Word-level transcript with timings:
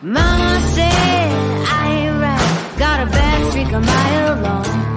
Mama 0.00 0.60
said 0.74 1.32
I 1.66 1.90
ain't 1.90 2.20
right. 2.20 2.78
Got 2.78 3.08
a 3.08 3.10
bad 3.10 3.50
streak 3.50 3.72
a 3.72 3.80
mile 3.80 4.42
long. 4.42 4.87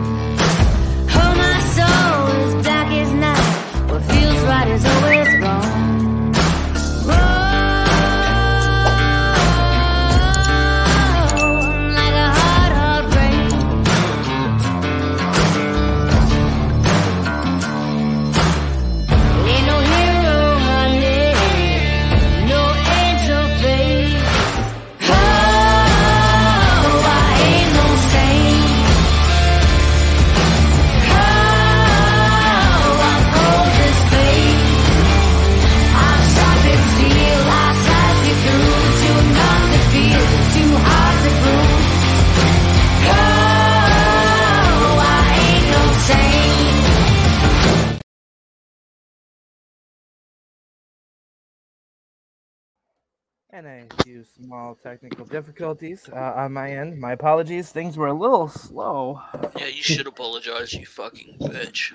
And 53.63 53.93
a 53.99 54.03
few 54.03 54.23
small 54.23 54.73
technical 54.73 55.23
difficulties 55.23 56.09
uh, 56.11 56.33
on 56.35 56.51
my 56.53 56.71
end. 56.71 56.99
My 56.99 57.11
apologies. 57.11 57.69
Things 57.69 57.95
were 57.95 58.07
a 58.07 58.13
little 58.13 58.47
slow. 58.47 59.21
Yeah, 59.55 59.67
you 59.67 59.83
should 59.83 60.07
apologize, 60.07 60.73
you 60.73 60.87
fucking 60.87 61.35
bitch. 61.39 61.93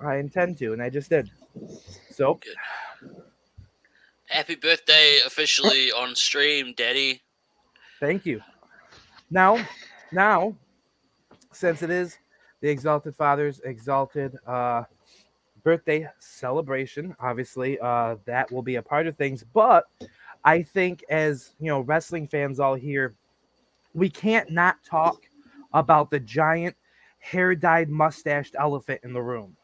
I 0.00 0.16
intend 0.16 0.56
to, 0.58 0.72
and 0.72 0.82
I 0.82 0.88
just 0.88 1.10
did. 1.10 1.30
So, 2.10 2.40
Good. 2.42 3.18
Happy 4.28 4.54
birthday 4.54 5.18
officially 5.26 5.92
on 5.92 6.14
stream, 6.14 6.72
Daddy. 6.74 7.20
thank 8.00 8.24
you. 8.24 8.40
Now, 9.30 9.62
now, 10.10 10.54
since 11.52 11.82
it 11.82 11.90
is 11.90 12.16
the 12.62 12.70
Exalted 12.70 13.14
Father's 13.14 13.60
exalted 13.60 14.38
uh, 14.46 14.84
birthday 15.62 16.08
celebration, 16.18 17.14
obviously 17.20 17.78
uh, 17.80 18.16
that 18.24 18.50
will 18.50 18.62
be 18.62 18.76
a 18.76 18.82
part 18.82 19.06
of 19.06 19.18
things. 19.18 19.44
But 19.52 19.84
I 20.44 20.62
think, 20.62 21.04
as 21.08 21.52
you 21.58 21.68
know, 21.68 21.80
wrestling 21.80 22.26
fans 22.26 22.60
all 22.60 22.74
here, 22.74 23.14
we 23.94 24.10
can't 24.10 24.50
not 24.50 24.76
talk 24.84 25.22
about 25.72 26.10
the 26.10 26.20
giant 26.20 26.76
hair 27.18 27.54
dyed 27.54 27.88
mustached 27.88 28.54
elephant 28.58 29.00
in 29.04 29.12
the 29.12 29.22
room. 29.22 29.56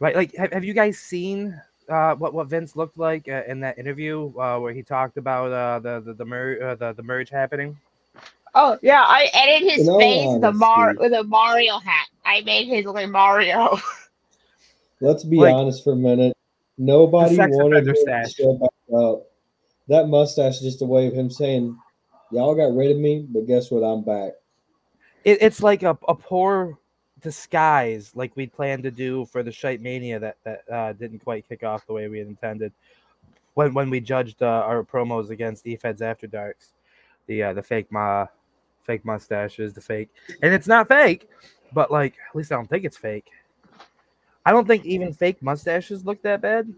Right? 0.00 0.14
Like, 0.14 0.34
have, 0.36 0.52
have 0.52 0.64
you 0.64 0.74
guys 0.74 0.98
seen 0.98 1.60
uh, 1.88 2.14
what 2.14 2.32
what 2.34 2.48
Vince 2.48 2.76
looked 2.76 2.98
like 2.98 3.28
uh, 3.28 3.42
in 3.48 3.60
that 3.60 3.78
interview 3.78 4.32
uh, 4.38 4.58
where 4.58 4.72
he 4.72 4.82
talked 4.82 5.16
about 5.16 5.50
uh, 5.52 5.78
the 5.80 6.00
the 6.00 6.14
the, 6.14 6.24
mer- 6.24 6.62
uh, 6.62 6.74
the 6.76 6.92
the 6.92 7.02
merge 7.02 7.30
happening? 7.30 7.76
Oh 8.54 8.78
yeah, 8.82 9.02
I 9.02 9.28
edited 9.34 9.70
his 9.70 9.88
In 9.88 9.98
face 9.98 10.26
with 10.34 10.44
a 10.44 10.52
Mar 10.52 10.94
with 10.98 11.12
a 11.12 11.24
Mario 11.24 11.78
hat. 11.78 12.06
I 12.24 12.42
made 12.42 12.68
his 12.68 12.84
look 12.84 12.94
like 12.94 13.08
Mario. 13.08 13.78
Let's 15.00 15.24
be 15.24 15.36
Like- 15.38 15.54
honest 15.54 15.82
for 15.82 15.92
a 15.94 15.96
minute. 15.96 16.36
Nobody 16.78 17.36
wanted 17.36 17.84
to 17.84 18.28
show 18.30 18.54
back 18.54 18.70
up. 18.96 19.26
That 19.88 20.08
mustache 20.08 20.56
is 20.56 20.62
just 20.62 20.82
a 20.82 20.86
way 20.86 21.08
of 21.08 21.12
him 21.12 21.28
saying, 21.28 21.76
"Y'all 22.30 22.54
got 22.54 22.74
rid 22.74 22.92
of 22.92 22.98
me, 22.98 23.26
but 23.28 23.46
guess 23.46 23.70
what? 23.70 23.80
I'm 23.80 24.04
back." 24.04 24.34
It, 25.24 25.38
it's 25.40 25.60
like 25.60 25.82
a, 25.82 25.98
a 26.06 26.14
poor 26.14 26.78
disguise, 27.20 28.12
like 28.14 28.36
we 28.36 28.46
planned 28.46 28.84
to 28.84 28.92
do 28.92 29.26
for 29.26 29.42
the 29.42 29.50
Shite 29.50 29.80
Mania 29.80 30.20
that 30.20 30.36
that 30.44 30.62
uh, 30.70 30.92
didn't 30.92 31.18
quite 31.18 31.48
kick 31.48 31.64
off 31.64 31.86
the 31.86 31.92
way 31.92 32.06
we 32.06 32.18
had 32.18 32.28
intended. 32.28 32.72
When 33.54 33.74
when 33.74 33.90
we 33.90 34.00
judged 34.00 34.42
uh, 34.42 34.46
our 34.46 34.84
promos 34.84 35.30
against 35.30 35.66
E-Feds 35.66 36.00
After 36.00 36.28
Darks, 36.28 36.74
the 37.26 37.42
uh, 37.42 37.52
the 37.54 37.62
fake 37.62 37.90
ma 37.90 38.26
fake 38.84 39.04
mustaches, 39.04 39.72
the 39.72 39.80
fake, 39.80 40.10
and 40.42 40.54
it's 40.54 40.68
not 40.68 40.86
fake, 40.86 41.28
but 41.72 41.90
like 41.90 42.14
at 42.30 42.36
least 42.36 42.52
I 42.52 42.54
don't 42.54 42.68
think 42.70 42.84
it's 42.84 42.96
fake. 42.96 43.30
I 44.48 44.50
don't 44.50 44.66
think 44.66 44.86
even 44.86 45.12
fake 45.12 45.42
mustaches 45.42 46.06
look 46.06 46.22
that 46.22 46.40
bad. 46.40 46.72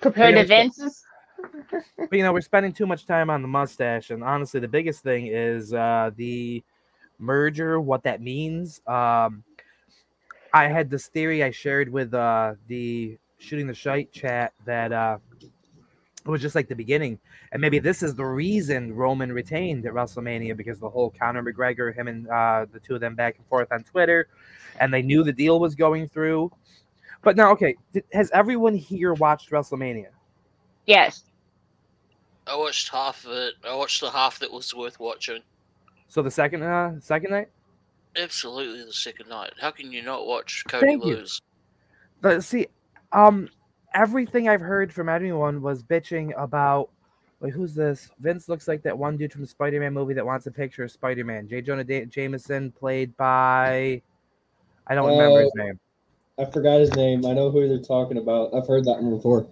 Compared 0.00 0.34
to 0.34 0.44
Vince's. 0.44 1.04
but 1.98 2.12
you 2.12 2.22
know 2.22 2.32
we're 2.32 2.40
spending 2.40 2.72
too 2.72 2.86
much 2.86 3.04
time 3.04 3.28
on 3.28 3.42
the 3.42 3.48
mustache 3.48 4.08
and 4.08 4.24
honestly 4.24 4.60
the 4.60 4.68
biggest 4.68 5.02
thing 5.02 5.26
is 5.26 5.74
uh 5.74 6.10
the 6.16 6.64
merger 7.18 7.78
what 7.78 8.02
that 8.02 8.22
means 8.22 8.80
um 8.86 9.44
i 10.54 10.66
had 10.66 10.88
this 10.88 11.08
theory 11.08 11.44
i 11.44 11.50
shared 11.50 11.90
with 11.90 12.14
uh 12.14 12.54
the 12.68 13.18
shooting 13.36 13.66
the 13.66 13.74
shite 13.74 14.10
chat 14.10 14.54
that 14.64 14.90
uh 14.90 15.18
it 16.26 16.30
was 16.30 16.42
just 16.42 16.54
like 16.54 16.68
the 16.68 16.74
beginning 16.74 17.18
and 17.52 17.60
maybe 17.60 17.78
this 17.78 18.02
is 18.02 18.14
the 18.14 18.24
reason 18.24 18.92
roman 18.94 19.32
retained 19.32 19.86
at 19.86 19.92
wrestlemania 19.92 20.56
because 20.56 20.78
the 20.78 20.88
whole 20.88 21.14
conor 21.18 21.42
mcgregor 21.42 21.94
him 21.94 22.08
and 22.08 22.28
uh 22.28 22.66
the 22.72 22.80
two 22.80 22.94
of 22.94 23.00
them 23.00 23.14
back 23.14 23.36
and 23.36 23.46
forth 23.46 23.70
on 23.72 23.82
twitter 23.84 24.28
and 24.80 24.92
they 24.92 25.02
knew 25.02 25.22
the 25.22 25.32
deal 25.32 25.60
was 25.60 25.74
going 25.74 26.08
through 26.08 26.50
but 27.22 27.36
now 27.36 27.50
okay 27.50 27.76
did, 27.92 28.04
has 28.12 28.30
everyone 28.32 28.74
here 28.74 29.14
watched 29.14 29.50
wrestlemania 29.50 30.08
Yes. 30.86 31.24
I 32.46 32.56
watched 32.56 32.88
half 32.90 33.24
of 33.26 33.32
it. 33.32 33.54
I 33.68 33.74
watched 33.74 34.00
the 34.00 34.10
half 34.10 34.38
that 34.38 34.50
was 34.50 34.72
worth 34.72 34.98
watching. 35.00 35.42
So 36.08 36.22
the 36.22 36.30
second 36.30 36.62
uh 36.62 37.00
second 37.00 37.32
night? 37.32 37.48
Absolutely 38.16 38.84
the 38.84 38.92
second 38.92 39.28
night. 39.28 39.52
How 39.60 39.72
can 39.72 39.92
you 39.92 40.02
not 40.02 40.26
watch 40.26 40.64
Cody 40.68 40.86
Thank 40.86 41.04
you. 41.04 41.26
But 42.22 42.44
see, 42.44 42.68
um 43.12 43.48
everything 43.96 44.48
I've 44.48 44.60
heard 44.60 44.92
from 44.92 45.08
everyone 45.08 45.62
was 45.62 45.82
bitching 45.82 46.32
about 46.40 46.90
like 47.40 47.52
who's 47.52 47.74
this? 47.74 48.10
Vince 48.20 48.48
looks 48.48 48.68
like 48.68 48.82
that 48.82 48.96
one 48.96 49.16
dude 49.16 49.32
from 49.32 49.42
the 49.42 49.46
Spider-Man 49.46 49.92
movie 49.92 50.14
that 50.14 50.24
wants 50.24 50.46
a 50.46 50.50
picture 50.50 50.84
of 50.84 50.90
Spider-Man. 50.90 51.48
J. 51.48 51.60
Jonah 51.60 51.84
da- 51.84 52.06
Jameson 52.06 52.72
played 52.72 53.16
by 53.16 54.00
I 54.86 54.94
don't 54.94 55.10
remember 55.10 55.40
his 55.40 55.52
Uh, 55.58 55.64
name. 55.64 55.80
I 56.38 56.44
forgot 56.44 56.80
his 56.80 56.94
name. 56.94 57.24
I 57.26 57.32
know 57.32 57.50
who 57.50 57.66
they're 57.66 57.78
talking 57.78 58.18
about. 58.18 58.54
I've 58.54 58.66
heard 58.66 58.84
that 58.84 59.02
one 59.02 59.10
before. 59.16 59.46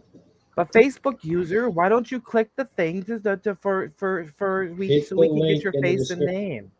But 0.56 0.70
Facebook 0.72 1.24
user, 1.24 1.68
why 1.68 1.88
don't 1.88 2.10
you 2.10 2.20
click 2.20 2.50
the 2.56 2.64
thing 2.64 3.02
to, 3.04 3.18
to, 3.20 3.36
to 3.38 3.54
for 3.54 3.90
for 3.96 4.26
for 4.36 4.72
we 4.74 4.88
Hit 4.88 5.08
so 5.08 5.16
we 5.16 5.28
can 5.28 5.40
get 5.40 5.62
your 5.62 5.72
face 5.82 6.10
and 6.10 6.20
name? 6.20 6.70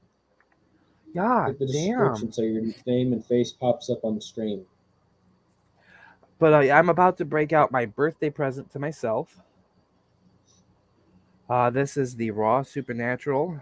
The 1.14 1.66
damn. 1.66 2.32
so 2.32 2.42
your 2.42 2.62
name 2.86 3.12
and 3.12 3.24
face 3.24 3.53
pops 3.53 3.88
up 3.91 4.04
on 4.04 4.14
the 4.14 4.20
screen. 4.20 4.64
But 6.39 6.53
uh, 6.53 6.72
I'm 6.72 6.89
about 6.89 7.17
to 7.19 7.25
break 7.25 7.53
out 7.53 7.72
my 7.72 7.87
birthday 7.87 8.31
present 8.31 8.71
to 8.72 8.78
myself. 8.78 9.41
Uh, 11.49 11.71
this 11.71 11.97
is 11.97 12.17
the 12.17 12.31
Raw 12.31 12.62
Supernatural. 12.62 13.61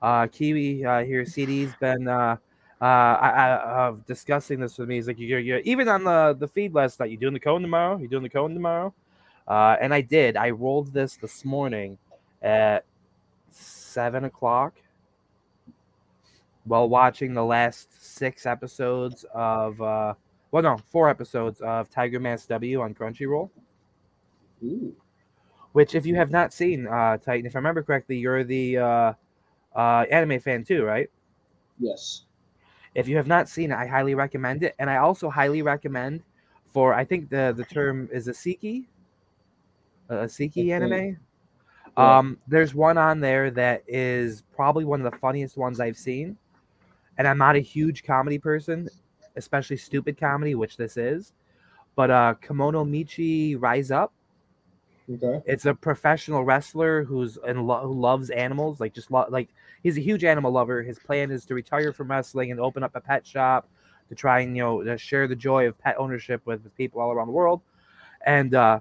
Uh, 0.00 0.26
Kiwi 0.28 0.84
uh, 0.84 1.04
here, 1.04 1.24
CD's 1.24 1.74
been 1.80 2.06
uh, 2.06 2.36
uh, 2.80 2.84
I, 2.84 3.28
I, 3.28 3.50
uh, 3.50 3.96
discussing 4.06 4.60
this 4.60 4.78
with 4.78 4.88
me. 4.88 4.96
He's 4.96 5.08
like, 5.08 5.18
you're, 5.18 5.40
you're 5.40 5.58
even 5.60 5.88
on 5.88 6.04
the, 6.04 6.36
the 6.38 6.46
feed 6.46 6.74
last 6.74 7.00
night. 7.00 7.10
You 7.10 7.16
doing 7.16 7.34
the 7.34 7.40
cone 7.40 7.60
tomorrow? 7.60 7.98
You 7.98 8.06
doing 8.06 8.22
the 8.22 8.28
cone 8.28 8.54
tomorrow? 8.54 8.94
Uh, 9.48 9.76
and 9.80 9.92
I 9.92 10.00
did. 10.00 10.36
I 10.36 10.50
rolled 10.50 10.92
this 10.92 11.16
this 11.16 11.44
morning 11.44 11.98
at 12.40 12.84
seven 13.50 14.24
o'clock 14.24 14.74
while 16.64 16.88
watching 16.88 17.34
the 17.34 17.44
last 17.44 17.88
six 18.00 18.46
episodes 18.46 19.24
of 19.34 19.80
uh, 19.80 20.14
well, 20.50 20.62
no, 20.62 20.78
four 20.90 21.08
episodes 21.08 21.60
of 21.60 21.90
Tiger 21.90 22.20
Mask 22.20 22.48
W 22.48 22.80
on 22.80 22.94
Crunchyroll. 22.94 23.50
Ooh. 24.64 24.94
Which, 25.72 25.94
if 25.94 26.06
you 26.06 26.14
have 26.16 26.30
not 26.30 26.52
seen, 26.52 26.86
uh, 26.86 27.18
Titan, 27.18 27.46
if 27.46 27.54
I 27.54 27.58
remember 27.58 27.82
correctly, 27.82 28.16
you're 28.16 28.44
the 28.44 28.78
uh, 28.78 29.12
uh, 29.76 30.04
anime 30.10 30.40
fan 30.40 30.64
too, 30.64 30.84
right? 30.84 31.10
Yes. 31.78 32.22
If 32.94 33.06
you 33.06 33.16
have 33.16 33.26
not 33.26 33.48
seen 33.48 33.70
it, 33.70 33.76
I 33.76 33.86
highly 33.86 34.14
recommend 34.14 34.62
it, 34.62 34.74
and 34.78 34.88
I 34.88 34.96
also 34.96 35.28
highly 35.30 35.62
recommend 35.62 36.22
for 36.72 36.94
I 36.94 37.04
think 37.04 37.30
the 37.30 37.54
the 37.56 37.64
term 37.64 38.08
is 38.12 38.26
isekai, 38.26 38.86
a 40.08 40.14
Siki 40.24 40.70
anime. 40.70 41.18
Um, 41.96 42.38
there's 42.46 42.74
one 42.74 42.96
on 42.96 43.20
there 43.20 43.50
that 43.50 43.82
is 43.86 44.42
probably 44.54 44.84
one 44.84 45.04
of 45.04 45.10
the 45.10 45.18
funniest 45.18 45.56
ones 45.56 45.80
I've 45.80 45.96
seen, 45.96 46.36
and 47.18 47.26
I'm 47.26 47.38
not 47.38 47.56
a 47.56 47.60
huge 47.60 48.04
comedy 48.04 48.38
person, 48.38 48.88
especially 49.38 49.76
stupid 49.76 50.18
comedy, 50.18 50.54
which 50.54 50.76
this 50.76 50.96
is. 50.96 51.32
But 51.94 52.10
uh, 52.10 52.34
Kemono 52.42 52.86
Michi 52.86 53.56
Rise 53.58 53.90
Up. 53.90 54.12
Okay. 55.10 55.42
It's 55.46 55.64
a 55.64 55.74
professional 55.74 56.44
wrestler 56.44 57.02
who's 57.02 57.38
in 57.46 57.66
lo- 57.66 57.86
who 57.86 57.98
loves 57.98 58.28
animals, 58.28 58.78
like 58.78 58.92
just 58.92 59.10
lo- 59.10 59.26
like 59.30 59.48
he's 59.82 59.96
a 59.96 60.02
huge 60.02 60.22
animal 60.22 60.52
lover. 60.52 60.82
His 60.82 60.98
plan 60.98 61.30
is 61.30 61.46
to 61.46 61.54
retire 61.54 61.92
from 61.94 62.10
wrestling 62.10 62.50
and 62.50 62.60
open 62.60 62.82
up 62.82 62.94
a 62.94 63.00
pet 63.00 63.26
shop 63.26 63.66
to 64.10 64.14
try 64.14 64.40
and 64.40 64.56
you 64.56 64.62
know 64.62 64.82
to 64.84 64.98
share 64.98 65.26
the 65.26 65.36
joy 65.36 65.66
of 65.66 65.78
pet 65.78 65.96
ownership 65.98 66.42
with 66.44 66.74
people 66.76 67.00
all 67.00 67.10
around 67.10 67.28
the 67.28 67.32
world. 67.32 67.62
And 68.26 68.54
uh, 68.54 68.80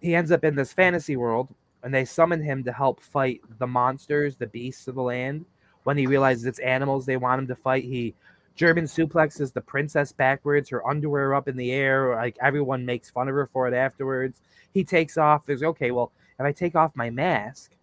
he 0.00 0.14
ends 0.14 0.30
up 0.30 0.44
in 0.44 0.54
this 0.54 0.72
fantasy 0.72 1.16
world, 1.16 1.48
and 1.82 1.94
they 1.94 2.04
summon 2.04 2.42
him 2.42 2.62
to 2.64 2.72
help 2.72 3.00
fight 3.00 3.40
the 3.58 3.66
monsters, 3.66 4.36
the 4.36 4.46
beasts 4.46 4.86
of 4.86 4.96
the 4.96 5.02
land. 5.02 5.46
When 5.84 5.96
he 5.96 6.06
realizes 6.06 6.44
it's 6.44 6.58
animals 6.58 7.06
they 7.06 7.16
want 7.16 7.40
him 7.40 7.48
to 7.48 7.56
fight, 7.56 7.84
he 7.84 8.14
German 8.58 8.86
suplexes 8.86 9.52
the 9.52 9.60
princess 9.60 10.10
backwards, 10.10 10.68
her 10.68 10.86
underwear 10.86 11.32
up 11.32 11.46
in 11.46 11.56
the 11.56 11.70
air. 11.70 12.16
Like 12.16 12.36
everyone 12.42 12.84
makes 12.84 13.08
fun 13.08 13.28
of 13.28 13.34
her 13.36 13.46
for 13.46 13.68
it 13.68 13.72
afterwards. 13.72 14.40
He 14.74 14.82
takes 14.82 15.16
off. 15.16 15.46
There's 15.46 15.62
okay, 15.62 15.92
well, 15.92 16.10
if 16.40 16.44
I 16.44 16.50
take 16.50 16.74
off 16.74 16.96
my 16.96 17.08
mask, 17.08 17.76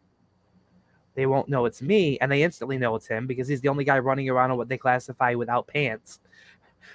they 1.16 1.27
won't 1.27 1.48
know 1.48 1.63
it's 1.63 1.81
me, 1.81 2.18
and 2.19 2.30
they 2.30 2.44
instantly 2.44 2.77
know 2.77 2.94
it's 2.95 3.07
him 3.07 3.25
because 3.25 3.48
he's 3.48 3.62
the 3.62 3.69
only 3.69 3.86
guy 3.86 4.00
running 4.00 4.30
around 4.30 4.51
on 4.51 4.57
what 4.57 4.68
they 4.68 4.77
classify 4.77 5.33
without 5.33 5.66
pants 5.66 6.19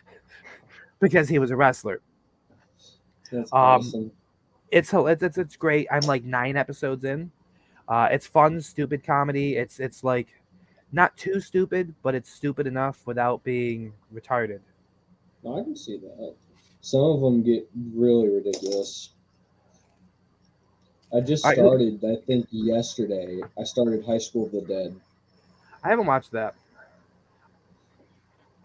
because 1.01 1.27
he 1.27 1.39
was 1.39 1.51
a 1.51 1.57
wrestler. 1.57 2.03
That's 3.33 3.51
Um, 3.51 3.59
awesome. 3.59 4.13
It's 4.71 4.93
it's 4.93 5.39
it's, 5.39 5.57
great. 5.57 5.89
I'm 5.91 6.03
like 6.03 6.23
nine 6.23 6.59
episodes 6.59 7.05
in. 7.05 7.31
Uh, 7.89 8.09
it's 8.13 8.27
fun, 8.27 8.61
stupid 8.61 9.03
comedy. 9.03 9.57
It's 9.57 9.81
it's 9.81 10.05
like 10.05 10.29
not 10.93 11.17
too 11.17 11.41
stupid, 11.41 11.95
but 12.03 12.15
it's 12.15 12.33
stupid 12.33 12.67
enough 12.67 13.07
without 13.07 13.45
being 13.45 13.93
retarded. 14.13 14.61
No, 15.43 15.59
I 15.59 15.63
can 15.63 15.77
see 15.77 15.99
that. 15.99 16.35
Some 16.81 17.01
of 17.01 17.21
them 17.21 17.43
get 17.43 17.69
really 17.95 18.29
ridiculous. 18.29 19.11
I 21.15 21.21
just 21.21 21.45
started, 21.45 22.05
I 22.05 22.17
think, 22.25 22.47
yesterday. 22.51 23.41
I 23.59 23.65
started 23.65 24.05
High 24.05 24.19
School 24.19 24.47
of 24.47 24.53
the 24.53 24.61
Dead. 24.63 24.95
I 25.83 25.89
haven't 25.89 26.07
watched 26.07 26.31
that. 26.33 26.55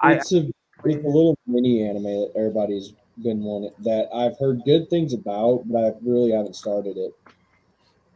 It's 0.04 0.32
a 0.34 0.52
it's 0.84 1.04
a 1.04 1.08
little 1.08 1.38
mini 1.48 1.84
anime 1.84 2.04
that 2.04 2.32
everybody's 2.36 2.94
been 3.24 3.42
wanting 3.42 3.72
that 3.80 4.10
I've 4.14 4.38
heard 4.38 4.62
good 4.66 4.90
things 4.90 5.14
about, 5.14 5.64
but 5.66 5.86
I 5.86 5.92
really 6.04 6.32
haven't 6.32 6.56
started 6.56 6.98
it. 6.98 7.14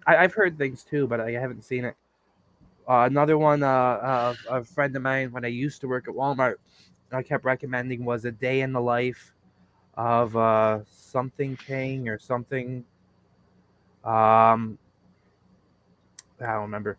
I, 0.06 0.18
I've 0.18 0.34
heard 0.34 0.58
things 0.58 0.84
too, 0.84 1.08
but 1.08 1.20
I 1.20 1.32
haven't 1.32 1.64
seen 1.64 1.86
it. 1.86 1.96
Uh, 2.90 3.06
another 3.06 3.38
one, 3.38 3.62
uh, 3.62 4.34
a 4.50 4.64
friend 4.64 4.96
of 4.96 5.04
mine 5.04 5.32
when 5.32 5.46
I 5.46 5.50
used 5.50 5.80
to 5.82 5.88
work 5.88 6.08
at 6.08 6.16
Walmart, 6.16 6.56
I 7.12 7.22
kept 7.22 7.46
recommending 7.46 8.04
was 8.04 8.26
a 8.26 8.32
day 8.32 8.62
in 8.62 8.74
the 8.74 8.82
life 8.82 9.32
of 9.94 10.36
uh, 10.36 10.80
something 10.90 11.56
King 11.56 12.10
or 12.10 12.18
something. 12.18 12.84
Um, 14.04 14.80
I 16.42 16.48
don't 16.48 16.62
remember. 16.62 16.98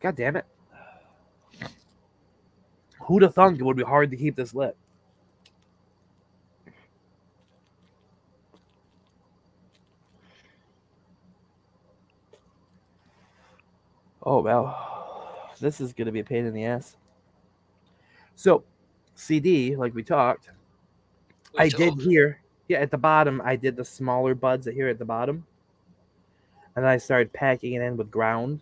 God 0.00 0.16
damn 0.16 0.34
it! 0.34 0.46
Who'd 3.02 3.22
have 3.22 3.34
thunk 3.34 3.60
it 3.60 3.62
would 3.62 3.76
be 3.76 3.84
hard 3.84 4.10
to 4.10 4.16
keep 4.16 4.34
this 4.34 4.52
lit? 4.52 4.76
Oh 14.22 14.40
well, 14.40 15.50
this 15.60 15.80
is 15.80 15.92
gonna 15.92 16.12
be 16.12 16.20
a 16.20 16.24
pain 16.24 16.44
in 16.44 16.54
the 16.54 16.64
ass. 16.64 16.96
So, 18.36 18.64
CD, 19.14 19.76
like 19.76 19.94
we 19.94 20.02
talked, 20.02 20.50
We 21.54 21.60
I 21.60 21.68
did 21.68 22.00
here. 22.00 22.40
Yeah, 22.68 22.78
at 22.78 22.90
the 22.90 22.98
bottom, 22.98 23.42
I 23.44 23.56
did 23.56 23.76
the 23.76 23.84
smaller 23.84 24.34
buds 24.34 24.66
here 24.66 24.88
at 24.88 24.98
the 24.98 25.04
bottom, 25.04 25.44
and 26.76 26.84
then 26.84 26.90
I 26.90 26.98
started 26.98 27.32
packing 27.32 27.74
it 27.74 27.82
in 27.82 27.96
with 27.96 28.10
ground, 28.10 28.60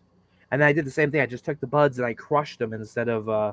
and 0.51 0.61
then 0.61 0.69
I 0.69 0.73
did 0.73 0.85
the 0.85 0.91
same 0.91 1.11
thing. 1.11 1.21
I 1.21 1.27
just 1.27 1.45
took 1.45 1.61
the 1.61 1.67
buds 1.67 1.99
and 1.99 2.07
I 2.07 2.15
crushed 2.15 2.59
them 2.59 2.73
instead 2.73 3.09
of 3.09 3.29
uh, 3.29 3.53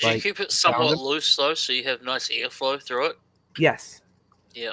Do 0.00 0.10
you 0.10 0.20
keep 0.20 0.40
it 0.40 0.50
somewhat 0.50 0.98
loose 0.98 1.36
though, 1.36 1.54
so 1.54 1.72
you 1.72 1.84
have 1.84 2.02
nice 2.02 2.28
airflow 2.28 2.82
through 2.82 3.06
it? 3.06 3.18
yes. 3.58 4.00
Yeah. 4.52 4.72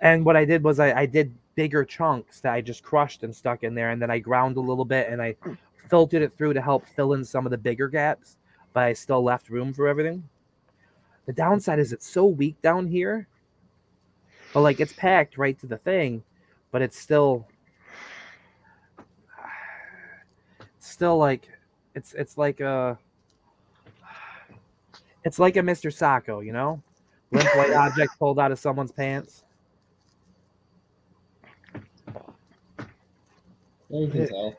And 0.00 0.24
what 0.24 0.36
I 0.36 0.44
did 0.44 0.62
was 0.62 0.78
I, 0.78 0.92
I 0.92 1.06
did 1.06 1.34
bigger 1.54 1.84
chunks 1.84 2.40
that 2.40 2.52
I 2.52 2.60
just 2.60 2.82
crushed 2.82 3.24
and 3.24 3.34
stuck 3.34 3.64
in 3.64 3.74
there, 3.74 3.90
and 3.90 4.00
then 4.00 4.10
I 4.10 4.18
ground 4.18 4.56
a 4.56 4.60
little 4.60 4.84
bit 4.84 5.08
and 5.08 5.20
I 5.20 5.34
filtered 5.88 6.22
it 6.22 6.36
through 6.36 6.54
to 6.54 6.60
help 6.60 6.86
fill 6.86 7.14
in 7.14 7.24
some 7.24 7.46
of 7.46 7.50
the 7.50 7.58
bigger 7.58 7.88
gaps, 7.88 8.36
but 8.72 8.84
I 8.84 8.92
still 8.92 9.22
left 9.22 9.48
room 9.48 9.72
for 9.72 9.88
everything. 9.88 10.28
The 11.26 11.32
downside 11.32 11.78
is 11.78 11.92
it's 11.92 12.08
so 12.08 12.24
weak 12.26 12.60
down 12.62 12.86
here, 12.86 13.26
but 14.54 14.62
like 14.62 14.80
it's 14.80 14.92
packed 14.92 15.36
right 15.36 15.58
to 15.60 15.66
the 15.66 15.76
thing, 15.76 16.22
but 16.70 16.82
it's 16.82 16.98
still 16.98 17.46
still 20.78 21.18
like 21.18 21.48
it's 21.94 22.14
it's 22.14 22.38
like 22.38 22.60
a 22.60 22.98
it's 25.24 25.38
like 25.38 25.56
a 25.56 25.60
Mr. 25.60 25.92
Sacco, 25.92 26.40
you 26.40 26.52
know? 26.52 26.82
Limp 27.30 27.54
white 27.56 27.72
object 27.74 28.18
pulled 28.18 28.38
out 28.38 28.52
of 28.52 28.58
someone's 28.58 28.92
pants. 28.92 29.44
You 33.90 34.08
can 34.08 34.28
tell. 34.28 34.56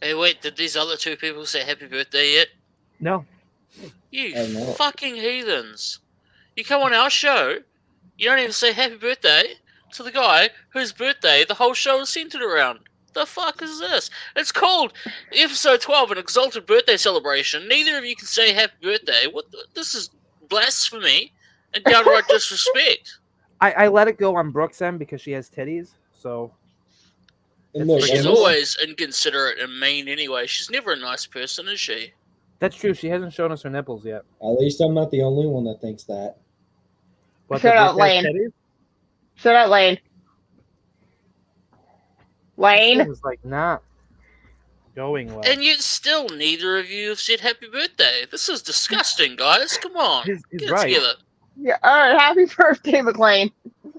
Hey, 0.00 0.14
wait, 0.14 0.40
did 0.40 0.56
these 0.56 0.76
other 0.76 0.96
two 0.96 1.16
people 1.16 1.44
say 1.44 1.64
happy 1.64 1.86
birthday 1.86 2.34
yet? 2.34 2.48
No, 3.00 3.24
You 4.10 4.34
fucking 4.74 5.14
heathens. 5.16 6.00
You 6.56 6.64
come 6.64 6.82
on 6.82 6.92
our 6.92 7.10
show, 7.10 7.58
you 8.18 8.28
don't 8.28 8.38
even 8.38 8.52
say 8.52 8.72
happy 8.72 8.96
birthday 8.96 9.54
to 9.92 10.02
the 10.02 10.12
guy 10.12 10.50
whose 10.70 10.92
birthday 10.92 11.44
the 11.46 11.54
whole 11.54 11.74
show 11.74 12.00
is 12.00 12.08
centered 12.10 12.42
around. 12.42 12.80
The 13.12 13.26
fuck 13.26 13.62
is 13.62 13.80
this? 13.80 14.10
It's 14.36 14.52
called 14.52 14.92
episode 15.34 15.80
12, 15.80 16.12
an 16.12 16.18
exalted 16.18 16.66
birthday 16.66 16.96
celebration. 16.96 17.66
Neither 17.66 17.98
of 17.98 18.04
you 18.04 18.14
can 18.14 18.26
say 18.26 18.52
happy 18.52 18.74
birthday. 18.82 19.26
What? 19.30 19.50
The, 19.50 19.64
this 19.74 19.94
is 19.94 20.10
blasphemy 20.48 21.32
and 21.74 21.82
downright 21.84 22.26
disrespect. 22.28 23.18
I, 23.60 23.72
I 23.72 23.88
let 23.88 24.08
it 24.08 24.16
go 24.18 24.36
on 24.36 24.50
Brooks 24.50 24.80
end 24.80 24.98
because 24.98 25.20
she 25.20 25.32
has 25.32 25.50
titties. 25.50 25.90
So 26.12 26.52
And 27.74 27.86
look, 27.86 28.00
She's 28.02 28.20
unless- 28.24 28.26
always 28.38 28.76
inconsiderate 28.82 29.58
and 29.60 29.78
mean 29.78 30.08
anyway. 30.08 30.46
She's 30.46 30.70
never 30.70 30.92
a 30.92 30.96
nice 30.96 31.26
person, 31.26 31.68
is 31.68 31.78
she? 31.80 32.12
that's 32.58 32.76
true. 32.76 32.92
She 32.92 33.08
hasn't 33.08 33.32
shown 33.32 33.52
us 33.52 33.62
her 33.62 33.70
nipples 33.70 34.04
yet. 34.04 34.22
at 34.42 34.48
least 34.58 34.80
I'm 34.82 34.92
not 34.92 35.10
the 35.10 35.22
only 35.22 35.46
one 35.46 35.64
that 35.64 35.80
thinks 35.80 36.02
that. 36.04 36.36
But 37.48 37.60
Shut 37.62 37.74
the 37.74 37.80
up, 37.80 37.96
Lane. 37.96 38.24
titties? 38.24 38.52
Shut 39.36 39.56
up, 39.56 39.70
Lane. 39.70 39.98
Lane. 42.56 42.98
This 42.98 43.08
is 43.08 43.24
like 43.24 43.42
not 43.44 43.82
going 44.94 45.28
well. 45.34 45.42
And 45.46 45.62
yet, 45.64 45.78
still, 45.80 46.28
neither 46.28 46.78
of 46.78 46.90
you 46.90 47.08
have 47.10 47.20
said 47.20 47.40
happy 47.40 47.66
birthday. 47.72 48.26
This 48.30 48.48
is 48.48 48.60
disgusting, 48.62 49.36
guys. 49.36 49.78
Come 49.78 49.96
on. 49.96 50.26
He's, 50.26 50.42
he's 50.50 50.60
Get 50.60 50.68
it 50.68 50.72
right. 50.72 50.82
together. 50.88 51.12
Yeah, 51.58 51.76
all 51.82 51.96
right, 51.96 52.18
happy 52.20 52.44
birthday, 52.56 53.00
McLean. 53.02 53.50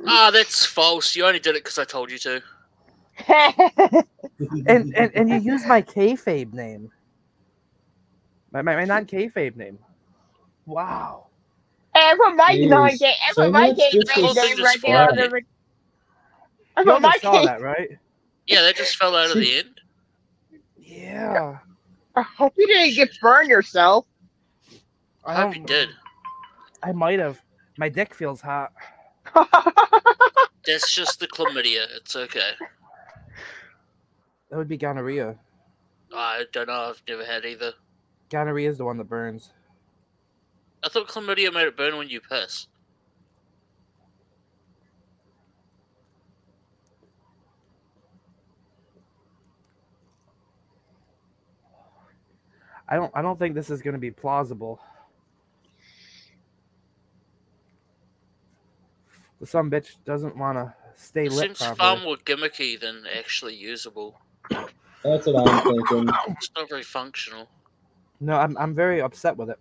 Ah, 0.08 0.30
that's 0.32 0.66
false. 0.66 1.16
You 1.16 1.26
only 1.26 1.40
did 1.40 1.56
it 1.56 1.64
because 1.64 1.78
I 1.80 1.84
told 1.86 2.12
you 2.12 2.18
to. 2.20 2.42
And, 4.68 4.94
and 4.96 5.12
and 5.16 5.30
you 5.30 5.38
use 5.38 5.66
my 5.66 5.82
kayfabe 5.82 6.54
name. 6.54 6.92
My 8.52 8.62
my, 8.62 8.76
my 8.76 8.86
non 8.86 9.06
kayfabe 9.06 9.56
name. 9.58 9.80
Wow. 10.66 11.28
and 11.96 12.20
put 12.20 12.36
my 12.36 12.58
Jeez. 12.58 12.70
non 12.70 12.98
game, 12.98 13.14
and 13.28 13.36
So 13.36 13.52
my 13.52 13.70
much 13.70 13.78
game 13.78 13.94
name 14.36 14.62
right 14.62 14.80
there 14.86 15.10
on 15.10 15.16
the. 15.16 15.30
re- 15.30 15.46
I 16.78 16.84
You 16.84 16.92
put 16.94 17.02
my 17.02 17.18
saw 17.22 17.42
that, 17.44 17.62
right? 17.62 17.90
Yeah, 18.48 18.62
that 18.64 18.76
just 18.76 18.96
fell 18.98 19.16
out 19.16 19.32
of 19.32 19.40
the 19.40 19.60
end. 19.60 19.82
Yeah. 20.78 21.60
I 22.16 22.24
hope 22.24 22.54
you 22.58 22.68
didn't 22.68 22.96
get 22.96 23.10
burned 23.22 23.50
yourself. 23.50 24.06
I 25.26 25.36
hope 25.36 25.56
you 25.56 25.64
did. 25.66 25.90
I 26.84 26.92
might 26.94 27.20
have. 27.20 27.42
My 27.78 27.90
dick 27.90 28.14
feels 28.14 28.42
hot. 28.42 28.72
That's 30.66 30.94
just 30.94 31.20
the 31.20 31.28
chlamydia. 31.28 31.86
It's 31.98 32.16
okay. 32.16 32.52
That 34.52 34.58
would 34.58 34.68
be 34.68 34.76
gonorrhea. 34.78 35.38
I 36.14 36.44
don't 36.52 36.68
know. 36.68 36.74
I've 36.74 37.02
never 37.08 37.26
had 37.26 37.46
either. 37.46 37.72
Gonorrhea 38.30 38.70
is 38.70 38.78
the 38.78 38.84
one 38.84 38.98
that 38.98 39.06
burns. 39.06 39.54
I 40.84 40.90
thought 40.90 41.08
chlamydia 41.08 41.54
made 41.54 41.68
it 41.68 41.78
burn 41.78 41.96
when 41.98 42.10
you 42.10 42.20
piss. 42.20 42.68
I 52.90 52.96
don't. 52.98 53.12
I 53.16 53.22
don't 53.22 53.40
think 53.40 53.56
this 53.56 53.70
is 53.70 53.82
going 53.82 53.94
to 53.94 54.00
be 54.00 54.12
plausible. 54.12 54.82
The 59.40 59.48
Some 59.48 59.72
bitch 59.72 59.96
doesn't 60.06 60.36
want 60.36 60.58
to 60.58 60.74
stay 60.96 61.26
It 61.26 61.32
lit 61.32 61.42
seems 61.46 61.58
properly. 61.60 61.78
far 61.78 61.98
more 61.98 62.18
gimmicky 62.18 62.80
than 62.80 63.06
actually 63.18 63.56
usable. 63.56 64.20
That's 65.04 65.26
what 65.26 65.48
I'm 65.48 65.62
thinking. 65.62 66.10
It's 66.28 66.52
not 66.56 66.70
very 66.70 66.84
functional. 66.84 67.48
No, 68.20 68.36
I'm. 68.36 68.58
I'm 68.58 68.74
very 68.74 69.02
upset 69.02 69.36
with 69.36 69.50
it. 69.50 69.60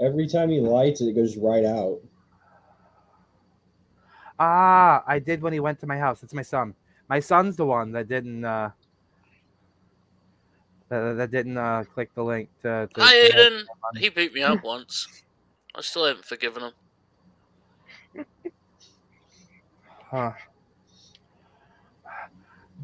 Every 0.00 0.26
time 0.26 0.50
he 0.50 0.60
lights 0.60 1.00
it, 1.00 1.08
it 1.08 1.14
goes 1.14 1.36
right 1.36 1.64
out. 1.64 2.00
Ah, 4.38 5.04
I 5.06 5.18
did 5.20 5.40
when 5.40 5.52
he 5.52 5.60
went 5.60 5.78
to 5.80 5.86
my 5.86 5.98
house. 5.98 6.22
It's 6.22 6.34
my 6.34 6.42
son. 6.42 6.74
My 7.08 7.20
son's 7.20 7.56
the 7.56 7.66
one 7.66 7.92
that 7.92 8.08
didn't. 8.08 8.44
uh 8.44 8.70
that, 10.88 11.14
that 11.16 11.30
didn't 11.30 11.56
uh 11.56 11.84
click 11.94 12.12
the 12.14 12.24
link 12.24 12.48
to. 12.62 12.88
to 12.94 13.00
Hi, 13.00 13.12
to 13.12 13.34
help 13.34 13.52
Aiden. 13.52 13.64
He 13.96 14.08
beat 14.08 14.34
me 14.34 14.42
up 14.42 14.64
once. 14.64 15.22
I 15.74 15.80
still 15.80 16.04
haven't 16.04 16.24
forgiven 16.24 16.62
him. 16.64 18.24
Huh. 20.10 20.32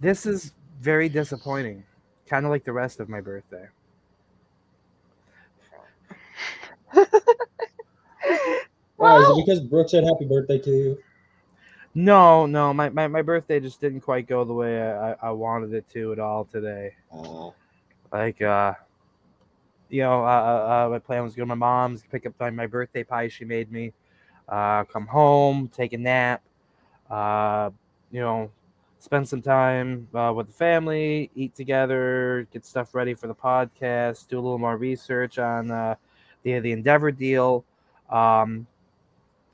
This 0.00 0.26
is 0.26 0.52
very 0.80 1.08
disappointing. 1.08 1.84
Kind 2.26 2.44
of 2.44 2.50
like 2.50 2.64
the 2.64 2.72
rest 2.72 3.00
of 3.00 3.08
my 3.08 3.20
birthday. 3.20 3.68
Why 8.96 9.16
is 9.16 9.28
it 9.28 9.46
because 9.46 9.60
Brooke 9.60 9.88
said 9.88 10.04
happy 10.04 10.26
birthday 10.26 10.58
to 10.58 10.70
you? 10.70 10.98
No, 11.94 12.46
no, 12.46 12.72
my, 12.72 12.88
my, 12.88 13.08
my 13.08 13.22
birthday 13.22 13.58
just 13.58 13.80
didn't 13.80 14.02
quite 14.02 14.26
go 14.28 14.44
the 14.44 14.52
way 14.52 14.80
I, 14.80 15.14
I 15.20 15.30
wanted 15.30 15.74
it 15.74 15.88
to 15.92 16.12
at 16.12 16.18
all 16.18 16.44
today. 16.44 16.94
Uh, 17.12 17.50
Like, 18.12 18.40
uh, 18.42 18.74
you 19.88 20.02
know, 20.02 20.24
uh, 20.24 20.28
uh, 20.28 20.86
uh, 20.86 20.88
my 20.90 20.98
plan 20.98 21.24
was 21.24 21.32
to 21.32 21.38
go 21.38 21.42
to 21.42 21.46
my 21.46 21.54
mom's, 21.54 22.04
pick 22.10 22.26
up 22.26 22.34
my, 22.38 22.50
my 22.50 22.66
birthday 22.66 23.02
pie 23.02 23.28
she 23.28 23.44
made 23.44 23.72
me, 23.72 23.92
uh, 24.48 24.84
come 24.84 25.06
home, 25.06 25.68
take 25.68 25.92
a 25.92 25.98
nap, 25.98 26.42
uh, 27.10 27.70
you 28.12 28.20
know, 28.20 28.50
spend 29.00 29.26
some 29.26 29.40
time 29.42 30.06
uh, 30.14 30.32
with 30.34 30.46
the 30.46 30.52
family, 30.52 31.30
eat 31.34 31.54
together, 31.54 32.46
get 32.52 32.64
stuff 32.64 32.94
ready 32.94 33.14
for 33.14 33.26
the 33.26 33.34
podcast, 33.34 34.28
do 34.28 34.38
a 34.38 34.42
little 34.42 34.58
more 34.58 34.76
research 34.76 35.38
on 35.38 35.70
uh, 35.70 35.96
the 36.42 36.60
the 36.60 36.70
Endeavor 36.70 37.10
deal, 37.10 37.64
um, 38.10 38.66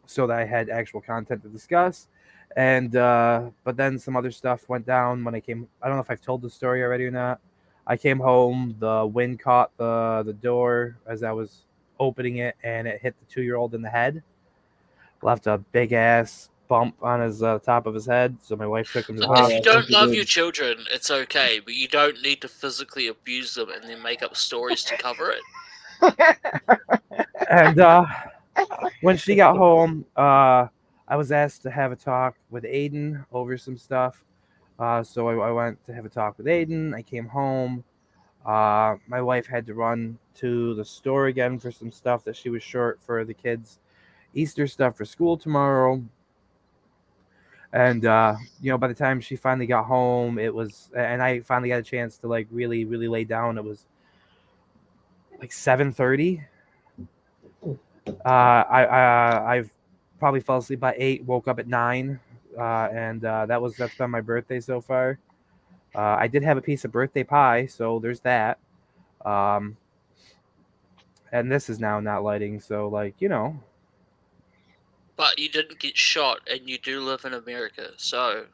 so 0.04 0.26
that 0.26 0.36
I 0.36 0.44
had 0.44 0.68
actual 0.68 1.00
content 1.00 1.42
to 1.44 1.48
discuss. 1.48 2.08
And 2.56 2.96
uh, 2.96 3.50
but 3.64 3.76
then 3.76 3.98
some 3.98 4.16
other 4.16 4.30
stuff 4.30 4.68
went 4.68 4.84
down 4.84 5.24
when 5.24 5.34
I 5.34 5.40
came. 5.40 5.68
I 5.80 5.86
don't 5.86 5.96
know 5.96 6.02
if 6.02 6.10
I've 6.10 6.20
told 6.20 6.42
the 6.42 6.50
story 6.50 6.82
already 6.82 7.06
or 7.06 7.10
not. 7.10 7.40
I 7.86 7.96
came 7.96 8.18
home, 8.18 8.74
the 8.80 9.06
wind 9.06 9.38
caught 9.38 9.70
the 9.76 10.24
the 10.26 10.32
door 10.32 10.98
as 11.06 11.22
I 11.22 11.30
was 11.32 11.62
opening 12.00 12.38
it, 12.38 12.56
and 12.64 12.88
it 12.88 13.00
hit 13.00 13.14
the 13.18 13.32
two 13.32 13.42
year 13.42 13.56
old 13.56 13.74
in 13.74 13.82
the 13.82 13.90
head. 13.90 14.22
Left 15.22 15.46
a 15.46 15.58
big 15.58 15.92
ass 15.92 16.50
bump 16.68 16.96
on 17.02 17.20
his 17.20 17.42
uh, 17.42 17.58
top 17.58 17.86
of 17.86 17.94
his 17.94 18.06
head. 18.06 18.36
So 18.42 18.56
my 18.56 18.66
wife 18.66 18.92
took 18.92 19.08
him 19.08 19.16
to 19.16 19.22
the 19.22 19.28
Look, 19.28 19.38
Oh, 19.38 19.46
if 19.46 19.52
you 19.52 19.62
don't 19.62 19.90
love 19.90 20.14
your 20.14 20.24
children, 20.24 20.78
it's 20.92 21.10
okay, 21.10 21.60
but 21.64 21.74
you 21.74 21.88
don't 21.88 22.20
need 22.22 22.40
to 22.42 22.48
physically 22.48 23.08
abuse 23.08 23.54
them 23.54 23.70
and 23.70 23.84
then 23.84 24.02
make 24.02 24.22
up 24.22 24.36
stories 24.36 24.82
to 24.84 24.96
cover 24.96 25.32
it. 25.32 25.42
and 27.50 27.80
uh, 27.80 28.04
when 29.02 29.16
she 29.16 29.34
got 29.34 29.56
home, 29.56 30.04
uh, 30.16 30.66
I 31.08 31.16
was 31.16 31.32
asked 31.32 31.62
to 31.62 31.70
have 31.70 31.92
a 31.92 31.96
talk 31.96 32.36
with 32.50 32.64
Aiden 32.64 33.24
over 33.32 33.56
some 33.56 33.76
stuff. 33.76 34.24
Uh, 34.78 35.02
so 35.02 35.28
I, 35.28 35.48
I 35.48 35.50
went 35.52 35.84
to 35.86 35.94
have 35.94 36.04
a 36.04 36.08
talk 36.10 36.36
with 36.36 36.46
Aiden. 36.46 36.94
I 36.94 37.02
came 37.02 37.26
home. 37.26 37.84
Uh, 38.44 38.96
my 39.08 39.20
wife 39.20 39.46
had 39.46 39.66
to 39.66 39.74
run 39.74 40.18
to 40.36 40.74
the 40.74 40.84
store 40.84 41.26
again 41.26 41.58
for 41.58 41.72
some 41.72 41.90
stuff 41.90 42.24
that 42.24 42.36
she 42.36 42.50
was 42.50 42.62
short 42.62 43.00
for 43.04 43.24
the 43.24 43.34
kids' 43.34 43.78
Easter 44.34 44.66
stuff 44.66 44.96
for 44.96 45.04
school 45.04 45.36
tomorrow. 45.36 46.02
And 47.76 48.06
uh, 48.06 48.36
you 48.62 48.70
know, 48.70 48.78
by 48.78 48.88
the 48.88 48.94
time 48.94 49.20
she 49.20 49.36
finally 49.36 49.66
got 49.66 49.84
home, 49.84 50.38
it 50.38 50.52
was, 50.52 50.90
and 50.96 51.22
I 51.22 51.40
finally 51.40 51.68
got 51.68 51.78
a 51.78 51.82
chance 51.82 52.16
to 52.18 52.26
like 52.26 52.48
really, 52.50 52.86
really 52.86 53.06
lay 53.06 53.24
down. 53.24 53.58
It 53.58 53.64
was 53.64 53.84
like 55.38 55.52
seven 55.52 55.92
thirty. 55.92 56.42
Uh, 58.08 58.08
I 58.24 58.84
uh, 58.84 59.44
I've 59.44 59.70
probably 60.18 60.40
fell 60.40 60.56
asleep 60.56 60.80
by 60.80 60.94
eight, 60.96 61.22
woke 61.24 61.48
up 61.48 61.58
at 61.58 61.66
nine, 61.68 62.18
uh, 62.58 62.88
and 62.94 63.22
uh, 63.22 63.44
that 63.44 63.60
was 63.60 63.76
that's 63.76 63.94
been 63.94 64.10
my 64.10 64.22
birthday 64.22 64.58
so 64.58 64.80
far. 64.80 65.18
Uh, 65.94 66.16
I 66.18 66.28
did 66.28 66.42
have 66.44 66.56
a 66.56 66.62
piece 66.62 66.86
of 66.86 66.92
birthday 66.92 67.24
pie, 67.24 67.66
so 67.66 67.98
there's 67.98 68.20
that. 68.20 68.58
Um, 69.22 69.76
and 71.30 71.52
this 71.52 71.68
is 71.68 71.78
now 71.78 72.00
not 72.00 72.24
lighting, 72.24 72.58
so 72.58 72.88
like 72.88 73.16
you 73.18 73.28
know, 73.28 73.60
But 75.16 75.38
you 75.38 75.48
didn't 75.48 75.78
get 75.78 75.96
shot, 75.96 76.40
and 76.50 76.68
you 76.68 76.78
do 76.78 77.00
live 77.00 77.24
in 77.24 77.32
America, 77.32 77.90
so 77.96 78.46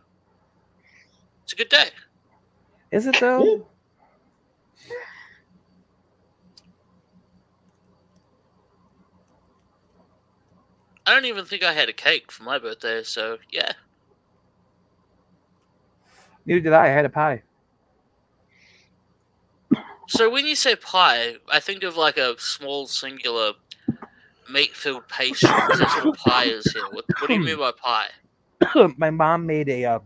it's 1.42 1.52
a 1.52 1.57
good 1.57 1.69
day. 1.69 1.88
is 2.90 3.07
it 3.07 3.16
though? 3.19 3.45
yeah. 3.45 4.95
I 11.04 11.14
don't 11.14 11.25
even 11.25 11.45
think 11.45 11.64
I 11.64 11.73
had 11.73 11.88
a 11.88 11.92
cake 11.92 12.31
for 12.31 12.45
my 12.45 12.59
birthday, 12.59 13.02
so 13.02 13.38
yeah. 13.50 13.73
Neither 16.47 16.61
did 16.61 16.73
I. 16.73 16.87
I 16.87 16.88
had 16.88 17.04
a 17.04 17.11
pie. 17.11 17.42
So 20.09 20.28
when 20.28 20.47
you 20.47 20.54
say 20.54 20.76
pie, 20.76 21.35
I 21.50 21.61
think 21.61 21.83
of 21.83 21.97
like 21.97 22.19
a 22.19 22.38
small 22.38 22.87
singular 22.87 23.52
meat-filled 24.52 25.09
pastry. 25.09 25.49
'cause 25.49 25.78
That's 25.78 26.04
what 26.04 26.16
pie 26.18 26.44
is 26.44 26.71
here. 26.73 26.85
What, 26.90 27.04
what 27.21 27.28
do 27.28 27.35
you 27.35 27.40
mean 27.40 27.59
by 27.59 27.73
pie? 27.73 28.09
my 28.97 29.11
mom 29.11 29.47
made 29.47 29.68
a 29.68 29.85
uh, 29.85 29.99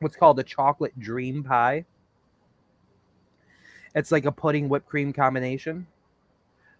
what's 0.00 0.16
called 0.16 0.38
a 0.38 0.42
chocolate 0.44 0.98
dream 0.98 1.42
pie. 1.42 1.84
It's 3.94 4.10
like 4.12 4.24
a 4.24 4.32
pudding 4.32 4.68
whipped 4.68 4.88
cream 4.88 5.12
combination. 5.12 5.86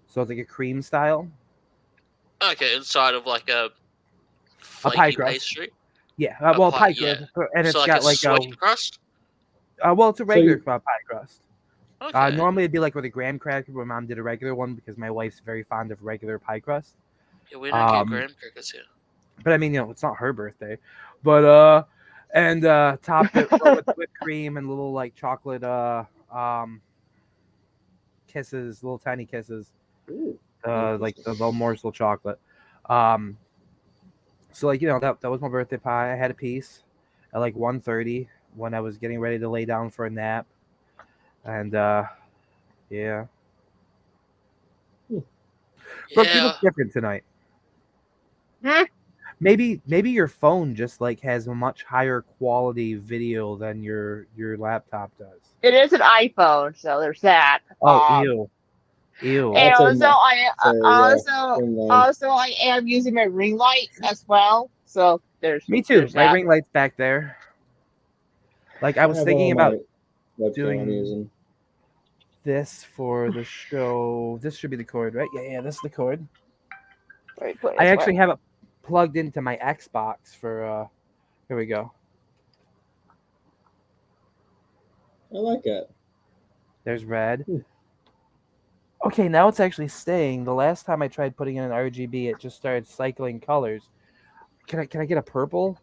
So 0.07 0.21
it's 0.21 0.29
like 0.29 0.39
a 0.39 0.45
cream 0.45 0.83
style. 0.83 1.29
Okay, 2.43 2.75
inside 2.77 3.15
of 3.15 3.25
like 3.27 3.49
a 3.49 3.71
A 4.85 4.91
pie 4.91 5.13
crust. 5.13 5.33
pastry. 5.33 5.71
Yeah, 6.17 6.37
uh, 6.41 6.53
A 6.55 6.59
well, 6.59 6.71
pie, 6.71 6.93
pie, 6.93 6.95
yeah. 6.99 7.15
crust, 7.35 7.51
and 7.57 7.67
it's 7.67 7.73
so 7.73 7.81
like 7.81 7.89
got 7.89 8.03
a 8.03 8.05
like 8.05 8.23
a 8.25 8.57
crust. 8.57 8.99
uh, 9.83 9.95
well, 9.97 10.11
it's 10.11 10.21
a 10.21 10.25
So 10.25 10.27
regular 10.29 10.57
you- 10.59 10.63
uh, 10.73 10.79
pie 10.79 11.03
crust. 11.09 11.41
Okay. 12.05 12.19
Uh, 12.19 12.31
normally 12.31 12.65
it'd 12.65 12.73
be 12.73 12.79
like 12.79 12.95
with 12.95 13.05
a 13.05 13.09
graham 13.09 13.39
cracker, 13.39 13.73
but 13.73 13.87
my 13.87 13.95
mom 13.95 14.07
did 14.07 14.19
a 14.19 14.23
regular 14.23 14.55
one 14.55 14.75
because 14.75 14.99
my 14.99 15.11
wife's 15.11 15.41
very 15.41 15.63
fond 15.63 15.91
of 15.91 16.03
regular 16.03 16.39
pie 16.39 16.61
crust. 16.61 16.97
yeah, 17.51 17.59
we 17.59 17.71
don't 17.71 17.81
um, 17.81 18.09
get 18.09 18.17
graham 18.17 18.31
crackers 18.39 18.71
here. 18.71 18.83
But 19.43 19.53
I 19.53 19.57
mean, 19.57 19.73
you 19.75 19.81
know, 19.81 19.91
it's 19.91 20.03
not 20.03 20.17
her 20.17 20.33
birthday. 20.33 20.79
But 21.23 21.45
uh, 21.45 21.85
and 22.35 22.65
uh, 22.65 22.99
topped 23.03 23.37
it 23.37 23.51
with 23.51 23.87
whipped 23.97 24.19
cream 24.21 24.57
and 24.57 24.69
little 24.69 24.93
like 24.93 25.15
chocolate 25.15 25.65
uh 25.65 26.05
um 26.31 26.83
kisses, 28.27 28.83
little 28.83 28.99
tiny 28.99 29.25
kisses. 29.25 29.73
Ooh. 30.11 30.39
uh, 30.67 30.99
like 30.99 31.17
the 31.17 31.31
little 31.31 31.53
morsel 31.53 31.93
chocolate. 31.93 32.39
Um, 32.89 33.39
so 34.53 34.67
like 34.67 34.81
you 34.83 34.89
know 34.89 34.99
that 35.01 35.21
that 35.21 35.31
was 35.31 35.41
my 35.41 35.49
birthday 35.49 35.77
pie. 35.77 36.13
I 36.13 36.17
had 36.17 36.31
a 36.31 36.35
piece 36.35 36.83
at 37.33 37.39
like 37.39 37.55
1.30 37.55 38.29
when 38.55 38.75
I 38.75 38.81
was 38.81 38.99
getting 38.99 39.19
ready 39.19 39.39
to 39.39 39.49
lay 39.49 39.65
down 39.65 39.91
for 39.91 40.07
a 40.07 40.11
nap, 40.11 40.47
and 41.45 41.75
uh, 41.75 42.05
yeah, 42.91 43.27
Brooke, 45.09 45.27
you 46.15 46.23
Yeah, 46.23 46.45
look 46.45 46.61
different 46.61 46.93
tonight. 46.93 47.25
Hmm? 48.65 48.85
Maybe 49.41 49.81
maybe 49.87 50.11
your 50.11 50.29
phone 50.29 50.75
just 50.75 51.01
like 51.01 51.21
has 51.21 51.47
a 51.49 51.55
much 51.55 51.83
higher 51.83 52.23
quality 52.39 52.95
video 52.95 53.57
than 53.57 53.83
your 53.83 54.27
your 54.37 54.57
laptop 54.57 55.11
does. 55.19 55.41
It 55.63 55.75
is 55.75 55.93
an 55.93 56.01
iPhone, 56.01 56.79
so 56.79 57.01
there's 57.01 57.21
that. 57.23 57.61
Oh, 57.83 58.01
Um, 58.15 58.23
ew, 58.25 58.51
ew. 59.23 59.55
And 59.55 59.71
That's 59.71 59.81
also, 59.81 59.99
ma- 59.99 60.17
I 60.25 60.51
uh, 60.63 60.73
so, 60.73 60.93
also 60.93 61.61
Ring 61.61 61.91
also 61.91 62.29
I 62.29 62.55
am 62.63 62.87
using 62.87 63.13
my 63.15 63.25
ring 63.25 63.57
light 63.57 63.89
as 64.03 64.25
well. 64.29 64.71
So 64.87 65.21
there's 65.41 65.69
Me 65.69 65.83
too. 65.83 66.01
there's 66.01 66.15
My 66.15 66.27
that. 66.27 66.33
ring 66.33 66.47
light's 66.47 66.69
back 66.69 66.97
there. 66.97 67.37
Like 68.81 68.99
I 68.99 69.07
was 69.07 69.19
have 69.19 69.27
thinking 69.27 69.51
about 69.53 69.75
doing- 70.55 70.89
using. 70.89 71.31
This 72.45 72.85
for 72.85 73.31
the 73.31 73.45
show. 73.71 74.39
This 74.41 74.57
should 74.57 74.71
be 74.71 74.77
the 74.77 74.85
cord, 74.85 75.15
right? 75.15 75.29
Yeah, 75.35 75.43
yeah, 75.43 75.61
this 75.61 75.77
is 75.77 75.81
the 75.83 75.91
cord. 75.91 76.27
Wait, 77.41 77.61
put 77.61 77.75
I 77.79 77.87
actually 77.87 78.13
way. 78.13 78.19
have 78.19 78.31
it 78.31 78.39
plugged 78.83 79.17
into 79.17 79.43
my 79.43 79.57
Xbox 79.57 80.37
for 80.39 80.65
uh 80.65 80.87
here 81.49 81.57
we 81.57 81.67
go. 81.67 81.93
I 85.35 85.39
like 85.39 85.67
it. 85.67 85.91
There's 86.85 87.05
red. 87.05 87.41
Hmm. 87.43 87.59
Okay, 89.05 89.29
now 89.29 89.49
it's 89.49 89.61
actually 89.61 89.89
staying. 89.89 90.45
The 90.45 90.55
last 90.55 90.87
time 90.87 91.03
I 91.03 91.09
tried 91.09 91.37
putting 91.37 91.57
in 91.57 91.65
an 91.65 91.73
RGB, 91.73 92.31
it 92.31 92.39
just 92.39 92.57
started 92.57 92.87
cycling 92.87 93.41
colors. 93.41 93.91
Can 94.67 94.81
I 94.81 94.87
can 94.87 95.01
I 95.01 95.05
get 95.07 95.19
a 95.19 95.23
purple? 95.23 95.79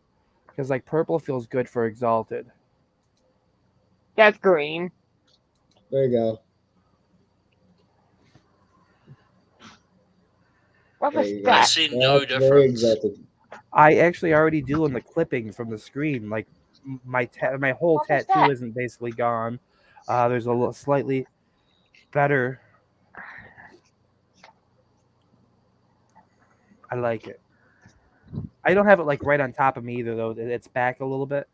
Because 0.47 0.69
like 0.69 0.85
purple 0.85 1.19
feels 1.19 1.47
good 1.47 1.67
for 1.67 1.85
exalted. 1.85 2.49
That's 4.15 4.37
green. 4.37 4.91
There 5.91 6.05
you 6.05 6.11
go. 6.11 6.39
What 11.01 11.15
was 11.15 11.31
you 11.31 11.41
go. 11.43 11.49
I 11.49 11.63
see 11.63 11.89
no 11.91 12.19
That's 12.19 12.31
difference. 12.31 12.85
I 13.73 13.95
actually 13.95 14.35
already 14.35 14.61
do 14.61 14.85
on 14.85 14.93
the 14.93 15.01
clipping 15.01 15.51
from 15.51 15.71
the 15.71 15.77
screen. 15.79 16.29
Like 16.29 16.45
my 17.03 17.25
ta- 17.25 17.57
my 17.57 17.71
whole 17.71 17.95
What 17.95 18.07
tattoo 18.07 18.51
isn't 18.51 18.75
basically 18.75 19.11
gone. 19.11 19.59
Uh, 20.07 20.27
there's 20.27 20.45
a 20.45 20.51
little 20.51 20.73
slightly 20.73 21.25
better. 22.11 22.61
I 26.91 26.95
like 26.95 27.25
it. 27.25 27.41
I 28.63 28.75
don't 28.75 28.85
have 28.85 28.99
it 28.99 29.05
like 29.05 29.23
right 29.23 29.41
on 29.41 29.53
top 29.53 29.77
of 29.77 29.83
me 29.83 29.95
either 29.95 30.15
though. 30.15 30.35
It's 30.37 30.67
back 30.67 30.99
a 30.99 31.05
little 31.05 31.25
bit. 31.25 31.47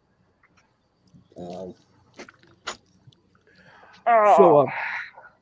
Um, 1.37 1.73
Oh. 4.09 4.35
So, 4.37 4.57
uh, 4.59 4.71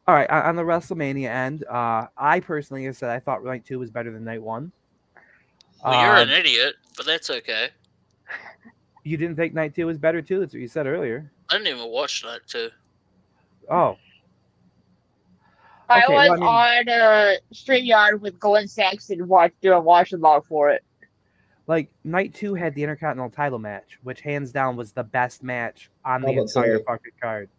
all 0.08 0.16
right, 0.16 0.30
on 0.30 0.44
on 0.44 0.56
the 0.56 0.64
WrestleMania 0.64 1.30
end, 1.30 1.64
uh, 1.66 2.08
I 2.18 2.40
personally 2.40 2.92
said 2.94 3.10
I 3.10 3.20
thought 3.20 3.44
night 3.44 3.66
two 3.66 3.80
was 3.80 3.90
better 3.90 4.12
than 4.12 4.24
night 4.24 4.42
one. 4.42 4.72
Well, 5.84 6.02
you're 6.02 6.18
Um, 6.18 6.30
an 6.30 6.36
idiot, 6.36 6.76
but 6.98 7.06
that's 7.06 7.30
okay. 7.30 7.70
You 9.04 9.18
didn't 9.18 9.36
think 9.36 9.54
night 9.54 9.76
two 9.76 9.86
was 9.86 9.98
better 10.00 10.22
too? 10.22 10.40
That's 10.40 10.54
what 10.54 10.62
you 10.62 10.68
said 10.68 10.88
earlier. 10.88 11.32
I 11.50 11.58
didn't 11.58 11.68
even 11.78 11.90
watch 11.92 12.24
night 12.24 12.42
too. 12.48 12.70
Oh, 13.70 13.98
I 15.90 16.04
Okay, 16.04 16.14
well, 16.16 16.32
was 16.32 16.40
I 16.42 16.80
on 16.80 16.90
uh, 16.90 17.34
StreamYard 17.54 18.20
with 18.20 18.40
Glenn 18.40 18.68
Saxon 18.68 19.28
watch 19.28 19.54
doing 19.62 19.84
watch 19.84 20.12
along 20.14 20.42
for 20.50 20.72
it. 20.72 20.84
like 21.68 21.90
night 22.04 22.34
two 22.34 22.56
had 22.56 22.74
the 22.74 22.82
Intercontinental 22.82 23.30
title 23.30 23.60
match, 23.60 24.00
which 24.04 24.22
hands 24.22 24.52
down 24.52 24.76
was 24.76 24.92
the 24.92 25.04
best 25.04 25.44
match 25.44 25.90
on 26.04 26.22
the 26.22 26.30
entire 26.30 26.80
fucking 26.80 27.12
card. 27.22 27.50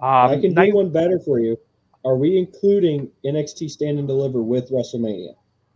I 0.00 0.34
Um, 0.34 0.40
can 0.40 0.54
night, 0.54 0.70
do 0.70 0.76
one 0.76 0.90
better 0.90 1.18
for 1.18 1.38
you. 1.40 1.58
Are 2.04 2.16
we 2.16 2.36
including 2.38 3.10
NXT 3.24 3.70
Stand 3.70 3.98
and 3.98 4.06
Deliver 4.08 4.42
with 4.42 4.70
WrestleMania? 4.70 5.34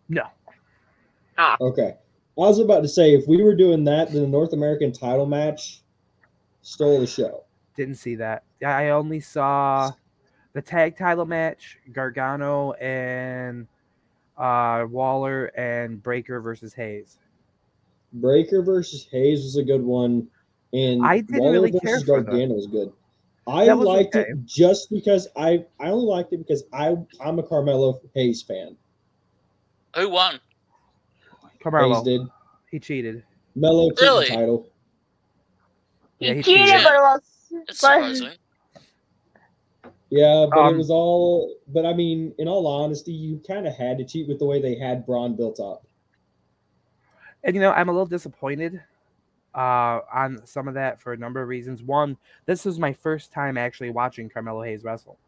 no, 0.08 0.24
Okay. 1.60 1.94
I 2.36 2.40
was 2.40 2.58
about 2.60 2.82
to 2.82 2.88
say 2.88 3.14
if 3.14 3.26
we 3.26 3.42
were 3.42 3.54
doing 3.54 3.84
that, 3.84 4.12
then 4.12 4.22
the 4.22 4.28
North 4.28 4.52
American 4.52 4.92
title 4.92 5.26
match 5.26 5.82
stole 6.62 7.00
the 7.00 7.06
show. 7.06 7.44
didn't 7.76 7.96
see 7.96 8.14
that. 8.16 8.42
I 8.64 8.90
only 8.90 9.20
saw 9.20 9.90
the 10.52 10.62
tag 10.62 10.96
title 10.96 11.24
match, 11.26 11.78
Gargano 11.92 12.72
and 12.74 13.66
uh, 14.36 14.84
Waller 14.88 15.46
and 15.56 16.02
Breakker 16.02 16.40
versus 16.40 16.74
Hayes. 16.74 17.18
Breakker 18.12 18.62
versus 18.62 19.06
Hayes 19.10 19.42
was 19.42 19.56
a 19.56 19.62
good 19.64 19.82
one, 19.82 20.28
and 20.72 21.04
I 21.04 21.20
didn't 21.20 21.40
Waller 21.40 21.52
really 21.52 21.70
versus 21.72 21.88
care 21.88 22.00
for 22.00 22.22
that. 22.22 22.30
Gargano 22.30 22.54
was 22.54 22.66
good. 22.66 22.92
I 23.48 23.72
liked 23.72 24.14
okay. 24.14 24.30
it 24.30 24.44
just 24.44 24.90
because 24.90 25.28
I 25.36 25.64
I 25.80 25.88
only 25.88 26.04
liked 26.06 26.32
it 26.32 26.38
because 26.38 26.64
I 26.72 26.96
I'm 27.20 27.38
a 27.38 27.42
Carmelo 27.42 28.00
Hayes 28.14 28.42
fan. 28.42 28.76
Who 29.96 30.10
won? 30.10 30.38
Carmelo, 31.62 31.94
Hayes 31.96 32.04
did. 32.04 32.20
he 32.70 32.78
cheated. 32.78 33.24
Melo 33.54 33.88
took 33.90 34.00
Really? 34.00 34.26
the 34.28 34.34
title. 34.34 34.68
Yeah, 36.18 36.30
he 36.34 36.36
he 36.36 36.42
cheated, 36.42 36.66
cheated. 36.66 36.84
but 36.84 36.94
it 36.94 36.98
was. 37.00 37.20
It's 37.68 37.80
surprising. 37.80 38.30
Yeah, 40.10 40.46
but 40.50 40.58
Um, 40.60 40.74
it 40.74 40.78
was 40.78 40.90
all. 40.90 41.54
But 41.68 41.86
I 41.86 41.92
mean, 41.92 42.34
in 42.38 42.48
all 42.48 42.66
honesty, 42.66 43.12
you 43.12 43.40
kind 43.46 43.66
of 43.66 43.74
had 43.74 43.98
to 43.98 44.04
cheat 44.04 44.28
with 44.28 44.38
the 44.38 44.44
way 44.46 44.60
they 44.60 44.74
had 44.76 45.04
Bron 45.06 45.34
built 45.36 45.60
up. 45.60 45.84
And 47.44 47.54
you 47.54 47.60
know, 47.62 47.72
I'm 47.72 47.88
a 47.88 47.92
little 47.92 48.06
disappointed 48.06 48.80
uh, 49.54 50.00
on 50.12 50.44
some 50.46 50.68
of 50.68 50.74
that 50.74 51.00
for 51.00 51.12
a 51.12 51.16
number 51.16 51.42
of 51.42 51.48
reasons. 51.48 51.82
One, 51.82 52.16
this 52.46 52.64
was 52.64 52.78
my 52.78 52.92
first 52.92 53.32
time 53.32 53.56
actually 53.56 53.90
watching 53.90 54.28
Carmelo 54.28 54.62
Hayes 54.62 54.84
wrestle. 54.84 55.18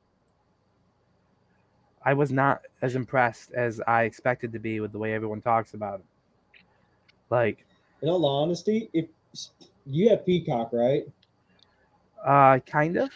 I 2.05 2.15
was 2.15 2.33
not 2.33 2.63
as 2.81 2.97
impressed 2.97 3.53
as 3.53 3.81
I 3.87 4.05
expected 4.05 4.53
to 4.53 4.59
be 4.59 4.81
with 4.81 4.93
the 4.93 4.99
way 4.99 5.13
everyone 5.13 5.41
talks 5.43 5.75
about 5.75 5.97
him. 5.97 6.07
Like, 7.29 7.67
In 8.03 8.09
all 8.09 8.25
honesty, 8.25 8.89
if 8.93 9.07
you 9.87 10.09
have 10.11 10.25
Peacock, 10.25 10.71
right? 10.73 11.05
uh, 12.25 12.59
kind 12.61 12.97
of. 12.97 13.11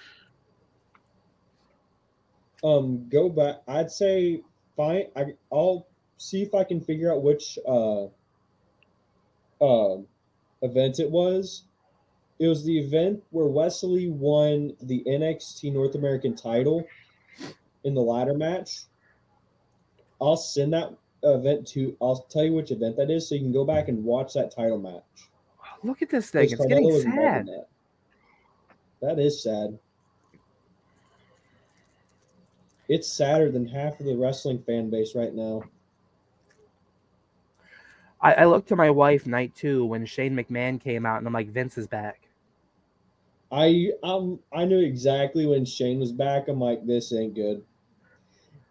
Um, 2.62 3.08
go 3.10 3.28
back. 3.28 3.62
I'd 3.68 3.90
say 3.90 4.42
fine. 4.76 5.04
I, 5.16 5.34
I'll 5.52 5.86
see 6.16 6.42
if 6.42 6.54
I 6.54 6.64
can 6.64 6.80
figure 6.80 7.12
out 7.12 7.22
which 7.22 7.58
uh, 7.68 8.04
um 9.60 10.06
event 10.64 10.98
it 10.98 11.10
was. 11.10 11.64
It 12.40 12.48
was 12.48 12.64
the 12.64 12.76
event 12.76 13.22
where 13.30 13.46
Wes 13.46 13.82
Lee 13.84 14.08
won 14.08 14.74
the 14.82 15.04
NXT 15.06 15.72
North 15.72 15.94
American 15.94 16.34
title 16.34 16.84
in 17.84 17.94
the 17.94 18.00
ladder 18.00 18.34
match. 18.34 18.84
I'll 20.20 20.36
send 20.36 20.72
that 20.72 20.92
event 21.22 21.66
to. 21.68 21.96
I'll 22.00 22.22
tell 22.30 22.44
you 22.44 22.54
which 22.54 22.72
event 22.72 22.96
that 22.96 23.10
is, 23.10 23.28
so 23.28 23.36
you 23.36 23.42
can 23.42 23.52
go 23.52 23.64
back 23.64 23.88
and 23.88 24.02
watch 24.02 24.34
that 24.34 24.50
title 24.50 24.78
match. 24.78 25.28
Look 25.84 26.02
at 26.02 26.10
this 26.10 26.30
thing. 26.30 26.44
It's 26.44 26.54
Carmelo 26.54 26.80
getting 26.80 26.94
was 26.94 27.04
involved 27.04 27.40
in 27.40 27.46
sad. 27.46 27.66
That. 29.00 29.16
that 29.16 29.22
is 29.22 29.42
sad. 29.42 29.78
It's 32.88 33.08
sadder 33.08 33.50
than 33.50 33.66
half 33.66 34.00
of 34.00 34.06
the 34.06 34.16
wrestling 34.16 34.62
fan 34.66 34.90
base 34.90 35.14
right 35.14 35.34
now. 35.34 35.62
I, 38.24 38.32
I 38.32 38.44
looked 38.46 38.68
to 38.68 38.76
my 38.76 38.88
wife 38.90 39.26
night 39.26 39.54
two 39.54 39.84
when 39.84 40.06
Shane 40.06 40.34
McMahon 40.34 40.80
came 40.80 41.04
out, 41.04 41.18
and 41.18 41.26
I'm 41.26 41.32
like, 41.34 41.48
Vince 41.48 41.76
is 41.76 41.86
back. 41.86 42.22
I 43.52 43.90
um 44.02 44.40
I 44.52 44.64
knew 44.64 44.80
exactly 44.80 45.46
when 45.46 45.64
Shane 45.66 46.00
was 46.00 46.10
back. 46.10 46.48
I'm 46.48 46.58
like, 46.58 46.84
this 46.86 47.12
ain't 47.12 47.34
good. 47.34 47.62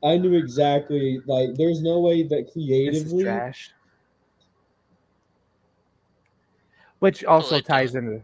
I 0.03 0.17
knew 0.17 0.33
exactly 0.33 1.21
like 1.25 1.53
there's 1.55 1.81
no 1.81 1.99
way 2.01 2.23
that 2.23 2.51
This 2.85 3.05
is 3.05 3.13
creatively 3.13 3.23
trash. 3.23 3.71
Which 6.99 7.23
also 7.23 7.57
it 7.57 7.65
ties 7.65 7.95
into 7.95 8.23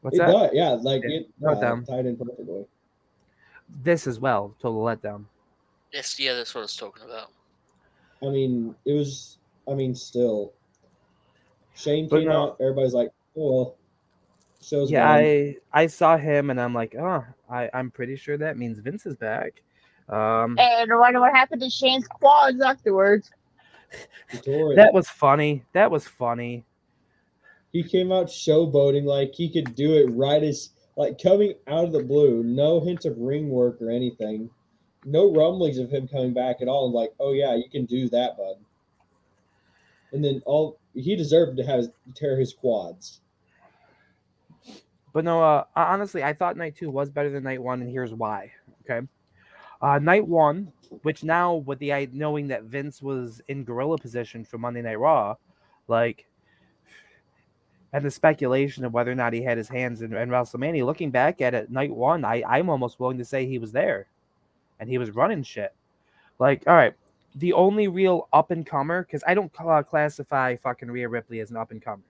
what's 0.00 0.16
it 0.16 0.20
that? 0.20 0.28
does, 0.30 0.50
yeah, 0.54 0.70
like 0.70 1.02
Yeah, 1.02 1.18
it 1.18 1.26
no 1.38 1.54
yeah, 1.54 1.76
tied 1.86 2.06
in 2.06 2.16
perfectly. 2.16 2.64
This 3.68 4.06
as 4.06 4.18
well, 4.18 4.54
total 4.58 4.82
letdown. 4.82 5.26
Yes, 5.92 6.18
yeah, 6.18 6.34
that's 6.34 6.54
what 6.54 6.62
I 6.62 6.64
was 6.64 6.76
talking 6.76 7.04
about. 7.04 7.30
I 8.22 8.30
mean, 8.30 8.74
it 8.84 8.92
was 8.94 9.35
I 9.68 9.74
mean 9.74 9.94
still. 9.94 10.52
Shane 11.74 12.08
But 12.08 12.20
came 12.20 12.28
no- 12.28 12.42
out, 12.42 12.56
everybody's 12.60 12.94
like, 12.94 13.10
oh 13.36 13.52
well, 13.52 13.76
show's 14.62 14.90
Yeah, 14.90 15.04
done. 15.04 15.18
I 15.24 15.56
I 15.72 15.86
saw 15.86 16.16
him 16.16 16.50
and 16.50 16.60
I'm 16.60 16.74
like, 16.74 16.94
oh, 16.98 17.24
I 17.50 17.68
I'm 17.74 17.90
pretty 17.90 18.16
sure 18.16 18.36
that 18.38 18.56
means 18.56 18.78
Vince 18.78 19.06
is 19.06 19.16
back. 19.16 19.62
Um, 20.08 20.56
And 20.58 20.92
I 20.92 20.96
wonder 20.96 21.20
what 21.20 21.34
happened 21.34 21.60
to 21.62 21.70
Shane's 21.70 22.06
quads 22.06 22.60
afterwards. 22.60 23.30
He 24.30 24.38
tore 24.38 24.72
it. 24.72 24.76
that 24.76 24.92
was 24.94 25.08
funny. 25.08 25.64
That 25.72 25.90
was 25.90 26.06
funny. 26.06 26.64
he 27.72 27.82
came 27.82 28.10
out 28.12 28.26
showboating 28.26 29.04
like 29.04 29.34
he 29.34 29.50
could 29.50 29.74
do 29.74 29.94
it 29.94 30.06
right 30.10 30.42
as 30.42 30.70
like 30.96 31.20
coming 31.22 31.54
out 31.66 31.84
of 31.84 31.92
the 31.92 32.02
blue, 32.02 32.42
no 32.42 32.80
hint 32.80 33.04
of 33.04 33.18
ring 33.18 33.50
work 33.50 33.82
or 33.82 33.90
anything, 33.90 34.48
no 35.04 35.30
rumblings 35.32 35.78
of 35.78 35.90
him 35.90 36.08
coming 36.08 36.32
back 36.32 36.56
at 36.62 36.68
all. 36.68 36.86
And 36.86 36.94
like, 36.94 37.12
oh 37.20 37.32
yeah, 37.32 37.54
you 37.54 37.68
can 37.70 37.84
do 37.84 38.08
that, 38.10 38.36
bud. 38.36 38.56
And 40.12 40.24
then 40.24 40.42
all 40.46 40.78
he 40.94 41.16
deserved 41.16 41.56
to 41.58 41.64
have 41.64 41.84
tear 42.14 42.38
his 42.38 42.52
quads. 42.52 43.20
But 45.12 45.24
no, 45.24 45.42
uh, 45.42 45.64
honestly, 45.74 46.22
I 46.22 46.34
thought 46.34 46.56
night 46.56 46.76
two 46.76 46.90
was 46.90 47.10
better 47.10 47.30
than 47.30 47.42
night 47.42 47.62
one, 47.62 47.80
and 47.80 47.90
here's 47.90 48.12
why. 48.12 48.52
Okay, 48.84 49.06
uh, 49.80 49.98
night 49.98 50.26
one, 50.26 50.72
which 51.02 51.24
now 51.24 51.54
with 51.54 51.78
the 51.78 52.08
knowing 52.12 52.48
that 52.48 52.64
Vince 52.64 53.02
was 53.02 53.40
in 53.48 53.64
gorilla 53.64 53.98
position 53.98 54.44
for 54.44 54.58
Monday 54.58 54.82
Night 54.82 54.98
Raw, 54.98 55.36
like, 55.88 56.26
and 57.92 58.04
the 58.04 58.10
speculation 58.10 58.84
of 58.84 58.92
whether 58.92 59.10
or 59.10 59.14
not 59.14 59.32
he 59.32 59.42
had 59.42 59.56
his 59.56 59.68
hands 59.68 60.02
in, 60.02 60.14
in 60.14 60.28
WrestleMania. 60.28 60.84
Looking 60.84 61.10
back 61.10 61.40
at 61.40 61.54
it, 61.54 61.70
night 61.70 61.94
one, 61.94 62.24
I 62.24 62.42
I'm 62.46 62.68
almost 62.68 63.00
willing 63.00 63.18
to 63.18 63.24
say 63.24 63.46
he 63.46 63.58
was 63.58 63.72
there, 63.72 64.08
and 64.80 64.88
he 64.88 64.98
was 64.98 65.10
running 65.10 65.42
shit. 65.42 65.74
Like, 66.38 66.64
all 66.66 66.74
right, 66.74 66.94
the 67.36 67.52
only 67.52 67.86
real 67.86 68.28
up 68.32 68.50
and 68.50 68.66
comer, 68.66 69.04
because 69.04 69.22
I 69.26 69.34
don't 69.34 69.52
cla- 69.52 69.84
classify 69.84 70.56
fucking 70.56 70.90
Rhea 70.90 71.08
Ripley 71.08 71.40
as 71.40 71.50
an 71.50 71.56
up 71.56 71.70
and 71.70 71.82
comer. 71.82 72.02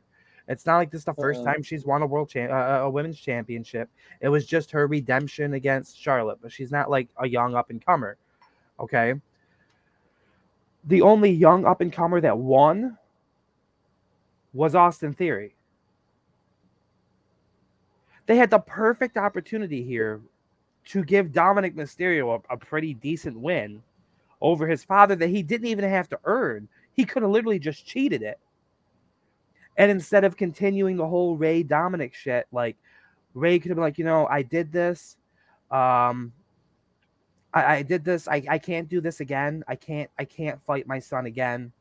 It's 0.49 0.65
not 0.65 0.77
like 0.77 0.91
this 0.93 1.01
is 1.01 1.05
the 1.05 1.15
1st 1.15 1.39
Uh-uh. 1.39 1.45
time 1.45 1.63
she's 1.63 1.85
won 1.85 2.03
a 2.03 2.07
world 2.07 2.29
champ, 2.29 2.53
uh, 2.53 2.83
a 2.83 2.91
women's 2.91 3.19
championship. 3.19 3.89
It 4.21 4.29
was 4.29 4.47
just 4.47 4.71
her 4.71 4.87
redemption 4.87 5.55
against 5.55 6.01
Charlotte, 6.01 6.39
but 6.41 6.53
she's 6.53 6.71
not 6.71 6.89
like 6.89 7.09
a 7.19 7.29
young 7.29 7.57
up 7.57 7.71
and 7.71 7.85
comer. 7.85 8.17
Okay. 8.79 9.15
The 10.85 11.03
only 11.03 11.31
young 11.31 11.65
up 11.65 11.81
and 11.81 11.93
comer 11.93 12.21
that 12.21 12.39
won 12.39 12.97
was 14.53 14.77
Austin 14.77 15.13
Theory. 15.13 15.57
They 18.27 18.37
had 18.37 18.51
the 18.51 18.61
perfect 18.61 19.17
opportunity 19.17 19.83
here 19.83 20.21
to 20.87 21.03
give 21.03 21.29
Dominik 21.29 21.75
Mysterio 21.75 22.41
a, 22.49 22.55
a 22.55 22.57
pretty 22.57 22.95
decent 22.95 23.39
win 23.39 23.83
over 24.47 24.69
his 24.69 24.85
father 24.85 25.17
that 25.17 25.29
he 25.29 25.43
didn't 25.43 25.67
even 25.67 25.85
have 25.85 26.09
to 26.09 26.21
earn. 26.25 26.69
He 26.93 27.05
could 27.05 27.23
have 27.23 27.33
literally 27.33 27.59
just 27.59 27.85
cheated 27.85 28.23
it. 28.23 28.39
And 29.77 29.91
instead 29.91 30.23
of 30.23 30.37
continuing 30.37 30.97
the 30.97 31.07
whole 31.07 31.37
Rey 31.37 31.65
Dominik 31.65 32.15
shit, 32.15 32.47
like 32.53 32.77
Rey 33.35 33.59
could 33.59 33.71
have 33.71 33.77
been 33.77 33.83
like, 33.83 33.99
you 33.99 34.05
know, 34.05 34.29
I 34.29 34.43
did 34.43 34.71
this. 34.71 35.17
Um 35.73 36.33
I, 37.53 37.77
I 37.79 37.83
did 37.83 38.05
this. 38.05 38.29
I, 38.29 38.41
I 38.49 38.59
can't 38.59 38.89
do 38.89 39.01
this 39.01 39.19
again. 39.19 39.65
I 39.67 39.75
can't 39.75 40.09
I 40.17 40.25
can't 40.25 40.63
fight 40.63 40.87
my 40.87 41.01
son 41.01 41.27
again. 41.27 41.73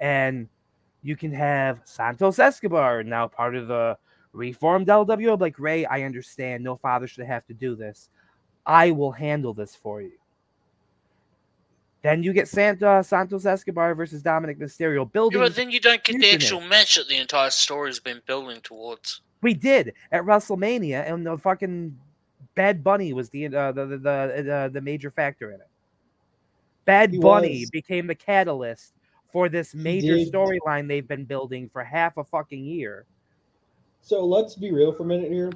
And 0.00 0.48
you 1.02 1.14
can 1.14 1.32
have 1.32 1.82
Santos 1.84 2.40
Escobar 2.40 3.04
now 3.04 3.28
part 3.28 3.54
of 3.54 3.68
the 3.68 3.96
reformed 4.32 4.88
LWO. 4.88 5.40
Like 5.40 5.60
Rey, 5.60 5.86
I 5.86 6.02
understand. 6.02 6.64
No 6.64 6.74
father 6.74 7.06
should 7.06 7.26
have 7.26 7.46
to 7.46 7.54
do 7.54 7.76
this. 7.76 8.08
I 8.66 8.90
will 8.90 9.12
handle 9.12 9.54
this 9.54 9.76
for 9.76 10.02
you. 10.02 10.17
Then 12.02 12.22
you 12.22 12.32
get 12.32 12.48
Santa 12.48 13.02
Santos 13.02 13.44
Escobar 13.44 13.94
versus 13.94 14.22
Dominik 14.22 14.58
Mysterio 14.58 15.00
Yeah, 15.00 15.04
building. 15.04 15.40
but 15.40 15.54
then 15.56 15.70
you 15.70 15.80
don't 15.80 16.02
get 16.04 16.18
the 16.18 16.26
Infinite. 16.26 16.34
actual 16.44 16.60
match 16.60 16.94
that 16.96 17.08
the 17.08 17.16
entire 17.16 17.50
story 17.50 17.88
has 17.90 17.98
been 17.98 18.22
building 18.26 18.60
towards. 18.60 19.20
We 19.42 19.54
did 19.54 19.94
at 20.12 20.22
WrestleMania, 20.24 21.10
and 21.12 21.26
the 21.26 21.36
fucking 21.38 21.96
Bad 22.54 22.82
Bunny 22.84 23.12
was 23.12 23.30
the 23.30 23.46
uh, 23.46 23.72
the, 23.72 23.86
the 23.86 23.96
the 23.98 24.42
the 24.42 24.70
the 24.74 24.80
major 24.80 25.10
factor 25.10 25.50
in 25.50 25.60
it. 25.60 25.68
Bad 26.84 27.12
He 27.12 27.18
Bunny 27.18 27.60
was. 27.60 27.70
became 27.70 28.06
the 28.06 28.14
catalyst 28.14 28.94
for 29.30 29.48
this 29.48 29.74
major 29.74 30.16
storyline 30.16 30.88
they've 30.88 31.06
been 31.06 31.24
building 31.24 31.68
for 31.68 31.84
half 31.84 32.16
a 32.16 32.24
fucking 32.24 32.64
year. 32.64 33.04
So 34.00 34.24
let's 34.24 34.54
be 34.54 34.72
real 34.72 34.92
for 34.92 35.02
a 35.02 35.06
minute 35.06 35.30
here. 35.30 35.52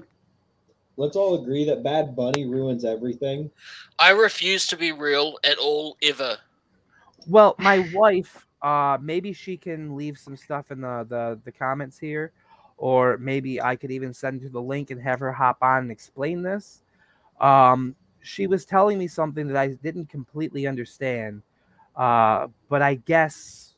Let's 1.03 1.17
all 1.17 1.43
agree 1.43 1.65
that 1.65 1.83
Bad 1.83 2.15
Bunny 2.15 2.45
ruins 2.45 2.85
everything. 2.85 3.51
I 3.99 4.11
refuse 4.11 4.69
to 4.69 4.77
be 4.77 4.93
real 4.93 5.37
at 5.43 5.59
all 5.59 5.97
ever. 6.01 6.39
Well, 7.27 7.57
my 7.59 7.81
wife, 7.93 8.47
uh, 8.63 8.99
maybe 9.03 9.33
she 9.33 9.57
can 9.57 9.97
leave 9.97 10.17
some 10.17 10.37
stuff 10.37 10.71
in 10.71 10.83
the, 10.83 11.05
the 11.09 11.41
the 11.45 11.51
comments 11.51 11.99
here, 11.99 12.31
or 12.77 13.19
maybe 13.19 13.61
I 13.61 13.75
could 13.75 13.91
even 13.91 14.15
send 14.15 14.43
her 14.43 14.49
the 14.49 14.63
link 14.63 14.93
and 14.93 15.03
have 15.03 15.19
her 15.19 15.33
hop 15.33 15.59
on 15.61 15.79
and 15.79 15.91
explain 15.91 16.41
this. 16.41 16.83
Um, 17.41 17.97
she 18.21 18.47
was 18.47 18.65
telling 18.65 18.97
me 18.97 19.09
something 19.09 19.49
that 19.49 19.57
I 19.57 19.71
didn't 19.83 20.09
completely 20.09 20.69
understand, 20.69 21.43
uh, 21.97 22.47
but 22.69 22.81
I 22.81 22.95
guess 22.95 23.75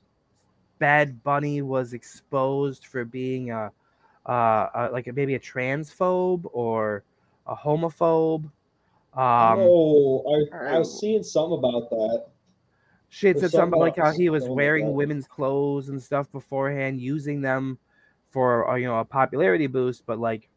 Bad 0.78 1.22
Bunny 1.22 1.62
was 1.62 1.94
exposed 1.94 2.84
for 2.84 3.06
being 3.06 3.50
a, 3.50 3.72
uh, 4.26 4.68
a 4.74 4.88
like 4.92 5.06
a, 5.06 5.12
maybe 5.14 5.36
a 5.36 5.40
transphobe 5.40 6.42
or 6.52 7.02
a 7.46 7.54
homophobe. 7.54 8.44
Um, 9.14 9.58
oh, 9.60 10.48
I, 10.52 10.74
I 10.74 10.78
was 10.78 10.98
seeing 10.98 11.22
something 11.22 11.58
about 11.58 11.90
that. 11.90 12.26
She 13.08 13.28
had 13.28 13.38
said 13.38 13.52
something 13.52 13.60
something 13.60 13.80
like 13.80 13.96
how 13.96 14.10
he 14.10 14.28
was 14.28 14.48
wearing 14.48 14.86
that. 14.86 14.92
women's 14.92 15.28
clothes 15.28 15.88
and 15.88 16.02
stuff 16.02 16.30
beforehand, 16.32 17.00
using 17.00 17.40
them 17.40 17.78
for 18.30 18.68
uh, 18.68 18.74
you 18.74 18.86
know 18.86 18.98
a 18.98 19.04
popularity 19.04 19.68
boost. 19.68 20.04
But 20.04 20.18
like, 20.18 20.48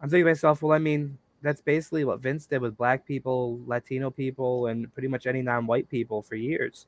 I'm 0.00 0.08
thinking 0.08 0.24
to 0.24 0.30
myself, 0.30 0.62
well, 0.62 0.72
I 0.72 0.78
mean, 0.78 1.18
that's 1.42 1.60
basically 1.60 2.04
what 2.04 2.20
Vince 2.20 2.46
did 2.46 2.62
with 2.62 2.78
black 2.78 3.06
people, 3.06 3.60
Latino 3.66 4.10
people, 4.10 4.68
and 4.68 4.92
pretty 4.94 5.08
much 5.08 5.26
any 5.26 5.42
non-white 5.42 5.90
people 5.90 6.22
for 6.22 6.34
years. 6.34 6.86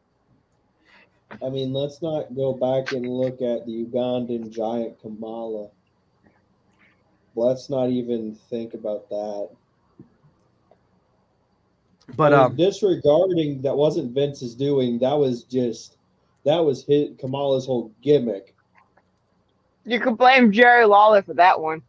I 1.42 1.51
mean, 1.51 1.75
let's 1.75 2.01
not 2.01 2.35
go 2.35 2.55
back 2.55 2.92
and 2.92 3.07
look 3.07 3.42
at 3.42 3.66
the 3.66 3.85
Ugandan 3.85 4.51
giant 4.51 4.99
Kamala. 5.01 5.68
Let's 7.37 7.68
not 7.68 7.90
even 7.90 8.35
think 8.49 8.72
about 8.72 9.09
that. 9.11 9.51
But 12.16 12.33
um, 12.33 12.57
disregarding 12.57 13.61
that 13.62 13.77
wasn't 13.77 14.14
Vince's 14.14 14.55
doing. 14.55 14.99
That 14.99 15.14
was 15.14 15.44
just 15.44 15.99
that 16.44 16.59
was 16.59 16.85
his 16.85 17.11
Kamala's 17.18 17.66
whole 17.66 17.92
gimmick. 18.03 18.55
You 19.85 20.01
can 20.01 20.14
blame 20.14 20.51
Jerry 20.51 20.87
Lawler 20.87 21.22
for 21.22 21.35
that 21.35 21.61
one. 21.61 21.83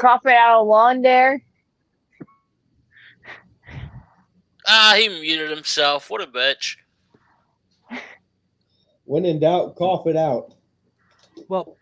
Coughing 0.00 0.34
out 0.34 0.60
a 0.60 0.62
lawn 0.62 1.02
there. 1.02 1.42
Ah, 4.66 4.94
he 4.98 5.08
muted 5.08 5.50
himself. 5.50 6.10
What 6.10 6.20
a 6.22 6.26
bitch. 6.26 6.76
When 9.06 9.24
in 9.24 9.38
doubt, 9.38 9.76
cough 9.76 10.06
it 10.06 10.16
out. 10.16 10.54
well, 11.48 11.76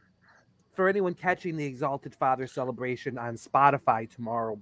for 0.72 0.88
anyone 0.88 1.14
catching 1.14 1.56
the 1.56 1.64
Exalted 1.64 2.14
Father 2.14 2.46
celebration 2.46 3.18
on 3.18 3.36
Spotify 3.36 4.08
tomorrow, 4.12 4.58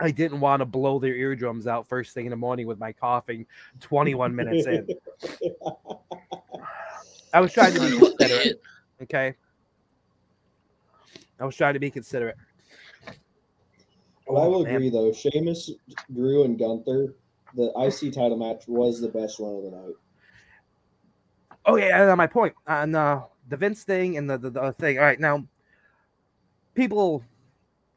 I 0.00 0.10
didn't 0.10 0.40
want 0.40 0.60
to 0.60 0.64
blow 0.64 0.98
their 0.98 1.14
eardrums 1.14 1.66
out 1.66 1.86
first 1.86 2.14
thing 2.14 2.26
in 2.26 2.30
the 2.30 2.36
morning 2.36 2.66
with 2.66 2.78
my 2.78 2.92
coughing 2.92 3.46
21 3.80 4.34
minutes 4.34 4.66
in. 4.66 4.88
I 7.34 7.40
was 7.40 7.52
trying 7.52 7.74
to 7.74 7.80
be 7.80 7.98
considerate. 7.98 8.60
Okay. 9.02 9.34
I 11.38 11.44
was 11.44 11.56
trying 11.56 11.74
to 11.74 11.80
be 11.80 11.90
considerate. 11.90 12.36
But 13.06 14.34
I 14.34 14.44
oh, 14.44 14.50
will 14.50 14.60
Oh, 14.60 14.64
man. 14.64 14.76
agree 14.76 14.90
though. 14.90 15.12
Sheamus, 15.12 15.70
Drew, 16.14 16.44
and 16.44 16.58
Gunther, 16.58 17.14
the 17.54 17.72
IC 17.76 18.14
title 18.14 18.36
match 18.36 18.64
was 18.66 19.00
the 19.00 19.08
best 19.08 19.40
one 19.40 19.56
of 19.56 19.62
the 19.62 19.70
night. 19.70 19.94
Oh 21.64 21.76
yeah, 21.76 22.14
my 22.14 22.26
point 22.26 22.54
on 22.66 22.94
uh, 22.94 23.22
the 23.48 23.56
Vince 23.56 23.84
thing 23.84 24.16
and 24.16 24.28
the, 24.28 24.38
the 24.38 24.50
the 24.50 24.72
thing. 24.72 24.98
All 24.98 25.04
right, 25.04 25.20
now 25.20 25.44
people 26.74 27.22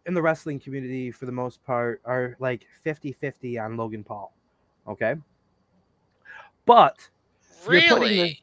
in 0.05 0.13
the 0.13 0.21
wrestling 0.21 0.59
community, 0.59 1.11
for 1.11 1.25
the 1.25 1.31
most 1.31 1.63
part, 1.65 1.99
are 2.05 2.35
like 2.39 2.67
50-50 2.85 3.63
on 3.63 3.75
Logan 3.75 4.03
Paul. 4.03 4.31
Okay, 4.87 5.15
but 6.65 7.09
You're 7.69 7.81
putting 7.81 8.01
Really? 8.01 8.41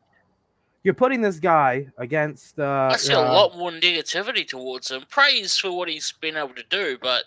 you're 0.85 0.95
putting 0.95 1.21
this 1.21 1.39
guy 1.39 1.87
against. 1.99 2.59
Uh, 2.59 2.91
I 2.93 2.97
see 2.97 3.13
a 3.13 3.21
uh, 3.21 3.33
lot 3.33 3.57
more 3.57 3.71
negativity 3.71 4.47
towards 4.47 4.91
him. 4.91 5.05
Praise 5.09 5.57
for 5.57 5.71
what 5.71 5.89
he's 5.89 6.13
been 6.21 6.37
able 6.37 6.55
to 6.55 6.65
do, 6.69 6.99
but 7.01 7.25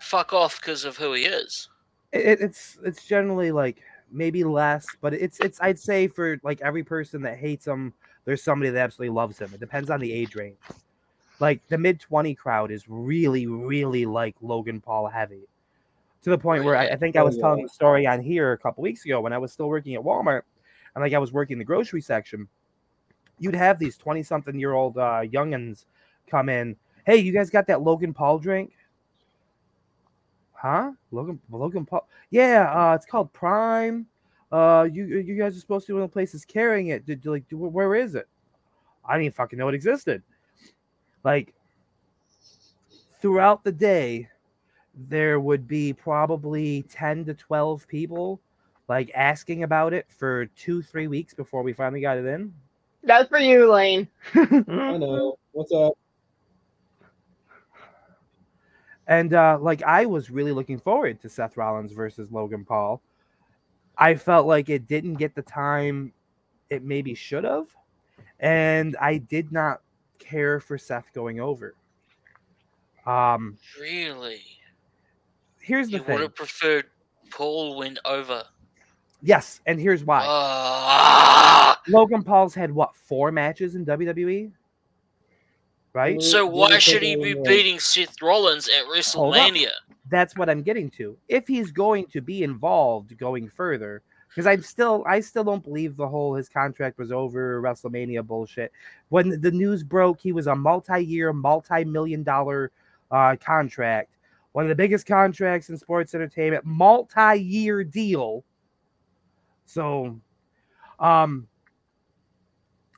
fuck 0.00 0.32
off 0.32 0.58
because 0.60 0.84
of 0.86 0.96
who 0.96 1.12
he 1.12 1.24
is. 1.24 1.68
it, 2.12 2.40
it's 2.40 2.78
it's 2.84 3.04
generally 3.04 3.52
like 3.52 3.82
maybe 4.12 4.44
less, 4.44 4.86
but 5.00 5.14
it's 5.14 5.40
it's 5.40 5.60
I'd 5.60 5.78
say 5.78 6.06
for 6.06 6.38
like 6.42 6.60
every 6.60 6.84
person 6.84 7.22
that 7.22 7.38
hates 7.38 7.66
him, 7.66 7.92
there's 8.24 8.42
somebody 8.42 8.70
that 8.70 8.80
absolutely 8.80 9.14
loves 9.14 9.38
him. 9.38 9.50
It 9.54 9.60
depends 9.60 9.90
on 9.90 10.00
the 10.00 10.12
age 10.12 10.34
range. 10.34 10.58
Like 11.40 11.66
the 11.68 11.78
mid 11.78 12.00
twenty 12.00 12.34
crowd 12.34 12.70
is 12.70 12.84
really 12.88 13.46
really 13.46 14.06
like 14.06 14.36
Logan 14.40 14.80
Paul 14.80 15.08
heavy, 15.08 15.48
to 16.22 16.30
the 16.30 16.38
point 16.38 16.64
where 16.64 16.76
I, 16.76 16.88
I 16.88 16.96
think 16.96 17.16
I 17.16 17.20
Oh, 17.20 17.24
was 17.24 17.36
telling 17.38 17.62
the 17.62 17.68
story 17.68 18.06
on 18.06 18.20
here 18.22 18.52
a 18.52 18.58
couple 18.58 18.82
weeks 18.82 19.04
ago 19.04 19.20
when 19.20 19.32
I 19.32 19.38
was 19.38 19.52
still 19.52 19.68
working 19.68 19.94
at 19.94 20.02
Walmart, 20.02 20.42
and 20.94 21.02
like 21.02 21.14
I 21.14 21.18
was 21.18 21.32
working 21.32 21.58
the 21.58 21.64
grocery 21.64 22.00
section. 22.00 22.48
You'd 23.38 23.56
have 23.56 23.78
these 23.78 23.96
twenty 23.96 24.22
something 24.22 24.58
year 24.58 24.74
old 24.74 24.98
uh, 24.98 25.22
youngins 25.22 25.86
come 26.28 26.48
in. 26.48 26.76
Hey, 27.06 27.16
you 27.16 27.32
guys 27.32 27.50
got 27.50 27.66
that 27.66 27.82
Logan 27.82 28.14
Paul 28.14 28.38
drink? 28.38 28.72
Huh? 30.62 30.92
Logan 31.10 31.40
Logan 31.50 31.84
Paul? 31.84 32.06
Yeah, 32.30 32.70
uh, 32.72 32.94
it's 32.94 33.04
called 33.04 33.32
Prime. 33.32 34.06
Uh, 34.52 34.86
you 34.90 35.06
you 35.06 35.36
guys 35.36 35.56
are 35.56 35.60
supposed 35.60 35.86
to 35.86 35.90
be 35.90 35.94
one 35.94 36.04
of 36.04 36.10
the 36.10 36.12
places 36.12 36.44
carrying 36.44 36.88
it. 36.88 37.04
Did 37.04 37.26
like 37.26 37.48
do, 37.48 37.56
where 37.56 37.96
is 37.96 38.14
it? 38.14 38.28
I 39.04 39.18
didn't 39.18 39.34
fucking 39.34 39.58
know 39.58 39.66
it 39.66 39.74
existed. 39.74 40.22
Like 41.24 41.52
throughout 43.20 43.64
the 43.64 43.72
day, 43.72 44.28
there 45.08 45.40
would 45.40 45.66
be 45.66 45.92
probably 45.92 46.82
ten 46.82 47.24
to 47.24 47.34
twelve 47.34 47.88
people 47.88 48.40
like 48.86 49.10
asking 49.16 49.64
about 49.64 49.92
it 49.92 50.06
for 50.16 50.46
two 50.46 50.80
three 50.80 51.08
weeks 51.08 51.34
before 51.34 51.64
we 51.64 51.72
finally 51.72 52.00
got 52.00 52.18
it 52.18 52.26
in. 52.26 52.54
That's 53.02 53.28
for 53.28 53.38
you, 53.38 53.68
Lane. 53.68 54.06
I 54.34 54.96
know. 54.96 55.40
What's 55.50 55.72
up? 55.72 55.94
And 59.06 59.34
uh, 59.34 59.58
like 59.60 59.82
I 59.82 60.06
was 60.06 60.30
really 60.30 60.52
looking 60.52 60.78
forward 60.78 61.20
to 61.22 61.28
Seth 61.28 61.56
Rollins 61.56 61.92
versus 61.92 62.30
Logan 62.30 62.64
Paul. 62.64 63.02
I 63.98 64.14
felt 64.14 64.46
like 64.46 64.68
it 64.68 64.86
didn't 64.86 65.14
get 65.14 65.34
the 65.34 65.42
time 65.42 66.12
it 66.70 66.82
maybe 66.82 67.14
should 67.14 67.44
have, 67.44 67.66
and 68.40 68.96
I 69.00 69.18
did 69.18 69.52
not 69.52 69.82
care 70.18 70.60
for 70.60 70.78
Seth 70.78 71.12
going 71.12 71.40
over. 71.40 71.74
Um, 73.04 73.58
Really? 73.80 74.40
here's 75.60 75.88
the 75.88 75.98
thing. 75.98 76.06
You 76.06 76.12
would 76.14 76.22
have 76.22 76.34
preferred 76.36 76.86
Paul 77.30 77.76
went 77.76 77.98
over. 78.04 78.44
Yes, 79.22 79.60
and 79.66 79.78
here's 79.80 80.04
why. 80.04 80.24
Ah! 80.26 81.80
Logan 81.88 82.22
Paul's 82.22 82.54
had 82.54 82.72
what 82.72 82.94
four 82.94 83.30
matches 83.30 83.74
in 83.74 83.84
WWE, 83.84 84.50
right? 85.92 86.20
So 86.20 86.46
why 86.46 86.78
should 86.78 87.02
he 87.02 87.16
be 87.16 87.34
beating 87.34 87.78
Seth 87.78 88.20
Rollins 88.22 88.68
at 88.68 88.86
WrestleMania? 88.86 89.70
that's 90.12 90.36
what 90.36 90.50
I'm 90.50 90.62
getting 90.62 90.90
to. 90.90 91.16
If 91.28 91.46
he's 91.46 91.72
going 91.72 92.06
to 92.06 92.20
be 92.20 92.42
involved 92.44 93.16
going 93.16 93.48
further, 93.48 94.02
because 94.28 94.46
I'm 94.46 94.62
still, 94.62 95.04
I 95.06 95.20
still 95.20 95.44
don't 95.44 95.64
believe 95.64 95.96
the 95.96 96.08
whole 96.08 96.34
his 96.34 96.48
contract 96.48 96.98
was 96.98 97.12
over 97.12 97.60
WrestleMania 97.60 98.26
bullshit. 98.26 98.72
When 99.08 99.40
the 99.40 99.50
news 99.50 99.82
broke, 99.82 100.20
he 100.20 100.32
was 100.32 100.46
a 100.46 100.54
multi-year, 100.54 101.32
multi-million 101.32 102.22
dollar 102.22 102.70
uh, 103.10 103.36
contract, 103.44 104.16
one 104.52 104.64
of 104.64 104.68
the 104.68 104.74
biggest 104.74 105.06
contracts 105.06 105.68
in 105.70 105.76
sports 105.76 106.14
entertainment, 106.14 106.64
multi-year 106.64 107.84
deal. 107.84 108.44
So, 109.66 110.18
um, 110.98 111.46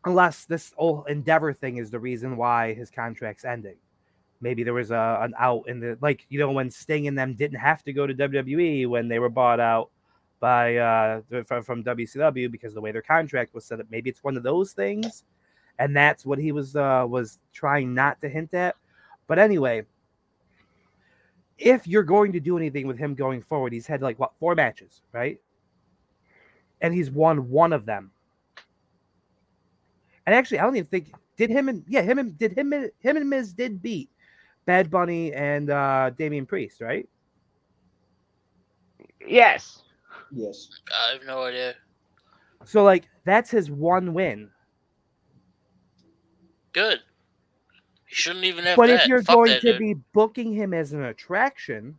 unless 0.05 0.45
this 0.45 0.73
whole 0.77 1.05
Endeavor 1.05 1.53
thing 1.53 1.79
is 1.79 1.91
the 1.91 1.99
reason 1.99 2.37
why 2.37 2.75
his 2.75 2.91
contract's 2.91 3.45
ending 3.45 3.77
maybe 4.45 4.63
there 4.63 4.75
was 4.75 4.91
a 4.91 5.19
an 5.23 5.35
out 5.39 5.67
in 5.69 5.81
the 5.81 5.99
like 6.01 6.27
you 6.29 6.39
know 6.39 6.53
when 6.53 6.71
Sting 6.71 7.09
and 7.09 7.19
them 7.19 7.35
didn't 7.35 7.59
have 7.59 7.83
to 7.85 7.93
go 7.93 8.07
to 8.07 8.15
WWE 8.15 8.87
when 8.87 9.09
they 9.09 9.19
were 9.19 9.31
bought 9.31 9.59
out 9.59 9.91
by 10.39 10.77
uh 10.77 11.23
from, 11.45 11.63
from 11.63 11.83
WCW 11.83 12.51
because 12.53 12.73
of 12.73 12.75
the 12.75 12.81
way 12.81 12.93
their 12.93 13.03
contract 13.03 13.55
was 13.55 13.65
set 13.65 13.81
up. 13.81 13.87
Maybe 13.91 14.11
it's 14.11 14.23
one 14.23 14.37
of 14.37 14.43
those 14.43 14.73
things, 14.73 15.25
and 15.79 15.97
that's 15.97 16.27
what 16.27 16.39
he 16.39 16.53
was 16.53 16.77
uh 16.77 17.07
was 17.09 17.39
trying 17.53 17.95
not 17.95 18.21
to 18.21 18.29
hint 18.29 18.53
at. 18.55 18.77
But 19.27 19.39
anyway, 19.39 19.87
if 21.57 21.87
you're 21.87 22.03
going 22.03 22.33
to 22.33 22.41
do 22.41 22.59
anything 22.59 22.87
with 22.87 22.99
him 22.99 23.15
going 23.15 23.41
forward, 23.41 23.73
he's 23.73 23.87
had 23.87 24.03
like 24.03 24.19
what 24.19 24.33
four 24.39 24.55
matches, 24.55 25.01
right? 25.13 25.41
And 26.83 26.93
he's 26.93 27.11
won 27.11 27.49
one 27.49 27.73
of 27.73 27.87
them. 27.87 28.11
And 30.27 30.35
actually, 30.35 30.59
I 30.59 30.65
don't 30.65 30.77
even 30.77 30.89
think 30.89 31.13
did 31.37 31.51
him 31.51 31.69
and 31.69 31.85
yeah 31.89 32.03
him 32.03 32.19
and 32.19 32.37
did 32.39 32.57
him 32.57 32.73
and 32.73 32.91
him 33.01 33.17
and 33.17 33.29
Miz 33.29 33.53
did 33.53 33.83
beat 33.83 34.11
Bad 34.67 34.91
Bunny 34.91 35.33
and 35.33 35.71
uh 35.71 36.11
Damian 36.17 36.47
Priest, 36.47 36.81
right? 36.81 37.09
yes. 39.27 39.83
Yes. 40.31 40.69
I 40.93 41.13
have 41.13 41.25
no 41.27 41.43
idea. 41.43 41.75
So 42.65 42.83
like 42.83 43.09
that's 43.25 43.51
his 43.51 43.71
one 43.71 44.15
win. 44.15 44.51
Good. 46.73 47.01
He 48.07 48.15
shouldn't 48.15 48.45
even 48.45 48.65
have 48.65 48.77
But 48.77 48.89
that. 48.89 49.03
if 49.03 49.07
you're 49.09 49.23
Fuck 49.23 49.37
going 49.37 49.49
that 49.49 49.61
to 49.63 49.73
dude. 49.73 49.79
be 49.79 49.95
booking 50.13 50.53
him 50.53 50.73
as 50.75 50.93
an 50.93 51.05
attraction, 51.05 51.99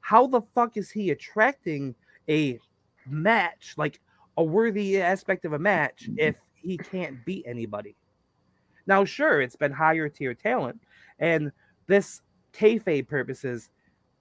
how 0.00 0.26
the 0.26 0.42
fuck 0.54 0.76
is 0.76 0.90
he 0.90 1.10
attracting 1.10 1.94
a 2.28 2.58
match, 3.06 3.74
like 3.76 4.00
a 4.36 4.44
worthy 4.44 5.00
aspect 5.00 5.44
of 5.44 5.52
a 5.52 5.58
match, 5.58 6.08
if 6.16 6.36
he 6.62 6.76
can't 6.76 7.24
beat 7.24 7.44
anybody? 7.46 7.96
Now, 8.86 9.04
sure, 9.04 9.40
it's 9.40 9.56
been 9.56 9.72
higher 9.72 10.08
tier 10.08 10.34
talent, 10.34 10.80
and 11.18 11.52
this 11.86 12.22
kayfabe 12.52 13.08
purposes, 13.08 13.70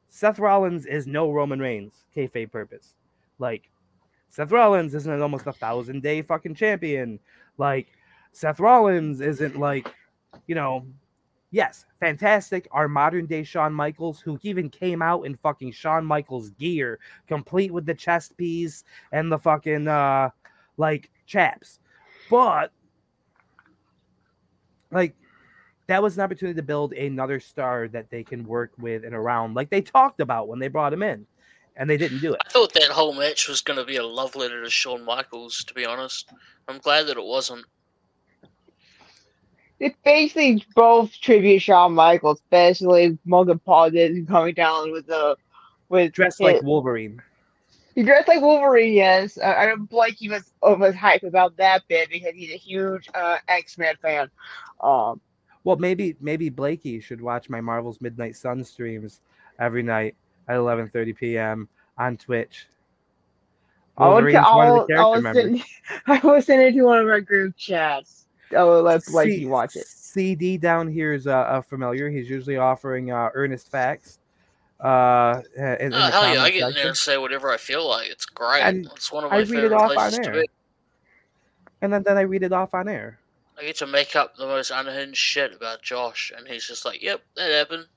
Seth 0.10 0.40
Rollins 0.40 0.86
is 0.86 1.08
no 1.08 1.32
Roman 1.32 1.60
Reigns 1.60 2.06
kayfabe 2.16 2.52
purpose. 2.52 2.96
Like, 3.38 3.70
Seth 4.30 4.52
Rollins 4.52 4.94
isn't 4.94 5.22
almost 5.22 5.48
a 5.48 5.54
thousand 5.54 6.04
day 6.04 6.22
fucking 6.22 6.56
champion. 6.56 7.20
Like, 7.58 7.88
Seth 8.32 8.60
Rollins 8.60 9.22
isn't 9.22 9.58
like, 9.58 9.94
you 10.48 10.56
know, 10.56 10.86
yes, 11.52 11.86
fantastic. 12.00 12.68
Our 12.72 12.88
modern 12.88 13.26
day 13.26 13.44
Shawn 13.44 13.74
Michaels, 13.74 14.20
who 14.20 14.40
even 14.44 14.70
came 14.70 15.02
out 15.02 15.26
in 15.26 15.36
fucking 15.38 15.72
Shawn 15.72 16.06
Michaels 16.06 16.52
gear, 16.52 17.00
complete 17.28 17.72
with 17.72 17.86
the 17.86 17.94
chest 17.94 18.38
piece 18.38 18.84
and 19.12 19.32
the 19.32 19.38
fucking 19.38 19.88
uh 19.88 20.30
like 20.78 21.10
chaps. 21.26 21.80
But 22.30 22.72
like 24.92 25.16
that 25.88 26.04
was 26.04 26.18
an 26.18 26.24
opportunity 26.24 26.56
to 26.56 26.64
build 26.64 26.94
another 26.94 27.40
star 27.40 27.88
that 27.90 28.10
they 28.10 28.24
can 28.24 28.46
work 28.46 28.72
with 28.78 29.04
and 29.04 29.16
around, 29.16 29.56
like 29.56 29.70
they 29.70 29.82
talked 29.82 30.22
about 30.22 30.48
when 30.48 30.60
they 30.60 30.68
brought 30.68 30.94
him 30.94 31.02
in, 31.02 31.26
and 31.76 31.90
they 31.90 31.98
didn't 31.98 32.20
do 32.20 32.34
it. 32.34 32.42
I 32.46 32.50
thought 32.50 32.74
that 32.74 32.92
whole 32.92 33.14
match 33.14 33.48
was 33.48 33.62
going 33.62 33.80
to 33.80 33.86
be 33.86 33.98
a 33.98 34.06
love 34.06 34.36
letter 34.36 34.64
to 34.64 34.70
Shawn 34.70 35.04
Michaels, 35.04 35.64
to 35.64 35.74
be 35.74 35.86
honest. 35.86 36.30
I'm 36.68 36.78
glad 36.78 37.08
that 37.08 37.18
it 37.18 37.26
wasn't. 37.26 37.66
It 39.80 39.96
basically 40.04 40.64
both 40.76 41.12
tribute 41.22 41.62
Shawn 41.62 41.94
Michaels, 41.94 42.40
especially 42.42 43.18
Logan 43.26 43.60
Paul 43.60 43.90
did 43.90 44.28
coming 44.28 44.54
down 44.54 44.92
with 44.92 45.08
the 45.08 45.38
with 45.88 46.12
Dressed 46.12 46.42
like 46.42 46.62
Wolverine. 46.62 47.22
He 48.00 48.06
dressed 48.06 48.30
like 48.30 48.40
Wolverine, 48.40 48.94
yes. 48.94 49.38
Uh, 49.38 49.56
I 49.58 49.66
don't 49.66 49.86
Blake 49.90 50.16
he 50.16 50.30
was 50.30 50.54
was 50.62 50.96
hype 50.96 51.24
about 51.24 51.58
that 51.58 51.86
bit 51.90 52.10
because 52.10 52.34
he's 52.34 52.54
a 52.54 52.58
huge 52.58 53.10
uh, 53.14 53.40
X 53.50 53.78
Men 53.78 53.94
fan. 54.02 54.32
Um, 54.80 55.20
Well, 55.66 55.76
maybe 55.76 56.16
maybe 56.22 56.48
Blakey 56.48 57.02
should 57.02 57.20
watch 57.20 57.50
my 57.50 57.60
Marvel's 57.60 58.00
Midnight 58.00 58.38
Sun 58.38 58.64
streams 58.64 59.20
every 59.60 59.84
night 59.84 60.16
at 60.48 60.56
11:30 60.56 61.18
p.m. 61.18 61.68
on 61.98 62.16
Twitch. 62.16 62.68
I 63.98 64.08
Wolverine's 64.08 64.50
one 64.54 64.68
of 64.70 64.74
I'll, 64.76 64.88
the 64.88 64.96
I'll 64.96 65.22
send, 65.34 65.62
I 66.08 66.20
will 66.24 66.42
send 66.42 66.62
it 66.62 66.72
to 66.76 66.84
one 66.84 67.00
of 67.00 67.08
our 67.08 67.20
group 67.20 67.58
chats. 67.58 68.28
I 68.56 68.64
will 68.64 68.82
let 68.82 69.06
Blakey 69.08 69.42
C- 69.42 69.46
watch 69.46 69.76
it. 69.76 69.88
CD 69.88 70.58
down 70.58 70.88
here 70.88 71.12
is 71.12 71.28
uh, 71.28 71.32
uh, 71.34 71.60
familiar. 71.60 72.10
He's 72.10 72.30
usually 72.30 72.56
offering 72.56 73.12
uh, 73.12 73.28
earnest 73.34 73.70
facts. 73.70 74.19
Uh, 74.80 75.42
in, 75.58 75.64
in 75.64 75.94
Oh, 75.94 75.98
the 75.98 76.12
hell 76.12 76.34
yeah, 76.34 76.42
I 76.44 76.52
get 76.52 76.70
in 76.70 76.74
there 76.74 76.88
and 76.88 76.98
say 76.98 77.18
whatever 77.18 77.52
I 77.52 77.58
feel 77.58 77.88
like. 77.88 78.10
It's 78.10 78.26
great. 78.26 78.62
And 78.64 78.86
it's 78.96 79.12
one 79.12 79.24
of 79.26 79.32
I 79.32 79.36
my 79.36 79.42
read 79.42 79.50
it 79.50 79.54
favorite 79.62 79.74
off 79.74 79.92
places 79.92 80.18
on 80.20 80.24
to 80.24 80.30
air. 80.30 80.42
be. 80.42 80.50
and 81.82 81.92
then, 81.94 82.04
then 82.04 82.18
I 82.18 82.22
read 82.22 82.44
it 82.44 82.54
off 82.54 82.74
on 82.74 82.88
air. 82.88 83.20
I 83.58 83.64
get 83.64 83.76
to 83.78 83.88
make 83.88 84.16
up 84.16 84.38
the 84.38 84.46
most 84.46 84.72
unhinged 84.72 85.18
shit 85.18 85.54
about 85.54 85.82
Josh, 85.82 86.32
and 86.36 86.48
he's 86.48 86.66
just 86.66 86.86
like, 86.86 87.02
"Yep, 87.04 87.22
that 87.36 87.52
happened." 87.52 87.88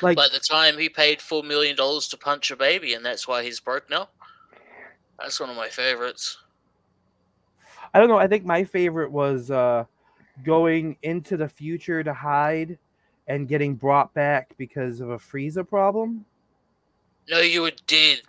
Like, 0.00 0.16
Like 0.16 0.32
the 0.32 0.40
time 0.40 0.78
he 0.78 0.88
paid 0.88 1.20
four 1.20 1.42
million 1.42 1.76
dollars 1.76 2.08
to 2.08 2.16
punch 2.16 2.50
a 2.50 2.56
baby, 2.56 2.94
and 2.94 3.04
that's 3.04 3.26
why 3.28 3.42
he's 3.44 3.60
broke 3.60 3.88
now. 3.88 4.08
That's 5.18 5.38
one 5.38 5.50
of 5.50 5.56
my 5.56 5.68
favorites. 5.68 6.38
I 7.94 8.00
don't 8.00 8.08
know. 8.08 8.18
I 8.18 8.26
think 8.26 8.44
my 8.44 8.64
favorite 8.64 9.12
was 9.12 9.50
uh, 9.50 9.84
going 10.44 10.96
into 11.02 11.36
the 11.36 11.48
future 11.48 12.02
to 12.02 12.12
hide 12.12 12.78
and 13.28 13.48
getting 13.48 13.74
brought 13.74 14.12
back 14.14 14.50
because 14.58 15.00
of 15.00 15.10
a 15.10 15.18
Frieza 15.18 15.66
problem. 15.68 16.24
No, 17.28 17.40
you 17.40 17.62
were 17.62 17.72
dead. 17.86 18.22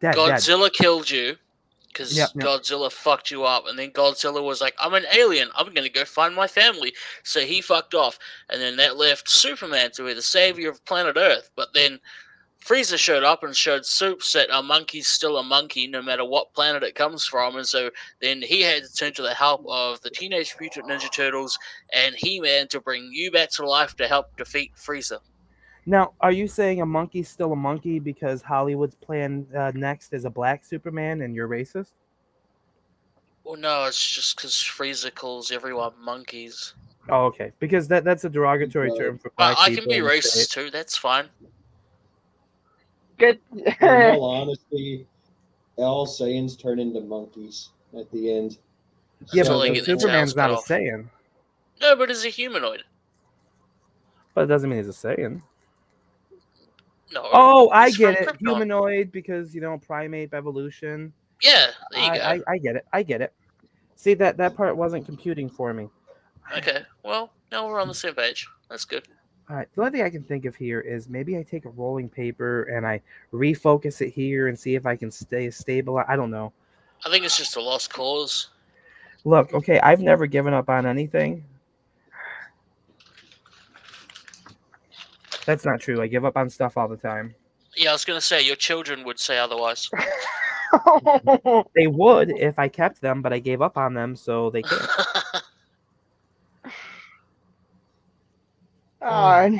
Godzilla 0.00 0.72
killed 0.72 1.10
you 1.10 1.36
because 1.88 2.16
Yep, 2.16 2.30
yep. 2.34 2.44
Godzilla 2.44 2.92
fucked 2.92 3.30
you 3.30 3.44
up, 3.44 3.66
and 3.66 3.78
then 3.78 3.90
Godzilla 3.90 4.42
was 4.42 4.60
like, 4.60 4.74
"I'm 4.78 4.94
an 4.94 5.06
alien. 5.14 5.50
I'm 5.54 5.72
gonna 5.72 5.88
go 5.88 6.04
find 6.04 6.34
my 6.34 6.46
family." 6.46 6.94
So 7.22 7.40
he 7.40 7.60
fucked 7.60 7.94
off, 7.94 8.18
and 8.50 8.60
then 8.60 8.76
that 8.76 8.96
left 8.96 9.30
Superman 9.30 9.90
to 9.92 10.04
be 10.04 10.12
the 10.12 10.22
savior 10.22 10.70
of 10.70 10.84
planet 10.84 11.16
Earth. 11.16 11.50
But 11.56 11.72
then 11.72 12.00
Frieza 12.66 12.98
showed 12.98 13.22
up 13.22 13.44
and 13.44 13.54
showed 13.54 13.86
Supes 13.86 14.32
that 14.32 14.48
a 14.50 14.60
monkey's 14.60 15.06
still 15.06 15.38
a 15.38 15.44
monkey, 15.44 15.86
no 15.86 16.02
matter 16.02 16.24
what 16.24 16.52
planet 16.52 16.82
it 16.82 16.96
comes 16.96 17.24
from, 17.24 17.56
and 17.56 17.66
so 17.66 17.90
then 18.20 18.42
he 18.42 18.60
had 18.60 18.82
to 18.82 18.92
turn 18.92 19.12
to 19.14 19.22
the 19.22 19.34
help 19.34 19.64
of 19.68 20.00
the 20.00 20.10
Teenage 20.10 20.56
Mutant 20.58 20.86
Ninja 20.86 21.10
Turtles 21.12 21.56
and 21.92 22.16
He-Man 22.16 22.66
to 22.68 22.80
bring 22.80 23.08
you 23.12 23.30
back 23.30 23.50
to 23.52 23.66
life 23.66 23.94
to 23.96 24.08
help 24.08 24.36
defeat 24.36 24.72
Frieza. 24.74 25.18
Now, 25.86 26.14
are 26.20 26.32
you 26.32 26.48
saying 26.48 26.80
a 26.80 26.86
monkey's 26.86 27.28
still 27.28 27.52
a 27.52 27.56
monkey 27.56 28.00
because 28.00 28.42
Hollywood's 28.42 28.96
plan 28.96 29.46
uh, 29.56 29.70
next 29.76 30.12
is 30.12 30.24
a 30.24 30.30
black 30.30 30.64
Superman 30.64 31.22
and 31.22 31.36
you're 31.36 31.46
racist? 31.46 31.92
Well, 33.44 33.54
no, 33.54 33.84
it's 33.84 34.12
just 34.12 34.36
because 34.36 34.54
Frieza 34.54 35.14
calls 35.14 35.52
everyone 35.52 35.92
monkeys. 36.00 36.74
Oh, 37.08 37.26
okay. 37.26 37.52
Because 37.60 37.86
that 37.86 38.02
that's 38.02 38.24
a 38.24 38.28
derogatory 38.28 38.90
term 38.98 39.18
for 39.18 39.30
Well, 39.38 39.54
black 39.54 39.58
I 39.60 39.72
can 39.72 39.84
be 39.84 39.98
racist 39.98 40.50
too. 40.50 40.72
That's 40.72 40.96
fine. 40.96 41.28
Good. 43.18 43.40
In 43.52 43.74
all 43.80 44.24
honesty, 44.42 45.06
all 45.76 46.06
Saiyans 46.06 46.60
turn 46.60 46.78
into 46.78 47.00
monkeys 47.00 47.70
at 47.98 48.10
the 48.10 48.32
end. 48.34 48.58
Yeah, 49.32 49.42
Until 49.42 49.58
but 49.60 49.72
they 49.72 49.80
the 49.80 49.84
Superman's 49.84 50.36
not 50.36 50.48
cut 50.48 50.50
a 50.50 50.54
off. 50.56 50.68
Saiyan. 50.68 51.06
No, 51.80 51.96
but 51.96 52.08
he's 52.08 52.24
a 52.24 52.28
humanoid. 52.28 52.84
But 54.34 54.44
it 54.44 54.46
doesn't 54.46 54.68
mean 54.68 54.78
he's 54.78 54.88
a 54.88 54.92
Saiyan. 54.92 55.40
No. 57.12 57.28
Oh, 57.32 57.70
I 57.70 57.90
get 57.90 58.20
it. 58.20 58.28
Krypton. 58.28 58.40
Humanoid 58.40 59.12
because 59.12 59.54
you 59.54 59.60
know 59.60 59.78
primate 59.78 60.34
evolution. 60.34 61.12
Yeah, 61.42 61.66
there 61.92 62.02
you 62.02 62.10
I, 62.10 62.16
go. 62.16 62.22
I, 62.48 62.52
I 62.52 62.58
get 62.58 62.76
it. 62.76 62.86
I 62.92 63.02
get 63.02 63.20
it. 63.22 63.32
See 63.94 64.14
that 64.14 64.36
that 64.36 64.56
part 64.56 64.76
wasn't 64.76 65.06
computing 65.06 65.48
for 65.48 65.72
me. 65.72 65.88
Okay, 66.56 66.82
well, 67.02 67.32
now 67.50 67.66
we're 67.66 67.80
on 67.80 67.88
the 67.88 67.94
same 67.94 68.14
page. 68.14 68.48
That's 68.68 68.84
good. 68.84 69.06
All 69.48 69.56
right. 69.56 69.68
The 69.74 69.80
only 69.80 69.92
thing 69.92 70.02
I 70.02 70.10
can 70.10 70.24
think 70.24 70.44
of 70.44 70.56
here 70.56 70.80
is 70.80 71.08
maybe 71.08 71.38
I 71.38 71.42
take 71.42 71.66
a 71.66 71.70
rolling 71.70 72.08
paper 72.08 72.64
and 72.64 72.86
I 72.86 73.00
refocus 73.32 74.00
it 74.00 74.10
here 74.10 74.48
and 74.48 74.58
see 74.58 74.74
if 74.74 74.86
I 74.86 74.96
can 74.96 75.10
stay 75.10 75.50
stable. 75.50 76.02
I 76.08 76.16
don't 76.16 76.30
know. 76.30 76.52
I 77.04 77.10
think 77.10 77.24
it's 77.24 77.36
just 77.36 77.56
a 77.56 77.60
lost 77.60 77.92
cause. 77.92 78.48
Look, 79.24 79.54
okay, 79.54 79.78
I've 79.80 80.00
never 80.00 80.26
given 80.26 80.52
up 80.52 80.68
on 80.68 80.86
anything. 80.86 81.44
That's 85.44 85.64
not 85.64 85.80
true. 85.80 86.02
I 86.02 86.08
give 86.08 86.24
up 86.24 86.36
on 86.36 86.50
stuff 86.50 86.76
all 86.76 86.88
the 86.88 86.96
time. 86.96 87.34
Yeah, 87.76 87.90
I 87.90 87.92
was 87.92 88.04
gonna 88.04 88.20
say 88.20 88.42
your 88.42 88.56
children 88.56 89.04
would 89.04 89.18
say 89.18 89.38
otherwise. 89.38 89.88
They 91.74 91.86
would 91.86 92.30
if 92.30 92.58
I 92.58 92.68
kept 92.68 93.00
them, 93.00 93.22
but 93.22 93.32
I 93.32 93.38
gave 93.38 93.62
up 93.62 93.78
on 93.78 93.94
them, 93.94 94.16
so 94.16 94.50
they 94.50 94.62
can't. 94.62 94.90
God. 99.08 99.52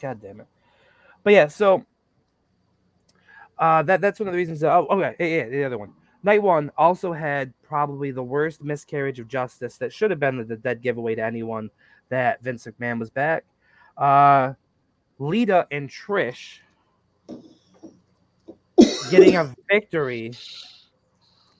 God 0.00 0.20
damn 0.20 0.40
it. 0.40 0.46
But 1.22 1.32
yeah, 1.32 1.48
so 1.48 1.84
uh 3.58 3.82
that 3.82 4.00
that's 4.00 4.18
one 4.18 4.28
of 4.28 4.32
the 4.32 4.38
reasons 4.38 4.60
that, 4.60 4.72
oh 4.72 4.86
okay, 4.90 5.14
yeah, 5.18 5.44
yeah, 5.44 5.48
the 5.48 5.64
other 5.64 5.78
one. 5.78 5.92
Night 6.22 6.42
one 6.42 6.70
also 6.76 7.12
had 7.12 7.52
probably 7.62 8.10
the 8.10 8.22
worst 8.22 8.62
miscarriage 8.62 9.20
of 9.20 9.28
justice 9.28 9.76
that 9.76 9.92
should 9.92 10.10
have 10.10 10.20
been 10.20 10.38
the, 10.38 10.44
the 10.44 10.56
dead 10.56 10.82
giveaway 10.82 11.14
to 11.14 11.22
anyone 11.22 11.70
that 12.08 12.42
Vince 12.42 12.66
McMahon 12.66 12.98
was 12.98 13.10
back. 13.10 13.44
Uh 13.96 14.54
Lita 15.18 15.66
and 15.70 15.88
Trish 15.88 16.58
getting 19.10 19.36
a 19.36 19.54
victory 19.70 20.32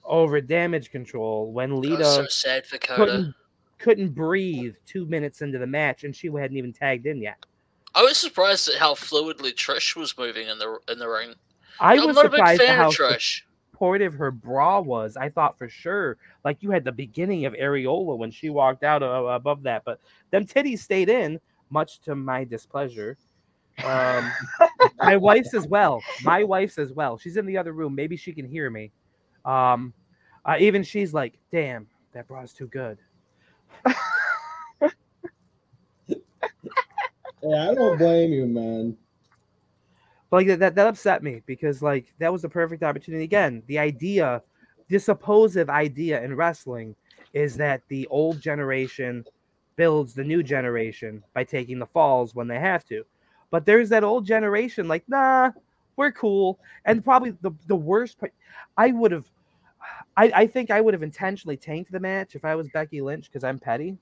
over 0.03 0.41
damage 0.41 0.91
control 0.91 1.51
when 1.51 1.71
I 1.71 1.75
Lita 1.75 1.97
was 1.97 2.15
so 2.15 2.25
sad 2.27 2.65
for 2.65 2.77
Coda. 2.77 3.05
couldn't 3.05 3.35
couldn't 3.77 4.09
breathe 4.09 4.75
two 4.85 5.05
minutes 5.05 5.41
into 5.41 5.57
the 5.57 5.67
match 5.67 6.03
and 6.03 6.15
she 6.15 6.27
hadn't 6.27 6.57
even 6.57 6.73
tagged 6.73 7.05
in 7.05 7.21
yet. 7.21 7.45
I 7.93 8.03
was 8.03 8.17
surprised 8.17 8.67
at 8.67 8.75
how 8.75 8.93
fluidly 8.93 9.53
Trish 9.53 9.95
was 9.95 10.17
moving 10.17 10.47
in 10.49 10.59
the 10.59 10.79
in 10.89 10.99
the 10.99 11.07
ring. 11.07 11.33
I 11.79 11.95
was 11.95 12.15
not 12.15 12.25
a 12.25 12.29
big 12.29 12.37
surprised 12.37 12.61
at 12.61 12.67
fan 12.67 12.77
how 12.77 12.87
of 12.89 12.93
Trish. 12.93 13.41
supportive 13.71 14.13
her 14.13 14.31
bra 14.31 14.81
was. 14.81 15.15
I 15.15 15.29
thought 15.29 15.57
for 15.57 15.69
sure, 15.69 16.17
like 16.43 16.61
you 16.61 16.71
had 16.71 16.83
the 16.83 16.91
beginning 16.91 17.45
of 17.45 17.53
Areola 17.53 18.17
when 18.17 18.31
she 18.31 18.49
walked 18.49 18.83
out 18.83 19.01
uh, 19.01 19.25
above 19.25 19.63
that, 19.63 19.83
but 19.85 19.99
them 20.31 20.45
titties 20.45 20.79
stayed 20.79 21.09
in, 21.09 21.39
much 21.69 22.01
to 22.01 22.15
my 22.15 22.43
displeasure. 22.43 23.17
Um, 23.83 24.31
my 24.99 25.15
wife's 25.15 25.53
as 25.53 25.67
well. 25.67 26.01
My 26.23 26.43
wife's 26.43 26.77
as 26.77 26.91
well. 26.91 27.17
She's 27.17 27.37
in 27.37 27.45
the 27.45 27.57
other 27.57 27.71
room. 27.71 27.95
Maybe 27.95 28.17
she 28.17 28.33
can 28.33 28.47
hear 28.47 28.69
me. 28.69 28.91
Um, 29.45 29.93
uh, 30.43 30.55
even 30.59 30.83
she's 30.83 31.13
like, 31.13 31.37
"Damn, 31.51 31.87
that 32.13 32.27
bra's 32.27 32.53
too 32.53 32.67
good." 32.67 32.97
Yeah, 37.47 37.69
I 37.69 37.75
don't 37.75 37.97
blame 37.97 38.33
you, 38.33 38.47
man. 38.47 38.97
But 40.29 40.37
like 40.37 40.59
that, 40.59 40.73
that 40.75 40.87
upset 40.87 41.21
me 41.21 41.43
because 41.45 41.81
like 41.81 42.11
that 42.17 42.31
was 42.31 42.41
the 42.41 42.49
perfect 42.49 42.81
opportunity. 42.81 43.23
Again, 43.23 43.61
the 43.67 43.77
idea, 43.77 44.41
the 44.87 44.97
supposed 44.97 45.69
idea 45.69 46.23
in 46.23 46.35
wrestling 46.35 46.95
is 47.33 47.55
that 47.57 47.81
the 47.87 48.07
old 48.07 48.41
generation 48.41 49.25
builds 49.75 50.13
the 50.13 50.23
new 50.23 50.41
generation 50.41 51.23
by 51.33 51.43
taking 51.43 51.77
the 51.77 51.85
falls 51.85 52.33
when 52.33 52.47
they 52.47 52.59
have 52.59 52.83
to. 52.85 53.05
But 53.51 53.65
there's 53.65 53.89
that 53.89 54.03
old 54.03 54.25
generation 54.25 54.87
like, 54.87 55.03
nah, 55.07 55.51
we're 55.97 56.11
cool. 56.11 56.59
And 56.85 57.03
probably 57.03 57.35
the, 57.41 57.51
the 57.67 57.75
worst 57.75 58.19
part, 58.19 58.33
I 58.75 58.91
would 58.91 59.11
have, 59.11 59.29
I, 60.17 60.31
I 60.33 60.47
think 60.47 60.71
I 60.71 60.81
would 60.81 60.93
have 60.93 61.03
intentionally 61.03 61.57
tanked 61.57 61.91
the 61.91 61.99
match 61.99 62.35
if 62.35 62.45
I 62.45 62.55
was 62.55 62.69
Becky 62.69 63.01
Lynch 63.01 63.25
because 63.25 63.43
I'm 63.43 63.59
petty. 63.59 63.97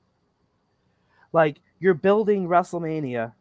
Like, 1.32 1.60
you're 1.80 1.96
building 1.96 2.48
WrestleMania. 2.48 3.34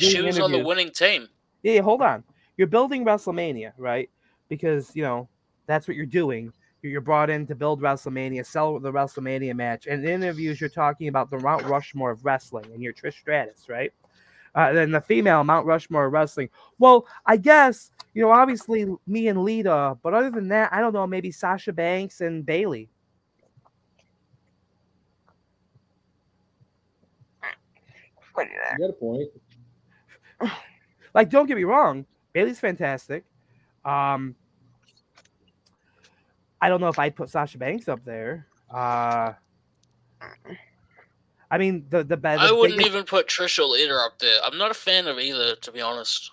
you're 0.00 0.10
She 0.10 0.20
was 0.20 0.38
on 0.38 0.52
the 0.52 0.62
winning 0.62 0.90
team. 0.90 1.28
Yeah, 1.62 1.74
yeah, 1.74 1.80
hold 1.82 2.02
on. 2.02 2.22
You're 2.56 2.66
building 2.66 3.04
WrestleMania, 3.04 3.72
right? 3.78 4.10
Because 4.48 4.94
you 4.94 5.02
know 5.02 5.28
that's 5.66 5.88
what 5.88 5.96
you're 5.96 6.06
doing. 6.06 6.52
You're 6.82 6.92
you're 6.92 7.00
brought 7.00 7.30
in 7.30 7.46
to 7.46 7.54
build 7.54 7.80
WrestleMania, 7.80 8.44
sell 8.46 8.78
the 8.78 8.92
WrestleMania 8.92 9.54
match, 9.54 9.86
and 9.86 10.04
in 10.04 10.22
interviews 10.22 10.60
you're 10.60 10.70
talking 10.70 11.08
about 11.08 11.30
the 11.30 11.38
Mount 11.38 11.64
Rushmore 11.64 12.10
of 12.10 12.24
wrestling, 12.24 12.66
and 12.72 12.82
you're 12.82 12.92
Trish 12.92 13.14
Stratus, 13.14 13.68
right? 13.68 13.92
Uh, 14.58 14.72
then 14.72 14.90
the 14.90 15.00
female 15.00 15.44
Mount 15.44 15.66
Rushmore 15.66 16.10
wrestling. 16.10 16.48
Well, 16.80 17.06
I 17.24 17.36
guess 17.36 17.92
you 18.12 18.22
know, 18.22 18.32
obviously 18.32 18.86
me 19.06 19.28
and 19.28 19.44
Lita, 19.44 19.96
but 20.02 20.14
other 20.14 20.30
than 20.30 20.48
that, 20.48 20.72
I 20.72 20.80
don't 20.80 20.92
know, 20.92 21.06
maybe 21.06 21.30
Sasha 21.30 21.72
Banks 21.72 22.20
and 22.20 22.44
Bayley. 22.44 22.90
Put 28.34 28.48
it. 28.48 28.52
You 28.72 28.88
got 28.88 28.90
a 28.90 28.92
point. 28.94 29.28
Like, 31.14 31.30
don't 31.30 31.46
get 31.46 31.56
me 31.56 31.64
wrong, 31.64 32.04
Bayley's 32.32 32.60
fantastic. 32.60 33.24
Um, 33.84 34.36
I 36.60 36.68
don't 36.68 36.80
know 36.80 36.88
if 36.88 36.98
I'd 36.98 37.16
put 37.16 37.30
Sasha 37.30 37.58
Banks 37.58 37.88
up 37.88 38.04
there. 38.04 38.46
Uh, 38.70 39.32
I 41.50 41.58
mean, 41.58 41.86
the 41.88 42.04
the, 42.04 42.16
the 42.16 42.28
I 42.28 42.52
wouldn't 42.52 42.76
biggest- 42.78 42.94
even 42.94 43.04
put 43.04 43.26
Trish 43.28 43.58
or 43.58 43.64
Lita 43.64 43.94
up 43.94 44.18
there. 44.18 44.38
I'm 44.44 44.58
not 44.58 44.70
a 44.70 44.74
fan 44.74 45.06
of 45.06 45.18
either, 45.18 45.56
to 45.56 45.72
be 45.72 45.80
honest. 45.80 46.30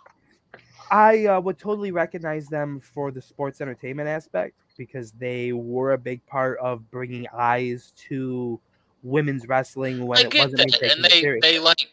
I 0.92 1.26
uh, 1.26 1.40
would 1.42 1.58
totally 1.58 1.92
recognize 1.92 2.48
them 2.48 2.80
for 2.80 3.10
the 3.12 3.22
sports 3.22 3.60
entertainment 3.60 4.08
aspect 4.08 4.54
because 4.78 5.12
they 5.14 5.52
were 5.52 5.94
a 5.94 5.98
big 5.98 6.24
part 6.28 6.60
of 6.60 6.92
bringing 6.92 7.26
eyes 7.34 7.92
to 8.10 8.60
women's 9.02 9.48
wrestling 9.48 10.06
when 10.06 10.20
I 10.20 10.22
it 10.24 10.36
wasn't 10.36 10.58
that, 10.72 10.82
and 10.96 11.04
they 11.04 11.10
serious. 11.22 11.42
they 11.42 11.58
like 11.60 11.88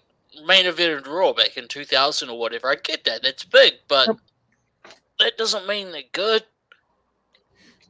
main 0.45 0.67
evented 0.67 1.07
Raw 1.07 1.33
back 1.33 1.57
in 1.57 1.69
2000 1.69 2.29
or 2.29 2.39
whatever. 2.39 2.69
I 2.71 2.75
get 2.75 3.05
that. 3.05 3.23
That's 3.23 3.45
big, 3.45 3.75
but 3.89 4.09
Yep. 4.09 4.17
that 5.21 5.39
doesn't 5.39 5.67
mean 5.67 5.91
they're 5.93 6.03
good. 6.13 6.43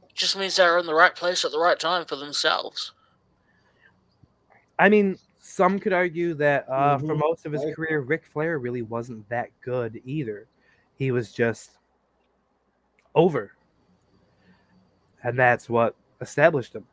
It 0.09 0.15
just 0.15 0.37
means 0.37 0.55
they're 0.55 0.77
in 0.77 0.85
the 0.85 0.93
right 0.93 1.15
place 1.15 1.43
at 1.43 1.51
the 1.51 1.59
right 1.59 1.79
time 1.79 2.05
for 2.05 2.15
themselves. 2.15 2.92
I 4.79 4.89
mean, 4.89 5.17
some 5.39 5.79
could 5.79 5.93
argue 5.93 6.33
that 6.35 6.67
uh, 6.69 6.97
for 6.97 7.15
Mhm. 7.15 7.19
most 7.19 7.45
of 7.45 7.51
his 7.51 7.63
I- 7.63 7.71
career, 7.71 7.99
Ric 8.01 8.25
Flair 8.25 8.59
really 8.59 8.81
wasn't 8.81 9.27
that 9.29 9.49
good 9.61 10.01
either. 10.05 10.47
He 10.95 11.11
was 11.11 11.31
just 11.31 11.77
over. 13.15 13.53
And 15.23 15.37
that's 15.37 15.69
what 15.69 15.95
established 16.21 16.75
him. 16.75 16.85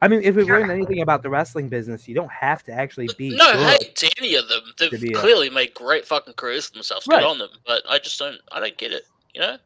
I 0.00 0.08
mean, 0.08 0.22
if 0.24 0.34
we 0.34 0.42
learned 0.42 0.70
anything 0.72 1.00
about 1.00 1.22
the 1.22 1.30
wrestling 1.30 1.68
business, 1.68 2.08
you 2.08 2.14
don't 2.14 2.30
have 2.32 2.64
to 2.64 2.72
actually 2.72 3.08
be 3.16 3.36
no 3.36 3.52
good. 3.52 3.80
hate 3.80 3.94
to 3.96 4.10
any 4.18 4.34
of 4.34 4.48
them. 4.48 4.60
They've 4.76 4.90
to 4.90 4.98
be 4.98 5.12
a- 5.12 5.16
clearly 5.16 5.48
made 5.48 5.74
great 5.74 6.04
fucking 6.06 6.34
careers 6.34 6.66
for 6.66 6.74
themselves. 6.74 7.06
Right. 7.06 7.20
Good 7.20 7.26
on 7.28 7.38
them. 7.38 7.50
But 7.64 7.84
I 7.88 7.98
just 8.00 8.18
don't. 8.18 8.36
I 8.50 8.58
don't 8.58 8.76
get 8.76 8.90
it. 8.92 9.04
You 9.32 9.42
know, 9.42 9.56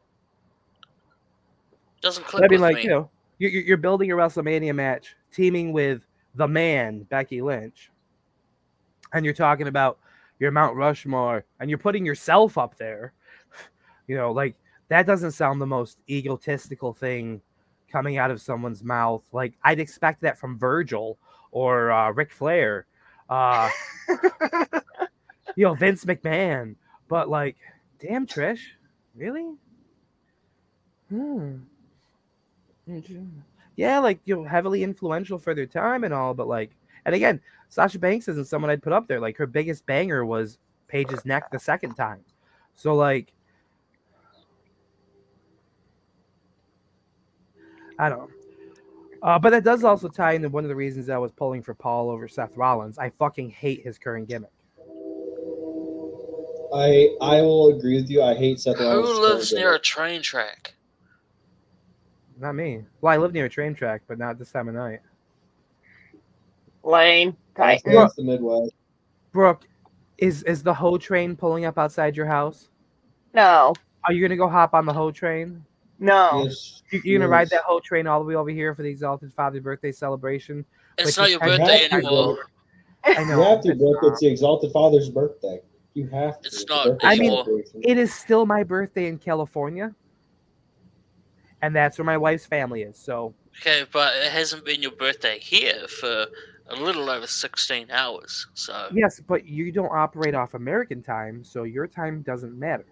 doesn't 2.01 2.25
click 2.25 2.43
I 2.43 2.47
mean, 2.47 2.61
with 2.61 2.61
like 2.61 2.75
me. 2.77 2.83
you 2.83 2.89
know, 2.89 3.09
you're, 3.39 3.49
you're 3.49 3.63
you're 3.63 3.77
building 3.77 4.11
a 4.11 4.15
WrestleMania 4.15 4.75
match, 4.75 5.15
teaming 5.37 5.71
with 5.71 6.01
the 6.33 6.47
man 6.47 7.03
Becky 7.03 7.41
Lynch, 7.43 7.91
and 9.13 9.23
you're 9.23 9.35
talking 9.35 9.67
about 9.67 9.99
your 10.39 10.49
Mount 10.51 10.75
Rushmore, 10.75 11.45
and 11.59 11.69
you're 11.69 11.77
putting 11.77 12.05
yourself 12.05 12.57
up 12.57 12.75
there. 12.77 13.13
You 14.07 14.17
know, 14.17 14.31
like 14.31 14.55
that 14.89 15.05
doesn't 15.05 15.33
sound 15.33 15.61
the 15.61 15.67
most 15.67 15.99
egotistical 16.09 16.91
thing 16.91 17.41
coming 17.91 18.17
out 18.17 18.31
of 18.31 18.41
someone's 18.41 18.83
mouth. 18.83 19.23
Like 19.31 19.53
I'd 19.63 19.79
expect 19.79 20.21
that 20.21 20.39
from 20.39 20.57
Virgil 20.57 21.19
or 21.51 21.91
uh, 21.91 22.11
Ric 22.11 22.31
Flair, 22.31 22.87
uh, 23.29 23.69
you 25.55 25.65
know, 25.65 25.75
Vince 25.75 26.03
McMahon. 26.03 26.75
But 27.07 27.29
like, 27.29 27.57
damn, 27.99 28.25
Trish, 28.25 28.61
really? 29.15 29.53
Hmm. 31.09 31.57
Okay. 33.77 33.83
Yeah, 33.83 33.99
like 33.99 34.19
you 34.25 34.35
know, 34.35 34.43
heavily 34.43 34.83
influential 34.83 35.37
for 35.37 35.53
their 35.53 35.67
time 35.67 36.03
and 36.03 36.13
all, 36.13 36.33
but 36.33 36.47
like, 36.47 36.71
and 37.05 37.13
again, 37.13 37.39
Sasha 37.69 37.99
Banks 37.99 38.27
isn't 38.27 38.47
someone 38.47 38.71
I'd 38.71 38.81
put 38.81 38.93
up 38.93 39.07
there. 39.07 39.19
Like 39.19 39.37
her 39.37 39.45
biggest 39.45 39.85
banger 39.85 40.25
was 40.25 40.57
Paige's 40.87 41.25
neck 41.25 41.51
the 41.51 41.59
second 41.59 41.93
time. 41.95 42.21
So 42.75 42.95
like, 42.95 43.31
I 47.99 48.09
don't 48.09 48.19
know. 48.19 48.29
Uh, 49.21 49.39
but 49.39 49.49
that 49.51 49.63
does 49.63 49.83
also 49.83 50.07
tie 50.07 50.33
into 50.33 50.49
one 50.49 50.63
of 50.63 50.69
the 50.69 50.75
reasons 50.75 51.09
I 51.09 51.17
was 51.17 51.31
pulling 51.31 51.61
for 51.63 51.73
Paul 51.73 52.09
over 52.09 52.27
Seth 52.27 52.55
Rollins. 52.55 52.97
I 52.97 53.09
fucking 53.09 53.49
hate 53.49 53.83
his 53.83 53.97
current 53.97 54.27
gimmick. 54.27 54.51
I 56.73 57.15
I 57.21 57.41
will 57.41 57.69
agree 57.75 57.95
with 57.95 58.09
you. 58.09 58.21
I 58.21 58.35
hate 58.35 58.59
Seth 58.59 58.79
Rollins. 58.79 59.07
Who 59.07 59.21
lives 59.21 59.53
near 59.53 59.73
a 59.73 59.79
train 59.79 60.21
track? 60.21 60.73
Not 62.39 62.55
me. 62.55 62.83
Well, 63.01 63.13
I 63.13 63.17
live 63.17 63.33
near 63.33 63.45
a 63.45 63.49
train 63.49 63.73
track, 63.73 64.01
but 64.07 64.19
not 64.19 64.37
this 64.37 64.51
time 64.51 64.67
of 64.67 64.75
night. 64.75 64.99
Lane, 66.83 67.35
Titan. 67.55 67.93
That's 67.93 68.15
the 68.15 68.23
Midwest. 68.23 68.71
Brooke, 69.31 69.67
is 70.17 70.43
is 70.43 70.63
the 70.63 70.73
Ho 70.73 70.97
train 70.97 71.35
pulling 71.35 71.65
up 71.65 71.77
outside 71.77 72.15
your 72.15 72.27
house? 72.27 72.69
No, 73.33 73.73
Are 74.05 74.13
you 74.13 74.21
gonna 74.21 74.37
go 74.37 74.47
hop 74.47 74.73
on 74.73 74.85
the 74.85 74.93
Ho 74.93 75.11
train? 75.11 75.63
no. 75.99 76.43
Yes, 76.45 76.81
You, 76.91 77.01
you're 77.03 77.19
gonna 77.19 77.29
ride 77.29 77.49
that 77.49 77.63
Ho 77.65 77.79
train 77.79 78.07
all 78.07 78.19
the 78.19 78.25
way 78.25 78.35
over 78.35 78.49
here 78.49 78.73
for 78.73 78.83
the 78.83 78.89
Exalted 78.89 79.33
Father 79.33 79.59
birthday 79.59 79.91
celebration? 79.91 80.65
It's 80.97 81.17
not 81.17 81.29
your 81.29 81.39
birthday 81.39 81.87
to 81.89 81.95
anymore. 81.95 82.37
I 83.05 83.23
know. 83.23 83.37
You 83.37 83.43
have 83.43 83.61
to, 83.63 83.75
Brooke. 83.75 83.97
It's 84.03 84.19
the 84.19 84.27
Exalted 84.27 84.71
Father's 84.71 85.09
birthday. 85.09 85.61
You 85.93 86.07
have 86.07 86.39
to. 86.41 86.47
It's 86.47 86.63
a 86.63 86.65
not 86.67 86.83
birthday 86.85 87.07
I 87.07 87.15
mean. 87.17 87.63
It 87.81 87.97
is 87.97 88.13
still 88.13 88.45
my 88.45 88.63
birthday 88.63 89.07
in 89.07 89.17
California, 89.17 89.93
and 91.61 91.75
that's 91.75 91.97
where 91.97 92.05
my 92.05 92.17
wife's 92.17 92.45
family 92.45 92.83
is. 92.83 92.97
So 92.97 93.33
Okay, 93.61 93.85
but 93.91 94.15
it 94.17 94.31
hasn't 94.31 94.63
been 94.65 94.81
your 94.81 94.91
birthday 94.91 95.39
here 95.39 95.87
for 95.87 96.27
a 96.69 96.75
little 96.75 97.09
over 97.09 97.25
16 97.25 97.89
hours. 97.91 98.45
So 98.53 98.87
yes, 98.93 99.19
but 99.19 99.45
you 99.45 99.71
don't 99.71 99.91
operate 99.91 100.35
off 100.35 100.53
American 100.53 101.01
time, 101.01 101.43
so 101.43 101.63
your 101.63 101.87
time 101.87 102.21
doesn't 102.21 102.57
matter. 102.57 102.85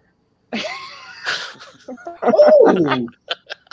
oh, 2.22 3.06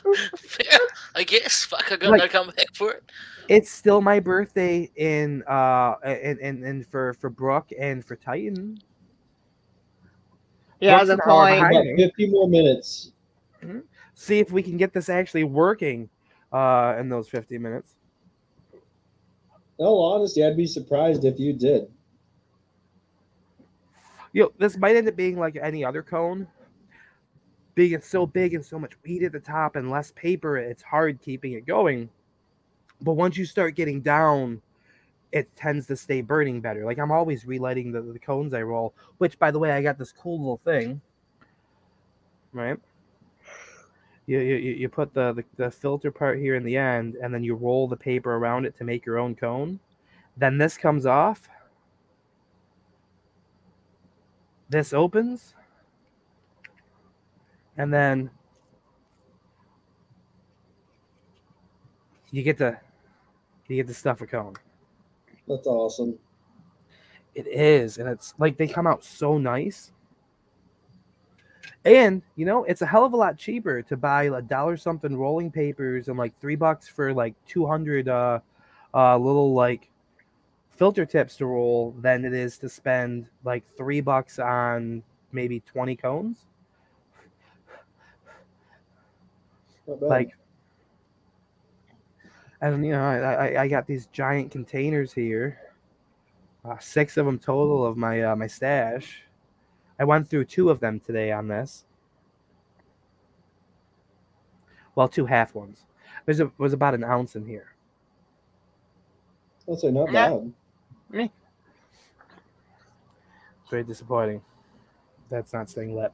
Fair, 0.38 0.80
I 1.16 1.24
guess. 1.24 1.64
Fuck, 1.64 1.92
I 1.92 1.96
got 1.96 2.12
Like- 2.12 2.20
no 2.22 2.28
comeback 2.28 2.68
for 2.76 2.92
it. 2.92 3.04
It's 3.50 3.70
still 3.72 4.00
my 4.02 4.20
birthday 4.22 4.90
in 4.96 5.44
uh 5.50 5.96
and 6.04 6.40
and, 6.40 6.64
and 6.64 6.88
for 6.88 7.14
for 7.16 7.30
Brooke 7.30 7.70
and 7.78 8.04
for 8.06 8.16
Titan. 8.16 8.78
Yeah, 10.80 10.96
What's 10.98 11.08
the 11.08 11.14
an 11.14 11.20
point. 11.26 11.98
50 11.98 12.30
more 12.30 12.48
minutes. 12.48 13.12
See 14.16 14.40
if 14.40 14.52
we 14.52 14.64
can 14.64 14.78
get 14.78 14.94
this 14.94 15.10
actually 15.10 15.44
working 15.44 16.10
uh 16.52 16.96
in 17.00 17.10
those 17.10 17.28
50 17.28 17.58
minutes. 17.58 17.96
In 19.80 19.86
all 19.86 20.14
honesty, 20.14 20.46
I'd 20.46 20.56
be 20.56 20.68
surprised 20.68 21.26
if 21.26 21.40
you 21.40 21.54
did. 21.54 21.88
you 24.34 24.44
know, 24.44 24.52
this 24.58 24.78
might 24.78 24.96
end 24.96 25.08
up 25.08 25.16
being 25.16 25.38
like 25.38 25.58
any 25.62 25.86
other 25.86 26.04
cone. 26.04 26.48
Being 27.76 27.94
it's 27.94 28.08
so 28.08 28.26
big 28.28 28.54
and 28.54 28.66
so 28.66 28.78
much 28.78 28.94
weed 29.04 29.24
at 29.24 29.32
the 29.32 29.40
top 29.40 29.76
and 29.76 29.90
less 29.90 30.12
paper, 30.12 30.58
it's 30.58 30.84
hard 30.84 31.22
keeping 31.22 31.54
it 31.54 31.66
going. 31.66 32.10
But 33.02 33.14
once 33.14 33.38
you 33.38 33.46
start 33.46 33.76
getting 33.76 34.02
down, 34.02 34.62
it 35.32 35.56
tends 35.56 35.88
to 35.88 35.96
stay 35.96 36.22
burning 36.22 36.62
better. 36.62 36.86
Like 36.86 37.00
I'm 37.00 37.12
always 37.12 37.46
relighting 37.46 37.92
the, 37.92 38.02
the 38.02 38.20
cones 38.20 38.54
I 38.54 38.62
roll, 38.62 38.94
which 39.18 39.40
by 39.40 39.50
the 39.50 39.60
way, 39.60 39.72
I 39.72 39.82
got 39.82 39.98
this 39.98 40.12
cool 40.12 40.40
little 40.40 40.58
thing. 40.58 41.02
Right? 42.52 42.78
You, 44.26 44.40
you, 44.40 44.56
you 44.56 44.90
put 44.90 45.14
the, 45.14 45.34
the, 45.34 45.44
the 45.58 45.72
filter 45.72 46.12
part 46.12 46.40
here 46.40 46.56
in 46.56 46.64
the 46.64 46.78
end, 46.78 47.16
and 47.16 47.34
then 47.34 47.44
you 47.44 47.56
roll 47.56 47.88
the 47.88 47.98
paper 47.98 48.36
around 48.36 48.66
it 48.66 48.76
to 48.78 48.84
make 48.84 49.06
your 49.06 49.18
own 49.18 49.36
cone. 49.36 49.80
Then 50.38 50.58
this 50.58 50.78
comes 50.78 51.06
off, 51.06 51.50
this 54.74 54.92
opens 54.92 55.54
and 57.78 57.94
then 57.94 58.30
you 62.32 62.44
get 62.44 62.58
to 62.58 62.80
you 63.68 63.76
get 63.76 63.88
to 63.88 63.94
stuff 63.94 64.22
a 64.22 64.28
cone 64.28 64.56
That's 65.48 65.68
awesome. 65.68 66.18
it 67.36 67.48
is 67.48 68.00
and 68.00 68.10
it's 68.10 68.34
like 68.40 68.58
they 68.58 68.68
come 68.68 68.88
out 68.88 69.04
so 69.04 69.38
nice 69.38 69.92
And 71.86 72.22
you 72.36 72.46
know, 72.46 72.64
it's 72.64 72.82
a 72.82 72.86
hell 72.86 73.04
of 73.06 73.14
a 73.14 73.18
lot 73.18 73.38
cheaper 73.38 73.82
to 73.82 73.98
buy 73.98 74.24
a 74.24 74.42
dollar 74.42 74.78
something 74.78 75.18
rolling 75.18 75.52
papers 75.52 76.08
and 76.08 76.18
like 76.18 76.40
three 76.40 76.56
bucks 76.56 76.88
for 76.88 77.14
like 77.14 77.36
two 77.46 77.66
hundred 77.66 78.08
uh, 78.08 78.40
uh, 78.94 79.18
little 79.18 79.54
like 79.54 79.90
filter 80.72 81.06
tips 81.06 81.36
to 81.38 81.46
roll 81.46 81.94
than 82.00 82.24
it 82.24 82.34
is 82.34 82.58
to 82.60 82.70
spend 82.70 83.28
like 83.44 83.66
three 83.76 84.00
bucks 84.00 84.40
on 84.40 85.04
maybe 85.34 85.60
twenty 85.62 85.96
cones. 85.96 86.46
Like, 89.86 90.30
and 92.62 92.86
you 92.86 92.94
know, 92.94 93.04
I, 93.04 93.18
I 93.18 93.62
I 93.64 93.68
got 93.68 93.86
these 93.86 94.06
giant 94.08 94.52
containers 94.52 95.12
here, 95.12 95.60
uh, 96.64 96.78
six 96.80 97.18
of 97.18 97.26
them 97.26 97.38
total 97.38 97.86
of 97.86 97.98
my 97.98 98.22
uh, 98.22 98.36
my 98.38 98.48
stash. 98.48 99.24
I 100.00 100.04
went 100.04 100.30
through 100.30 100.46
two 100.46 100.70
of 100.70 100.80
them 100.80 101.00
today 101.00 101.32
on 101.32 101.48
this. 101.48 101.86
Well, 104.96 105.08
two 105.08 105.26
half 105.28 105.54
ones. 105.56 105.86
There's 106.26 106.40
a 106.40 106.52
was 106.58 106.74
about 106.74 106.94
an 106.96 107.04
ounce 107.04 107.36
in 107.36 107.46
here. 107.48 107.74
I'll 109.68 109.76
say 109.76 109.92
not 109.92 110.12
Yeah. 110.12 110.14
bad. 110.14 110.54
It's 113.62 113.70
very 113.70 113.84
disappointing. 113.84 114.42
That's 115.30 115.54
not 115.54 115.70
staying 115.70 115.96
lit. 115.96 116.14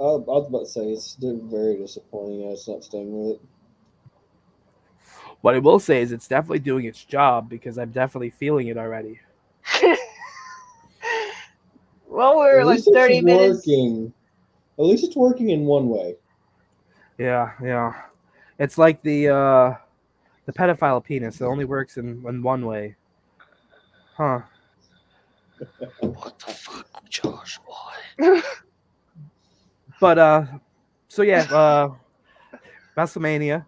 I, 0.00 0.04
I 0.04 0.04
was 0.04 0.46
about 0.48 0.60
to 0.60 0.66
say 0.66 0.90
it's 0.92 1.14
very 1.16 1.76
disappointing. 1.76 2.40
Yeah, 2.40 2.48
it's 2.52 2.68
not 2.68 2.84
staying 2.84 3.12
with 3.18 3.36
it. 3.36 3.40
What 5.42 5.54
I 5.54 5.58
will 5.58 5.78
say 5.78 6.00
is 6.02 6.10
it's 6.12 6.28
definitely 6.28 6.58
doing 6.60 6.86
its 6.86 7.04
job 7.04 7.48
because 7.48 7.78
I'm 7.78 7.90
definitely 7.90 8.30
feeling 8.30 8.68
it 8.68 8.76
already. 8.78 9.20
well, 12.14 12.36
we're 12.38 12.60
At 12.60 12.66
like 12.66 12.76
least 12.76 12.88
it's 12.88 12.96
30 12.96 13.20
minutes. 13.22 13.66
working. 13.66 14.12
At 14.78 14.84
least 14.84 15.04
it's 15.04 15.16
working 15.16 15.50
in 15.50 15.64
one 15.66 15.88
way. 15.88 16.16
Yeah, 17.18 17.52
yeah. 17.62 17.92
It's 18.58 18.78
like 18.78 19.02
the 19.02 19.28
uh 19.28 19.74
the 20.46 20.52
pedophile 20.52 21.02
penis. 21.04 21.40
It 21.40 21.44
only 21.44 21.64
works 21.64 21.96
in, 21.96 22.24
in 22.28 22.42
one 22.42 22.66
way. 22.66 22.96
Huh. 24.16 24.40
What 26.00 26.38
the 26.38 26.52
fuck, 26.52 27.08
Josh? 27.08 27.58
Why? 27.66 28.42
But 30.00 30.18
uh 30.18 30.44
so 31.08 31.22
yeah, 31.22 31.42
uh 31.50 31.88
WrestleMania. 32.96 33.64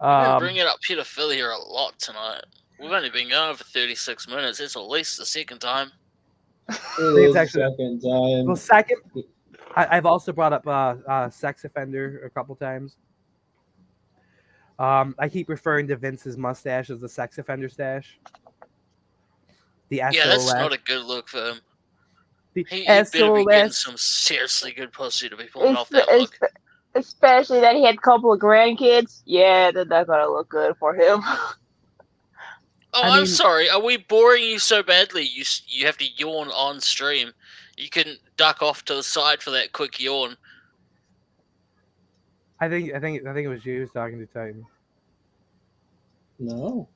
We've 0.00 0.08
been 0.08 0.30
Um, 0.32 0.38
bringing 0.38 0.62
up 0.62 0.78
pedophilia 0.88 1.54
a 1.54 1.72
lot 1.72 1.98
tonight. 1.98 2.44
We've 2.78 2.90
only 2.90 3.10
been 3.10 3.28
going 3.28 3.54
for 3.56 3.64
36 3.64 4.26
minutes. 4.28 4.58
It's 4.60 4.74
at 4.76 4.80
least 4.88 5.18
the 5.18 5.26
second 5.26 5.58
time. 5.58 5.90
It 6.70 6.76
it's 6.98 7.28
is 7.28 7.32
the 7.34 7.40
actually- 7.40 7.62
second 7.70 8.00
time. 8.00 8.46
well 8.46 8.56
second 8.56 8.96
I, 9.76 9.96
I've 9.96 10.06
also 10.06 10.32
brought 10.32 10.52
up 10.52 10.66
uh, 10.66 10.96
uh 11.08 11.30
sex 11.30 11.64
offender 11.64 12.22
a 12.24 12.30
couple 12.30 12.54
times. 12.56 12.96
Um 14.78 15.14
I 15.18 15.28
keep 15.28 15.48
referring 15.48 15.86
to 15.88 15.96
Vince's 15.96 16.36
mustache 16.36 16.90
as 16.90 17.00
the 17.00 17.08
sex 17.08 17.38
offender 17.38 17.68
stash. 17.68 18.18
The 19.90 19.96
Yeah, 19.96 20.26
that's 20.26 20.52
not 20.52 20.72
a 20.72 20.78
good 20.78 21.04
look 21.04 21.28
for 21.28 21.38
him. 21.50 21.60
the 22.54 22.66
He, 22.68 22.80
he 22.80 22.86
better 22.86 23.34
be 23.34 23.44
getting 23.44 23.72
some 23.72 23.96
seriously 23.96 24.72
good 24.72 24.92
pussy 24.92 25.28
to 25.28 25.36
be 25.36 25.44
pulling 25.44 25.76
off 25.76 25.88
that 25.90 26.08
look. 26.08 26.36
Especially 26.94 27.60
that 27.60 27.76
he 27.76 27.84
had 27.84 27.94
a 27.94 27.98
couple 27.98 28.32
of 28.32 28.40
grandkids. 28.40 29.22
Yeah, 29.24 29.70
that's 29.70 29.88
not 29.88 30.06
gonna 30.08 30.28
look 30.28 30.48
good 30.48 30.76
for 30.78 30.94
him. 30.94 31.20
Oh, 32.92 33.02
I 33.02 33.18
I'm 33.18 33.26
sorry. 33.26 33.70
Are 33.70 33.80
we 33.80 33.96
boring 33.98 34.42
you 34.42 34.58
so 34.58 34.82
badly? 34.82 35.22
You 35.22 35.44
you 35.68 35.86
have 35.86 35.96
to 35.98 36.06
yawn 36.16 36.48
on 36.48 36.80
stream. 36.80 37.32
You 37.76 37.88
can 37.88 38.16
duck 38.36 38.62
off 38.62 38.84
to 38.86 38.94
the 38.96 39.02
side 39.02 39.42
for 39.42 39.50
that 39.52 39.72
quick 39.72 40.00
yawn. 40.00 40.36
I 42.60 42.68
think 42.68 42.92
I 42.94 43.00
think 43.00 43.26
I 43.26 43.32
think 43.32 43.46
it 43.46 43.48
was 43.48 43.64
you 43.64 43.78
who's 43.78 43.92
talking 43.92 44.18
to 44.18 44.26
Titan. 44.26 44.64
No. 46.38 46.88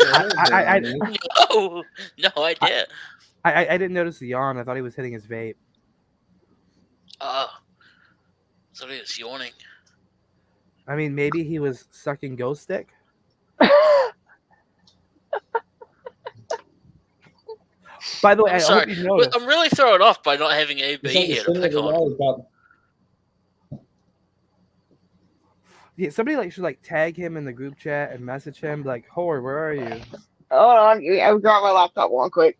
I- 0.00 0.30
I- 0.52 0.76
I- 0.76 0.80
No, 1.50 1.84
no 2.18 2.44
idea. 2.44 2.86
I, 3.44 3.52
I 3.52 3.74
I 3.74 3.78
didn't 3.78 3.92
notice 3.94 4.18
the 4.18 4.28
yawn. 4.28 4.58
I 4.58 4.64
thought 4.64 4.76
he 4.76 4.82
was 4.82 4.94
hitting 4.94 5.12
his 5.12 5.26
vape. 5.26 5.56
Oh, 7.20 7.48
somebody 8.72 9.00
is 9.00 9.18
yawning. 9.18 9.52
I 10.88 10.96
mean, 10.96 11.14
maybe 11.14 11.44
he 11.44 11.58
was 11.60 11.86
sucking 11.92 12.34
ghost 12.36 12.62
stick. 12.62 12.88
By 18.22 18.34
the 18.34 18.44
way, 18.44 18.50
I'm 18.52 18.56
I 18.56 18.60
sorry, 18.60 18.80
hope 18.80 18.88
you 18.88 19.04
I'm 19.34 19.46
really 19.46 19.68
thrown 19.68 20.02
off 20.02 20.22
by 20.22 20.36
not 20.36 20.52
having 20.54 20.78
AB 20.80 21.08
here 21.08 21.44
to 21.44 21.52
pick 21.52 21.74
on. 21.74 22.12
about 22.14 22.46
Yeah, 25.96 26.10
somebody 26.10 26.36
like 26.36 26.52
should 26.52 26.64
like 26.64 26.80
tag 26.82 27.16
him 27.16 27.36
in 27.36 27.44
the 27.44 27.52
group 27.52 27.78
chat 27.78 28.12
and 28.12 28.24
message 28.24 28.58
him 28.60 28.82
like, 28.82 29.06
"Howard, 29.14 29.44
where 29.44 29.68
are 29.68 29.74
you?" 29.74 30.00
Hold 30.50 30.78
on, 30.78 31.20
I'll 31.20 31.38
grab 31.38 31.62
my 31.62 31.70
laptop 31.70 32.10
one 32.10 32.30
quick. 32.30 32.58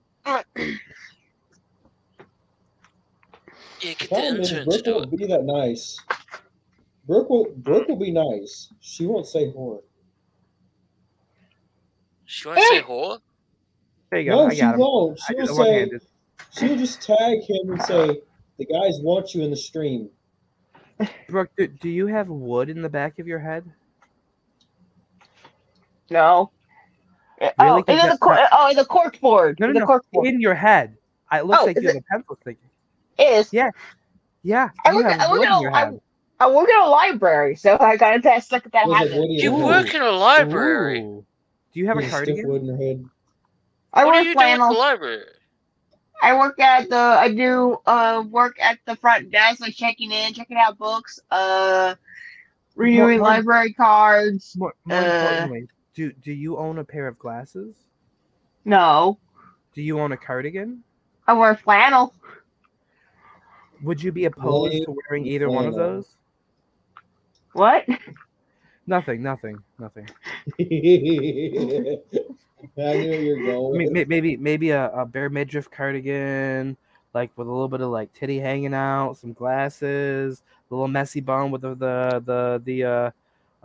Yeah, 3.81 3.95
get 3.95 3.99
the 3.99 4.09
problem 4.09 4.41
is 4.41 4.53
intern 4.53 4.71
to 4.71 4.71
Brooke 4.71 4.85
do 4.85 4.95
won't 4.95 5.13
it. 5.13 5.19
be 5.19 5.27
that 5.27 5.45
nice. 5.45 5.99
Brooke 7.07 7.31
will 7.31 7.47
Brooke 7.57 7.89
will 7.89 7.97
be 7.97 8.13
nice. 8.13 8.73
She 8.81 9.07
won't 9.07 9.27
say 9.27 9.47
whore. 9.53 9.81
She 12.33 12.49
won't 12.49 12.61
say 12.61 12.81
whore. 12.81 13.19
There 14.11 14.21
you 14.21 14.31
go. 14.31 14.37
No, 14.37 14.47
I 14.49 14.55
she 14.55 14.61
got 14.63 14.75
him. 14.75 14.81
won't. 14.81 15.21
I 15.21 15.25
She 15.27 15.35
did 15.35 15.43
will 15.43 15.45
it 15.51 15.55
say 15.55 15.61
one-handed. 15.71 16.03
she'll 16.57 16.77
just 16.77 17.03
tag 17.03 17.43
him 17.43 17.71
and 17.73 17.83
say 17.83 18.21
the 18.59 18.65
guys 18.65 18.99
want 19.03 19.35
you 19.35 19.43
in 19.43 19.51
the 19.51 19.57
stream. 19.57 20.09
Brooke, 21.29 21.51
do, 21.59 21.67
do 21.67 21.89
you 21.91 22.07
have 22.07 22.29
wood 22.29 22.71
in 22.71 22.81
the 22.81 22.89
back 22.89 23.19
of 23.19 23.27
your 23.27 23.39
head? 23.39 23.65
No. 26.11 26.51
oh, 27.41 27.51
Really? 27.59 27.81
is 27.81 27.85
'Cause 27.85 27.99
it 27.99 28.03
the 28.03 28.09
that- 28.09 28.21
cor- 28.21 28.35
that- 28.35 28.49
oh, 28.53 28.75
the 28.75 28.85
cork 28.85 29.21
board. 29.21 29.59
No, 29.61 29.67
no, 29.67 29.73
the 29.75 29.81
no. 29.81 29.87
cork 29.87 30.05
board. 30.13 30.27
In 30.27 30.41
your 30.41 30.55
head. 30.55 30.97
I, 31.31 31.41
it 31.41 31.47
looks 31.47 31.63
Oh, 31.63 31.67
like 31.67 31.77
is 31.77 31.83
you 31.83 31.89
have 31.89 31.97
a 31.97 32.03
pencil 32.03 32.39
stick. 32.43 32.59
Is 33.19 33.53
Yeah. 33.53 33.71
Yeah, 34.43 34.71
I 34.85 34.91
you 34.91 34.97
work, 34.97 35.07
have 35.07 35.21
I, 35.21 35.31
work 35.31 35.39
wood 35.39 35.47
in 35.47 35.53
in 35.53 35.53
a, 35.59 35.61
your 35.61 35.75
I, 35.75 35.79
head. 35.85 36.01
I 36.41 36.51
work 36.51 36.69
in 36.69 36.77
a 36.81 36.87
library, 36.89 37.55
so 37.57 37.77
I 37.79 37.97
gotta 37.97 38.21
test 38.21 38.51
look 38.51 38.67
at 38.67 38.73
that 38.73 38.85
Feels 38.87 38.93
like 38.93 39.09
happen. 39.09 39.21
Woody 39.21 39.35
You 39.35 39.55
in 39.55 39.61
her 39.61 39.67
work 39.67 39.95
in 39.95 40.03
a 40.03 40.11
library. 40.11 41.01
Ooh. 41.03 41.25
Do 41.73 41.81
you 41.81 41.87
have 41.87 41.99
a 41.99 42.03
Yeah, 42.03 42.09
stiff 42.09 42.19
cardigan? 42.27 42.49
wood 42.49 42.63
in 42.63 42.69
her 42.69 42.77
head. 42.77 43.05
I 43.95 44.05
what 44.05 44.15
work 44.15 44.21
are 44.21 44.23
you 44.25 44.31
at 44.31 44.35
the 44.35 44.39
flannel. 44.41 44.79
library? 44.79 45.25
I 46.23 46.39
work 46.39 46.61
at 46.61 46.89
the 46.89 46.97
I 46.97 47.29
do 47.35 47.79
uh 47.87 48.25
work 48.31 48.57
at 48.61 48.79
the 48.87 48.95
front 48.97 49.31
desk, 49.31 49.61
like 49.61 49.75
checking 49.75 50.11
in, 50.13 50.33
checking 50.35 50.57
out 50.57 50.79
books, 50.79 51.19
uh 51.31 51.95
renewing 52.77 53.19
more- 53.19 53.29
library 53.29 53.73
cards. 53.73 54.55
More, 54.57 54.75
more 54.85 54.99
Uh, 54.99 55.05
importantly, 55.05 55.69
do 55.95 56.13
do 56.13 56.33
you 56.33 56.57
own 56.59 56.79
a 56.79 56.85
pair 56.85 57.07
of 57.09 57.19
glasses? 57.19 57.75
No. 58.65 59.19
Do 59.75 59.83
you 59.83 59.99
own 59.99 60.13
a 60.13 60.17
cardigan? 60.17 60.85
I 61.27 61.33
wear 61.33 61.57
flannel. 61.57 62.15
Would 63.83 64.01
you 64.03 64.13
be 64.13 64.27
opposed 64.27 64.73
Blade 64.73 64.85
to 64.85 64.97
wearing 65.09 65.27
either 65.27 65.49
one 65.51 65.67
of 65.67 65.75
those? 65.75 66.15
What? 67.53 67.85
Nothing, 68.87 69.23
nothing, 69.23 69.63
nothing. 69.79 70.09
I 70.59 70.65
knew 72.95 73.19
you're 73.19 73.45
going. 73.45 73.79
mean, 73.79 73.93
may- 73.93 74.05
maybe 74.05 74.37
maybe 74.37 74.71
a, 74.71 74.91
a 74.91 75.07
bare 75.07 75.31
midriff 75.31 75.71
cardigan, 75.71 76.77
like 77.15 77.31
with 77.37 77.47
a 77.47 77.51
little 77.51 77.69
bit 77.69 77.81
of 77.81 77.91
like 77.91 78.13
titty 78.13 78.41
hanging 78.41 78.75
out, 78.75 79.17
some 79.17 79.33
glasses, 79.33 80.43
a 80.71 80.75
little 80.75 80.89
messy 80.89 81.21
bun 81.21 81.51
with 81.51 81.63
the 81.63 81.75
the 81.75 82.23
the 82.25 82.63
the 82.65 82.85
uh, 82.85 83.11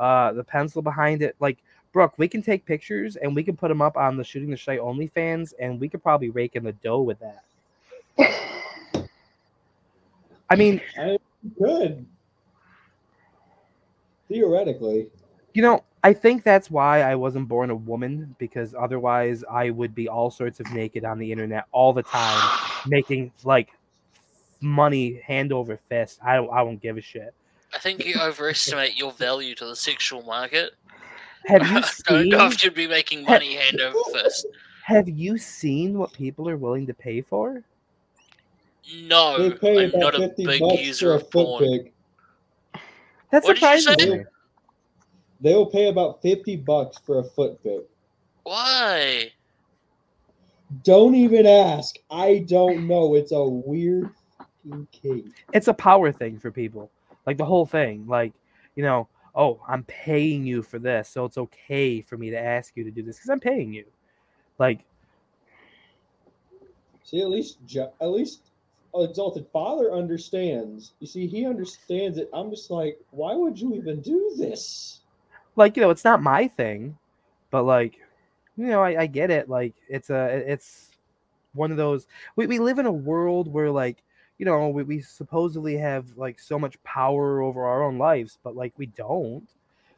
uh 0.01 0.34
the 0.34 0.43
pencil 0.43 0.82
behind 0.82 1.22
it. 1.24 1.36
Like 1.39 1.57
Brooke, 1.93 2.13
we 2.18 2.28
can 2.28 2.41
take 2.43 2.65
pictures 2.65 3.15
and 3.15 3.36
we 3.36 3.43
can 3.43 3.57
put 3.57 3.70
them 3.70 3.82
up 3.82 3.97
on 3.97 4.18
the 4.18 4.24
Shooting 4.24 4.51
the 4.51 4.57
Shite 4.57 4.80
OnlyFans, 4.80 5.53
and 5.59 5.80
we 5.80 5.89
could 5.89 6.03
probably 6.03 6.30
rake 6.30 6.55
in 6.55 6.63
the 6.63 6.74
dough 6.74 7.01
with 7.01 7.18
that. 7.20 7.43
I 10.49 10.55
mean, 10.55 10.80
Good. 11.59 12.05
Theoretically. 14.30 15.07
you 15.53 15.61
know, 15.61 15.84
I 16.03 16.13
think 16.13 16.43
that's 16.43 16.69
why 16.69 17.01
I 17.01 17.15
wasn't 17.15 17.47
born 17.47 17.69
a 17.69 17.75
woman 17.75 18.36
because 18.39 18.75
otherwise 18.78 19.43
I 19.49 19.69
would 19.71 19.95
be 19.95 20.07
all 20.07 20.30
sorts 20.32 20.59
of 20.59 20.71
naked 20.71 21.03
on 21.05 21.17
the 21.19 21.32
internet 21.32 21.65
all 21.71 21.91
the 21.93 22.03
time, 22.03 22.59
making 22.88 23.32
like 23.43 23.69
money 24.61 25.21
hand 25.25 25.51
over 25.51 25.78
fist. 25.78 26.19
I 26.23 26.36
don't, 26.36 26.49
I 26.51 26.63
don't 26.63 26.82
give 26.82 26.97
a 26.97 27.01
shit. 27.01 27.34
I 27.73 27.80
think 27.80 28.05
you 28.05 28.15
overestimate 28.19 28.97
your 28.97 29.11
value 29.11 29.53
to 29.55 29.65
the 29.65 29.75
sexual 29.75 30.21
market. 30.23 30.73
Have 31.45 31.61
you 31.71 31.82
don't 32.05 32.30
know 32.30 32.38
seen? 32.39 32.51
if 32.53 32.63
you'd 32.63 32.73
be 32.73 32.88
making 32.88 33.23
money 33.23 33.55
hand 33.55 33.82
over 33.82 33.97
fist. 34.13 34.45
Have 34.84 35.09
you 35.09 35.38
seen 35.38 35.97
what 35.97 36.13
people 36.13 36.47
are 36.47 36.55
willing 36.57 36.88
to 36.88 36.93
pay 36.93 37.19
for? 37.21 37.61
No, 39.01 39.49
They 39.49 39.57
pay 39.57 39.84
I'm 39.84 39.89
about 39.89 39.99
not 39.99 40.15
a 40.15 40.19
fifty 40.30 40.45
big 40.45 40.61
bucks 40.61 40.82
user 40.82 41.11
a 41.11 41.15
of 41.15 41.23
foot 41.23 41.45
porn. 41.45 41.63
pic. 41.84 41.93
That's 43.32 43.45
What 43.45 43.55
did 43.55 43.61
you 43.63 43.82
surprising. 43.82 44.19
say? 44.19 44.25
They 45.41 45.53
will 45.53 45.67
pay 45.67 45.88
about 45.89 46.21
fifty 46.21 46.55
bucks 46.55 46.97
for 47.05 47.19
a 47.19 47.23
foot 47.23 47.61
pic. 47.63 47.88
Why? 48.43 49.32
Don't 50.84 51.15
even 51.15 51.45
ask. 51.45 51.95
I 52.09 52.39
don't 52.47 52.88
know. 52.88 53.15
It's 53.15 53.32
a 53.32 53.43
weird 53.43 54.09
fucking 54.38 54.88
king. 54.91 55.34
it's 55.53 55.67
a 55.67 55.73
power 55.73 56.11
thing 56.11 56.39
for 56.39 56.51
people. 56.51 56.89
Like 57.25 57.38
the 57.38 57.45
whole 57.45 57.65
thing. 57.65 58.05
Like, 58.07 58.34
you 58.75 58.84
know, 58.84 59.07
oh, 59.36 59.61
I'm 59.67 59.84
paying 59.84 60.45
you 60.45 60.61
for 60.63 60.80
this, 60.80 61.09
so 61.09 61.25
it's 61.25 61.38
okay 61.38 62.01
for 62.01 62.17
me 62.17 62.30
to 62.32 62.39
ask 62.39 62.75
you 62.75 62.84
to 62.84 62.91
do 62.91 63.03
this 63.03 63.17
because 63.17 63.30
I'm 63.30 63.39
paying 63.39 63.73
you. 63.73 63.86
Like, 64.59 64.80
See, 67.03 67.21
at 67.21 67.30
least 67.30 67.59
at 68.01 68.09
least 68.09 68.41
exalted 68.95 69.47
father 69.53 69.93
understands. 69.93 70.93
You 70.99 71.07
see, 71.07 71.27
he 71.27 71.45
understands 71.45 72.17
it. 72.17 72.29
I'm 72.33 72.49
just 72.49 72.71
like, 72.71 72.99
why 73.11 73.35
would 73.35 73.59
you 73.59 73.75
even 73.75 74.01
do 74.01 74.33
this? 74.38 75.01
like 75.57 75.75
you 75.75 75.81
know, 75.81 75.89
it's 75.89 76.05
not 76.05 76.21
my 76.21 76.47
thing, 76.47 76.97
but 77.51 77.63
like, 77.63 77.99
you 78.55 78.67
know, 78.67 78.81
I, 78.81 79.01
I 79.01 79.05
get 79.07 79.29
it. 79.29 79.49
Like, 79.49 79.73
it's 79.89 80.09
a, 80.09 80.43
it's 80.49 80.91
one 81.53 81.71
of 81.71 81.77
those. 81.77 82.07
We 82.38 82.47
we 82.47 82.59
live 82.59 82.79
in 82.79 82.85
a 82.85 82.91
world 82.91 83.51
where 83.51 83.71
like, 83.71 83.97
you 84.38 84.45
know, 84.45 84.69
we, 84.69 84.83
we 84.83 85.01
supposedly 85.01 85.75
have 85.77 86.05
like 86.15 86.39
so 86.39 86.57
much 86.57 86.81
power 86.83 87.41
over 87.41 87.65
our 87.65 87.83
own 87.83 87.97
lives, 87.97 88.38
but 88.43 88.55
like 88.55 88.73
we 88.77 88.85
don't. 88.85 89.49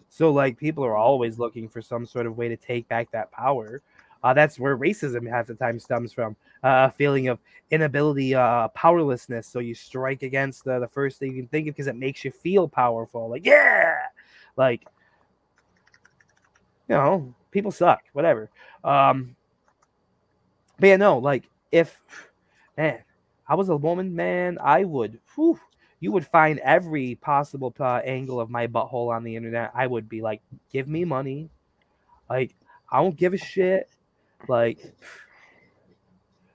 So 0.10 0.32
like, 0.32 0.58
people 0.58 0.84
are 0.84 0.96
always 0.96 1.38
looking 1.38 1.70
for 1.70 1.82
some 1.82 2.06
sort 2.06 2.26
of 2.26 2.38
way 2.38 2.48
to 2.48 2.58
take 2.58 2.88
back 2.88 3.12
that 3.12 3.32
power. 3.32 3.82
Uh, 4.24 4.34
that's 4.34 4.60
where 4.60 4.78
racism 4.78 5.30
half 5.30 5.48
the 5.48 5.54
time 5.56 5.80
stems 5.80 6.12
from 6.12 6.36
uh, 6.64 6.90
a 6.90 6.92
feeling 6.92 7.30
of 7.30 7.40
inability, 7.72 8.36
uh, 8.36 8.68
powerlessness. 8.70 9.48
So 9.48 9.60
you 9.60 9.74
strike 9.74 10.24
against 10.24 10.66
the, 10.66 10.80
the 10.80 10.88
first 10.88 11.20
thing 11.20 11.32
you 11.32 11.44
can 11.44 11.48
think 11.48 11.68
of 11.68 11.76
because 11.76 11.88
it 11.88 11.96
makes 11.96 12.26
you 12.26 12.32
feel 12.32 12.68
powerful. 12.68 13.30
Like, 13.30 13.46
yeah, 13.46 13.96
like, 14.58 14.86
you 16.88 16.96
know, 16.96 17.34
people 17.52 17.72
suck, 17.72 18.02
whatever. 18.14 18.50
Um, 18.84 19.36
but 20.80 20.88
yeah, 20.88 20.98
no, 20.98 21.18
like, 21.18 21.50
if, 21.72 22.02
man, 22.78 23.00
I 23.48 23.56
was 23.56 23.70
a 23.70 23.76
woman, 23.76 24.16
man, 24.16 24.58
I 24.62 24.84
would, 24.84 25.20
whew, 25.36 25.60
you 26.00 26.12
would 26.12 26.26
find 26.26 26.60
every 26.60 27.16
possible 27.16 27.74
uh, 27.80 28.02
angle 28.06 28.40
of 28.40 28.50
my 28.50 28.68
butthole 28.68 29.14
on 29.14 29.24
the 29.24 29.36
internet. 29.36 29.72
I 29.74 29.88
would 29.88 30.08
be 30.08 30.22
like, 30.22 30.42
give 30.72 30.88
me 30.88 31.06
money. 31.06 31.50
Like, 32.30 32.56
I 32.92 33.02
don't 33.02 33.16
give 33.16 33.34
a 33.34 33.38
shit. 33.38 33.90
Like, 34.48 34.80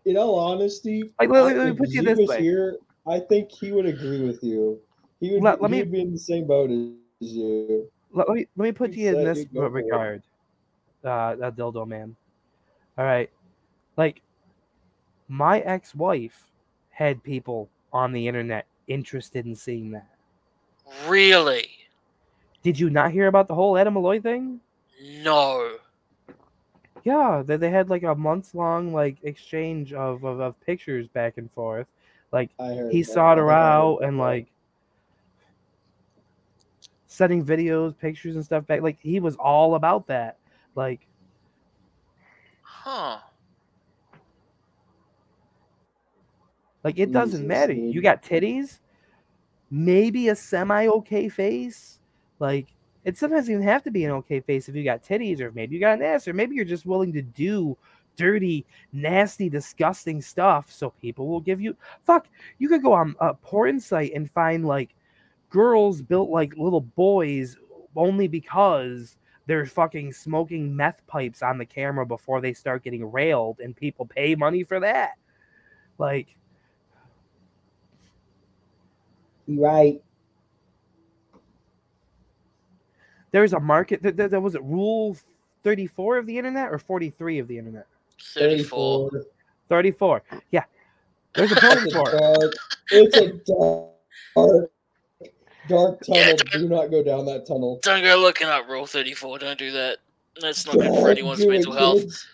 In 0.06 0.16
all 0.18 0.38
honesty, 0.38 1.12
Like, 1.18 1.30
let- 1.30 1.56
let 1.56 1.66
me 1.66 1.72
put 1.76 1.88
you 1.90 2.02
this 2.02 2.28
way. 2.28 2.42
here, 2.42 2.78
I 3.06 3.20
think 3.20 3.50
he 3.50 3.72
would 3.72 3.86
agree 3.86 4.22
with 4.22 4.42
you. 4.42 4.78
He 5.20 5.32
would, 5.32 5.42
Let- 5.42 5.62
let 5.62 5.70
he 5.70 5.76
me- 5.78 5.82
would 5.82 5.92
be 5.92 6.00
in 6.02 6.12
the 6.12 6.18
same 6.18 6.46
boat 6.46 6.70
as 6.70 6.96
you. 7.20 7.90
let, 8.12 8.28
let 8.28 8.34
me 8.34 8.46
let 8.56 8.64
me 8.64 8.72
put 8.72 8.92
You 8.92 9.04
you 9.10 9.16
in 9.16 9.24
this 9.24 9.38
you'd 9.38 9.54
go 9.54 9.60
for 9.60 9.66
it. 9.78 9.82
regard, 9.84 10.22
uh, 11.04 11.08
uh, 11.08 11.50
dildo 11.50 11.86
man. 11.86 12.14
All 12.98 13.04
right, 13.04 13.30
like 13.96 14.20
my 15.28 15.60
ex-wife 15.60 16.50
had 16.90 17.22
people 17.22 17.68
on 17.92 18.12
the 18.12 18.28
internet 18.28 18.66
interested 18.88 19.46
in 19.46 19.54
seeing 19.56 19.90
that. 19.92 20.08
Really? 21.06 21.66
Did 22.62 22.78
you 22.78 22.90
not 22.90 23.10
hear 23.10 23.26
about 23.26 23.48
the 23.48 23.54
whole 23.54 23.76
Adam 23.78 23.94
Malloy 23.94 24.20
thing? 24.20 24.60
No. 25.22 25.78
Yeah, 27.04 27.42
they, 27.44 27.56
they 27.58 27.70
had 27.70 27.90
like 27.90 28.02
a 28.02 28.14
month 28.14 28.54
long 28.54 28.92
like 28.92 29.18
exchange 29.22 29.92
of, 29.92 30.24
of, 30.24 30.40
of 30.40 30.60
pictures 30.60 31.06
back 31.08 31.38
and 31.38 31.50
forth. 31.52 31.86
Like 32.32 32.50
I 32.58 32.68
heard 32.74 32.92
he 32.92 33.02
that. 33.02 33.04
sought 33.04 33.38
her 33.38 33.50
I 33.50 33.52
out 33.52 33.98
that. 34.00 34.08
and 34.08 34.18
like 34.18 34.48
sending 37.06 37.44
videos, 37.44 37.96
pictures 37.96 38.36
and 38.36 38.44
stuff 38.44 38.66
back. 38.66 38.82
Like 38.82 38.98
he 39.00 39.20
was 39.20 39.36
all 39.36 39.74
about 39.76 40.06
that. 40.08 40.38
Like 40.74 41.06
Huh. 42.62 43.18
Like 46.82 46.98
it 46.98 47.12
doesn't 47.12 47.40
Jesus, 47.40 47.48
matter. 47.48 47.72
dude. 47.74 47.94
You 47.94 48.02
got 48.02 48.22
titties, 48.22 48.80
maybe 49.70 50.28
a 50.28 50.36
semi 50.36 50.86
okay 50.88 51.28
face. 51.28 51.98
Like 52.38 52.73
it 53.04 53.18
sometimes 53.18 53.50
even 53.50 53.62
have 53.62 53.82
to 53.84 53.90
be 53.90 54.04
an 54.04 54.10
okay 54.10 54.40
face 54.40 54.68
if 54.68 54.74
you 54.74 54.84
got 54.84 55.02
titties, 55.02 55.40
or 55.40 55.52
maybe 55.52 55.74
you 55.74 55.80
got 55.80 55.98
an 55.98 56.04
ass, 56.04 56.26
or 56.26 56.32
maybe 56.32 56.54
you're 56.54 56.64
just 56.64 56.86
willing 56.86 57.12
to 57.12 57.22
do 57.22 57.76
dirty, 58.16 58.64
nasty, 58.92 59.48
disgusting 59.48 60.22
stuff 60.22 60.70
so 60.70 60.90
people 61.00 61.26
will 61.26 61.40
give 61.40 61.60
you 61.60 61.76
fuck. 62.04 62.26
You 62.58 62.68
could 62.68 62.82
go 62.82 62.92
on 62.92 63.14
a 63.20 63.34
porn 63.34 63.80
site 63.80 64.12
and 64.14 64.30
find 64.30 64.64
like 64.64 64.94
girls 65.50 66.02
built 66.02 66.30
like 66.30 66.56
little 66.56 66.80
boys 66.80 67.56
only 67.96 68.28
because 68.28 69.16
they're 69.46 69.66
fucking 69.66 70.12
smoking 70.12 70.74
meth 70.74 71.06
pipes 71.06 71.42
on 71.42 71.58
the 71.58 71.66
camera 71.66 72.06
before 72.06 72.40
they 72.40 72.52
start 72.52 72.82
getting 72.82 73.10
railed 73.10 73.60
and 73.60 73.76
people 73.76 74.06
pay 74.06 74.34
money 74.34 74.62
for 74.62 74.80
that. 74.80 75.12
Like 75.98 76.36
Right. 79.46 80.02
There's 83.34 83.52
a 83.52 83.58
market 83.58 84.00
that 84.04 84.16
there, 84.16 84.28
there 84.28 84.40
was 84.40 84.54
it 84.54 84.62
rule 84.62 85.16
34 85.64 86.18
of 86.18 86.26
the 86.26 86.38
internet 86.38 86.70
or 86.72 86.78
43 86.78 87.40
of 87.40 87.48
the 87.48 87.58
internet 87.58 87.86
34. 88.22 89.10
34 89.68 90.22
yeah 90.52 90.62
there's 91.34 91.50
a 91.50 91.56
porn 91.56 91.78
It's 91.84 91.92
for 91.92 92.08
a 92.10 92.14
it. 92.14 92.20
dark. 92.40 92.52
It's 92.92 93.16
a 93.16 93.32
dark, 94.38 94.70
dark 95.68 96.00
tunnel. 96.06 96.20
Yeah, 96.22 96.36
Do 96.52 96.68
not 96.68 96.92
go 96.92 97.02
down 97.02 97.26
that 97.26 97.44
tunnel. 97.44 97.80
Don't 97.82 98.04
go 98.04 98.16
looking 98.20 98.46
up 98.46 98.68
Rule 98.68 98.86
34. 98.86 99.40
Don't 99.40 99.58
do 99.58 99.72
that. 99.72 99.98
That's 100.40 100.64
not 100.64 100.76
good 100.76 100.92
for 100.94 101.10
anyone's 101.10 101.40
do 101.40 101.48
mental 101.50 101.72
health. 101.72 102.02
kids. 102.02 102.28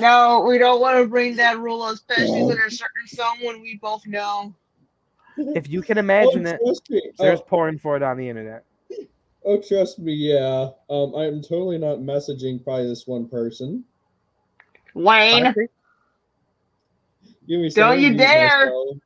No, 0.00 0.44
we 0.48 0.58
don't 0.58 0.80
want 0.80 0.98
to 0.98 1.06
bring 1.06 1.36
that 1.36 1.60
rule, 1.60 1.86
especially 1.90 2.42
when 2.42 2.56
there's 2.56 2.76
certain 2.76 3.06
someone 3.06 3.60
we 3.62 3.76
both 3.76 4.04
know. 4.04 4.52
if 5.36 5.68
you 5.68 5.80
can 5.80 5.98
imagine 5.98 6.44
oh, 6.46 6.58
it 6.90 7.14
there's 7.18 7.38
Oh, 7.40 7.44
porn 7.44 7.78
for 7.78 7.96
it 7.96 8.02
on 8.02 8.16
the 8.16 8.28
internet 8.28 8.64
oh, 9.44 9.60
trust 9.60 9.98
me. 9.98 10.12
Yeah. 10.14 10.70
Um, 10.90 11.14
I'm 11.14 11.42
totally 11.42 11.78
not 11.78 11.98
messaging 11.98 12.62
probably 12.62 12.88
this 12.88 13.06
one 13.06 13.28
person. 13.28 13.84
Wayne, 14.94 15.52
Give 17.46 17.60
me. 17.60 17.66
a 17.66 17.70
Don't 17.70 18.00
you 18.00 18.16
dare. 18.16 18.66
myself. 18.66 18.96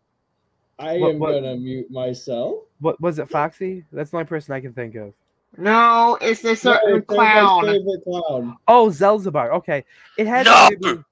I 0.78 0.98
What- 0.98 1.10
am 1.10 1.18
what- 1.18 1.32
gonna 1.32 1.56
mute 1.56 1.90
myself. 1.90 2.60
what 2.80 3.00
was 3.00 3.18
it 3.18 3.28
foxy 3.28 3.84
that's 3.92 4.10
the 4.10 4.16
only 4.18 4.28
person 4.28 4.54
i 4.54 4.60
can 4.60 4.72
think 4.72 4.94
of 4.94 5.12
no, 5.56 6.16
it's 6.20 6.44
a 6.44 6.48
No, 6.48 6.54
certain 6.54 6.96
it's 6.98 7.06
clown. 7.06 7.64
favorite 7.64 8.04
clown. 8.04 8.56
oh 8.68 8.86
zelzabar 8.88 9.50
okay 9.54 9.84
it 10.18 10.28
had 10.28 10.44
to 10.44 10.50
No! 10.50 10.56
either 10.70 10.96
be, 10.96 11.02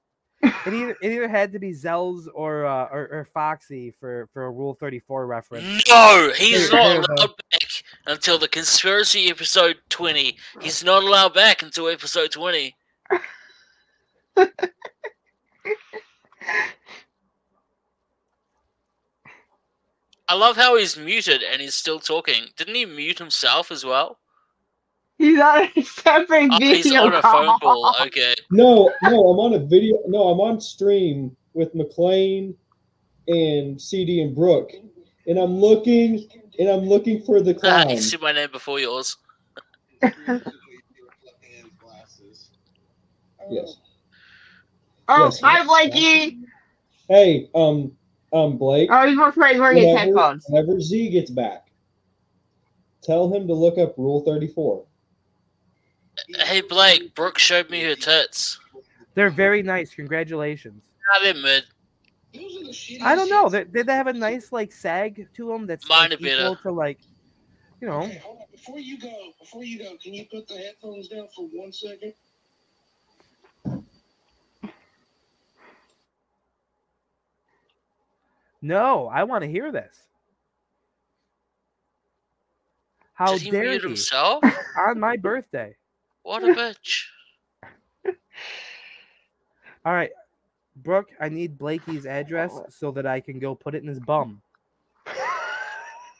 it 0.67 0.73
either, 0.73 0.97
it 1.01 1.11
either 1.11 1.27
had 1.27 1.51
to 1.51 1.59
be 1.59 1.71
zelz 1.73 2.27
or, 2.33 2.65
uh, 2.65 2.85
or 2.93 3.09
or 3.11 3.27
foxy 3.33 3.91
for 3.91 4.29
for 4.31 4.45
a 4.45 4.51
rule 4.51 4.75
34 4.75 5.25
reference 5.27 5.83
No, 5.89 6.31
he's 6.37 6.71
not 6.71 6.81
here, 6.83 7.01
allowed 7.01 7.17
back 7.51 7.66
until 8.07 8.39
the 8.39 8.47
conspiracy 8.47 9.29
episode 9.29 9.77
20. 9.89 10.37
He's 10.61 10.83
not 10.83 11.03
allowed 11.03 11.33
back 11.33 11.61
until 11.61 11.87
episode 11.89 12.31
20. 12.31 12.75
I 20.29 20.35
love 20.35 20.57
how 20.57 20.77
he's 20.77 20.97
muted 20.97 21.41
and 21.43 21.61
he's 21.61 21.75
still 21.75 21.99
talking. 21.99 22.47
Didn't 22.57 22.75
he 22.75 22.85
mute 22.85 23.19
himself 23.19 23.71
as 23.71 23.85
well? 23.85 24.19
He's 25.17 25.39
on 25.39 25.69
a 25.75 25.81
separate 25.81 26.49
Oh, 26.51 26.57
video 26.59 26.75
he's 26.75 26.93
on 26.93 27.13
a 27.13 27.21
phone 27.21 27.59
call. 27.59 27.95
Okay. 28.01 28.35
No, 28.51 28.91
no, 29.03 29.29
I'm 29.29 29.39
on 29.39 29.53
a 29.55 29.59
video. 29.59 29.97
No, 30.05 30.27
I'm 30.29 30.39
on 30.39 30.61
stream 30.61 31.35
with 31.53 31.73
McLean 31.73 32.55
and 33.27 33.81
CD 33.81 34.21
and 34.21 34.35
Brooke, 34.35 34.73
and 35.27 35.37
I'm 35.37 35.57
looking 35.57 36.27
and 36.57 36.69
I'm 36.69 36.85
looking 36.85 37.21
for 37.21 37.41
the 37.41 37.53
clown. 37.53 37.89
you 37.89 37.97
see 37.97 38.17
my 38.17 38.31
name 38.31 38.49
before 38.51 38.79
yours. 38.79 39.17
Yes. 43.49 43.77
Oh, 45.09 45.25
Yes. 45.25 45.39
hi, 45.41 45.63
Blakey. 45.65 46.39
Hey, 47.07 47.49
um, 47.55 47.95
um, 48.33 48.57
Blake. 48.57 48.89
Oh, 48.91 49.07
he's 49.07 49.17
afraid 49.17 49.59
wearing 49.59 49.77
his 49.77 49.95
headphones. 49.97 50.45
whenever 50.47 50.79
Z 50.81 51.09
gets 51.11 51.31
back, 51.31 51.67
tell 53.01 53.33
him 53.33 53.47
to 53.47 53.53
look 53.53 53.77
up 53.77 53.97
Rule 53.97 54.21
34. 54.25 54.83
Hey 56.39 56.61
Blake, 56.61 57.13
Brooke 57.15 57.37
showed 57.37 57.69
me 57.69 57.81
her 57.83 57.95
tits. 57.95 58.59
they're 59.13 59.29
very 59.29 59.61
nice 59.63 59.93
congratulations 59.93 60.83
Ah, 61.13 61.19
they're 61.21 61.33
mid. 61.35 61.63
I 63.01 63.15
don't 63.15 63.29
know 63.29 63.49
they, 63.49 63.63
did 63.63 63.87
they 63.87 63.93
have 63.93 64.07
a 64.07 64.13
nice 64.13 64.51
like 64.51 64.71
sag 64.71 65.27
to 65.33 65.47
them 65.47 65.65
that's 65.67 65.87
Mine 65.89 66.11
like, 66.11 66.19
are 66.19 66.23
better. 66.23 66.43
equal 66.43 66.55
to 66.57 66.71
like 66.71 66.99
you 67.81 67.87
know 67.87 68.01
Okay, 68.03 68.17
hold 68.23 68.37
on. 68.39 68.45
Before 68.51 68.79
you 68.79 68.99
go, 68.99 69.13
before 69.39 69.63
you 69.63 69.77
go, 69.79 69.95
can 70.01 70.13
you 70.13 70.25
put 70.31 70.47
the 70.47 70.55
headphones 70.57 71.07
down 71.09 71.27
for 71.35 71.45
one 71.47 71.71
second? 71.71 72.13
no 78.61 79.07
i 79.07 79.23
want 79.23 79.43
to 79.43 79.49
hear 79.49 79.71
this 79.71 79.95
how 83.13 83.31
Did 83.33 83.41
he 83.41 83.51
dare 83.51 83.63
mute 83.71 83.81
he 83.83 83.87
himself? 83.89 84.43
on 84.89 84.99
my 84.99 85.15
birthday 85.17 85.75
What 86.23 86.43
a 86.43 86.47
bitch. 86.47 87.05
All 89.85 89.93
right, 89.93 90.11
Brooke, 90.83 91.09
I 91.19 91.29
need 91.29 91.57
Blakey's 91.57 92.05
address 92.05 92.59
so 92.69 92.91
that 92.91 93.05
I 93.05 93.19
can 93.19 93.39
go 93.39 93.55
put 93.55 93.75
it 93.75 93.81
in 93.81 93.87
his 93.87 93.99
bum. 93.99 94.41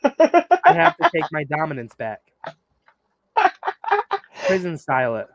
I 0.03 0.73
have 0.73 0.97
to 0.97 1.09
take 1.13 1.25
my 1.31 1.43
dominance 1.43 1.93
back. 1.95 2.21
Prison 4.47 4.77
style 4.77 5.17
it. 5.17 5.27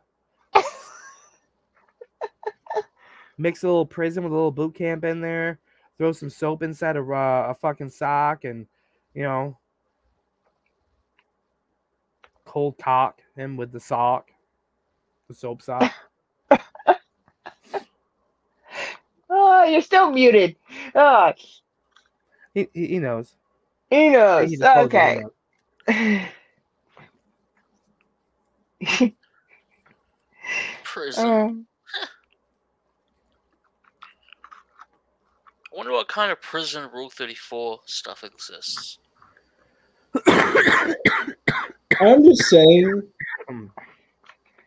Mix 3.38 3.62
a 3.62 3.66
little 3.66 3.86
prison 3.86 4.24
with 4.24 4.32
a 4.32 4.34
little 4.34 4.50
boot 4.50 4.74
camp 4.74 5.04
in 5.04 5.20
there. 5.20 5.58
Throw 5.98 6.12
some 6.12 6.30
soap 6.30 6.62
inside 6.62 6.96
of 6.96 7.10
uh, 7.10 7.46
a 7.48 7.54
fucking 7.54 7.90
sock, 7.90 8.44
and 8.44 8.66
you 9.14 9.22
know, 9.22 9.58
cold 12.44 12.76
cock 12.78 13.20
him 13.36 13.56
with 13.56 13.72
the 13.72 13.80
sock, 13.80 14.30
the 15.28 15.34
soap 15.34 15.62
sock. 15.62 15.92
Oh, 19.34 19.61
you're 19.72 19.82
still 19.82 20.10
muted. 20.10 20.56
Oh, 20.94 21.32
He, 22.54 22.68
he, 22.72 22.86
he 22.86 22.98
knows. 22.98 23.34
he 23.90 24.10
knows. 24.10 24.50
He 24.50 24.56
just 24.56 24.76
Okay. 24.76 25.24
Prison. 30.84 31.26
Um, 31.26 31.66
I 35.72 35.76
wonder 35.76 35.92
what 35.92 36.08
kind 36.08 36.30
of 36.30 36.40
prison 36.42 36.90
Rule 36.92 37.08
34 37.10 37.80
stuff 37.86 38.24
exists. 38.24 38.98
I'm 40.26 42.22
just 42.24 42.44
saying, 42.44 43.02
Hmm. 43.48 43.66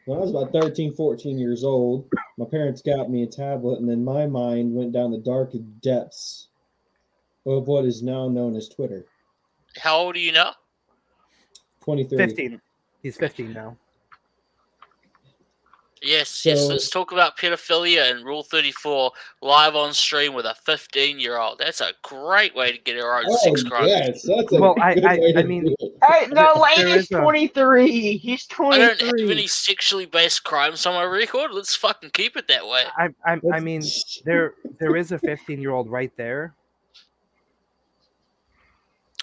When 0.06 0.18
I 0.18 0.22
was 0.22 0.30
about 0.30 0.52
13, 0.52 0.94
14 0.94 1.38
years 1.38 1.64
old, 1.64 2.08
my 2.38 2.46
parents 2.46 2.82
got 2.82 3.10
me 3.10 3.24
a 3.24 3.28
tablet, 3.28 3.80
and 3.80 3.90
then 3.90 4.04
my 4.04 4.28
mind 4.28 4.74
went 4.74 4.92
down 4.92 5.12
the 5.12 5.18
dark 5.18 5.52
depths 5.82 6.48
of 7.46 7.68
what 7.68 7.86
is 7.86 8.04
now 8.04 8.28
known 8.28 8.56
as 8.56 8.70
Twitter. 8.70 9.06
How 9.78 9.98
old 9.98 10.16
are 10.16 10.20
you 10.20 10.32
now? 10.32 10.54
2030. 11.82 12.28
15. 12.28 12.62
He's 13.02 13.18
15 13.18 13.54
now. 13.54 13.78
Yes, 16.06 16.46
yes. 16.46 16.68
Let's 16.68 16.92
talk 16.92 17.12
about 17.14 17.36
pedophilia 17.36 18.12
and 18.12 18.24
Rule 18.24 18.44
34 18.44 19.12
live 19.42 19.76
on 19.76 19.92
stream 19.92 20.36
with 20.36 20.46
a 20.46 20.54
15 20.64 21.20
year 21.20 21.40
old. 21.40 21.58
That's 21.58 21.82
a 21.82 21.94
great 22.04 22.56
way 22.56 22.72
to 22.72 22.78
get 22.78 23.00
our 23.00 23.18
own 23.22 23.26
Oh, 23.28 23.38
sex 23.38 23.64
crime. 23.64 23.88
yes, 23.88 24.22
that's 24.22 24.52
a 24.54 24.62
Well, 24.62 24.76
I- 24.80 24.94
good 24.94 25.04
I- 25.04 25.18
way 25.18 25.30
I 25.36 25.42
to 25.42 25.48
mean- 25.48 25.66
do. 25.80 25.92
Hey, 26.08 26.28
the 26.28 26.36
lane 26.62 26.86
there 26.86 26.98
is 27.00 27.06
is 27.06 27.12
a- 27.12 27.22
23. 27.22 28.18
He's 28.18 28.48
I 28.60 28.78
don't 28.78 29.02
have 29.02 29.14
any 29.32 29.48
sexually 29.48 30.06
based 30.06 30.44
crimes 30.44 30.86
on 30.86 30.94
my 30.94 31.02
record. 31.04 31.52
Let's 31.52 31.76
fucking 31.76 32.12
keep 32.12 32.38
it 32.38 32.48
that 32.50 32.68
way. 32.68 32.84
I, 32.96 33.10
I, 33.26 33.40
I 33.54 33.60
mean, 33.60 33.82
there 34.26 34.54
there 34.80 34.96
is 34.96 35.12
a 35.12 35.18
15 35.18 35.60
year 35.60 35.72
old 35.72 35.90
right 35.90 36.16
there. 36.18 36.54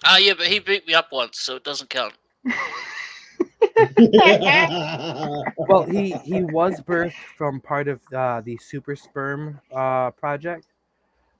Ah, 0.05 0.17
yeah, 0.17 0.33
but 0.37 0.49
he 0.49 0.59
beat 0.59 0.85
me 0.89 0.95
up 0.95 1.13
once, 1.13 1.39
so 1.39 1.55
it 1.55 1.63
doesn't 1.63 1.91
count. 1.91 2.15
Well, 5.69 5.85
he 5.85 6.13
he 6.25 6.43
was 6.43 6.81
birthed 6.81 7.15
from 7.37 7.61
part 7.61 7.89
of 7.89 8.01
uh, 8.15 8.41
the 8.43 8.57
super 8.59 8.97
sperm 8.97 9.61
uh, 9.75 10.11
project. 10.13 10.67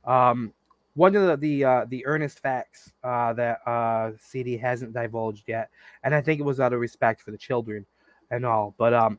Um, 0.05 0.53
one 0.95 1.17
of 1.17 1.27
the 1.27 1.37
the, 1.37 1.65
uh, 1.65 1.85
the 1.89 2.05
earnest 2.07 2.41
facts 2.41 2.93
uh, 3.03 3.33
that 3.35 3.61
uh, 3.67 4.13
CD 4.21 4.57
hasn't 4.57 4.93
divulged 4.93 5.45
yet, 5.49 5.71
and 6.05 6.15
I 6.15 6.21
think 6.21 6.41
it 6.41 6.45
was 6.45 6.61
out 6.61 6.73
of 6.73 6.81
respect 6.81 7.23
for 7.23 7.31
the 7.31 7.39
children 7.39 7.87
and 8.31 8.45
all. 8.45 8.75
But 8.79 8.95
um, 8.95 9.19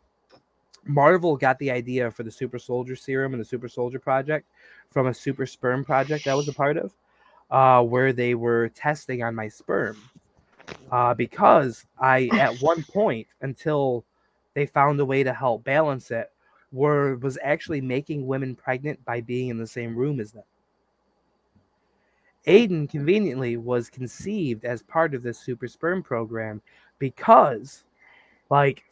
Marvel 0.86 1.38
got 1.38 1.60
the 1.60 1.72
idea 1.72 2.12
for 2.12 2.24
the 2.24 2.32
super 2.32 2.60
soldier 2.60 2.96
serum 2.96 3.34
and 3.34 3.42
the 3.42 3.46
super 3.46 3.68
soldier 3.68 4.00
project 4.00 4.48
from 4.92 5.08
a 5.08 5.14
super 5.14 5.46
sperm 5.46 5.84
project 5.84 6.28
I 6.28 6.36
was 6.36 6.48
a 6.48 6.54
part 6.54 6.78
of, 6.78 6.94
uh, 7.50 7.84
where 7.84 8.14
they 8.14 8.36
were 8.36 8.70
testing 8.70 9.24
on 9.24 9.36
my 9.36 9.48
sperm. 9.48 9.98
Uh, 10.92 11.14
because 11.14 11.86
I, 12.00 12.30
at 12.34 12.62
one 12.62 12.84
point, 12.84 13.28
until 13.42 14.06
they 14.54 14.66
found 14.66 15.00
a 15.00 15.06
way 15.06 15.24
to 15.24 15.34
help 15.34 15.64
balance 15.64 16.12
it, 16.12 16.32
were 16.72 17.16
was 17.18 17.38
actually 17.44 17.82
making 17.82 18.26
women 18.26 18.56
pregnant 18.56 19.04
by 19.06 19.22
being 19.22 19.50
in 19.50 19.58
the 19.58 19.68
same 19.68 19.96
room 19.96 20.20
as 20.20 20.32
them. 20.32 20.44
Aiden 22.48 22.90
conveniently 22.90 23.56
was 23.58 23.90
conceived 23.90 24.66
as 24.66 24.82
part 24.82 25.14
of 25.14 25.24
this 25.24 25.40
super 25.40 25.68
sperm 25.68 26.04
program 26.04 26.62
because, 27.00 27.84
like, 28.50 28.84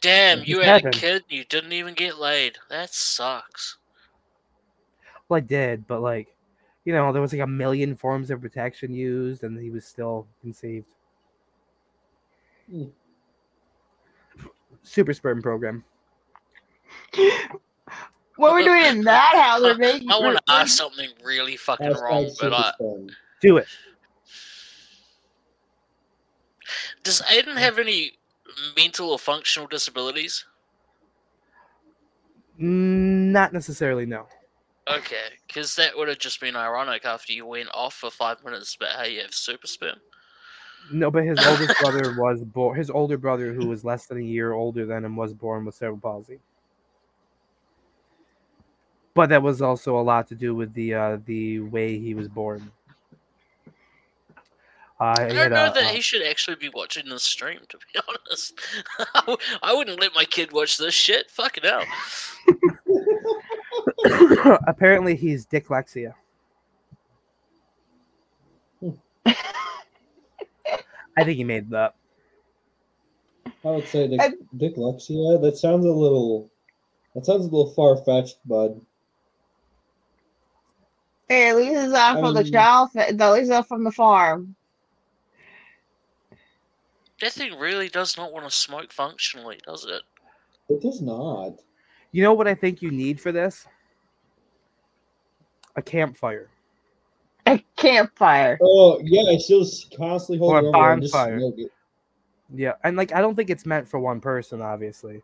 Damn, 0.00 0.42
you 0.44 0.60
had 0.60 0.86
a 0.86 0.90
kid 0.90 1.24
you 1.28 1.44
didn't 1.44 1.72
even 1.74 1.92
get 1.92 2.18
laid. 2.18 2.56
That 2.70 2.94
sucks. 2.94 3.76
well, 5.28 5.38
I 5.38 5.40
did, 5.40 5.86
but 5.86 6.00
like, 6.00 6.34
you 6.84 6.92
know, 6.92 7.12
there 7.12 7.22
was 7.22 7.32
like 7.32 7.42
a 7.42 7.46
million 7.46 7.94
forms 7.94 8.30
of 8.30 8.40
protection 8.40 8.94
used, 8.94 9.44
and 9.44 9.58
he 9.60 9.70
was 9.70 9.84
still 9.84 10.26
conceived. 10.40 10.94
Hmm. 12.70 12.84
Super 14.82 15.12
sperm 15.12 15.42
program. 15.42 15.84
what 18.36 18.52
we're 18.52 18.64
doing 18.64 18.86
in 18.86 19.04
that 19.04 19.34
house, 19.34 19.60
we're. 19.60 20.00
I 20.10 20.18
want 20.18 20.38
to 20.38 20.52
ask 20.52 20.76
something 20.76 21.10
really 21.22 21.56
fucking 21.56 21.88
Hashtag 21.88 22.00
wrong, 22.00 22.30
but 22.40 22.52
I. 22.52 22.72
Do 23.40 23.56
it. 23.58 23.66
does 27.02 27.22
Aiden 27.22 27.56
have 27.56 27.78
any 27.78 28.12
mental 28.76 29.10
or 29.10 29.18
functional 29.18 29.66
disabilities? 29.66 30.44
Mm, 32.60 33.30
Not 33.32 33.52
necessarily, 33.52 34.06
no. 34.06 34.26
Okay, 34.98 35.34
because 35.46 35.76
that 35.76 35.96
would 35.96 36.08
have 36.08 36.18
just 36.18 36.40
been 36.40 36.56
ironic 36.56 37.04
after 37.04 37.32
you 37.32 37.46
went 37.46 37.68
off 37.72 37.94
for 37.94 38.10
five 38.10 38.42
minutes 38.44 38.74
about 38.74 38.96
how 38.96 39.04
you 39.04 39.20
have 39.20 39.32
super 39.34 39.66
sperm. 39.66 39.96
No, 40.92 41.10
but 41.10 41.24
his 41.24 41.38
oldest 41.46 41.78
brother 41.78 42.14
was 42.18 42.42
born. 42.42 42.76
His 42.76 42.90
older 42.90 43.16
brother, 43.16 43.52
who 43.52 43.66
was 43.66 43.84
less 43.84 44.06
than 44.06 44.18
a 44.18 44.22
year 44.22 44.52
older 44.52 44.86
than 44.86 45.04
him, 45.04 45.16
was 45.16 45.32
born 45.32 45.64
with 45.64 45.74
cerebral 45.74 46.00
palsy. 46.00 46.38
But 49.14 49.28
that 49.30 49.42
was 49.42 49.60
also 49.60 49.98
a 49.98 50.02
lot 50.02 50.28
to 50.28 50.34
do 50.34 50.54
with 50.54 50.72
the 50.74 50.94
uh, 50.94 51.18
the 51.24 51.60
way 51.60 51.98
he 51.98 52.14
was 52.14 52.28
born. 52.28 52.70
Uh, 55.00 55.04
I 55.04 55.28
don't 55.28 55.50
know 55.50 55.66
a- 55.66 55.72
that 55.72 55.90
a- 55.90 55.94
he 55.94 56.00
should 56.00 56.22
actually 56.22 56.56
be 56.56 56.68
watching 56.74 57.08
this 57.08 57.22
stream, 57.22 57.60
to 57.68 57.78
be 57.78 58.00
honest. 58.08 58.58
I 59.14 59.20
w- 59.20 59.38
I 59.62 59.74
wouldn't 59.74 60.00
let 60.00 60.14
my 60.14 60.24
kid 60.24 60.52
watch 60.52 60.76
this 60.78 60.94
shit. 60.94 61.30
Fucking 61.30 61.64
hell. 61.64 61.84
apparently 64.66 65.14
he's 65.16 65.46
dyslexia. 65.46 66.14
I 69.26 69.34
think 71.24 71.36
he 71.36 71.44
made 71.44 71.70
that. 71.70 71.94
I 73.64 73.68
would 73.68 73.86
say 73.88 74.08
Dick, 74.08 74.20
And- 74.20 74.34
dyslexia. 74.56 75.40
That 75.42 75.56
sounds 75.56 75.84
a 75.84 75.90
little. 75.92 76.50
That 77.14 77.26
sounds 77.26 77.40
a 77.46 77.48
little 77.50 77.72
far 77.72 77.96
fetched, 77.98 78.36
bud. 78.46 78.80
Hey, 81.28 81.50
at 81.50 81.56
least 81.56 81.72
it's 81.76 81.92
not 81.92 82.18
from 82.20 82.34
the 82.34 82.44
child. 82.44 82.90
fa- 82.92 83.08
At 83.08 83.16
least 83.32 83.50
it's 83.50 83.66
from 83.68 83.84
the 83.84 83.92
farm. 83.92 84.54
That 87.20 87.32
thing 87.32 87.58
really 87.58 87.88
does 87.88 88.16
not 88.16 88.32
want 88.32 88.46
to 88.46 88.50
smoke 88.50 88.92
functionally, 88.92 89.58
does 89.66 89.84
it? 89.84 90.02
It 90.70 90.80
does 90.80 91.02
not. 91.02 91.60
You 92.12 92.22
know 92.22 92.32
what 92.32 92.48
I 92.48 92.54
think 92.54 92.80
you 92.80 92.90
need 92.90 93.20
for 93.20 93.30
this? 93.30 93.66
A 95.76 95.82
campfire. 95.82 96.48
A 97.46 97.62
campfire. 97.76 98.58
Oh 98.62 99.00
yeah, 99.04 99.36
she'll 99.38 99.62
s- 99.62 99.86
constantly 99.96 100.38
hold 100.38 100.52
Or 100.52 100.58
a 100.58 100.62
it 100.62 100.66
and 100.66 100.72
bonfire. 100.72 101.40
Yeah, 102.54 102.72
and 102.84 102.96
like 102.96 103.12
I 103.14 103.20
don't 103.20 103.34
think 103.34 103.50
it's 103.50 103.66
meant 103.66 103.88
for 103.88 103.98
one 104.00 104.20
person, 104.20 104.60
obviously. 104.60 105.22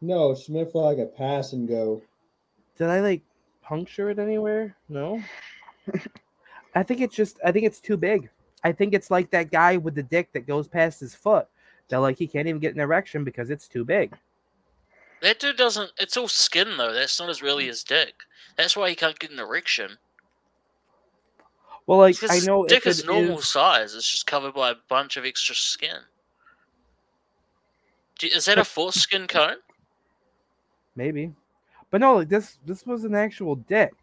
No, 0.00 0.30
it's 0.32 0.48
meant 0.48 0.70
for 0.70 0.82
like 0.82 0.98
a 0.98 1.06
pass 1.06 1.52
and 1.54 1.66
go. 1.66 2.02
Did 2.76 2.88
I 2.88 3.00
like 3.00 3.22
puncture 3.62 4.10
it 4.10 4.18
anywhere? 4.18 4.76
No. 4.88 5.22
I 6.74 6.82
think 6.82 7.00
it's 7.00 7.14
just 7.14 7.38
I 7.44 7.52
think 7.52 7.64
it's 7.64 7.80
too 7.80 7.96
big. 7.96 8.28
I 8.62 8.72
think 8.72 8.94
it's 8.94 9.10
like 9.10 9.30
that 9.30 9.50
guy 9.50 9.76
with 9.76 9.94
the 9.94 10.02
dick 10.02 10.32
that 10.32 10.46
goes 10.46 10.68
past 10.68 11.00
his 11.00 11.14
foot. 11.14 11.46
That 11.88 11.98
like 11.98 12.18
he 12.18 12.26
can't 12.26 12.48
even 12.48 12.60
get 12.60 12.74
an 12.74 12.80
erection 12.80 13.24
because 13.24 13.50
it's 13.50 13.68
too 13.68 13.84
big. 13.84 14.14
That 15.24 15.40
dude 15.40 15.56
doesn't. 15.56 15.90
It's 15.98 16.18
all 16.18 16.28
skin, 16.28 16.76
though. 16.76 16.92
That's 16.92 17.18
not 17.18 17.30
as 17.30 17.40
really 17.40 17.64
mm. 17.64 17.68
his 17.68 17.82
dick. 17.82 18.12
That's 18.58 18.76
why 18.76 18.90
he 18.90 18.94
can't 18.94 19.18
get 19.18 19.30
an 19.30 19.38
erection. 19.38 19.96
Well, 21.86 21.98
like 21.98 22.16
I 22.28 22.40
know 22.40 22.66
dick 22.66 22.86
is 22.86 23.06
normal 23.06 23.38
is- 23.38 23.48
size. 23.48 23.94
It's 23.94 24.10
just 24.10 24.26
covered 24.26 24.52
by 24.52 24.70
a 24.70 24.76
bunch 24.90 25.16
of 25.16 25.24
extra 25.24 25.54
skin. 25.54 25.96
Is 28.22 28.44
that 28.44 28.58
a 28.58 28.64
foreskin 28.64 29.26
cone? 29.26 29.56
maybe, 30.94 31.32
but 31.90 32.02
no, 32.02 32.16
like 32.16 32.28
this 32.28 32.58
this 32.66 32.86
was 32.86 33.04
an 33.04 33.14
actual 33.14 33.56
dick. 33.56 33.94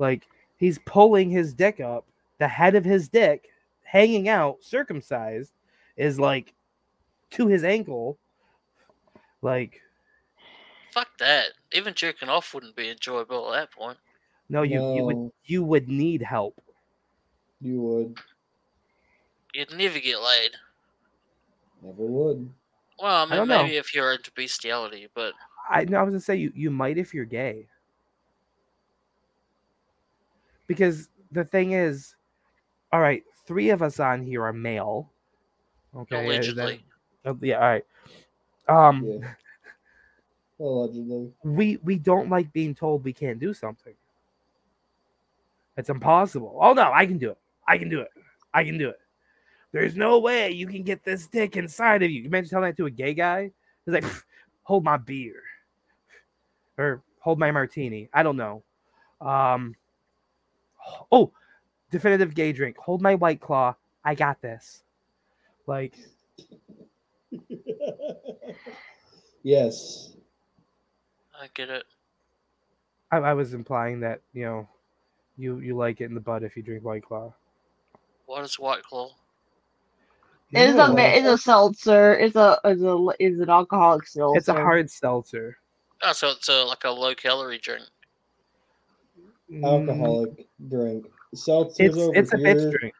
Like 0.00 0.26
he's 0.56 0.80
pulling 0.80 1.30
his 1.30 1.54
dick 1.54 1.78
up, 1.78 2.04
the 2.38 2.48
head 2.48 2.74
of 2.74 2.84
his 2.84 3.08
dick 3.08 3.48
hanging 3.84 4.28
out, 4.28 4.58
circumcised, 4.60 5.52
is 5.96 6.18
like 6.18 6.52
to 7.30 7.46
his 7.46 7.62
ankle. 7.62 8.18
Like 9.42 9.82
Fuck 10.92 11.16
that. 11.18 11.52
Even 11.72 11.94
jerking 11.94 12.28
off 12.28 12.52
wouldn't 12.52 12.76
be 12.76 12.90
enjoyable 12.90 13.52
at 13.54 13.60
that 13.60 13.72
point. 13.72 13.98
no, 14.48 14.62
you 14.62 14.94
you 14.94 15.04
would 15.04 15.32
you 15.44 15.64
would 15.64 15.88
need 15.88 16.22
help. 16.22 16.60
You 17.60 17.80
would. 17.80 18.18
You'd 19.54 19.76
never 19.76 19.98
get 19.98 20.20
laid. 20.20 20.50
Never 21.82 22.02
would. 22.02 22.50
Well, 22.98 23.22
I 23.22 23.24
mean, 23.24 23.36
don't 23.36 23.48
know. 23.48 23.62
maybe 23.62 23.76
if 23.76 23.94
you're 23.94 24.12
into 24.12 24.30
bestiality, 24.32 25.08
but 25.14 25.32
I 25.68 25.84
no, 25.84 25.98
I 25.98 26.02
was 26.02 26.12
gonna 26.12 26.20
say 26.20 26.36
you 26.36 26.52
you 26.54 26.70
might 26.70 26.98
if 26.98 27.14
you're 27.14 27.24
gay. 27.24 27.66
Because 30.66 31.08
the 31.32 31.44
thing 31.44 31.72
is, 31.72 32.14
all 32.92 33.00
right, 33.00 33.22
three 33.46 33.70
of 33.70 33.80
us 33.80 33.98
on 33.98 34.22
here 34.22 34.44
are 34.44 34.52
male. 34.52 35.10
Okay. 35.96 36.24
allegedly. 36.24 36.84
uh, 37.24 37.34
yeah. 37.40 37.56
All 37.56 37.68
right. 37.68 37.84
Um, 38.68 39.04
Yeah. 39.04 39.34
Allegedly. 40.60 41.32
we 41.42 41.78
we 41.82 41.98
don't 41.98 42.28
like 42.30 42.52
being 42.52 42.74
told 42.74 43.02
we 43.02 43.12
can't 43.12 43.40
do 43.40 43.52
something. 43.52 43.94
It's 45.76 45.88
impossible. 45.90 46.56
Oh 46.60 46.72
no, 46.72 46.92
I 46.92 47.06
can 47.06 47.18
do 47.18 47.30
it. 47.30 47.38
I 47.66 47.78
can 47.78 47.88
do 47.88 48.00
it. 48.00 48.10
I 48.54 48.62
can 48.62 48.78
do 48.78 48.90
it. 48.90 49.00
There's 49.72 49.96
no 49.96 50.18
way 50.18 50.50
you 50.50 50.66
can 50.66 50.82
get 50.82 51.02
this 51.02 51.26
dick 51.26 51.56
inside 51.56 52.02
of 52.02 52.10
you. 52.10 52.20
You 52.20 52.26
imagine 52.26 52.50
telling 52.50 52.68
that 52.68 52.76
to 52.76 52.86
a 52.86 52.90
gay 52.90 53.14
guy? 53.14 53.50
He's 53.84 53.94
like, 53.94 54.04
hold 54.62 54.84
my 54.84 54.98
beer. 54.98 55.42
Or 56.78 57.02
hold 57.20 57.38
my 57.38 57.50
martini. 57.50 58.08
I 58.12 58.22
don't 58.22 58.36
know. 58.36 58.62
Um 59.20 59.74
oh, 61.10 61.32
definitive 61.90 62.34
gay 62.34 62.52
drink. 62.52 62.76
Hold 62.76 63.02
my 63.02 63.14
white 63.14 63.40
claw. 63.40 63.74
I 64.04 64.14
got 64.14 64.40
this. 64.42 64.84
Like 65.66 65.94
yes. 69.42 70.12
I 71.40 71.48
get 71.54 71.70
it. 71.70 71.84
I, 73.10 73.18
I 73.18 73.34
was 73.34 73.54
implying 73.54 74.00
that, 74.00 74.20
you 74.32 74.44
know, 74.44 74.68
you 75.36 75.58
you 75.60 75.76
like 75.76 76.00
it 76.00 76.04
in 76.04 76.14
the 76.14 76.20
butt 76.20 76.42
if 76.42 76.56
you 76.56 76.62
drink 76.62 76.84
white 76.84 77.04
claw. 77.04 77.32
What 78.26 78.44
is 78.44 78.58
White 78.58 78.82
Claw? 78.82 79.10
You 80.50 80.60
It's 80.60 80.78
a 80.78 80.94
it's 81.18 81.26
a 81.26 81.38
seltzer. 81.38 82.14
It's 82.14 82.36
a 82.36 82.58
it's 82.64 82.82
a 82.82 83.06
it's 83.18 83.40
an 83.40 83.50
alcoholic 83.50 84.06
seltzer. 84.06 84.38
It's 84.38 84.48
a 84.48 84.54
hard 84.54 84.90
seltzer. 84.90 85.56
Oh, 86.02 86.12
so 86.12 86.30
it's 86.30 86.48
a, 86.48 86.64
like 86.64 86.84
a 86.84 86.90
low 86.90 87.14
calorie 87.14 87.58
drink. 87.58 87.84
Mm, 89.50 89.64
Alcoholic 89.64 90.48
drink. 90.68 91.06
Seltzers 91.34 91.78
It's 91.78 91.96
over 91.98 92.18
it's 92.18 92.34
a 92.34 92.36
here. 92.38 92.54
bitch 92.54 92.70
drink. 92.70 92.94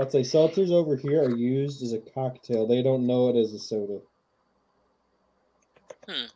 I'd 0.00 0.10
say 0.10 0.20
seltzers 0.20 0.70
over 0.70 0.96
here 0.96 1.22
are 1.22 1.36
used 1.36 1.82
as 1.82 1.92
a 1.92 1.98
cocktail. 1.98 2.66
They 2.66 2.82
don't 2.82 3.06
know 3.06 3.28
it 3.28 3.36
as 3.36 3.52
a 3.52 3.58
soda. 3.58 3.98
Hmm. 6.08 6.26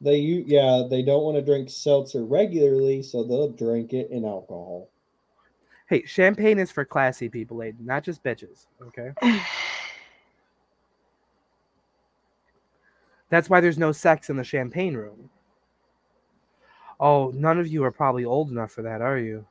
They 0.00 0.16
u- 0.16 0.44
yeah, 0.46 0.82
they 0.90 1.02
don't 1.02 1.22
want 1.22 1.36
to 1.36 1.42
drink 1.42 1.70
seltzer 1.70 2.24
regularly, 2.24 3.02
so 3.02 3.22
they'll 3.22 3.50
drink 3.50 3.92
it 3.92 4.10
in 4.10 4.24
alcohol. 4.24 4.90
Hey, 5.88 6.04
champagne 6.04 6.58
is 6.58 6.72
for 6.72 6.84
classy 6.84 7.28
people, 7.28 7.58
Aiden, 7.58 7.86
not 7.86 8.02
just 8.02 8.24
bitches. 8.24 8.66
Okay, 8.82 9.12
that's 13.30 13.48
why 13.48 13.60
there's 13.60 13.78
no 13.78 13.92
sex 13.92 14.28
in 14.28 14.36
the 14.36 14.44
champagne 14.44 14.96
room. 14.96 15.30
Oh, 16.98 17.30
none 17.34 17.60
of 17.60 17.68
you 17.68 17.84
are 17.84 17.92
probably 17.92 18.24
old 18.24 18.50
enough 18.50 18.72
for 18.72 18.82
that, 18.82 19.00
are 19.00 19.18
you? 19.18 19.46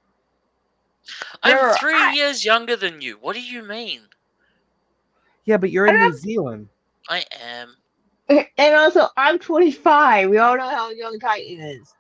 I'm 1.44 1.56
There- 1.56 1.74
three 1.76 1.94
I- 1.94 2.14
years 2.14 2.44
younger 2.46 2.76
than 2.76 3.02
you. 3.02 3.18
What 3.20 3.34
do 3.36 3.42
you 3.42 3.64
mean? 3.64 4.02
Yeah, 5.46 5.58
but 5.58 5.70
you're 5.72 5.86
in 5.88 6.00
New 6.00 6.14
Zealand. 6.14 6.70
I 7.10 7.24
am. 7.40 7.76
and 8.58 8.76
also, 8.76 9.08
I'm 9.16 9.38
25. 9.38 10.30
We 10.30 10.38
all 10.40 10.58
know 10.58 10.70
how 10.70 10.90
young 10.90 11.20
Titan 11.20 11.60
is. 11.62 11.94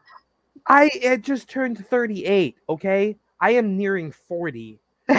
I 0.67 0.89
had 1.03 1.23
just 1.23 1.47
turned 1.47 1.85
38. 1.87 2.57
Okay, 2.69 3.15
I 3.39 3.51
am 3.51 3.77
nearing 3.77 4.11
40. 4.11 4.79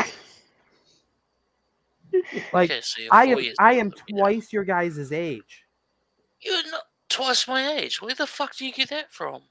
Like 2.52 2.70
okay, 2.70 2.80
so 2.80 3.02
I 3.10 3.26
four 3.32 3.40
am, 3.42 3.46
I 3.58 3.72
am 3.74 3.90
than 3.90 3.98
me 4.08 4.12
now. 4.14 4.18
twice 4.22 4.52
your 4.52 4.64
guys' 4.64 5.12
age. 5.12 5.64
You're 6.40 6.70
not 6.70 6.84
twice 7.08 7.46
my 7.46 7.74
age. 7.74 8.00
Where 8.00 8.14
the 8.14 8.26
fuck 8.26 8.56
do 8.56 8.64
you 8.66 8.72
get 8.72 8.88
that 8.90 9.12
from? 9.12 9.42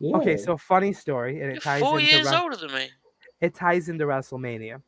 Yeah. 0.00 0.16
Okay, 0.16 0.36
so 0.38 0.56
funny 0.56 0.92
story, 0.94 1.32
and 1.42 1.48
You're 1.48 1.56
it 1.56 1.62
ties 1.62 1.80
four 1.82 2.00
into 2.00 2.10
years 2.10 2.24
Wres- 2.26 2.34
older 2.34 2.56
than 2.56 2.72
me. 2.72 2.88
It 3.40 3.54
ties 3.54 3.88
into 3.88 4.04
WrestleMania. 4.04 4.82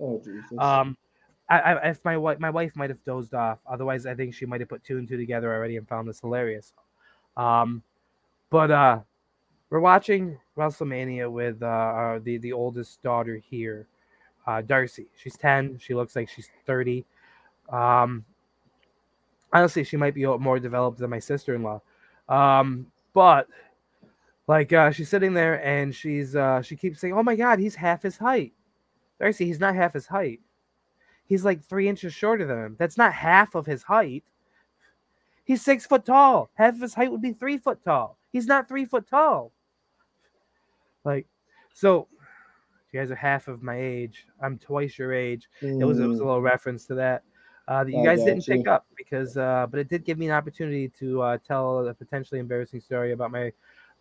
oh 0.00 0.20
Jesus. 0.24 0.58
Um, 0.58 0.96
I, 1.48 1.60
I 1.60 1.88
if 1.90 2.04
my 2.04 2.16
wife 2.16 2.38
my 2.38 2.50
wife 2.50 2.74
might 2.76 2.90
have 2.90 3.04
dozed 3.04 3.34
off. 3.34 3.60
Otherwise, 3.66 4.06
I 4.06 4.14
think 4.14 4.34
she 4.34 4.46
might 4.46 4.60
have 4.60 4.68
put 4.68 4.84
two 4.84 4.98
and 4.98 5.06
two 5.06 5.16
together 5.16 5.54
already 5.54 5.76
and 5.76 5.86
found 5.86 6.08
this 6.08 6.20
hilarious. 6.20 6.72
Um, 7.36 7.82
but 8.50 8.70
uh, 8.70 9.00
we're 9.70 9.80
watching 9.80 10.38
WrestleMania 10.56 11.30
with 11.30 11.62
uh, 11.62 11.66
uh 11.66 12.18
the 12.22 12.38
the 12.38 12.52
oldest 12.52 13.02
daughter 13.02 13.36
here, 13.36 13.86
uh, 14.46 14.62
Darcy. 14.62 15.06
She's 15.16 15.36
ten. 15.36 15.78
She 15.78 15.94
looks 15.94 16.16
like 16.16 16.28
she's 16.28 16.48
thirty. 16.66 17.04
Um, 17.70 18.24
honestly, 19.52 19.84
she 19.84 19.96
might 19.96 20.14
be 20.14 20.24
more 20.24 20.58
developed 20.58 20.98
than 20.98 21.10
my 21.10 21.18
sister 21.18 21.54
in 21.54 21.62
law. 21.62 21.82
Um, 22.28 22.86
but 23.12 23.48
like 24.46 24.72
uh, 24.72 24.90
she's 24.90 25.08
sitting 25.08 25.34
there 25.34 25.64
and 25.64 25.94
she's 25.94 26.36
uh, 26.36 26.62
she 26.62 26.76
keeps 26.76 27.00
saying, 27.00 27.14
"Oh 27.14 27.22
my 27.22 27.36
God, 27.36 27.58
he's 27.58 27.74
half 27.74 28.02
his 28.02 28.18
height." 28.18 28.52
Darcy, 29.20 29.46
he's 29.46 29.60
not 29.60 29.74
half 29.74 29.92
his 29.92 30.06
height. 30.06 30.40
He's 31.26 31.44
like 31.44 31.62
three 31.64 31.88
inches 31.88 32.12
shorter 32.12 32.44
than 32.46 32.58
him. 32.58 32.76
That's 32.78 32.98
not 32.98 33.12
half 33.14 33.54
of 33.54 33.64
his 33.66 33.82
height. 33.82 34.24
He's 35.44 35.62
six 35.62 35.86
foot 35.86 36.04
tall. 36.04 36.50
Half 36.54 36.74
of 36.74 36.80
his 36.80 36.94
height 36.94 37.10
would 37.10 37.22
be 37.22 37.32
three 37.32 37.58
foot 37.58 37.82
tall. 37.82 38.18
He's 38.32 38.46
not 38.46 38.68
three 38.68 38.84
foot 38.84 39.06
tall. 39.08 39.52
Like, 41.04 41.26
so 41.72 42.08
you 42.92 43.00
guys 43.00 43.10
are 43.10 43.16
half 43.16 43.48
of 43.48 43.62
my 43.62 43.78
age. 43.78 44.26
I'm 44.42 44.58
twice 44.58 44.98
your 44.98 45.12
age. 45.12 45.48
It 45.78 45.84
was 45.84 45.98
it 46.00 46.06
was 46.08 46.20
a 46.20 46.24
Mm, 46.24 46.26
little 46.26 46.42
reference 46.42 46.84
to 46.86 46.94
that. 46.96 47.22
Uh, 47.66 47.84
that 47.84 47.92
you 47.92 48.00
I 48.00 48.04
guys 48.04 48.24
didn't 48.24 48.46
pick 48.46 48.68
up 48.68 48.86
because, 48.96 49.36
uh, 49.38 49.66
but 49.70 49.80
it 49.80 49.88
did 49.88 50.04
give 50.04 50.18
me 50.18 50.26
an 50.26 50.32
opportunity 50.32 50.88
to 51.00 51.22
uh, 51.22 51.38
tell 51.38 51.86
a 51.88 51.94
potentially 51.94 52.38
embarrassing 52.38 52.80
story 52.80 53.12
about 53.12 53.30
my 53.30 53.52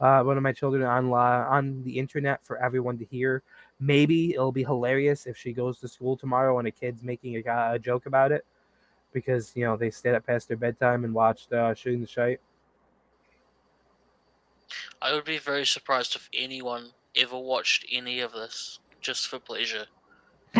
uh, 0.04 0.22
one 0.22 0.36
of 0.36 0.43
my 0.43 0.51
children 0.51 0.84
on 0.84 1.10
li- 1.10 1.16
on 1.16 1.82
the 1.84 1.97
internet 1.97 2.43
for 2.43 2.58
everyone 2.58 2.97
to 2.97 3.06
hear. 3.06 3.41
Maybe 3.80 4.34
it'll 4.34 4.51
be 4.51 4.64
hilarious 4.64 5.26
if 5.26 5.38
she 5.38 5.54
goes 5.54 5.80
to 5.80 5.88
school 5.88 6.18
tomorrow 6.18 6.60
and 6.60 6.68
a 6.68 6.72
kid's 6.72 7.01
making 7.04 7.38
a, 7.38 7.72
a 7.74 7.80
joke 7.80 8.06
about 8.06 8.34
it 8.34 8.45
because 9.14 9.54
you 9.56 9.64
know 9.64 9.78
they 9.78 9.89
stayed 9.89 10.14
up 10.14 10.26
past 10.26 10.49
their 10.49 10.58
bedtime 10.58 11.06
and 11.06 11.14
watched 11.14 11.54
uh, 11.54 11.74
shooting 11.74 12.01
the 12.01 12.08
shite. 12.08 12.41
I 15.01 15.14
would 15.14 15.24
be 15.24 15.38
very 15.38 15.66
surprised 15.66 16.18
if 16.18 16.30
anyone 16.34 16.89
ever 17.16 17.38
watched 17.38 17.86
any 17.89 18.20
of 18.20 18.34
this 18.34 18.80
just 18.99 19.28
for 19.28 19.39
pleasure. 19.39 19.86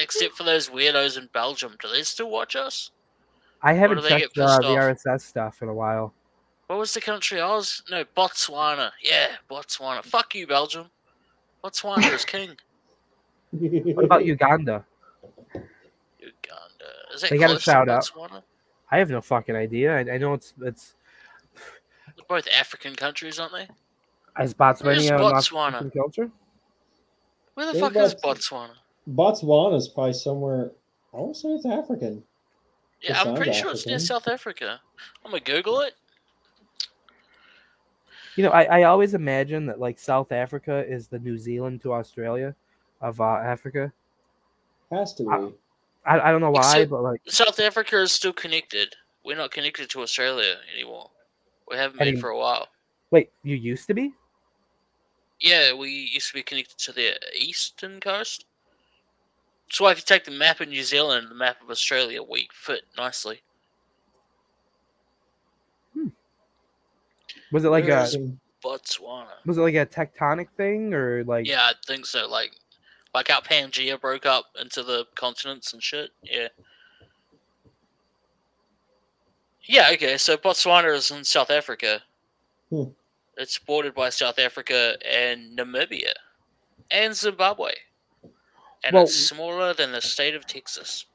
Except 0.00 0.34
for 0.34 0.44
those 0.44 0.68
weirdos 0.68 1.18
in 1.18 1.28
Belgium. 1.32 1.76
Do 1.80 1.88
they 1.88 2.02
still 2.02 2.30
watch 2.30 2.54
us? 2.54 2.92
I 3.60 3.72
haven't 3.72 3.96
do 3.98 4.02
they 4.02 4.10
get 4.10 4.34
checked 4.34 4.38
uh, 4.38 4.58
the? 4.58 4.66
RSS 4.66 5.22
stuff 5.22 5.62
in 5.62 5.68
a 5.68 5.74
while. 5.74 6.14
What 6.66 6.78
was 6.78 6.94
the 6.94 7.00
country 7.00 7.40
I 7.40 7.48
was? 7.48 7.82
No, 7.90 8.04
Botswana. 8.16 8.90
Yeah, 9.02 9.28
Botswana. 9.50 10.02
Fuck 10.04 10.34
you, 10.34 10.46
Belgium. 10.46 10.86
Botswana 11.62 12.12
is 12.12 12.24
king. 12.24 12.56
What 13.94 14.04
about 14.04 14.24
Uganda? 14.24 14.84
Uganda. 16.18 16.90
Is 17.14 17.20
that 17.20 17.30
They 17.30 17.38
got 17.38 17.44
a 17.44 17.48
close 17.54 17.62
shout 17.62 17.86
to 17.86 17.92
out. 17.92 18.02
Botswana? 18.02 18.42
I 18.90 18.98
have 18.98 19.10
no 19.10 19.20
fucking 19.20 19.54
idea. 19.54 19.96
I, 19.96 20.14
I 20.14 20.18
know 20.18 20.34
it's 20.34 20.54
it's 20.62 20.94
They're 22.16 22.24
both 22.28 22.48
African 22.48 22.96
countries, 22.96 23.38
aren't 23.38 23.52
they? 23.52 23.68
as 24.36 24.54
Where's 24.58 24.80
Botswana 24.80 25.10
an 25.10 25.18
Botswana? 25.20 25.74
African 25.74 25.90
culture. 25.90 26.30
Where 27.54 27.66
the 27.66 27.72
They're 27.78 27.80
fuck 27.90 27.96
is 27.96 28.14
Botswana? 28.16 28.70
Botswana? 29.08 29.76
is 29.76 29.88
probably 29.88 30.12
somewhere. 30.14 30.72
I 31.12 31.18
want 31.18 31.34
to 31.36 31.40
say 31.40 31.48
it's 31.50 31.66
African. 31.66 32.24
It 33.00 33.10
Yeah, 33.10 33.20
I'm 33.20 33.26
sounds 33.26 33.38
pretty 33.38 33.52
sure 33.52 33.70
it's 33.70 33.86
near 33.86 34.00
South 34.00 34.26
Africa. 34.26 34.80
I'm 35.24 35.30
gonna 35.30 35.44
Google 35.44 35.80
it. 35.82 35.94
You 38.36 38.42
know, 38.44 38.50
I, 38.50 38.80
I 38.80 38.82
always 38.84 39.14
imagine 39.14 39.66
that 39.66 39.78
like 39.78 39.98
South 39.98 40.32
Africa 40.32 40.84
is 40.88 41.06
the 41.08 41.18
New 41.18 41.38
Zealand 41.38 41.82
to 41.82 41.92
Australia 41.92 42.54
of 43.00 43.20
uh, 43.20 43.24
Africa. 43.24 43.92
Has 44.90 45.14
to 45.14 45.22
be. 45.24 45.28
Uh, 45.30 45.48
I, 46.06 46.28
I 46.28 46.30
don't 46.32 46.40
know 46.40 46.50
why, 46.50 46.60
Except- 46.60 46.90
but 46.90 47.02
like 47.02 47.20
South 47.26 47.58
Africa 47.60 48.00
is 48.02 48.12
still 48.12 48.32
connected. 48.32 48.94
We're 49.24 49.36
not 49.36 49.50
connected 49.52 49.88
to 49.90 50.02
Australia 50.02 50.56
anymore. 50.74 51.10
We 51.70 51.76
haven't 51.76 51.98
been 51.98 52.08
Any- 52.08 52.20
for 52.20 52.30
a 52.30 52.38
while. 52.38 52.68
wait, 53.10 53.30
you 53.42 53.56
used 53.56 53.86
to 53.86 53.94
be? 53.94 54.12
Yeah, 55.40 55.74
we 55.74 55.90
used 55.90 56.28
to 56.28 56.34
be 56.34 56.42
connected 56.42 56.78
to 56.78 56.92
the 56.92 57.14
eastern 57.38 58.00
coast. 58.00 58.46
So 59.70 59.86
if 59.88 59.98
you 59.98 60.04
take 60.04 60.24
the 60.24 60.30
map 60.30 60.60
of 60.60 60.68
New 60.68 60.82
Zealand 60.82 61.22
and 61.22 61.30
the 61.30 61.34
map 61.34 61.60
of 61.62 61.70
Australia, 61.70 62.22
we 62.22 62.48
fit 62.52 62.82
nicely. 62.96 63.40
Was 67.54 67.64
it 67.64 67.68
like 67.70 67.84
a 67.84 67.88
Whereas- 67.88 68.14
Interesting. 68.14 68.40
Botswana. 68.64 69.28
was 69.44 69.58
it 69.58 69.60
like 69.60 69.74
a 69.74 69.84
tectonic 69.84 70.48
thing 70.56 70.92
or 70.94 71.22
like 71.24 71.46
Yeah, 71.46 71.60
I 71.62 71.72
think 71.86 72.06
so. 72.06 72.26
Like, 72.26 72.52
like 73.14 73.28
how 73.28 73.40
Pangea 73.40 74.00
broke 74.00 74.24
up 74.26 74.46
into 74.60 74.82
the 74.82 75.06
continents 75.14 75.72
and 75.74 75.82
shit. 75.82 76.10
Yeah. 76.22 76.48
Yeah. 79.64 79.90
Okay. 79.92 80.16
So 80.16 80.36
Botswana 80.36 80.94
is 80.94 81.10
in 81.10 81.24
South 81.24 81.50
Africa. 81.50 82.02
Hmm. 82.70 82.84
It's 83.36 83.58
bordered 83.58 83.94
by 83.94 84.08
South 84.10 84.38
Africa 84.38 84.96
and 85.06 85.58
Namibia, 85.58 86.12
and 86.90 87.14
Zimbabwe. 87.14 87.72
And 88.82 88.94
Well- 88.94 89.04
it's 89.04 89.14
smaller 89.28 89.74
than 89.74 89.92
the 89.92 90.00
state 90.00 90.34
of 90.34 90.46
Texas. 90.46 91.06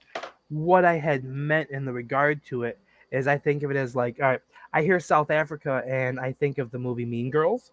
what 0.50 0.84
I 0.84 0.96
had 0.96 1.24
meant 1.24 1.70
in 1.70 1.86
the 1.86 1.94
regard 1.94 2.44
to 2.46 2.64
it 2.64 2.80
is 3.12 3.28
I 3.28 3.38
think 3.38 3.62
of 3.64 3.70
it 3.72 3.78
as 3.78 3.96
like, 3.96 4.20
all 4.20 4.26
right, 4.30 4.42
I 4.74 4.82
hear 4.84 4.99
South 4.99 5.32
Africa 5.32 5.84
and 5.88 6.20
I 6.20 6.32
think 6.32 6.57
of 6.57 6.72
the 6.72 6.80
movie 6.80 7.05
Mean 7.05 7.30
Girls, 7.30 7.72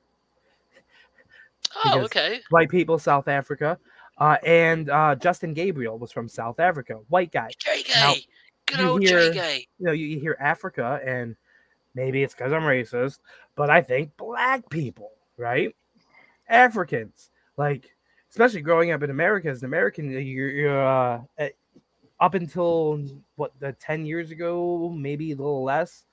Oh, 1.84 2.00
okay. 2.02 2.40
white 2.50 2.68
people, 2.68 2.98
South 2.98 3.28
Africa. 3.28 3.78
Uh, 4.18 4.36
and 4.44 4.88
uh, 4.88 5.14
Justin 5.14 5.52
Gabriel 5.52 5.98
was 5.98 6.10
from 6.10 6.28
South 6.28 6.58
Africa, 6.58 6.94
white 7.08 7.32
guy. 7.32 7.50
Now, 7.94 8.14
Good 8.66 8.80
old 8.80 9.02
hear-. 9.02 9.32
You 9.78 9.86
know, 9.86 9.92
you, 9.92 10.18
hear 10.18 10.36
Africa, 10.40 11.00
and 11.04 11.36
maybe 11.94 12.22
it's 12.22 12.34
because 12.34 12.52
I'm 12.52 12.62
racist, 12.62 13.18
but 13.54 13.70
I 13.70 13.82
think 13.82 14.16
black 14.16 14.68
people, 14.70 15.10
right? 15.36 15.74
Africans, 16.48 17.30
like, 17.56 17.94
especially 18.30 18.62
growing 18.62 18.90
up 18.90 19.02
in 19.02 19.10
America 19.10 19.48
as 19.48 19.60
an 19.60 19.66
American, 19.66 20.10
you're, 20.10 20.50
you're 20.50 20.86
uh, 20.86 21.20
up 22.20 22.34
until 22.34 23.04
what 23.36 23.52
the 23.60 23.72
10 23.72 24.06
years 24.06 24.30
ago, 24.30 24.88
maybe 24.96 25.32
a 25.32 25.36
little 25.36 25.62
less, 25.62 26.04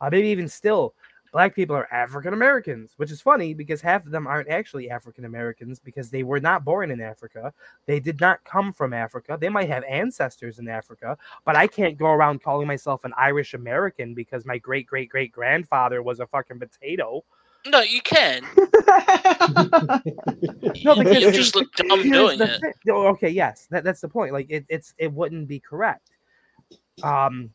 uh, 0.00 0.08
maybe 0.10 0.28
even 0.28 0.48
still, 0.48 0.94
black 1.32 1.54
people 1.54 1.76
are 1.76 1.92
African 1.92 2.32
Americans, 2.32 2.94
which 2.96 3.10
is 3.10 3.20
funny 3.20 3.54
because 3.54 3.80
half 3.80 4.06
of 4.06 4.12
them 4.12 4.26
aren't 4.26 4.48
actually 4.48 4.90
African 4.90 5.24
Americans 5.24 5.78
because 5.78 6.10
they 6.10 6.22
were 6.22 6.40
not 6.40 6.64
born 6.64 6.90
in 6.90 7.00
Africa. 7.00 7.52
They 7.86 8.00
did 8.00 8.20
not 8.20 8.42
come 8.44 8.72
from 8.72 8.92
Africa. 8.92 9.36
They 9.40 9.48
might 9.48 9.68
have 9.68 9.84
ancestors 9.84 10.58
in 10.58 10.68
Africa, 10.68 11.16
but 11.44 11.56
I 11.56 11.66
can't 11.66 11.98
go 11.98 12.06
around 12.06 12.42
calling 12.42 12.66
myself 12.66 13.04
an 13.04 13.12
Irish 13.16 13.54
American 13.54 14.14
because 14.14 14.44
my 14.46 14.58
great 14.58 14.86
great 14.86 15.08
great 15.08 15.32
grandfather 15.32 16.02
was 16.02 16.20
a 16.20 16.26
fucking 16.26 16.58
potato. 16.58 17.24
No, 17.66 17.80
you 17.80 18.00
can. 18.02 18.42
No, 20.84 20.94
because 20.96 21.22
you 21.22 21.32
just 21.32 21.54
look 21.54 21.72
dumb 21.74 22.02
doing 22.02 22.40
it. 22.40 22.60
thi- 22.60 22.90
oh, 22.90 23.06
okay, 23.08 23.28
yes, 23.28 23.66
that, 23.70 23.84
that's 23.84 24.00
the 24.00 24.08
point. 24.08 24.32
Like 24.32 24.46
it, 24.48 24.64
it's 24.68 24.94
it 24.98 25.12
wouldn't 25.12 25.48
be 25.48 25.60
correct. 25.60 26.10
Um, 27.02 27.50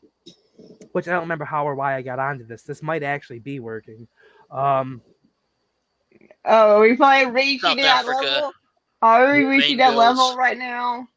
which 0.93 1.07
I 1.07 1.11
don't 1.11 1.21
remember 1.21 1.45
how 1.45 1.67
or 1.67 1.75
why 1.75 1.95
I 1.95 2.01
got 2.01 2.19
onto 2.19 2.45
this. 2.45 2.63
This 2.63 2.81
might 2.81 3.03
actually 3.03 3.39
be 3.39 3.59
working. 3.59 4.07
Um, 4.49 5.01
oh, 6.45 6.77
are 6.77 6.81
we 6.81 6.95
finally 6.95 7.31
reaching 7.31 7.59
South 7.59 7.77
that 7.77 8.05
Africa. 8.05 8.25
level? 8.25 8.53
Are 9.01 9.33
we 9.33 9.39
Main 9.39 9.47
reaching 9.47 9.77
that 9.77 9.95
level 9.95 10.35
right 10.37 10.57
now? 10.57 11.07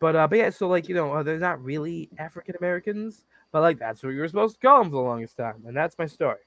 but 0.00 0.14
uh, 0.16 0.26
but 0.28 0.38
yeah, 0.38 0.50
so 0.50 0.68
like 0.68 0.88
you 0.88 0.94
know, 0.94 1.12
uh, 1.14 1.22
they're 1.22 1.38
not 1.38 1.62
really 1.64 2.10
African 2.18 2.56
Americans, 2.58 3.24
but 3.52 3.62
like 3.62 3.78
that's 3.78 4.02
where 4.02 4.12
you 4.12 4.20
were 4.20 4.28
supposed 4.28 4.56
to 4.56 4.60
call 4.60 4.82
them 4.82 4.90
for 4.90 4.96
the 4.96 5.02
longest 5.02 5.36
time, 5.36 5.62
and 5.66 5.74
that's 5.74 5.96
my 5.98 6.06
story. 6.06 6.40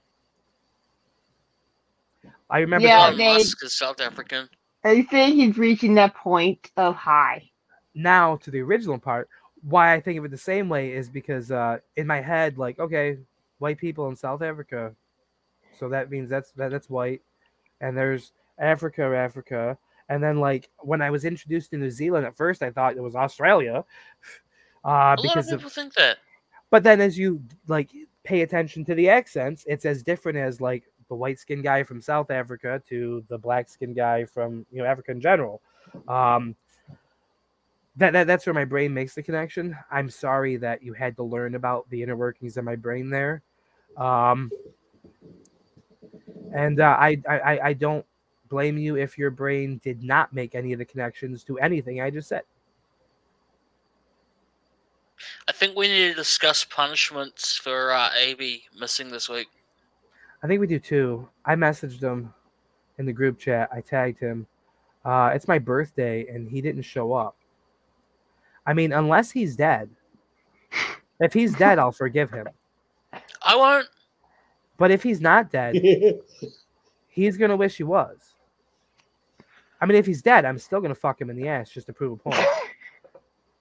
I 2.49 2.59
remember. 2.59 2.87
Yeah, 2.87 2.97
that- 2.97 3.05
Elon 3.07 3.17
they- 3.17 3.33
Musk 3.33 3.63
is 3.63 3.75
South 3.75 3.99
African. 4.01 4.47
I 4.83 5.01
think 5.01 5.35
he's 5.35 5.57
reaching 5.57 5.95
that 5.95 6.13
point 6.15 6.71
of 6.77 6.95
high. 6.95 7.49
now 7.95 8.35
to 8.37 8.51
the 8.51 8.59
original 8.59 8.99
part 8.99 9.27
why 9.61 9.93
i 9.93 9.99
think 9.99 10.17
of 10.19 10.25
it 10.25 10.31
the 10.31 10.37
same 10.37 10.69
way 10.69 10.91
is 10.91 11.09
because 11.09 11.51
uh 11.51 11.77
in 11.95 12.05
my 12.07 12.21
head 12.21 12.57
like 12.57 12.79
okay 12.79 13.17
white 13.59 13.77
people 13.77 14.07
in 14.07 14.15
south 14.15 14.41
africa 14.41 14.93
so 15.77 15.89
that 15.89 16.09
means 16.09 16.29
that's 16.29 16.51
that, 16.51 16.71
that's 16.71 16.89
white 16.89 17.21
and 17.81 17.97
there's 17.97 18.31
africa 18.59 19.03
africa 19.03 19.77
and 20.09 20.23
then 20.23 20.39
like 20.39 20.69
when 20.79 21.01
i 21.01 21.09
was 21.09 21.25
introduced 21.25 21.71
to 21.71 21.77
new 21.77 21.89
zealand 21.89 22.25
at 22.25 22.35
first 22.35 22.61
i 22.61 22.69
thought 22.71 22.95
it 22.95 23.01
was 23.01 23.15
australia 23.15 23.83
uh 24.85 25.15
A 25.17 25.21
lot 25.21 25.21
of 25.21 25.23
because 25.23 25.47
people 25.47 25.67
of, 25.67 25.73
think 25.73 25.93
that. 25.95 26.17
but 26.69 26.83
then 26.83 27.01
as 27.01 27.17
you 27.17 27.41
like 27.67 27.91
pay 28.23 28.41
attention 28.41 28.83
to 28.85 28.95
the 28.95 29.09
accents 29.09 29.63
it's 29.67 29.85
as 29.85 30.03
different 30.03 30.37
as 30.37 30.61
like 30.61 30.83
the 31.09 31.15
white 31.15 31.39
skinned 31.39 31.63
guy 31.63 31.83
from 31.83 32.01
south 32.01 32.29
africa 32.31 32.81
to 32.87 33.23
the 33.29 33.37
black 33.37 33.69
skinned 33.69 33.95
guy 33.95 34.25
from 34.25 34.65
you 34.71 34.81
know 34.81 34.87
africa 34.87 35.11
in 35.11 35.21
general 35.21 35.61
um 36.07 36.55
that, 37.97 38.13
that 38.13 38.27
that's 38.27 38.45
where 38.45 38.53
my 38.53 38.65
brain 38.65 38.93
makes 38.93 39.15
the 39.15 39.23
connection 39.23 39.75
i'm 39.91 40.09
sorry 40.09 40.57
that 40.57 40.81
you 40.83 40.93
had 40.93 41.15
to 41.15 41.23
learn 41.23 41.55
about 41.55 41.89
the 41.89 42.01
inner 42.01 42.15
workings 42.15 42.57
of 42.57 42.63
my 42.63 42.75
brain 42.75 43.09
there 43.09 43.41
um 43.97 44.51
and 46.53 46.79
uh, 46.79 46.95
I, 46.99 47.21
I 47.29 47.59
I- 47.59 47.73
don't 47.73 48.05
blame 48.49 48.77
you 48.77 48.95
if 48.95 49.17
your 49.17 49.29
brain 49.31 49.81
did 49.83 50.03
not 50.03 50.31
make 50.33 50.55
any 50.55 50.71
of 50.73 50.79
the 50.79 50.85
connections 50.85 51.43
to 51.45 51.57
anything 51.59 52.01
i 52.01 52.09
just 52.09 52.29
said 52.29 52.43
I 55.47 55.51
think 55.51 55.75
we 55.75 55.87
need 55.87 56.09
to 56.09 56.13
discuss 56.13 56.63
punishments 56.63 57.57
for 57.57 57.91
uh, 57.91 58.09
AB 58.15 58.63
missing 58.79 59.09
this 59.09 59.27
week. 59.29 59.47
I 60.43 60.47
think 60.47 60.61
we 60.61 60.67
do 60.67 60.79
too. 60.79 61.27
I 61.45 61.55
messaged 61.55 62.01
him 62.01 62.33
in 62.97 63.05
the 63.05 63.13
group 63.13 63.39
chat. 63.39 63.69
I 63.73 63.81
tagged 63.81 64.19
him. 64.19 64.45
Uh, 65.03 65.31
it's 65.33 65.47
my 65.47 65.57
birthday, 65.57 66.27
and 66.27 66.49
he 66.49 66.61
didn't 66.61 66.83
show 66.83 67.13
up. 67.13 67.35
I 68.67 68.73
mean, 68.73 68.91
unless 68.91 69.31
he's 69.31 69.55
dead. 69.55 69.89
If 71.21 71.33
he's 71.33 71.55
dead, 71.55 71.79
I'll 71.79 71.93
forgive 71.93 72.29
him. 72.29 72.47
I 73.41 73.55
won't. 73.55 73.87
But 74.77 74.91
if 74.91 75.01
he's 75.01 75.21
not 75.21 75.49
dead, 75.49 75.75
he's 77.07 77.37
gonna 77.37 77.55
wish 77.55 77.77
he 77.77 77.83
was. 77.83 78.35
I 79.79 79.85
mean, 79.85 79.97
if 79.97 80.05
he's 80.05 80.21
dead, 80.21 80.43
I'm 80.45 80.59
still 80.59 80.81
gonna 80.81 80.93
fuck 80.93 81.19
him 81.19 81.29
in 81.29 81.37
the 81.37 81.47
ass 81.47 81.71
just 81.71 81.87
to 81.87 81.93
prove 81.93 82.19
a 82.19 82.29
point. 82.29 82.37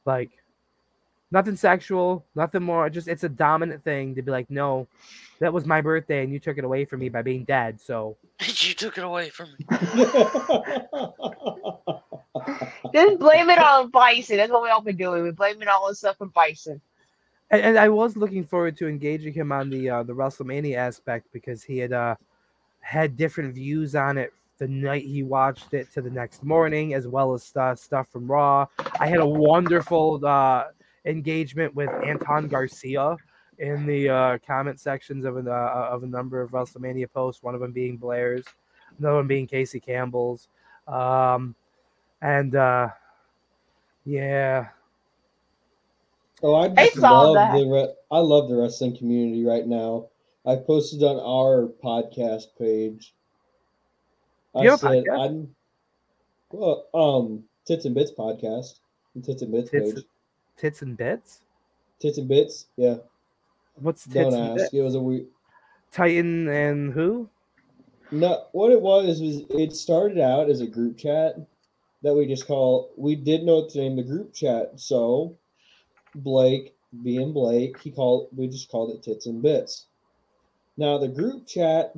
Like, 0.05 0.31
nothing 1.33 1.57
sexual, 1.57 2.25
nothing 2.37 2.63
more. 2.63 2.89
Just 2.89 3.09
it's 3.09 3.25
a 3.25 3.29
dominant 3.29 3.83
thing 3.83 4.15
to 4.15 4.23
be 4.23 4.31
like, 4.31 4.49
no, 4.49 4.87
that 5.41 5.53
was 5.53 5.67
my 5.67 5.81
birthday, 5.81 6.23
and 6.23 6.33
you 6.33 6.39
took 6.39 6.59
it 6.59 6.65
away 6.65 6.85
from 6.85 7.01
me 7.01 7.09
by 7.09 7.23
being 7.23 7.43
dead. 7.43 7.81
So 7.81 8.17
you 8.41 8.73
took 8.75 8.99
it 8.99 9.03
away 9.03 9.31
from 9.31 9.49
me. 9.59 9.67
Just 12.95 13.19
blame 13.19 13.51
it 13.51 13.59
on 13.59 13.91
Bison. 13.91 14.37
That's 14.37 14.53
what 14.53 14.63
we 14.63 14.71
all 14.71 14.81
been 14.81 14.97
doing. 14.97 15.23
We're 15.23 15.33
blaming 15.33 15.69
all 15.69 15.89
this 15.89 15.99
stuff 15.99 16.17
on 16.21 16.29
Bison. 16.29 16.81
And, 17.51 17.63
and 17.63 17.79
I 17.79 17.89
was 17.89 18.17
looking 18.17 18.45
forward 18.45 18.77
to 18.79 18.89
engaging 18.89 19.33
him 19.33 19.53
on 19.53 19.71
the 19.71 19.89
uh, 19.89 20.03
the 20.03 20.13
WrestleMania 20.13 20.77
aspect 20.77 21.29
because 21.33 21.63
he 21.63 21.79
had 21.79 21.93
uh, 21.93 22.17
had 22.81 23.17
different 23.17 23.55
views 23.55 23.95
on 23.95 24.19
it 24.19 24.33
the 24.59 24.69
night 24.69 25.05
he 25.05 25.23
watched 25.23 25.75
it 25.75 25.93
to 25.93 26.01
the 26.01 26.11
next 26.11 26.43
morning, 26.43 26.95
as 26.95 27.07
well 27.07 27.35
as 27.35 27.43
stuff 27.43 27.79
stuff 27.79 28.09
from 28.09 28.31
Raw. 28.31 28.67
I 28.99 29.07
had 29.07 29.21
a 29.21 29.27
wonderful 29.27 30.25
uh, 30.25 30.65
engagement 31.05 31.75
with 31.75 31.91
Anton 32.05 32.49
Garcia 32.49 33.17
in 33.59 33.87
the 33.87 34.09
uh, 34.09 34.39
comment 34.47 34.81
sections 34.81 35.25
of 35.25 35.37
an, 35.37 35.49
uh, 35.49 35.51
of 35.91 36.03
a 36.03 36.07
number 36.07 36.41
of 36.41 36.51
WrestleMania 36.51 37.11
posts. 37.13 37.43
One 37.43 37.55
of 37.55 37.61
them 37.61 37.73
being 37.73 37.97
Blair's, 37.97 38.45
another 38.99 39.17
one 39.17 39.27
being 39.27 39.47
Casey 39.47 39.81
Campbell's, 39.81 40.49
um, 40.87 41.55
and 42.23 42.55
uh, 42.55 42.89
yeah. 44.05 44.69
Oh, 46.43 46.55
I 46.55 46.65
I 46.77 46.87
just 46.87 46.99
love 46.99 47.35
that. 47.35 47.55
the 47.57 47.67
re- 47.67 47.95
I 48.11 48.19
love 48.19 48.49
the 48.49 48.57
wrestling 48.57 48.97
community 48.97 49.45
right 49.45 49.67
now. 49.67 50.07
I 50.45 50.57
posted 50.57 51.03
on 51.03 51.17
our 51.17 51.69
podcast 51.83 52.47
page. 52.59 53.15
I 54.55 54.63
You 54.63 54.71
have 54.71 54.81
said 54.81 55.05
podcast? 55.05 55.25
I'm 55.31 55.55
well, 56.53 56.87
um, 56.95 57.45
Tits 57.67 57.85
and 57.85 57.95
Bits 57.95 58.13
podcast, 58.17 58.79
the 59.15 59.23
Tits 59.23 59.43
and 59.43 59.53
Bits 59.53 59.71
Tits- 59.71 59.93
page. 59.95 60.05
Tits 60.57 60.83
and 60.83 60.97
bits. 60.97 61.41
Tits 61.99 62.19
and 62.19 62.29
Bits, 62.29 62.67
yeah. 62.77 62.97
What's 63.77 64.05
tits 64.05 64.15
Don't 64.15 64.35
and 64.35 64.53
ask. 64.53 64.57
bits? 64.57 64.75
It 64.75 64.81
was 64.83 64.95
a 64.95 65.01
weird. 65.01 65.27
Titan 65.91 66.49
and 66.49 66.93
who? 66.93 67.29
No, 68.11 68.45
what 68.53 68.71
it 68.73 68.81
was 68.81 69.21
was 69.21 69.43
it 69.51 69.75
started 69.75 70.19
out 70.19 70.49
as 70.49 70.61
a 70.61 70.67
group 70.67 70.97
chat 70.97 71.37
that 72.07 72.15
we 72.15 72.25
just 72.25 72.47
call. 72.47 72.93
We 72.97 73.17
didn't 73.17 73.47
know 73.47 73.69
to 73.69 73.79
name 73.79 73.97
the 73.97 74.03
group 74.05 74.33
chat, 74.33 74.79
so 74.79 75.37
Blake, 76.15 76.77
being 77.03 77.33
Blake, 77.33 77.81
he 77.81 77.91
called. 77.91 78.29
We 78.35 78.47
just 78.47 78.71
called 78.71 78.95
it 78.95 79.03
Tits 79.03 79.27
and 79.27 79.43
Bits. 79.43 79.87
Now 80.77 80.99
the 80.99 81.09
group 81.09 81.49
chat 81.49 81.93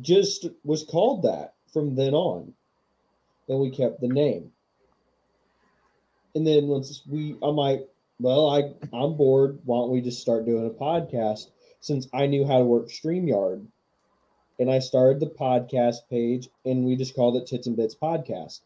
just 0.00 0.48
was 0.64 0.82
called 0.82 1.22
that 1.22 1.54
from 1.72 1.94
then 1.94 2.14
on, 2.14 2.52
and 3.48 3.60
we 3.60 3.70
kept 3.70 4.00
the 4.00 4.08
name. 4.08 4.50
And 6.34 6.44
then 6.44 6.66
once 6.66 7.02
we, 7.08 7.36
I'm 7.40 7.54
like, 7.56 7.88
well, 8.18 8.50
I 8.50 8.72
I'm 8.92 9.16
bored. 9.16 9.60
Why 9.64 9.78
don't 9.78 9.90
we 9.90 10.00
just 10.00 10.20
start 10.20 10.46
doing 10.46 10.66
a 10.66 10.70
podcast? 10.70 11.50
Since 11.80 12.08
I 12.12 12.26
knew 12.26 12.44
how 12.44 12.58
to 12.58 12.64
work 12.64 12.88
Streamyard 12.88 13.64
and 14.58 14.68
I 14.68 14.80
started 14.80 15.20
the 15.20 15.26
podcast 15.26 16.08
page, 16.10 16.48
and 16.64 16.84
we 16.84 16.96
just 16.96 17.14
called 17.14 17.36
it 17.36 17.46
Tits 17.46 17.68
and 17.68 17.76
Bits 17.76 17.94
Podcast. 17.94 18.62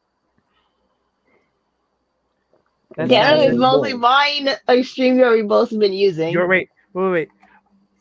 That's 2.97 3.11
Yeah, 3.11 3.35
it's 3.35 3.45
it 3.45 3.51
was 3.51 3.59
mostly 3.59 3.95
mine. 3.95 4.49
Stream 4.83 5.17
that 5.19 5.33
we 5.33 5.43
both 5.43 5.71
have 5.71 5.79
been 5.79 5.93
using. 5.93 6.37
Wait, 6.37 6.69
wait, 6.93 7.11
wait. 7.11 7.29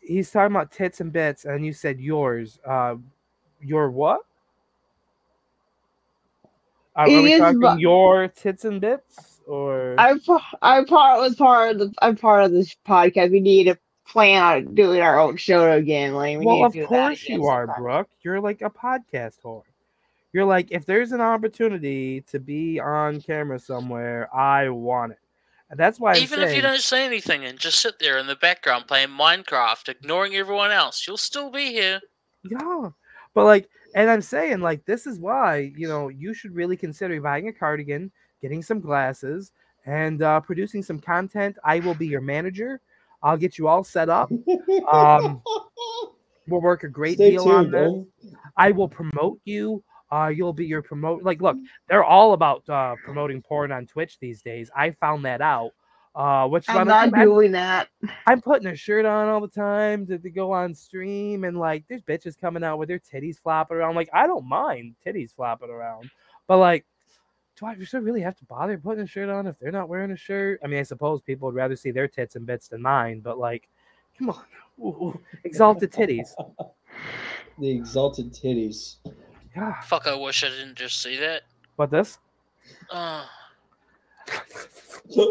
He's 0.01 0.29
talking 0.31 0.53
about 0.53 0.71
tits 0.71 0.99
and 0.99 1.11
bits, 1.13 1.45
and 1.45 1.65
you 1.65 1.73
said 1.73 1.99
yours. 1.99 2.59
Uh, 2.67 2.95
your 3.61 3.89
what? 3.89 4.21
Uh, 6.95 7.01
are 7.01 7.21
we 7.21 7.37
talking 7.37 7.59
my- 7.59 7.77
your 7.77 8.27
tits 8.27 8.65
and 8.65 8.81
bits, 8.81 9.41
or 9.47 9.95
I 9.97 10.15
I 10.61 10.83
part 10.83 11.21
was 11.21 11.35
part 11.35 11.71
of 11.71 11.79
the 11.79 11.93
I'm 12.01 12.17
part 12.17 12.43
of 12.43 12.51
this 12.51 12.75
podcast. 12.85 13.31
We 13.31 13.39
need 13.39 13.65
to 13.65 13.77
plan 14.07 14.43
on 14.43 14.75
doing 14.75 15.01
our 15.01 15.17
own 15.17 15.37
show 15.37 15.71
again. 15.71 16.13
Like 16.13 16.39
we 16.39 16.45
well, 16.45 16.57
need 16.57 16.63
of 16.63 16.73
to 16.73 16.79
do 16.79 16.87
that 16.87 17.07
course 17.07 17.29
you 17.29 17.45
are. 17.45 17.67
Brooke. 17.77 18.09
You're 18.23 18.41
like 18.41 18.61
a 18.61 18.69
podcast 18.69 19.35
whore. 19.43 19.63
You're 20.33 20.45
like, 20.45 20.67
if 20.71 20.85
there's 20.85 21.11
an 21.11 21.21
opportunity 21.21 22.21
to 22.21 22.39
be 22.39 22.79
on 22.79 23.21
camera 23.21 23.59
somewhere, 23.59 24.33
I 24.33 24.69
want 24.69 25.13
it. 25.13 25.17
And 25.69 25.79
that's 25.79 25.99
why 25.99 26.11
I'm 26.13 26.21
Even 26.21 26.41
if 26.41 26.55
you 26.55 26.61
don't 26.61 26.79
say 26.81 27.05
anything 27.05 27.45
and 27.45 27.57
just 27.57 27.79
sit 27.79 27.99
there 27.99 28.17
in 28.17 28.27
the 28.27 28.35
background 28.35 28.87
playing 28.87 29.09
Minecraft, 29.09 29.87
ignoring 29.89 30.35
everyone 30.35 30.71
else, 30.71 31.05
you'll 31.07 31.17
still 31.17 31.49
be 31.49 31.71
here. 31.71 32.01
Yeah. 32.43 32.89
But 33.33 33.45
like, 33.45 33.69
and 33.95 34.09
I'm 34.09 34.21
saying 34.21 34.59
like 34.59 34.85
this 34.85 35.07
is 35.07 35.19
why, 35.19 35.71
you 35.75 35.87
know, 35.87 36.09
you 36.09 36.33
should 36.33 36.55
really 36.55 36.75
consider 36.77 37.19
buying 37.21 37.47
a 37.47 37.53
cardigan, 37.53 38.11
getting 38.41 38.61
some 38.61 38.79
glasses, 38.81 39.51
and 39.85 40.21
uh, 40.21 40.39
producing 40.41 40.83
some 40.83 40.99
content. 40.99 41.57
I 41.63 41.79
will 41.79 41.95
be 41.95 42.07
your 42.07 42.21
manager. 42.21 42.81
I'll 43.23 43.37
get 43.37 43.57
you 43.57 43.67
all 43.67 43.83
set 43.83 44.09
up. 44.09 44.31
Um, 44.91 45.41
We'll 46.47 46.61
work 46.61 46.83
a 46.83 46.89
great 46.89 47.15
Stay 47.15 47.31
deal 47.31 47.47
on 47.49 47.71
this. 47.71 47.91
Don't- 47.91 48.07
I 48.57 48.71
will 48.71 48.89
promote 48.89 49.39
you. 49.45 49.83
Uh, 50.11 50.27
you'll 50.27 50.53
be 50.53 50.65
your 50.65 50.81
promote. 50.81 51.23
Like, 51.23 51.41
look, 51.41 51.57
they're 51.87 52.03
all 52.03 52.33
about 52.33 52.67
uh, 52.69 52.95
promoting 53.03 53.41
porn 53.41 53.71
on 53.71 53.85
Twitch 53.85 54.19
these 54.19 54.41
days. 54.41 54.69
I 54.75 54.91
found 54.91 55.25
that 55.25 55.41
out. 55.41 55.71
Uh, 56.13 56.45
which 56.45 56.67
I'm 56.67 56.79
I'm, 56.79 56.87
not 56.87 57.13
I'm, 57.13 57.23
doing 57.23 57.53
that. 57.53 57.87
I'm 58.27 58.41
putting 58.41 58.67
a 58.67 58.75
shirt 58.75 59.05
on 59.05 59.29
all 59.29 59.39
the 59.39 59.47
time 59.47 60.05
to, 60.07 60.17
to 60.17 60.29
go 60.29 60.51
on 60.51 60.75
stream, 60.75 61.45
and 61.45 61.57
like, 61.57 61.85
there's 61.87 62.01
bitches 62.01 62.37
coming 62.37 62.65
out 62.65 62.79
with 62.79 62.89
their 62.89 62.99
titties 62.99 63.37
flopping 63.37 63.77
around. 63.77 63.95
Like, 63.95 64.09
I 64.11 64.27
don't 64.27 64.45
mind 64.45 64.95
titties 65.05 65.33
flopping 65.33 65.69
around, 65.69 66.09
but 66.47 66.57
like, 66.57 66.85
do 67.57 67.65
I 67.65 67.81
should 67.81 67.95
I 67.95 67.99
really 67.99 68.19
have 68.19 68.35
to 68.39 68.45
bother 68.45 68.77
putting 68.77 69.05
a 69.05 69.07
shirt 69.07 69.29
on 69.29 69.47
if 69.47 69.57
they're 69.57 69.71
not 69.71 69.87
wearing 69.87 70.11
a 70.11 70.17
shirt? 70.17 70.59
I 70.61 70.67
mean, 70.67 70.79
I 70.79 70.83
suppose 70.83 71.21
people 71.21 71.45
would 71.45 71.55
rather 71.55 71.77
see 71.77 71.91
their 71.91 72.09
tits 72.09 72.35
and 72.35 72.45
bits 72.45 72.67
than 72.67 72.81
mine, 72.81 73.21
but 73.21 73.37
like, 73.37 73.69
come 74.17 74.31
on, 74.31 74.43
Ooh, 74.81 74.87
ooh, 74.87 75.21
exalted 75.45 75.91
titties. 75.91 76.29
the 77.59 77.69
exalted 77.69 78.33
titties. 78.33 78.95
Yeah, 79.55 79.81
Fuck, 79.81 80.07
I 80.07 80.15
wish 80.15 80.43
I 80.43 80.49
didn't 80.49 80.75
just 80.75 81.01
see 81.01 81.17
that. 81.17 81.43
what 81.75 81.91
this? 81.91 82.17
Uh. 82.89 83.25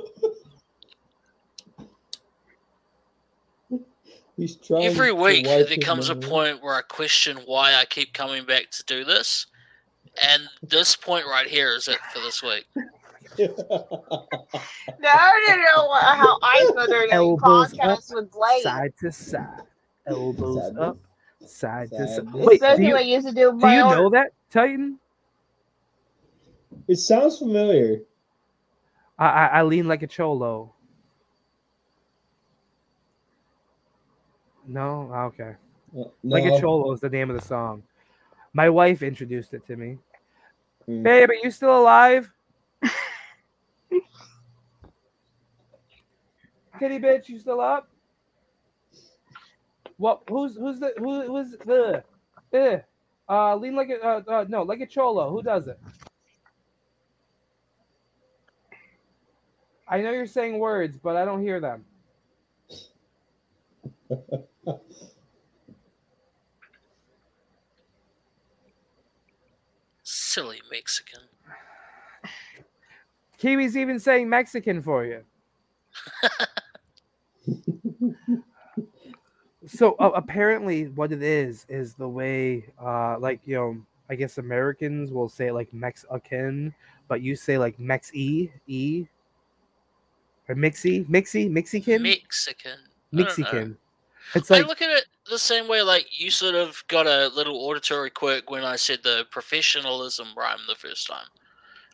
He's 4.37 4.57
trying. 4.57 4.85
every 4.85 5.13
week 5.13 5.47
wipe 5.47 5.67
there 5.67 5.77
his 5.77 5.85
comes 5.85 6.09
a 6.09 6.17
point 6.17 6.63
where 6.63 6.75
I 6.75 6.81
question 6.83 7.39
why 7.45 7.75
I 7.75 7.85
keep 7.85 8.15
coming 8.15 8.47
back 8.47 8.71
to 8.71 8.85
do 8.85 9.05
this. 9.05 9.47
And 10.27 10.45
this 10.63 10.97
point 10.97 11.27
right 11.27 11.47
here 11.47 11.75
is 11.77 11.89
it 11.89 11.99
for 12.13 12.21
this 12.21 12.43
week. 12.43 12.67
No, 13.39 13.47
I 15.09 15.45
didn't 15.47 15.63
know 15.63 15.87
what- 15.87 16.03
how 16.03 16.39
I 16.43 16.69
thought 16.75 16.89
they 16.89 16.95
were 16.97 17.01
doing 17.03 17.13
Elbows 17.13 17.73
podcasts 17.73 18.13
with 18.15 18.31
Blade. 18.33 18.63
Side 18.63 18.93
to 19.01 19.13
side, 19.13 19.47
elbows 20.07 20.63
Side 20.65 20.75
to- 20.75 20.83
up, 20.83 20.99
side 21.51 21.91
to 21.91 22.07
side 22.07 22.09
side. 22.09 22.33
to 22.33 22.39
Wait, 22.39 22.61
do 22.61 22.67
you, 22.83 22.89
when 22.89 22.97
I 22.97 23.01
used 23.01 23.27
to 23.27 23.33
do 23.33 23.59
do 23.59 23.69
you 23.69 23.81
own. 23.83 23.91
know 23.91 24.11
that 24.11 24.33
Titan? 24.51 24.99
it 26.89 26.97
sounds 26.97 27.39
familiar. 27.39 28.01
I, 29.19 29.27
I 29.27 29.47
I 29.47 29.63
lean 29.63 29.87
like 29.89 30.03
a 30.03 30.07
cholo. 30.07 30.73
No, 34.67 35.13
okay. 35.13 35.55
Uh, 35.99 36.05
Like 36.23 36.45
a 36.45 36.61
cholo 36.61 36.93
is 36.93 37.01
the 37.01 37.11
name 37.11 37.29
of 37.31 37.37
the 37.37 37.45
song. 37.47 37.83
My 38.53 38.71
wife 38.71 39.03
introduced 39.03 39.53
it 39.53 39.67
to 39.67 39.77
me. 39.77 39.99
Mm. 40.89 41.03
Babe, 41.03 41.31
are 41.31 41.35
you 41.35 41.51
still 41.51 41.77
alive? 41.77 42.33
Kitty 46.79 46.99
bitch, 46.99 47.29
you 47.29 47.39
still 47.39 47.61
up? 47.61 47.90
What? 50.01 50.23
Who's 50.31 50.57
who's 50.57 50.81
the 50.81 50.95
who 50.97 51.27
who's 51.27 51.51
the? 51.67 52.03
Uh, 52.55 52.79
uh, 53.29 53.55
lean 53.57 53.77
like 53.77 53.91
a 53.91 54.03
uh, 54.03 54.23
uh, 54.27 54.47
no 54.49 54.63
like 54.63 54.81
a 54.81 54.87
cholo. 54.87 55.31
Who 55.31 55.43
does 55.43 55.69
it? 55.69 55.79
I 59.87 60.01
know 60.01 60.11
you're 60.11 60.27
saying 60.27 60.59
words, 60.59 60.97
but 60.97 61.17
I 61.17 61.27
don't 61.27 61.43
hear 61.43 61.61
them. 61.61 61.85
Silly 70.03 70.63
Mexican. 70.71 71.21
Kiwi's 73.39 73.77
even 73.77 73.99
saying 74.01 74.31
Mexican 74.31 74.81
for 74.81 75.05
you. 75.05 75.25
so 79.73 79.95
uh, 79.99 80.11
apparently, 80.15 80.89
what 80.89 81.13
it 81.13 81.23
is 81.23 81.65
is 81.69 81.95
the 81.95 82.09
way, 82.09 82.65
uh, 82.83 83.19
like 83.19 83.41
you 83.45 83.55
know, 83.55 83.77
I 84.09 84.17
guess 84.17 84.39
Americans 84.39 85.13
will 85.13 85.29
say 85.29 85.51
like 85.53 85.73
Mexican, 85.73 86.75
but 87.09 87.23
you 87.23 87.37
say 87.37 87.57
like 87.57 87.79
Mex 87.79 88.13
e 88.13 88.51
e 88.67 89.07
or 90.49 90.57
mixy 90.57 91.07
mixy 91.07 91.49
Mexican 91.49 92.03
Mexican. 92.03 92.79
I. 93.13 93.17
Mexican. 93.17 93.79
It's 94.35 94.51
I 94.51 94.59
like 94.59 94.67
look 94.67 94.83
at 94.83 94.91
it 94.91 95.07
the 95.29 95.39
same 95.39 95.69
way, 95.69 95.83
like 95.83 96.07
you 96.19 96.31
sort 96.31 96.55
of 96.55 96.83
got 96.89 97.07
a 97.07 97.29
little 97.29 97.57
auditory 97.57 98.11
quirk 98.11 98.51
when 98.51 98.65
I 98.65 98.77
said 98.77 99.01
the 99.03 99.27
professionalism 99.31 100.29
rhyme 100.37 100.59
the 100.69 100.75
first 100.75 101.07
time. 101.07 101.27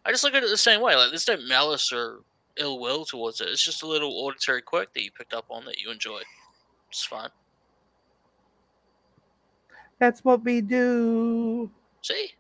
I 0.05 0.11
just 0.11 0.25
look 0.25 0.35
at 0.35 0.43
it 0.43 0.51
the 0.51 0.57
same 0.57 0.81
way. 0.81 0.97
Like 0.97 1.11
there's 1.11 1.29
no 1.29 1.37
malice 1.47 1.93
or 1.93 2.21
ill 2.57 2.79
will 2.79 3.05
towards 3.05 3.41
it. 3.41 3.49
It's 3.49 3.65
just 3.65 3.83
a 3.83 3.87
little 3.87 4.13
auditory 4.13 4.63
quirk 4.63 4.95
that 4.95 5.03
you 5.03 5.11
picked 5.11 5.35
up 5.35 5.47
on 5.51 5.65
that 5.67 5.81
you 5.81 5.91
enjoy 5.91 6.21
It's 6.91 7.05
fine. 7.05 7.31
That's 9.99 10.25
what 10.25 10.45
we 10.45 10.61
do. 10.61 11.71
See? 12.03 12.33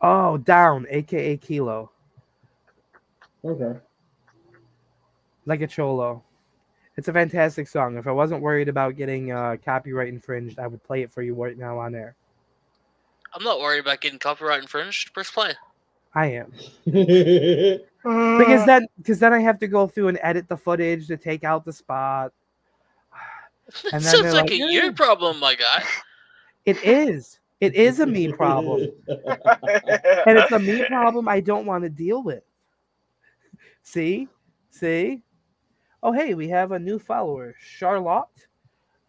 Oh, 0.00 0.36
down, 0.38 0.86
aka 0.90 1.36
Kilo, 1.36 1.90
Okay. 3.44 3.80
like 5.46 5.60
a 5.60 5.66
cholo. 5.66 6.22
It's 6.96 7.08
a 7.08 7.12
fantastic 7.12 7.68
song. 7.68 7.96
If 7.96 8.06
I 8.06 8.12
wasn't 8.12 8.42
worried 8.42 8.68
about 8.68 8.96
getting 8.96 9.32
uh, 9.32 9.56
copyright 9.64 10.08
infringed, 10.08 10.58
I 10.58 10.66
would 10.66 10.82
play 10.84 11.02
it 11.02 11.10
for 11.10 11.22
you 11.22 11.34
right 11.34 11.56
now 11.56 11.78
on 11.78 11.94
air. 11.94 12.16
I'm 13.34 13.44
not 13.44 13.60
worried 13.60 13.80
about 13.80 14.00
getting 14.00 14.18
copyright 14.18 14.62
infringed. 14.62 15.12
Press 15.12 15.30
play. 15.30 15.52
I 16.14 16.26
am 16.26 16.52
because 16.86 18.64
then 18.64 18.86
because 18.96 19.18
then 19.18 19.32
I 19.32 19.40
have 19.40 19.58
to 19.58 19.68
go 19.68 19.86
through 19.86 20.08
and 20.08 20.18
edit 20.22 20.48
the 20.48 20.56
footage 20.56 21.06
to 21.08 21.16
take 21.16 21.44
out 21.44 21.64
the 21.64 21.72
spot. 21.72 22.32
And 23.92 23.92
then 23.92 24.00
Sounds 24.02 24.32
like, 24.34 24.42
like, 24.44 24.50
a 24.52 24.56
"Yeah." 24.56 24.66
you 24.66 24.92
problem, 24.92 25.38
my 25.40 25.54
guy. 25.54 25.82
It 26.64 26.82
is. 26.84 27.38
It 27.60 27.74
is 27.74 27.98
a 27.98 28.06
me 28.06 28.30
problem, 28.32 28.82
and 29.08 30.38
it's 30.38 30.52
a 30.52 30.60
me 30.60 30.84
problem 30.86 31.28
I 31.28 31.40
don't 31.40 31.66
want 31.66 31.82
to 31.82 31.90
deal 31.90 32.22
with. 32.22 32.44
See, 33.82 34.28
see. 34.70 35.22
Oh 36.02 36.12
hey, 36.12 36.34
we 36.34 36.48
have 36.50 36.70
a 36.70 36.78
new 36.78 37.00
follower, 37.00 37.56
Charlotte, 37.58 38.46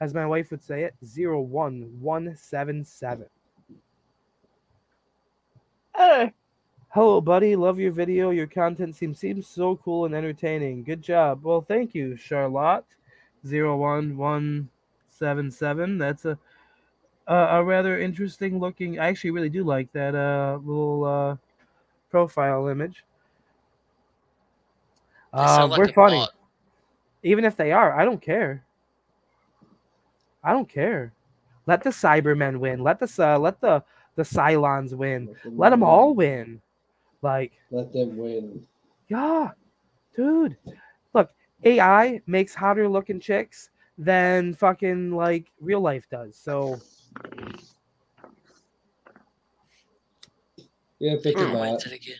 as 0.01 0.15
my 0.15 0.25
wife 0.25 0.49
would 0.49 0.63
say 0.63 0.83
it, 0.83 0.95
zero 1.05 1.41
one 1.41 1.95
one 1.99 2.35
seven 2.35 2.83
seven. 2.83 3.27
Uh, 5.93 6.29
Hello, 6.91 7.21
buddy. 7.21 7.55
Love 7.55 7.77
your 7.77 7.91
video. 7.91 8.31
Your 8.31 8.47
content 8.47 8.95
seems 8.95 9.19
seems 9.19 9.45
so 9.45 9.75
cool 9.75 10.05
and 10.05 10.15
entertaining. 10.15 10.83
Good 10.83 11.03
job. 11.03 11.43
Well, 11.43 11.61
thank 11.61 11.93
you, 11.93 12.15
Charlotte. 12.15 12.83
Zero 13.45 13.77
one 13.77 14.17
one 14.17 14.69
seven 15.07 15.49
seven. 15.51 15.97
That's 15.97 16.25
a 16.25 16.37
a, 17.27 17.35
a 17.35 17.63
rather 17.63 17.99
interesting 17.99 18.59
looking. 18.59 18.99
I 18.99 19.07
actually 19.07 19.31
really 19.31 19.49
do 19.49 19.63
like 19.63 19.91
that 19.93 20.15
uh 20.15 20.59
little 20.63 21.05
uh 21.05 21.35
profile 22.09 22.67
image. 22.67 23.03
Uh, 25.33 25.67
like 25.69 25.77
we're 25.77 25.93
funny. 25.93 26.17
bot. 26.17 26.31
Even 27.21 27.45
if 27.45 27.55
they 27.55 27.71
are, 27.71 27.93
I 27.99 28.03
don't 28.05 28.21
care. 28.21 28.63
I 30.43 30.51
don't 30.51 30.67
care. 30.67 31.13
Let 31.65 31.83
the 31.83 31.91
Cybermen 31.91 32.57
win. 32.57 32.81
Let 32.81 32.99
the 32.99 33.13
uh, 33.19 33.37
let 33.37 33.61
the 33.61 33.83
the 34.15 34.23
Cylons 34.23 34.93
win. 34.93 35.35
Let 35.45 35.69
them 35.69 35.83
all 35.83 36.13
win. 36.13 36.61
Like 37.21 37.51
Let 37.69 37.93
them 37.93 38.17
win. 38.17 38.65
yeah, 39.07 39.51
dude. 40.15 40.57
Look, 41.63 41.67
AI 41.67 42.21
makes 42.27 42.53
hotter 42.55 42.87
looking 42.87 43.19
chicks 43.19 43.69
than 43.97 44.53
fucking 44.53 45.11
like 45.11 45.51
real 45.59 45.81
life 45.81 46.07
does. 46.09 46.37
So 46.37 46.79
Yeah, 50.99 51.13
it's 51.13 51.25
a 51.25 51.31
bot. 51.31 51.41
Implemented 51.41 51.93
again. 51.93 52.17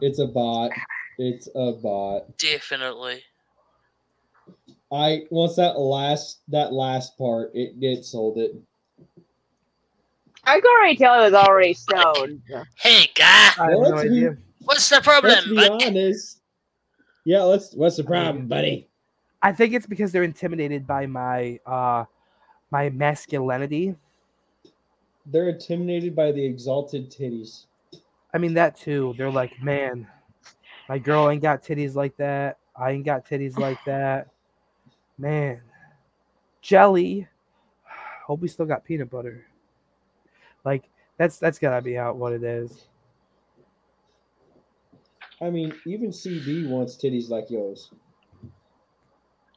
It's 0.00 0.18
a 0.18 0.26
bot. 0.26 0.72
It's 1.18 1.48
a 1.54 1.72
bot. 1.72 2.36
Definitely. 2.38 3.22
I 4.90 5.26
once 5.30 5.56
that 5.56 5.78
last 5.78 6.40
that 6.48 6.72
last 6.72 7.16
part, 7.16 7.52
it 7.54 7.74
it 7.80 8.04
sold 8.04 8.38
it. 8.38 8.56
I 10.44 10.60
could 10.60 10.70
already 10.70 10.96
tell 10.96 11.20
it 11.20 11.30
was 11.30 11.34
already 11.34 11.72
stoned. 11.74 12.42
Hey, 12.76 13.08
guy. 13.14 13.50
I 13.58 13.70
have 13.70 13.78
Well, 13.78 13.90
no 13.90 13.96
let's 13.96 14.02
idea. 14.02 14.36
What's 14.64 14.88
the 14.88 14.96
Let's 14.96 15.04
problem, 15.04 15.50
be 15.50 15.68
honest. 15.68 16.41
Yeah, 17.24 17.42
let's. 17.42 17.74
What's 17.74 17.96
the 17.96 18.04
problem, 18.04 18.46
buddy? 18.48 18.88
I 19.42 19.52
think 19.52 19.74
it's 19.74 19.86
because 19.86 20.12
they're 20.12 20.22
intimidated 20.22 20.86
by 20.86 21.06
my 21.06 21.58
uh 21.66 22.04
my 22.70 22.90
masculinity. 22.90 23.94
They're 25.26 25.50
intimidated 25.50 26.16
by 26.16 26.32
the 26.32 26.44
exalted 26.44 27.10
titties. 27.10 27.66
I 28.34 28.38
mean 28.38 28.54
that 28.54 28.76
too. 28.76 29.14
They're 29.16 29.30
like, 29.30 29.62
man, 29.62 30.06
my 30.88 30.98
girl 30.98 31.28
ain't 31.28 31.42
got 31.42 31.62
titties 31.62 31.94
like 31.94 32.16
that. 32.16 32.58
I 32.74 32.92
ain't 32.92 33.04
got 33.04 33.26
titties 33.26 33.58
like 33.58 33.78
that. 33.86 34.28
Man, 35.18 35.60
jelly. 36.60 37.28
Hope 38.26 38.40
we 38.40 38.48
still 38.48 38.66
got 38.66 38.84
peanut 38.84 39.10
butter. 39.10 39.46
Like 40.64 40.84
that's 41.18 41.38
that's 41.38 41.58
gotta 41.58 41.82
be 41.82 41.98
out 41.98 42.16
what 42.16 42.32
it 42.32 42.42
is. 42.42 42.86
I 45.42 45.50
mean, 45.50 45.74
even 45.86 46.10
CB 46.10 46.68
wants 46.68 46.96
titties 46.96 47.28
like 47.28 47.50
yours. 47.50 47.90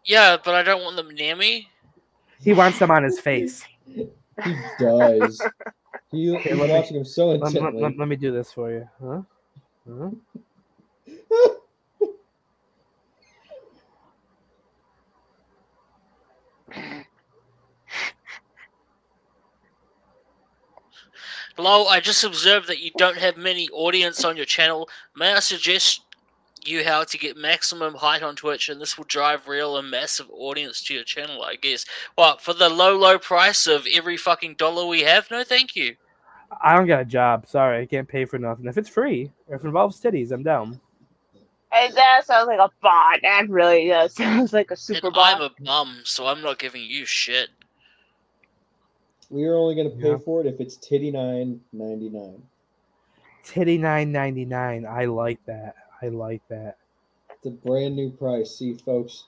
Yeah, 0.04 0.38
but 0.44 0.56
I 0.56 0.64
don't 0.64 0.84
want 0.84 0.96
them 0.96 1.10
near 1.10 1.36
me. 1.36 1.70
He 2.42 2.54
wants 2.54 2.80
them 2.80 2.92
on 2.92 3.04
his 3.04 3.20
face. 3.20 3.64
He 3.86 4.08
does. 4.80 5.42
he, 6.12 6.26
he's 6.38 6.46
let 6.46 6.46
me- 6.58 6.68
watching 6.70 6.98
him 6.98 7.06
so 7.06 7.30
Let, 7.30 7.42
let- 7.42 7.56
intently. 7.56 7.82
let- 7.84 7.98
let 7.98 8.08
me 8.08 8.16
do 8.16 8.32
this 8.32 8.52
for 8.52 8.72
you. 8.72 8.90
Huh? 9.02 9.22
Huh? 9.88 11.50
Hello, 21.58 21.86
I 21.86 22.02
just 22.02 22.26
observed 22.26 22.68
that 22.68 22.82
you 22.82 22.92
don't 22.98 23.18
have 23.18 23.38
many 23.38 23.70
audience 23.70 24.26
on 24.26 24.36
your 24.36 24.46
channel. 24.46 24.90
May 25.16 25.32
I 25.32 25.40
suggest 25.40 26.02
you 26.66 26.84
how 26.84 27.06
to 27.06 27.18
get 27.18 27.38
maximum 27.38 27.96
height 27.96 28.24
on 28.24 28.36
Twitch, 28.36 28.68
and 28.68 28.82
this 28.82 28.98
will 28.98 29.06
drive 29.06 29.48
real 29.48 29.78
and 29.78 29.90
massive 29.90 30.30
audience 30.32 30.84
to 30.84 30.94
your 30.94 31.06
channel, 31.06 31.44
I 31.44 31.56
guess. 31.56 31.86
What, 32.16 32.42
for 32.42 32.54
the 32.54 32.68
low, 32.68 32.98
low 32.98 33.18
price 33.18 33.68
of 33.68 33.88
every 33.90 34.18
fucking 34.18 34.56
dollar 34.56 34.86
we 34.86 35.04
have? 35.04 35.32
No, 35.32 35.46
thank 35.46 35.78
you. 35.78 35.96
I 36.62 36.76
don't 36.76 36.88
got 36.88 37.00
a 37.00 37.06
job. 37.06 37.48
Sorry, 37.48 37.82
I 37.82 37.86
can't 37.86 38.08
pay 38.08 38.26
for 38.26 38.38
nothing. 38.38 38.66
If 38.66 38.78
it's 38.78 38.90
free, 38.90 39.32
or 39.48 39.56
if 39.56 39.64
it 39.64 39.68
involves 39.68 40.02
titties, 40.02 40.34
I'm 40.34 40.44
down. 40.44 40.82
And 41.72 41.94
that 41.96 42.26
sounds 42.26 42.48
like 42.48 42.60
a 42.60 42.70
bot. 42.82 43.20
That 43.22 43.50
really 43.50 43.88
does. 43.88 44.14
Sounds 44.16 44.52
like 44.52 44.72
a 44.72 44.78
super 44.78 45.08
and 45.08 45.16
bot. 45.16 45.36
I'm 45.36 45.42
a 45.42 45.52
bum, 45.64 46.02
so 46.04 46.28
I'm 46.28 46.42
not 46.42 46.60
giving 46.60 46.84
you 46.84 47.06
shit. 47.06 47.50
We 49.30 49.46
are 49.46 49.56
only 49.56 49.76
going 49.76 49.90
to 49.90 49.96
pay 49.98 50.10
Yeah. 50.12 50.18
for 50.18 50.42
it 50.42 50.48
if 50.48 50.60
it's 50.60 50.78
titty 50.78 51.12
nine 51.12 51.60
ninety 51.74 52.10
nine. 52.10 52.42
Titty 53.44 53.78
nine 53.78 54.12
ninety 54.12 54.46
nine. 54.46 54.86
I 54.86 55.06
like 55.06 55.40
that. 55.46 55.76
I 56.02 56.08
like 56.10 56.42
that. 56.50 56.78
It's 57.30 57.46
a 57.46 57.52
brand 57.52 57.96
new 57.96 58.10
price. 58.12 58.58
See, 58.58 58.76
folks. 58.76 59.26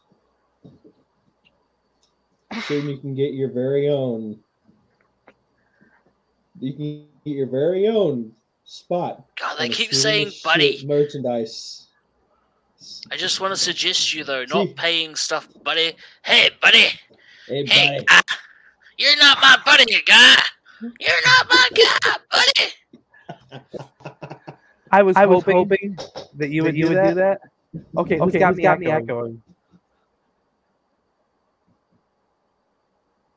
Soon 2.68 2.90
you 2.90 2.98
can 2.98 3.14
get 3.14 3.34
your 3.34 3.50
very 3.50 3.90
own. 3.90 4.40
You 6.60 6.74
can 6.74 7.08
get 7.26 7.32
your 7.36 7.48
very 7.48 7.88
own 7.88 8.32
spot. 8.66 9.24
God, 9.40 9.58
they 9.60 9.70
keep 9.70 9.94
saying 9.94 10.32
buddy. 10.44 10.84
merchandise. 10.88 11.88
I 13.12 13.18
just 13.18 13.42
want 13.42 13.54
to 13.54 13.60
suggest 13.60 14.14
you, 14.14 14.24
though, 14.24 14.46
not 14.46 14.68
See. 14.68 14.74
paying 14.74 15.16
stuff, 15.16 15.48
buddy. 15.64 15.94
Hey, 16.24 16.50
buddy. 16.62 16.86
Hey, 17.48 17.66
Hey, 17.66 17.98
buddy. 17.98 18.06
ah, 18.10 18.22
you're 18.98 19.18
not 19.18 19.40
my 19.42 19.58
buddy, 19.66 19.86
you 19.90 20.02
guy. 20.06 20.38
You're 21.00 21.22
not 21.26 21.48
my 21.50 21.70
guy, 21.76 22.16
buddy. 22.32 22.72
I 24.92 25.04
was 25.04 25.18
I 25.18 25.26
was 25.26 25.44
hoping, 25.44 26.00
that 26.36 26.50
you 26.52 26.64
would, 26.64 26.78
you 26.78 26.88
do, 26.88 26.90
would 26.90 26.96
that. 26.96 27.04
do 27.04 27.16
that. 27.16 27.40
Okay, 27.98 28.20
who's 28.20 28.36
Okay, 28.36 28.38
got 28.38 28.56
who's 28.56 28.58
me 28.58 28.64
got 28.64 28.80
me 28.80 28.92
echoing? 28.92 29.42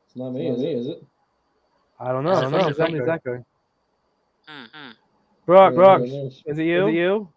It's 0.07 0.17
not 0.17 0.31
me, 0.33 0.49
is 0.49 0.63
it? 0.63 0.69
Is 0.69 0.87
it? 0.89 1.05
I 2.01 2.13
don't 2.13 2.25
know. 2.25 2.33
I 2.37 2.41
don't 2.43 2.53
know. 2.53 2.59
me? 2.59 2.65
Who's 2.69 2.79
got 2.79 2.93
me 2.93 3.01
Is 3.01 3.09
echoing? 3.09 3.45
Mm-hmm. 4.49 4.93
Brooke, 5.47 5.75
Yeah, 5.75 5.77
Brooke, 5.77 6.03
it 6.03 6.13
is. 6.13 6.45
is 6.47 6.59
it 6.59 6.65
you? 6.65 6.89
Is 6.89 6.95
it 6.95 6.95
you? 6.99 7.33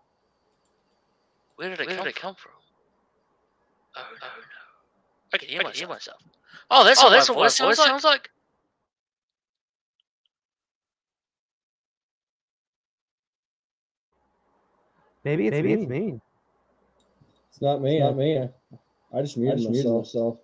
Where 1.57 1.69
did 1.69 1.79
it, 1.81 1.89
come, 1.89 2.11
come 2.13 2.35
from? 2.35 2.51
Oh, 3.97 4.01
no, 4.21 4.27
no. 4.27 4.63
I 5.33 5.37
can 5.37 5.49
hear, 5.49 5.63
myself. 5.63 5.75
hear 5.77 5.87
myself. 5.87 6.21
Oh, 6.71 6.83
that's 6.85 7.01
Oh, 7.01 7.03
what 7.03 7.11
that's 7.11 7.29
my 7.29 7.29
what 7.29 7.39
my 7.39 7.49
voice 7.49 7.55
sounds 7.55 7.77
voice 7.77 7.79
like. 7.79 7.95
like. 8.03 8.29
Maybe 15.25 15.47
it's 15.47 15.59
Maybe 15.59 15.61
me. 15.61 15.73
it's 15.73 15.87
me. 15.87 16.21
It's 17.51 17.61
not 17.61 17.81
me. 17.81 17.99
It's 17.99 18.01
Not 18.01 18.17
me. 18.17 18.49
I 19.13 19.21
just 19.21 19.37
muted, 19.37 19.59
just 19.59 19.69
muted 19.69 19.91
myself. 19.93 20.39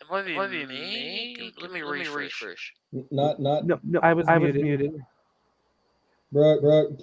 It 0.00 0.08
might 0.10 0.26
be, 0.26 0.38
Might 0.38 0.50
be 0.50 0.66
me. 0.66 0.66
me. 0.66 1.52
Let 1.60 1.72
me 1.72 1.82
Let 1.84 1.96
me 1.98 2.08
refresh. 2.08 2.74
N- 2.94 3.08
Not, 3.10 3.40
not. 3.40 3.64
No, 3.64 3.80
no, 3.84 4.02
I 4.02 4.14
was 4.14 4.28
I 4.28 4.38
was 4.38 4.52
muted. 4.52 4.56
muted. 4.56 4.92
Brooke, 6.32 6.62
Brooke. 6.62 7.00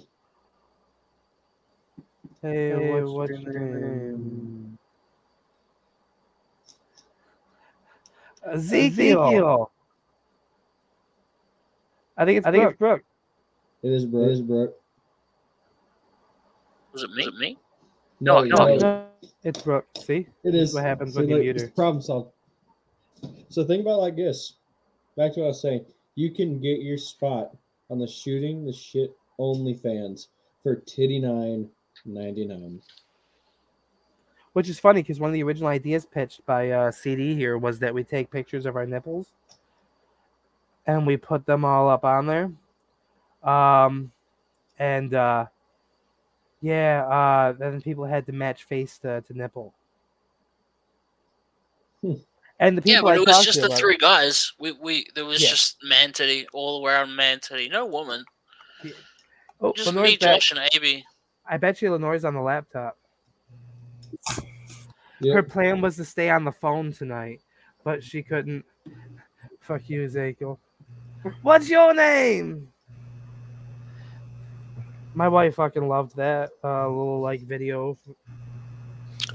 Hey, 2.42 2.76
Hey, 2.76 2.76
what's, 2.76 3.16
what's 3.16 3.34
your 3.36 3.38
your 3.44 3.54
name? 3.54 4.63
Ezekiel. 8.52 9.22
Ezekiel. 9.24 9.70
I 12.16 12.24
think 12.24 12.38
it's 12.38 12.46
I 12.46 12.52
think 12.52 12.62
Brooke. 12.62 12.72
it's 12.72 12.78
Brooke. 12.78 13.02
It 13.82 13.92
is 13.92 14.04
Brooke. 14.06 14.28
It 14.28 14.32
is 14.32 14.40
Brooke. 14.42 14.74
Was 16.92 17.02
it 17.02 17.10
me? 17.10 17.26
Was 17.26 17.34
it 17.34 17.38
me? 17.38 17.58
No, 18.20 18.44
No, 18.44 18.56
no, 18.66 18.76
No, 18.76 19.06
it's 19.42 19.62
Brooke. 19.62 19.86
See? 19.98 20.28
It 20.44 20.54
is 20.54 20.74
what 20.74 20.84
happens 20.84 21.14
See, 21.14 21.20
when 21.20 21.28
you 21.28 21.34
look, 21.36 21.42
mute 21.42 21.56
it's 21.56 21.64
her. 21.64 21.70
Problem 21.70 22.00
solved. 22.02 22.30
So 23.48 23.64
think 23.64 23.82
about 23.82 23.94
it 23.98 24.02
like 24.02 24.16
this. 24.16 24.54
Back 25.16 25.34
to 25.34 25.40
what 25.40 25.46
I 25.46 25.48
was 25.48 25.60
saying. 25.62 25.84
You 26.14 26.30
can 26.30 26.60
get 26.60 26.80
your 26.82 26.98
spot 26.98 27.56
on 27.90 27.98
the 27.98 28.06
shooting 28.06 28.64
the 28.64 28.72
shit 28.72 29.16
OnlyFans 29.40 30.28
for 30.62 30.76
titty 30.76 31.18
nine 31.18 31.68
ninety 32.04 32.46
nine. 32.46 32.80
Which 34.54 34.68
is 34.68 34.78
funny 34.80 35.02
because 35.02 35.20
one 35.20 35.30
of 35.30 35.34
the 35.34 35.42
original 35.42 35.68
ideas 35.68 36.06
pitched 36.06 36.44
by 36.46 36.70
uh, 36.70 36.90
CD 36.90 37.34
here 37.34 37.58
was 37.58 37.78
that 37.80 37.92
we 37.92 38.02
take 38.04 38.30
pictures 38.30 38.66
of 38.66 38.76
our 38.76 38.86
nipples 38.86 39.32
and 40.86 41.06
we 41.06 41.16
put 41.16 41.44
them 41.44 41.64
all 41.64 41.88
up 41.88 42.04
on 42.04 42.26
there. 42.26 42.50
Um, 43.42 44.12
and 44.78 45.12
uh, 45.12 45.46
yeah, 46.62 47.04
uh, 47.06 47.52
then 47.52 47.80
people 47.82 48.04
had 48.04 48.26
to 48.26 48.32
match 48.32 48.64
face 48.64 48.96
to, 48.98 49.20
to 49.22 49.34
nipple. 49.36 49.74
Hmm. 52.00 52.12
And 52.60 52.78
the 52.78 52.82
people 52.82 52.92
Yeah, 52.92 52.98
people 53.00 53.24
but 53.26 53.30
I 53.30 53.34
it 53.34 53.38
was 53.38 53.44
just 53.44 53.60
the 53.60 53.68
like- 53.68 53.78
three 53.78 53.96
guys. 53.96 54.52
We 54.60 54.72
we 54.72 55.06
there 55.16 55.24
was 55.24 55.42
Yeah. 55.42 55.50
just 55.50 55.78
man 55.82 56.12
titty 56.12 56.46
all 56.52 56.86
around 56.86 57.14
man 57.16 57.40
titty. 57.40 57.68
No 57.68 57.86
woman. 57.86 58.24
Oh, 59.60 59.72
Just 59.72 59.88
Lenore's 59.88 60.10
me, 60.10 60.16
back. 60.16 60.40
Josh, 60.40 60.50
and 60.52 60.60
Abby. 60.60 61.04
I 61.48 61.56
bet 61.56 61.82
you 61.82 61.90
Lenore's 61.90 62.24
on 62.24 62.34
the 62.34 62.40
laptop. 62.40 62.96
Yep. 65.20 65.34
Her 65.34 65.42
plan 65.42 65.80
was 65.80 65.96
to 65.96 66.04
stay 66.04 66.30
on 66.30 66.44
the 66.44 66.52
phone 66.52 66.92
tonight, 66.92 67.40
but 67.84 68.02
she 68.02 68.22
couldn't. 68.22 68.64
Fuck 69.60 69.88
you, 69.88 70.04
Ezekiel. 70.04 70.58
What's 71.42 71.70
your 71.70 71.94
name? 71.94 72.68
My 75.14 75.28
wife 75.28 75.54
fucking 75.54 75.88
loved 75.88 76.16
that 76.16 76.50
uh, 76.62 76.88
little 76.88 77.20
like 77.20 77.40
video. 77.42 77.96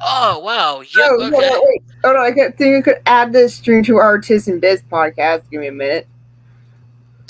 Oh 0.02 0.40
wow. 0.40 0.82
Yep. 0.82 0.92
Oh, 0.98 1.20
hold 1.20 1.34
okay. 1.34 1.48
on, 1.48 1.62
wait. 1.66 1.84
Hold 2.04 2.16
on, 2.18 2.26
I 2.26 2.32
could 2.32 2.58
think 2.58 2.78
I 2.78 2.82
could 2.92 3.02
add 3.06 3.34
this 3.34 3.56
stream 3.56 3.84
to 3.84 3.98
our 3.98 4.20
Tis 4.20 4.48
and 4.48 4.62
Biz 4.62 4.84
podcast. 4.84 5.50
Give 5.50 5.62
me 5.62 5.68
a 5.68 5.72
minute. 5.72 6.08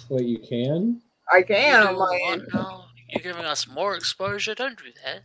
Wait, 0.10 0.26
you 0.26 0.40
can? 0.40 1.02
I 1.32 1.38
You 1.38 1.44
can 1.46 1.82
do 1.84 1.88
on 1.90 1.94
my 1.94 2.00
what 2.00 2.32
end. 2.32 2.48
now? 2.54 2.86
You're 3.10 3.22
giving 3.24 3.46
us 3.46 3.68
more 3.68 3.96
exposure. 3.96 4.56
Don't 4.56 4.78
do 4.78 4.92
that. 5.06 5.22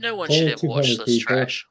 No 0.00 0.14
one 0.16 0.30
should 0.30 0.52
ever 0.52 0.66
watch 0.68 0.86
200 0.86 1.06
this 1.06 1.18
people. 1.18 1.36
trash. 1.36 1.66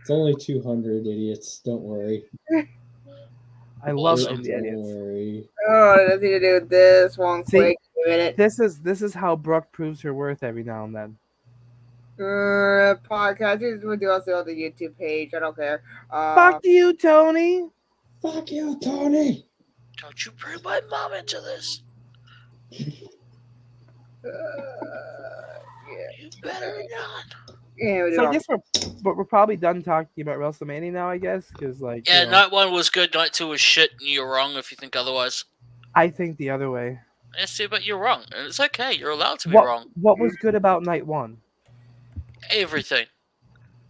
It's 0.00 0.10
only 0.10 0.34
two 0.34 0.62
hundred 0.62 1.06
idiots. 1.06 1.60
Don't 1.64 1.82
worry. 1.82 2.24
I 3.84 3.92
love 3.92 4.18
Awesome. 4.18 4.36
those 4.38 4.46
Don't 4.46 4.58
idiots. 4.66 4.88
worry. 4.88 5.48
Oh, 5.68 5.96
nothing 6.08 6.20
to 6.30 6.40
do 6.40 6.52
with 6.54 6.68
this. 6.68 7.16
One 7.18 7.44
See? 7.46 7.58
quick 7.58 7.76
minute. 8.06 8.36
This 8.36 8.58
is 8.60 8.80
this 8.80 9.02
is 9.02 9.14
how 9.14 9.36
Brooke 9.36 9.70
proves 9.72 10.00
her 10.02 10.12
worth 10.14 10.42
every 10.42 10.64
now 10.64 10.84
and 10.84 10.94
then. 10.94 11.16
Uh, 12.18 12.94
podcast. 13.10 13.60
This 13.60 13.78
is 13.78 13.84
what 13.84 14.00
do 14.00 14.10
also 14.10 14.34
on 14.34 14.46
the 14.46 14.52
YouTube 14.52 14.96
page. 14.98 15.32
I 15.34 15.38
don't 15.38 15.56
care. 15.56 15.82
Uh, 16.10 16.34
Fuck 16.34 16.60
you, 16.64 16.92
Tony. 16.94 17.68
Fuck 18.20 18.50
you, 18.50 18.78
Tony. 18.80 19.46
Don't 20.00 20.26
you 20.26 20.32
bring 20.32 20.58
my 20.62 20.80
mom 20.90 21.12
into 21.14 21.40
this. 21.40 21.82
uh, 24.24 24.28
yeah. 25.90 26.10
You 26.18 26.30
better 26.42 26.82
not. 26.90 27.49
Yeah, 27.80 28.08
So 28.14 28.26
I 28.26 28.32
guess 28.32 28.44
we're 28.48 28.58
but 29.02 29.16
we're 29.16 29.24
probably 29.24 29.56
done 29.56 29.82
talking 29.82 30.20
about 30.22 30.36
WrestleMania 30.38 30.92
now. 30.92 31.08
I 31.08 31.16
guess 31.18 31.46
because 31.50 31.80
like 31.80 32.06
you 32.06 32.14
Yeah, 32.14 32.24
know, 32.24 32.30
night 32.32 32.50
one 32.52 32.72
was 32.72 32.90
good. 32.90 33.14
Night 33.14 33.32
two 33.32 33.46
was 33.48 33.60
shit, 33.60 33.90
and 33.98 34.08
you're 34.08 34.30
wrong 34.30 34.54
if 34.56 34.70
you 34.70 34.76
think 34.76 34.94
otherwise. 34.96 35.44
I 35.94 36.08
think 36.10 36.36
the 36.36 36.50
other 36.50 36.70
way. 36.70 37.00
Yeah, 37.38 37.46
see, 37.46 37.66
but 37.66 37.84
you're 37.86 37.98
wrong, 37.98 38.24
and 38.36 38.46
it's 38.46 38.60
okay. 38.60 38.92
You're 38.92 39.10
allowed 39.10 39.38
to 39.40 39.48
be 39.48 39.54
What 39.54 39.64
wrong. 39.64 39.86
what 40.00 40.18
was 40.18 40.34
good 40.36 40.54
about 40.54 40.82
night 40.84 41.06
one? 41.06 41.38
Everything. 42.50 43.06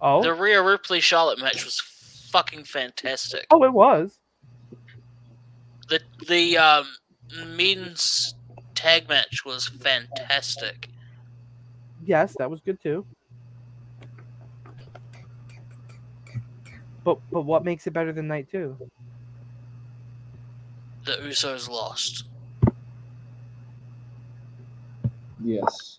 Oh, 0.01 0.23
The 0.23 0.35
Rhea 0.35 0.62
Ripley 0.62 1.01
Charlotte 1.01 1.39
match 1.41 1.65
was 1.65 1.81
fucking 2.31 2.65
fantastic. 2.65 3.47
oh, 3.51 3.65
it 3.65 3.73
was. 3.73 4.19
The 5.89 6.01
the 6.29 6.57
um, 6.59 6.87
men's 7.57 8.35
tag 8.75 9.09
match 9.09 9.45
was 9.45 9.67
fantastic. 9.69 10.89
Yes, 12.05 12.35
that 12.39 12.51
was 12.51 12.61
good 12.61 12.81
too. 12.83 13.05
But 17.05 17.18
but 17.32 17.43
what 17.43 17.64
makes 17.64 17.86
it 17.86 17.93
better 17.93 18.12
than 18.12 18.28
night 18.28 18.48
two? 18.51 18.77
The 21.05 21.12
Usos 21.12 21.68
lost. 21.68 22.24
Yes. 25.43 25.98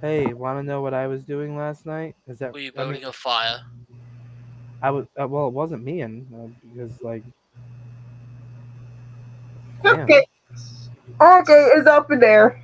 Hey, 0.00 0.32
want 0.34 0.58
to 0.58 0.62
know 0.62 0.82
what 0.82 0.94
I 0.94 1.06
was 1.06 1.24
doing 1.24 1.56
last 1.56 1.86
night? 1.86 2.16
Is 2.28 2.38
that 2.40 2.52
Were 2.52 2.58
you 2.58 2.72
I 2.76 2.82
mean, 2.82 2.92
building 2.92 3.04
a 3.04 3.12
fire? 3.12 3.60
I 4.82 4.90
was 4.90 5.06
uh, 5.20 5.26
well, 5.26 5.48
it 5.48 5.54
wasn't 5.54 5.84
me, 5.84 6.00
and 6.02 6.26
uh, 6.34 6.48
because 6.74 7.02
like, 7.02 7.22
Okay. 9.84 10.26
Okay, 11.20 11.68
it's 11.74 11.86
up 11.86 12.10
in 12.10 12.20
there. 12.20 12.60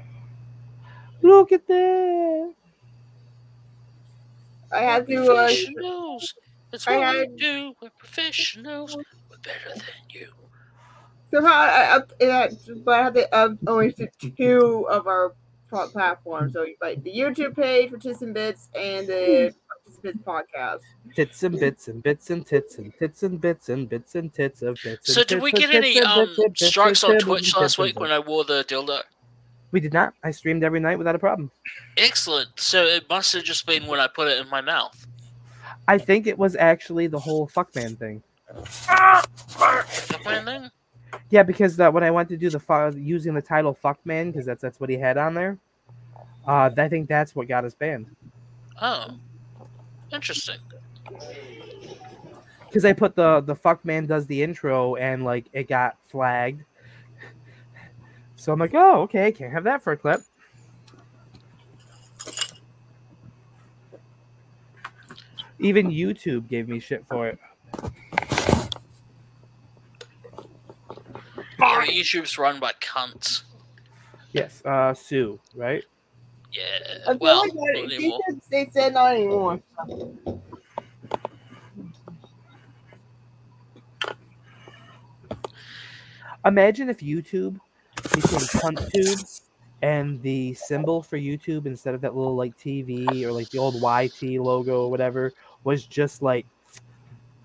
look 1.23 1.53
at 1.53 1.67
that. 1.69 2.55
I 4.73 4.81
had 4.81 5.07
to. 5.07 5.23
Uh, 5.23 5.47
Professionals. 5.47 6.35
That's 6.71 6.89
I 6.89 6.97
what 6.97 7.29
we 7.29 7.37
do. 7.37 7.75
We're 7.83 7.91
professionals. 7.91 8.97
We're 8.97 9.37
better 9.43 9.75
than 9.75 9.85
you. 10.09 10.29
somehow 11.31 11.53
I 11.53 11.97
up 11.97 12.19
that, 12.19 12.53
but 12.85 12.95
I 12.95 13.03
had 13.05 13.15
to 13.15 13.35
up 13.35 13.53
only 13.67 13.93
to 13.93 14.09
two 14.37 14.87
of 14.89 15.07
our 15.07 15.35
platforms. 15.71 16.55
So 16.55 16.67
like 16.81 17.03
the 17.03 17.13
YouTube 17.13 17.57
page 17.57 17.91
for 17.91 17.99
Tits 17.99 18.23
and 18.23 18.33
Bits 18.33 18.71
and 18.75 19.07
the 19.07 19.53
Tits 19.85 19.97
and 19.97 20.03
Bits 20.03 20.19
podcast. 20.25 20.81
Tits 21.15 21.43
and 21.43 21.61
bits 21.61 21.89
and 21.89 22.03
bits 22.03 22.31
and 22.31 22.47
tits 22.47 22.79
and 22.79 22.95
tits 22.99 23.23
and 23.23 23.41
bits 23.41 23.69
and 23.69 23.89
bits 23.89 24.15
and 24.15 24.33
tits 24.33 24.63
of 24.63 24.79
bits. 24.83 25.13
So 25.13 25.21
and 25.21 25.29
did 25.29 25.35
tits 25.37 25.43
we 25.43 25.53
get 25.53 25.75
any 25.75 26.01
um 26.01 26.27
bits 26.27 26.39
and 26.39 26.53
bits 26.55 26.67
strikes 26.67 27.05
on 27.05 27.19
Twitch 27.19 27.55
last 27.55 27.79
week 27.79 28.01
when 28.01 28.11
I 28.11 28.19
wore 28.19 28.45
the 28.45 28.65
dildo? 28.65 29.03
We 29.73 29.81
did 29.81 29.93
not. 29.93 30.15
I 30.23 30.31
streamed 30.31 30.63
every 30.63 30.81
night 30.81 30.99
without 30.99 31.15
a 31.15 31.19
problem. 31.19 31.51
Excellent. 31.97 32.49
So 32.61 32.85
it 32.85 33.09
must 33.09 33.33
have 33.33 33.43
just 33.43 33.67
been 33.67 33.87
when 33.87 33.99
I 33.99 34.07
put 34.07 34.29
it 34.29 34.39
in 34.39 34.49
my 34.49 34.61
mouth. 34.61 35.07
I 35.89 35.99
think 35.99 36.27
it 36.27 36.39
was 36.39 36.55
actually 36.55 37.09
the 37.09 37.19
whole 37.19 37.49
fuckman 37.49 37.99
thing. 37.99 38.23
Fuckman 38.65 40.45
thing? 40.45 40.71
Yeah, 41.31 41.43
because 41.43 41.81
uh, 41.81 41.91
when 41.91 42.05
I 42.05 42.11
went 42.11 42.29
to 42.29 42.37
do 42.37 42.51
the 42.51 42.61
fu- 42.61 42.97
using 42.97 43.35
the 43.35 43.43
title 43.43 43.77
"fuckman" 43.83 44.33
because 44.33 44.47
that's 44.47 44.63
that's 44.63 44.79
what 44.79 44.91
he 44.91 44.97
had 44.97 45.17
on 45.19 45.35
there. 45.35 45.59
Uh, 46.47 46.71
I 46.77 46.89
think 46.89 47.09
that's 47.09 47.35
what 47.35 47.49
got 47.49 47.65
us 47.65 47.75
banned. 47.75 48.07
Oh. 48.81 49.17
Interesting. 50.13 50.59
Because 52.67 52.85
I 52.85 52.93
put 52.93 53.15
the 53.15 53.41
the 53.41 53.55
fuckman 53.55 54.07
does 54.07 54.27
the 54.27 54.43
intro 54.43 54.97
and 54.97 55.25
like 55.25 55.47
it 55.53 55.69
got 55.69 55.97
flagged. 56.09 56.65
So 58.43 58.53
I'm 58.53 58.59
like, 58.59 58.75
oh, 58.75 59.03
okay, 59.03 59.31
can't 59.31 59.53
have 59.53 59.63
that 59.63 59.85
for 59.85 59.93
a 59.93 59.97
clip. 59.97 60.21
Even 65.61 65.93
YouTube 65.93 66.49
gave 66.49 66.69
me 66.69 66.81
shit 66.81 67.07
for 67.07 67.29
it. 67.29 67.39
Yeah, 71.61 71.87
YouTube's 71.87 72.37
run 72.37 72.59
by 72.59 72.73
cunts. 72.81 73.43
Yes, 74.33 74.61
uh, 74.65 74.93
Sue, 74.93 75.39
right? 75.55 75.85
Yeah. 76.51 77.15
Well, 77.21 77.45
like 77.55 77.91
they, 77.91 78.11
said, 78.11 78.41
they 78.51 78.71
said 78.73 78.95
not 78.95 79.15
anymore. 79.15 79.63
Imagine 86.45 86.89
if 86.89 86.99
YouTube 86.99 87.61
became 88.13 88.41
CuntTube 88.41 89.41
and 89.83 90.23
the 90.23 90.55
symbol 90.55 91.03
for 91.03 91.19
YouTube 91.19 91.67
instead 91.67 91.95
of 91.95 92.01
that 92.03 92.15
little 92.15 92.37
like 92.37 92.57
TV 92.57 93.25
or 93.25 93.33
like 93.33 93.51
the 93.51 93.59
old 93.59 93.75
YT 93.75 94.23
logo 94.41 94.85
or 94.85 94.91
whatever 94.91 95.33
was 95.65 95.87
just 95.87 96.23
like 96.23 96.47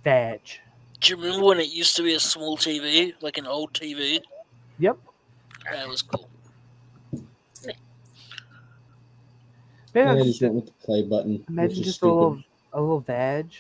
vag. 0.04 0.42
Do 1.00 1.12
you 1.12 1.18
remember 1.18 1.46
when 1.46 1.60
it 1.60 1.70
used 1.70 1.96
to 1.98 2.04
be 2.04 2.16
a 2.16 2.20
small 2.20 2.58
TV, 2.58 3.14
like 3.22 3.38
an 3.38 3.46
old 3.46 3.74
TV? 3.74 4.20
Yep. 4.80 4.98
That 5.72 5.88
was 5.88 6.02
cool. 6.02 6.30
Maybe 9.94 10.10
And 10.10 10.20
I 10.20 10.24
just 10.24 10.42
went 10.42 10.54
with 10.54 10.66
the 10.68 10.72
play 10.74 11.04
button. 11.04 11.44
imagine 11.50 11.80
is 11.80 11.86
just 11.86 12.02
a 12.04 12.08
little 12.08 12.42
a 12.74 12.80
little 12.80 13.00
vag. 13.00 13.52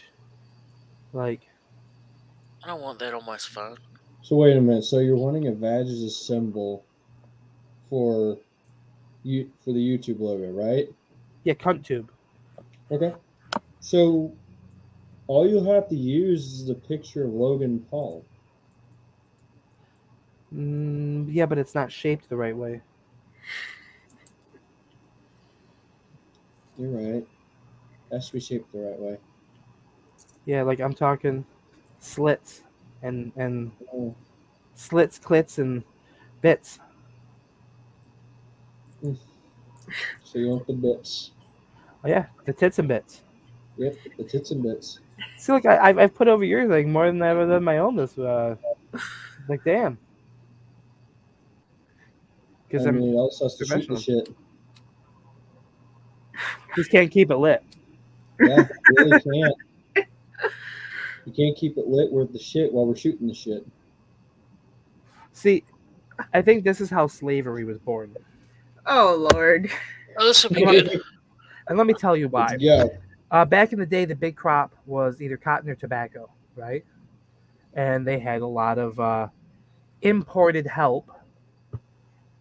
Like 1.13 1.41
I 2.63 2.67
don't 2.67 2.81
want 2.81 2.99
that 2.99 3.13
on 3.13 3.25
my 3.25 3.37
phone. 3.37 3.77
So 4.21 4.35
wait 4.35 4.55
a 4.57 4.61
minute. 4.61 4.83
So 4.83 4.99
you're 4.99 5.15
wanting 5.15 5.47
a 5.47 5.51
badge 5.51 5.87
as 5.87 6.03
a 6.03 6.09
symbol 6.09 6.85
for 7.89 8.37
you 9.23 9.51
for 9.63 9.73
the 9.73 9.79
YouTube 9.79 10.19
logo, 10.19 10.51
right? 10.51 10.87
yeah, 11.43 11.53
CuntTube. 11.53 12.09
Okay. 12.91 13.13
So 13.79 14.33
all 15.27 15.47
you'll 15.47 15.73
have 15.73 15.87
to 15.89 15.95
use 15.95 16.53
is 16.53 16.65
the 16.67 16.75
picture 16.75 17.25
of 17.25 17.33
Logan 17.33 17.85
Paul. 17.89 18.25
Mm, 20.53 21.27
yeah, 21.29 21.45
but 21.45 21.57
it's 21.57 21.75
not 21.75 21.91
shaped 21.91 22.29
the 22.29 22.37
right 22.37 22.55
way. 22.55 22.81
You're 26.77 26.91
right. 26.91 27.27
Has 28.11 28.27
to 28.27 28.33
be 28.33 28.39
shaped 28.39 28.71
the 28.71 28.79
right 28.79 28.99
way. 28.99 29.17
Yeah, 30.45 30.63
like 30.63 30.79
I'm 30.79 30.93
talking 30.93 31.45
slits 31.99 32.63
and 33.01 33.31
and 33.35 33.71
Oh, 33.93 34.15
slits, 34.75 35.19
clits, 35.19 35.57
and 35.57 35.83
bits. 36.41 36.79
So 39.01 40.39
you 40.39 40.49
want 40.49 40.67
the 40.67 40.73
bits? 40.73 41.31
Oh 42.03 42.09
yeah, 42.09 42.25
the 42.45 42.53
tits 42.53 42.79
and 42.79 42.87
bits. 42.87 43.21
Yep, 43.77 43.95
the 44.17 44.23
tits 44.23 44.51
and 44.51 44.63
bits. 44.63 44.99
See, 45.37 45.51
like 45.51 45.65
I, 45.65 45.77
I've, 45.89 45.97
I've 45.97 46.15
put 46.15 46.27
over 46.27 46.43
your 46.43 46.67
thing 46.67 46.91
more 46.91 47.07
than 47.07 47.21
I've 47.21 47.47
done 47.47 47.63
my 47.63 47.77
own. 47.79 47.95
This, 47.95 48.17
uh, 48.17 48.55
like, 49.47 49.63
damn. 49.63 49.97
Because 52.67 52.85
I 52.85 52.89
I'm 52.89 52.99
mean, 52.99 53.13
it 53.13 53.17
also 53.17 53.45
has 53.45 53.55
to 53.55 53.65
shoot 53.65 53.87
the 53.87 53.99
shit. 53.99 54.29
just 56.75 56.91
can't 56.91 57.11
keep 57.11 57.31
it 57.31 57.37
lit. 57.37 57.63
Yeah, 58.39 58.67
really 58.97 59.21
can't. 59.21 59.55
You 61.25 61.33
can't 61.33 61.57
keep 61.57 61.77
it 61.77 61.87
lit 61.87 62.11
with 62.11 62.31
the 62.31 62.39
shit 62.39 62.71
while 62.71 62.85
we're 62.85 62.95
shooting 62.95 63.27
the 63.27 63.33
shit. 63.33 63.65
See, 65.33 65.63
I 66.33 66.41
think 66.41 66.63
this 66.63 66.79
is 66.79 66.89
how 66.89 67.07
slavery 67.07 67.63
was 67.63 67.79
born, 67.79 68.15
Oh 68.87 69.29
Lord. 69.33 69.69
Oh, 70.17 70.25
this 70.25 70.43
would 70.43 70.53
be 70.53 70.65
Let's 70.65 70.89
good. 70.89 71.01
and 71.67 71.77
let 71.77 71.85
me 71.85 71.93
tell 71.93 72.15
you 72.15 72.27
why. 72.29 72.55
Let's. 72.59 72.89
Uh, 73.29 73.43
back 73.43 73.73
in 73.73 73.79
the 73.79 73.85
day, 73.85 74.05
the 74.05 74.15
big 74.15 74.35
crop 74.35 74.73
was 74.85 75.21
either 75.21 75.35
cotton 75.35 75.69
or 75.69 75.75
tobacco, 75.75 76.29
right? 76.55 76.85
And 77.73 78.07
they 78.07 78.19
had 78.19 78.41
a 78.41 78.47
lot 78.47 78.77
of 78.77 78.99
uh, 78.99 79.27
imported 80.01 80.65
help, 80.65 81.11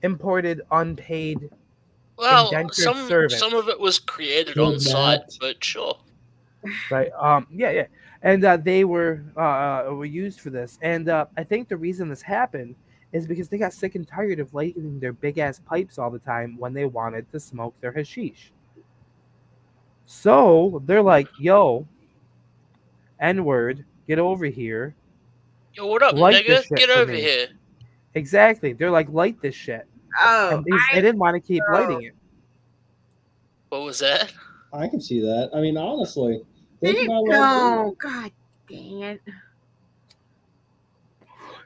imported 0.03 0.63
unpaid. 0.71 1.51
Well, 2.17 2.47
indentured 2.47 2.75
some 2.77 3.09
servant. 3.09 3.33
some 3.33 3.55
of 3.55 3.69
it 3.69 3.79
was 3.79 3.99
created 3.99 4.55
Good 4.55 4.65
on 4.75 4.81
site, 4.81 5.37
but 5.39 5.63
sure. 5.63 5.99
right? 6.91 7.11
Um, 7.19 7.47
yeah, 7.51 7.71
yeah, 7.71 7.87
and 8.23 8.43
uh, 8.43 8.57
they 8.57 8.85
were 8.85 9.23
uh, 9.37 9.93
were 9.93 10.07
used 10.07 10.41
for 10.41 10.49
this, 10.49 10.79
and 10.81 11.09
uh, 11.11 11.27
I 11.37 11.45
think 11.45 11.69
the 11.69 11.77
reason 11.77 12.09
this 12.09 12.23
happened 12.23 12.75
is 13.13 13.27
because 13.27 13.49
they 13.49 13.59
got 13.59 13.73
sick 13.73 13.95
and 13.95 14.07
tired 14.07 14.41
of 14.41 14.53
lighting 14.55 14.99
their 15.01 15.13
big 15.13 15.39
ass 15.39 15.61
pipes 15.61 15.99
all 15.99 16.11
the 16.11 16.19
time 16.19 16.57
when 16.59 16.73
they 16.73 16.85
wanted 16.85 17.31
to 17.33 17.41
smoke 17.41 17.75
their 17.81 17.93
hashish. 17.93 18.53
So 20.07 20.83
they're 20.87 21.03
like, 21.03 21.29
"Yo, 21.39 21.87
N 23.21 23.45
word, 23.45 23.85
get 24.07 24.19
over 24.19 24.47
here." 24.47 24.95
Yo, 25.75 25.87
what 25.87 26.03
up, 26.03 26.15
Light 26.15 26.47
this 26.47 26.67
nigga? 26.67 26.77
Get 26.77 26.91
over 26.91 27.13
here. 27.13 27.49
Exactly. 28.15 28.73
They're 28.73 28.91
like, 28.91 29.09
"Light 29.11 29.41
this 29.41 29.55
shit," 29.55 29.87
Oh, 30.21 30.57
and 30.57 30.65
they, 30.65 30.77
they 30.95 31.03
didn't 31.03 31.19
want 31.19 31.35
to 31.35 31.41
keep 31.41 31.63
know. 31.69 31.75
lighting 31.75 32.03
it. 32.03 32.15
What 33.69 33.83
was 33.83 33.99
that? 33.99 34.33
I 34.73 34.89
can 34.89 35.01
see 35.01 35.21
that. 35.21 35.51
I 35.55 35.61
mean, 35.61 35.77
honestly, 35.77 36.41
I 36.83 36.87
think 36.87 36.99
didn't 36.99 37.29
about. 37.29 37.99
God 37.99 38.33
dang 38.69 39.01
it. 39.01 39.21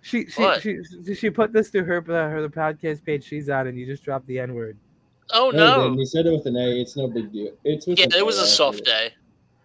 She 0.03 0.27
she, 0.27 0.43
What? 0.43 0.63
she 0.63 0.79
she 1.15 1.31
put 1.31 1.53
this 1.53 1.71
to 1.73 1.85
her 1.85 1.99
uh, 1.99 2.29
her 2.31 2.43
the 2.43 2.49
podcast 2.49 3.05
page 3.05 3.25
she's 3.25 3.49
on, 3.51 3.67
and 3.67 3.79
you 3.79 3.87
just 3.87 4.03
dropped 4.03 4.27
the 4.27 4.39
N 4.39 4.55
word. 4.55 4.77
Oh 5.33 5.51
No, 5.51 5.77
no. 5.77 5.89
Dan, 5.91 5.99
he 5.99 6.05
said 6.07 6.27
it 6.27 6.33
with 6.33 6.47
an 6.47 6.57
A. 6.57 6.81
It's 6.81 6.97
no 6.97 7.07
big 7.07 7.33
deal. 7.33 7.53
It's 7.65 7.87
with 7.87 7.99
Yeah, 7.99 8.07
it 8.17 8.25
was 8.25 8.39
a 8.39 8.47
soft 8.47 8.85
day. 8.85 9.13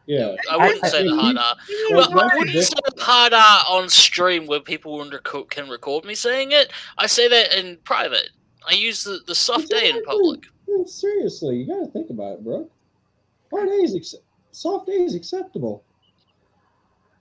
Yeah. 0.07 0.35
I 0.51 0.57
wouldn't 0.57 0.83
I- 0.83 0.89
say 0.89 1.03
the 1.03 1.13
I- 1.13 1.15
hard 1.21 1.37
R. 1.37 1.55
Well, 1.91 2.19
I 2.19 2.37
wouldn't 2.37 2.63
say 2.63 2.75
the 2.95 3.03
hard 3.03 3.33
R 3.33 3.63
on 3.69 3.89
stream 3.89 4.45
where 4.45 4.59
people 4.59 5.01
under- 5.01 5.17
can 5.19 5.67
record 5.69 6.05
me 6.05 6.13
saying 6.13 6.51
it. 6.51 6.71
I 6.99 7.07
say 7.07 7.27
that 7.27 7.57
in 7.57 7.77
private. 7.85 8.29
I 8.69 8.73
use 8.73 9.03
the, 9.03 9.19
the 9.25 9.33
soft 9.33 9.69
day 9.69 9.89
in 9.89 10.03
public. 10.03 10.41
Dude, 10.67 10.89
seriously, 10.89 11.57
you 11.57 11.65
gotta 11.67 11.87
think 11.91 12.09
about 12.11 12.33
it, 12.33 12.43
bro. 12.43 12.69
Hard 13.51 13.69
A 13.69 13.71
is 13.71 13.95
acce- 13.95 14.21
soft 14.51 14.89
A 14.89 14.91
is 14.91 15.15
acceptable. 15.15 15.83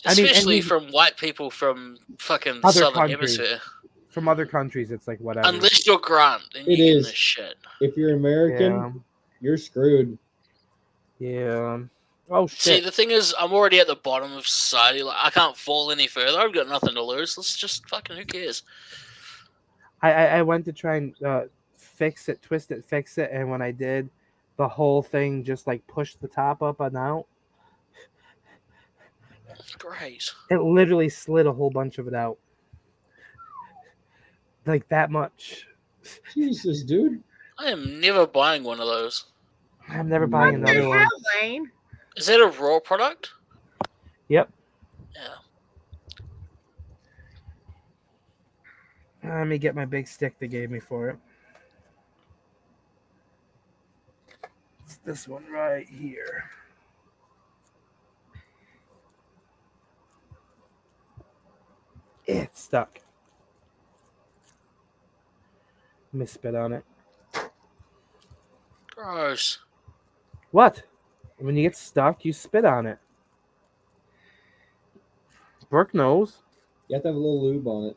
I 0.07 0.15
mean, 0.15 0.27
Especially 0.27 0.61
from 0.61 0.87
white 0.89 1.17
people 1.17 1.51
from 1.51 1.99
fucking 2.19 2.61
the 2.61 2.71
southern 2.73 2.95
countries. 3.09 3.37
hemisphere. 3.37 3.61
From 4.11 4.29
other 4.29 4.47
countries, 4.47 4.91
it's 4.91 5.09
like 5.09 5.19
whatever. 5.21 5.49
Unless 5.49 5.87
you're 5.87 5.99
Grant 5.99 6.43
and 6.55 6.69
It 6.69 6.71
you 6.73 6.77
get 6.77 6.97
is. 6.99 7.07
this 7.07 7.15
shit. 7.15 7.55
If 7.81 7.97
you're 7.97 8.15
American, 8.15 9.03
you're 9.41 9.57
screwed. 9.57 10.17
Yeah. 11.19 11.31
yeah. 11.31 11.79
Oh 12.31 12.47
See, 12.47 12.81
the 12.81 12.91
thing 12.91 13.11
is, 13.11 13.35
I'm 13.39 13.53
already 13.53 13.81
at 13.81 13.87
the 13.87 13.97
bottom 13.97 14.33
of 14.33 14.47
society. 14.47 15.03
Like, 15.03 15.17
I 15.21 15.31
can't 15.31 15.57
fall 15.57 15.91
any 15.91 16.07
further. 16.07 16.39
I've 16.39 16.55
got 16.55 16.69
nothing 16.69 16.95
to 16.95 17.03
lose. 17.03 17.37
Let's 17.37 17.57
just 17.57 17.89
fucking 17.89 18.17
who 18.17 18.25
cares? 18.25 18.63
I, 20.01 20.13
I 20.13 20.25
I 20.39 20.43
went 20.43 20.65
to 20.67 20.73
try 20.73 20.97
and 20.97 21.23
uh, 21.23 21.43
fix 21.77 22.29
it, 22.29 22.41
twist 22.41 22.71
it, 22.71 22.85
fix 22.85 23.19
it, 23.19 23.31
and 23.33 23.51
when 23.51 23.61
I 23.63 23.73
did, 23.73 24.09
the 24.57 24.69
whole 24.69 25.03
thing 25.03 25.45
just 25.45 25.67
like 25.67 25.87
pushed 25.87 26.21
the 26.21 26.29
top 26.29 26.63
up 26.63 26.81
and 26.81 26.97
out. 26.97 27.27
Great. 29.79 30.33
It 30.51 30.61
literally 30.61 31.09
slid 31.09 31.47
a 31.47 31.53
whole 31.53 31.71
bunch 31.71 31.99
of 31.99 32.09
it 32.09 32.15
out. 32.15 32.39
Like 34.67 34.89
that 34.89 35.11
much. 35.11 35.67
Jesus, 36.33 36.83
dude. 36.83 37.23
I 37.59 37.71
am 37.71 38.01
never 38.01 38.27
buying 38.27 38.65
one 38.65 38.81
of 38.81 38.87
those. 38.87 39.27
I'm 39.89 40.09
never 40.09 40.27
buying 40.27 40.61
What 40.61 40.71
another 40.71 40.89
one. 40.89 41.07
Lane? 41.41 41.71
Is 42.17 42.27
that 42.27 42.41
a 42.41 42.47
raw 42.47 42.81
product? 42.81 43.31
Yep. 44.29 44.51
Yeah. 45.15 45.35
Let 49.39 49.47
me 49.47 49.59
get 49.59 49.75
my 49.75 49.85
big 49.85 50.09
stick 50.09 50.39
they 50.39 50.49
gave 50.49 50.71
me 50.71 50.81
for 50.81 51.11
it. 51.11 51.19
It's 54.85 54.97
this 54.99 55.29
one 55.29 55.45
right 55.51 55.89
here. 55.89 56.45
It's 62.27 62.63
stuck. 62.63 63.01
Let 66.13 66.21
me 66.21 66.27
spit 66.27 66.55
on 66.55 66.73
it. 66.73 66.85
Gross. 68.95 69.59
What? 70.53 70.83
When 71.39 71.57
you 71.57 71.65
get 71.65 71.77
stuck, 71.77 72.25
you 72.25 72.33
spit 72.33 72.65
on 72.65 72.87
it. 72.87 72.99
Brooke 75.69 75.93
knows. 75.93 76.43
You 76.89 76.95
have 76.95 77.03
to 77.03 77.09
have 77.09 77.17
a 77.17 77.19
little 77.19 77.43
lube 77.43 77.67
on 77.67 77.95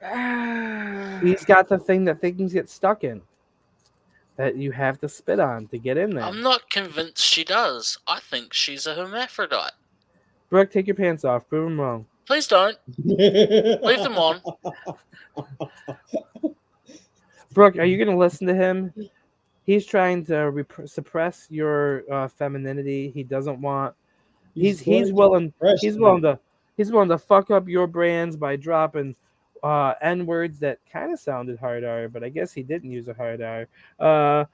it. 0.00 1.22
He's 1.24 1.44
got 1.44 1.68
the 1.68 1.78
thing 1.78 2.04
that 2.04 2.20
things 2.20 2.52
get 2.52 2.70
stuck 2.70 3.02
in. 3.02 3.22
That 4.36 4.56
you 4.56 4.70
have 4.70 5.00
to 5.00 5.08
spit 5.08 5.40
on 5.40 5.66
to 5.68 5.78
get 5.78 5.96
in 5.96 6.10
there. 6.10 6.22
I'm 6.22 6.42
not 6.42 6.70
convinced 6.70 7.24
she 7.24 7.42
does. 7.42 7.98
I 8.06 8.20
think 8.20 8.52
she's 8.52 8.86
a 8.86 8.94
hermaphrodite. 8.94 9.72
Brooke, 10.50 10.70
take 10.70 10.86
your 10.86 10.94
pants 10.94 11.24
off. 11.24 11.48
Prove 11.48 11.66
him 11.66 11.80
wrong. 11.80 12.06
Please 12.26 12.46
don't. 12.46 12.76
Leave 13.04 14.02
them 14.02 14.18
on. 14.18 14.40
Brooke, 17.52 17.78
are 17.78 17.84
you 17.84 17.96
going 17.96 18.14
to 18.14 18.16
listen 18.16 18.46
to 18.48 18.54
him? 18.54 18.92
He's 19.64 19.86
trying 19.86 20.24
to 20.26 20.50
rep- 20.50 20.88
suppress 20.88 21.46
your 21.50 22.02
uh, 22.12 22.28
femininity. 22.28 23.10
He 23.10 23.22
doesn't 23.22 23.60
want. 23.60 23.94
He's 24.54 24.80
he's 24.80 24.86
going 24.86 25.06
to 25.06 25.14
willing. 25.14 25.52
He's 25.80 25.98
willing 25.98 26.22
to. 26.22 26.38
He's 26.76 26.92
willing 26.92 27.08
to 27.08 27.18
fuck 27.18 27.50
up 27.50 27.68
your 27.68 27.86
brands 27.86 28.36
by 28.36 28.56
dropping 28.56 29.16
uh, 29.62 29.94
n 30.02 30.26
words 30.26 30.58
that 30.60 30.78
kind 30.92 31.12
of 31.12 31.18
sounded 31.18 31.58
hard 31.58 31.84
R, 31.84 32.08
but 32.08 32.22
I 32.22 32.28
guess 32.28 32.52
he 32.52 32.62
didn't 32.62 32.90
use 32.90 33.08
a 33.08 33.14
hard 33.14 33.40
R. 33.40 33.66
Uh, 33.98 34.44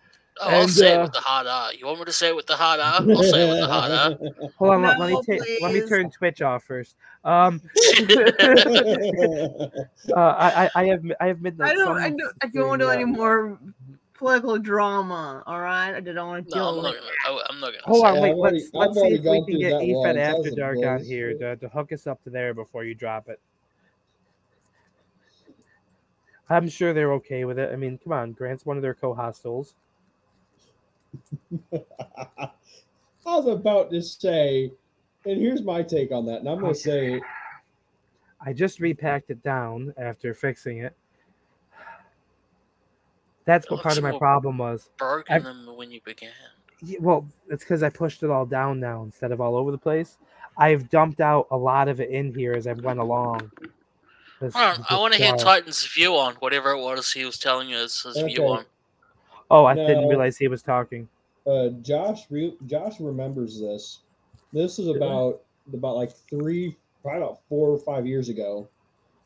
Oh, 0.41 0.49
I'll 0.49 0.63
And, 0.63 0.71
say 0.71 0.95
it 0.95 0.97
uh, 0.99 1.03
with 1.03 1.13
the 1.13 1.21
hard 1.21 1.47
R. 1.47 1.75
You 1.75 1.87
want 1.87 1.99
me 2.01 2.05
to 2.07 2.13
say 2.13 2.29
it 2.29 2.37
with 2.37 2.47
the 2.47 2.57
hard 2.57 2.81
R? 2.81 2.95
I'll 3.01 3.23
say 3.23 3.47
it 3.47 3.51
with 3.51 3.61
the 3.61 3.69
hard 3.69 3.93
R. 3.93 4.51
hold 4.59 4.75
on, 4.75 4.83
let, 4.83 4.99
let 4.99 5.11
me 5.11 5.39
ta- 5.39 5.45
let 5.61 5.75
me 5.75 5.87
turn 5.87 6.11
Twitch 6.11 6.41
off 6.41 6.65
first. 6.65 6.97
Um, 7.25 7.61
uh, 8.01 9.69
I, 10.17 10.65
I 10.65 10.71
I 10.75 10.85
have 10.87 11.03
I 11.21 11.27
have 11.27 11.41
midnight. 11.43 11.73
I 11.73 11.75
don't. 11.75 11.99
I 11.99 12.11
don't. 12.11 12.33
I 12.43 12.47
don't 12.49 12.69
want 12.69 12.81
to 12.81 12.87
do 12.87 12.91
any 12.91 13.05
uh, 13.05 13.07
more 13.07 13.59
political 14.15 14.59
drama. 14.59 15.43
All 15.47 15.61
right. 15.61 15.95
I 15.95 16.01
don't 16.01 16.27
want 16.27 16.49
to 16.49 16.57
No, 16.57 16.69
I'm 16.69 16.83
not 16.83 16.95
gonna. 16.95 17.07
I, 17.27 17.43
I'm 17.51 17.61
not 17.61 17.67
gonna. 17.73 17.83
Hold 17.85 18.03
say 18.03 18.09
on, 18.09 18.21
wait. 18.23 18.33
Already- 18.33 18.57
let's 18.57 18.71
I've 18.75 18.97
let's 18.97 19.01
see 19.01 19.15
if 19.15 19.25
we 19.25 19.45
can 19.45 19.61
get 19.61 19.71
that 19.71 19.83
EFED 19.83 20.17
After 20.19 20.39
was 20.43 20.53
a 20.53 20.57
Dark 20.57 20.79
on 20.79 20.99
buzz. 20.99 21.07
here 21.09 21.35
to, 21.39 21.57
to 21.57 21.69
hook 21.69 21.93
us 21.93 22.07
up 22.07 22.23
to 22.25 22.31
there 22.31 22.55
before 22.55 22.85
you 22.85 22.95
drop 22.95 23.29
it. 23.29 23.39
I'm 26.51 26.69
sure 26.69 26.93
they're 26.93 27.13
okay 27.15 27.45
with 27.45 27.59
it. 27.59 27.71
I 27.73 27.77
mean, 27.77 27.99
come 28.03 28.13
on, 28.13 28.33
Grant's 28.33 28.67
one 28.67 28.77
of 28.77 28.83
their 28.83 28.95
co-hostels. 28.95 29.75
I 31.73 33.37
was 33.37 33.47
about 33.47 33.91
to 33.91 34.03
say, 34.03 34.73
and 35.25 35.41
here's 35.41 35.63
my 35.63 35.83
take 35.83 36.13
on 36.13 36.27
that. 36.27 36.41
And 36.41 36.49
I'm 36.49 36.61
going 36.61 36.75
to 36.75 36.79
say, 36.79 37.21
I 38.41 38.53
just 38.53 38.81
repacked 38.81 39.31
it 39.31 39.43
down 39.43 39.95
after 39.97 40.35
fixing 40.35 40.79
it. 40.79 40.97
That's 43.45 43.71
what 43.71 43.81
oh, 43.81 43.83
part 43.83 43.97
of 43.97 44.03
my 44.03 44.17
problem 44.19 44.59
was. 44.59 44.91
Broken 44.99 45.35
I've- 45.35 45.45
them 45.45 45.77
when 45.77 45.91
you 45.91 46.01
began. 46.05 46.31
Yeah, 46.85 46.99
Well, 47.01 47.29
it's 47.49 47.63
because 47.63 47.83
I 47.85 47.91
pushed 47.91 48.25
it 48.25 48.31
all 48.31 48.45
down 48.47 48.81
now 48.81 49.05
instead 49.05 49.31
of 49.31 49.41
all 49.41 49.57
over 49.57 49.71
the 49.71 49.79
place. 49.79 50.19
I've 50.59 50.91
dumped 50.91 51.21
out 51.21 51.47
a 51.51 51.57
lot 51.57 51.89
of 51.89 52.01
it 52.01 52.11
in 52.11 52.35
here 52.35 52.55
as 52.55 52.67
I 52.67 52.73
went 52.73 52.99
along. 52.99 53.51
This- 54.41 54.55
Hold 54.55 54.79
on, 54.81 54.87
I 54.89 54.99
want 54.99 55.15
to 55.15 55.23
hear. 55.23 55.35
Uh, 55.35 55.39
Titan's 55.39 55.87
view 55.87 56.17
on 56.17 56.35
whatever 56.41 56.73
it 56.73 56.81
was 56.81 57.13
he 57.13 57.25
was 57.25 57.39
telling 57.39 57.69
you 57.69 57.77
his, 57.77 58.03
his 58.03 58.17
view 58.23 58.45
on. 58.47 58.65
Oh, 59.53 59.67
I 59.67 59.75
didn't 59.75 60.09
realize 60.09 60.37
he 60.39 60.49
was 60.49 60.63
talking. 60.63 61.07
uh, 61.47 61.69
Josh, 61.83 62.23
re- 62.31 62.57
Josh 62.67 62.99
remembers 63.01 63.61
this. 63.61 64.01
This 64.53 64.79
is 64.79 64.89
about 64.89 65.41
about 65.73 65.95
like 65.97 66.13
three, 66.31 66.77
probably 67.03 67.23
about 67.23 67.41
four 67.49 67.69
or 67.71 67.79
five 67.79 68.07
years 68.07 68.29
ago, 68.29 68.69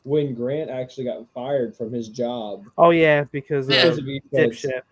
when 0.04 0.34
Grant 0.34 0.68
actually 0.70 1.04
got 1.04 1.26
fired 1.32 1.76
from 1.76 1.92
his 1.92 2.08
job. 2.08 2.64
Oh 2.76 2.90
yeah, 2.90 3.24
because 3.30 3.68
Yeah. 3.68 3.82
because 3.84 3.98
of 3.98 4.04
of 4.04 4.50
dipshit. 4.50 4.82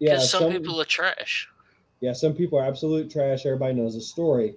Yeah, 0.00 0.18
some, 0.18 0.42
some 0.42 0.52
people 0.52 0.80
are 0.80 0.84
trash. 0.84 1.48
Yeah, 2.00 2.12
some 2.12 2.34
people 2.34 2.58
are 2.58 2.64
absolute 2.66 3.10
trash. 3.10 3.46
Everybody 3.46 3.74
knows 3.74 3.94
the 3.94 4.00
story. 4.02 4.56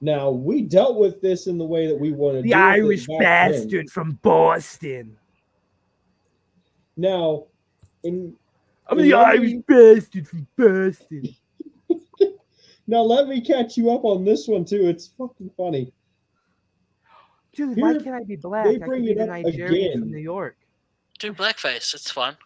Now 0.00 0.30
we 0.30 0.62
dealt 0.62 0.98
with 0.98 1.20
this 1.22 1.46
in 1.46 1.56
the 1.56 1.64
way 1.64 1.86
that 1.86 1.98
we 1.98 2.12
wanted. 2.12 2.44
The 2.44 2.50
to 2.50 2.54
deal 2.54 2.58
with 2.58 2.66
it 2.66 2.82
Irish 2.82 3.06
back 3.06 3.18
then. 3.18 3.52
bastard 3.52 3.90
from 3.90 4.18
Boston. 4.22 5.16
Now, 6.96 7.44
in 8.02 8.34
I'm 8.92 8.98
And 8.98 9.06
the 9.10 9.14
Irish 9.14 9.52
me- 9.52 9.62
bastard 9.66 10.28
from 10.28 10.46
Boston. 10.56 11.34
now 12.86 13.00
let 13.00 13.26
me 13.28 13.40
catch 13.40 13.76
you 13.76 13.90
up 13.90 14.04
on 14.04 14.24
this 14.24 14.46
one 14.46 14.64
too. 14.64 14.86
It's 14.88 15.08
fucking 15.18 15.50
funny. 15.56 15.92
Dude, 17.54 17.78
why 17.80 17.94
can't 17.94 18.08
I 18.16 18.24
be 18.24 18.36
black? 18.36 18.64
they 18.64 18.70
I 18.76 18.78
could 18.78 18.86
bring 18.86 19.04
be 19.04 19.10
it 19.12 19.18
up 19.20 19.28
Nigerian 19.28 20.00
from. 20.00 20.10
New 20.10 20.18
York. 20.18 20.56
Do 21.18 21.32
blackface. 21.32 21.94
It's 21.94 22.10
fun. 22.10 22.36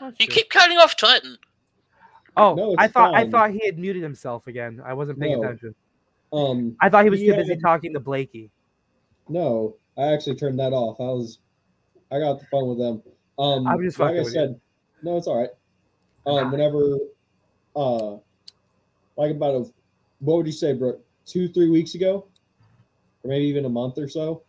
Oh, 0.00 0.08
You 0.08 0.14
shit. 0.26 0.30
keep 0.30 0.50
cutting 0.50 0.78
off 0.78 0.96
Titan. 0.96 1.36
Oh, 2.36 2.54
No, 2.54 2.74
I 2.78 2.84
it's 2.84 2.92
thought 2.94 3.14
I 3.14 3.28
thought 3.28 3.50
he 3.50 3.64
had 3.64 3.78
muted 3.78 4.02
himself 4.02 4.46
again. 4.46 4.80
I 4.84 4.94
wasn't 4.94 5.18
paying 5.20 5.40
No. 5.40 5.46
attention. 5.48 5.74
Um, 6.32 6.76
I 6.80 6.88
thought 6.88 7.04
he 7.04 7.10
was 7.10 7.20
He 7.20 7.26
too 7.26 7.34
busy 7.34 7.50
had- 7.54 7.60
talking 7.60 7.92
to 7.92 8.00
Blakey. 8.00 8.50
no, 9.28 9.76
I 9.98 10.12
actually 10.12 10.36
turned 10.36 10.58
that 10.60 10.72
off. 10.72 11.00
I 11.00 11.04
was, 11.04 11.40
I 12.12 12.18
got 12.18 12.38
the 12.38 12.46
phone 12.46 12.68
with 12.68 12.78
them. 12.78 13.02
Um, 13.38 13.66
I'm 13.66 13.82
just 13.82 13.98
like 13.98 14.16
I 14.16 14.20
with 14.22 14.34
you. 14.34 14.60
Said, 15.00 15.04
no, 15.04 15.16
it's 15.16 15.26
all 15.26 15.40
right. 15.40 15.50
Um, 16.26 16.50
whenever, 16.50 16.98
uh, 17.74 18.16
like 19.16 19.30
about 19.30 19.54
a, 19.54 19.64
what 20.20 20.36
would 20.36 20.46
you 20.46 20.52
say, 20.52 20.72
Brooke? 20.72 21.00
Two, 21.26 21.48
three 21.48 21.70
weeks 21.70 21.94
ago, 21.94 22.26
or 23.22 23.28
maybe 23.28 23.44
even 23.44 23.64
a 23.64 23.68
month 23.68 23.98
or 23.98 24.08
so 24.08 24.42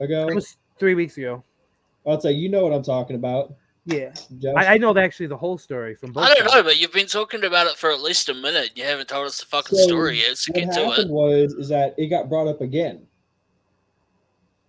ago. 0.00 0.28
It 0.28 0.34
was 0.34 0.56
three 0.78 0.94
weeks 0.94 1.16
ago. 1.18 1.44
I'd 2.06 2.22
say 2.22 2.32
you 2.32 2.48
know 2.48 2.64
what 2.64 2.72
I'm 2.72 2.82
talking 2.82 3.16
about. 3.16 3.54
Yeah, 3.84 4.12
I, 4.56 4.74
I 4.74 4.78
know 4.78 4.96
actually 4.96 5.26
the 5.26 5.36
whole 5.36 5.58
story 5.58 5.94
from 5.94 6.12
both. 6.12 6.24
I 6.24 6.34
don't 6.34 6.54
know, 6.54 6.62
but 6.62 6.78
you've 6.78 6.92
been 6.92 7.06
talking 7.06 7.44
about 7.44 7.66
it 7.66 7.76
for 7.76 7.90
at 7.90 8.00
least 8.00 8.28
a 8.28 8.34
minute. 8.34 8.70
You 8.74 8.84
haven't 8.84 9.08
told 9.08 9.26
us 9.26 9.40
the 9.40 9.46
fucking 9.46 9.76
So, 9.78 9.84
story 9.84 10.18
yet, 10.18 10.36
so 10.38 10.52
what 10.52 10.64
get 10.64 10.74
to 10.74 10.84
happened 10.84 11.10
it. 11.10 11.12
was 11.12 11.52
is 11.54 11.68
that 11.68 11.94
it 11.98 12.06
got 12.08 12.28
brought 12.28 12.46
up 12.46 12.60
again 12.60 13.06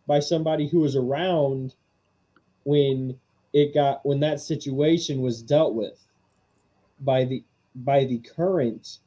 by 0.07 0.19
somebody 0.19 0.67
who 0.67 0.79
was 0.79 0.95
around 0.95 1.75
when 2.63 3.17
it 3.53 3.73
got 3.73 4.05
when 4.05 4.19
that 4.21 4.39
situation 4.39 5.21
was 5.21 5.41
dealt 5.41 5.73
with 5.73 5.99
by 7.01 7.25
the 7.25 7.43
by 7.75 8.05
the 8.05 8.19
current 8.19 8.99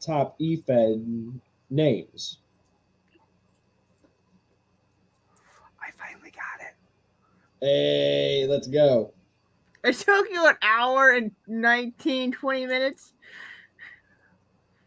top 0.00 0.34
E 0.38 0.56
EFED 0.56 1.32
names. 1.68 2.38
I 5.82 5.90
finally 5.92 6.30
got 6.30 6.60
it. 6.60 6.74
Hey, 7.60 8.46
let's 8.48 8.66
go. 8.66 9.12
It 9.82 9.96
took 9.96 10.28
you 10.30 10.46
an 10.46 10.56
hour 10.62 11.12
and 11.12 11.30
19, 11.46 12.32
20 12.32 12.66
minutes. 12.66 13.14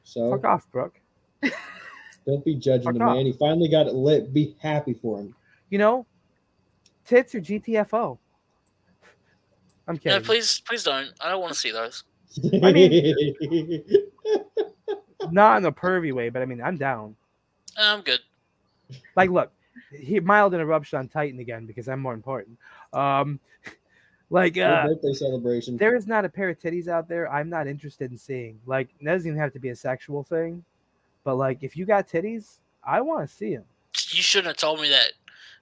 So 0.03 0.29
Fuck 0.31 0.45
off, 0.45 0.71
Brooke. 0.71 0.99
don't 2.25 2.45
be 2.45 2.55
judging 2.55 2.83
Fuck 2.83 2.93
the 2.95 3.03
off. 3.03 3.15
man. 3.15 3.25
He 3.25 3.33
finally 3.33 3.69
got 3.69 3.87
it 3.87 3.93
lit. 3.95 4.33
Be 4.33 4.55
happy 4.59 4.93
for 4.93 5.19
him. 5.19 5.35
You 5.69 5.79
know, 5.79 6.05
tits 7.05 7.33
or 7.33 7.41
GTFO. 7.41 8.19
I'm 9.87 9.95
No, 9.95 9.99
kidding. 9.99 10.23
please, 10.23 10.59
please 10.61 10.83
don't. 10.83 11.09
I 11.21 11.29
don't 11.29 11.41
want 11.41 11.53
to 11.53 11.59
see 11.59 11.71
those. 11.71 12.03
I 12.63 12.71
not 15.31 15.57
in 15.57 15.65
a 15.65 15.71
pervy 15.71 16.13
way, 16.13 16.29
but 16.29 16.41
I 16.41 16.45
mean, 16.45 16.61
I'm 16.61 16.77
down. 16.77 17.15
I'm 17.77 18.01
good. 18.01 18.19
Like, 19.15 19.29
look, 19.29 19.51
he 19.91 20.19
mild 20.19 20.53
interruption 20.53 20.99
on 20.99 21.07
Titan 21.07 21.39
again 21.39 21.65
because 21.65 21.87
I'm 21.87 21.99
more 21.99 22.13
important. 22.13 22.57
Um, 22.93 23.39
like, 24.29 24.57
uh, 24.57 24.87
birthday 24.87 25.13
celebration. 25.13 25.77
there 25.77 25.95
is 25.95 26.07
not 26.07 26.25
a 26.25 26.29
pair 26.29 26.49
of 26.49 26.59
titties 26.59 26.87
out 26.87 27.07
there 27.07 27.31
I'm 27.31 27.49
not 27.49 27.67
interested 27.67 28.11
in 28.11 28.17
seeing. 28.17 28.59
Like, 28.65 28.89
it 28.99 29.05
doesn't 29.05 29.27
even 29.27 29.39
have 29.39 29.53
to 29.53 29.59
be 29.59 29.69
a 29.69 29.75
sexual 29.75 30.23
thing, 30.23 30.63
but 31.23 31.35
like, 31.35 31.59
if 31.61 31.75
you 31.77 31.85
got 31.85 32.07
titties, 32.07 32.57
I 32.83 33.01
want 33.01 33.27
to 33.27 33.33
see 33.35 33.55
them. 33.55 33.65
You 34.09 34.21
shouldn't 34.21 34.47
have 34.47 34.57
told 34.57 34.81
me 34.81 34.89
that. 34.89 35.13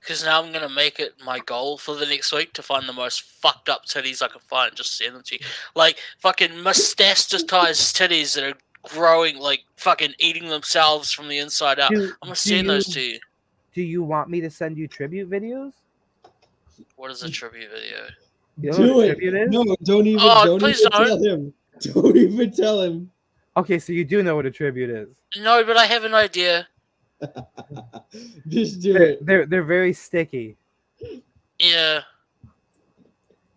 Because 0.02 0.26
now 0.26 0.42
I'm 0.42 0.52
gonna 0.52 0.70
make 0.70 1.00
it 1.00 1.14
my 1.24 1.40
goal 1.40 1.78
for 1.78 1.96
the 1.96 2.06
next 2.06 2.34
week 2.34 2.54
to 2.54 2.64
find 2.64 2.90
the 2.90 2.94
most 2.94 3.22
fucked 3.22 3.70
up 3.70 3.86
titties 3.86 4.22
I 4.22 4.28
can 4.28 4.42
find 4.42 4.70
and 4.70 4.78
just 4.78 4.98
send 4.98 5.16
them 5.16 5.22
to 5.24 5.36
you. 5.36 5.42
Like 5.76 6.00
fucking 6.20 6.50
mustastized 6.50 7.94
titties 7.94 8.36
that 8.36 8.44
are 8.44 8.58
growing, 8.90 9.38
like 9.38 9.62
fucking 9.78 10.14
eating 10.20 10.50
themselves 10.50 11.12
from 11.12 11.28
the 11.28 11.38
inside 11.38 11.80
out. 11.80 11.92
Do, 11.92 12.04
I'm 12.22 12.30
gonna 12.30 12.32
do 12.32 12.36
send 12.36 12.70
those 12.70 12.88
to 12.88 13.02
you. 13.02 13.20
Do 13.74 13.82
you 13.82 14.04
want 14.04 14.30
me 14.30 14.42
to 14.42 14.50
send 14.50 14.78
you 14.78 14.88
tribute 14.88 15.30
videos? 15.30 15.74
What 16.96 17.12
is 17.12 17.24
a 17.24 17.30
tribute 17.30 17.70
video? 17.72 18.08
You 18.60 18.72
know 18.72 18.78
do 18.78 18.94
what 18.96 19.06
it. 19.06 19.16
Tribute 19.16 19.36
is? 19.36 19.50
No, 19.50 19.76
don't 19.84 20.08
even. 20.08 20.20
Oh, 20.22 20.46
don't 20.46 20.60
please 20.60 20.80
even 20.80 20.92
don't. 20.92 21.08
tell 21.08 21.24
him. 21.24 21.54
Don't 21.94 22.16
even 22.16 22.52
tell 22.52 22.82
him. 22.82 23.10
Okay, 23.58 23.80
so 23.80 23.92
you 23.92 24.06
do 24.06 24.22
know 24.22 24.36
what 24.36 24.46
a 24.46 24.52
tribute 24.52 24.92
is. 24.92 25.10
No, 25.40 25.64
but 25.64 25.78
I 25.78 25.86
have 25.88 26.04
an 26.04 26.14
idea. 26.14 26.68
Just 28.48 28.82
do 28.82 28.94
They're, 28.94 29.04
it. 29.04 29.26
they're 29.26 29.46
they're 29.46 29.64
very 29.64 29.94
sticky. 29.94 30.58
Yeah, 31.60 32.02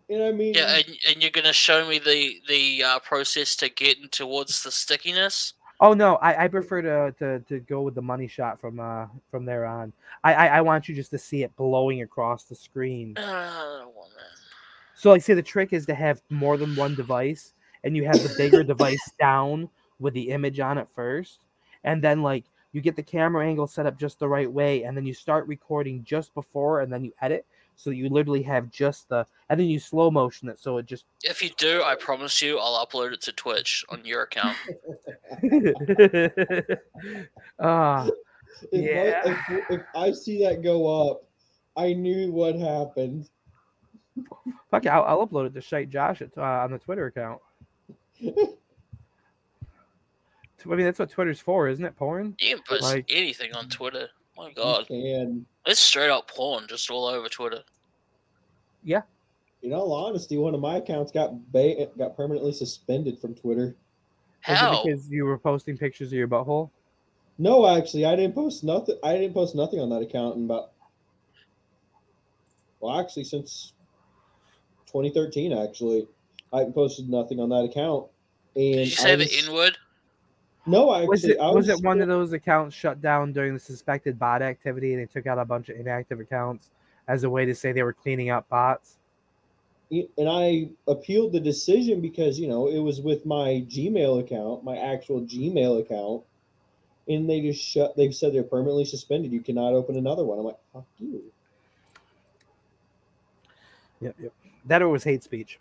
And 0.09 0.23
I 0.23 0.31
mean, 0.31 0.53
yeah, 0.53 0.77
and, 0.77 0.97
and 1.09 1.21
you're 1.21 1.31
gonna 1.31 1.53
show 1.53 1.87
me 1.87 1.99
the 1.99 2.35
the 2.47 2.83
uh, 2.83 2.99
process 2.99 3.55
to 3.57 3.69
getting 3.69 4.09
towards 4.09 4.63
the 4.63 4.71
stickiness. 4.71 5.53
Oh 5.79 5.93
no, 5.93 6.15
I, 6.17 6.45
I 6.45 6.47
prefer 6.47 6.81
to, 6.81 7.15
to 7.19 7.39
to 7.39 7.59
go 7.61 7.81
with 7.81 7.95
the 7.95 8.01
money 8.01 8.27
shot 8.27 8.59
from 8.59 8.79
uh 8.79 9.07
from 9.29 9.45
there 9.45 9.65
on. 9.65 9.91
I, 10.23 10.33
I 10.33 10.47
I 10.47 10.61
want 10.61 10.87
you 10.87 10.95
just 10.95 11.11
to 11.11 11.17
see 11.17 11.43
it 11.43 11.55
blowing 11.55 12.01
across 12.01 12.43
the 12.43 12.55
screen. 12.55 13.15
Uh, 13.17 13.21
I 13.21 13.79
don't 13.81 13.95
want 13.95 14.11
that. 14.11 14.39
So 14.95 15.09
like, 15.09 15.21
say 15.23 15.33
the 15.33 15.41
trick 15.41 15.73
is 15.73 15.85
to 15.87 15.95
have 15.95 16.21
more 16.29 16.57
than 16.57 16.75
one 16.75 16.95
device, 16.95 17.53
and 17.83 17.95
you 17.97 18.05
have 18.05 18.21
the 18.23 18.33
bigger 18.37 18.63
device 18.73 19.11
down 19.19 19.69
with 19.99 20.13
the 20.13 20.29
image 20.29 20.59
on 20.59 20.77
it 20.77 20.87
first, 20.95 21.39
and 21.83 22.01
then 22.01 22.21
like 22.21 22.45
you 22.75 22.81
get 22.81 22.97
the 22.97 23.03
camera 23.03 23.47
angle 23.47 23.67
set 23.67 23.85
up 23.85 23.97
just 23.97 24.19
the 24.19 24.27
right 24.27 24.51
way, 24.51 24.83
and 24.83 24.97
then 24.97 25.05
you 25.05 25.13
start 25.13 25.47
recording 25.47 26.03
just 26.03 26.33
before, 26.33 26.81
and 26.81 26.91
then 26.91 27.05
you 27.05 27.13
edit, 27.21 27.45
so 27.77 27.89
you 27.89 28.09
literally 28.09 28.41
have 28.43 28.69
just 28.69 29.07
the, 29.07 29.25
and 29.49 29.57
then 29.57 29.67
you 29.67 29.79
slow 29.79 30.11
motion 30.11 30.49
it, 30.49 30.59
so 30.59 30.77
it 30.77 30.85
just. 30.85 31.05
If 31.23 31.41
you 31.41 31.51
do, 31.57 31.81
I 31.83 31.95
promise 31.95 32.41
you, 32.41 32.59
I'll 32.59 32.85
upload 32.85 33.13
it 33.13 33.21
to 33.21 33.31
Twitch 33.31 33.85
on 33.87 34.03
your 34.03 34.23
account. 34.23 34.57
Ah, 37.57 38.09
if, 38.73 38.73
I, 38.73 38.77
yeah. 38.77 39.37
if, 39.49 39.63
if 39.69 39.81
I 39.95 40.11
see 40.11 40.43
that 40.43 40.61
go 40.61 41.09
up, 41.09 41.23
I 41.77 41.93
knew 41.93 42.29
what 42.33 42.55
happened. 42.55 43.29
fuck 44.69 44.85
it, 44.85 44.89
I'll, 44.89 45.03
I'll 45.03 45.25
upload 45.25 45.45
it 45.45 45.53
to 45.53 45.61
Shite 45.61 45.89
Josh 45.89 46.21
at, 46.21 46.37
uh, 46.37 46.41
on 46.41 46.71
the 46.71 46.79
Twitter 46.79 47.05
account. 47.05 47.39
I 50.65 50.75
mean, 50.75 50.85
that's 50.85 50.99
what 50.99 51.09
Twitter's 51.09 51.39
for, 51.39 51.67
isn't 51.67 51.83
it? 51.83 51.95
Porn. 51.95 52.35
You 52.39 52.55
can 52.55 52.63
post 52.67 52.83
Like- 52.83 53.05
anything 53.09 53.53
on 53.55 53.69
Twitter. 53.69 54.09
My 54.37 54.51
God, 54.51 54.85
it's 54.89 55.79
straight 55.79 56.09
up 56.09 56.29
porn 56.29 56.65
just 56.67 56.89
all 56.89 57.05
over 57.05 57.29
Twitter. 57.29 57.63
Yeah. 58.83 59.03
In 59.63 59.71
all 59.73 59.93
honesty, 59.93 60.37
one 60.37 60.53
of 60.53 60.59
my 60.59 60.75
accounts 60.77 61.11
got 61.11 61.51
ba- 61.53 61.87
got 61.97 62.17
permanently 62.17 62.51
suspended 62.51 63.17
from 63.17 63.33
Twitter. 63.33 63.67
Is 63.69 63.75
How? 64.41 64.83
because 64.83 65.09
you 65.09 65.25
were 65.25 65.37
posting 65.37 65.77
pictures 65.77 66.09
of 66.09 66.13
your 66.13 66.27
butthole? 66.27 66.69
No, 67.37 67.65
actually, 67.65 68.05
I 68.05 68.15
didn't 68.17 68.35
post 68.35 68.63
nothing. 68.63 68.97
I 69.03 69.13
didn't 69.17 69.33
post 69.33 69.55
nothing 69.55 69.79
on 69.79 69.89
that 69.89 70.01
account 70.01 70.35
in 70.35 70.45
about. 70.45 70.71
Well, 72.81 72.99
actually, 72.99 73.23
since 73.23 73.73
2013, 74.87 75.53
actually, 75.53 76.07
I 76.53 76.65
posted 76.65 77.09
nothing 77.09 77.39
on 77.39 77.49
that 77.49 77.63
account. 77.63 78.07
And 78.55 78.63
Did 78.75 78.87
you 78.87 78.93
I 78.99 79.03
say 79.03 79.15
the 79.15 79.23
was- 79.23 79.47
N 79.47 79.53
word? 79.53 79.77
No, 80.67 80.93
actually, 80.93 81.07
Was 81.07 81.23
it 81.25 81.39
I 81.39 81.51
was 81.51 81.69
it 81.69 81.79
one 81.83 82.01
of 82.01 82.07
those 82.07 82.33
accounts 82.33 82.75
shut 82.75 83.01
down 83.01 83.31
during 83.33 83.53
the 83.53 83.59
suspected 83.59 84.17
bot 84.17 84.41
activity 84.41 84.93
and 84.93 85.01
they 85.01 85.05
took 85.05 85.27
out 85.27 85.37
a 85.37 85.45
bunch 85.45 85.69
of 85.69 85.77
inactive 85.77 86.19
accounts 86.19 86.71
as 87.07 87.23
a 87.23 87.29
way 87.29 87.45
to 87.45 87.53
say 87.53 87.71
they 87.71 87.83
were 87.83 87.93
cleaning 87.93 88.31
up 88.31 88.49
bots? 88.49 88.97
and 89.91 90.27
I 90.27 90.69
appealed 90.87 91.31
the 91.31 91.39
decision 91.39 92.01
because 92.01 92.39
you 92.39 92.47
know 92.47 92.67
it 92.67 92.79
was 92.79 93.01
with 93.01 93.25
my 93.25 93.65
Gmail 93.69 94.19
account, 94.19 94.63
my 94.63 94.77
actual 94.77 95.21
Gmail 95.21 95.79
account, 95.79 96.23
and 97.07 97.29
they 97.29 97.41
just 97.41 97.63
shut. 97.63 97.95
They 97.95 98.11
said 98.11 98.33
they're 98.33 98.43
permanently 98.43 98.85
suspended. 98.85 99.31
You 99.31 99.41
cannot 99.41 99.73
open 99.73 99.95
another 99.95 100.23
one. 100.25 100.39
I'm 100.39 100.45
like, 100.45 100.57
fuck 100.73 100.85
you. 100.99 101.23
Yep, 104.01 104.15
yep. 104.21 104.33
That 104.65 104.81
or 104.81 104.89
was 104.89 105.03
hate 105.03 105.23
speech. 105.23 105.59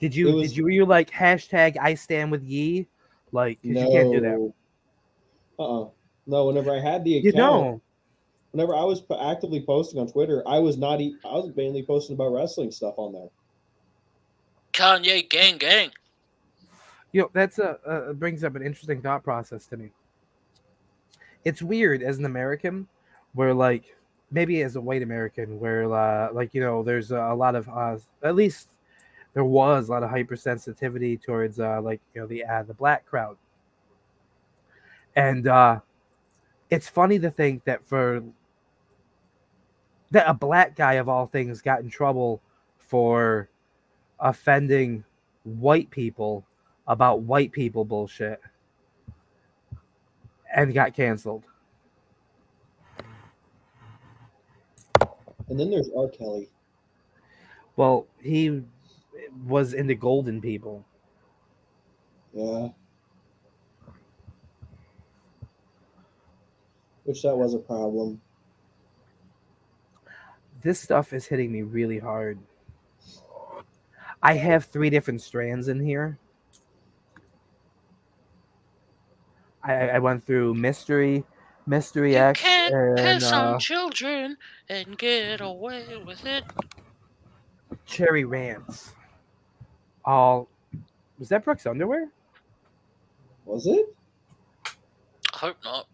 Did 0.00 0.14
you 0.14 0.32
was- 0.32 0.48
did 0.48 0.56
you 0.56 0.64
were 0.64 0.70
you 0.70 0.86
like 0.86 1.10
hashtag 1.10 1.76
I 1.80 1.94
stand 1.94 2.30
with 2.30 2.42
ye? 2.42 2.86
Like 3.32 3.58
'cause 3.62 3.70
you 3.70 3.88
can't 3.88 4.12
do 4.12 4.20
that. 4.20 4.52
Uh 5.58 5.82
uh 5.84 5.88
No, 6.26 6.46
whenever 6.46 6.70
I 6.72 6.80
had 6.80 7.04
the 7.04 7.16
You 7.16 7.32
account, 7.32 7.62
know. 7.64 7.80
whenever 8.52 8.74
I 8.74 8.84
was 8.84 9.00
p- 9.00 9.14
actively 9.14 9.62
posting 9.64 10.00
on 10.00 10.08
Twitter, 10.08 10.42
I 10.46 10.58
was 10.58 10.76
not. 10.76 11.00
E- 11.00 11.16
I 11.24 11.34
was 11.34 11.50
mainly 11.56 11.82
posting 11.84 12.14
about 12.14 12.32
wrestling 12.32 12.70
stuff 12.70 12.94
on 12.98 13.12
there. 13.12 13.28
Kanye 14.72 15.28
gang 15.28 15.58
gang. 15.58 15.90
You 17.12 17.22
know, 17.22 17.30
that's 17.32 17.58
a 17.58 17.78
uh, 17.86 18.12
brings 18.14 18.44
up 18.44 18.54
an 18.56 18.62
interesting 18.62 19.02
thought 19.02 19.22
process 19.22 19.66
to 19.66 19.76
me. 19.76 19.90
It's 21.44 21.62
weird 21.62 22.02
as 22.02 22.18
an 22.18 22.24
American, 22.24 22.88
where 23.34 23.52
like 23.54 23.96
maybe 24.30 24.62
as 24.62 24.76
a 24.76 24.80
white 24.80 25.02
American, 25.02 25.58
where 25.60 25.92
uh, 25.92 26.32
like 26.32 26.54
you 26.54 26.60
know, 26.60 26.82
there's 26.82 27.12
a, 27.12 27.16
a 27.18 27.34
lot 27.34 27.54
of 27.54 27.68
uh, 27.68 27.98
at 28.22 28.34
least 28.34 28.71
there 29.34 29.44
was 29.44 29.88
a 29.88 29.92
lot 29.92 30.02
of 30.02 30.10
hypersensitivity 30.10 31.20
towards 31.22 31.58
uh, 31.58 31.80
like 31.80 32.00
you 32.14 32.20
know 32.20 32.26
the 32.26 32.44
uh, 32.44 32.62
the 32.62 32.74
black 32.74 33.06
crowd, 33.06 33.36
and 35.16 35.48
uh, 35.48 35.80
it's 36.70 36.88
funny 36.88 37.18
to 37.18 37.30
think 37.30 37.64
that 37.64 37.84
for 37.84 38.22
that 40.10 40.28
a 40.28 40.34
black 40.34 40.76
guy 40.76 40.94
of 40.94 41.08
all 41.08 41.26
things 41.26 41.62
got 41.62 41.80
in 41.80 41.88
trouble 41.88 42.40
for 42.78 43.48
offending 44.20 45.02
white 45.44 45.90
people 45.90 46.44
about 46.86 47.22
white 47.22 47.52
people 47.52 47.84
bullshit 47.84 48.40
and 50.54 50.74
got 50.74 50.94
canceled. 50.94 51.44
And 55.48 55.58
then 55.58 55.70
there's 55.70 55.90
R. 55.96 56.08
Kelly. 56.08 56.48
Well, 57.76 58.06
he 58.20 58.62
was 59.46 59.74
into 59.74 59.94
golden 59.94 60.40
people. 60.40 60.84
Yeah. 62.32 62.68
Which 67.04 67.22
that 67.22 67.36
was 67.36 67.54
a 67.54 67.58
problem. 67.58 68.20
This 70.62 70.80
stuff 70.80 71.12
is 71.12 71.26
hitting 71.26 71.52
me 71.52 71.62
really 71.62 71.98
hard. 71.98 72.38
I 74.22 74.34
have 74.34 74.66
three 74.66 74.90
different 74.90 75.20
strands 75.20 75.68
in 75.68 75.80
here. 75.80 76.18
I, 79.62 79.90
I 79.90 79.98
went 79.98 80.24
through 80.24 80.54
mystery, 80.54 81.24
mystery 81.66 82.16
You 82.16 82.18
X, 82.18 82.40
can't 82.40 82.74
and 82.96 82.96
piss 82.96 83.32
uh, 83.32 83.32
on 83.32 83.58
children 83.58 84.36
and 84.68 84.96
get 84.98 85.40
away 85.40 86.02
with 86.04 86.24
it. 86.24 86.44
cherry 87.86 88.24
rants. 88.24 88.92
All 90.04 90.48
was 91.18 91.28
that 91.28 91.44
Brooks 91.44 91.66
underwear? 91.66 92.08
Was 93.44 93.66
it? 93.66 93.86
I 95.34 95.38
hope 95.38 95.56
not. 95.64 95.86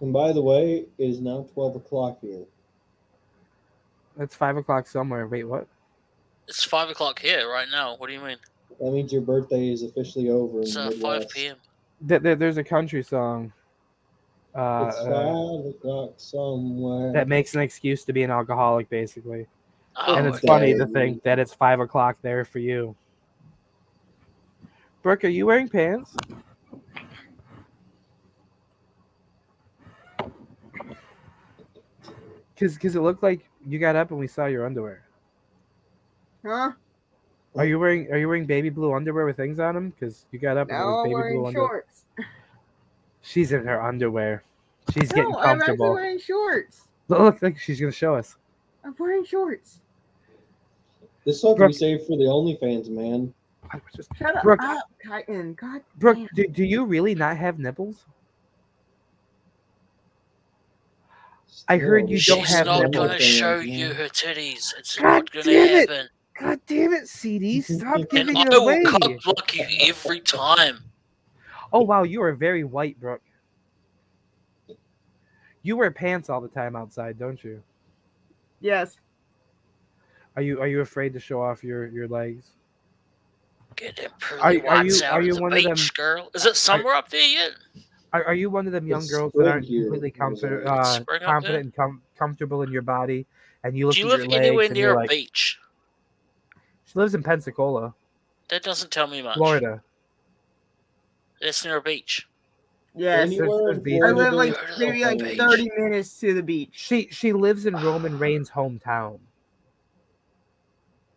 And 0.00 0.12
by 0.12 0.32
the 0.32 0.42
way, 0.42 0.86
it 0.98 1.04
is 1.04 1.20
now 1.20 1.46
12 1.54 1.76
o'clock 1.76 2.18
here. 2.20 2.44
That's 4.16 4.34
five 4.34 4.56
o'clock 4.56 4.86
somewhere. 4.86 5.26
Wait, 5.26 5.44
what? 5.44 5.66
It's 6.48 6.64
five 6.64 6.90
o'clock 6.90 7.20
here 7.20 7.48
right 7.48 7.68
now. 7.70 7.96
What 7.96 8.08
do 8.08 8.12
you 8.12 8.20
mean? 8.20 8.36
That 8.80 8.90
means 8.92 9.12
your 9.12 9.22
birthday 9.22 9.68
is 9.68 9.82
officially 9.82 10.28
over. 10.28 10.60
It's 10.62 10.76
uh, 10.76 10.90
five 11.00 11.28
p.m. 11.30 11.56
There, 12.00 12.18
there- 12.18 12.34
there's 12.36 12.56
a 12.56 12.64
country 12.64 13.02
song 13.02 13.52
uh, 14.54 14.86
It's 14.88 14.98
uh, 14.98 15.04
five 15.04 15.66
o'clock 15.74 16.14
somewhere. 16.16 17.12
that 17.12 17.28
makes 17.28 17.54
an 17.54 17.60
excuse 17.60 18.04
to 18.04 18.12
be 18.12 18.22
an 18.24 18.30
alcoholic, 18.30 18.88
basically. 18.90 19.46
Oh, 19.96 20.14
and 20.16 20.26
it's 20.26 20.38
okay. 20.38 20.46
funny 20.46 20.74
to 20.74 20.86
think 20.86 21.22
that 21.22 21.38
it's 21.38 21.52
five 21.54 21.80
o'clock 21.80 22.16
there 22.22 22.44
for 22.44 22.58
you. 22.58 22.96
Brooke, 25.02 25.24
are 25.24 25.28
you 25.28 25.46
wearing 25.46 25.68
pants? 25.68 26.16
Because 32.54 32.74
because 32.74 32.94
it 32.96 33.00
looked 33.00 33.22
like 33.22 33.48
you 33.66 33.78
got 33.78 33.96
up 33.96 34.10
and 34.10 34.20
we 34.20 34.26
saw 34.28 34.46
your 34.46 34.64
underwear. 34.64 35.02
Huh? 36.44 36.72
Are 37.56 37.64
you 37.64 37.78
wearing 37.78 38.10
Are 38.12 38.18
you 38.18 38.28
wearing 38.28 38.46
baby 38.46 38.70
blue 38.70 38.94
underwear 38.94 39.26
with 39.26 39.36
things 39.36 39.58
on 39.58 39.74
them? 39.74 39.90
Because 39.90 40.24
you 40.30 40.38
got 40.38 40.56
up 40.56 40.68
and 40.68 40.76
it 40.76 40.80
Now 40.80 40.86
was 40.88 40.96
I'm 40.98 41.02
baby 41.04 41.14
blue 41.14 41.42
wearing 41.42 41.46
underwear. 41.46 41.68
shorts. 41.68 42.04
She's 43.22 43.52
in 43.52 43.64
her 43.66 43.82
underwear. 43.82 44.42
She's 44.92 45.10
getting 45.12 45.30
No, 45.30 45.38
I'm 45.38 45.60
actually 45.60 45.76
comfortable. 45.76 45.92
wearing 45.94 46.18
shorts. 46.18 46.88
Look, 47.08 47.18
look, 47.20 47.42
look, 47.42 47.58
she's 47.58 47.80
gonna 47.80 47.92
show 47.92 48.14
us. 48.14 48.36
I'm 48.84 48.94
wearing 48.98 49.24
shorts. 49.24 49.80
This 51.24 51.38
stuff 51.38 51.56
Brooke- 51.56 51.68
we 51.68 51.74
saved 51.74 52.06
for 52.06 52.16
the 52.16 52.24
OnlyFans, 52.24 52.88
man. 52.90 53.32
I 53.70 53.76
was 53.76 53.84
just- 53.94 54.10
Shut 54.16 54.36
up, 54.36 54.42
Brooke- 54.42 54.62
up, 54.62 54.90
Titan. 55.06 55.54
God 55.54 55.82
Brooke, 55.96 56.16
damn. 56.16 56.28
do, 56.34 56.46
do 56.48 56.64
you 56.64 56.84
really 56.84 57.14
not 57.14 57.36
have 57.36 57.58
nipples? 57.58 58.04
I 61.68 61.78
heard 61.78 62.10
you 62.10 62.18
Still, 62.18 62.36
don't 62.36 62.46
have. 62.46 62.48
She's 62.48 62.56
have 62.56 62.66
not 62.66 62.92
gonna 62.92 63.18
show 63.20 63.58
man. 63.58 63.68
you 63.68 63.94
her 63.94 64.04
titties. 64.08 64.74
It's 64.78 64.96
God 64.96 65.04
not 65.04 65.30
gonna 65.32 65.44
damn 65.44 65.68
it. 65.68 65.88
happen. 65.90 66.08
God 66.40 66.60
damn 66.66 66.92
it, 66.92 67.08
CD! 67.08 67.60
Stop 67.60 67.96
And 67.96 68.08
giving 68.10 68.36
I 68.36 68.42
it 68.42 68.48
will 68.50 68.62
away. 68.62 68.82
cock 68.84 69.00
block 69.22 69.54
you 69.54 69.64
every 69.82 70.20
time. 70.20 70.78
Oh 71.72 71.82
wow, 71.82 72.02
you 72.02 72.20
are 72.22 72.32
very 72.32 72.64
white, 72.64 72.98
Brooke. 73.00 73.22
You 75.62 75.76
wear 75.76 75.90
pants 75.92 76.28
all 76.28 76.40
the 76.40 76.48
time 76.48 76.74
outside, 76.74 77.18
don't 77.18 77.42
you? 77.44 77.62
Yes. 78.62 78.96
Are 80.36 80.42
you 80.42 80.60
Are 80.60 80.66
you 80.68 80.80
afraid 80.80 81.12
to 81.12 81.20
show 81.20 81.42
off 81.42 81.62
your 81.62 81.86
your 81.88 82.08
legs? 82.08 82.46
Get 83.76 83.96
them 83.96 84.10
Are- 84.12 84.18
pretty 84.18 84.62
are 84.66 84.76
whites 84.76 85.00
you- 85.00 85.06
are 85.06 85.22
you 85.22 85.36
one 85.40 85.52
of 85.52 85.62
them- 85.62 85.76
girl. 85.94 86.30
Is 86.34 86.46
it 86.46 86.56
summer 86.56 86.90
up 86.92 87.10
there 87.10 87.20
yet? 87.26 87.52
Are, 88.12 88.24
are 88.24 88.34
you 88.34 88.50
one 88.50 88.66
of 88.66 88.72
them 88.72 88.86
young 88.86 89.00
It's 89.00 89.10
girls 89.10 89.32
that 89.34 89.48
aren't 89.48 89.64
here. 89.64 89.82
completely 89.84 90.10
comfort, 90.10 90.66
uh, 90.66 91.02
confident 91.24 91.64
and 91.64 91.74
com- 91.74 92.02
comfortable 92.18 92.60
in 92.62 92.70
your 92.70 92.82
body, 92.82 93.26
and 93.64 93.76
you 93.76 93.86
look 93.86 93.94
Do 93.96 94.02
you 94.02 94.06
at 94.08 94.10
live 94.10 94.20
your 94.20 94.28
legs 94.32 94.46
anywhere 94.46 94.64
and 94.66 94.74
near 94.74 94.82
you're 94.88 94.94
a 94.94 94.98
like, 94.98 95.08
beach? 95.08 95.58
she 96.84 96.98
lives 96.98 97.14
in 97.14 97.22
Pensacola, 97.22 97.94
That 98.48 98.62
doesn't 98.62 98.90
tell 98.90 99.06
me 99.06 99.22
much. 99.22 99.36
Florida. 99.38 99.82
It's 101.40 101.64
near 101.64 101.78
a 101.78 101.82
beach. 101.82 102.28
Yes. 102.94 103.26
Anywhere 103.28 103.74
There's- 103.74 104.02
I 104.04 104.12
live 104.12 104.32
like 104.34 104.54
maybe 104.78 105.02
like 105.04 105.18
30 105.38 105.70
minutes 105.78 106.20
to 106.20 106.34
the 106.34 106.42
beach. 106.42 106.70
She 106.72 107.08
she 107.10 107.32
lives 107.32 107.64
in 107.66 107.74
Roman 107.74 108.18
Reigns' 108.18 108.50
hometown. 108.50 109.18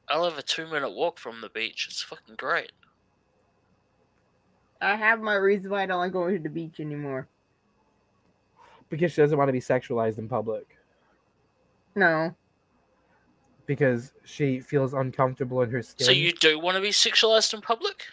I 0.07 0.19
live 0.19 0.37
a 0.37 0.41
two 0.43 0.67
minute 0.67 0.91
walk 0.91 1.17
from 1.19 1.41
the 1.41 1.49
beach. 1.49 1.87
It's 1.89 2.01
fucking 2.01 2.35
great. 2.35 2.71
I 4.81 4.95
have 4.95 5.19
my 5.19 5.33
reason 5.35 5.71
why 5.71 5.83
I 5.83 5.85
don't 5.85 5.99
like 5.99 6.11
going 6.13 6.35
to 6.37 6.43
the 6.43 6.49
beach 6.49 6.79
anymore. 6.79 7.27
because 8.89 9.11
she 9.13 9.21
doesn't 9.21 9.37
want 9.37 9.49
to 9.49 9.53
be 9.53 9.59
sexualized 9.59 10.19
in 10.19 10.29
public 10.29 10.77
No. 11.95 12.35
because 13.65 14.13
she 14.23 14.59
feels 14.59 14.93
uncomfortable 14.93 15.61
in 15.63 15.71
her 15.71 15.81
skin. 15.81 16.05
So 16.05 16.11
you 16.11 16.31
do 16.31 16.59
want 16.59 16.75
to 16.75 16.81
be 16.81 16.89
sexualized 16.89 17.53
in 17.55 17.61
public? 17.61 18.05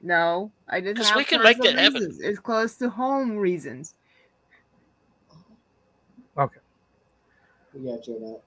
No. 0.00 0.50
I 0.68 0.80
just 0.80 0.96
'Cause 0.96 1.08
have 1.08 1.16
we 1.16 1.24
can 1.24 1.42
make 1.42 1.58
that 1.58 1.74
happen. 1.76 1.94
reasons. 1.94 2.20
It's 2.20 2.38
close 2.38 2.76
to 2.76 2.88
home 2.88 3.36
reasons. 3.36 3.94
We 7.72 7.84
got 7.88 8.04
you 8.08 8.18
that. 8.18 8.40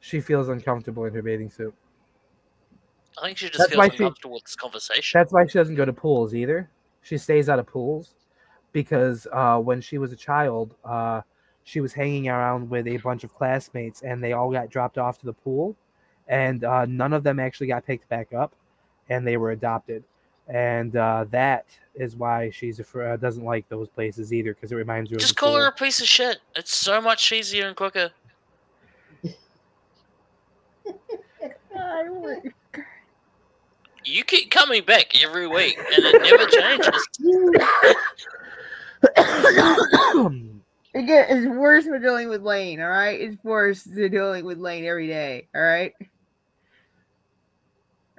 she 0.00 0.20
feels 0.20 0.48
uncomfortable 0.48 1.04
in 1.04 1.12
her 1.12 1.20
bathing 1.20 1.50
suit. 1.50 1.74
I 3.18 3.26
think 3.26 3.36
she 3.36 3.48
just 3.48 3.58
That's 3.58 3.70
feels 3.72 3.78
why 3.78 3.88
she- 3.90 3.96
uncomfortable 4.04 4.34
with 4.34 4.44
this 4.44 4.56
conversation. 4.56 5.18
That's 5.20 5.32
why 5.34 5.46
she 5.46 5.58
doesn't 5.58 5.74
go 5.74 5.84
to 5.84 5.92
pools 5.92 6.34
either. 6.34 6.70
She 7.02 7.18
stays 7.18 7.50
out 7.50 7.58
of 7.58 7.66
pools 7.66 8.14
because 8.72 9.26
uh, 9.32 9.58
when 9.58 9.82
she 9.82 9.98
was 9.98 10.12
a 10.12 10.16
child, 10.16 10.74
uh, 10.84 11.20
she 11.64 11.80
was 11.80 11.92
hanging 11.92 12.28
around 12.30 12.70
with 12.70 12.86
a 12.86 12.96
bunch 12.96 13.22
of 13.22 13.34
classmates, 13.34 14.00
and 14.00 14.24
they 14.24 14.32
all 14.32 14.50
got 14.50 14.70
dropped 14.70 14.96
off 14.96 15.18
to 15.18 15.26
the 15.26 15.34
pool, 15.34 15.76
and 16.28 16.64
uh, 16.64 16.86
none 16.86 17.12
of 17.12 17.22
them 17.22 17.38
actually 17.38 17.66
got 17.66 17.84
picked 17.84 18.08
back 18.08 18.32
up, 18.32 18.54
and 19.10 19.26
they 19.26 19.36
were 19.36 19.50
adopted, 19.50 20.02
and 20.48 20.96
uh, 20.96 21.26
that 21.30 21.66
is 21.94 22.16
why 22.16 22.48
she's 22.50 22.80
afraid, 22.80 23.10
uh, 23.10 23.16
doesn't 23.16 23.44
like 23.44 23.68
those 23.68 23.88
places 23.88 24.32
either 24.32 24.54
because 24.54 24.72
it 24.72 24.76
reminds 24.76 25.10
her 25.10 25.16
of 25.16 25.20
Just 25.20 25.34
the 25.34 25.40
call 25.40 25.56
her 25.56 25.66
a 25.66 25.72
piece 25.72 26.00
of 26.00 26.06
shit. 26.06 26.38
It's 26.56 26.74
so 26.74 27.00
much 27.02 27.30
easier 27.32 27.66
and 27.68 27.76
quicker. 27.76 28.10
I 31.76 32.04
don't- 32.04 32.54
You 34.04 34.24
keep 34.24 34.50
coming 34.50 34.82
back 34.84 35.22
every 35.22 35.46
week, 35.46 35.76
and 35.78 36.04
it 36.06 36.22
never 36.22 36.46
changes. 36.46 37.08
Again, 40.92 41.26
it's 41.28 41.46
worse 41.46 41.84
for 41.84 41.98
dealing 42.00 42.28
with 42.28 42.42
Lane, 42.42 42.80
all 42.80 42.88
right? 42.88 43.20
It's 43.20 43.42
worse 43.44 43.84
than 43.84 44.10
dealing 44.10 44.44
with 44.44 44.58
Lane 44.58 44.84
every 44.84 45.06
day, 45.06 45.46
all 45.54 45.62
right? 45.62 45.94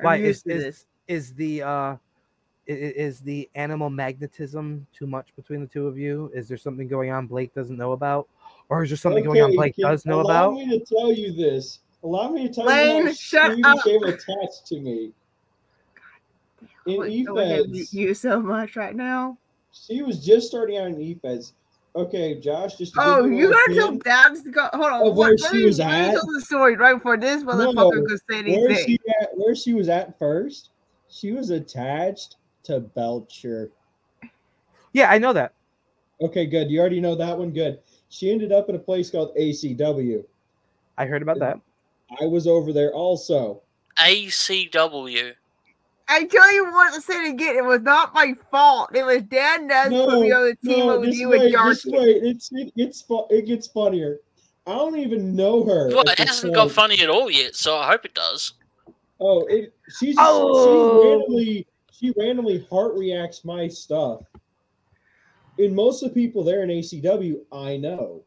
I'm 0.02 0.06
Why 0.06 0.16
is, 0.18 0.38
is 0.38 0.44
this. 0.64 0.86
is 1.08 1.34
the 1.34 1.62
uh 1.64 1.68
i- 1.68 1.98
i- 2.68 2.94
is 2.96 3.20
the 3.22 3.50
animal 3.56 3.90
magnetism 3.90 4.86
too 4.94 5.06
much 5.08 5.28
between 5.36 5.62
the 5.62 5.68
two 5.68 5.88
of 5.88 5.98
you? 5.98 6.32
Is 6.34 6.48
there 6.48 6.58
something 6.58 6.88
going 6.88 7.12
on 7.12 7.28
Blake 7.28 7.54
doesn't 7.54 7.78
know 7.78 7.92
about, 7.92 8.28
or 8.70 8.84
is 8.84 8.90
there 8.90 8.98
something 8.98 9.24
going 9.24 9.42
on 9.42 9.56
Blake 9.56 9.76
can- 9.76 9.84
does 9.90 10.06
know 10.06 10.20
about? 10.22 10.30
allow 10.30 10.52
about? 10.60 10.68
me 10.68 10.80
to 10.80 10.86
tell 10.86 11.12
you 11.14 11.32
this. 11.34 11.80
Allow 12.04 12.32
me 12.32 12.48
to 12.48 12.54
tell 12.54 12.66
Lane, 12.66 12.98
you 13.04 13.06
how 13.08 13.14
shut 13.14 13.56
she 13.56 13.64
up. 13.64 13.84
became 13.84 14.04
attached 14.04 14.66
to 14.68 14.80
me. 14.80 15.12
In 16.88 16.98
What- 16.98 17.08
I 17.08 17.12
EFEDS, 17.12 17.94
you 17.94 18.14
so 18.16 18.42
much 18.42 18.76
right 18.76 18.96
now. 18.96 19.38
she 19.72 20.02
was 20.02 20.24
just 20.26 20.48
starting 20.48 20.78
out 20.78 20.88
in 20.88 20.96
EFEDS. 20.98 21.54
Okay, 21.94 22.40
Josh, 22.40 22.76
just 22.78 22.94
to 22.94 23.02
Oh, 23.04 23.24
give 23.24 23.34
you 23.34 23.52
gotta 23.52 23.76
tell 23.76 23.88
hint, 23.92 24.04
Dad's 24.06 24.42
go. 24.44 24.70
Hold 24.74 24.86
on. 24.86 24.94
Of 24.94 25.02
what- 25.02 25.18
where 25.18 25.30
let 25.32 25.52
she 25.52 25.58
me- 25.58 25.66
was 25.66 25.80
let 25.80 25.88
me 25.88 25.94
at? 25.94 26.12
tell 26.14 26.26
the 26.34 26.42
story 26.42 26.76
right 26.78 26.94
before 26.94 27.18
this 27.18 27.44
motherfucker 27.44 27.74
No, 27.96 28.06
could 28.06 28.20
say 28.30 28.40
anything. 28.40 28.62
where 28.64 28.76
she 28.86 29.00
at, 29.22 29.30
where 29.38 29.56
she 29.56 29.74
was 29.74 29.90
at 29.90 30.18
first. 30.18 30.70
She 31.10 31.34
was 31.34 31.50
attached 31.50 32.38
to 32.64 32.80
Belcher. 32.80 33.72
Yeah, 34.94 35.12
I 35.12 35.18
know 35.18 35.34
that. 35.34 35.54
Okay, 36.22 36.46
good. 36.46 36.70
You 36.72 36.80
already 36.80 37.02
know 37.02 37.16
that 37.16 37.38
one. 37.38 37.52
Good. 37.52 37.80
She 38.10 38.32
ended 38.32 38.52
up 38.54 38.70
in 38.70 38.76
a 38.76 38.80
place 38.80 39.10
called 39.10 39.36
ACW. 39.36 40.24
I 40.98 41.06
heard 41.06 41.22
about 41.22 41.40
that. 41.40 41.60
I 42.22 42.26
was 42.26 42.48
over 42.48 42.72
there 42.72 42.94
also. 42.94 43.62
ACW. 44.00 45.34
I 46.14 46.26
tell 46.26 46.54
you 46.54 46.66
what 46.66 46.94
to 46.94 47.02
say 47.02 47.26
it 47.26 47.34
again. 47.34 47.56
It 47.58 47.64
was 47.66 47.82
not 47.82 48.14
my 48.14 48.34
fault. 48.50 48.96
It 48.96 49.04
was 49.06 49.22
Dan 49.24 49.68
Ness 49.68 49.90
put 49.90 50.20
me 50.22 50.32
on 50.32 50.46
the 50.46 50.56
team 50.70 50.88
no, 50.88 51.00
with 51.00 51.10
just 51.10 51.20
you 51.20 51.30
wait, 51.30 51.42
and 51.42 51.52
just 51.54 51.86
Yarkin. 51.86 51.92
wait. 52.00 52.24
It's 52.24 52.50
it 52.52 52.76
gets 52.76 53.02
fu- 53.02 53.28
it 53.30 53.46
gets 53.46 53.68
funnier. 53.68 54.20
I 54.68 54.76
don't 54.76 54.98
even 54.98 55.36
know 55.36 55.64
her. 55.66 55.88
Well, 55.90 56.04
it 56.08 56.20
hasn't 56.20 56.54
got 56.54 56.70
funny 56.72 57.02
at 57.02 57.10
all 57.10 57.32
yet, 57.32 57.56
so 57.56 57.78
I 57.78 57.88
hope 57.88 58.06
it 58.06 58.14
does. 58.14 58.54
Oh, 59.20 59.46
it, 59.48 59.74
she's 60.00 60.16
Oh. 60.20 61.02
she 61.02 61.08
randomly 61.10 61.68
she 61.92 62.14
randomly 62.18 62.68
heart 62.70 62.94
reacts 62.96 63.46
my 63.46 63.68
stuff. 63.68 64.22
And 65.58 65.76
most 65.76 66.02
of 66.04 66.10
the 66.10 66.16
people 66.16 66.44
there 66.44 66.64
in 66.64 66.70
ACW, 66.70 67.38
I 67.52 67.78
know. 67.78 68.24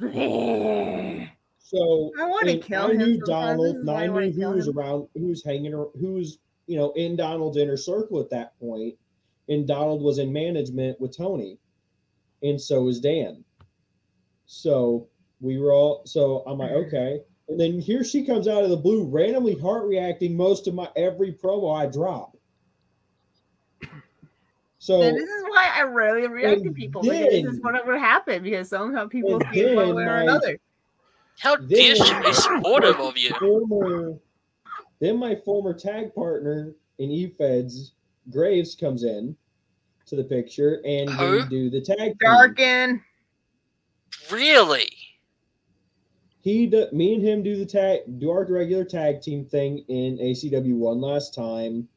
So 1.70 2.10
I 2.18 2.24
wanna 2.24 2.52
and 2.52 2.62
kill 2.62 2.82
I 2.86 2.90
him 2.92 2.96
knew 2.96 3.16
sometimes. 3.18 3.28
Donald, 3.28 3.76
This 3.76 3.82
is 3.82 3.88
I 3.90 3.92
I 4.04 4.06
knew 4.06 4.32
who 4.32 4.50
was 4.52 4.68
around, 4.68 5.08
who 5.14 5.26
was 5.26 5.44
hanging, 5.44 5.74
ar- 5.74 5.90
who 6.00 6.14
was 6.14 6.38
you 6.68 6.76
know 6.76 6.92
in 6.92 7.16
Donald's 7.16 7.56
inner 7.56 7.76
circle 7.76 8.20
at 8.20 8.30
that 8.30 8.58
point, 8.60 8.94
and 9.48 9.66
Donald 9.66 10.02
was 10.02 10.18
in 10.18 10.32
management 10.32 11.00
with 11.00 11.16
Tony, 11.16 11.58
and 12.42 12.60
so 12.60 12.82
was 12.82 13.00
Dan. 13.00 13.42
So 14.46 15.08
we 15.40 15.58
were 15.58 15.72
all. 15.72 16.02
So 16.04 16.44
I'm 16.46 16.58
like, 16.58 16.70
mm-hmm. 16.70 16.86
okay, 16.86 17.20
and 17.48 17.58
then 17.58 17.80
here 17.80 18.04
she 18.04 18.24
comes 18.24 18.46
out 18.46 18.62
of 18.62 18.70
the 18.70 18.76
blue, 18.76 19.04
randomly 19.04 19.58
heart 19.58 19.86
reacting 19.86 20.36
most 20.36 20.68
of 20.68 20.74
my 20.74 20.88
every 20.94 21.32
promo 21.32 21.76
I 21.76 21.86
drop. 21.86 22.36
So 24.80 25.02
And 25.02 25.16
this 25.16 25.28
is 25.28 25.42
why 25.48 25.72
I 25.74 25.82
rarely 25.82 26.28
react 26.28 26.62
to 26.62 26.68
and 26.68 26.76
people 26.76 27.02
because 27.02 27.18
this 27.18 27.44
is 27.44 27.44
then- 27.44 27.60
what 27.62 27.84
would 27.84 27.98
happen 27.98 28.44
because 28.44 28.68
sometimes 28.68 29.10
people 29.10 29.34
and 29.34 29.48
feel 29.48 29.74
one 29.74 29.96
way 29.96 30.04
or 30.04 30.18
another. 30.18 30.56
How 31.40 31.56
dare 31.56 31.96
she 31.96 32.20
be 32.20 32.32
supportive 32.32 33.00
of 33.00 33.18
you? 33.18 33.30
former, 33.40 34.14
then 35.00 35.18
my 35.18 35.34
former 35.34 35.74
tag 35.74 36.14
partner 36.14 36.74
in 36.98 37.10
E-Feds, 37.10 37.92
Graves, 38.30 38.74
comes 38.74 39.04
in 39.04 39.36
to 40.06 40.16
the 40.16 40.24
picture, 40.24 40.80
and 40.84 41.10
Who? 41.10 41.30
we 41.32 41.44
do 41.44 41.70
the 41.70 41.80
tag. 41.80 41.98
team. 41.98 42.16
Darken. 42.20 43.02
Really? 44.30 44.88
He, 46.40 46.66
do, 46.66 46.86
me, 46.92 47.14
and 47.14 47.22
him 47.22 47.42
do 47.42 47.56
the 47.56 47.66
tag, 47.66 48.00
do 48.18 48.30
our 48.30 48.44
regular 48.44 48.84
tag 48.84 49.20
team 49.20 49.44
thing 49.44 49.84
in 49.88 50.18
ACW 50.18 50.74
one 50.74 51.00
last 51.00 51.34
time, 51.34 51.88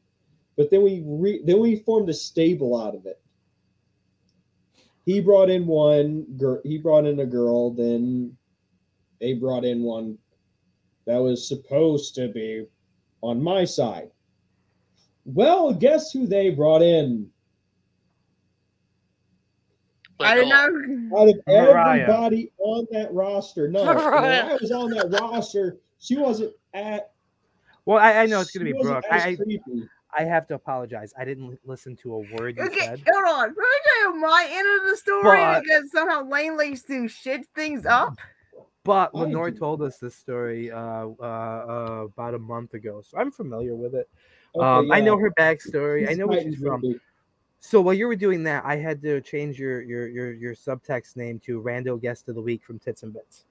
but 0.56 0.70
then 0.70 0.82
we 0.82 1.02
re, 1.06 1.42
then 1.44 1.58
we 1.58 1.76
formed 1.76 2.10
a 2.10 2.14
stable 2.14 2.80
out 2.80 2.94
of 2.94 3.06
it. 3.06 3.20
He 5.04 5.20
brought 5.20 5.50
in 5.50 5.66
one 5.66 6.24
girl. 6.36 6.60
He 6.64 6.78
brought 6.78 7.06
in 7.06 7.20
a 7.20 7.26
girl. 7.26 7.72
Then 7.72 8.36
they 9.20 9.32
brought 9.32 9.64
in 9.64 9.82
one 9.82 10.18
that 11.06 11.18
was 11.18 11.48
supposed 11.48 12.14
to 12.16 12.28
be 12.28 12.66
on 13.22 13.42
my 13.42 13.64
side. 13.64 14.10
Well, 15.24 15.72
guess 15.72 16.10
who 16.12 16.26
they 16.26 16.50
brought 16.50 16.82
in? 16.82 17.30
I 20.20 20.34
don't 20.36 20.48
know. 20.48 21.18
Out 21.18 21.28
of 21.28 21.34
Mariah. 21.46 22.02
everybody 22.02 22.52
on 22.58 22.86
that 22.92 23.12
roster, 23.12 23.68
no, 23.68 23.84
when 23.84 23.96
I 23.96 24.54
was 24.60 24.70
on 24.70 24.90
that 24.90 25.10
roster, 25.20 25.78
she 25.98 26.16
wasn't 26.16 26.52
at. 26.74 27.10
Well, 27.86 27.98
I, 27.98 28.12
I 28.18 28.26
know 28.26 28.40
it's 28.40 28.52
gonna 28.52 28.64
be 28.66 28.72
wasn't 28.72 29.00
Brooke. 29.00 29.04
I, 29.10 29.28
I 29.30 29.36
creepy. 29.36 29.88
I 30.16 30.24
have 30.24 30.46
to 30.48 30.54
apologize. 30.54 31.12
I 31.18 31.24
didn't 31.24 31.58
listen 31.64 31.96
to 32.02 32.14
a 32.14 32.18
word 32.36 32.56
you 32.58 32.64
Okay, 32.66 32.80
said. 32.80 33.02
hold 33.10 33.24
on. 33.26 33.48
Let 33.48 33.56
me 33.56 33.64
tell 33.84 34.14
you 34.14 34.20
my 34.20 34.46
end 34.50 34.80
of 34.82 34.90
the 34.90 34.96
story 34.96 35.38
But- 35.38 35.62
because 35.62 35.90
somehow 35.90 36.28
Lane 36.28 36.56
likes 36.56 36.82
to 36.84 37.08
shit 37.08 37.46
things 37.56 37.86
up. 37.86 38.14
But 38.84 39.14
I 39.14 39.18
Lenore 39.18 39.50
do. 39.50 39.58
told 39.58 39.82
us 39.82 39.98
this 39.98 40.16
story 40.16 40.70
uh, 40.70 41.06
uh, 41.20 41.22
uh, 41.22 42.06
about 42.06 42.34
a 42.34 42.38
month 42.38 42.74
ago, 42.74 43.00
so 43.00 43.16
I'm 43.16 43.30
familiar 43.30 43.76
with 43.76 43.94
it. 43.94 44.08
Okay, 44.56 44.66
um, 44.66 44.90
I 44.90 45.00
know 45.00 45.16
her 45.16 45.30
backstory. 45.30 46.08
I 46.10 46.14
know 46.14 46.26
where 46.26 46.42
she's 46.42 46.58
from. 46.58 46.80
creepy. 46.80 47.00
So 47.60 47.80
while 47.80 47.94
you 47.94 48.08
were 48.08 48.16
doing 48.16 48.42
that, 48.42 48.64
I 48.64 48.74
had 48.76 49.00
to 49.02 49.20
change 49.20 49.58
your 49.58 49.82
your 49.82 50.08
your 50.08 50.32
your 50.32 50.54
subtext 50.54 51.14
name 51.16 51.38
to 51.46 51.62
Rando 51.62 52.00
Guest 52.00 52.28
of 52.28 52.34
the 52.34 52.42
Week 52.42 52.64
from 52.64 52.80
Tits 52.80 53.04
and 53.04 53.12
Bits 53.12 53.44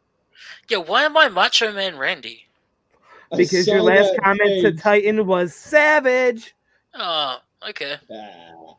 Yeah, 0.67 0.79
why 0.79 1.03
am 1.03 1.15
I 1.15 1.29
Macho 1.29 1.71
Man 1.71 1.97
Randy? 1.97 2.45
Because 3.35 3.67
your 3.67 3.81
last 3.81 4.13
comment 4.21 4.39
to 4.39 4.71
page. 4.71 4.81
Titan. 4.81 5.03
Titan 5.15 5.27
was 5.27 5.55
savage. 5.55 6.53
Oh, 6.93 7.37
okay. 7.69 7.95
Ah. 8.11 8.75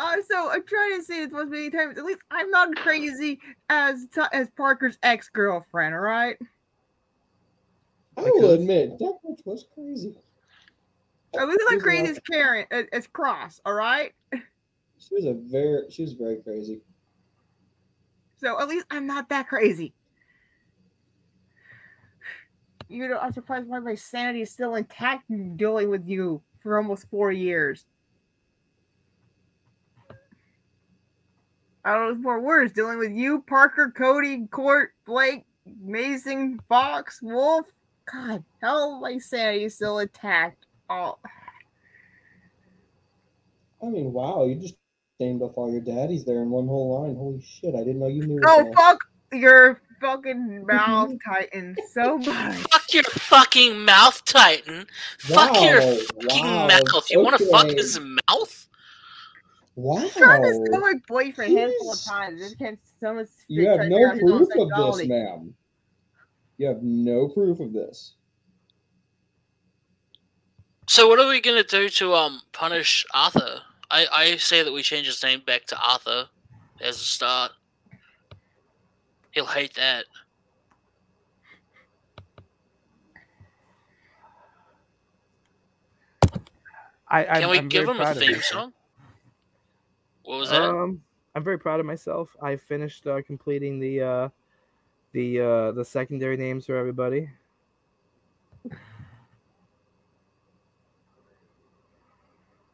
Uh, 0.00 0.16
so 0.26 0.50
I'm 0.50 0.64
trying 0.66 0.98
to 0.98 1.04
say 1.04 1.24
this 1.26 1.32
once 1.32 1.50
many 1.50 1.68
times. 1.68 1.98
At 1.98 2.04
least 2.06 2.20
I'm 2.30 2.50
not 2.50 2.74
crazy 2.76 3.38
as 3.68 4.06
as 4.32 4.48
Parker's 4.56 4.98
ex 5.02 5.28
girlfriend. 5.28 5.94
All 5.94 6.00
right. 6.00 6.36
I 8.16 8.22
will 8.22 8.52
admit 8.52 8.98
that 8.98 9.18
much 9.24 9.40
was 9.44 9.66
crazy. 9.74 10.14
At 11.38 11.46
least 11.46 11.60
I'm 11.68 11.74
She's 11.74 11.80
a 11.80 11.84
crazy 11.84 12.02
lot- 12.02 12.10
as 12.12 12.18
Karen 12.30 12.66
as, 12.70 12.86
as 12.92 13.06
Cross. 13.08 13.60
All 13.66 13.74
right. 13.74 14.12
She 14.32 15.14
was 15.14 15.26
a 15.26 15.34
very, 15.34 15.82
she 15.90 16.02
was 16.02 16.14
very 16.14 16.36
crazy. 16.36 16.80
So 18.38 18.58
at 18.58 18.68
least 18.68 18.86
I'm 18.90 19.06
not 19.06 19.28
that 19.28 19.48
crazy. 19.48 19.92
You 22.88 23.06
know, 23.06 23.18
I'm 23.18 23.32
surprised 23.32 23.68
why 23.68 23.80
my 23.80 23.94
sanity 23.94 24.40
is 24.40 24.50
still 24.50 24.76
intact 24.76 25.24
dealing 25.56 25.90
with 25.90 26.06
you 26.08 26.42
for 26.60 26.78
almost 26.78 27.08
four 27.10 27.30
years. 27.32 27.84
I 31.84 31.94
don't 31.94 32.08
know 32.08 32.22
more 32.22 32.40
words 32.40 32.72
dealing 32.72 32.98
with 32.98 33.12
you, 33.12 33.42
Parker, 33.46 33.92
Cody, 33.96 34.46
Court, 34.46 34.92
Blake, 35.06 35.44
Mason, 35.80 36.60
Fox, 36.68 37.20
Wolf. 37.22 37.66
God, 38.12 38.44
hell, 38.60 39.00
my 39.00 39.18
sanity 39.18 39.64
is 39.64 39.74
still 39.76 39.98
intact. 40.00 40.66
Oh, 40.88 41.18
I 43.82 43.86
mean, 43.86 44.12
wow, 44.12 44.44
you 44.44 44.56
just 44.56 44.74
named 45.18 45.42
off 45.42 45.52
all 45.56 45.70
your 45.70 45.80
daddies 45.80 46.24
there 46.24 46.42
in 46.42 46.50
one 46.50 46.66
whole 46.66 47.02
line. 47.02 47.16
Holy 47.16 47.42
shit, 47.42 47.74
I 47.74 47.78
didn't 47.78 48.00
know 48.00 48.08
you 48.08 48.26
knew. 48.26 48.40
oh 48.44 48.64
that. 48.64 48.74
fuck 48.74 48.98
your 49.32 49.80
fucking 50.00 50.66
mouth, 50.66 51.12
Titan, 51.24 51.76
so 51.92 52.18
much. 52.18 52.56
Fuck 52.56 52.92
your 52.92 53.04
fucking 53.04 53.84
mouth, 53.84 54.24
Titan. 54.24 54.86
Fuck 55.18 55.60
your 55.62 55.80
fucking 55.80 56.44
wow, 56.44 56.66
mouth. 56.66 57.10
You 57.10 57.20
want 57.20 57.38
to 57.38 57.46
fuck 57.46 57.68
his 57.68 57.98
mouth? 58.00 58.59
Wow. 59.82 60.08
tried 60.16 60.42
to 60.42 60.70
tell 60.70 60.80
my 60.80 60.94
boyfriend 61.08 61.56
a 61.56 61.60
handful 61.60 61.92
of 61.92 61.98
Jeez. 61.98 62.04
times. 62.04 62.40
Just 62.40 62.58
can't 62.58 62.78
someone 63.02 63.26
You 63.48 63.68
have 63.68 63.80
no 63.80 63.96
figure 63.96 64.08
out 64.08 64.14
his 64.16 64.22
own 64.30 64.38
proof 64.46 64.56
of 64.58 64.68
this, 64.68 65.06
ma'am. 65.06 65.54
You 66.58 66.66
have 66.66 66.82
no 66.82 67.28
proof 67.28 67.60
of 67.60 67.72
this. 67.72 68.14
So 70.88 71.08
what 71.08 71.18
are 71.18 71.28
we 71.28 71.40
gonna 71.40 71.64
do 71.64 71.88
to 71.88 72.14
um 72.14 72.42
punish 72.52 73.06
Arthur? 73.14 73.62
I 73.90 74.06
I 74.12 74.36
say 74.36 74.62
that 74.62 74.72
we 74.72 74.82
change 74.82 75.06
his 75.06 75.22
name 75.22 75.40
back 75.46 75.64
to 75.66 75.78
Arthur 75.80 76.28
as 76.80 76.96
a 76.96 77.04
start. 77.04 77.52
He'll 79.30 79.46
hate 79.46 79.74
that. 79.74 80.04
I, 87.08 87.26
I'm, 87.26 87.40
Can 87.40 87.50
we 87.50 87.58
I'm 87.58 87.68
give 87.68 87.84
him 87.84 87.90
a 87.90 87.94
proud 87.96 88.16
of 88.16 88.22
theme 88.22 88.42
song? 88.42 88.72
What 90.50 90.60
was 90.62 90.70
that? 90.70 90.82
Um, 90.82 91.02
I'm 91.34 91.44
very 91.44 91.58
proud 91.58 91.80
of 91.80 91.86
myself. 91.86 92.34
I 92.42 92.56
finished 92.56 93.06
uh, 93.06 93.22
completing 93.22 93.78
the 93.78 94.00
uh, 94.00 94.28
the 95.12 95.40
uh, 95.40 95.72
the 95.72 95.84
secondary 95.84 96.36
names 96.36 96.66
for 96.66 96.76
everybody. 96.76 97.28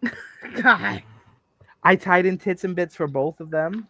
God. 0.63 1.03
I 1.83 1.97
tied 1.97 2.27
in 2.27 2.39
tits 2.39 2.65
and 2.65 2.75
bits 2.75 2.97
for 2.97 3.07
both 3.07 3.41
of 3.41 3.51
them. 3.51 3.87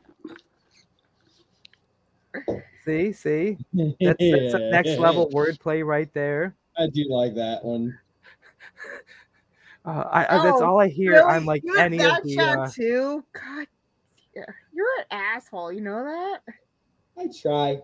See, 2.84 3.12
see, 3.12 3.58
that's, 4.00 4.18
that's 4.20 4.54
a 4.54 4.70
next 4.70 4.90
level 4.98 5.28
wordplay 5.30 5.84
right 5.84 6.12
there. 6.12 6.54
I 6.78 6.88
do 6.88 7.06
like 7.08 7.34
that 7.34 7.64
one. 7.64 7.98
Uh, 9.84 10.04
I, 10.10 10.36
I 10.36 10.42
that's 10.42 10.60
Oh, 10.60 10.64
all 10.66 10.80
I 10.80 10.88
hear 10.88 11.12
Really? 11.12 11.36
on 11.36 11.46
like 11.46 11.62
You 11.64 11.78
any 11.78 11.98
of 12.04 12.16
the. 12.22 12.36
chat 12.36 12.58
Uh, 12.58 12.70
too? 12.70 13.24
God, 13.32 13.42
yeah. 13.58 13.75
You're 14.72 14.86
an 14.98 15.04
asshole. 15.10 15.72
You 15.72 15.80
know 15.80 16.04
that? 16.04 16.40
I 17.18 17.28
try. 17.28 17.80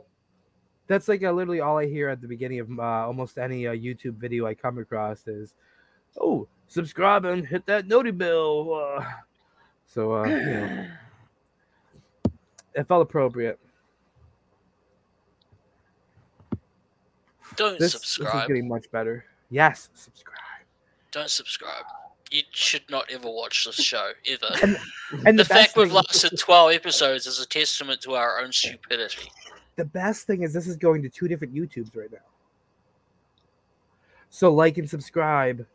that's 0.86 1.08
like 1.08 1.22
uh, 1.22 1.32
literally 1.32 1.60
all 1.60 1.78
I 1.78 1.86
hear 1.86 2.08
at 2.08 2.20
the 2.20 2.28
beginning 2.28 2.60
of 2.60 2.78
uh, 2.78 2.82
almost 2.82 3.38
any 3.38 3.66
uh, 3.66 3.72
YouTube 3.72 4.16
video 4.16 4.46
I 4.46 4.54
come 4.54 4.78
across 4.78 5.26
is, 5.26 5.54
"Oh, 6.20 6.48
subscribe 6.68 7.24
and 7.24 7.46
hit 7.46 7.66
that 7.66 7.86
noti 7.86 8.10
bell." 8.10 8.74
Uh, 8.74 9.04
so 9.86 10.14
uh, 10.14 10.26
you 10.26 10.36
know, 10.36 10.86
it 12.74 12.86
felt 12.86 13.02
appropriate. 13.02 13.58
Don't 17.56 17.78
This, 17.78 17.92
this 17.92 18.18
is 18.18 18.26
getting 18.46 18.66
much 18.66 18.90
better. 18.90 19.24
Yes, 19.50 19.90
subscribe. 19.94 20.38
Don't 21.10 21.28
subscribe. 21.28 21.84
You 22.32 22.42
should 22.50 22.88
not 22.88 23.10
ever 23.10 23.28
watch 23.30 23.66
this 23.66 23.76
show 23.76 24.12
ever. 24.26 24.78
And 25.26 25.38
the 25.38 25.42
the, 25.42 25.44
fact 25.44 25.76
we've 25.76 25.88
thing, 25.88 25.96
lasted 25.96 26.38
twelve 26.38 26.72
episodes 26.72 27.26
is 27.26 27.38
a 27.38 27.46
testament 27.46 28.00
to 28.00 28.14
our 28.14 28.40
own 28.40 28.50
stupidity. 28.50 29.30
the 29.76 29.84
best 29.84 30.26
thing 30.26 30.42
is 30.42 30.54
this 30.54 30.66
is 30.66 30.76
going 30.76 31.02
to 31.02 31.10
two 31.10 31.28
different 31.28 31.54
YouTubes 31.54 31.94
right 31.94 32.10
now. 32.10 32.18
So 34.30 34.50
like 34.50 34.78
and 34.78 34.88
subscribe. 34.88 35.66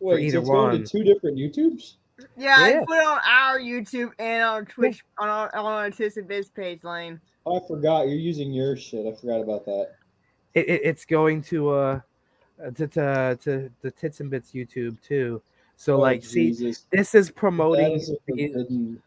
Wait, 0.00 0.24
either 0.24 0.36
so 0.36 0.40
it's 0.40 0.48
going 0.48 0.68
one. 0.68 0.82
to 0.82 0.86
two 0.86 1.04
different 1.04 1.36
YouTubes? 1.36 1.96
Yeah, 2.38 2.56
I 2.58 2.82
put 2.86 2.98
on 2.98 3.20
our 3.28 3.58
YouTube 3.58 4.12
and 4.18 4.42
on 4.42 4.64
Twitch 4.64 5.04
on 5.18 5.28
our 5.28 5.54
on 5.54 5.66
our 5.66 5.90
Tits 5.90 6.16
and 6.16 6.26
Bits 6.26 6.48
page 6.48 6.82
lane. 6.82 7.20
Oh, 7.44 7.62
I 7.62 7.68
forgot. 7.68 8.08
You're 8.08 8.18
using 8.18 8.50
your 8.52 8.74
shit. 8.78 9.06
I 9.06 9.14
forgot 9.20 9.42
about 9.42 9.66
that. 9.66 9.90
It, 10.54 10.66
it, 10.66 10.80
it's 10.84 11.04
going 11.04 11.42
to 11.42 11.68
uh 11.68 12.00
to, 12.58 12.86
to 12.86 13.38
to 13.42 13.70
the 13.82 13.90
tits 13.90 14.20
and 14.20 14.30
bits 14.30 14.52
YouTube 14.52 15.00
too. 15.02 15.42
So 15.76 15.96
Oh, 15.96 16.00
like, 16.00 16.24
see, 16.24 16.52
this 16.90 17.14
is 17.14 17.30
promoting 17.30 17.92
is 17.92 18.10
the, 18.26 18.98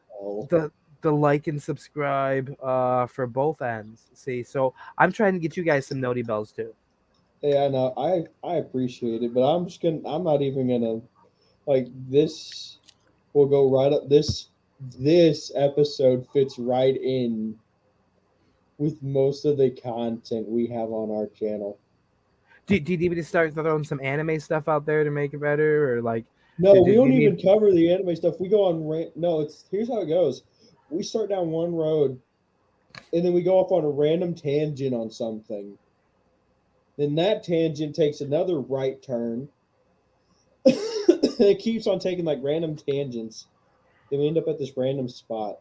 the 0.49 0.71
the 1.01 1.11
like 1.11 1.47
and 1.47 1.61
subscribe 1.61 2.55
uh 2.61 3.05
for 3.07 3.25
both 3.25 3.61
ends. 3.61 4.07
See, 4.13 4.43
so 4.43 4.73
I'm 4.97 5.11
trying 5.11 5.33
to 5.33 5.39
get 5.39 5.57
you 5.57 5.63
guys 5.63 5.87
some 5.87 5.99
noti 5.99 6.21
bells 6.21 6.51
too. 6.51 6.73
Yeah, 7.41 7.63
I 7.63 7.67
know. 7.69 7.93
I 7.97 8.47
I 8.47 8.55
appreciate 8.55 9.23
it, 9.23 9.33
but 9.33 9.41
I'm 9.41 9.65
just 9.65 9.81
gonna. 9.81 10.01
I'm 10.05 10.23
not 10.23 10.41
even 10.41 10.67
gonna. 10.67 11.01
Like 11.65 11.87
this, 12.09 12.79
will 13.33 13.45
go 13.45 13.69
right 13.69 13.93
up. 13.93 14.09
This 14.09 14.47
this 14.97 15.51
episode 15.55 16.27
fits 16.31 16.57
right 16.59 16.95
in 16.95 17.57
with 18.77 19.01
most 19.03 19.45
of 19.45 19.57
the 19.57 19.69
content 19.69 20.47
we 20.47 20.67
have 20.67 20.89
on 20.89 21.11
our 21.11 21.27
channel. 21.27 21.77
Do, 22.69 22.79
do 22.79 22.91
you 22.91 22.97
need 22.99 23.09
me 23.09 23.15
to 23.15 23.23
start 23.23 23.53
throwing 23.55 23.83
some 23.83 23.99
anime 24.03 24.39
stuff 24.39 24.67
out 24.67 24.85
there 24.85 25.03
to 25.03 25.09
make 25.09 25.33
it 25.33 25.41
better, 25.41 25.95
or 25.97 26.01
like? 26.03 26.23
No, 26.59 26.75
Did- 26.75 26.85
we 26.85 26.93
don't 26.93 27.11
even 27.11 27.35
need- 27.35 27.43
cover 27.43 27.71
the 27.71 27.91
anime 27.91 28.15
stuff. 28.15 28.39
We 28.39 28.47
go 28.47 28.65
on 28.65 28.87
rant. 28.87 29.17
No, 29.17 29.41
it's 29.41 29.65
here's 29.71 29.87
how 29.89 30.01
it 30.01 30.05
goes. 30.07 30.43
We 30.91 31.01
start 31.03 31.29
down 31.29 31.49
one 31.49 31.73
road, 31.73 32.19
and 33.11 33.25
then 33.25 33.33
we 33.33 33.41
go 33.41 33.57
off 33.57 33.71
on 33.71 33.83
a 33.83 33.89
random 33.89 34.35
tangent 34.35 34.93
on 34.93 35.09
something. 35.09 35.77
Then 36.97 37.15
that 37.15 37.43
tangent 37.43 37.95
takes 37.95 38.21
another 38.21 38.59
right 38.59 39.01
turn. 39.01 39.49
it 40.65 41.59
keeps 41.59 41.87
on 41.87 41.97
taking 41.97 42.25
like 42.25 42.39
random 42.41 42.75
tangents. 42.75 43.47
Then 44.11 44.19
we 44.19 44.27
end 44.27 44.37
up 44.37 44.47
at 44.47 44.59
this 44.59 44.73
random 44.77 45.09
spot. 45.09 45.59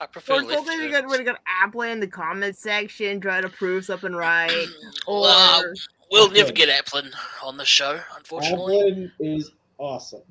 I 0.00 0.06
prefer 0.06 0.34
Or 0.34 0.42
left 0.42 0.54
something 0.54 0.80
you 0.80 0.90
got 0.90 1.00
turns. 1.02 1.12
really 1.12 1.24
got 1.24 1.40
Applin 1.62 1.92
in 1.92 2.00
the 2.00 2.06
comment 2.06 2.56
section, 2.56 3.20
try 3.20 3.40
to 3.40 3.48
prove 3.50 3.84
something 3.84 4.12
right. 4.14 4.50
Or 5.06 5.22
Well, 5.22 5.74
we'll 6.10 6.30
never 6.30 6.52
get 6.52 6.68
Applin 6.84 7.12
on 7.42 7.56
the 7.56 7.64
show, 7.64 8.00
unfortunately. 8.16 9.10
Applin 9.20 9.36
is 9.38 9.52
awesome. 9.78 10.22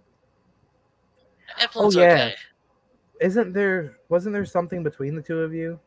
Applin's 1.60 1.96
Oh, 1.98 2.02
yeah. 2.02 2.14
okay. 2.14 2.36
Isn't 3.22 3.54
there? 3.54 3.98
Wasn't 4.10 4.34
there 4.34 4.46
something 4.46 4.82
between 4.82 5.16
the 5.16 5.22
two 5.22 5.40
of 5.42 5.54
you? 5.54 5.80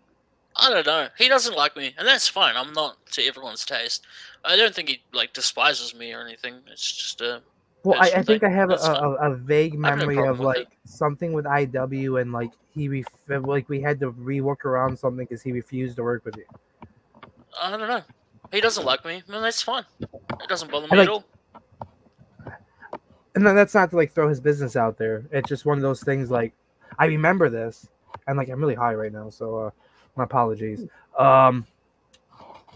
I 0.57 0.69
don't 0.69 0.87
know. 0.87 1.09
He 1.17 1.29
doesn't 1.29 1.57
like 1.57 1.77
me, 1.77 1.95
and 1.97 2.07
that's 2.07 2.29
fine. 2.29 2.57
I'm 2.57 2.73
not 2.75 3.05
to 3.13 3.23
everyone's 3.27 3.65
taste. 3.65 4.07
I 4.45 4.55
don't 4.57 4.75
think 4.75 4.91
he 4.91 5.03
like 5.13 5.33
despises 5.33 5.95
me 5.95 6.13
or 6.13 6.21
anything. 6.21 6.57
It's 6.71 6.93
just 6.93 7.21
a 7.23 7.43
Well, 7.85 7.99
I, 8.01 8.07
I 8.07 8.23
think 8.23 8.43
thing, 8.43 8.45
I 8.45 8.49
have 8.51 8.71
a, 8.71 8.75
a, 8.75 9.33
a 9.33 9.35
vague 9.35 9.75
I 9.75 9.77
no 9.77 9.97
memory 9.97 10.27
of 10.27 10.41
like 10.41 10.69
something 10.85 11.33
with 11.33 11.45
IW 11.47 12.21
and 12.21 12.33
like 12.33 12.53
he 12.71 12.89
ref- 12.89 13.07
like 13.29 13.69
we 13.69 13.81
had 13.81 13.99
to 14.01 14.13
rework 14.13 14.65
around 14.65 14.97
something 14.99 15.25
because 15.27 15.43
he 15.43 15.53
refused 15.53 15.97
to 15.97 16.03
work 16.03 16.25
with 16.25 16.37
you. 16.37 16.45
I 17.61 17.71
don't 17.71 17.81
know. 17.81 18.03
He 18.53 18.61
doesn't 18.61 18.85
like 18.85 19.05
me. 19.05 19.23
Well, 19.29 19.41
that's 19.41 19.63
fine. 19.63 19.85
It 20.01 20.49
doesn't 20.49 20.71
bother 20.71 20.87
me 20.89 20.97
like- 20.99 21.09
at 21.09 21.13
all. 21.13 21.25
and 23.35 23.47
then 23.47 23.57
that's 23.57 23.75
not 23.75 23.91
to 23.91 23.97
like 23.97 24.13
throw 24.13 24.29
his 24.29 24.41
business 24.41 24.77
out 24.77 24.97
there. 24.97 25.25
It's 25.33 25.49
just 25.49 25.65
one 25.67 25.77
of 25.79 25.83
those 25.83 26.03
things. 26.03 26.31
Like 26.31 26.53
I 26.99 27.07
remember 27.07 27.49
this, 27.49 27.89
and 28.27 28.37
like 28.37 28.49
I'm 28.49 28.61
really 28.61 28.75
high 28.75 28.95
right 28.95 29.13
now, 29.13 29.29
so 29.31 29.57
uh, 29.57 29.71
my 30.17 30.25
apologies. 30.25 30.85
Um, 31.19 31.67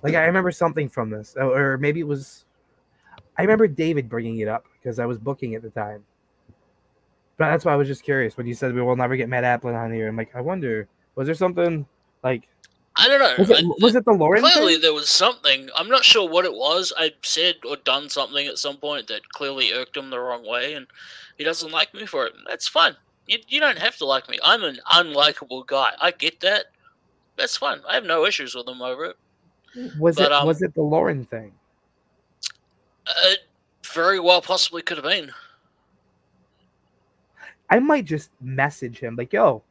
like 0.02 0.14
I 0.14 0.24
remember 0.24 0.50
something 0.50 0.88
from 0.88 1.10
this, 1.10 1.36
or 1.36 1.78
maybe 1.78 2.00
it 2.00 2.06
was. 2.06 2.44
I 3.38 3.42
remember 3.42 3.68
David 3.68 4.08
bringing 4.08 4.38
it 4.38 4.48
up 4.48 4.64
because 4.86 5.00
I 5.00 5.06
was 5.06 5.18
booking 5.18 5.56
at 5.56 5.62
the 5.62 5.70
time. 5.70 6.04
But 7.38 7.50
that's 7.50 7.64
why 7.64 7.72
I 7.72 7.76
was 7.76 7.88
just 7.88 8.04
curious 8.04 8.36
when 8.36 8.46
you 8.46 8.54
said 8.54 8.72
we 8.72 8.80
will 8.80 8.94
never 8.94 9.16
get 9.16 9.28
Matt 9.28 9.42
Applin 9.42 9.74
on 9.74 9.92
here. 9.92 10.06
I'm 10.06 10.16
like, 10.16 10.34
I 10.34 10.40
wonder, 10.40 10.86
was 11.16 11.26
there 11.26 11.34
something 11.34 11.84
like 12.22 12.48
I 12.94 13.08
don't 13.08 13.18
know. 13.18 13.34
was 13.36 13.50
it, 13.50 13.64
I- 13.64 13.70
was 13.80 13.96
it 13.96 14.04
the 14.04 14.12
Lauren? 14.12 14.42
clearly, 14.42 14.74
thing? 14.74 14.82
there 14.82 14.94
was 14.94 15.08
something. 15.08 15.68
I'm 15.76 15.88
not 15.88 16.04
sure 16.04 16.30
what 16.30 16.44
it 16.44 16.52
was. 16.52 16.92
I 16.96 17.10
said 17.22 17.56
or 17.68 17.76
done 17.78 18.08
something 18.08 18.46
at 18.46 18.58
some 18.58 18.76
point 18.76 19.08
that 19.08 19.28
clearly 19.30 19.72
irked 19.72 19.96
him 19.96 20.08
the 20.08 20.20
wrong 20.20 20.46
way, 20.46 20.74
and 20.74 20.86
he 21.36 21.42
doesn't 21.42 21.72
like 21.72 21.92
me 21.92 22.06
for 22.06 22.26
it. 22.26 22.32
That's 22.46 22.68
fine. 22.68 22.94
You, 23.26 23.38
you 23.48 23.58
don't 23.58 23.78
have 23.78 23.96
to 23.96 24.06
like 24.06 24.28
me. 24.28 24.38
I'm 24.44 24.62
an 24.62 24.78
unlikable 24.92 25.66
guy. 25.66 25.90
I 26.00 26.12
get 26.12 26.38
that. 26.40 26.66
That's 27.36 27.56
fine. 27.56 27.80
I 27.88 27.94
have 27.94 28.04
no 28.04 28.24
issues 28.24 28.54
with 28.54 28.68
him 28.68 28.80
over 28.80 29.06
it. 29.06 29.16
Was 29.98 30.14
but, 30.16 30.26
it 30.26 30.32
um, 30.32 30.46
was 30.46 30.62
it 30.62 30.74
the 30.74 30.82
Lauren 30.82 31.24
thing? 31.24 31.52
Uh, 33.06 33.34
very 33.92 34.20
well 34.20 34.40
possibly 34.42 34.82
could 34.82 34.96
have 34.98 35.04
been. 35.04 35.30
I 37.68 37.78
might 37.80 38.04
just 38.04 38.30
message 38.40 38.98
him 39.00 39.16
like, 39.16 39.32
"Yo, 39.32 39.62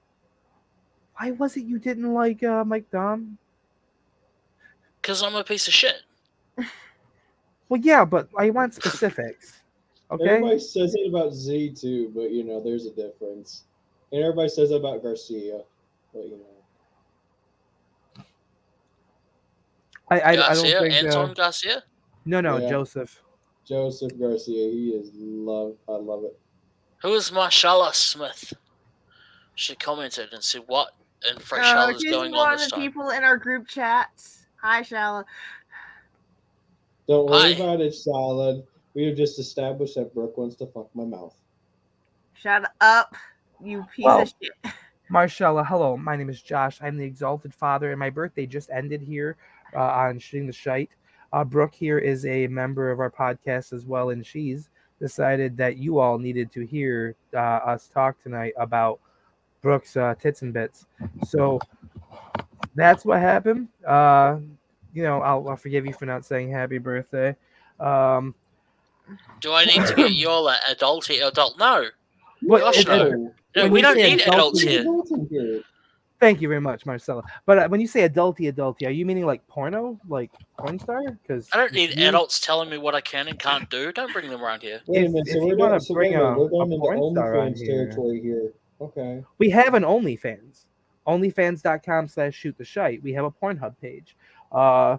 why 1.17 1.31
was 1.31 1.55
it 1.57 1.61
you 1.65 1.79
didn't 1.79 2.13
like 2.13 2.43
uh, 2.43 2.63
Mike 2.65 2.89
Dom?" 2.91 3.37
Because 5.01 5.21
I'm 5.23 5.35
a 5.35 5.43
piece 5.43 5.67
of 5.67 5.73
shit. 5.73 6.01
Well, 7.67 7.81
yeah, 7.81 8.05
but 8.05 8.29
I 8.37 8.49
want 8.51 8.73
specifics. 8.75 9.53
Okay. 10.11 10.29
Everybody 10.35 10.59
says 10.59 10.93
it 10.93 11.07
about 11.09 11.33
Z 11.33 11.71
too, 11.73 12.11
but 12.13 12.29
you 12.31 12.43
know, 12.43 12.61
there's 12.63 12.85
a 12.85 12.91
difference. 12.91 13.63
And 14.11 14.21
everybody 14.21 14.49
says 14.49 14.69
it 14.69 14.75
about 14.75 15.01
Garcia, 15.01 15.61
but 16.13 16.25
you 16.25 16.37
know. 16.37 18.23
I, 20.11 20.19
I, 20.19 20.29
I 20.29 20.35
Garcia, 20.35 20.71
don't 20.73 20.81
think. 20.91 21.03
Anton 21.05 21.29
Uh, 21.31 21.33
Garcia. 21.33 21.83
no, 22.25 22.39
no, 22.39 22.57
Yeah. 22.57 22.69
Joseph. 22.69 23.23
Joseph 23.67 24.11
Garcia, 24.19 24.69
he 24.71 24.89
is 24.89 25.09
love. 25.13 25.75
I 25.89 25.93
love 25.93 26.23
it. 26.23 26.39
Who 27.01 27.13
is 27.13 27.31
Marshala 27.31 27.93
Smith? 27.93 28.53
She 29.55 29.75
commented 29.75 30.33
and 30.33 30.43
said, 30.43 30.63
"What 30.67 30.91
in 31.29 31.39
Fresh 31.39 31.65
Oh, 31.65 31.73
Hell 31.79 31.89
is 31.89 32.01
she's 32.01 32.11
going 32.11 32.31
one 32.31 32.53
of 32.53 32.59
the 32.69 32.75
people 32.75 33.09
in 33.09 33.23
our 33.23 33.37
group 33.37 33.67
chats. 33.67 34.45
Hi, 34.61 34.81
Shala. 34.81 35.23
Don't 37.07 37.29
worry 37.29 37.53
Hi. 37.53 37.63
about 37.63 37.81
it, 37.81 37.93
Solid. 37.93 38.63
We 38.93 39.05
have 39.05 39.17
just 39.17 39.39
established 39.39 39.95
that 39.95 40.13
Brooke 40.13 40.37
wants 40.37 40.55
to 40.57 40.67
fuck 40.67 40.89
my 40.93 41.05
mouth. 41.05 41.35
Shut 42.33 42.71
up, 42.81 43.15
you 43.61 43.85
piece 43.95 44.05
Well, 44.05 44.21
of 44.21 44.33
shit. 44.41 44.73
Marcella, 45.09 45.63
hello. 45.63 45.97
My 45.97 46.15
name 46.15 46.29
is 46.29 46.41
Josh. 46.41 46.79
I'm 46.81 46.97
the 46.97 47.05
Exalted 47.05 47.53
Father, 47.53 47.91
and 47.91 47.99
my 47.99 48.09
birthday 48.09 48.45
just 48.45 48.69
ended 48.71 49.01
here 49.01 49.37
uh, 49.75 49.79
on 49.79 50.19
Shooting 50.19 50.47
the 50.47 50.53
Shite. 50.53 50.89
Uh, 51.36 51.44
Brooke 51.44 51.74
here 51.76 51.98
is 51.98 52.26
a 52.26 52.48
member 52.48 52.91
of 52.91 53.02
our 53.02 53.12
podcast 53.12 53.74
as 53.74 53.86
well, 53.86 54.12
and 54.12 54.26
she's 54.26 54.70
decided 55.02 55.57
that 55.57 55.76
you 55.76 55.99
all 55.99 56.18
needed 56.18 56.49
to 56.53 56.66
hear 56.66 57.14
uh, 57.34 57.38
us 57.38 57.90
talk 57.94 58.18
tonight 58.24 58.53
about 58.57 59.02
Brooke's 59.62 59.98
uh, 59.98 60.16
tits 60.18 60.44
and 60.44 60.53
bits. 60.53 60.86
So 61.28 61.60
that's 62.74 63.03
what 63.03 63.20
happened. 63.20 63.68
Uh, 63.86 64.38
you 64.94 65.03
know, 65.03 65.20
I'll, 65.20 65.49
I'll 65.49 65.57
forgive 65.57 65.86
you 65.86 65.91
for 65.91 66.06
not 66.06 66.24
saying 66.24 66.52
happy 66.52 66.78
birthday. 66.78 67.36
Um, 67.82 68.34
Do 69.41 69.52
I 69.52 69.66
need 69.66 69.86
to 69.88 69.94
get 69.94 70.14
you 70.14 70.30
all 70.30 70.48
an 70.48 70.56
adult 70.70 71.06
here? 71.06 71.28
Adult? 71.28 71.60
No, 71.60 71.90
but 72.44 72.62
Gosh, 72.62 72.86
no. 72.86 73.10
no 73.57 73.64
When 73.64 73.74
we 73.74 73.82
don't 73.82 73.98
need 73.98 74.22
adult, 74.22 74.62
adults 74.62 74.62
here. 75.30 75.64
Adults 76.17 76.21
in 76.23 76.27
here. 76.27 76.31
Thank 76.31 76.41
you 76.41 76.47
very 76.47 76.61
much, 76.61 76.85
Marcella. 76.85 77.23
But 77.45 77.57
uh, 77.59 77.67
when 77.69 77.81
you 77.81 77.87
say 77.87 78.07
adulty, 78.07 78.51
adulty, 78.53 78.87
are 78.87 78.91
you 78.91 79.05
meaning 79.05 79.25
like 79.25 79.45
porno, 79.47 79.99
like 80.07 80.31
porn 80.57 80.79
star? 80.79 81.01
Because 81.21 81.47
I 81.53 81.57
don't 81.57 81.73
need 81.73 81.97
adults 81.99 82.39
telling 82.39 82.69
me 82.69 82.77
what 82.77 82.95
I 82.95 83.01
can 83.01 83.27
and 83.27 83.37
can't 83.39 83.69
do. 83.69 83.91
Don't 83.91 84.11
bring 84.13 84.29
them 84.29 84.41
around 84.41 84.61
here. 84.61 84.81
Wait 84.87 85.05
a 85.05 85.09
minute. 85.09 85.27
if 85.27 85.33
So 85.33 85.39
you 85.41 85.47
we're 85.47 85.55
wanna. 85.57 85.79
So 85.79 85.93
bring 85.93 86.15
a 86.15 86.23
a- 86.23 86.37
we're 86.37 86.49
going 86.49 86.71
a 86.71 86.75
into 86.75 86.85
porn 86.87 87.11
star 87.13 87.37
on 87.39 87.51
OnlyFans 87.53 87.57
here. 87.57 87.85
territory 87.85 88.21
here. 88.21 88.51
Okay. 88.81 89.23
We 89.37 89.49
have 89.51 89.73
an 89.73 89.83
OnlyFans. 89.83 90.65
OnlyFans.com 91.07 92.07
slash 92.07 92.33
shoot 92.35 92.57
the 92.57 92.65
shite. 92.65 93.01
We 93.03 93.13
have 93.13 93.25
a 93.25 93.31
Pornhub 93.31 93.75
page. 93.81 94.15
Uh, 94.51 94.97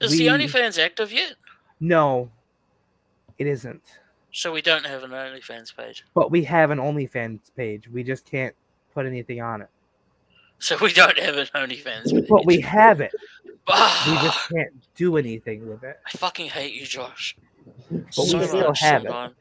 Is 0.00 0.12
the 0.12 0.28
OnlyFans 0.28 0.82
active 0.82 1.12
yet? 1.12 1.34
no, 1.80 2.30
it 3.38 3.46
isn't. 3.46 3.82
So 4.32 4.50
we 4.52 4.62
don't 4.62 4.86
have 4.86 5.02
an 5.02 5.10
OnlyFans 5.10 5.76
page. 5.76 6.04
But 6.14 6.30
we 6.30 6.42
have 6.44 6.70
an 6.70 6.78
OnlyFans 6.78 7.50
page. 7.54 7.86
We 7.88 8.02
just 8.02 8.24
can't 8.24 8.54
put 8.94 9.04
anything 9.04 9.42
on 9.42 9.60
it. 9.60 9.68
So 10.62 10.76
we 10.80 10.92
don't 10.92 11.18
have 11.18 11.36
an 11.36 11.46
OnlyFans 11.56 12.12
page. 12.12 12.24
But 12.28 12.46
we 12.46 12.60
have 12.60 13.00
it. 13.00 13.10
We 13.44 13.58
Ah, 13.68 14.20
just 14.22 14.48
can't 14.48 14.72
do 14.94 15.16
anything 15.16 15.68
with 15.68 15.82
it. 15.82 15.98
I 16.06 16.10
fucking 16.12 16.46
hate 16.46 16.72
you, 16.72 16.86
Josh. 16.86 17.36
But 17.90 18.14
so 18.14 18.38
we 18.38 18.46
still 18.46 18.68
much 18.68 18.80
have 18.80 19.04
it. 19.04 19.08
sometimes. 19.08 19.34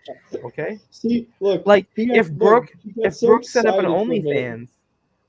Okay. 0.46 0.80
See, 0.90 1.28
look. 1.40 1.66
Like 1.68 1.86
if 1.96 2.30
look, 2.30 2.38
Brooke 2.38 2.74
if 2.98 3.16
so 3.16 3.28
Brooke 3.28 3.46
set 3.46 3.68
up 3.68 3.76
an 3.78 3.86
excited 3.86 4.24
for. 4.24 4.30
OnlyFans, 4.32 4.68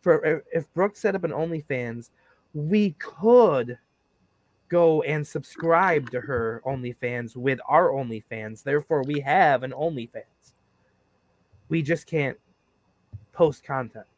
for 0.01 0.43
if 0.53 0.73
Brooke 0.73 0.97
set 0.97 1.15
up 1.15 1.25
an 1.25 1.31
OnlyFans, 1.31 2.09
we 2.55 2.93
could 2.99 3.79
go 4.71 5.03
and 5.03 5.27
subscribe 5.27 6.11
to 6.11 6.21
her 6.23 6.63
OnlyFans 6.65 7.37
with 7.37 7.61
our 7.69 7.91
OnlyFans. 7.91 8.63
Therefore, 8.63 9.03
we 9.05 9.21
have 9.21 9.63
an 9.63 9.73
OnlyFans. 9.73 10.55
We 11.69 11.83
just 11.83 12.07
can't 12.07 12.39
post 13.33 13.63
content 13.65 14.07
yet, 14.07 14.12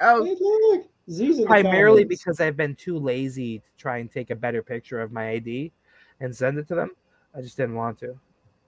Oh, 0.00 0.24
Hey, 0.24 0.36
look, 0.40 0.86
Z's 1.10 1.36
in 1.36 1.40
the 1.42 1.46
primarily 1.46 2.02
comments. 2.04 2.24
because 2.24 2.40
I've 2.40 2.56
been 2.56 2.74
too 2.74 2.98
lazy 2.98 3.58
to 3.60 3.64
try 3.78 3.98
and 3.98 4.10
take 4.10 4.30
a 4.30 4.34
better 4.36 4.62
picture 4.62 5.00
of 5.00 5.12
my 5.12 5.30
ID 5.30 5.72
and 6.20 6.34
send 6.34 6.58
it 6.58 6.66
to 6.68 6.74
them. 6.74 6.90
I 7.36 7.40
just 7.42 7.56
didn't 7.56 7.74
want 7.76 7.98
to. 8.00 8.18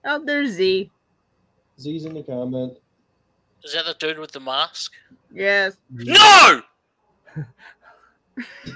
oh, 0.05 0.23
there's 0.23 0.51
Z. 0.51 0.89
Z's 1.79 2.05
in 2.05 2.13
the 2.13 2.23
comment. 2.23 2.73
Is 3.63 3.73
that 3.73 3.85
the 3.85 3.93
dude 3.95 4.19
with 4.19 4.31
the 4.31 4.39
mask? 4.39 4.93
Yes. 5.33 5.75
No! 5.91 6.61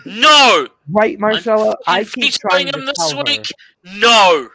no! 0.05 0.67
Right, 0.89 1.19
Marcella. 1.19 1.75
I 1.87 1.99
I'm 1.99 2.05
keep 2.05 2.25
featuring 2.25 2.49
trying 2.49 2.67
to 2.67 2.79
him 2.79 2.85
this 2.85 2.97
tell 2.97 3.17
her. 3.17 3.23
week. 3.25 3.47
No! 3.95 4.49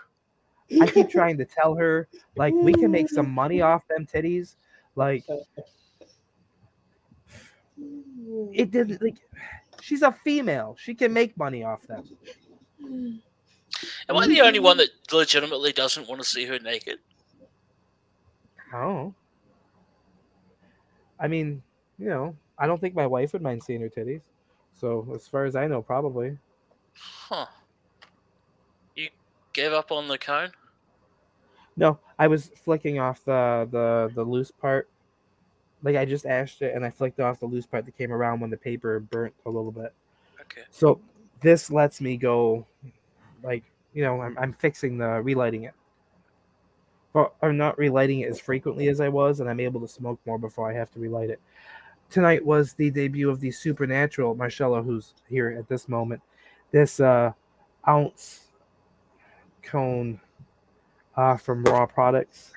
I 0.83 0.87
keep 0.87 1.09
trying 1.09 1.39
to 1.39 1.45
tell 1.47 1.75
her 1.77 2.09
like 2.37 2.53
we 2.55 2.75
can 2.75 2.91
make 2.91 3.09
some 3.09 3.31
money 3.31 3.63
off 3.63 3.87
them 3.89 4.07
titties. 4.07 4.55
Like 4.97 5.25
it 8.53 8.71
didn't 8.71 9.03
like 9.03 9.17
she's 9.81 10.03
a 10.03 10.13
female. 10.13 10.77
She 10.79 10.95
can 10.95 11.13
make 11.13 11.37
money 11.37 11.65
off 11.65 11.87
them. 11.87 12.05
Am 14.09 14.17
I 14.17 14.27
the 14.27 14.41
only 14.41 14.59
one 14.59 14.77
that 14.79 14.91
legitimately 15.13 15.73
doesn't 15.73 16.09
want 16.09 16.21
to 16.21 16.27
see 16.27 16.45
her 16.47 16.59
naked? 16.59 16.99
Oh. 18.75 19.15
I 21.21 21.29
mean, 21.29 21.63
you 21.99 22.09
know, 22.09 22.37
I 22.59 22.67
don't 22.67 22.81
think 22.81 22.95
my 22.95 23.07
wife 23.07 23.33
would 23.33 23.43
mind 23.43 23.63
seeing 23.63 23.81
her 23.81 23.89
titties. 23.89 24.23
So 24.75 25.07
as 25.15 25.27
far 25.27 25.45
as 25.45 25.57
I 25.57 25.67
know, 25.67 25.83
probably. 25.83 26.39
Huh. 26.95 27.47
You 28.95 29.09
gave 29.53 29.73
up 29.73 29.91
on 29.91 30.09
the 30.09 30.19
cone? 30.19 30.51
No, 31.77 31.99
I 32.19 32.27
was 32.27 32.51
flicking 32.65 32.99
off 32.99 33.25
the 33.25 33.69
the 33.71 34.11
the 34.15 34.25
loose 34.25 34.51
part. 34.51 34.89
Like 35.83 35.97
I 35.97 36.05
just 36.05 36.27
ashed 36.27 36.63
it 36.63 36.75
and 36.75 36.85
I 36.85 36.91
flicked 36.91 37.21
off 37.21 37.41
the 37.41 37.47
loose 37.47 37.67
part 37.67 37.85
that 37.85 37.97
came 37.97 38.13
around 38.13 38.41
when 38.41 38.51
the 38.51 38.57
paper 38.57 39.01
burnt 39.01 39.35
a 39.47 39.51
little 39.51 39.71
bit. 39.71 39.93
Okay. 40.41 40.63
So 40.71 41.01
this 41.41 41.71
lets 41.71 42.01
me 42.01 42.17
go, 42.17 42.67
like 43.43 43.65
you 43.95 44.03
know, 44.03 44.21
I'm, 44.21 44.37
I'm 44.39 44.53
fixing 44.53 44.99
the 44.99 45.23
relighting 45.23 45.65
it. 45.65 45.75
But 47.13 47.33
I'm 47.43 47.57
not 47.57 47.79
relighting 47.79 48.21
it 48.21 48.29
as 48.29 48.39
frequently 48.39 48.89
as 48.89 49.01
I 49.01 49.09
was, 49.09 49.41
and 49.41 49.49
I'm 49.49 49.61
able 49.61 49.81
to 49.81 49.89
smoke 49.89 50.21
more 50.27 50.39
before 50.39 50.71
I 50.71 50.75
have 50.75 50.91
to 50.93 51.01
relight 51.01 51.31
it. 51.31 51.41
Tonight 52.11 52.45
was 52.45 52.75
the 52.75 52.91
debut 52.91 53.31
of 53.31 53.41
the 53.41 53.51
Supernatural 53.51 54.35
Marcella, 54.35 54.83
who's 54.83 55.15
here 55.29 55.57
at 55.59 55.69
this 55.69 55.89
moment. 55.89 56.23
This 56.71 57.01
uh, 57.01 57.33
ounce 57.89 58.49
cone 59.63 60.21
uh, 61.17 61.37
from 61.37 61.65
Raw 61.65 61.87
Products. 61.87 62.53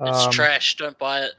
It's 0.00 0.26
Um, 0.26 0.32
trash. 0.32 0.76
Don't 0.76 0.98
buy 0.98 1.20
it. 1.22 1.32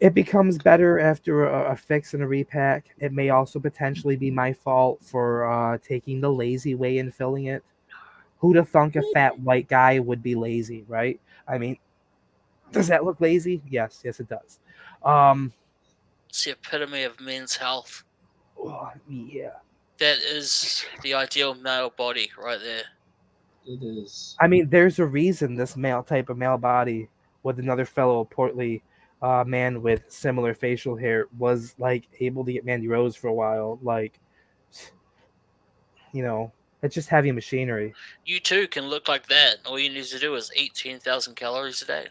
It 0.00 0.14
becomes 0.14 0.58
better 0.58 0.98
after 0.98 1.44
a, 1.48 1.72
a 1.72 1.76
fix 1.76 2.14
and 2.14 2.22
a 2.22 2.26
repack. 2.26 2.94
It 2.98 3.12
may 3.12 3.30
also 3.30 3.60
potentially 3.60 4.16
be 4.16 4.30
my 4.30 4.52
fault 4.52 5.00
for 5.02 5.50
uh, 5.50 5.78
taking 5.78 6.20
the 6.20 6.30
lazy 6.30 6.74
way 6.74 6.98
and 6.98 7.14
filling 7.14 7.46
it. 7.46 7.62
Who'd 8.38 8.56
have 8.56 8.68
thunk 8.68 8.96
a 8.96 9.02
fat 9.12 9.38
white 9.40 9.68
guy 9.68 9.98
would 9.98 10.22
be 10.22 10.34
lazy, 10.34 10.84
right? 10.88 11.20
I 11.48 11.58
mean, 11.58 11.76
does 12.70 12.86
that 12.88 13.04
look 13.04 13.20
lazy? 13.20 13.62
Yes, 13.68 14.02
yes, 14.04 14.20
it 14.20 14.28
does. 14.28 14.58
Um, 15.04 15.52
It's 16.28 16.44
the 16.44 16.52
epitome 16.52 17.02
of 17.04 17.18
men's 17.20 17.56
health. 17.56 18.04
oh, 18.62 18.90
yeah. 19.08 19.50
That 19.98 20.18
is 20.18 20.84
the 21.02 21.14
ideal 21.14 21.54
male 21.54 21.90
body 21.90 22.30
right 22.40 22.60
there. 22.62 22.84
It 23.66 23.82
is. 23.82 24.36
I 24.40 24.46
mean, 24.46 24.68
there's 24.70 25.00
a 25.00 25.06
reason 25.06 25.56
this 25.56 25.76
male 25.76 26.02
type 26.04 26.28
of 26.28 26.38
male 26.38 26.58
body 26.58 27.08
with 27.42 27.58
another 27.58 27.84
fellow 27.84 28.24
portly 28.24 28.82
uh, 29.22 29.44
man 29.46 29.82
with 29.82 30.02
similar 30.08 30.54
facial 30.54 30.96
hair 30.96 31.26
was 31.38 31.74
like 31.78 32.04
able 32.20 32.44
to 32.44 32.52
get 32.52 32.64
Mandy 32.64 32.88
Rose 32.88 33.16
for 33.16 33.28
a 33.28 33.32
while. 33.34 33.78
Like, 33.82 34.18
you 36.12 36.22
know, 36.22 36.52
it's 36.82 36.94
just 36.94 37.08
heavy 37.08 37.32
machinery. 37.32 37.94
You 38.24 38.40
too 38.40 38.68
can 38.68 38.86
look 38.86 39.08
like 39.08 39.26
that. 39.28 39.56
All 39.66 39.78
you 39.78 39.90
need 39.90 40.04
to 40.04 40.18
do 40.18 40.34
is 40.36 40.50
eat 40.56 40.74
10,000 40.74 41.34
calories 41.34 41.82
a 41.82 41.86
day. 41.86 42.06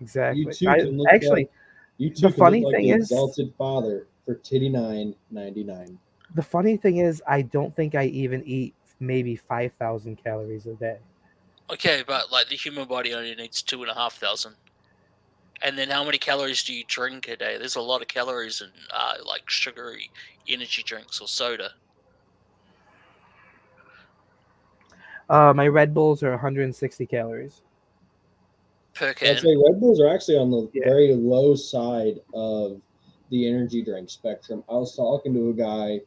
Exactly. 0.00 0.46
too 0.52 0.68
I- 0.68 0.78
can 0.78 0.98
look 0.98 1.08
actually, 1.10 1.42
like- 1.42 1.52
You 1.98 2.10
two 2.10 2.22
the 2.22 2.28
can 2.28 2.38
funny 2.38 2.60
look 2.62 2.72
like 2.72 2.76
thing 2.80 2.88
the 2.88 2.96
is- 2.96 3.10
exalted 3.10 3.52
father 3.56 4.06
for 4.24 4.34
titty 4.34 4.68
nine 4.68 5.14
ninety 5.30 5.64
nine. 5.64 5.98
the 6.34 6.42
funny 6.42 6.76
thing 6.76 6.98
is, 6.98 7.22
I 7.26 7.42
don't 7.42 7.74
think 7.74 7.94
I 7.94 8.04
even 8.06 8.42
eat 8.44 8.74
maybe 9.00 9.36
five 9.36 9.72
thousand 9.74 10.16
calories 10.22 10.66
a 10.66 10.74
day. 10.74 10.98
Okay, 11.70 12.02
but 12.06 12.30
like 12.30 12.48
the 12.48 12.56
human 12.56 12.86
body 12.86 13.14
only 13.14 13.34
needs 13.34 13.62
two 13.62 13.80
and 13.82 13.90
a 13.90 13.94
half 13.94 14.14
thousand. 14.18 14.56
And 15.62 15.76
then 15.76 15.88
how 15.88 16.04
many 16.04 16.18
calories 16.18 16.62
do 16.64 16.74
you 16.74 16.84
drink 16.86 17.28
a 17.28 17.36
day? 17.36 17.56
There's 17.58 17.76
a 17.76 17.80
lot 17.80 18.02
of 18.02 18.08
calories 18.08 18.60
in 18.60 18.70
uh, 18.92 19.14
like 19.24 19.48
sugary 19.48 20.10
energy 20.48 20.82
drinks 20.82 21.20
or 21.20 21.28
soda. 21.28 21.70
Uh, 25.28 25.52
my 25.54 25.66
Red 25.66 25.92
Bulls 25.92 26.22
are 26.22 26.30
160 26.30 27.06
calories. 27.06 27.62
per 28.94 29.08
I'd 29.08 29.14
can. 29.14 29.38
say 29.38 29.56
Red 29.56 29.80
Bulls 29.80 30.00
are 30.00 30.08
actually 30.08 30.38
on 30.38 30.50
the 30.50 30.70
Yeah. 30.72 30.84
very 30.84 31.14
low 31.14 31.54
side 31.54 32.20
of 32.32 32.80
the 33.30 33.48
energy 33.48 33.82
drink 33.82 34.08
spectrum. 34.08 34.62
I 34.68 34.74
was 34.74 34.94
talking 34.94 35.34
to 35.34 35.50
a 35.50 35.52
guy 35.52 36.00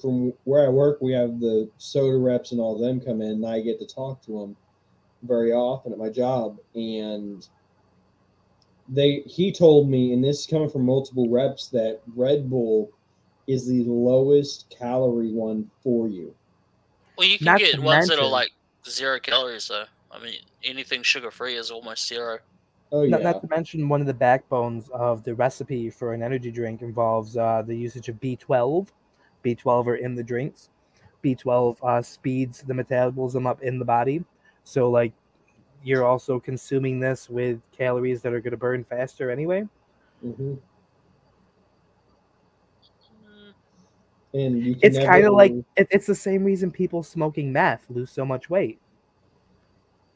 from 0.00 0.32
where 0.44 0.64
I 0.64 0.68
work. 0.68 1.00
We 1.02 1.12
have 1.12 1.40
the 1.40 1.68
soda 1.76 2.16
reps 2.16 2.52
and 2.52 2.60
all 2.60 2.78
them 2.78 3.00
come 3.00 3.20
in, 3.20 3.32
and 3.32 3.46
I 3.46 3.60
get 3.60 3.78
to 3.80 3.86
talk 3.86 4.22
to 4.22 4.40
them 4.40 4.56
very 5.24 5.52
often 5.52 5.92
at 5.92 5.98
my 5.98 6.08
job. 6.08 6.58
And 6.74 7.46
they 8.88 9.22
he 9.26 9.52
told 9.52 9.88
me, 9.88 10.12
and 10.12 10.22
this 10.22 10.40
is 10.40 10.46
coming 10.46 10.68
from 10.68 10.84
multiple 10.84 11.28
reps, 11.28 11.68
that 11.68 12.00
Red 12.14 12.50
Bull 12.50 12.90
is 13.46 13.66
the 13.66 13.84
lowest 13.84 14.74
calorie 14.76 15.32
one 15.32 15.70
for 15.82 16.08
you. 16.08 16.34
Well, 17.16 17.26
you 17.26 17.38
can 17.38 17.46
Not 17.46 17.58
get 17.58 17.74
to 17.74 17.80
ones 17.80 18.08
that 18.08 18.18
are 18.18 18.26
like 18.26 18.50
zero 18.88 19.18
calories 19.20 19.68
though. 19.68 19.84
I 20.10 20.22
mean, 20.22 20.34
anything 20.64 21.02
sugar 21.02 21.30
free 21.30 21.56
is 21.56 21.70
almost 21.70 22.06
zero. 22.06 22.38
Oh 22.90 23.02
yeah, 23.02 23.10
Not, 23.10 23.22
not 23.22 23.40
to 23.42 23.48
mention, 23.48 23.88
one 23.88 24.02
of 24.02 24.06
the 24.06 24.14
backbones 24.14 24.90
of 24.90 25.24
the 25.24 25.34
recipe 25.34 25.88
for 25.88 26.12
an 26.12 26.22
energy 26.22 26.50
drink 26.50 26.82
involves 26.82 27.36
uh, 27.36 27.62
the 27.66 27.74
usage 27.74 28.08
of 28.10 28.20
B12. 28.20 28.88
B12 29.42 29.86
are 29.86 29.94
in 29.96 30.14
the 30.14 30.22
drinks. 30.22 30.68
B12 31.24 31.76
uh, 31.82 32.02
speeds 32.02 32.62
the 32.62 32.74
metabolism 32.74 33.46
up 33.46 33.62
in 33.62 33.78
the 33.78 33.84
body. 33.84 34.22
So, 34.64 34.90
like, 34.90 35.12
you're 35.84 36.04
also 36.04 36.38
consuming 36.40 37.00
this 37.00 37.28
with 37.28 37.60
calories 37.72 38.22
that 38.22 38.32
are 38.32 38.40
going 38.40 38.52
to 38.52 38.56
burn 38.56 38.84
faster 38.84 39.30
anyway. 39.30 39.66
hmm 40.22 40.54
Mm, 44.34 44.46
and 44.46 44.62
you 44.62 44.74
can 44.74 44.94
It's 44.94 44.98
kind 45.04 45.24
of 45.24 45.34
like 45.34 45.52
it, 45.76 45.88
it's 45.90 46.06
the 46.06 46.14
same 46.14 46.44
reason 46.44 46.70
people 46.70 47.02
smoking 47.02 47.52
meth 47.52 47.84
lose 47.90 48.10
so 48.10 48.24
much 48.24 48.48
weight. 48.48 48.80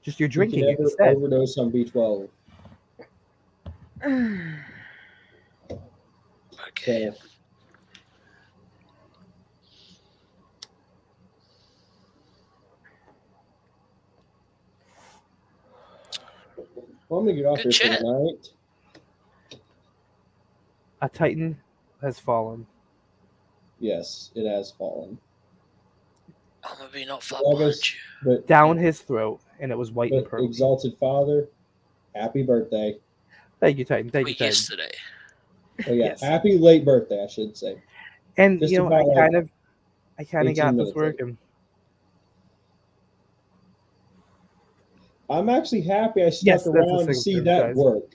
Just 0.03 0.19
you're 0.21 0.29
you 0.29 0.31
can 0.31 0.33
drinking 0.33 0.61
it 0.61 0.67
never 0.71 0.83
instead. 0.85 1.17
overdose 1.17 1.59
on 1.59 1.71
B12. 1.71 2.29
Okay. 6.69 7.11
Well, 17.09 17.21
I'm 17.21 17.27
gonna 17.27 17.37
get 17.37 17.47
off 17.47 17.63
Good 17.63 17.75
here 17.75 17.97
for 17.97 18.03
tonight. 18.03 18.49
A 21.03 21.09
titan 21.09 21.59
has 22.03 22.19
fallen. 22.19 22.67
Yes, 23.79 24.31
it 24.35 24.49
has 24.49 24.71
fallen, 24.73 25.19
I'm 26.65 26.79
gonna 26.79 26.91
be 26.91 27.05
not 27.05 27.23
far 27.23 27.43
Well, 27.45 27.59
behind 27.59 27.75
but 28.25 28.47
Down 28.47 28.79
his 28.79 29.01
throat, 29.01 29.41
and 29.61 29.71
it 29.71 29.77
was 29.77 29.91
white 29.93 30.11
and 30.13 30.23
but 30.25 30.31
purple. 30.31 30.47
exalted 30.47 30.97
Father, 30.99 31.49
happy 32.15 32.43
birthday! 32.43 32.99
Thank 33.61 33.79
you, 33.79 33.85
Titan. 33.85 34.11
Thank 34.11 34.27
you, 34.29 34.31
Wait, 34.31 34.39
Titan. 34.39 34.47
yesterday. 34.47 34.91
Oh 35.87 35.93
yeah, 35.93 36.05
Yes. 36.07 36.23
happy 36.23 36.57
late 36.59 36.85
birthday, 36.87 37.23
I 37.23 37.27
should 37.27 37.57
say. 37.57 37.77
And 38.39 38.59
Just 38.61 38.73
you 38.73 38.79
know, 38.79 38.87
I 38.87 39.01
about, 39.01 39.09
like, 39.09 39.17
kind 39.17 39.35
of, 39.37 39.49
I 40.19 40.25
kind 40.25 40.49
of 40.49 40.53
18 40.53 40.57
got 40.57 40.71
this 40.73 40.77
minutes 40.79 40.97
later. 40.97 41.07
working. 41.11 41.39
I'm 45.29 45.49
actually 45.49 45.83
happy 45.83 46.23
I 46.23 46.31
stuck 46.31 46.47
Yes, 46.47 46.67
around 46.67 47.07
to 47.07 47.15
see 47.15 47.41
that 47.41 47.75
work. 47.75 48.15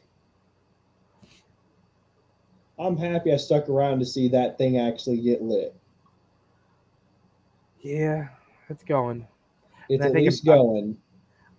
I'm 2.79 2.97
happy 2.97 3.31
I 3.33 3.37
stuck 3.37 3.69
around 3.69 3.99
to 3.99 4.05
see 4.05 4.27
that 4.29 4.57
thing 4.57 4.77
actually 4.77 5.21
get 5.21 5.41
lit. 5.41 5.75
Yeah, 7.81 8.29
it's 8.69 8.83
going. 8.83 9.27
It's 9.89 10.03
at 10.03 10.13
think 10.13 10.25
least 10.25 10.47
I'm- 10.47 10.57
going. 10.57 10.97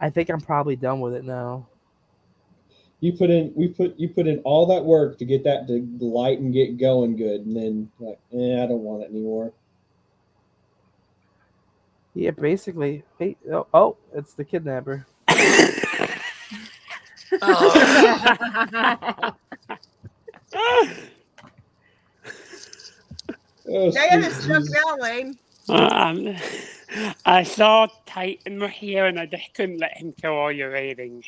I 0.00 0.10
think 0.10 0.30
I'm 0.30 0.40
probably 0.40 0.74
done 0.74 1.00
with 1.00 1.14
it 1.14 1.24
now. 1.24 1.68
You 3.00 3.12
put 3.12 3.30
in 3.30 3.52
we 3.54 3.68
put 3.68 3.98
you 3.98 4.08
put 4.08 4.26
in 4.26 4.38
all 4.40 4.64
that 4.66 4.84
work 4.84 5.18
to 5.18 5.24
get 5.24 5.44
that 5.44 5.66
to 5.68 5.80
light 6.00 6.38
and 6.38 6.52
get 6.52 6.76
going 6.78 7.16
good, 7.16 7.46
and 7.46 7.56
then 7.56 7.90
like, 7.98 8.18
eh, 8.32 8.62
I 8.62 8.66
don't 8.66 8.82
want 8.82 9.02
it 9.02 9.10
anymore. 9.10 9.52
Yeah, 12.14 12.30
basically. 12.30 13.02
Hey, 13.18 13.36
oh, 13.52 13.66
oh 13.74 13.96
it's 14.14 14.34
the 14.34 14.44
kidnapper. 14.44 15.06
Oh, 17.40 19.32
Oh, 23.68 23.90
Now 23.90 24.04
you're 24.10 24.30
sweet 24.30 24.32
stuck 24.32 24.64
now, 24.70 24.96
Lane. 24.98 25.38
Um, 25.68 26.36
I 27.24 27.42
saw 27.44 27.86
Titan 28.06 28.60
here 28.68 29.06
and 29.06 29.18
I 29.18 29.26
just 29.26 29.54
couldn't 29.54 29.78
let 29.78 29.96
him 29.96 30.12
kill 30.20 30.32
all 30.32 30.50
your 30.52 30.70
ratings. 30.70 31.26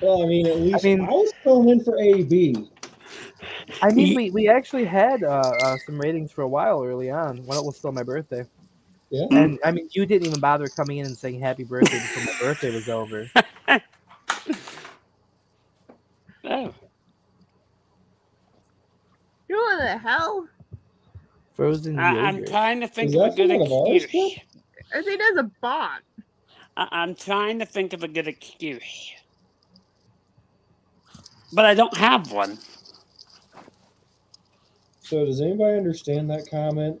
Well, 0.00 0.22
I 0.24 0.26
mean, 0.26 0.46
at 0.46 0.58
least 0.60 0.84
I, 0.84 0.88
mean- 0.88 1.06
was 1.06 1.32
filling 1.42 1.68
in 1.70 1.84
for 1.84 1.98
AB. 1.98 2.68
I 3.82 3.90
mean, 3.92 4.08
Ye- 4.08 4.16
we, 4.16 4.30
we 4.30 4.48
actually 4.48 4.84
had 4.84 5.22
uh, 5.22 5.28
uh, 5.62 5.76
some 5.86 5.98
ratings 5.98 6.32
for 6.32 6.42
a 6.42 6.48
while 6.48 6.82
early 6.84 7.10
on 7.10 7.38
when 7.46 7.56
it 7.56 7.64
was 7.64 7.76
still 7.76 7.92
my 7.92 8.02
birthday. 8.02 8.44
Yeah. 9.10 9.26
And 9.30 9.58
mm. 9.58 9.58
I 9.64 9.70
mean, 9.70 9.88
you 9.92 10.04
didn't 10.04 10.26
even 10.26 10.40
bother 10.40 10.68
coming 10.68 10.98
in 10.98 11.06
and 11.06 11.16
saying 11.16 11.40
happy 11.40 11.64
birthday 11.64 11.98
before 11.98 12.24
my 12.24 12.38
birthday 12.40 12.74
was 12.74 12.88
over. 12.88 13.30
Oh, 16.48 16.72
You 19.48 19.56
what 19.56 19.78
the 19.78 19.98
hell? 19.98 20.48
Frozen 21.54 21.98
I, 21.98 22.20
I'm 22.20 22.44
trying 22.44 22.80
to 22.80 22.88
think 22.88 23.10
Is 23.10 23.16
of 23.16 23.32
a 23.32 23.36
good 23.36 23.50
one 23.50 23.62
of 23.62 23.72
ours, 23.72 24.04
excuse. 24.04 24.38
I 24.94 25.02
think 25.02 25.20
that's 25.20 25.38
a 25.38 25.50
bot. 25.60 26.02
I, 26.76 26.88
I'm 26.92 27.14
trying 27.14 27.58
to 27.58 27.66
think 27.66 27.92
of 27.94 28.04
a 28.04 28.08
good 28.08 28.28
excuse. 28.28 29.12
But 31.52 31.64
I 31.64 31.74
don't 31.74 31.96
have 31.96 32.30
one. 32.30 32.58
So, 35.00 35.24
does 35.24 35.40
anybody 35.40 35.78
understand 35.78 36.30
that 36.30 36.48
comment? 36.50 37.00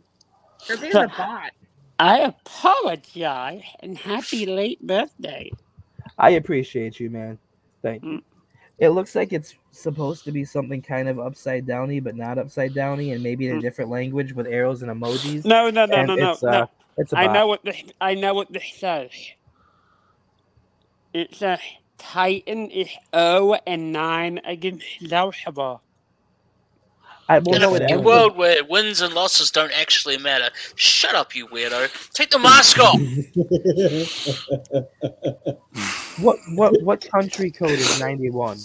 I 0.70 0.76
think 0.76 0.94
it's 0.94 0.94
a 0.94 1.08
bot. 1.16 1.50
I 1.98 2.18
apologize 2.20 3.62
and 3.80 3.96
happy 3.98 4.46
late 4.46 4.80
birthday. 4.86 5.50
I 6.18 6.30
appreciate 6.32 7.00
you, 7.00 7.10
man. 7.10 7.38
Thank 7.82 8.04
you. 8.10 8.18
Mm. 8.18 8.22
It 8.78 8.90
looks 8.90 9.14
like 9.14 9.32
it's 9.32 9.54
supposed 9.72 10.24
to 10.24 10.32
be 10.32 10.44
something 10.44 10.82
kind 10.82 11.08
of 11.08 11.18
upside 11.18 11.66
downy, 11.66 12.00
but 12.00 12.16
not 12.16 12.38
upside 12.38 12.74
downy, 12.74 13.12
and 13.12 13.22
maybe 13.22 13.48
in 13.48 13.54
a 13.54 13.56
Mm. 13.56 13.62
different 13.62 13.90
language 13.90 14.34
with 14.34 14.46
arrows 14.46 14.82
and 14.82 14.90
emojis. 14.92 15.44
No, 15.44 15.70
no, 15.70 15.86
no, 15.86 16.02
and 16.02 16.08
no, 16.08 16.16
no, 16.16 16.32
it's, 16.32 16.42
uh. 16.44 16.66
It's 16.98 17.12
a 17.12 17.18
I 17.18 17.26
know 17.28 17.46
what 17.46 17.64
this. 17.64 17.82
I 18.00 18.14
know 18.14 18.34
what 18.34 18.52
this 18.52 18.64
says. 18.78 19.10
It's 21.14 21.42
a 21.42 21.58
Titan 21.98 22.70
is 22.70 22.90
0 23.14 23.54
and 23.66 23.92
9 23.92 24.40
against 24.44 24.86
Zelshaba. 25.02 25.80
I, 27.28 27.40
well, 27.40 27.56
in 27.56 27.62
no, 27.62 27.72
a 27.72 27.74
it 27.74 27.78
fucking 27.80 27.90
ended- 27.90 28.06
world 28.06 28.36
where 28.36 28.62
wins 28.64 29.00
and 29.00 29.12
losses 29.12 29.50
don't 29.50 29.72
actually 29.72 30.16
matter. 30.18 30.48
Shut 30.76 31.16
up, 31.16 31.34
you 31.34 31.48
weirdo. 31.48 31.88
Take 32.12 32.30
the 32.30 32.38
mask 32.38 32.78
off. 32.78 33.00
What 36.18 36.38
what 36.54 36.82
what 36.82 37.06
country 37.10 37.50
code 37.50 37.70
is 37.72 38.00
ninety 38.00 38.30
one? 38.30 38.58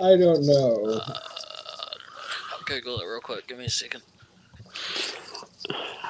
I 0.00 0.16
don't 0.16 0.46
know. 0.46 1.00
Uh, 1.06 1.14
I'll 2.52 2.62
Google 2.64 3.00
it 3.00 3.06
real 3.06 3.20
quick. 3.20 3.46
Give 3.46 3.58
me 3.58 3.66
a 3.66 3.70
second. 3.70 4.02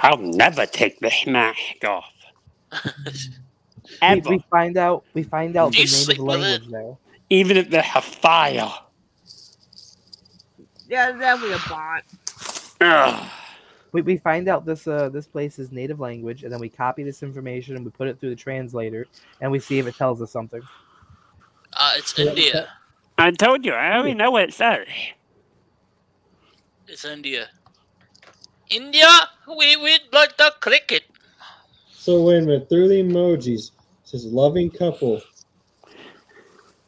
I'll 0.02 0.18
never 0.18 0.66
take 0.66 1.00
the 1.00 1.10
mask 1.26 1.84
off. 1.84 2.12
We, 3.90 3.96
Ever. 4.02 4.30
we 4.30 4.44
find 4.52 4.76
out 4.76 5.04
we 5.14 5.24
find 5.24 5.56
out 5.56 5.72
Do 5.72 5.78
the 5.78 5.82
you 5.82 5.86
sleep 5.88 6.18
native 6.20 6.26
with 6.28 6.40
language 6.40 6.70
now. 6.70 6.98
Even 7.28 7.56
if 7.56 7.70
there's 7.70 7.84
a 7.96 8.00
fire. 8.00 8.70
Yeah, 10.90 11.10
it's 11.10 11.20
definitely 11.20 11.54
a 11.54 11.68
bot. 11.68 12.02
Ugh. 12.80 13.30
we, 13.92 14.02
we 14.02 14.16
find 14.16 14.48
out 14.48 14.66
this 14.66 14.88
uh 14.88 15.08
this 15.08 15.28
place's 15.28 15.70
native 15.70 16.00
language, 16.00 16.42
and 16.42 16.52
then 16.52 16.58
we 16.58 16.68
copy 16.68 17.04
this 17.04 17.22
information 17.22 17.76
and 17.76 17.84
we 17.84 17.92
put 17.92 18.08
it 18.08 18.18
through 18.18 18.30
the 18.30 18.36
translator, 18.36 19.06
and 19.40 19.52
we 19.52 19.60
see 19.60 19.78
if 19.78 19.86
it 19.86 19.94
tells 19.94 20.20
us 20.20 20.32
something. 20.32 20.60
Uh, 21.74 21.92
it's 21.96 22.18
Yeah, 22.18 22.24
India. 22.26 22.68
I 23.18 23.30
told 23.30 23.64
you, 23.64 23.72
I 23.72 23.92
already 23.92 24.14
know 24.14 24.32
what 24.32 24.42
it 24.42 24.52
says. 24.52 24.88
It's 26.88 27.04
India. 27.04 27.48
India, 28.68 29.06
we 29.46 29.76
would 29.76 30.00
like 30.12 30.36
the 30.38 30.52
cricket. 30.60 31.04
So 31.92 32.24
wait 32.24 32.38
a 32.38 32.40
minute. 32.42 32.68
Through 32.68 32.88
the 32.88 33.02
emojis, 33.02 33.70
it 33.70 33.72
says 34.02 34.24
loving 34.26 34.70
couple. 34.70 35.22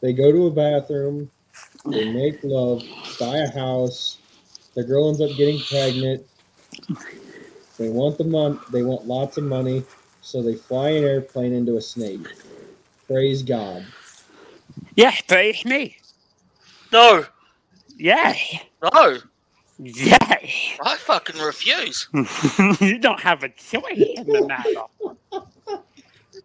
They 0.01 0.13
go 0.13 0.33
to 0.33 0.49
a 0.49 0.51
bathroom. 0.51 1.31
They 1.87 2.13
make 2.13 2.41
love. 2.45 2.83
Buy 3.21 3.39
a 3.39 3.51
house. 3.51 4.19
The 4.75 4.85
girl 4.85 5.09
ends 5.09 5.21
up 5.21 5.37
getting 5.37 5.61
pregnant. 5.61 6.27
They 7.79 7.91
want 7.91 8.19
the 8.19 8.25
mon- 8.25 8.61
They 8.73 8.83
want 8.83 9.07
lots 9.07 9.39
of 9.39 9.45
money, 9.45 9.85
so 10.23 10.43
they 10.43 10.55
fly 10.57 10.91
an 10.91 11.05
airplane 11.05 11.53
into 11.55 11.77
a 11.79 11.83
snake. 11.83 12.27
Praise 13.09 13.43
God. 13.43 13.87
Yeah, 14.97 15.17
praise 15.29 15.65
me. 15.65 15.99
No, 16.93 17.27
Yeah. 17.99 18.35
no, 18.83 19.19
Yeah. 19.79 20.39
I 20.81 20.97
fucking 20.99 21.41
refuse. 21.41 22.09
you 22.81 22.99
don't 22.99 23.21
have 23.21 23.43
a 23.45 23.51
choice 23.51 24.09
in 24.17 24.33
the 24.33 24.43
matter. 24.43 24.83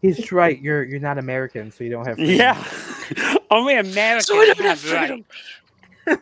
He's 0.02 0.32
right. 0.32 0.60
You're 0.62 0.84
you're 0.84 1.00
not 1.00 1.18
American, 1.18 1.72
so 1.72 1.84
you 1.84 1.90
don't 1.90 2.06
have. 2.06 2.18
freedom. 2.18 2.36
Yeah. 2.36 3.38
Only 3.52 3.78
Americans 3.78 4.28
So 4.28 4.38
we 4.38 4.46
don't 4.46 4.60
have 4.60 4.84
have 4.84 4.92
right. 4.92 5.26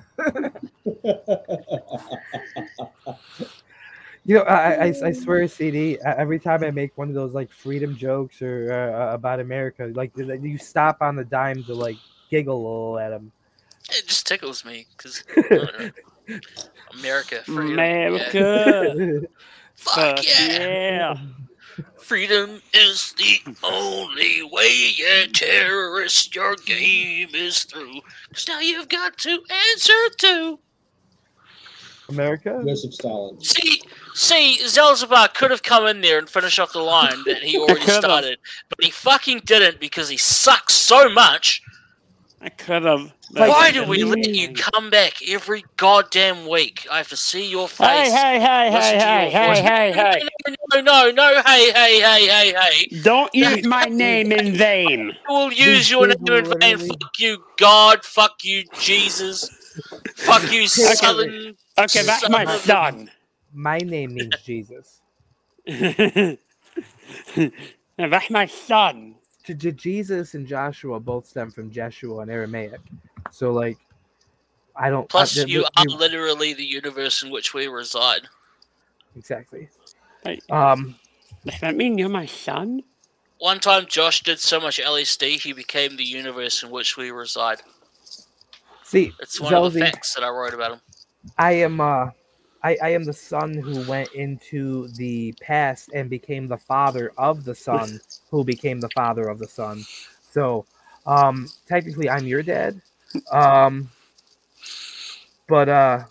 You 4.27 4.37
know, 4.37 4.41
I, 4.41 4.87
I, 4.87 4.93
I 5.03 5.11
swear, 5.11 5.47
CD. 5.47 5.99
uh, 5.99 6.15
Every 6.17 6.39
time 6.39 6.63
I 6.63 6.71
make 6.71 6.97
one 6.97 7.09
of 7.09 7.13
those 7.13 7.33
like 7.33 7.51
freedom 7.51 7.95
jokes 7.95 8.41
or 8.41 8.73
uh, 8.73 9.13
about 9.13 9.39
America, 9.39 9.91
like 9.93 10.11
you 10.17 10.57
stop 10.57 10.97
on 11.01 11.15
the 11.15 11.23
dime 11.23 11.63
to 11.65 11.75
like 11.75 11.97
giggle 12.31 12.55
a 12.55 12.57
little 12.57 12.97
at 12.99 13.11
him. 13.11 13.31
It 13.91 14.07
just 14.07 14.25
tickles 14.25 14.65
me 14.65 14.87
because 14.97 15.23
America, 16.99 17.43
freedom. 17.43 17.77
Yeah. 17.77 18.07
America. 18.07 19.27
Fuck 19.75 20.17
Fuck 20.17 20.25
yeah. 20.25 20.57
yeah. 20.57 21.17
Freedom 21.97 22.61
is 22.73 23.13
the 23.17 23.39
only 23.63 24.43
way, 24.43 24.91
yeah, 24.97 25.25
terrorist, 25.33 26.35
your 26.35 26.55
game 26.55 27.29
is 27.33 27.63
through. 27.63 28.01
Cause 28.33 28.45
now 28.47 28.59
you've 28.59 28.89
got 28.89 29.17
to 29.19 29.41
answer 29.71 30.09
to. 30.17 30.59
America. 32.09 32.61
Joseph 32.65 32.93
Stalin. 32.93 33.41
See, 33.41 33.81
see, 34.13 34.57
Zelzibah 34.67 35.29
could 35.33 35.51
have 35.51 35.63
come 35.63 35.87
in 35.87 36.01
there 36.01 36.19
and 36.19 36.29
finished 36.29 36.59
off 36.59 36.73
the 36.73 36.79
line 36.79 37.23
that 37.25 37.41
he 37.41 37.57
already 37.59 37.81
started, 37.81 38.39
but 38.69 38.83
he 38.83 38.91
fucking 38.91 39.41
didn't 39.45 39.79
because 39.79 40.09
he 40.09 40.17
sucks 40.17 40.73
so 40.73 41.09
much. 41.09 41.61
I 42.45 42.49
could 42.49 42.83
have. 42.83 43.11
Like, 43.31 43.49
Why 43.49 43.71
do 43.71 43.83
we 43.85 44.03
let 44.03 44.35
you 44.35 44.49
come 44.53 44.91
back 44.91 45.13
every 45.27 45.65
goddamn 45.77 46.47
week? 46.47 46.85
I 46.91 46.97
have 46.97 47.07
to 47.09 47.17
see 47.17 47.49
your 47.49 47.67
face. 47.67 48.11
Hey, 48.11 48.11
hey, 48.11 48.39
hey, 48.39 48.69
hey, 48.71 49.31
hey, 49.31 49.31
hey, 49.31 49.91
hey, 49.91 50.19
hey. 50.47 50.55
No, 50.75 50.81
no, 50.81 51.11
no, 51.11 51.41
hey, 51.43 51.71
hey, 51.71 51.99
hey, 52.01 52.27
hey, 52.27 52.53
hey. 52.53 53.01
Don't 53.01 53.33
use 53.33 53.65
my 53.65 53.85
name 53.85 54.31
in 54.31 54.53
vain. 54.53 55.11
I 55.27 55.31
will 55.31 55.51
use 55.51 55.89
your 55.89 56.05
name 56.07 56.17
in 56.27 56.43
vain. 56.45 56.45
literally- 56.61 56.87
Fuck 56.89 57.19
you, 57.19 57.43
God. 57.57 58.05
Fuck 58.05 58.43
you, 58.43 58.63
Jesus. 58.79 59.49
Fuck 60.15 60.51
you, 60.51 60.67
Southern. 60.67 61.55
Okay, 61.79 62.03
that's 62.03 62.29
my 62.29 62.45
son. 62.59 63.09
My 63.55 63.79
name 63.79 64.13
means 64.13 64.35
Jesus. 64.45 65.01
that's 67.97 68.29
my 68.29 68.45
son. 68.45 69.14
J- 69.45 69.53
J- 69.53 69.71
Jesus 69.71 70.33
and 70.33 70.47
Joshua 70.47 70.99
both 70.99 71.27
stem 71.27 71.51
from 71.51 71.71
Jeshua 71.71 72.19
and 72.19 72.31
Aramaic. 72.31 72.79
So 73.31 73.51
like, 73.51 73.77
I 74.75 74.89
don't. 74.89 75.07
Plus, 75.09 75.37
I- 75.37 75.43
the- 75.43 75.49
you 75.49 75.61
the- 75.61 75.71
are 75.77 75.85
literally 75.97 76.53
the 76.53 76.65
universe 76.65 77.23
in 77.23 77.29
which 77.31 77.53
we 77.53 77.67
reside. 77.67 78.21
exactly. 79.15 79.69
Hey. 80.23 80.39
Um. 80.49 80.95
Does 81.45 81.59
that 81.59 81.75
mean 81.75 81.97
you're 81.97 82.09
my 82.09 82.25
son? 82.25 82.81
One 83.37 83.59
time, 83.59 83.85
Josh 83.87 84.21
did 84.23 84.39
so 84.39 84.59
much 84.59 84.79
LSD, 84.79 85.39
he 85.41 85.53
became 85.53 85.95
the 85.97 86.03
universe 86.03 86.63
in 86.63 86.71
which 86.71 86.97
we 86.97 87.11
reside. 87.11 87.61
See, 88.83 89.11
It's 89.19 89.39
one 89.39 89.53
of 89.53 89.73
the 89.73 89.81
facts 89.81 90.15
that 90.15 90.23
I 90.23 90.29
wrote 90.29 90.53
about 90.53 90.71
him. 90.73 90.81
I 91.37 91.51
am. 91.53 91.79
Uh, 91.81 92.09
I, 92.65 92.77
I 92.83 92.89
am 92.91 93.05
the 93.05 93.13
son 93.13 93.57
who 93.57 93.79
went 93.81 94.11
into 94.13 94.89
the 94.97 95.33
past 95.41 95.91
and 95.93 96.09
became 96.09 96.49
the 96.49 96.57
father 96.57 97.13
of 97.17 97.45
the 97.45 97.55
son, 97.55 98.01
who 98.31 98.43
became 98.45 98.81
the 98.81 98.89
father 98.89 99.29
of 99.29 99.39
the 99.39 99.47
son. 99.49 99.87
So, 100.31 100.65
um, 101.07 101.53
technically, 101.67 102.09
I'm 102.09 102.27
your 102.27 102.43
dad. 102.43 102.81
Um, 103.31 103.91
but 105.47 105.69
uh, 105.69 106.05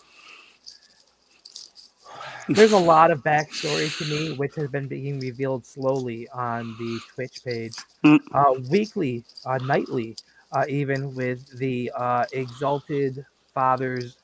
there's 2.55 2.73
a 2.73 2.79
lot 2.79 3.11
of 3.11 3.23
backstory 3.23 3.97
to 3.99 4.05
me, 4.07 4.31
which 4.31 4.57
has 4.57 4.69
been 4.71 4.89
being 4.89 5.21
revealed 5.21 5.67
slowly 5.67 6.29
on 6.31 6.77
the 6.77 7.01
Twitch 7.15 7.43
page, 7.45 7.85
Mm. 8.05 8.21
uh, 8.33 8.55
weekly, 8.71 9.25
uh, 9.47 9.59
nightly, 9.59 10.19
uh, 10.53 10.65
even 10.69 11.15
with 11.15 11.59
the 11.59 11.91
uh, 11.97 12.27
exalted 12.33 13.25
fathers, 13.55 14.19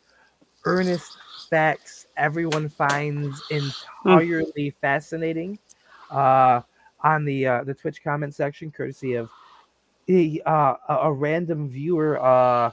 earnest 0.65 1.19
facts 1.51 2.00
everyone 2.21 2.69
finds 2.69 3.43
entirely 3.51 4.71
fascinating. 4.81 5.59
Uh, 6.11 6.61
on 7.03 7.25
the 7.25 7.47
uh, 7.47 7.65
the 7.65 7.75
Twitch 7.75 8.05
comment 8.05 8.35
section, 8.35 8.71
courtesy 8.71 9.15
of 9.15 9.31
a 10.09 10.41
uh, 10.45 10.75
a, 10.89 10.95
a 11.05 11.13
random 11.13 11.69
viewer, 11.69 12.23
uh, 12.23 12.71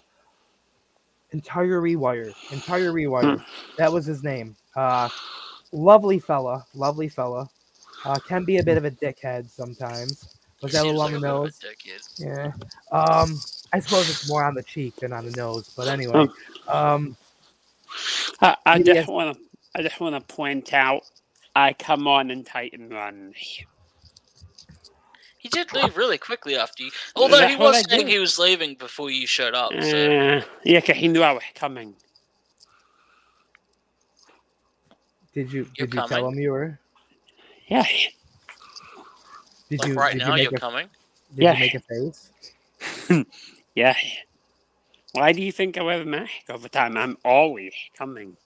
entire 1.31 1.81
rewire, 1.81 2.33
entire 2.51 2.91
rewire. 2.91 3.43
That 3.77 3.91
was 3.91 4.05
his 4.05 4.23
name. 4.23 4.55
Uh, 4.75 5.09
lovely 5.71 6.19
fella, 6.19 6.65
lovely 6.75 7.07
fella. 7.07 7.49
Uh, 8.05 8.19
can 8.27 8.43
be 8.43 8.57
a 8.57 8.63
bit 8.63 8.77
of 8.77 8.85
a 8.85 8.91
dickhead 8.91 9.49
sometimes. 9.49 10.37
Was 10.61 10.71
that 10.73 10.79
a 10.79 10.81
Seems 10.81 10.97
little 10.97 11.01
on 11.01 11.11
the 11.11 11.17
a 11.17 11.21
bit 11.21 11.29
of 11.29 11.35
a 11.35 11.43
nose? 11.43 11.59
Yeah. 12.17 12.51
Um, 12.91 13.39
I 13.73 13.79
suppose 13.79 14.09
it's 14.09 14.29
more 14.29 14.43
on 14.43 14.55
the 14.55 14.63
cheek 14.63 14.95
than 14.97 15.13
on 15.13 15.25
the 15.25 15.31
nose. 15.31 15.73
But 15.75 15.87
anyway, 15.87 16.27
um, 16.67 17.15
I, 18.41 18.55
I 18.65 18.77
Maybe 18.77 18.93
just 18.93 19.07
want 19.09 19.35
to. 19.37 19.43
I 19.75 19.81
just 19.81 19.99
want 19.99 20.15
to 20.15 20.35
point 20.35 20.73
out. 20.73 21.03
I 21.55 21.73
come 21.73 22.07
on 22.07 22.29
and 22.31 22.45
Titan 22.45 22.89
run. 22.89 23.33
He 25.39 25.49
did 25.49 25.71
leave 25.73 25.95
really 25.97 26.17
quickly 26.17 26.55
after 26.55 26.83
you. 26.83 26.91
Although 27.15 27.47
he 27.47 27.55
was 27.55 27.83
saying 27.89 28.07
he 28.07 28.19
was 28.19 28.37
leaving 28.37 28.75
before 28.75 29.09
you 29.09 29.25
showed 29.25 29.53
up. 29.55 29.71
So 29.81 30.11
Uh, 30.11 30.41
yeah, 30.65 30.81
'cause 30.81 30.95
he 30.97 31.07
knew 31.07 31.21
I 31.21 31.31
was 31.31 31.43
coming. 31.55 31.95
did 35.33 35.51
you 35.53 35.67
You're 35.77 35.87
did 35.87 35.95
you 35.95 36.07
tell 36.07 36.27
him 36.27 36.39
you 36.39 36.51
were? 36.51 36.79
Yeah. 37.67 37.85
Did 39.69 39.79
like 39.79 39.87
you 39.89 39.93
right 39.95 40.13
did 40.13 40.19
now, 40.19 40.35
you 40.35 40.43
you're 40.43 40.55
a, 40.55 40.59
coming. 40.59 40.89
did 41.35 41.43
Yeah. 41.43 41.53
you 41.53 41.59
make 41.59 41.75
a 41.75 41.79
face? 41.79 42.31
Yeah. 43.75 43.95
Why 45.13 45.31
do 45.31 45.41
you 45.41 45.51
think 45.51 45.77
I 45.77 45.83
wear 45.83 46.01
a 46.01 46.05
mask 46.05 46.31
all 46.49 46.57
the 46.57 46.69
time? 46.69 46.97
I'm 46.97 47.17
always 47.23 47.73
coming. 47.97 48.37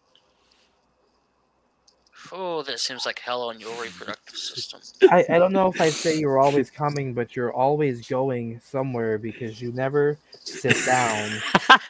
Oh, 2.31 2.61
that 2.63 2.79
seems 2.79 3.05
like 3.05 3.19
hell 3.19 3.41
on 3.43 3.59
your 3.59 3.81
reproductive 3.81 4.37
system. 4.37 4.79
I, 5.09 5.25
I 5.29 5.39
don't 5.39 5.51
know 5.51 5.67
if 5.67 5.81
I'd 5.81 5.91
say 5.93 6.17
you're 6.17 6.39
always 6.39 6.69
coming, 6.69 7.13
but 7.13 7.35
you're 7.35 7.51
always 7.51 8.07
going 8.07 8.61
somewhere 8.63 9.17
because 9.17 9.61
you 9.61 9.73
never 9.73 10.17
sit 10.43 10.77
down. 10.85 11.29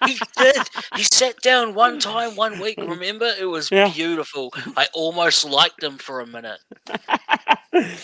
He 0.07 0.17
did. 0.35 0.57
He 0.95 1.03
sat 1.03 1.39
down 1.41 1.75
one 1.75 1.99
time, 1.99 2.35
one 2.35 2.59
week. 2.59 2.77
Remember, 2.79 3.31
it 3.39 3.45
was 3.45 3.69
Yeah. 3.71 3.91
beautiful. 3.93 4.51
I 4.75 4.87
almost 4.93 5.45
liked 5.45 5.83
him 5.83 5.97
for 5.99 6.21
a 6.21 6.27
minute. 6.27 6.59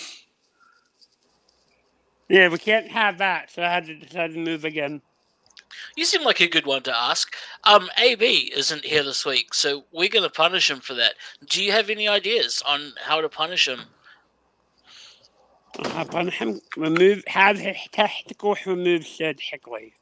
yeah, 2.29 2.49
we 2.49 2.57
can't 2.59 2.87
have 2.91 3.17
that, 3.17 3.51
so 3.51 3.63
I 3.63 3.69
had 3.69 3.87
to 3.87 3.95
decide 3.95 4.33
to 4.33 4.39
move 4.39 4.63
again. 4.63 5.01
You 5.95 6.05
seem 6.05 6.23
like 6.23 6.39
a 6.39 6.47
good 6.47 6.65
one 6.65 6.83
to 6.83 6.95
ask. 6.95 7.35
Um, 7.63 7.89
AB 7.97 8.51
isn't 8.55 8.85
here 8.85 9.03
this 9.03 9.25
week, 9.25 9.53
so 9.53 9.85
we're 9.91 10.09
gonna 10.09 10.29
punish 10.29 10.69
him 10.69 10.79
for 10.79 10.93
that. 10.95 11.15
Do 11.49 11.63
you 11.63 11.71
have 11.71 11.89
any 11.89 12.07
ideas 12.07 12.63
on 12.67 12.93
how 13.03 13.21
to 13.21 13.29
punish 13.29 13.67
him? 13.67 13.81
Upon 15.95 16.27
him, 16.29 16.59
remove 16.75 17.23
have 17.27 17.57
his 17.59 17.77
testicles 17.91 18.59
removed 18.65 19.05
Hickley. 19.07 19.93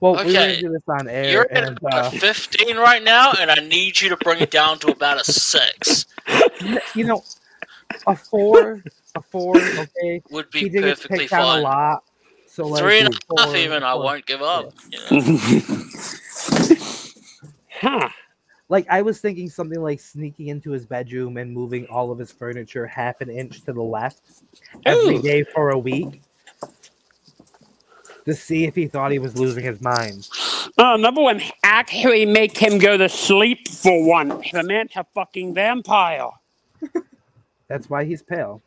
Well, 0.00 0.14
we're 0.14 0.20
Okay. 0.24 0.32
gonna 0.34 0.60
do 0.60 0.72
this 0.72 0.82
on 0.88 1.08
air, 1.08 1.30
You're 1.30 1.50
at 1.50 1.64
and 1.64 1.78
about 1.78 2.06
uh, 2.06 2.10
a 2.14 2.18
15 2.18 2.76
right 2.76 3.02
now, 3.02 3.32
and 3.40 3.50
I 3.50 3.54
need 3.56 4.00
you 4.00 4.10
to 4.10 4.16
bring 4.18 4.40
it 4.40 4.50
down 4.50 4.78
to 4.80 4.88
about 4.90 5.20
a 5.20 5.24
six. 5.24 6.06
you 6.94 7.04
know, 7.04 7.22
a 8.06 8.14
four, 8.14 8.82
a 9.14 9.22
four, 9.22 9.56
okay. 9.56 10.22
Would 10.30 10.50
be 10.50 10.64
did 10.68 10.72
get 10.72 10.82
perfectly 10.98 11.18
picked 11.20 11.32
on 11.32 11.40
a 11.40 11.44
fine. 11.44 11.62
lot, 11.62 12.04
so 12.54 12.68
like 12.68 12.82
Three 12.84 13.00
and 13.00 13.08
a 13.08 13.18
half, 13.36 13.48
four- 13.48 13.56
even. 13.56 13.82
I 13.82 13.94
won't 13.94 14.24
give 14.26 14.40
up. 14.40 14.72
You 14.92 15.00
know? 15.10 15.28
huh. 17.80 18.08
Like 18.68 18.86
I 18.88 19.02
was 19.02 19.20
thinking 19.20 19.50
something 19.50 19.82
like 19.82 19.98
sneaking 19.98 20.46
into 20.46 20.70
his 20.70 20.86
bedroom 20.86 21.36
and 21.36 21.52
moving 21.52 21.84
all 21.86 22.12
of 22.12 22.18
his 22.20 22.30
furniture 22.30 22.86
half 22.86 23.20
an 23.20 23.28
inch 23.28 23.62
to 23.62 23.72
the 23.72 23.82
left 23.82 24.20
every 24.86 25.16
Ooh. 25.16 25.22
day 25.22 25.42
for 25.42 25.70
a 25.70 25.78
week 25.78 26.22
to 28.24 28.32
see 28.34 28.66
if 28.66 28.76
he 28.76 28.86
thought 28.86 29.10
he 29.10 29.18
was 29.18 29.36
losing 29.36 29.64
his 29.64 29.80
mind. 29.80 30.28
Oh, 30.78 30.94
number 30.94 31.22
one, 31.22 31.42
actually 31.64 32.24
make 32.24 32.56
him 32.56 32.78
go 32.78 32.96
to 32.96 33.08
sleep 33.08 33.66
for 33.66 34.06
once. 34.06 34.52
The 34.52 34.62
man's 34.62 34.92
a 34.94 35.04
fucking 35.12 35.54
vampire. 35.54 36.28
That's 37.66 37.90
why 37.90 38.04
he's 38.04 38.22
pale. 38.22 38.62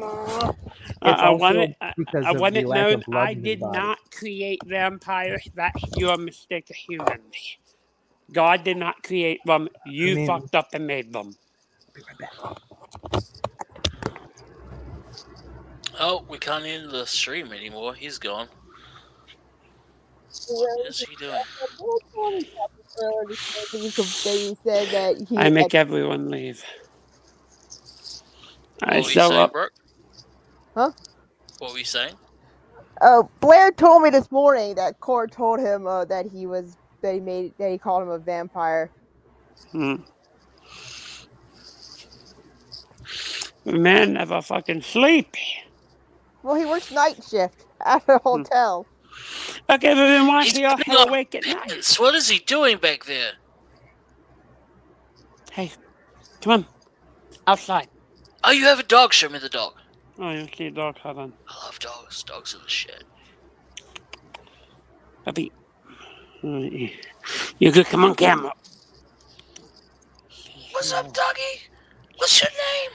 Uh, 0.00 0.52
It's 0.80 0.83
I 1.04 1.26
also 1.26 1.40
want 1.40 1.56
it, 1.58 1.76
because 1.96 2.24
I 2.24 2.30
of 2.30 2.40
want 2.40 2.54
the 2.54 2.60
it 2.60 2.68
known 2.68 3.02
I 3.14 3.34
did 3.34 3.60
not 3.60 3.98
create 4.10 4.60
vampires. 4.64 5.46
That's 5.54 5.82
your 5.96 6.16
mistake, 6.16 6.68
human. 6.68 7.20
God 8.32 8.64
did 8.64 8.78
not 8.78 9.02
create 9.02 9.40
them. 9.44 9.68
You 9.86 10.16
mean- 10.16 10.26
fucked 10.26 10.54
up 10.54 10.68
and 10.72 10.86
made 10.86 11.12
them. 11.12 11.36
Be 11.92 12.02
right 12.08 12.18
back. 12.18 12.32
Oh, 16.00 16.24
we 16.28 16.38
can't 16.38 16.64
end 16.64 16.90
the 16.90 17.06
stream 17.06 17.52
anymore. 17.52 17.94
He's 17.94 18.18
gone. 18.18 18.48
What 20.48 20.88
is 20.88 21.00
he 21.00 21.14
doing? 21.16 21.40
They 24.24 24.56
said 24.64 24.88
that 24.88 25.26
he 25.28 25.36
I 25.36 25.50
make 25.50 25.74
everyone 25.74 26.30
leave. 26.30 26.64
I 28.82 28.96
What 28.96 29.04
were 29.04 29.10
show 29.10 29.32
up. 29.32 29.52
Brooke? 29.52 29.72
Huh? 30.74 30.90
What 31.58 31.72
were 31.72 31.78
you 31.78 31.84
saying? 31.84 32.14
Oh, 33.00 33.28
Blair 33.40 33.70
told 33.72 34.02
me 34.02 34.10
this 34.10 34.30
morning 34.30 34.74
that 34.76 35.00
Court 35.00 35.32
told 35.32 35.60
him 35.60 35.86
uh, 35.86 36.04
that 36.06 36.26
he 36.26 36.46
was 36.46 36.76
that 37.02 37.14
he 37.14 37.20
made 37.20 37.52
that 37.58 37.70
he 37.70 37.78
called 37.78 38.02
him 38.02 38.08
a 38.08 38.18
vampire. 38.18 38.90
Hmm. 39.72 39.96
The 43.64 43.72
man 43.72 44.12
never 44.14 44.42
fucking 44.42 44.82
sleep. 44.82 45.34
Well, 46.42 46.56
he 46.56 46.66
works 46.66 46.90
night 46.90 47.22
shift 47.28 47.64
at 47.84 48.02
a 48.08 48.18
hotel. 48.18 48.86
Okay, 49.70 49.94
but 49.94 50.06
then 50.06 50.26
why 50.26 50.42
He's 50.42 50.52
is 50.52 50.58
he 50.58 50.64
all 50.64 50.76
picking 50.76 50.94
up 50.94 51.08
awake 51.08 51.34
at 51.34 51.46
night? 51.46 51.96
What 51.98 52.14
is 52.14 52.28
he 52.28 52.38
doing 52.40 52.78
back 52.78 53.04
there? 53.04 53.32
Hey, 55.52 55.72
come 56.42 56.52
on. 56.52 56.66
Outside. 57.46 57.88
Oh, 58.42 58.50
you 58.50 58.64
have 58.64 58.78
a 58.78 58.84
dog. 58.84 59.12
Show 59.12 59.28
me 59.28 59.38
the 59.38 59.48
dog. 59.48 59.74
Oh, 60.18 60.30
you 60.30 60.48
see 60.56 60.66
a 60.66 60.70
dog, 60.70 60.98
hold. 60.98 61.32
I 61.48 61.66
love 61.66 61.78
dogs. 61.80 62.22
Dogs 62.22 62.54
are 62.54 62.58
the 62.58 62.68
shit. 62.68 63.04
Puppy. 65.24 65.52
You 66.42 67.72
good? 67.72 67.86
Come 67.86 68.04
on, 68.04 68.14
camera. 68.14 68.52
What's 70.72 70.92
up, 70.92 71.12
doggy? 71.12 71.40
What's 72.18 72.40
your 72.42 72.50
name? 72.50 72.90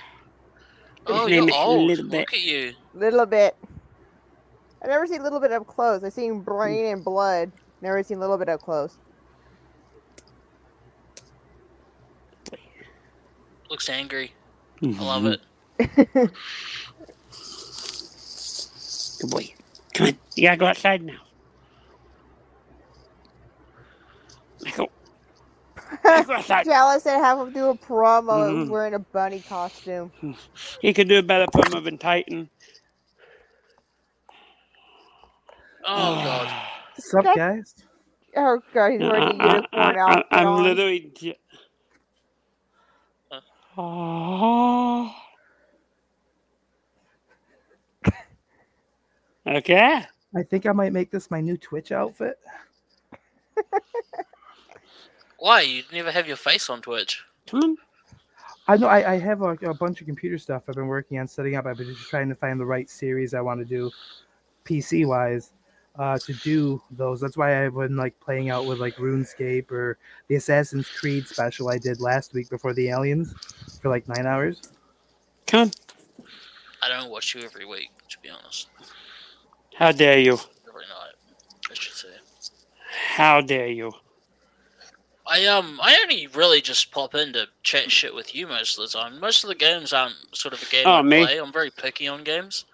His 1.07 1.21
Oh, 1.21 1.27
name 1.27 1.33
you're 1.33 1.49
is 1.49 1.55
old. 1.55 1.87
Little 1.87 2.05
Bit. 2.09 2.19
Look 2.19 2.33
at 2.33 2.41
you. 2.41 2.73
Little 2.93 3.25
bit. 3.25 3.55
I've 4.81 4.89
never 4.89 5.07
seen 5.07 5.23
little 5.23 5.39
bit 5.39 5.51
up 5.51 5.67
close. 5.67 6.03
I've 6.03 6.13
seen 6.13 6.41
brain 6.41 6.85
and 6.85 7.03
blood. 7.03 7.51
Never 7.81 8.01
seen 8.03 8.19
little 8.19 8.37
bit 8.37 8.49
up 8.49 8.61
close. 8.61 8.97
Looks 13.69 13.89
angry. 13.89 14.33
I 14.81 14.85
Mm-hmm. 14.85 15.01
love 15.03 15.25
it. 15.25 15.41
Good 19.21 19.31
boy. 19.31 19.53
Come 19.95 20.07
on. 20.07 20.19
You 20.35 20.43
gotta 20.43 20.57
go 20.57 20.67
outside 20.67 21.03
now. 21.03 21.19
Michael. 24.63 24.91
Go. 26.03 26.23
Jealous 26.65 27.05
and 27.07 27.23
have 27.23 27.39
him 27.39 27.53
do 27.53 27.69
a 27.69 27.77
promo 27.77 28.57
Mhm. 28.57 28.67
wearing 28.67 28.95
a 28.95 28.99
bunny 28.99 29.41
costume. 29.41 30.11
He 30.79 30.93
could 30.93 31.09
do 31.09 31.19
a 31.19 31.23
better 31.23 31.47
promo 31.47 31.83
than 31.83 31.97
Titan. 31.97 32.49
Oh 35.85 36.15
god. 36.21 36.53
What's 36.95 37.13
up, 37.15 37.31
guys? 37.33 37.75
Oh 38.37 38.61
god, 38.73 38.91
he's 38.93 39.05
wearing 39.05 39.27
a 39.29 39.33
uh, 39.39 39.39
uh, 39.39 39.61
uh, 39.73 39.77
I, 39.77 39.93
unicorn 39.93 39.97
outfit 39.97 40.41
am 40.41 40.55
on. 40.55 40.57
literally. 40.57 41.11
j- 41.15 41.37
Huh? 43.31 43.41
Oh. 43.77 45.11
Okay. 49.49 50.05
I 50.35 50.43
think 50.43 50.67
I 50.67 50.71
might 50.71 50.93
make 50.93 51.09
this 51.09 51.31
my 51.31 51.41
new 51.41 51.57
Twitch 51.57 51.91
outfit. 51.91 52.37
Why? 55.39 55.61
You 55.61 55.83
never 55.91 56.11
have 56.11 56.27
your 56.27 56.37
face 56.37 56.69
on 56.69 56.81
Twitch. 56.81 57.23
Come 57.47 57.63
on. 57.63 57.77
I 58.67 58.77
know 58.77 58.87
I, 58.87 59.13
I 59.13 59.17
have 59.17 59.41
a, 59.41 59.53
a 59.63 59.73
bunch 59.73 59.99
of 60.01 60.05
computer 60.05 60.37
stuff 60.37 60.63
I've 60.67 60.75
been 60.75 60.87
working 60.87 61.17
on 61.17 61.27
setting 61.27 61.55
up. 61.55 61.65
I've 61.65 61.77
been 61.77 61.87
just 61.87 62.09
trying 62.09 62.29
to 62.29 62.35
find 62.35 62.59
the 62.59 62.65
right 62.65 62.87
series 62.87 63.33
I 63.33 63.41
want 63.41 63.59
to 63.59 63.65
do, 63.65 63.89
PC 64.65 65.07
wise, 65.07 65.53
uh, 65.97 66.19
to 66.19 66.33
do 66.33 66.79
those. 66.91 67.19
That's 67.19 67.35
why 67.35 67.65
I've 67.65 67.73
been 67.73 67.95
like 67.95 68.19
playing 68.19 68.51
out 68.51 68.67
with 68.67 68.77
like 68.77 68.95
RuneScape 68.97 69.71
or 69.71 69.97
the 70.27 70.35
Assassin's 70.35 70.87
Creed 70.87 71.27
special 71.27 71.69
I 71.69 71.79
did 71.79 71.99
last 71.99 72.33
week 72.33 72.49
before 72.49 72.73
the 72.73 72.89
aliens 72.89 73.33
for 73.81 73.89
like 73.89 74.07
nine 74.07 74.27
hours. 74.27 74.61
Come 75.47 75.61
on. 75.61 75.71
I 76.83 76.89
don't 76.89 77.09
watch 77.09 77.33
you 77.33 77.41
every 77.41 77.65
week, 77.65 77.89
to 78.09 78.19
be 78.19 78.29
honest. 78.29 78.67
How 79.79 79.93
dare 79.93 80.19
you? 80.19 80.33
Every 80.67 80.81
night, 80.81 81.15
I 81.71 81.73
should 81.73 81.93
say. 81.93 82.09
How 83.15 83.39
dare 83.39 83.67
you? 83.67 83.93
I 85.25 85.45
um 85.45 85.79
I 85.81 85.97
only 86.03 86.27
really 86.27 86.59
just 86.59 86.91
pop 86.91 87.15
in 87.15 87.31
to 87.31 87.47
chat 87.63 87.89
shit 87.89 88.13
with 88.13 88.35
you 88.35 88.45
most 88.45 88.77
of 88.77 88.91
the 88.91 88.97
time. 88.99 89.21
Most 89.21 89.45
of 89.45 89.47
the 89.47 89.55
games 89.55 89.93
aren't 89.93 90.15
sort 90.33 90.53
of 90.53 90.61
a 90.61 90.65
game 90.65 90.85
Oh, 90.85 90.95
I 90.95 91.01
me? 91.01 91.23
play. 91.23 91.37
I'm 91.37 91.53
very 91.53 91.71
picky 91.71 92.09
on 92.09 92.25
games. 92.25 92.65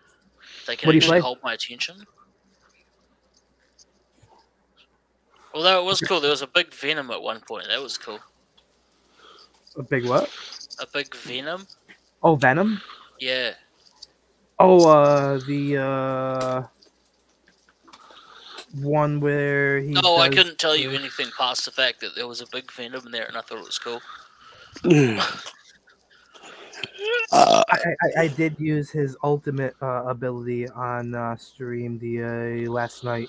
They 0.66 0.76
can 0.76 0.88
What 0.88 0.96
actually 0.96 1.20
hold 1.20 1.38
my 1.44 1.54
attention. 1.54 2.08
Although 5.54 5.80
it 5.80 5.86
was 5.86 6.02
cool, 6.02 6.20
there 6.20 6.32
was 6.32 6.42
a 6.42 6.48
big 6.48 6.74
Venom 6.74 7.12
at 7.12 7.22
one 7.22 7.40
point. 7.48 7.68
That 7.70 7.82
was 7.84 8.00
cool. 8.00 8.20
A 9.78 9.84
big 9.84 10.06
what? 10.06 10.32
A 10.80 10.88
big 10.92 11.16
Venom. 11.16 11.68
Oh, 12.24 12.36
Venom. 12.36 12.82
Yeah. 13.20 13.52
Oh, 14.58 14.88
uh, 14.90 15.40
the 15.46 15.78
uh, 15.78 16.64
one 18.82 19.20
where 19.20 19.80
he. 19.80 19.92
No, 19.92 20.18
I 20.18 20.30
couldn't 20.30 20.60
tell 20.60 20.76
you 20.76 20.92
anything 20.92 21.28
past 21.38 21.66
the 21.66 21.72
fact 21.72 22.02
that 22.02 22.16
there 22.16 22.28
was 22.28 22.42
a 22.42 22.48
big 22.52 22.72
Venom 22.72 23.12
there, 23.12 23.26
and 23.26 23.38
I 23.38 23.42
thought 23.42 23.60
it 23.60 23.66
was 23.66 23.80
cool. 23.80 24.02
Uh, 27.32 27.64
I, 27.70 27.78
I, 27.78 28.22
I 28.24 28.28
did 28.28 28.60
use 28.60 28.90
his 28.90 29.18
ultimate 29.24 29.76
uh, 29.82 30.04
ability 30.06 30.70
on 30.70 31.16
uh, 31.16 31.36
stream 31.36 31.98
the 32.00 32.24
uh, 32.68 32.72
last 32.72 33.04
night. 33.04 33.28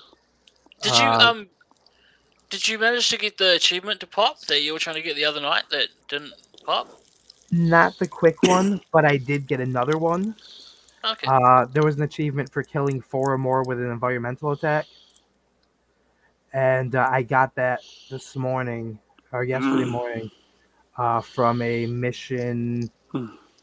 Did 0.82 0.92
you 0.96 1.04
Uh, 1.04 1.18
um? 1.18 1.48
Did 2.50 2.68
you 2.68 2.78
manage 2.78 3.08
to 3.10 3.18
get 3.18 3.38
the 3.38 3.54
achievement 3.54 4.00
to 4.00 4.06
pop 4.06 4.40
that 4.42 4.62
you 4.62 4.72
were 4.72 4.78
trying 4.78 4.96
to 4.96 5.02
get 5.02 5.16
the 5.16 5.24
other 5.24 5.40
night 5.40 5.64
that 5.70 5.88
didn't 6.08 6.32
pop? 6.64 6.88
Not 7.50 7.98
the 7.98 8.06
quick 8.06 8.40
one, 8.42 8.80
but 8.92 9.04
I 9.04 9.16
did 9.16 9.46
get 9.46 9.60
another 9.60 9.98
one. 9.98 10.36
Okay. 11.04 11.26
Uh, 11.26 11.66
there 11.66 11.82
was 11.82 11.96
an 11.96 12.02
achievement 12.02 12.52
for 12.52 12.62
killing 12.62 13.00
four 13.00 13.32
or 13.32 13.38
more 13.38 13.62
with 13.64 13.78
an 13.78 13.90
environmental 13.90 14.52
attack, 14.52 14.86
and 16.56 16.94
uh, 16.94 17.06
I 17.12 17.22
got 17.22 17.54
that 17.56 17.80
this 18.10 18.34
morning 18.34 18.98
or 19.30 19.44
yesterday 19.44 19.84
Mm. 19.84 19.90
morning 19.92 20.30
uh, 20.96 21.20
from 21.20 21.60
a 21.60 21.86
mission 21.86 22.90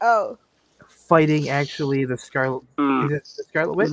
Oh, 0.00 0.38
fighting 0.86 1.48
actually 1.48 2.04
the 2.04 2.16
Scarlet 2.16 2.62
mm, 2.78 3.06
is 3.06 3.10
it 3.12 3.24
the 3.36 3.44
Scarlet 3.44 3.74
Witch 3.74 3.90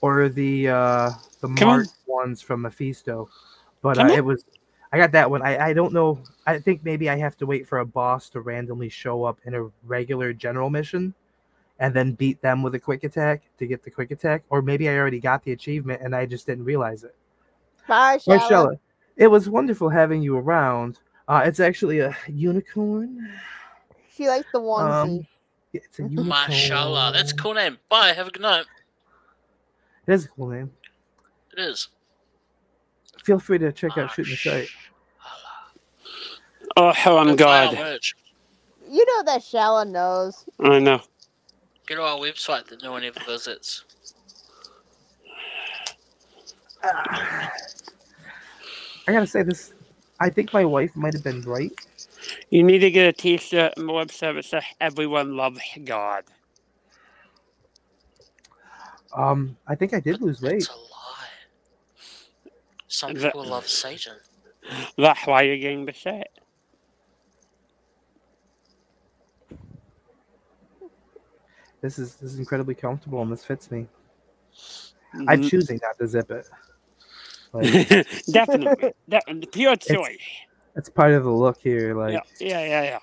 or 0.00 0.28
the 0.30 0.68
uh, 0.68 1.10
the 1.42 1.48
Come 1.56 1.68
on. 1.68 1.80
Mark 1.80 1.88
ones 2.06 2.40
from 2.40 2.62
Mephisto, 2.62 3.28
but 3.82 3.98
Come 3.98 4.06
uh, 4.06 4.10
on. 4.10 4.16
it 4.16 4.24
was 4.24 4.44
I 4.92 4.96
got 4.96 5.12
that 5.12 5.30
one. 5.30 5.42
I 5.42 5.58
I 5.68 5.72
don't 5.74 5.92
know. 5.92 6.18
I 6.46 6.58
think 6.60 6.82
maybe 6.84 7.10
I 7.10 7.16
have 7.16 7.36
to 7.38 7.46
wait 7.46 7.68
for 7.68 7.80
a 7.80 7.86
boss 7.86 8.30
to 8.30 8.40
randomly 8.40 8.88
show 8.88 9.24
up 9.24 9.38
in 9.44 9.54
a 9.54 9.68
regular 9.84 10.32
general 10.32 10.70
mission, 10.70 11.12
and 11.78 11.92
then 11.92 12.12
beat 12.12 12.40
them 12.40 12.62
with 12.62 12.74
a 12.74 12.80
quick 12.80 13.04
attack 13.04 13.42
to 13.58 13.66
get 13.66 13.82
the 13.84 13.90
quick 13.90 14.12
attack, 14.12 14.44
or 14.48 14.62
maybe 14.62 14.88
I 14.88 14.96
already 14.96 15.20
got 15.20 15.44
the 15.44 15.52
achievement 15.52 16.00
and 16.02 16.16
I 16.16 16.24
just 16.24 16.46
didn't 16.46 16.64
realize 16.64 17.04
it. 17.04 17.14
Bye, 17.88 18.18
Shala. 18.18 18.38
Marcella, 18.38 18.80
it 19.16 19.26
was 19.28 19.48
wonderful 19.48 19.88
having 19.88 20.22
you 20.22 20.36
around. 20.36 20.98
Uh, 21.26 21.42
it's 21.44 21.58
actually 21.58 22.00
a 22.00 22.16
unicorn. 22.28 23.28
She 24.14 24.28
likes 24.28 24.46
the 24.52 24.60
onesie. 24.60 25.18
Um, 25.20 25.26
It's 25.72 25.98
a 25.98 26.02
unicorn. 26.02 26.28
Mashallah, 26.28 27.12
that's 27.14 27.32
a 27.32 27.34
cool 27.34 27.54
name. 27.54 27.78
Bye. 27.88 28.12
Have 28.12 28.28
a 28.28 28.30
good 28.30 28.42
night. 28.42 28.66
It 30.06 30.12
is 30.14 30.26
a 30.26 30.28
cool 30.28 30.48
name. 30.48 30.70
It 31.56 31.60
is. 31.60 31.88
Feel 33.24 33.38
free 33.38 33.58
to 33.58 33.72
check 33.72 33.98
out 33.98 34.10
Shooting 34.12 34.32
the 34.32 34.36
Shite. 34.36 34.68
oh, 36.76 36.92
hell, 36.92 37.18
I'm 37.18 37.28
Go 37.28 37.36
God. 37.36 37.98
You 38.90 39.04
know 39.04 39.22
that 39.24 39.42
Shala 39.42 39.86
knows. 39.86 40.46
I 40.60 40.78
know. 40.78 41.00
Go 41.86 41.96
to 41.96 42.02
our 42.02 42.16
website 42.18 42.66
that 42.68 42.82
no 42.82 42.92
one 42.92 43.04
ever 43.04 43.20
visits. 43.26 43.84
I 46.82 47.52
gotta 49.12 49.26
say 49.26 49.42
this. 49.42 49.72
I 50.20 50.30
think 50.30 50.52
my 50.52 50.64
wife 50.64 50.94
might 50.96 51.14
have 51.14 51.24
been 51.24 51.42
right. 51.42 51.72
You 52.50 52.62
need 52.64 52.80
to 52.80 52.90
get 52.90 53.08
a 53.08 53.12
T-shirt 53.12 53.74
and 53.76 53.88
website 53.90 54.34
that 54.36 54.44
says 54.44 54.64
"Everyone 54.80 55.36
loves 55.36 55.60
God." 55.84 56.24
Um, 59.14 59.56
I 59.66 59.74
think 59.74 59.94
I 59.94 60.00
did 60.00 60.20
lose 60.22 60.42
weight. 60.42 60.64
It's 60.64 60.68
a 60.68 60.72
lie. 60.72 61.28
Some 62.88 63.14
That- 63.14 63.32
people 63.34 63.44
love 63.46 63.68
Satan. 63.68 64.16
That's 64.98 65.26
why 65.26 65.42
you're 65.42 65.58
getting 65.58 65.86
the 65.86 65.92
shirt. 65.92 66.28
This 71.82 71.98
is 71.98 72.16
this 72.16 72.32
is 72.34 72.38
incredibly 72.38 72.74
comfortable 72.74 73.22
and 73.22 73.32
this 73.32 73.44
fits 73.44 73.70
me. 73.70 73.88
I'm 75.28 75.40
Mhm. 75.40 75.50
choosing 75.50 75.80
not 75.82 75.98
to 75.98 76.08
zip 76.08 76.30
it. 76.30 76.46
Like, 77.52 78.06
Definitely, 78.30 78.92
that, 79.08 79.24
pure 79.52 79.76
choice. 79.76 80.18
it's 80.76 80.88
part 80.88 81.12
of 81.12 81.24
the 81.24 81.30
look 81.30 81.58
here. 81.62 81.94
Like 81.94 82.12
yeah, 82.12 82.20
yeah, 82.40 82.64
yeah, 82.64 82.82
yeah. 82.82 82.98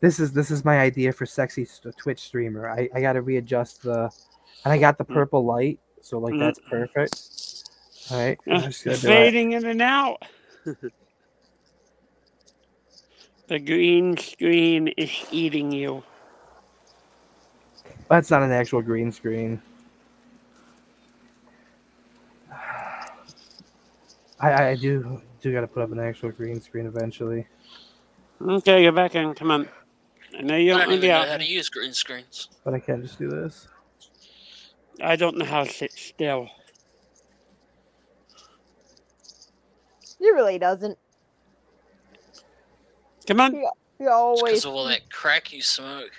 this 0.00 0.18
is 0.18 0.32
this 0.32 0.50
is 0.50 0.64
my 0.64 0.78
idea 0.80 1.12
for 1.12 1.26
sexy 1.26 1.66
Twitch 1.98 2.20
streamer. 2.20 2.68
I, 2.70 2.88
I 2.94 3.00
got 3.00 3.12
to 3.14 3.22
readjust 3.22 3.82
the, 3.82 4.10
and 4.64 4.72
I 4.72 4.78
got 4.78 4.96
the 4.98 5.04
Mm. 5.04 5.14
purple 5.14 5.44
light, 5.44 5.78
so 6.00 6.18
like 6.18 6.34
Mm. 6.34 6.40
that's 6.40 6.60
perfect. 6.68 7.20
All 8.10 8.18
right, 8.18 8.38
Uh, 8.50 8.54
I'm 8.54 8.62
just 8.70 8.84
gonna 8.84 8.96
do 8.96 9.08
it. 9.08 9.10
fading 9.10 9.52
in 9.52 9.66
and 9.66 9.82
out. 9.82 10.22
the 13.48 13.58
green 13.58 14.16
screen 14.16 14.88
is 14.88 15.10
eating 15.30 15.70
you. 15.72 16.02
That's 18.08 18.30
not 18.30 18.42
an 18.42 18.52
actual 18.52 18.82
green 18.82 19.12
screen. 19.12 19.60
I 24.52 24.70
I 24.70 24.76
do 24.76 25.20
do 25.40 25.52
got 25.52 25.62
to 25.62 25.66
put 25.66 25.82
up 25.82 25.92
an 25.92 26.00
actual 26.00 26.30
green 26.32 26.60
screen 26.60 26.86
eventually. 26.86 27.46
Okay, 28.42 28.82
get 28.82 28.94
back 28.94 29.14
in. 29.14 29.34
Come 29.34 29.50
on. 29.50 29.68
I 30.36 30.42
know 30.42 30.56
you 30.56 30.72
I 30.72 30.78
don't 30.78 30.78
don't 30.78 30.88
want 30.88 30.90
to 30.90 30.98
even 30.98 31.00
be 31.00 31.08
know 31.08 31.22
out. 31.22 31.28
how 31.28 31.36
to 31.36 31.44
use 31.44 31.68
green 31.68 31.92
screens. 31.92 32.48
But 32.64 32.74
I 32.74 32.80
can't 32.80 33.02
just 33.02 33.18
do 33.18 33.28
this. 33.28 33.68
I 35.02 35.16
don't 35.16 35.36
know 35.38 35.44
how 35.44 35.64
to 35.64 35.70
sit 35.70 35.92
still. 35.92 36.48
He 40.18 40.30
really 40.30 40.58
doesn't. 40.58 40.98
Come 43.26 43.40
on. 43.40 43.62
He 43.98 44.06
It's 44.32 44.42
always. 44.42 44.42
because 44.42 44.64
of 44.64 44.72
all 44.72 44.84
that 44.86 45.10
crack 45.10 45.52
you 45.52 45.62
smoke. 45.62 46.10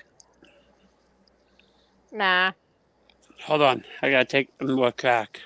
Nah. 2.11 2.51
Hold 3.43 3.61
on. 3.61 3.83
I 4.01 4.09
gotta 4.11 4.25
take 4.25 4.49
more 4.61 4.91
crack. 4.91 5.41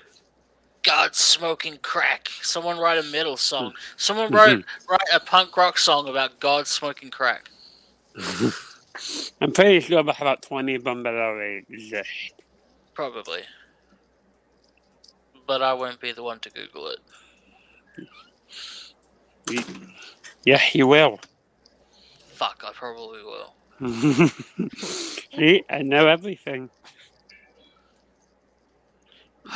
God 0.83 1.15
smoking 1.15 1.77
crack. 1.81 2.29
Someone 2.41 2.77
write 2.77 2.97
a 2.97 3.03
metal 3.03 3.37
song. 3.37 3.71
Hmm. 3.71 3.77
Someone 3.97 4.29
hmm. 4.29 4.35
wrote 4.35 4.65
write 4.89 5.09
a 5.13 5.19
punk 5.19 5.55
rock 5.57 5.77
song 5.77 6.09
about 6.09 6.39
God 6.39 6.67
smoking 6.67 7.09
crack. 7.09 7.49
I'm 9.41 9.51
pretty 9.51 9.79
sure 9.79 9.99
about 9.99 10.41
20 10.41 10.75
of 10.75 10.83
them 10.83 11.03
that 11.03 11.13
already 11.13 11.65
exist. 11.69 12.33
Probably. 12.93 13.41
But 15.47 15.61
I 15.61 15.73
won't 15.73 15.99
be 16.01 16.11
the 16.11 16.23
one 16.23 16.39
to 16.39 16.49
Google 16.49 16.89
it. 16.89 16.99
Yeah, 20.45 20.61
you 20.73 20.87
will. 20.87 21.19
Fuck, 22.33 22.63
I 22.65 22.71
probably 22.73 23.21
will. 23.23 23.53
See, 24.77 25.63
I 25.69 25.81
know 25.81 26.07
everything. 26.07 26.69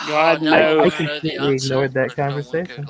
God 0.07 0.39
Oh, 0.41 0.43
now 0.45 0.51
knows. 0.51 0.79
I 0.79 0.83
I 0.85 0.89
completely 0.89 1.55
ignored 1.55 1.93
that 1.93 2.09
but 2.09 2.17
no 2.17 2.23
conversation. 2.29 2.87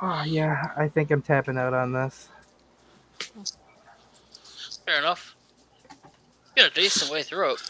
Oh 0.00 0.22
yeah, 0.24 0.72
I 0.76 0.88
think 0.88 1.10
I'm 1.10 1.22
tapping 1.22 1.56
out 1.56 1.74
on 1.74 1.92
this. 1.92 2.28
Fair 4.84 4.98
enough. 4.98 5.36
You 6.56 6.64
got 6.64 6.72
a 6.72 6.74
decent 6.74 7.10
way 7.12 7.22
through 7.22 7.52
it. 7.54 7.60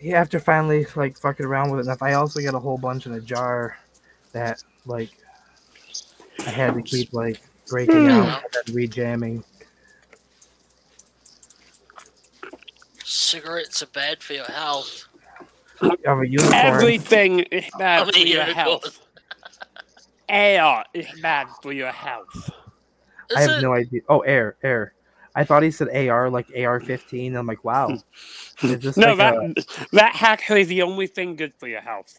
Yeah, 0.00 0.20
after 0.20 0.38
finally 0.38 0.86
like 0.96 1.18
fucking 1.18 1.44
around 1.44 1.70
with 1.70 1.80
it 1.80 1.82
enough, 1.84 2.02
I 2.02 2.14
also 2.14 2.40
got 2.40 2.54
a 2.54 2.58
whole 2.60 2.78
bunch 2.78 3.06
in 3.06 3.12
a 3.12 3.20
jar 3.20 3.76
that 4.32 4.62
like 4.86 5.10
I 6.46 6.50
had 6.50 6.74
to 6.74 6.82
keep 6.82 7.12
like 7.12 7.40
breaking 7.68 8.04
Hmm. 8.06 8.10
out 8.10 8.42
and 8.66 8.76
rejamming. 8.76 9.44
Cigarettes 13.04 13.82
are 13.82 13.86
bad 13.86 14.22
for 14.22 14.34
your 14.34 14.44
health. 14.44 15.06
I'm 15.82 16.20
a 16.20 16.26
unicorn. 16.26 16.54
Everything 16.54 17.40
is 17.40 17.64
bad 17.78 18.06
I'm 18.06 18.12
for 18.12 18.18
your 18.18 18.44
health. 18.44 19.00
Air 20.28 20.84
is 20.94 21.06
bad 21.20 21.48
for 21.62 21.72
your 21.72 21.90
health. 21.92 22.52
Is 23.30 23.36
I 23.36 23.40
have 23.42 23.58
it? 23.58 23.62
no 23.62 23.72
idea. 23.74 24.00
Oh, 24.08 24.20
air, 24.20 24.56
air. 24.62 24.94
I 25.34 25.44
thought 25.44 25.62
he 25.62 25.70
said 25.70 25.88
AR, 26.08 26.28
like 26.30 26.48
AR-15. 26.56 27.36
I'm 27.36 27.46
like, 27.46 27.64
wow. 27.64 27.96
Is 28.62 28.82
this 28.82 28.96
No, 28.96 29.08
like 29.08 29.18
that 29.18 29.34
a, 29.34 29.54
that 29.92 30.22
actually 30.22 30.62
is 30.62 30.68
the 30.68 30.82
only 30.82 31.06
thing 31.06 31.36
good 31.36 31.54
for 31.54 31.68
your 31.68 31.80
health. 31.80 32.18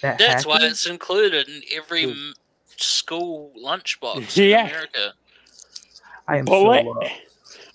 that 0.00 0.18
That's 0.18 0.46
why 0.46 0.58
it's 0.62 0.86
included 0.86 1.48
in 1.48 1.62
every 1.72 2.04
hmm. 2.04 2.10
Ooh. 2.10 2.32
school 2.76 3.52
lunchbox 3.58 4.36
Yeah. 4.36 4.64
in 4.64 4.70
America. 4.70 5.14
I 6.28 6.38
am 6.38 6.44
Bullet, 6.46 6.84
so 6.84 7.08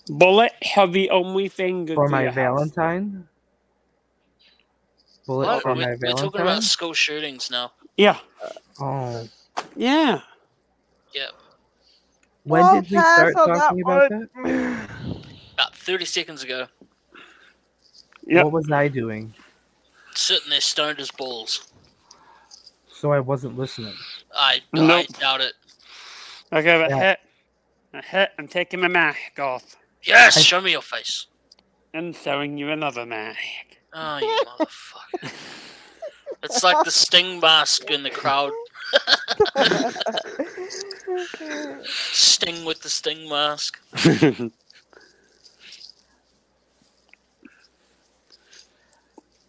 bullet 0.08 0.52
are 0.76 0.86
the 0.86 1.10
only 1.10 1.48
thing 1.48 1.84
good 1.84 1.94
for 1.96 2.08
for 2.08 2.10
my 2.10 2.22
your 2.22 2.32
health. 2.32 2.72
Valentine. 5.28 5.44
Bullet 5.44 5.46
What? 5.46 5.62
for 5.62 5.68
We're, 5.70 5.74
my 5.74 5.86
we're 5.90 5.96
Valentine. 5.96 6.24
talking 6.24 6.40
about 6.40 6.62
school 6.62 6.92
shootings 6.94 7.50
now. 7.50 7.72
Yeah, 7.96 8.18
uh, 8.42 8.48
Oh, 8.80 9.28
yeah. 9.76 10.20
Yep. 11.14 11.30
when 12.44 12.62
Well, 12.62 12.80
did 12.80 12.90
we 12.90 12.96
pass 12.96 13.18
start 13.32 13.36
on 13.36 13.48
that 13.52 13.58
talking 13.58 13.82
about 13.82 14.10
one. 14.10 14.28
that? 14.44 15.16
About 15.54 15.74
30 15.76 16.04
seconds 16.04 16.42
ago. 16.44 16.66
Yep. 18.26 18.44
What 18.44 18.52
was 18.52 18.70
I 18.70 18.88
doing? 18.88 19.34
Sitting 20.14 20.50
there 20.50 20.60
stoned 20.60 21.00
as 21.00 21.10
balls. 21.10 21.68
So 22.92 23.12
I 23.12 23.20
wasn't 23.20 23.56
listening. 23.58 23.94
I, 24.34 24.60
I 24.74 25.06
doubt 25.18 25.40
it. 25.40 25.54
Okay, 26.52 26.68
a 26.84 26.88
Yeah. 26.88 26.98
hit. 27.00 27.18
A 27.94 28.02
hit. 28.02 28.30
I'm 28.38 28.48
taking 28.48 28.80
my 28.80 28.88
mask 28.88 29.38
off 29.38 29.76
Yes, 30.02 30.36
I- 30.36 30.40
show 30.40 30.60
me 30.60 30.72
your 30.72 30.82
face. 30.82 31.26
and 31.94 32.14
showing 32.14 32.58
you 32.58 32.70
another 32.70 33.06
mask. 33.06 33.38
Oh, 34.00 34.18
you 34.18 34.44
motherfucker. 34.46 35.32
It's 36.44 36.62
like 36.62 36.84
the 36.84 36.90
sting 37.04 37.40
mask 37.40 37.90
in 37.90 38.04
the 38.04 38.10
crowd. 38.10 38.52
Sting 41.84 42.64
with 42.64 42.82
the 42.82 42.88
sting 42.88 43.28
mask. 43.28 43.80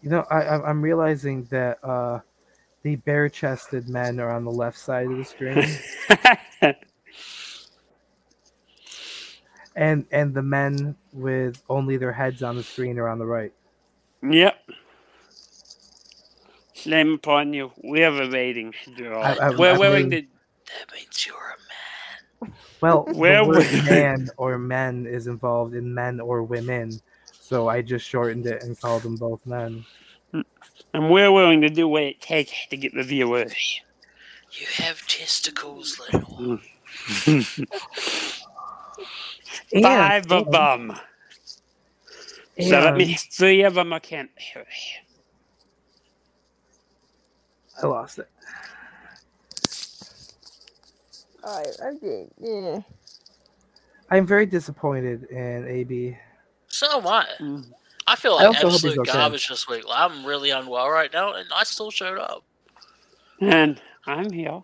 You 0.02 0.10
know, 0.10 0.26
I, 0.32 0.42
I 0.42 0.70
I'm 0.70 0.82
realizing 0.82 1.44
that 1.46 1.84
uh, 1.84 2.22
the 2.84 2.96
bare-chested 2.96 3.90
men 3.90 4.20
are 4.20 4.32
on 4.32 4.46
the 4.46 4.52
left 4.52 4.78
side 4.78 5.08
of 5.08 5.18
the 5.18 5.26
screen, 5.26 5.66
and 9.76 10.06
and 10.12 10.34
the 10.34 10.42
men 10.42 10.96
with 11.12 11.62
only 11.70 11.98
their 11.98 12.14
heads 12.14 12.42
on 12.42 12.56
the 12.56 12.64
screen 12.64 12.98
are 12.98 13.10
on 13.10 13.20
the 13.20 13.26
right. 13.26 13.52
Yep. 14.24 14.56
Shame 16.74 17.14
upon 17.14 17.54
you. 17.54 17.72
We 17.84 18.00
have 18.02 18.16
a 18.16 18.30
rating 18.30 18.74
draw. 18.96 19.22
I- 19.22 19.48
I- 19.48 19.56
We're 19.56 19.76
I 19.76 19.78
willing 19.78 20.10
mean- 20.10 20.24
to. 20.24 20.28
That 20.80 20.94
means 20.96 21.26
you're 21.26 21.36
a 21.36 22.46
man. 22.48 22.54
Well, 22.82 23.04
Where 23.14 23.44
the 23.44 23.50
word 23.50 23.68
we- 23.72 23.82
man 23.90 24.30
or 24.38 24.58
men 24.58 25.06
is 25.08 25.28
involved 25.28 25.74
in 25.76 25.94
men 25.94 26.20
or 26.20 26.44
women, 26.44 27.00
so 27.34 27.68
I 27.68 27.82
just 27.82 28.08
shortened 28.08 28.46
it 28.46 28.64
and 28.64 28.80
called 28.80 29.04
them 29.04 29.16
both 29.16 29.46
men. 29.46 29.86
And 30.94 31.10
we're 31.12 31.32
willing 31.32 31.62
to 31.62 31.70
do 31.70 31.88
what 31.88 32.04
it 32.04 32.22
takes 32.22 32.52
to 32.70 32.78
get 32.78 32.94
the 32.94 33.04
viewers. 33.04 33.54
You 34.52 34.66
have 34.76 35.06
testicles, 35.08 36.00
little. 36.14 36.60
And- 37.26 37.46
Five 39.84 40.32
of 40.32 40.46
and- 40.48 40.54
them. 40.54 41.00
So 42.62 42.70
that 42.70 42.98
means 42.98 43.24
three 43.24 43.64
of 43.64 43.76
them 43.76 43.94
are 43.94 44.00
can't. 44.00 44.30
I 47.82 47.88
lost 47.88 48.20
it. 48.20 48.30
I, 51.46 51.64
I 51.84 51.94
did. 52.02 52.30
Yeah. 52.38 52.82
I'm 54.12 54.26
very 54.26 54.46
disappointed 54.46 55.24
in 55.26 55.68
AB. 55.68 56.18
So 56.68 57.00
am 57.00 57.08
I. 57.08 57.26
Mm. 57.40 57.72
I 58.08 58.16
feel 58.16 58.34
I 58.34 58.48
like 58.48 58.64
also 58.64 58.68
absolute 58.68 59.00
okay. 59.00 59.12
garbage 59.12 59.48
this 59.48 59.68
week. 59.68 59.88
Like, 59.88 60.00
I'm 60.00 60.26
really 60.26 60.50
unwell 60.50 60.90
right 60.90 61.12
now, 61.14 61.34
and 61.34 61.48
I 61.56 61.64
still 61.64 61.92
showed 61.92 62.18
up. 62.18 62.44
And 63.40 63.80
I'm 64.06 64.32
here. 64.32 64.64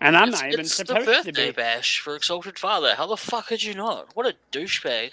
And 0.00 0.16
I'm 0.16 0.28
it's 0.28 0.40
not 0.40 0.48
even 0.48 0.60
it's 0.60 0.76
the 0.76 0.86
supposed 0.86 1.06
to 1.06 1.12
birthday 1.32 1.46
be. 1.46 1.52
bash 1.52 2.00
for 2.00 2.14
Exalted 2.14 2.58
Father. 2.58 2.94
How 2.94 3.06
the 3.06 3.16
fuck 3.16 3.48
could 3.48 3.62
you 3.62 3.74
not? 3.74 4.14
What 4.14 4.26
a 4.26 4.34
douchebag. 4.52 5.10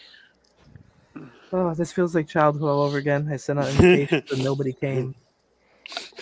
Oh, 1.53 1.73
this 1.73 1.91
feels 1.91 2.15
like 2.15 2.27
childhood 2.27 2.69
all 2.69 2.81
over 2.81 2.97
again. 2.97 3.29
I 3.31 3.37
sent 3.37 3.59
out 3.59 3.67
invitations 3.69 4.31
and 4.31 4.43
nobody 4.43 4.73
came. 4.73 5.15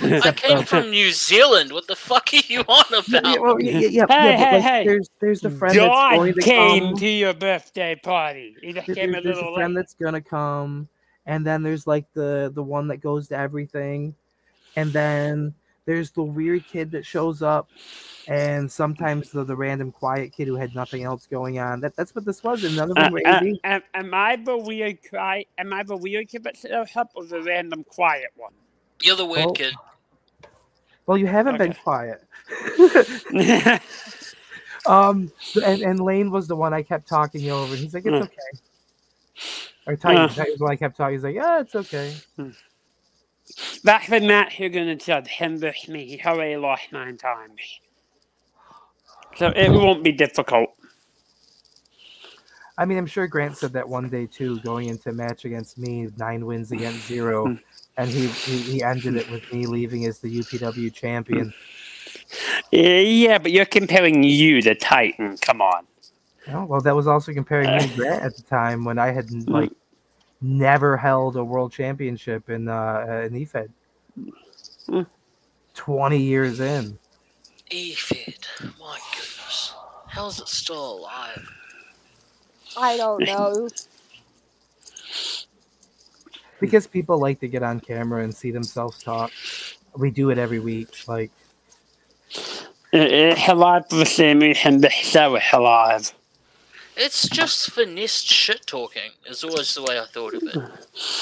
I 0.02 0.32
came 0.36 0.58
uh, 0.58 0.64
from 0.64 0.90
New 0.92 1.12
Zealand. 1.12 1.72
What 1.72 1.88
the 1.88 1.96
fuck 1.96 2.30
are 2.34 2.38
you 2.48 2.60
on 2.62 2.84
about? 2.90 3.24
yeah, 3.26 3.38
well, 3.40 3.62
yeah, 3.62 3.80
yeah, 3.80 3.88
yeah, 3.88 4.06
Hey, 4.10 4.32
yeah, 4.32 4.38
hey, 4.38 4.52
like, 4.56 4.62
hey. 4.64 4.84
there's 4.86 5.10
there's 5.22 5.40
the 5.42 5.50
friend 5.50 5.76
that's 5.80 6.16
going 6.18 6.34
to 6.34 6.42
came 6.42 6.84
come. 6.90 6.98
to 6.98 7.08
your 7.08 7.34
birthday 7.34 7.96
party. 7.96 8.56
He 8.62 8.74
There- 8.74 8.84
came 8.84 9.10
a 9.16 9.22
there's, 9.22 9.24
there's 9.24 9.36
little 9.38 9.54
a 9.54 9.56
friend 9.56 9.74
late. 9.74 9.80
that's 9.82 9.94
gonna 9.94 10.22
come, 10.22 10.90
and 11.26 11.48
then 11.48 11.64
there's 11.64 11.88
like 11.88 12.06
the 12.14 12.52
the 12.54 12.62
one 12.64 12.90
that 12.90 12.98
goes 12.98 13.30
to 13.30 13.38
everything, 13.38 14.14
and 14.76 14.92
then 14.92 15.54
there's 15.86 16.12
the 16.12 16.24
weird 16.24 16.66
kid 16.66 16.92
that 16.92 17.06
shows 17.06 17.42
up, 17.42 17.70
and 18.28 18.72
sometimes 18.72 19.32
the, 19.32 19.44
the 19.44 19.56
random 19.56 19.92
quiet 19.92 20.32
kid 20.34 20.48
who 20.48 20.56
had 20.56 20.74
nothing 20.76 21.04
else 21.04 21.28
going 21.28 21.60
on. 21.60 21.80
That 21.82 21.96
that's 21.96 22.14
what 22.16 22.26
this 22.26 22.44
was, 22.44 22.64
and 22.64 22.76
none 22.76 22.92
of 22.92 22.98
Uh, 22.98 23.02
them 23.04 23.12
were 23.14 23.22
uh, 23.26 23.42
am, 23.64 23.82
am 23.94 24.14
I 24.14 24.36
the 24.38 24.58
weird 24.58 25.00
cry? 25.10 25.46
Am 25.58 25.74
I 25.74 25.84
the 25.84 25.98
weird 25.98 26.30
kid 26.30 26.44
that 26.44 26.58
shows 26.58 26.88
up, 26.96 27.12
or 27.16 27.26
the 27.26 27.42
random 27.42 27.84
quiet 27.84 28.30
one? 28.36 28.54
You're 29.02 29.16
the 29.18 29.26
weird 29.26 29.48
Oh. 29.48 29.52
kid. 29.54 29.74
Well, 31.06 31.18
you 31.18 31.28
haven't 31.28 31.58
been 31.58 31.74
quiet. 31.74 32.24
um, 34.86 35.32
and 35.66 35.82
and 35.82 36.00
Lane 36.00 36.32
was 36.32 36.48
the 36.48 36.56
one 36.56 36.74
I 36.74 36.82
kept 36.82 37.10
talking 37.10 37.50
over. 37.52 37.74
and 37.74 37.82
He's 37.84 37.94
like, 37.94 38.06
it's 38.06 38.14
Uh. 38.14 38.24
okay. 38.24 38.60
Or 39.86 39.96
Titan, 39.98 40.22
Uh. 40.24 40.28
Titan 40.30 40.46
was 40.52 40.60
the 40.60 40.64
one 40.64 40.72
I 40.72 40.76
kept 40.78 40.96
talking. 40.96 41.16
He's 41.16 41.24
like, 41.26 41.36
yeah, 41.36 41.60
it's 41.60 41.76
okay. 41.76 42.16
That's 42.38 42.58
Matt 43.84 44.02
Higgin 44.04 45.02
said, 45.02 45.28
him 45.28 45.58
versus 45.58 45.90
me. 45.90 46.06
He 46.08 46.22
already 46.24 46.58
lost 46.58 46.92
nine 46.92 47.18
times. 47.18 47.60
So 49.38 49.48
it 49.56 49.70
won't 49.70 50.04
be 50.04 50.12
difficult. 50.12 50.70
I 52.78 52.86
mean, 52.86 52.98
I'm 52.98 53.06
sure 53.06 53.28
Grant 53.28 53.58
said 53.58 53.74
that 53.74 53.88
one 53.88 54.10
day 54.10 54.26
too, 54.26 54.60
going 54.62 54.90
into 54.90 55.10
a 55.10 55.14
match 55.14 55.46
against 55.46 55.78
me, 55.78 56.08
nine 56.18 56.46
wins 56.46 56.72
against 56.72 57.06
zero, 57.08 57.48
Hmm. 57.48 57.56
and 57.98 58.10
he, 58.10 58.28
he 58.28 58.58
he 58.58 58.84
ended 58.84 59.16
it 59.16 59.30
with 59.30 59.52
me 59.54 59.68
leaving 59.68 60.06
as 60.06 60.20
the 60.20 60.40
UPW 60.40 60.92
champion. 60.94 61.54
Uh, 62.74 62.78
Yeah, 62.78 63.38
but 63.38 63.52
you're 63.52 63.66
comparing 63.66 64.24
you 64.24 64.62
to 64.64 64.74
Titan. 64.74 65.38
Come 65.38 65.62
on. 65.62 65.86
Oh, 66.52 66.66
well, 66.66 66.82
that 66.82 66.96
was 66.96 67.08
also 67.08 67.32
comparing 67.34 67.72
me 67.72 67.88
to 67.88 67.88
Grant 67.96 68.24
at 68.24 68.36
the 68.36 68.44
time 68.44 68.84
when 68.86 68.98
I 68.98 69.12
had 69.12 69.30
like 69.48 69.72
never 70.44 70.98
held 70.98 71.36
a 71.36 71.44
world 71.44 71.72
championship 71.72 72.50
in 72.50 72.68
uh 72.68 73.26
in 73.26 73.34
EFED. 73.34 73.70
Hmm. 74.88 75.02
Twenty 75.74 76.22
years 76.22 76.60
in. 76.60 76.98
EFED. 77.72 78.46
My 78.80 79.00
goodness. 79.12 79.74
How 80.08 80.28
is 80.28 80.40
it 80.40 80.48
still 80.48 81.00
alive? 81.00 81.50
I 82.78 82.98
don't 82.98 83.26
know. 83.26 83.70
because 86.60 86.88
people 86.88 87.18
like 87.20 87.40
to 87.40 87.48
get 87.48 87.64
on 87.64 87.80
camera 87.80 88.24
and 88.24 88.34
see 88.34 88.52
themselves 88.52 89.02
talk. 89.04 89.32
We 89.98 90.12
do 90.12 90.30
it 90.30 90.38
every 90.38 90.60
week. 90.60 91.08
Like 91.08 91.32
It's 92.92 93.48
alive 93.48 93.90
for 93.90 93.96
the 93.98 94.06
same 94.06 94.42
It's 96.96 97.28
just 97.28 97.72
finessed 97.72 98.28
shit 98.28 98.66
talking. 98.68 99.12
Is 99.26 99.44
always 99.44 99.74
the 99.74 99.84
way 99.84 100.00
I 100.00 100.06
thought 100.06 100.36
of 100.36 100.44
it. 100.44 100.56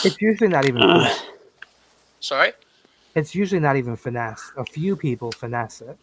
it's 0.06 0.22
usually 0.22 0.50
not 0.50 0.68
even. 0.68 0.82
Uh. 0.82 1.14
Sorry. 2.20 2.54
It's 3.16 3.36
usually 3.36 3.60
not 3.60 3.76
even 3.76 3.96
finesse. 3.96 4.52
A 4.58 4.64
few 4.64 4.96
people 4.96 5.32
finesse 5.32 5.82
it. 5.82 5.98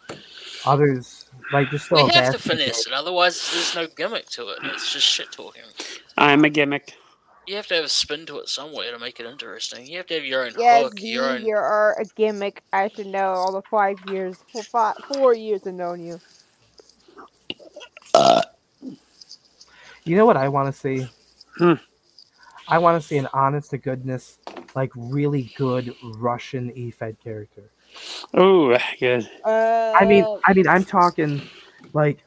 Others 0.67 1.27
like 1.53 1.71
just 1.71 1.91
We 1.91 2.01
have 2.01 2.09
to 2.27 2.33
bad 2.33 2.41
finesse 2.41 2.87
it, 2.87 2.93
otherwise 2.93 3.51
there's 3.53 3.75
no 3.75 3.87
gimmick 3.97 4.27
to 4.31 4.49
it. 4.49 4.59
It's 4.65 4.93
just 4.93 5.07
shit 5.07 5.33
talking. 5.33 5.63
I'm 6.19 6.45
a 6.45 6.51
gimmick. 6.51 6.95
You 7.47 7.57
have 7.57 7.67
to 7.69 7.77
have 7.77 7.85
a 7.85 7.89
spin 7.89 8.27
to 8.27 8.39
it 8.41 8.49
somewhere 8.51 8.93
to 8.93 8.99
make 8.99 9.21
it 9.21 9.27
interesting. 9.27 9.87
You 9.87 9.97
have 9.99 10.07
to 10.09 10.15
have 10.15 10.25
your 10.25 10.45
own 10.45 10.53
Yes, 10.59 10.83
hook, 10.83 11.01
you, 11.01 11.13
your 11.15 11.31
own. 11.31 11.47
you 11.47 11.57
are 11.57 11.97
a 11.99 12.05
gimmick. 12.05 12.63
I 12.75 12.89
should 12.89 13.07
know 13.07 13.31
all 13.33 13.53
the 13.53 13.63
five 13.71 13.97
years, 14.11 14.37
for 14.53 14.63
five, 14.63 14.97
four 15.15 15.35
years 15.35 15.67
of 15.67 15.73
knowing 15.75 16.05
you. 16.05 16.21
You 20.09 20.17
know 20.17 20.25
what 20.25 20.39
I 20.39 20.49
want 20.49 20.73
to 20.75 20.81
see? 20.81 21.07
Hmm. 21.59 21.75
I 22.67 22.79
want 22.79 23.01
to 23.01 23.07
see 23.07 23.19
an 23.19 23.29
honest 23.35 23.71
to 23.71 23.79
goodness, 23.79 24.39
like 24.75 24.91
really 24.97 25.53
good 25.59 25.95
Russian 26.03 26.71
EFED 26.73 27.19
character. 27.23 27.71
Oh, 28.33 28.75
good. 28.99 29.29
Uh, 29.45 29.93
I 30.01 30.07
mean, 30.07 30.25
I 30.47 30.55
mean, 30.55 30.67
I'm 30.67 30.83
talking 30.83 31.43
like 31.93 32.21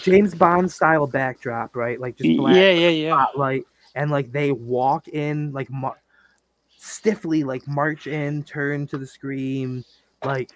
James 0.00 0.32
Bond 0.32 0.70
style 0.70 1.08
backdrop, 1.08 1.74
right? 1.74 2.00
Like 2.00 2.16
just 2.16 2.36
black 2.36 2.54
Yeah, 2.54 2.70
yeah, 2.70 2.88
yeah. 2.88 3.14
spotlight, 3.14 3.66
and 3.96 4.12
like 4.12 4.30
they 4.30 4.52
walk 4.52 5.08
in 5.08 5.50
like 5.52 5.70
mar- 5.70 6.00
stiffly, 6.76 7.42
like 7.42 7.66
march 7.66 8.06
in, 8.06 8.44
turn 8.44 8.86
to 8.86 8.96
the 8.96 9.06
screen, 9.06 9.84
like 10.22 10.50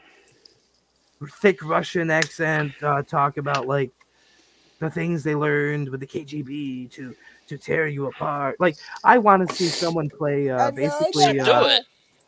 thick 1.40 1.60
Russian 1.64 2.08
accent, 2.08 2.72
uh, 2.82 3.02
talk 3.02 3.36
about 3.36 3.66
like 3.66 3.90
the 4.82 4.90
things 4.90 5.22
they 5.22 5.34
learned 5.34 5.88
with 5.88 6.00
the 6.00 6.06
KGB 6.06 6.90
to 6.92 7.14
to 7.48 7.58
tear 7.58 7.88
you 7.88 8.06
apart. 8.06 8.60
Like 8.60 8.76
I 9.04 9.18
want 9.18 9.48
to 9.48 9.54
see 9.54 9.68
someone 9.68 10.10
play 10.10 10.50
I 10.50 10.68
uh, 10.68 10.70
know, 10.70 10.74
basically. 10.74 11.38
Do 11.38 11.50
Uh, 11.52 11.64
it. 11.68 11.82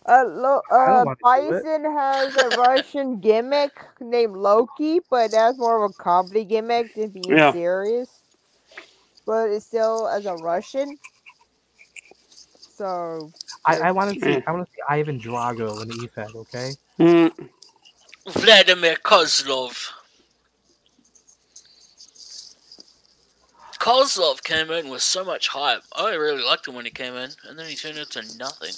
Uh, 0.07 0.25
Lo- 0.27 0.63
uh, 0.71 1.05
wanna 1.05 1.11
it. 1.13 1.19
Bison 1.23 1.85
has 1.85 2.37
a 2.37 2.51
Russian 2.51 3.21
gimmick 3.21 3.73
named 4.01 4.37
Loki, 4.37 5.01
but 5.11 5.31
that's 5.33 5.59
more 5.59 5.85
of 5.85 5.91
a 5.91 5.95
comedy 5.95 6.45
gimmick 6.45 6.95
than 6.95 7.11
being 7.11 7.37
Yeah. 7.37 7.53
serious. 7.53 8.09
But 9.27 9.51
it's 9.51 9.67
still 9.67 10.07
as 10.09 10.27
a 10.27 10.37
Russian. 10.37 10.99
So 12.77 13.31
I, 13.67 13.77
I 13.79 13.93
want 13.93 14.15
to 14.15 14.21
see. 14.25 14.43
I 14.47 14.53
want 14.53 14.67
to 14.67 14.73
see 14.73 14.83
Ivan 14.89 15.19
Drago 15.19 15.83
in 15.83 15.89
EFED. 15.89 16.35
Okay. 16.37 16.73
Mm, 16.99 17.49
Vladimir 18.29 18.97
Kozlov. 18.97 19.91
Kozlov 23.85 24.43
came 24.43 24.71
in 24.71 24.89
with 24.89 25.03
so 25.03 25.23
much 25.23 25.49
hype. 25.49 25.83
I 25.95 26.15
really 26.15 26.43
liked 26.43 26.67
him 26.67 26.75
when 26.75 26.87
he 26.87 26.91
came 26.91 27.15
in, 27.17 27.29
and 27.47 27.59
then 27.59 27.69
he 27.69 27.77
turned 27.77 27.99
into 27.99 28.23
nothing. 28.39 28.73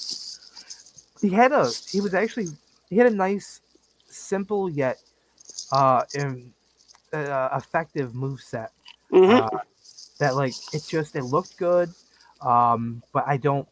he 1.21 1.31
had 1.31 1.53
a 1.53 1.71
he 1.93 2.01
was 2.01 2.13
actually 2.13 2.49
he 2.91 2.97
had 2.97 3.07
a 3.07 3.15
nice 3.15 3.61
simple 4.07 4.69
yet 4.69 4.99
uh, 5.71 6.03
in, 6.15 6.53
uh 7.13 7.49
effective 7.57 8.17
move 8.17 8.41
set 8.41 8.73
mhm. 9.13 9.43
uh, 9.43 9.59
that 10.19 10.35
like 10.35 10.55
it 10.73 10.83
just 10.89 11.15
it 11.15 11.23
looked 11.23 11.57
good 11.57 11.89
um 12.41 13.01
but 13.13 13.25
i 13.29 13.37
don't 13.37 13.69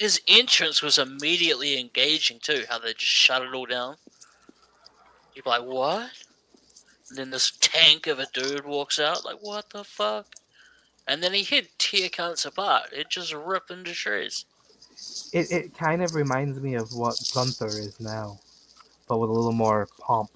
His 0.00 0.20
entrance 0.26 0.82
was 0.82 0.98
immediately 0.98 1.78
engaging 1.78 2.40
too. 2.40 2.64
How 2.68 2.78
they 2.78 2.92
just 2.92 3.04
shut 3.04 3.42
it 3.42 3.54
all 3.54 3.66
down. 3.66 3.96
You're 5.34 5.44
like, 5.46 5.62
what? 5.62 6.10
And 7.08 7.18
then 7.18 7.30
this 7.30 7.52
tank 7.60 8.06
of 8.06 8.18
a 8.18 8.26
dude 8.32 8.64
walks 8.64 8.98
out. 8.98 9.24
Like, 9.24 9.38
what 9.40 9.70
the 9.70 9.84
fuck? 9.84 10.26
And 11.08 11.22
then 11.22 11.34
he 11.34 11.42
hit 11.42 11.78
tear 11.78 12.08
cunts 12.08 12.46
apart. 12.46 12.92
It 12.92 13.10
just 13.10 13.34
ripped 13.34 13.70
into 13.70 13.94
shreds. 13.94 14.46
it, 15.32 15.50
it 15.50 15.76
kind 15.76 16.02
of 16.02 16.14
reminds 16.14 16.60
me 16.60 16.74
of 16.74 16.92
what 16.92 17.16
gunther 17.34 17.66
is 17.66 17.98
now 18.00 18.38
but 19.10 19.18
with 19.18 19.28
a 19.28 19.32
little 19.32 19.52
more 19.52 19.88
pomp 19.98 20.30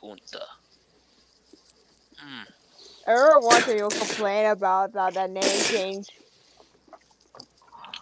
Gunther. 0.00 0.38
Mm. 2.22 2.46
every 3.06 3.40
once 3.40 3.66
you'll 3.66 3.90
complain 3.90 4.46
about 4.46 4.92
that, 4.92 5.14
that 5.14 5.30
name 5.30 5.62
change. 5.64 6.08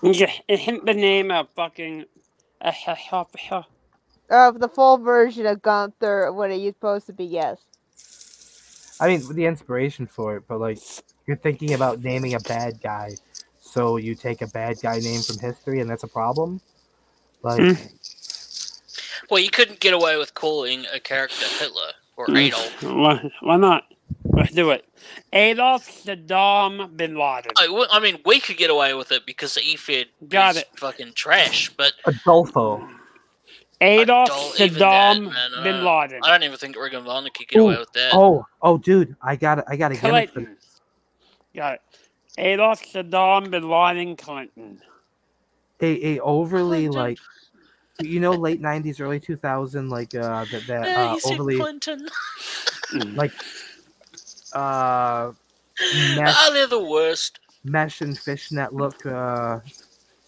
Yeah, 0.03 0.32
it 0.49 0.59
hint 0.59 0.85
the 0.85 0.95
name 0.95 1.31
of 1.31 1.49
fucking. 1.55 2.05
Uh, 2.61 2.73
Of 4.31 4.59
the 4.59 4.69
full 4.69 4.97
version 4.99 5.47
of 5.47 5.61
Gunther, 5.61 6.32
what 6.32 6.51
are 6.51 6.55
you 6.55 6.70
supposed 6.70 7.07
to 7.07 7.12
be? 7.12 7.27
Yes. 7.27 7.59
I 9.00 9.08
mean 9.08 9.22
the 9.34 9.44
inspiration 9.46 10.06
for 10.06 10.36
it 10.36 10.42
but 10.48 10.58
like 10.60 10.78
you're 11.26 11.36
thinking 11.36 11.74
about 11.74 12.00
naming 12.00 12.34
a 12.34 12.40
bad 12.40 12.80
guy 12.82 13.10
so 13.60 13.96
you 13.96 14.14
take 14.14 14.42
a 14.42 14.46
bad 14.48 14.76
guy 14.82 14.98
name 15.00 15.20
from 15.22 15.38
history 15.38 15.80
and 15.80 15.88
that's 15.90 16.04
a 16.04 16.08
problem 16.08 16.60
like 17.42 17.60
Hmm. 17.60 17.72
Well, 19.30 19.40
you 19.40 19.48
couldn't 19.48 19.80
get 19.80 19.94
away 19.94 20.18
with 20.18 20.34
calling 20.34 20.84
a 20.92 21.00
character 21.00 21.46
Hitler 21.58 21.92
or 22.16 22.26
Mm. 22.26 22.36
Adolf. 22.38 22.82
Why, 22.82 23.30
why 23.40 23.56
not? 23.56 23.84
Let's 24.24 24.52
do 24.52 24.70
it. 24.70 24.84
Adolf 25.32 25.88
Saddam 26.04 26.94
Bin 26.94 27.14
Laden. 27.16 27.52
I, 27.56 27.64
w- 27.66 27.86
I 27.90 28.00
mean, 28.00 28.18
we 28.26 28.38
could 28.38 28.58
get 28.58 28.68
away 28.70 28.92
with 28.92 29.12
it 29.12 29.24
because 29.24 29.54
the 29.54 29.62
EFED 29.62 30.06
Got 30.28 30.56
is 30.56 30.62
it. 30.62 30.68
fucking 30.76 31.12
trash, 31.14 31.70
but 31.70 31.92
adolfo 32.06 32.86
Adolf 33.80 34.28
don't 34.28 34.59
that, 34.59 34.72
Saddam 34.72 35.64
Bin 35.64 35.84
Laden. 35.84 36.20
I 36.22 36.30
don't 36.30 36.42
even 36.42 36.56
think 36.56 36.76
Regan 36.76 37.05
Varner 37.05 37.30
could 37.30 37.48
get 37.48 37.60
away 37.60 37.74
Ooh, 37.74 37.78
with 37.80 37.92
that. 37.92 38.14
oh 38.14 38.46
oh 38.62 38.78
dude 38.78 39.14
i 39.22 39.36
got 39.36 39.59
it. 39.59 39.64
i 39.68 39.76
got 39.76 39.92
a 39.92 39.96
gimmick 39.96 40.30
for 40.30 40.40
Clinton. 40.40 40.56
Got 41.55 41.74
it. 41.74 41.80
Adolf 42.38 42.82
Saddam 42.84 43.51
Bin 43.51 43.68
Laden 43.68 44.16
Clinton. 44.16 44.80
a, 45.80 46.16
a 46.16 46.20
overly 46.20 46.88
Clinton. 46.88 46.92
like 46.92 47.18
you 48.01 48.18
know 48.20 48.32
late 48.32 48.60
90s 48.60 49.01
early 49.01 49.20
2000 49.20 49.88
like 49.88 50.14
uh 50.14 50.44
that, 50.51 50.66
that 50.66 50.86
Yeah, 50.86 51.14
uh, 51.24 51.28
overly 51.28 51.56
Clinton. 51.59 52.09
like 53.14 53.32
uh 54.52 55.32
mesh, 56.16 56.34
Ah, 56.36 56.51
they're 56.52 56.66
the 56.66 56.82
worst. 56.84 57.38
mesh 57.64 58.01
and 58.01 58.16
fishnet 58.18 58.72
look 58.72 59.05
uh 59.06 59.59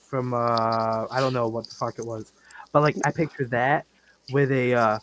from 0.09 0.33
uh 0.35 1.07
i 1.11 1.19
don't 1.21 1.33
know 1.33 1.49
what 1.49 1.69
the 1.69 1.75
fuck 1.75 1.99
it 1.99 2.05
was 2.07 2.33
but 2.77 2.83
like 2.83 2.99
I 3.07 3.11
picture 3.11 3.47
that 3.47 3.87
with 4.31 4.53
a 4.53 4.75
uh, 4.75 4.99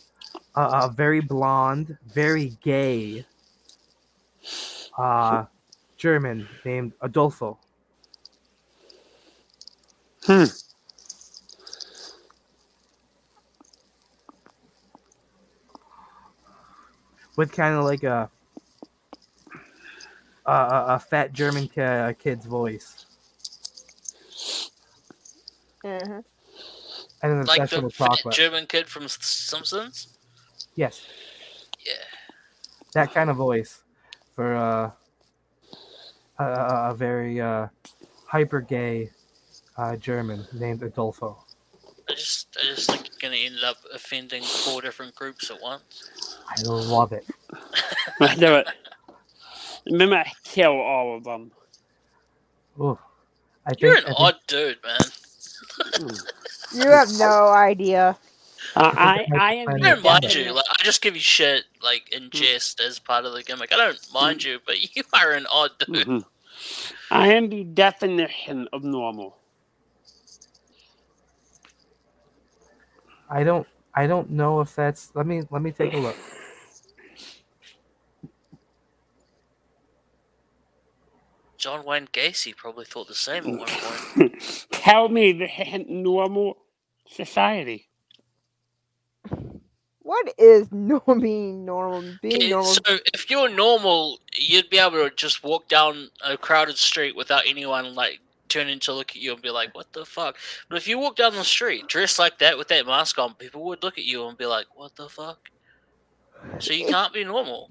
a, 0.54 0.60
a 0.60 0.94
very 0.94 1.18
blonde, 1.18 1.98
very 2.06 2.52
gay 2.62 3.26
uh, 4.96 5.46
German 5.96 6.46
named 6.64 6.92
Adolfo. 7.02 7.58
Hmm. 10.22 10.44
with 17.34 17.50
kind 17.50 17.74
of 17.74 17.82
like 17.82 18.04
a 18.04 18.30
a, 20.46 20.52
a, 20.52 20.84
a 20.90 20.98
fat 21.00 21.32
German 21.32 21.66
ki- 21.66 22.14
kid's 22.22 22.46
voice. 22.46 23.06
hmm 25.84 26.20
And 27.24 27.32
then 27.32 27.46
Like 27.46 27.58
that's 27.60 27.70
the 27.70 27.76
what 27.78 27.82
we'll 27.84 27.90
talk 27.90 28.16
fat 28.18 28.20
about. 28.20 28.32
German 28.34 28.66
kid 28.66 28.86
from 28.86 29.08
Simpsons. 29.08 30.08
Yes, 30.76 31.00
Yeah. 31.84 31.94
that 32.92 33.14
kind 33.14 33.30
of 33.30 33.36
voice 33.36 33.80
for 34.34 34.54
uh, 34.54 34.90
a, 36.38 36.44
a, 36.44 36.90
a 36.90 36.94
very 36.94 37.40
uh, 37.40 37.68
hyper 38.26 38.60
gay 38.60 39.08
uh, 39.78 39.96
German 39.96 40.46
named 40.52 40.82
Adolfo. 40.82 41.38
I 42.10 42.12
just, 42.12 42.54
I 42.60 42.64
just 42.74 42.90
think 42.90 43.08
you're 43.08 43.30
gonna 43.30 43.40
end 43.40 43.56
up 43.64 43.78
offending 43.94 44.42
four 44.42 44.82
different 44.82 45.14
groups 45.14 45.50
at 45.50 45.62
once. 45.62 46.38
I 46.46 46.60
love 46.68 47.12
it. 47.12 47.24
Let's 48.20 48.38
do 48.38 48.56
it. 48.56 48.68
Remember, 49.86 50.16
I 50.16 50.30
kill 50.42 50.72
all 50.78 51.16
of 51.16 51.24
them. 51.24 51.52
Ooh. 52.80 52.98
I 53.64 53.70
think, 53.70 53.80
You're 53.80 53.94
I 53.94 53.98
an 54.00 54.04
think- 54.04 54.20
odd 54.20 54.36
dude, 54.46 54.78
man. 54.84 56.10
You 56.74 56.90
have 56.90 57.10
no 57.10 57.50
idea. 57.50 58.18
Uh, 58.76 58.92
I, 58.96 59.14
Like, 59.14 59.28
I 59.38 59.54
am. 59.54 59.68
I 59.68 59.74
I 59.74 59.78
don't 59.78 60.02
mind 60.02 60.34
you. 60.34 60.52
Like, 60.52 60.64
I 60.68 60.82
just 60.84 61.02
give 61.02 61.14
you 61.14 61.20
shit, 61.22 61.64
like 61.82 62.12
in 62.12 62.30
jest 62.30 62.80
as 62.80 62.98
part 62.98 63.24
of 63.24 63.32
the 63.32 63.42
gimmick. 63.42 63.72
I 63.72 63.76
don't 63.76 63.98
mind 64.12 64.42
you, 64.44 64.60
but 64.66 64.96
you 64.96 65.02
are 65.12 65.32
an 65.32 65.46
odd 65.50 65.70
dude. 65.92 66.06
Mhm. 66.06 66.24
I 67.10 67.28
am 67.34 67.48
the 67.48 67.64
definition 67.64 68.68
of 68.72 68.84
normal. 68.84 69.38
I 73.30 73.44
don't 73.44 73.66
I 73.94 74.06
don't 74.06 74.30
know 74.30 74.60
if 74.60 74.74
that's 74.74 75.10
let 75.14 75.26
me 75.26 75.42
let 75.50 75.62
me 75.62 75.72
take 75.72 75.92
a 75.94 75.98
look. 75.98 76.16
John 81.58 81.84
Wayne 81.84 82.08
Gacy 82.12 82.54
probably 82.54 82.84
thought 82.84 83.08
the 83.08 83.14
same 83.14 83.46
at 83.46 83.56
one 83.56 83.72
point. 83.72 84.04
Tell 84.70 85.08
me 85.08 85.32
the 85.32 85.48
normal 85.88 86.58
society. 87.06 87.88
What 90.02 90.32
is 90.38 90.70
no 90.70 91.00
being 91.20 91.64
normal? 91.64 92.18
Being 92.20 92.42
Okay, 92.42 92.48
normal. 92.50 92.74
so 92.74 92.98
if 93.14 93.30
you're 93.30 93.48
normal, 93.48 94.20
you'd 94.36 94.68
be 94.70 94.78
able 94.78 95.08
to 95.08 95.14
just 95.14 95.42
walk 95.42 95.68
down 95.68 96.10
a 96.22 96.36
crowded 96.36 96.76
street 96.78 97.16
without 97.16 97.42
anyone 97.46 97.94
like 97.94 98.20
turning 98.48 98.78
to 98.80 98.92
look 98.92 99.10
at 99.10 99.16
you 99.16 99.32
and 99.32 99.40
be 99.42 99.50
like, 99.50 99.74
"What 99.74 99.92
the 99.94 100.04
fuck?" 100.04 100.36
But 100.68 100.76
if 100.76 100.86
you 100.86 100.98
walk 100.98 101.16
down 101.16 101.34
the 101.34 101.44
street 101.44 101.86
dressed 101.88 102.18
like 102.18 102.38
that 102.38 102.58
with 102.58 102.68
that 102.68 102.86
mask 102.86 103.18
on, 103.18 103.34
people 103.34 103.64
would 103.64 103.82
look 103.82 103.98
at 103.98 104.04
you 104.04 104.26
and 104.26 104.36
be 104.36 104.46
like, 104.46 104.66
"What 104.76 104.94
the 104.96 105.08
fuck?" 105.08 105.50
So 106.58 106.72
you 106.74 106.86
can't 106.86 107.12
be 107.12 107.24
normal. 107.24 107.70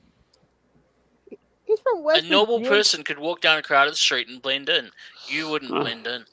He's 1.66 1.80
from 1.80 2.04
West 2.04 2.26
A 2.26 2.30
normal 2.30 2.58
Virginia. 2.60 2.70
person 2.70 3.04
could 3.04 3.20
walk 3.20 3.42
down 3.42 3.58
a 3.58 3.64
crowded 3.64 3.96
street 3.98 4.28
and 4.28 4.42
blend 4.42 4.70
in. 4.70 4.92
You 5.28 5.50
wouldn't 5.50 5.72
blend 5.72 6.08
in. 6.08 6.26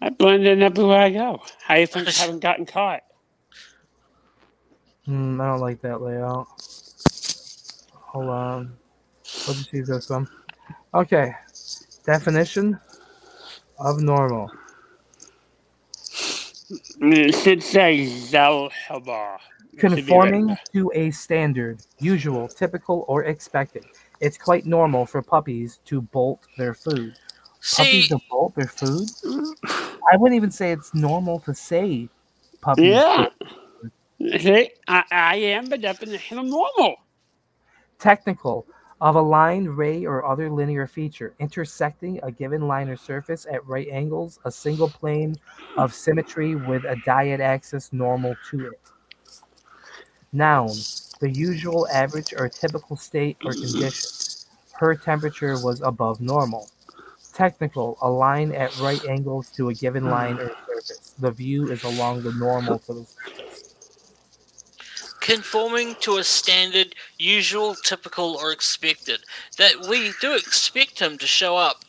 I 0.00 0.08
blend 0.10 0.46
in 0.46 0.62
everywhere 0.62 1.00
I 1.00 1.10
go. 1.10 1.42
I 1.68 1.86
think 1.86 2.08
I 2.08 2.10
haven't 2.22 2.40
gotten 2.40 2.66
caught. 2.66 3.02
Hmm, 5.04 5.40
I 5.40 5.46
don't 5.46 5.60
like 5.60 5.80
that 5.82 6.00
layout. 6.00 6.46
Hold 7.94 8.28
on. 8.28 8.76
We'll 9.46 9.56
just 9.56 9.72
use 9.72 9.88
this 9.88 10.10
one. 10.10 10.28
Okay. 10.94 11.34
Definition 12.04 12.78
of 13.78 14.00
normal. 14.00 14.50
It 17.00 17.34
should 17.34 17.62
say 17.62 18.06
Zelhaba. 18.06 19.38
Conforming 19.78 20.56
to 20.72 20.90
a 20.94 21.10
standard, 21.10 21.80
usual, 21.98 22.48
typical, 22.48 23.04
or 23.08 23.24
expected. 23.24 23.84
It's 24.20 24.36
quite 24.36 24.66
normal 24.66 25.06
for 25.06 25.22
puppies 25.22 25.80
to 25.86 26.02
bolt 26.02 26.40
their 26.58 26.74
food. 26.74 27.16
See, 27.60 28.08
Puppies 28.08 28.22
bolt 28.30 28.54
their 28.54 28.66
food? 28.66 29.08
Mm. 29.24 29.54
I 30.12 30.16
wouldn't 30.16 30.36
even 30.36 30.50
say 30.50 30.72
it's 30.72 30.94
normal 30.94 31.40
to 31.40 31.54
say 31.54 32.08
puppies. 32.60 32.86
Yeah. 32.86 33.28
See, 34.38 34.70
I, 34.88 35.04
I 35.10 35.36
am 35.36 35.66
the 35.66 35.78
definition 35.78 36.38
of 36.38 36.46
normal. 36.46 36.96
Technical 37.98 38.66
of 39.00 39.16
a 39.16 39.20
line, 39.20 39.66
ray, 39.66 40.04
or 40.04 40.26
other 40.26 40.50
linear 40.50 40.86
feature 40.86 41.34
intersecting 41.38 42.20
a 42.22 42.30
given 42.30 42.68
line 42.68 42.88
or 42.88 42.96
surface 42.96 43.46
at 43.50 43.66
right 43.66 43.88
angles, 43.90 44.38
a 44.44 44.50
single 44.50 44.88
plane 44.88 45.36
of 45.78 45.94
symmetry 45.94 46.54
with 46.54 46.84
a 46.84 46.96
dyad 47.06 47.40
axis 47.40 47.92
normal 47.92 48.36
to 48.50 48.66
it. 48.66 48.80
Noun, 50.32 50.68
the 51.20 51.30
usual, 51.30 51.88
average, 51.88 52.34
or 52.36 52.48
typical 52.48 52.96
state 52.96 53.38
or 53.44 53.52
condition. 53.52 54.10
Her 54.72 54.94
temperature 54.94 55.56
was 55.62 55.80
above 55.80 56.20
normal. 56.20 56.68
Technical, 57.40 57.96
a 58.02 58.10
line 58.10 58.52
at 58.52 58.76
right 58.78 59.02
angles 59.06 59.48
to 59.56 59.70
a 59.70 59.74
given 59.74 60.04
line 60.10 60.38
or 60.38 60.52
surface. 60.66 61.14
The 61.18 61.30
view 61.30 61.70
is 61.70 61.84
along 61.84 62.22
the 62.22 62.32
normal 62.32 62.78
for 62.78 62.94
the 62.94 63.06
surface. 63.06 63.74
conforming 65.20 65.94
to 66.00 66.18
a 66.18 66.24
standard, 66.24 66.94
usual, 67.18 67.74
typical, 67.74 68.36
or 68.36 68.52
expected. 68.52 69.20
That 69.58 69.86
we 69.88 70.12
do 70.20 70.34
expect 70.34 70.98
him 71.00 71.18
to 71.18 71.26
show 71.26 71.56
up, 71.56 71.84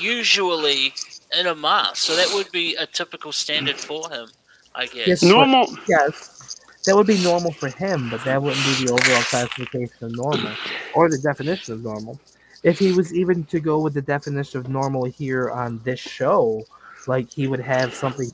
usually 0.00 0.94
in 1.38 1.46
a 1.46 1.54
mask. 1.54 1.96
So 1.96 2.16
that 2.16 2.30
would 2.34 2.52
be 2.52 2.76
a 2.76 2.86
typical 2.86 3.32
standard 3.32 3.78
for 3.78 4.10
him, 4.10 4.28
I 4.74 4.86
guess. 4.86 5.08
Yes. 5.08 5.22
Normal. 5.22 5.66
Yes, 5.88 6.60
that 6.86 6.96
would 6.96 7.06
be 7.06 7.22
normal 7.22 7.52
for 7.52 7.68
him, 7.70 8.10
but 8.10 8.24
that 8.24 8.42
wouldn't 8.42 8.64
be 8.66 8.86
the 8.86 8.92
overall 8.92 9.22
classification 9.24 9.96
of 10.02 10.12
normal 10.16 10.52
or 10.94 11.08
the 11.10 11.18
definition 11.18 11.74
of 11.74 11.82
normal. 11.82 12.20
If 12.62 12.78
he 12.78 12.92
was 12.92 13.12
even 13.12 13.44
to 13.46 13.60
go 13.60 13.80
with 13.80 13.94
the 13.94 14.02
definition 14.02 14.60
of 14.60 14.68
normal 14.68 15.04
here 15.04 15.50
on 15.50 15.80
this 15.84 15.98
show, 15.98 16.62
like 17.06 17.30
he 17.30 17.46
would 17.48 17.60
have 17.60 17.92
something, 17.92 18.30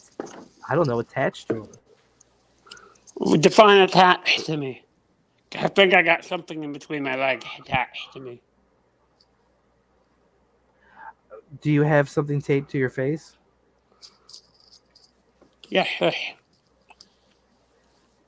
I 0.69 0.75
don't 0.75 0.87
know, 0.87 1.01
attached 1.01 1.49
to 1.49 1.65
him. 1.65 3.41
Define 3.41 3.81
attached 3.81 4.47
to 4.47 4.57
me. 4.57 4.85
I 5.57 5.69
think 5.69 5.95
I 5.95 6.03
got 6.03 6.25
something 6.25 6.63
in 6.63 6.73
between 6.73 7.03
my 7.03 7.17
legs 7.17 7.47
attached 7.59 8.13
to 8.13 8.21
me. 8.21 8.43
Do 11.63 11.73
you 11.73 11.83
have 11.83 12.09
something 12.11 12.43
taped 12.43 12.71
to 12.73 12.79
your 12.79 12.91
face? 12.91 13.37
Yeah, 15.71 15.85
sure. 15.85 16.13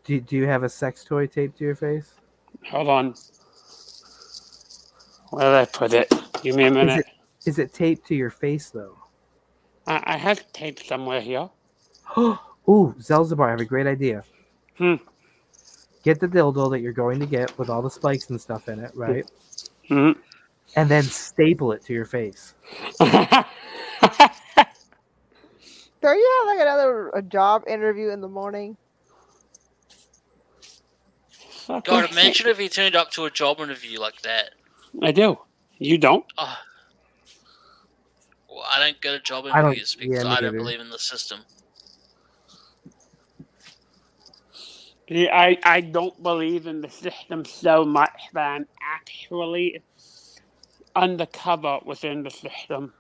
Do, 0.05 0.21
do 0.21 0.37
you 0.37 0.47
have 0.47 0.63
a 0.63 0.69
sex 0.69 1.05
toy 1.05 1.27
taped 1.27 1.59
to 1.59 1.65
your 1.65 1.75
face? 1.75 2.15
hold 2.69 2.89
on. 2.89 3.15
Where 5.31 5.45
did 5.45 5.55
I 5.55 5.65
put 5.65 5.93
it? 5.93 6.13
Give 6.43 6.57
me 6.57 6.65
a 6.65 6.71
minute. 6.71 7.07
Is 7.47 7.59
it 7.59 7.73
taped 7.73 8.07
to 8.09 8.15
your 8.15 8.31
face 8.31 8.71
though? 8.71 8.97
I, 9.87 10.03
I 10.15 10.17
have 10.17 10.53
tape 10.53 10.81
somewhere 10.81 11.21
here. 11.21 11.49
Ooh, 12.19 12.95
Zelzabar, 12.99 13.49
I 13.49 13.51
have 13.51 13.61
a 13.61 13.65
great 13.65 13.87
idea. 13.87 14.25
Hmm. 14.77 14.97
Get 16.03 16.21
the 16.21 16.29
dildo 16.29 16.71
that 16.71 16.81
you're 16.81 16.93
going 16.93 17.21
to 17.21 17.27
get 17.27 17.57
with 17.59 17.69
all 17.69 17.83
the 17.83 17.91
spikes 17.91 18.31
and 18.31 18.41
stuff 18.41 18.69
in 18.69 18.81
it, 18.81 18.91
right? 18.95 19.31
Mhm. 19.91 20.17
And 20.77 20.89
then 20.89 21.03
staple 21.03 21.73
it 21.73 21.85
to 21.85 21.93
your 21.93 22.05
face. 22.05 22.55
Don't 26.03 26.17
you 26.17 26.39
have 26.39 26.47
like 26.47 26.61
another 26.61 27.11
a 27.11 27.23
job 27.23 27.65
interview 27.67 28.11
in 28.11 28.21
the 28.21 28.29
morning? 28.29 28.77
God, 31.69 32.11
imagine 32.11 32.49
if 32.49 32.59
he 32.59 32.69
turned 32.69 32.97
up 32.97 33.11
to 33.13 33.27
a 33.27 33.31
job 33.31 33.61
interview 33.61 34.01
like 34.01 34.23
that. 34.23 34.51
I 35.03 35.13
do. 35.13 35.39
You 35.79 35.99
don't? 35.99 36.25
Oh. 36.39 36.57
Well, 38.49 38.65
I 38.69 38.79
don't 38.81 39.01
get 39.01 39.15
a 39.15 39.21
job 39.21 39.47
I 39.51 39.63
don't- 39.63 39.71
because 39.73 39.97
yeah, 40.01 40.21
I 40.21 40.23
don't 40.23 40.31
neither. 40.43 40.53
believe 40.59 40.81
in 40.81 40.91
the 40.91 40.99
system. 40.99 41.41
Yeah, 45.09 45.37
I, 45.37 45.59
I 45.65 45.81
don't 45.81 46.23
believe 46.23 46.67
in 46.69 46.81
the 46.81 46.89
system 46.91 47.45
so 47.45 47.85
much 47.85 48.13
that 48.33 48.47
I'm 48.47 48.67
actually 48.81 49.83
undercover 50.95 51.81
within 51.85 52.23
the 52.23 52.31
system. 52.31 52.93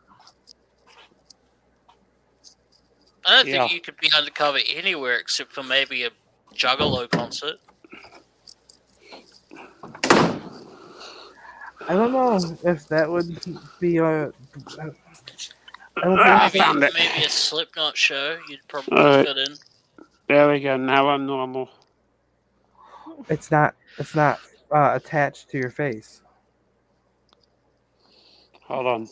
I 3.25 3.37
don't 3.37 3.47
Yeah. 3.49 3.59
think 3.61 3.73
you 3.75 3.81
could 3.81 3.97
be 3.99 4.11
undercover 4.17 4.59
anywhere 4.69 5.19
except 5.19 5.53
for 5.53 5.63
maybe 5.63 6.03
a 6.05 6.11
Juggalo 6.55 7.09
concert. 7.09 7.59
I 11.89 11.95
don't 11.95 12.13
know 12.13 12.39
if 12.65 12.89
that 12.89 13.11
would 13.11 13.39
be 13.81 13.97
a. 13.99 14.29
I 14.29 16.05
don't 16.05 16.19
I 16.19 16.49
think, 16.49 16.65
found 16.65 16.83
it. 16.85 16.93
Maybe 16.95 17.25
a 17.25 17.29
Slipknot 17.29 17.97
show 17.97 18.39
you'd 18.49 18.61
probably 18.69 18.97
Alright. 18.99 19.27
fit 19.27 19.39
in. 19.39 19.55
There 20.29 20.49
we 20.51 20.61
go. 20.61 20.77
Now 20.77 21.09
I'm 21.09 21.27
normal. 21.27 21.69
It's 23.29 23.51
not. 23.51 23.75
It's 23.99 24.15
not 24.15 24.39
uh, 24.71 24.93
attached 24.95 25.51
to 25.51 25.59
your 25.59 25.71
face. 25.71 26.23
Hold 28.63 28.87
on. 28.87 29.09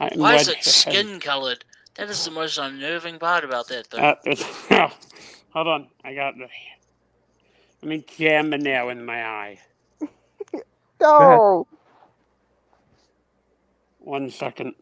I'm 0.00 0.18
Why 0.18 0.36
is 0.36 0.48
red 0.48 0.56
it 0.56 0.64
for 0.64 0.90
head. 0.90 0.96
skin 0.96 1.20
colored? 1.20 1.64
That 1.96 2.08
is 2.08 2.24
the 2.24 2.30
most 2.30 2.56
unnerving 2.58 3.18
part 3.18 3.44
about 3.44 3.68
that 3.68 3.86
thing. 3.88 4.00
Uh, 4.00 4.14
it's- 4.24 4.66
hold 5.52 5.68
on. 5.68 5.88
I 6.04 6.14
got 6.14 6.36
this. 6.38 6.50
Let 7.82 7.88
me 7.88 8.04
jam 8.16 8.52
a 8.54 8.58
nail 8.58 8.88
in 8.88 9.04
my 9.04 9.24
eye. 9.24 9.58
No. 11.02 11.66
One 13.98 14.30
second. 14.30 14.74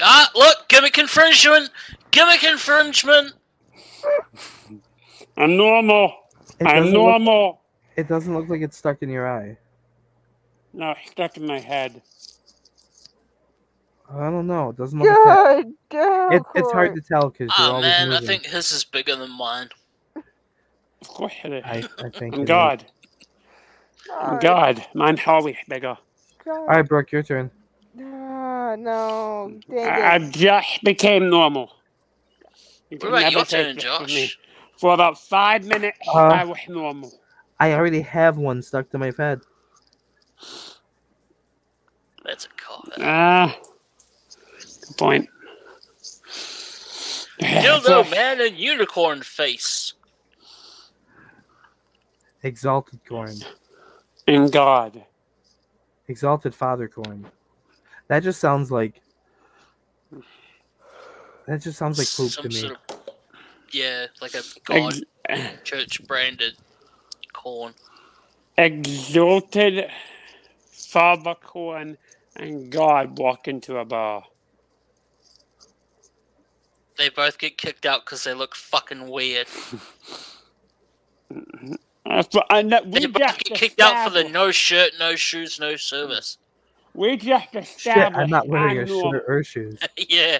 ah, 0.00 0.30
look, 0.34 0.68
gimmick 0.68 0.98
infringement! 0.98 1.70
Gimmick 2.10 2.44
infringement! 2.44 3.32
I'm 5.36 5.56
normal. 5.56 6.12
It 6.60 6.66
I'm 6.66 6.76
doesn't 6.76 6.92
look- 6.92 7.02
normal. 7.02 7.60
It 7.96 8.08
doesn't 8.08 8.34
look 8.34 8.48
like 8.48 8.60
it's 8.60 8.76
stuck 8.76 9.02
in 9.02 9.08
your 9.08 9.28
eye. 9.28 9.56
No, 10.72 10.90
it's 11.00 11.12
stuck 11.12 11.36
in 11.36 11.46
my 11.46 11.60
head. 11.60 12.02
I 14.12 14.30
don't 14.30 14.46
know. 14.48 14.70
It 14.70 14.76
doesn't 14.76 14.98
look. 14.98 15.08
Attached. 15.08 15.64
Good. 15.66 15.74
God. 15.90 16.34
It, 16.34 16.42
it's 16.56 16.72
hard 16.72 16.94
to 16.96 17.00
tell 17.00 17.30
because 17.30 17.52
you're 17.56 17.68
Ah, 17.68 17.70
always 17.70 17.82
man, 17.84 18.12
I 18.12 18.20
think 18.20 18.44
his 18.46 18.70
is 18.72 18.84
bigger 18.84 19.14
than 19.16 19.30
mine. 19.30 19.68
Of 20.16 20.22
course 20.22 20.22
it 20.22 21.02
is. 21.02 21.03
I, 21.64 21.84
I 22.02 22.10
think. 22.10 22.38
It 22.42 22.50
is. 22.50 22.50
God. 22.50 22.84
I'm 24.20 24.38
God. 24.38 24.40
God. 24.40 24.86
Mine's 24.94 25.20
always 25.26 25.56
bigger. 25.68 25.96
All 26.48 26.66
right, 26.68 26.88
Brooke, 26.88 27.12
your 27.12 27.22
turn. 27.22 27.50
Ah, 28.00 28.76
no. 28.78 29.60
Dang 29.70 29.86
I, 29.86 30.14
I 30.14 30.18
it. 30.18 30.30
just 30.30 30.82
became 30.84 31.30
normal. 31.30 31.70
You 32.90 32.98
What 32.98 33.08
can 33.08 33.10
about 33.10 33.20
never 33.20 33.30
your 33.30 33.44
take 33.44 33.50
turn, 33.66 33.76
this 33.76 33.84
from 33.96 34.14
me. 34.14 34.22
Josh? 34.22 34.38
For 34.78 34.94
about 34.94 35.18
five 35.20 35.64
minutes, 35.64 35.98
Uh, 36.14 36.20
I 36.30 36.44
was 36.44 36.58
normal. 36.68 37.12
I 37.60 37.72
already 37.72 38.02
have 38.02 38.36
one 38.38 38.62
stuck 38.62 38.90
to 38.90 38.98
my 38.98 39.12
head. 39.18 39.40
That's 42.24 42.46
a 42.46 42.48
cop. 42.56 42.88
Ah, 42.98 43.56
good 44.86 44.96
point. 44.98 45.28
Dildo 47.40 48.08
man 48.10 48.40
and 48.40 48.56
unicorn 48.56 49.22
face. 49.22 49.94
Exalted 52.44 53.00
corn. 53.08 53.36
In 54.26 54.50
God. 54.50 55.02
Exalted 56.08 56.54
father 56.54 56.88
corn. 56.88 57.26
That 58.08 58.22
just 58.22 58.38
sounds 58.38 58.70
like. 58.70 59.00
That 61.46 61.62
just 61.62 61.78
sounds 61.78 61.98
like 61.98 62.08
poop 62.14 62.30
Some 62.30 62.42
to 62.42 62.48
me. 62.50 62.54
sort 62.54 62.72
of, 62.72 62.78
yeah, 63.72 64.06
like 64.20 64.34
a 64.34 64.42
god 64.64 64.94
Ex- 65.28 65.62
church 65.64 66.06
branded 66.06 66.54
corn. 67.32 67.74
exalted 68.58 69.90
Father 70.70 71.34
Corn 71.42 71.96
and 72.36 72.70
God 72.70 73.18
walk 73.18 73.48
into 73.48 73.78
a 73.78 73.84
bar. 73.86 74.24
They 76.98 77.08
both 77.08 77.38
get 77.38 77.58
kicked 77.58 77.86
out 77.86 78.04
because 78.04 78.22
they 78.24 78.34
look 78.34 78.54
fucking 78.54 79.08
weird. 79.08 79.48
That's 82.06 82.34
what 82.34 82.46
I 82.50 82.62
know, 82.62 82.82
we 82.84 83.06
just 83.06 83.44
get 83.44 83.56
kicked 83.56 83.80
out 83.80 84.06
for 84.06 84.10
the 84.12 84.24
no 84.28 84.50
shirt, 84.50 84.92
no 84.98 85.16
shoes, 85.16 85.58
no 85.58 85.76
service. 85.76 86.38
We 86.92 87.16
just 87.16 87.54
established. 87.54 87.80
Shit, 87.80 87.96
I'm 87.96 88.30
not 88.30 88.46
wearing 88.46 88.78
a 88.78 88.82
I'm 88.82 88.88
normal. 88.88 89.12
shirt 89.12 89.24
or 89.26 89.44
shoes. 89.44 89.80
yeah. 90.08 90.38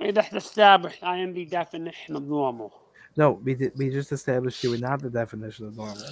We 0.00 0.12
just 0.12 0.32
established 0.32 1.02
I 1.02 1.16
am 1.18 1.34
the 1.34 1.44
definition 1.44 2.14
of 2.16 2.22
normal. 2.22 2.72
No, 3.16 3.32
we 3.32 3.54
did. 3.54 3.72
We 3.76 3.90
just 3.90 4.12
established 4.12 4.62
you 4.62 4.70
were 4.70 4.78
not 4.78 5.02
the 5.02 5.10
definition 5.10 5.66
of 5.66 5.76
normal. 5.76 6.04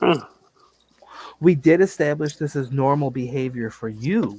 Huh. 0.00 0.26
We 1.40 1.54
did 1.54 1.80
establish 1.80 2.36
this 2.36 2.54
as 2.54 2.70
normal 2.70 3.10
behavior 3.10 3.70
for 3.70 3.88
you, 3.88 4.38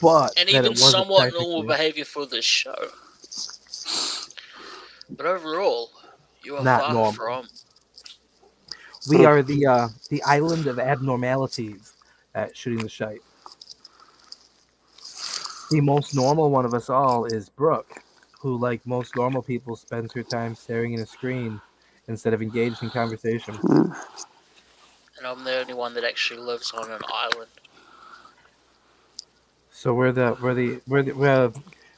but 0.00 0.32
And 0.36 0.48
even 0.48 0.76
somewhat 0.76 1.32
normal 1.32 1.64
behavior 1.64 2.04
for 2.04 2.26
this 2.26 2.44
show. 2.44 2.74
But 5.16 5.26
overall, 5.26 5.90
you 6.42 6.56
are 6.56 6.64
Not 6.64 6.92
normal. 6.92 7.12
from. 7.12 7.48
We 9.08 9.24
are 9.24 9.42
the 9.42 9.66
uh, 9.66 9.88
the 10.10 10.22
island 10.22 10.66
of 10.66 10.78
abnormalities 10.78 11.94
at 12.34 12.56
shooting 12.56 12.80
the 12.82 12.88
shite. 12.88 13.20
The 15.70 15.80
most 15.80 16.14
normal 16.14 16.50
one 16.50 16.64
of 16.64 16.74
us 16.74 16.88
all 16.88 17.24
is 17.24 17.48
Brooke, 17.48 18.02
who, 18.40 18.56
like 18.58 18.86
most 18.86 19.16
normal 19.16 19.42
people, 19.42 19.74
spends 19.74 20.12
her 20.12 20.22
time 20.22 20.54
staring 20.54 20.94
at 20.94 21.00
a 21.00 21.06
screen 21.06 21.60
instead 22.08 22.34
of 22.34 22.42
engaged 22.42 22.82
in 22.82 22.90
conversation. 22.90 23.58
And 23.62 25.26
I'm 25.26 25.44
the 25.44 25.60
only 25.60 25.74
one 25.74 25.94
that 25.94 26.04
actually 26.04 26.40
lives 26.40 26.72
on 26.72 26.90
an 26.90 27.00
island. 27.08 27.50
So 29.70 29.94
we're 29.94 30.12
the 30.12 30.36
we're 30.40 30.54
the 30.54 30.80
we're 30.86 31.02
the 31.02 31.12
we're, 31.12 31.52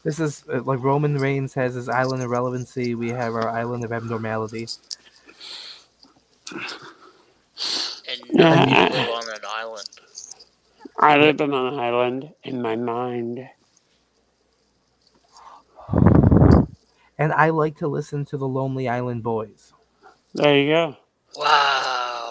this 0.05 0.21
is 0.21 0.45
uh, 0.53 0.63
like 0.63 0.81
Roman 0.83 1.19
Reigns 1.19 1.55
has 1.55 1.75
his 1.75 1.89
island 1.89 2.23
of 2.23 2.31
relevancy. 2.31 2.95
We 2.95 3.11
have 3.11 3.35
our 3.35 3.49
island 3.49 3.85
of 3.85 3.93
abnormality. 3.93 4.69
And 6.53 8.21
none 8.33 8.69
you 8.69 8.75
live 8.77 9.11
on 9.11 9.29
an 9.29 9.41
island. 9.47 9.89
I 10.99 11.17
live 11.17 11.41
on 11.41 11.53
an 11.53 11.81
island 11.81 12.31
in 12.45 12.63
my 12.63 12.77
mind. 12.77 13.49
And 17.19 17.33
I 17.33 17.51
like 17.51 17.77
to 17.79 17.89
listen 17.89 18.25
to 18.27 18.37
the 18.37 18.47
Lonely 18.49 18.89
Island 18.89 19.23
Boys. 19.23 19.73
There 20.35 20.57
you 20.59 20.69
go. 20.71 20.97
Wow, 21.37 21.47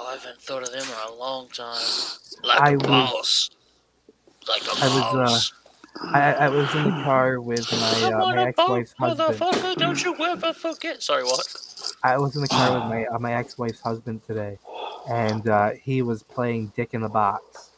I 0.09 0.17
haven't 0.19 0.41
thought 0.41 0.63
of 0.63 0.71
them 0.71 0.81
in 0.83 1.11
a 1.13 1.15
long 1.15 1.47
time. 1.49 1.81
Like 2.43 2.61
I 2.61 2.71
a 2.71 2.75
was- 2.77 2.83
boss. 2.87 3.49
Like 4.47 4.61
a 4.63 4.71
I 4.71 4.87
was, 4.87 5.03
uh, 5.03 5.13
boss. 5.25 5.51
I, 6.01 6.33
I 6.33 6.49
was 6.49 6.73
in 6.75 6.85
the 6.85 7.03
car 7.03 7.39
with 7.39 7.71
my, 7.71 8.11
uh, 8.11 8.17
my 8.19 8.47
ex-wife's 8.47 8.93
boat, 8.95 9.17
husband. 9.17 9.77
Don't 9.77 10.03
you 10.03 10.15
ever 10.25 10.53
forget. 10.53 11.03
Sorry, 11.03 11.23
what? 11.23 11.45
I 12.03 12.17
was 12.17 12.35
in 12.35 12.41
the 12.41 12.47
car 12.47 12.73
with 12.73 12.89
my 12.89 13.05
uh, 13.05 13.19
my 13.19 13.33
ex-wife's 13.33 13.79
husband 13.79 14.21
today, 14.25 14.57
and 15.07 15.47
uh, 15.47 15.71
he 15.71 16.01
was 16.01 16.23
playing 16.23 16.73
Dick 16.75 16.93
in 16.93 17.01
the 17.01 17.09
Box. 17.09 17.69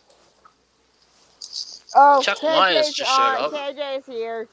Oh, 1.95 2.21
Chuck 2.21 2.37
Myers 2.41 2.91
just 2.91 3.09
showed 3.09 3.21
on. 3.21 3.45
up. 3.45 3.51
KJ's 3.53 4.05
here. 4.05 4.47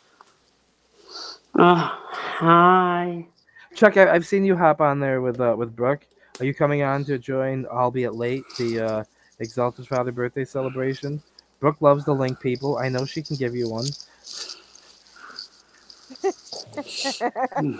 Oh, 1.59 1.99
hi. 2.15 3.27
Chuck, 3.75 3.97
I, 3.97 4.13
I've 4.13 4.27
seen 4.27 4.45
you 4.45 4.57
hop 4.57 4.81
on 4.81 5.01
there 5.01 5.21
with 5.21 5.41
uh, 5.41 5.55
with 5.57 5.75
Brooke. 5.75 6.07
Are 6.41 6.45
you 6.45 6.55
coming 6.55 6.83
on 6.83 7.05
to 7.05 7.19
join, 7.19 7.67
albeit 7.67 8.15
late, 8.15 8.45
the 8.59 8.81
uh, 8.81 9.05
Exalted 9.39 9.87
Father 9.87 10.13
birthday 10.13 10.45
celebration? 10.45 11.23
Brooke 11.63 11.81
loves 11.81 12.05
to 12.07 12.13
link 12.13 12.41
people. 12.41 12.79
I 12.79 12.91
know 12.91 13.07
she 13.07 13.23
can 13.23 13.37
give 13.37 13.57
you 13.57 13.71
one. 13.71 13.87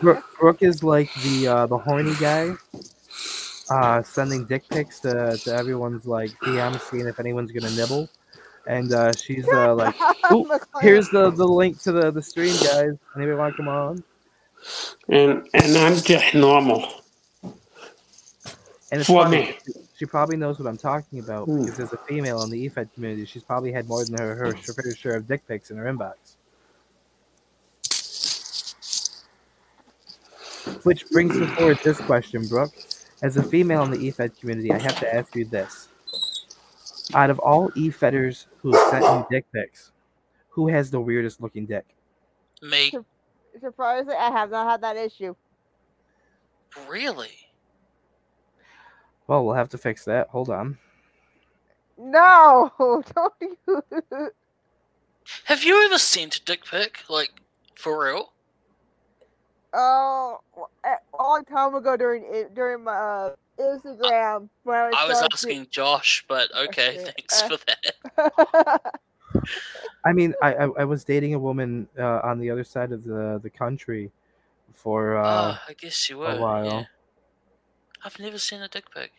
Brooke, 0.01 0.25
Brooke 0.41 0.63
is 0.63 0.85
like 0.85 1.13
the 1.17 1.49
uh, 1.49 1.67
the 1.67 1.79
horny 1.79 2.15
guy, 2.17 2.59
uh, 3.71 4.03
sending 4.05 4.47
dick 4.47 4.69
pics 4.71 5.01
to, 5.01 5.41
to 5.45 5.55
everyone's 5.55 6.07
like 6.07 6.33
DM, 6.45 6.81
seeing 6.81 7.09
if 7.09 7.21
anyone's 7.21 7.53
gonna 7.53 7.71
nibble. 7.73 8.09
And 8.67 8.93
uh, 8.93 9.13
she's 9.15 9.53
uh, 9.53 9.75
like, 9.77 9.97
"Here's 10.81 11.11
the, 11.11 11.31
the 11.33 11.47
link 11.47 11.81
to 11.83 11.93
the, 11.93 12.13
the 12.13 12.23
stream, 12.23 12.61
guys. 12.61 12.97
Anybody 13.17 13.37
want 13.37 13.55
to 13.55 13.59
come 13.59 13.69
on?" 13.69 14.05
And 15.11 15.49
and 15.55 15.77
I'm 15.77 15.97
just 15.97 16.35
normal. 16.35 16.89
And 18.93 19.01
it's 19.01 19.11
For 19.11 19.25
funny, 19.25 19.49
me. 19.49 19.59
She 20.03 20.07
probably 20.07 20.37
knows 20.37 20.59
what 20.59 20.67
I'm 20.67 20.77
talking 20.77 21.21
about 21.21 21.45
Hmm. 21.45 21.63
because 21.63 21.79
as 21.79 21.93
a 21.93 21.97
female 21.97 22.43
in 22.43 22.51
the 22.51 22.69
EFED 22.69 22.93
community, 22.93 23.25
she's 23.25 23.45
probably 23.45 23.71
had 23.71 23.87
more 23.87 24.05
than 24.05 24.19
her 24.19 24.35
her 24.35 24.53
fair 24.53 24.93
share 24.97 25.15
of 25.15 25.29
dick 25.29 25.47
pics 25.47 25.71
in 25.71 25.77
her 25.77 25.85
inbox. 25.85 26.35
Which 30.83 31.09
brings 31.11 31.37
me 31.39 31.47
forward 31.47 31.79
this 31.85 32.01
question, 32.01 32.49
Brooke. 32.49 32.75
As 33.23 33.37
a 33.37 33.45
female 33.45 33.85
in 33.85 33.93
the 33.93 34.11
EFED 34.11 34.41
community, 34.41 34.73
I 34.73 34.79
have 34.81 34.99
to 34.99 35.15
ask 35.15 35.37
you 35.37 35.45
this: 35.45 35.87
Out 37.15 37.31
of 37.31 37.39
all 37.39 37.71
EFEDers 37.71 38.47
who 38.57 38.73
have 38.75 38.91
sent 38.91 39.05
you 39.05 39.27
dick 39.31 39.45
pics, 39.55 39.93
who 40.49 40.67
has 40.67 40.91
the 40.91 41.01
weirdest 41.01 41.41
looking 41.41 41.65
dick? 41.65 41.87
Me. 42.61 42.93
Surprisingly, 43.61 44.17
I 44.17 44.33
have 44.33 44.51
not 44.51 44.69
had 44.69 44.81
that 44.81 44.97
issue. 44.97 45.37
Really? 46.89 47.42
Well, 49.33 49.47
we'll 49.47 49.55
have 49.55 49.71
to 49.71 49.79
fix 49.79 50.05
that. 50.05 50.29
Hold 50.29 50.51
on. 50.51 50.77
No, 51.97 52.71
don't 52.79 53.33
you? 53.41 53.83
Have 55.45 55.65
you 55.65 55.83
ever 55.87 55.97
sent 55.97 56.37
a 56.37 56.45
dick 56.45 56.67
pic? 56.67 56.99
Like, 57.09 57.31
for 57.75 58.05
real? 58.05 58.35
Oh, 59.73 60.41
a 60.85 60.97
long 61.19 61.47
time 61.47 61.75
ago 61.75 61.97
during 61.97 62.25
during 62.55 62.85
my 62.85 62.93
uh, 62.93 63.35
Instagram. 63.59 64.51
When 64.65 64.77
I 64.77 64.89
was, 64.89 64.95
I 64.99 65.07
was 65.09 65.21
talking- 65.21 65.29
asking 65.33 65.67
Josh, 65.71 66.27
but 66.29 66.55
okay, 66.55 66.99
Okay, 67.01 67.05
thanks 67.17 67.41
for 67.41 67.57
that. 67.65 69.01
I 70.05 70.13
mean, 70.13 70.35
I, 70.43 70.53
I 70.57 70.65
I 70.81 70.85
was 70.85 71.05
dating 71.05 71.33
a 71.33 71.39
woman 71.39 71.89
uh, 71.99 72.21
on 72.23 72.39
the 72.39 72.51
other 72.51 72.65
side 72.65 72.93
of 72.93 73.03
the 73.05 73.41
the 73.43 73.49
country 73.49 74.11
for 74.75 75.17
uh, 75.17 75.53
oh, 75.57 75.59
I 75.71 75.73
guess 75.73 76.11
you 76.11 76.19
were. 76.19 76.27
a 76.27 76.37
while. 76.39 76.67
yeah. 76.67 76.85
I've 78.05 78.19
never 78.19 78.37
seen 78.37 78.61
a 78.61 78.69
dick 78.69 78.91
pic. 78.93 79.13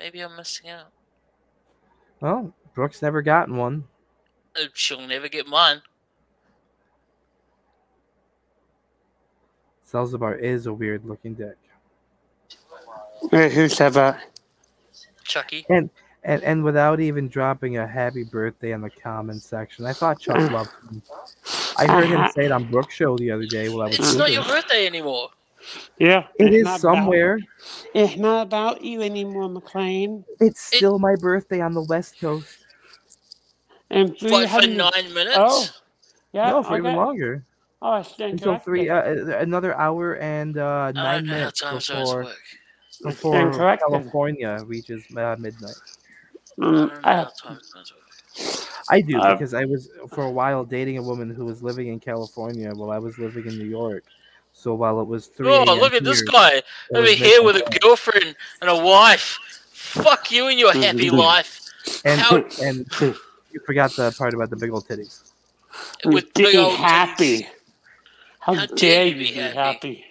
Maybe 0.00 0.20
I'm 0.22 0.34
missing 0.34 0.70
out. 0.70 0.86
Well, 2.20 2.54
Brooks 2.74 3.02
never 3.02 3.20
gotten 3.20 3.56
one. 3.56 3.84
Uh, 4.56 4.64
She'll 4.72 5.06
never 5.06 5.28
get 5.28 5.46
mine. 5.46 5.82
Zelzabar 9.86 10.40
is 10.40 10.64
a 10.64 10.72
weird 10.72 11.04
looking 11.04 11.34
dick. 11.34 11.56
Wait, 13.30 13.52
who 13.52 13.68
said 13.68 13.92
that? 13.92 14.24
Chucky. 15.24 15.66
And 15.68 15.90
and 16.24 16.42
and 16.44 16.64
without 16.64 16.98
even 17.00 17.28
dropping 17.28 17.76
a 17.76 17.86
happy 17.86 18.24
birthday 18.24 18.72
in 18.72 18.80
the 18.80 18.90
comment 18.90 19.42
section, 19.42 19.84
I 19.84 19.92
thought 19.92 20.18
Chuck 20.18 20.50
loved 20.50 20.70
him. 20.90 21.02
I 21.76 21.86
heard 21.86 22.06
him 22.06 22.26
say 22.34 22.46
it 22.46 22.52
on 22.52 22.70
Brooks' 22.70 22.94
show 22.94 23.18
the 23.18 23.30
other 23.30 23.46
day 23.46 23.68
while 23.68 23.82
I 23.82 23.86
was 23.88 23.98
It's 23.98 24.14
not 24.14 24.32
your 24.32 24.44
birthday 24.44 24.86
anymore. 24.86 25.28
Yeah. 25.98 26.26
It's 26.38 26.80
somewhere. 26.80 27.36
About, 27.36 27.48
it's 27.94 28.16
not 28.16 28.42
about 28.46 28.82
you 28.82 29.02
anymore, 29.02 29.48
McLean. 29.48 30.24
It's 30.40 30.60
still 30.60 30.98
my 30.98 31.16
birthday 31.16 31.60
on 31.60 31.74
the 31.74 31.82
West 31.82 32.18
Coast. 32.20 32.58
And 33.90 34.16
What, 34.20 34.48
for 34.48 34.66
nine 34.66 35.12
minutes? 35.12 35.36
Oh, 35.36 35.68
yeah. 36.32 36.50
no, 36.50 36.62
for 36.62 36.78
even 36.78 36.94
longer. 36.94 37.44
Oh, 37.82 37.92
I 37.92 38.02
stand 38.02 38.34
Until 38.34 38.58
three, 38.58 38.88
uh, 38.88 39.02
another 39.38 39.74
hour 39.76 40.16
and 40.18 40.56
uh, 40.58 40.84
I 40.88 40.92
nine 40.92 41.02
don't 41.02 41.26
know 41.26 41.34
how 41.34 41.40
minutes 41.40 41.62
before 41.82 42.26
before. 43.02 43.76
California 43.78 44.62
reaches 44.66 45.04
uh, 45.16 45.36
midnight. 45.38 45.74
I 46.60 46.62
Mm, 46.62 46.88
don't 46.88 47.06
I- 47.06 47.24
time. 47.42 47.58
I 48.88 49.00
do 49.00 49.14
because 49.14 49.54
I 49.54 49.64
was 49.64 49.88
for 50.10 50.24
a 50.24 50.30
while 50.30 50.64
dating 50.64 50.98
a 50.98 51.02
woman 51.02 51.30
who 51.30 51.44
was 51.46 51.62
living 51.62 51.88
in 51.88 52.00
California 52.00 52.74
while 52.74 52.90
I 52.90 52.98
was 52.98 53.18
living 53.18 53.46
in 53.46 53.56
New 53.56 53.68
York. 53.68 54.04
So 54.52 54.74
while 54.74 55.00
it 55.00 55.06
was 55.06 55.26
three, 55.28 55.48
Oh, 55.48 55.64
a.m. 55.64 55.78
look 55.78 55.94
at 55.94 56.04
this 56.04 56.22
guy 56.22 56.62
over 56.94 57.02
was 57.02 57.12
here 57.12 57.42
with 57.42 57.56
a 57.56 57.78
girlfriend 57.80 58.36
and 58.60 58.70
a 58.70 58.76
wife. 58.84 59.38
Fuck 59.72 60.30
you 60.30 60.48
and 60.48 60.58
your 60.58 60.72
happy 60.72 61.08
life. 61.10 61.60
and 62.04 62.20
How- 62.20 62.44
and 62.62 62.86
you 63.00 63.60
forgot 63.64 63.94
the 63.96 64.14
part 64.16 64.34
about 64.34 64.50
the 64.50 64.56
big 64.56 64.70
old 64.70 64.86
titties. 64.86 65.22
With 66.04 66.32
big 66.34 66.46
Getting 66.46 66.60
old 66.60 66.74
happy. 66.76 67.38
titties. 67.42 67.46
How, 68.40 68.54
How 68.54 68.66
dare 68.66 69.06
you 69.06 69.14
be 69.16 69.32
happy? 69.32 70.04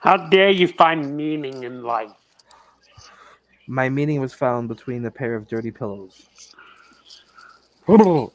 How 0.00 0.16
dare 0.16 0.50
you 0.50 0.68
find 0.68 1.16
meaning 1.16 1.62
in 1.64 1.82
life? 1.82 2.10
My 3.66 3.88
meaning 3.88 4.20
was 4.20 4.32
found 4.34 4.68
between 4.68 5.04
a 5.06 5.10
pair 5.10 5.34
of 5.34 5.48
dirty 5.48 5.70
pillows. 5.70 6.26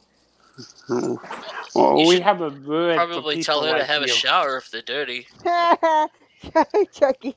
Mm. 0.88 1.18
Well, 1.74 1.98
You 1.98 2.08
we 2.08 2.20
have 2.20 2.40
a 2.40 2.48
word 2.50 2.96
for 2.98 3.06
Probably 3.06 3.42
tell 3.42 3.60
people 3.60 3.68
her 3.72 3.72
to 3.74 3.78
like 3.80 3.88
have 3.88 4.02
a 4.02 4.08
shower 4.08 4.56
if 4.56 4.70
they're 4.70 4.82
dirty. 4.82 5.26
Chucky. 6.92 7.36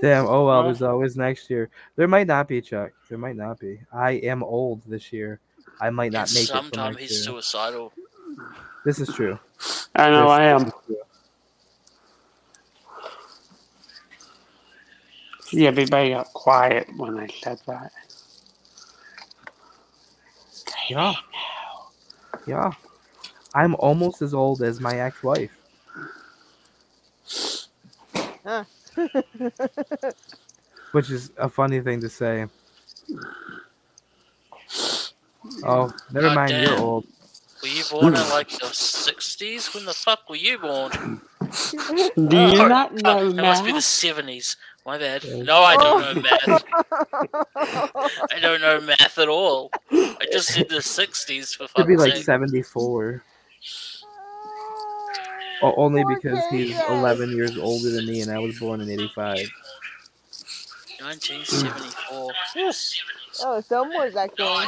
Damn! 0.00 0.26
Oh 0.26 0.46
well, 0.46 0.62
Huh? 0.62 0.62
there's 0.64 0.82
always 0.82 1.16
next 1.16 1.48
year. 1.48 1.70
There 1.96 2.08
might 2.08 2.26
not 2.26 2.48
be 2.48 2.60
Chuck. 2.60 2.90
There 3.08 3.18
might 3.18 3.36
not 3.36 3.60
be. 3.60 3.78
I 3.92 4.12
am 4.12 4.42
old 4.42 4.82
this 4.86 5.12
year. 5.12 5.38
I 5.80 5.90
might 5.90 6.12
not 6.12 6.26
And 6.28 6.34
make 6.34 6.44
it. 6.44 6.46
for 6.48 6.52
Sometimes 6.56 6.98
he's 6.98 7.10
year. 7.12 7.20
suicidal. 7.20 7.92
This 8.84 8.98
is 8.98 9.08
true. 9.14 9.38
I 9.94 10.10
know 10.10 10.22
This 10.24 10.30
I 10.30 10.42
am. 10.44 10.66
is 10.66 10.72
true. 10.86 10.96
See, 15.44 15.66
everybody 15.66 16.10
got 16.10 16.26
quiet 16.32 16.88
when 16.96 17.18
I 17.20 17.26
said 17.28 17.58
that. 17.66 17.92
Yeah. 20.88 21.12
Yeah. 22.46 22.72
I'm 23.54 23.74
almost 23.76 24.22
as 24.22 24.34
old 24.34 24.62
as 24.62 24.80
my 24.80 24.98
ex-wife. 24.98 25.50
Ah. 28.44 28.66
Which 30.92 31.10
is 31.10 31.30
a 31.36 31.48
funny 31.48 31.80
thing 31.80 32.00
to 32.00 32.08
say. 32.08 32.46
Oh, 35.64 35.92
never 36.12 36.28
God 36.28 36.34
mind. 36.34 36.52
You're 36.52 36.78
old. 36.78 37.06
Were 37.62 37.68
you 37.68 37.84
born 37.90 38.16
in 38.16 38.28
like 38.30 38.48
the 38.50 38.66
60s? 38.66 39.74
When 39.74 39.84
the 39.84 39.94
fuck 39.94 40.28
were 40.28 40.36
you 40.36 40.58
born? 40.58 41.20
Do 42.16 42.36
you 42.36 42.60
Oh, 42.60 42.66
not 42.66 42.92
oh, 43.04 43.28
know 43.28 43.32
that 43.32 43.42
must 43.42 43.64
be 43.64 43.72
the 43.72 43.78
70s. 43.78 44.56
My 44.84 44.98
bad. 44.98 45.24
No, 45.24 45.62
I 45.62 45.76
don't 45.76 46.16
know 46.16 46.22
math. 46.22 46.64
I 47.56 48.38
don't 48.40 48.60
know 48.60 48.80
math 48.80 49.16
at 49.18 49.28
all. 49.28 49.70
I 49.92 50.26
just 50.32 50.54
did 50.54 50.68
the 50.68 50.76
60s 50.76 51.56
for 51.56 51.68
fun. 51.68 51.84
Could 51.84 51.88
be 51.88 51.96
like 51.96 52.14
sake. 52.14 52.24
74. 52.24 53.22
O- 55.62 55.74
only 55.76 56.02
because 56.04 56.42
he's 56.50 56.76
Okay, 56.76 56.98
11 56.98 57.30
years 57.30 57.56
older 57.56 57.90
than 57.90 58.06
me 58.06 58.22
and 58.22 58.32
I 58.32 58.40
was 58.40 58.58
born 58.58 58.80
in 58.80 58.90
85. 58.90 59.36
1974. 61.00 62.32
oh, 63.44 63.60
someone's 63.60 64.16
actually. 64.16 64.66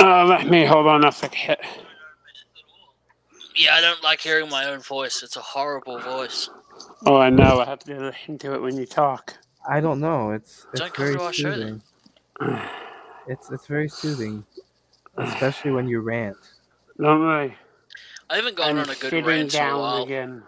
Uh, 0.00 0.24
let 0.24 0.46
me 0.46 0.64
hold 0.64 0.86
on 0.86 1.04
a 1.04 1.12
second. 1.12 1.56
Yeah, 3.56 3.74
I 3.74 3.80
don't 3.80 4.02
like 4.02 4.20
hearing 4.20 4.48
my 4.48 4.66
own 4.66 4.80
voice. 4.80 5.22
It's 5.22 5.36
a 5.36 5.40
horrible 5.40 5.98
voice. 5.98 6.48
Oh, 7.06 7.16
I 7.16 7.30
know. 7.30 7.60
I 7.60 7.64
have 7.64 7.80
to 7.80 7.94
listen 8.00 8.38
to 8.38 8.54
it 8.54 8.62
when 8.62 8.76
you 8.76 8.86
talk. 8.86 9.34
I 9.68 9.80
don't 9.80 10.00
know. 10.00 10.30
It's 10.32 10.66
it's 10.72 10.80
Don't 10.80 10.94
come 10.94 11.04
very 11.06 11.16
to 11.16 11.22
our 11.22 11.32
show 11.32 11.50
then. 11.50 11.82
soothing. 12.40 12.60
It's 13.26 13.50
it's 13.50 13.66
very 13.66 13.88
soothing, 13.88 14.44
especially 15.16 15.70
when 15.72 15.86
you 15.88 16.00
rant. 16.00 16.36
Don't 17.00 17.20
worry. 17.20 17.56
I 18.30 18.36
haven't 18.36 18.56
gone 18.56 18.70
I'm 18.70 18.78
on 18.78 18.84
a 18.84 18.94
good 18.94 19.10
sitting 19.10 19.24
rant 19.24 19.40
in 19.40 19.46
a 19.46 19.50
down 19.50 19.80
while. 19.80 20.02
again. 20.04 20.42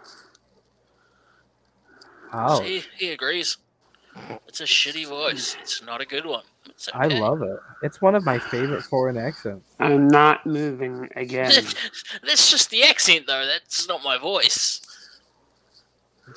How? 2.31 2.59
See, 2.59 2.83
he 2.97 3.11
agrees. 3.11 3.57
It's 4.47 4.59
a 4.59 4.65
shitty 4.65 5.07
voice. 5.07 5.55
It's 5.61 5.81
not 5.83 6.01
a 6.01 6.05
good 6.05 6.25
one. 6.25 6.43
It's 6.69 6.89
I 6.93 7.05
okay. 7.05 7.19
love 7.19 7.41
it. 7.43 7.57
It's 7.81 8.01
one 8.01 8.13
of 8.15 8.25
my 8.25 8.39
favorite 8.39 8.83
foreign 8.83 9.17
accents. 9.17 9.65
I'm 9.79 10.07
not 10.09 10.45
moving 10.45 11.07
again. 11.15 11.51
That's 12.25 12.51
just 12.51 12.69
the 12.69 12.83
accent, 12.83 13.25
though. 13.27 13.45
That's 13.45 13.87
not 13.87 14.03
my 14.03 14.17
voice. 14.17 14.81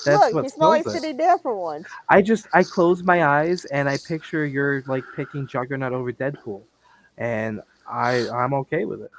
That's 0.05 0.07
Look, 0.07 0.35
what 0.35 0.45
he's 0.45 0.55
finally 0.55 0.83
sitting 0.83 1.17
there 1.17 1.39
for 1.39 1.55
once. 1.55 1.87
I 2.09 2.23
just 2.23 2.47
I 2.53 2.63
close 2.63 3.03
my 3.03 3.25
eyes 3.25 3.65
and 3.67 3.89
I 3.89 3.97
picture 3.99 4.47
you're 4.47 4.83
like 4.87 5.05
picking 5.15 5.47
Juggernaut 5.47 5.93
over 5.93 6.13
Deadpool, 6.13 6.63
and 7.19 7.61
I 7.89 8.29
I'm 8.29 8.55
okay 8.55 8.85
with 8.85 9.03
it. 9.03 9.11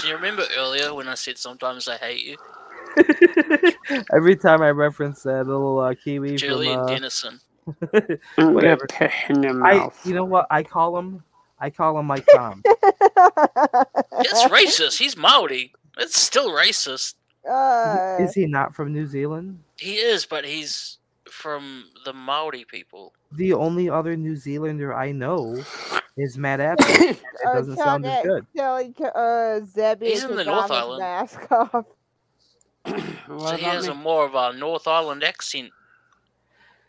Do 0.00 0.08
you 0.08 0.14
remember 0.14 0.44
earlier 0.56 0.92
when 0.94 1.08
I 1.08 1.14
said 1.14 1.38
sometimes 1.38 1.88
I 1.88 1.96
hate 1.96 2.24
you? 2.24 2.36
Every 4.14 4.36
time 4.36 4.62
I 4.62 4.70
reference 4.70 5.22
that 5.22 5.46
little 5.46 5.78
uh, 5.80 5.94
Kiwi 5.94 6.36
Julian 6.36 6.74
from 6.74 6.84
uh, 6.84 6.88
Dennison. 6.88 7.40
Whatever. 8.36 8.86
in 9.30 9.42
your 9.42 9.64
I 9.64 9.88
you 10.04 10.14
know 10.14 10.24
what 10.24 10.46
I 10.50 10.62
call 10.62 10.98
him 10.98 11.22
I 11.58 11.70
call 11.70 11.98
him 11.98 12.06
Mike 12.06 12.26
Tom. 12.34 12.62
That's 12.64 14.44
racist. 14.44 14.98
He's 14.98 15.16
Maori. 15.16 15.72
That's 15.96 16.16
still 16.18 16.50
racist. 16.50 17.14
uh, 17.48 18.16
Is 18.20 18.34
he 18.34 18.46
not 18.46 18.74
from 18.74 18.92
New 18.92 19.06
Zealand? 19.06 19.60
He 19.78 19.94
is, 19.96 20.26
but 20.26 20.44
he's 20.44 20.98
from 21.30 21.84
the 22.04 22.12
Maori 22.12 22.64
people. 22.64 23.12
The 23.32 23.52
only 23.52 23.90
other 23.90 24.16
New 24.16 24.36
Zealander 24.36 24.94
I 24.94 25.12
know 25.12 25.56
is 26.16 26.38
Matt 26.38 26.60
Apple. 26.60 26.86
It 26.88 27.20
uh, 27.46 27.54
doesn't 27.54 27.76
sound 27.76 28.06
as 28.06 28.24
good. 28.24 28.46
Telling 28.56 28.94
uh, 29.14 29.60
Zebby 29.66 30.06
He's 30.06 30.24
in 30.24 30.36
the 30.36 30.44
North 30.44 30.70
Island. 30.70 31.00
Mask 31.00 31.40
off. 31.52 31.84
What 33.26 33.48
so 33.50 33.56
he 33.56 33.64
has 33.64 33.86
me? 33.86 33.92
a 33.92 33.94
more 33.94 34.26
of 34.26 34.34
a 34.34 34.52
North 34.56 34.86
Island 34.86 35.24
accent. 35.24 35.70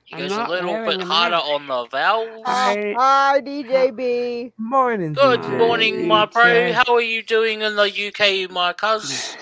He 0.05 0.15
I'm 0.15 0.21
goes 0.21 0.31
a 0.37 0.47
little 0.47 0.85
bit 0.85 1.01
harder 1.01 1.35
on 1.35 1.65
the 1.67 1.85
vowels. 1.87 2.43
I- 2.45 2.93
Hi, 2.95 3.41
DJB. 3.41 4.53
Morning. 4.57 5.13
Good 5.13 5.39
DJ. 5.41 5.57
morning, 5.57 6.07
my 6.07 6.25
bro. 6.27 6.71
How 6.73 6.93
are 6.93 7.01
you 7.01 7.23
doing 7.23 7.61
in 7.61 7.75
the 7.75 7.83
UK, 8.07 8.51
my 8.51 8.73
cuz? 8.73 9.35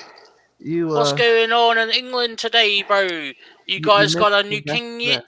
You 0.59 0.89
uh, 0.91 0.99
What's 0.99 1.11
going 1.13 1.51
on 1.51 1.77
in 1.77 1.89
England 1.89 2.37
today, 2.39 2.81
bro? 2.83 3.01
You 3.01 3.33
you- 3.67 3.79
guys 3.81 4.13
you 4.13 4.21
got 4.21 4.45
a 4.45 4.47
new 4.47 4.61
king 4.61 5.01
yet? 5.01 5.25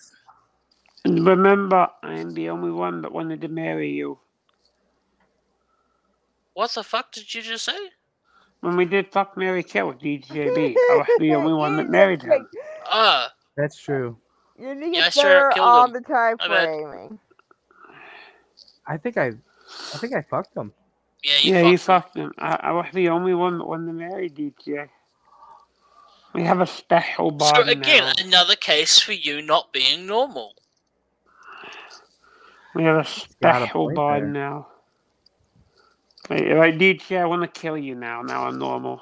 And 1.04 1.28
remember, 1.28 1.88
I'm 2.02 2.34
the 2.34 2.50
only 2.50 2.72
one 2.72 3.02
that 3.02 3.12
wanted 3.12 3.42
to 3.42 3.50
marry 3.50 3.92
you. 3.92 4.18
What 6.54 6.72
the 6.72 6.84
fuck 6.84 7.12
did 7.12 7.32
you 7.36 7.42
just 7.42 7.66
say? 7.66 7.78
When 8.62 8.78
we 8.78 8.86
did 8.86 9.12
Fuck 9.12 9.36
Mary 9.38 9.62
Kill 9.62 9.90
with 9.90 10.00
DJB, 10.00 10.76
I 10.78 10.96
was 10.96 11.08
the 11.20 11.36
only 11.36 11.54
one 11.54 11.76
that 11.76 11.90
married 12.00 12.24
him. 12.24 12.48
Ah, 12.86 13.32
That's 13.58 13.78
true. 13.78 14.18
You 14.60 14.76
need 14.76 14.96
Yeah, 14.96 15.06
to 15.06 15.06
I 15.06 15.10
sure 15.10 15.24
better 15.26 15.44
killed 15.44 15.76
him. 15.76 15.94
the 15.94 16.02
time 16.02 16.40
My 16.40 16.50
bad. 16.50 16.70
framing. 16.70 17.20
I 18.88 18.98
think 18.98 19.18
I, 19.18 19.34
I 19.94 19.98
think 20.00 20.14
I 20.16 20.22
fucked 20.22 20.56
him. 20.58 20.74
Yeah, 21.24 21.40
you 21.40 21.52
yeah, 21.52 21.62
fucked 21.62 21.64
you 21.64 21.78
him. 21.80 21.80
fucked 21.80 22.18
him. 22.18 22.34
I, 22.38 22.60
I 22.64 22.72
was 22.74 22.88
the 22.94 23.10
only 23.10 23.34
one 23.36 23.60
that 23.60 23.66
wanted 23.66 23.88
to 23.88 23.94
marry 23.94 24.30
DJ. 24.30 24.90
We 26.34 26.44
have 26.44 26.62
a 26.62 26.68
special 26.68 27.32
So 27.40 27.62
bond 27.62 27.70
again, 27.70 28.04
now. 28.04 28.18
another 28.20 28.56
case 28.56 29.00
for 29.00 29.14
you 29.14 29.42
not 29.42 29.74
being 29.74 30.06
normal. 30.08 30.56
We 32.76 32.84
have 32.86 32.98
a 32.98 33.06
special 33.06 33.68
point 33.68 33.90
bond 33.90 34.34
now. 34.34 34.68
Like, 36.30 36.48
like 36.50 36.76
DJ, 36.76 37.20
I 37.20 37.26
want 37.26 37.44
to 37.44 37.48
kill 37.62 37.78
you 37.78 37.96
now. 37.96 38.22
Now 38.22 38.48
I'm 38.48 38.60
normal. 38.60 39.02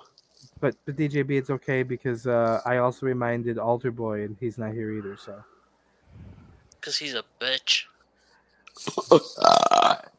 But 0.63 0.77
but 0.85 0.95
DJB, 0.95 1.31
it's 1.31 1.49
okay 1.49 1.83
because 1.83 2.25
uh, 2.25 2.61
I 2.65 2.77
also 2.77 3.05
reminded 3.05 3.57
Alter 3.59 3.91
Boy, 3.91 4.23
and 4.23 4.37
he's 4.39 4.57
not 4.57 4.71
here 4.71 4.93
either. 4.93 5.17
So 5.17 5.43
Because 6.79 6.95
he's 6.97 7.15
a 7.15 7.23
bitch. 7.41 7.83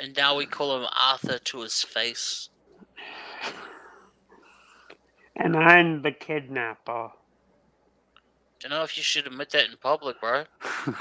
And 0.00 0.16
now 0.16 0.34
we 0.36 0.46
call 0.46 0.76
him 0.80 0.88
Arthur 1.00 1.38
to 1.38 1.60
his 1.60 1.80
face. 1.82 2.48
And 5.36 5.56
I'm 5.56 6.02
the 6.02 6.10
kidnapper. 6.10 7.10
Don't 8.58 8.70
know 8.70 8.82
if 8.82 8.96
you 8.96 9.04
should 9.04 9.28
admit 9.28 9.50
that 9.50 9.66
in 9.70 9.76
public, 9.80 10.20
bro. 10.20 10.44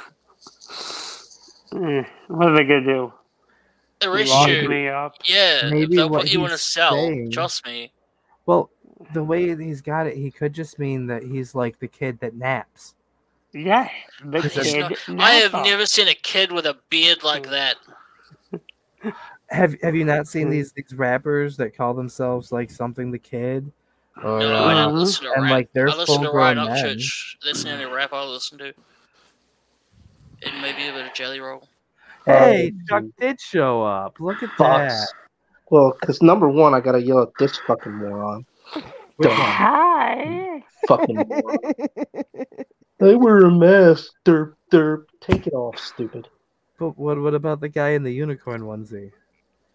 Eh, 1.73 2.03
what 2.27 2.49
are 2.49 2.55
they 2.57 2.63
gonna 2.65 2.83
do? 2.83 3.13
Arrest 4.03 4.29
Lock 4.29 4.49
you. 4.49 4.67
me 4.69 4.87
up? 4.89 5.13
Yeah, 5.25 5.69
Maybe 5.71 5.95
they'll 5.95 6.09
what 6.09 6.23
put 6.23 6.31
you 6.33 6.39
in 6.41 6.47
a 6.47 6.49
he's 6.51 6.61
cell. 6.61 6.91
saying- 6.91 7.31
Trust 7.31 7.65
me. 7.65 7.91
Well, 8.45 8.69
the 9.13 9.23
way 9.31 9.55
he's 9.55 9.81
got 9.81 10.07
it, 10.07 10.15
he 10.17 10.31
could 10.31 10.53
just 10.53 10.79
mean 10.79 11.07
that 11.07 11.23
he's 11.23 11.55
like 11.55 11.79
the 11.79 11.87
kid 11.87 12.19
that 12.21 12.35
naps. 12.35 12.95
Yeah, 13.53 13.89
the 14.23 14.41
He's 14.41 14.53
He's 14.53 14.71
kid. 14.73 14.95
not- 15.09 15.19
I 15.19 15.31
have 15.31 15.51
never 15.53 15.85
seen 15.85 16.07
a 16.07 16.13
kid 16.13 16.51
with 16.53 16.65
a 16.65 16.77
beard 16.89 17.23
like 17.23 17.49
that. 17.49 17.75
Have 19.49 19.75
Have 19.81 19.95
you 19.95 20.05
not 20.05 20.27
seen 20.27 20.45
Hmm. 20.45 20.51
these 20.51 20.71
these 20.71 20.93
rappers 20.93 21.57
that 21.57 21.75
call 21.75 21.93
themselves 21.93 22.51
like 22.53 22.69
something 22.71 23.11
the 23.11 23.19
kid? 23.19 23.69
Or, 24.23 24.39
No, 24.39 24.55
uh, 24.55 24.65
I 24.67 24.73
don't 24.75 24.93
Mhm. 24.93 24.99
listen 24.99 25.25
to 25.25 25.33
and, 25.33 25.43
rap. 25.43 25.51
like, 25.51 25.73
they're 25.73 25.89
I 25.89 25.93
listen 25.95 26.19
to 26.19 26.23
full-grown 26.27 26.57
Ryan. 26.57 26.69
Upchurch. 26.69 27.35
That's 27.43 27.63
the 27.63 27.71
only 27.71 27.85
rap 27.85 28.13
I 28.13 28.23
listen 28.23 28.57
to. 28.59 28.73
And 30.43 30.61
maybe 30.61 30.87
a 30.87 30.93
bit 30.93 31.05
of 31.07 31.13
Jelly 31.13 31.39
Roll. 31.41 31.67
hey, 32.25 32.67
Um, 32.69 32.79
Chuck 32.87 33.03
did 33.19 33.41
show 33.41 33.83
up. 33.83 34.19
Look 34.19 34.41
at 34.43 34.49
Fox. 34.51 34.93
that. 34.93 35.07
Well, 35.71 35.95
because 35.99 36.21
number 36.21 36.49
one, 36.49 36.73
I 36.73 36.81
gotta 36.81 37.01
yell 37.01 37.21
at 37.21 37.29
this 37.39 37.57
fucking 37.65 37.93
moron. 37.93 38.45
Which 39.15 39.29
Dumb. 39.29 39.39
one? 39.39 39.47
Hi. 39.47 40.63
Fucking 40.85 41.15
moron. 41.29 41.57
They 42.99 43.15
wear 43.15 43.45
a 43.45 43.51
mask. 43.51 44.11
Derp, 44.25 44.53
derp. 44.69 45.05
Take 45.21 45.47
it 45.47 45.53
off, 45.53 45.79
stupid. 45.79 46.27
But 46.77 46.97
what 46.97 47.19
what 47.21 47.33
about 47.33 47.61
the 47.61 47.69
guy 47.69 47.91
in 47.91 48.03
the 48.03 48.11
unicorn 48.11 48.61
onesie? 48.61 49.13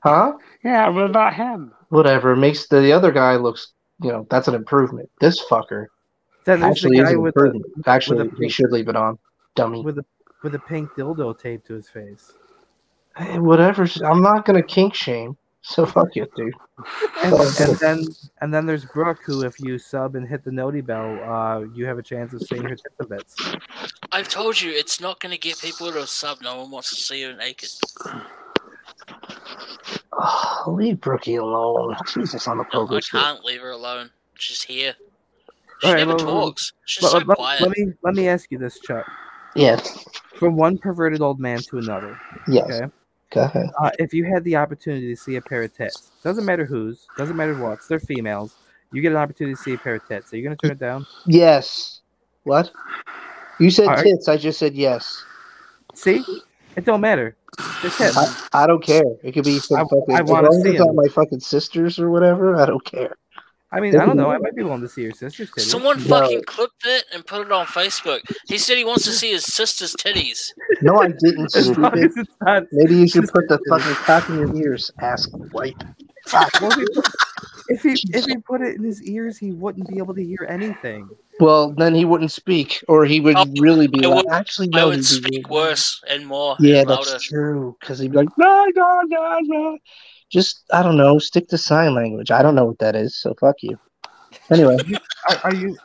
Huh? 0.00 0.34
Yeah, 0.62 0.91
what 0.91 1.07
about 1.07 1.34
him? 1.34 1.73
Whatever. 1.89 2.33
It 2.33 2.36
makes 2.36 2.68
the 2.68 2.92
other 2.92 3.10
guy 3.10 3.36
looks, 3.36 3.73
you 4.02 4.12
know, 4.12 4.26
that's 4.28 4.49
an 4.49 4.55
improvement. 4.55 5.08
This 5.20 5.42
fucker 5.47 5.86
Then 6.44 6.60
there's 6.60 6.73
actually 6.73 6.99
is 6.99 7.05
guy 7.05 7.10
an 7.12 7.23
with 7.23 7.34
the, 7.34 7.44
improvement. 7.47 7.86
Actually, 7.86 8.23
with 8.28 8.34
a 8.34 8.44
he 8.44 8.49
should 8.50 8.70
leave 8.70 8.89
it 8.89 8.97
on. 8.97 9.18
Dummy. 9.55 9.83
with 9.83 9.97
a 9.99 10.05
with 10.42 10.55
a 10.55 10.58
pink 10.58 10.91
dildo 10.91 11.39
taped 11.39 11.66
to 11.68 11.75
his 11.75 11.89
face. 11.89 12.34
Hey, 13.16 13.39
whatever. 13.39 13.89
I'm 14.05 14.20
not 14.23 14.44
gonna 14.44 14.62
kink 14.62 14.94
shame. 14.94 15.39
So 15.68 15.84
fuck 15.84 16.14
you, 16.14 16.28
dude. 16.36 16.54
And, 17.24 17.34
and 17.34 17.76
then 17.78 18.04
and 18.40 18.54
then 18.54 18.66
there's 18.66 18.84
Brooke, 18.84 19.18
who 19.26 19.42
if 19.42 19.58
you 19.58 19.78
sub 19.78 20.14
and 20.14 20.26
hit 20.26 20.44
the 20.44 20.52
noti 20.52 20.80
bell, 20.80 21.18
uh, 21.24 21.64
you 21.74 21.86
have 21.86 21.98
a 21.98 22.02
chance 22.02 22.32
of 22.32 22.42
seeing 22.42 22.62
her 22.62 22.76
tits 22.76 22.94
a 23.00 23.04
bits. 23.04 23.34
I've 24.12 24.28
told 24.28 24.60
you, 24.60 24.70
it's 24.70 25.00
not 25.00 25.18
going 25.18 25.32
to 25.32 25.38
get 25.38 25.58
people 25.58 25.90
to 25.90 26.06
sub. 26.06 26.40
No 26.40 26.58
one 26.58 26.70
wants 26.70 26.90
to 26.90 26.94
see 26.96 27.20
you 27.20 27.32
naked. 27.32 27.70
Oh, 30.12 30.64
leave 30.68 31.00
Brookie 31.00 31.34
alone. 31.36 31.96
Jesus 32.14 32.46
on 32.46 32.58
the 32.58 32.64
No, 32.72 32.86
I 32.86 33.00
can't 33.00 33.44
leave 33.44 33.60
her 33.60 33.72
alone. 33.72 34.10
She's 34.34 34.62
here. 34.62 34.94
She 35.80 35.88
Alright, 35.88 36.06
never 36.06 36.24
well, 36.24 36.26
well, 36.34 36.44
talks. 36.46 36.72
She's 36.84 37.02
Let, 37.02 37.10
so 37.12 37.18
let- 37.18 37.36
quiet. 37.38 37.60
let 37.60 37.70
me 37.76 37.92
let 38.02 38.14
me 38.14 38.28
ask 38.28 38.52
you 38.52 38.58
this, 38.58 38.78
Chuck. 38.78 39.04
Yes. 39.56 40.04
From 40.36 40.56
one 40.56 40.78
perverted 40.78 41.22
old 41.22 41.40
man 41.40 41.58
to 41.58 41.78
another, 41.78 42.16
Yes. 42.46 42.70
okay. 42.70 42.92
Go 43.30 43.42
ahead. 43.42 43.66
Uh, 43.80 43.90
if 43.98 44.14
you 44.14 44.24
had 44.24 44.44
the 44.44 44.56
opportunity 44.56 45.08
to 45.14 45.20
see 45.20 45.36
a 45.36 45.40
pair 45.42 45.62
of 45.62 45.74
tits, 45.74 46.12
doesn't 46.22 46.44
matter 46.44 46.64
whose, 46.64 47.06
doesn't 47.16 47.36
matter 47.36 47.55
what's, 47.60 47.86
they're 47.88 47.98
females. 48.00 48.55
You 48.92 49.02
get 49.02 49.12
an 49.12 49.18
opportunity 49.18 49.56
to 49.56 49.60
see 49.62 49.74
a 49.74 49.78
pair 49.78 49.96
of 49.96 50.06
tits. 50.06 50.32
Are 50.32 50.36
you 50.36 50.44
gonna 50.44 50.56
turn 50.56 50.70
it 50.70 50.78
down? 50.78 51.06
Yes. 51.26 52.00
What? 52.44 52.70
You 53.58 53.70
said 53.70 53.86
Alright. 53.88 54.05
tits. 54.05 54.28
I 54.28 54.36
just 54.36 54.58
said 54.58 54.74
yes. 54.74 55.24
See, 55.94 56.24
it 56.76 56.84
don't 56.84 57.00
matter. 57.00 57.36
They're 57.82 57.90
tits. 57.90 58.16
I, 58.16 58.62
I 58.62 58.66
don't 58.66 58.82
care. 58.82 59.02
It 59.22 59.32
could 59.32 59.44
be 59.44 59.58
some 59.58 59.78
I- 59.78 59.82
fucking. 59.82 60.14
I 60.14 60.22
wanna 60.22 60.52
see 60.52 60.70
it's 60.70 60.78
not 60.78 60.88
them. 60.88 60.96
my 60.96 61.08
fucking 61.08 61.40
sisters 61.40 61.98
or 61.98 62.10
whatever. 62.10 62.55
I 62.60 62.66
don't 62.66 62.84
care. 62.84 63.16
I 63.72 63.80
mean, 63.80 63.96
I 63.96 64.06
don't 64.06 64.16
know. 64.16 64.30
I 64.30 64.38
might 64.38 64.54
be 64.54 64.62
willing 64.62 64.80
to 64.82 64.88
see 64.88 65.02
your 65.02 65.12
sister's 65.12 65.50
titties. 65.50 65.62
Someone 65.62 65.98
No. 65.98 66.04
fucking 66.20 66.44
clipped 66.46 66.86
it 66.86 67.04
and 67.12 67.26
put 67.26 67.44
it 67.46 67.52
on 67.52 67.66
Facebook. 67.66 68.20
He 68.48 68.58
said 68.58 68.76
he 68.78 68.84
wants 68.84 69.04
to 69.04 69.12
see 69.12 69.32
his 69.32 69.44
sister's 69.44 69.94
titties. 69.94 70.52
No, 70.82 71.00
I 71.02 71.08
didn't. 71.08 71.50
Stupid. 71.50 72.12
not. 72.42 72.62
Maybe 72.72 72.94
you 72.96 73.08
should 73.08 73.28
put 73.28 73.48
the 73.48 73.58
fucking 73.68 73.94
cock 74.04 74.28
in 74.28 74.36
your 74.38 74.56
ears, 74.56 74.90
ass 75.00 75.28
wipe. 75.52 75.74
Well, 76.60 76.70
if 77.68 77.82
he 77.82 77.92
if 78.16 78.24
he 78.24 78.36
put 78.38 78.60
it 78.60 78.76
in 78.76 78.84
his 78.84 79.02
ears, 79.02 79.36
he 79.38 79.52
wouldn't 79.52 79.88
be 79.88 79.98
able 79.98 80.14
to 80.14 80.24
hear 80.24 80.46
anything. 80.48 81.08
Well, 81.40 81.72
then 81.72 81.94
he 81.94 82.04
wouldn't 82.04 82.32
speak, 82.32 82.82
or 82.88 83.04
he 83.04 83.20
would 83.20 83.36
Oh, 83.36 83.46
really 83.60 83.86
be 83.88 84.00
like. 84.00 84.24
would- 84.24 84.32
Actually, 84.32 84.68
no, 84.68 84.88
would 84.88 84.96
he'd 84.96 85.04
speak 85.04 85.48
worse 85.50 86.00
and 86.08 86.26
more. 86.26 86.56
Yeah, 86.60 86.80
and 86.80 86.88
that's 86.90 87.22
true. 87.24 87.76
Because 87.80 87.98
he'd 87.98 88.12
be 88.12 88.16
like, 88.18 88.28
no, 88.38 88.66
no, 88.74 89.00
no, 89.06 89.38
no. 89.42 89.78
Just, 90.30 90.64
I 90.72 90.82
don't 90.82 90.96
know, 90.96 91.18
stick 91.18 91.48
to 91.48 91.58
sign 91.58 91.94
language. 91.94 92.30
I 92.30 92.42
don't 92.42 92.55
know 92.55 92.64
what 92.66 92.78
that 92.78 92.96
is, 92.96 93.16
so 93.16 93.34
fuck 93.34 93.56
you. 93.62 93.78
Anyway, 94.50 94.76
Are, 95.30 95.36
are 95.44 95.55
you? 95.55 95.76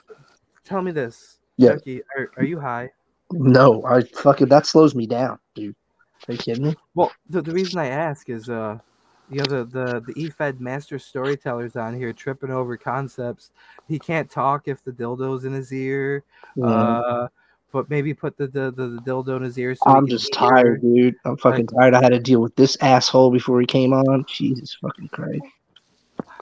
Tell 0.63 0.81
me 0.81 0.91
this, 0.91 1.39
Yeah. 1.57 1.77
Are, 2.17 2.31
are 2.37 2.43
you 2.43 2.59
high? 2.59 2.89
no, 3.31 3.83
I 3.85 4.01
fucking, 4.01 4.47
that 4.49 4.65
slows 4.65 4.93
me 4.93 5.07
down, 5.07 5.39
dude. 5.55 5.75
Are 6.27 6.33
you 6.33 6.37
kidding 6.37 6.63
me? 6.65 6.75
Well, 6.95 7.11
the, 7.29 7.41
the 7.41 7.51
reason 7.51 7.79
I 7.79 7.87
ask 7.87 8.29
is, 8.29 8.49
uh, 8.49 8.77
you 9.29 9.37
know, 9.37 9.45
the 9.45 9.63
the 9.63 10.03
the 10.05 10.13
EFED 10.13 10.59
master 10.59 10.99
storytellers 10.99 11.77
on 11.77 11.95
here 11.95 12.11
tripping 12.11 12.51
over 12.51 12.75
concepts. 12.75 13.51
He 13.87 13.97
can't 13.97 14.29
talk 14.29 14.67
if 14.67 14.83
the 14.83 14.91
dildo's 14.91 15.45
in 15.45 15.53
his 15.53 15.71
ear. 15.71 16.25
Uh, 16.61 17.27
but 17.71 17.89
maybe 17.89 18.13
put 18.13 18.37
the 18.37 18.47
the, 18.47 18.71
the, 18.71 18.87
the 18.87 18.99
dildo 18.99 19.37
in 19.37 19.43
his 19.43 19.57
ear. 19.57 19.75
So 19.75 19.83
I'm 19.87 20.07
just 20.07 20.33
tired, 20.33 20.81
dude. 20.81 21.15
I'm 21.25 21.37
fucking 21.37 21.67
tired. 21.67 21.93
I 21.93 22.01
had 22.01 22.09
to 22.09 22.19
deal 22.19 22.41
with 22.41 22.55
this 22.55 22.77
asshole 22.81 23.31
before 23.31 23.59
he 23.59 23.65
came 23.65 23.93
on. 23.93 24.25
Jesus 24.27 24.77
fucking 24.81 25.09
Christ. 25.09 25.41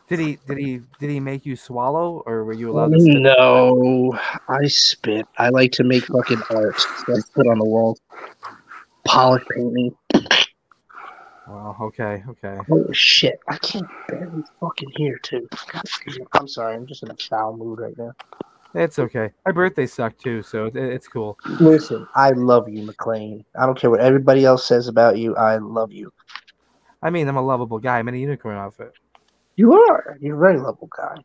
Did 0.07 0.19
he 0.19 0.39
did 0.47 0.57
he 0.57 0.81
did 0.99 1.09
he 1.11 1.19
make 1.19 1.45
you 1.45 1.55
swallow, 1.55 2.23
or 2.25 2.43
were 2.43 2.53
you 2.53 2.71
allowed 2.71 2.93
to? 2.93 2.99
spit? 2.99 3.21
No, 3.21 4.19
I 4.47 4.65
spit. 4.67 5.27
I 5.37 5.49
like 5.49 5.71
to 5.73 5.83
make 5.83 6.03
fucking 6.05 6.41
art. 6.49 6.75
That's 7.07 7.29
put 7.29 7.47
on 7.47 7.59
the 7.59 7.65
wall. 7.65 7.97
Pollock 9.05 9.47
painting. 9.55 9.95
Well, 11.47 11.77
okay, 11.81 12.23
okay. 12.27 12.57
Oh 12.71 12.91
shit! 12.91 13.39
I 13.47 13.57
can't 13.57 13.87
barely 14.07 14.43
fucking 14.59 14.91
hear 14.95 15.19
too. 15.19 15.47
I'm 16.33 16.47
sorry. 16.47 16.75
I'm 16.75 16.87
just 16.87 17.03
in 17.03 17.11
a 17.11 17.15
foul 17.15 17.55
mood 17.55 17.79
right 17.79 17.97
now. 17.97 18.13
It's 18.75 18.99
okay. 18.99 19.31
My 19.45 19.51
birthday 19.51 19.87
sucked 19.87 20.21
too, 20.21 20.43
so 20.43 20.65
it, 20.67 20.75
it's 20.75 21.07
cool. 21.07 21.37
Listen, 21.59 22.07
I 22.15 22.29
love 22.29 22.69
you, 22.69 22.83
McLean. 22.83 23.43
I 23.59 23.65
don't 23.65 23.77
care 23.77 23.89
what 23.89 23.99
everybody 23.99 24.45
else 24.45 24.67
says 24.67 24.87
about 24.87 25.17
you. 25.17 25.35
I 25.35 25.57
love 25.57 25.91
you. 25.91 26.13
I 27.01 27.09
mean, 27.09 27.27
I'm 27.27 27.37
a 27.37 27.41
lovable 27.41 27.79
guy. 27.79 27.97
I'm 27.97 28.07
in 28.09 28.15
a 28.15 28.17
unicorn 28.17 28.57
outfit, 28.57 28.93
You 29.55 29.73
are. 29.73 30.17
You're 30.21 30.35
a 30.35 30.39
very 30.39 30.57
lovable 30.59 30.89
guy. 30.95 31.17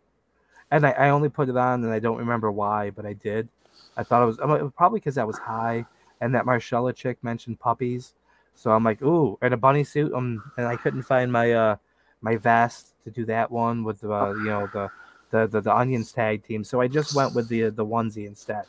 and 0.71 0.87
I, 0.87 0.91
I 0.93 1.09
only 1.11 1.29
put 1.29 1.49
it 1.49 1.57
on, 1.57 1.85
and 1.85 1.93
I 1.93 1.99
don't 1.99 2.17
remember 2.17 2.51
why, 2.51 2.91
but 2.91 3.05
I 3.05 3.13
did. 3.13 3.49
I 3.97 4.05
thought 4.05 4.23
it 4.23 4.27
was, 4.27 4.39
it 4.39 4.47
was 4.47 4.73
probably 4.77 5.01
because 5.01 5.19
I 5.19 5.25
was 5.25 5.37
high, 5.39 5.85
and 6.21 6.35
that 6.35 6.47
Marcella 6.47 6.93
chick 6.93 7.19
mentioned 7.23 7.61
puppies, 7.61 8.15
so 8.55 8.71
I'm 8.71 8.85
like, 8.85 9.03
ooh, 9.03 9.37
and 9.43 9.53
a 9.53 9.57
bunny 9.57 9.85
suit. 9.85 10.13
Um, 10.15 10.43
and 10.57 10.67
I 10.67 10.77
couldn't 10.77 11.03
find 11.03 11.31
my 11.31 11.53
uh 11.53 11.77
my 12.23 12.37
vest 12.37 12.95
to 13.05 13.11
do 13.11 13.27
that 13.27 13.51
one 13.51 13.85
with 13.85 14.01
the 14.01 14.11
uh, 14.13 14.33
you 14.33 14.45
know 14.45 14.69
the, 14.73 14.89
the 15.35 15.49
the 15.49 15.61
the 15.61 15.75
onions 15.75 16.13
tag 16.13 16.45
team. 16.45 16.63
So 16.63 16.81
I 16.81 16.87
just 16.87 17.15
went 17.15 17.35
with 17.35 17.49
the 17.49 17.69
the 17.71 17.85
onesie 17.85 18.27
instead. 18.27 18.65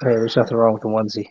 Hey, 0.00 0.08
there's 0.14 0.36
nothing 0.36 0.56
wrong 0.56 0.74
with 0.74 0.82
the 0.82 0.88
onesie. 0.88 1.30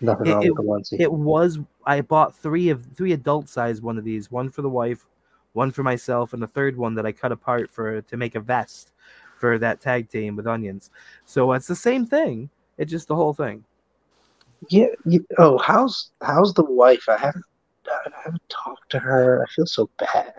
Nothing 0.00 0.26
It- 0.28 0.32
wrong 0.34 0.44
it- 0.44 0.50
with 0.50 0.56
the 0.58 0.70
onesie. 0.96 1.00
It 1.00 1.12
was 1.12 1.58
I 1.84 2.00
bought 2.00 2.34
three 2.36 2.68
of 2.68 2.86
three 2.94 3.12
adult 3.12 3.48
size 3.48 3.82
one 3.82 3.98
of 3.98 4.04
these, 4.04 4.30
one 4.30 4.50
for 4.50 4.62
the 4.62 4.68
wife, 4.68 5.04
one 5.52 5.72
for 5.72 5.82
myself, 5.82 6.32
and 6.32 6.40
the 6.42 6.46
third 6.46 6.76
one 6.76 6.94
that 6.94 7.06
I 7.06 7.12
cut 7.12 7.32
apart 7.32 7.70
for 7.70 8.00
to 8.00 8.16
make 8.16 8.36
a 8.36 8.40
vest 8.40 8.92
for 9.38 9.58
that 9.58 9.80
tag 9.80 10.08
team 10.10 10.36
with 10.36 10.46
onions. 10.46 10.90
So 11.24 11.52
it's 11.52 11.66
the 11.66 11.74
same 11.74 12.06
thing. 12.06 12.50
It's 12.78 12.90
just 12.90 13.08
the 13.08 13.16
whole 13.16 13.34
thing. 13.34 13.64
Yeah. 14.68 14.88
You, 15.06 15.26
oh, 15.38 15.58
how's 15.58 16.10
how's 16.22 16.54
the 16.54 16.64
wife? 16.64 17.08
I 17.08 17.16
haven't 17.16 17.44
I 17.90 18.10
haven't 18.24 18.48
talked 18.48 18.90
to 18.90 18.98
her. 19.00 19.42
I 19.42 19.46
feel 19.52 19.66
so 19.66 19.90
bad. 19.98 20.34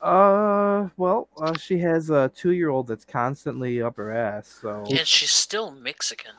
Uh, 0.00 0.88
well, 0.96 1.28
uh, 1.40 1.54
she 1.56 1.78
has 1.78 2.10
a 2.10 2.30
two 2.34 2.52
year 2.52 2.68
old 2.68 2.86
that's 2.86 3.04
constantly 3.04 3.82
up 3.82 3.96
her 3.96 4.12
ass. 4.12 4.58
So 4.62 4.84
And 4.88 5.06
she's 5.06 5.30
still 5.32 5.70
Mexican. 5.72 6.32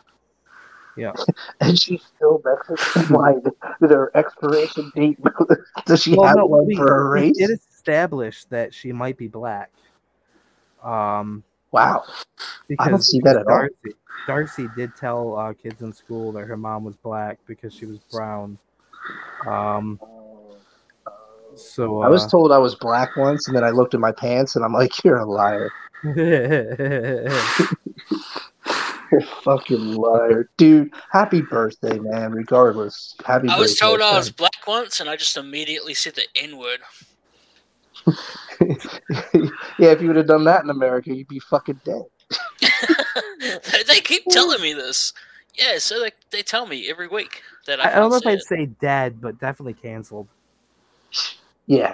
Yeah. 0.96 1.14
and 1.62 1.80
she's 1.80 2.02
still 2.16 2.42
Mexican. 2.44 3.04
why 3.16 3.36
their 3.82 4.16
expiration 4.18 4.92
date. 4.96 5.18
Does 5.86 6.04
she 6.04 6.16
Well, 6.16 6.28
have 6.28 6.38
no, 6.38 6.46
one 6.46 6.66
we, 6.68 6.76
for 6.76 6.88
her 6.88 7.10
we 7.10 7.20
race? 7.22 7.38
did 7.38 7.52
establish 7.52 8.46
that 8.46 8.74
she 8.74 8.92
might 8.92 9.18
be 9.18 9.28
black. 9.28 9.72
Um, 10.84 11.44
Wow. 11.72 12.04
because 12.68 12.88
I 12.88 12.90
don't 12.90 13.02
see 13.02 13.20
that 13.22 13.36
at 13.36 13.48
all. 13.48 13.60
Darcy, 13.60 13.96
Darcy 14.28 14.68
did 14.76 14.96
tell 14.96 15.38
uh, 15.38 15.54
kids 15.54 15.82
in 15.82 15.94
school 15.94 16.32
that 16.32 16.46
her 16.46 16.58
mom 16.58 16.84
was 16.84 16.96
black 16.96 17.38
because 17.46 17.74
she 17.74 17.86
was 17.86 18.00
brown. 18.12 18.58
Um, 19.48 20.00
so 21.60 22.02
uh, 22.02 22.06
I 22.06 22.10
was 22.10 22.26
told 22.28 22.52
I 22.52 22.58
was 22.58 22.76
black 22.76 23.16
once, 23.16 23.48
and 23.48 23.56
then 23.56 23.64
I 23.64 23.70
looked 23.70 23.94
at 23.94 24.00
my 24.00 24.12
pants, 24.12 24.56
and 24.56 24.66
I'm 24.66 24.74
like, 24.74 24.92
"You're 25.04 25.18
a 25.18 25.26
liar. 25.26 25.72
You're 29.12 29.22
a 29.22 29.26
fucking 29.44 29.96
liar, 29.96 30.50
dude. 30.58 30.94
Happy 31.12 31.42
birthday, 31.42 32.00
man. 32.00 32.32
Regardless, 32.32 33.16
happy. 33.26 33.50
I 33.50 33.60
was 33.60 33.72
birthday, 33.72 33.86
told 33.86 34.02
I 34.02 34.18
was 34.18 34.28
son. 34.28 34.36
black 34.38 34.68
once, 34.68 35.00
and 35.00 35.10
I 35.10 35.16
just 35.16 35.36
immediately 35.38 35.94
said 35.94 36.16
the 36.16 36.28
N 36.36 36.58
word. 36.58 36.80
yeah, 39.78 39.92
if 39.92 40.02
you 40.02 40.08
would 40.08 40.16
have 40.16 40.28
done 40.28 40.44
that 40.46 40.64
in 40.64 40.70
America, 40.70 41.14
you'd 41.14 41.28
be 41.28 41.40
fucking 41.40 41.82
dead. 41.84 42.04
they, 43.40 43.84
they 43.88 44.02
keep 44.02 44.24
telling 44.30 44.62
me 44.62 44.74
this. 44.74 45.14
Yeah, 45.56 45.78
so 45.80 46.00
they, 46.00 46.12
they 46.32 46.42
tell 46.42 46.68
me 46.68 46.90
every 46.90 47.08
week 47.08 47.42
that 47.66 47.80
I, 47.80 47.90
I, 47.90 47.92
I 47.94 47.96
don't 47.96 48.12
know 48.12 48.18
if 48.18 48.28
I'd 48.28 48.42
say 48.42 48.66
say 48.66 48.66
dead, 48.80 49.20
but 49.20 49.40
definitely 49.40 49.74
canceled. 49.74 50.28
Yeah. 51.70 51.94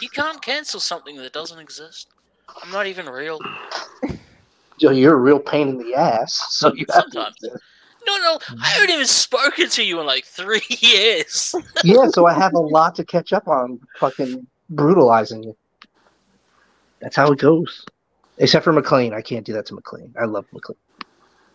You 0.00 0.08
can't 0.10 0.40
cancel 0.42 0.78
something 0.78 1.16
that 1.16 1.32
doesn't 1.32 1.58
exist. 1.58 2.08
I'm 2.62 2.70
not 2.70 2.86
even 2.86 3.06
real. 3.06 3.40
Yo, 4.78 4.90
You're 4.90 5.14
a 5.14 5.20
real 5.20 5.38
pain 5.40 5.68
in 5.68 5.78
the 5.78 5.94
ass. 5.94 6.46
So 6.50 6.72
you 6.74 6.84
have 6.92 7.10
to. 7.10 7.32
No, 8.06 8.16
no, 8.18 8.38
I 8.62 8.68
haven't 8.68 8.90
even 8.90 9.06
spoken 9.06 9.68
to 9.70 9.84
you 9.84 10.00
in 10.00 10.06
like 10.06 10.24
three 10.24 10.62
years. 10.68 11.54
Yeah, 11.82 12.08
so 12.08 12.26
I 12.26 12.34
have 12.34 12.54
a 12.54 12.60
lot 12.60 12.94
to 12.96 13.04
catch 13.04 13.32
up 13.32 13.48
on. 13.48 13.80
Fucking 13.98 14.46
brutalizing 14.70 15.42
you. 15.42 15.56
That's 17.00 17.16
how 17.16 17.32
it 17.32 17.38
goes. 17.38 17.84
Except 18.38 18.64
for 18.64 18.72
McLean, 18.72 19.14
I 19.14 19.22
can't 19.22 19.44
do 19.46 19.52
that 19.54 19.66
to 19.66 19.74
McLean. 19.74 20.14
I 20.20 20.24
love 20.24 20.46
McLean. 20.52 20.78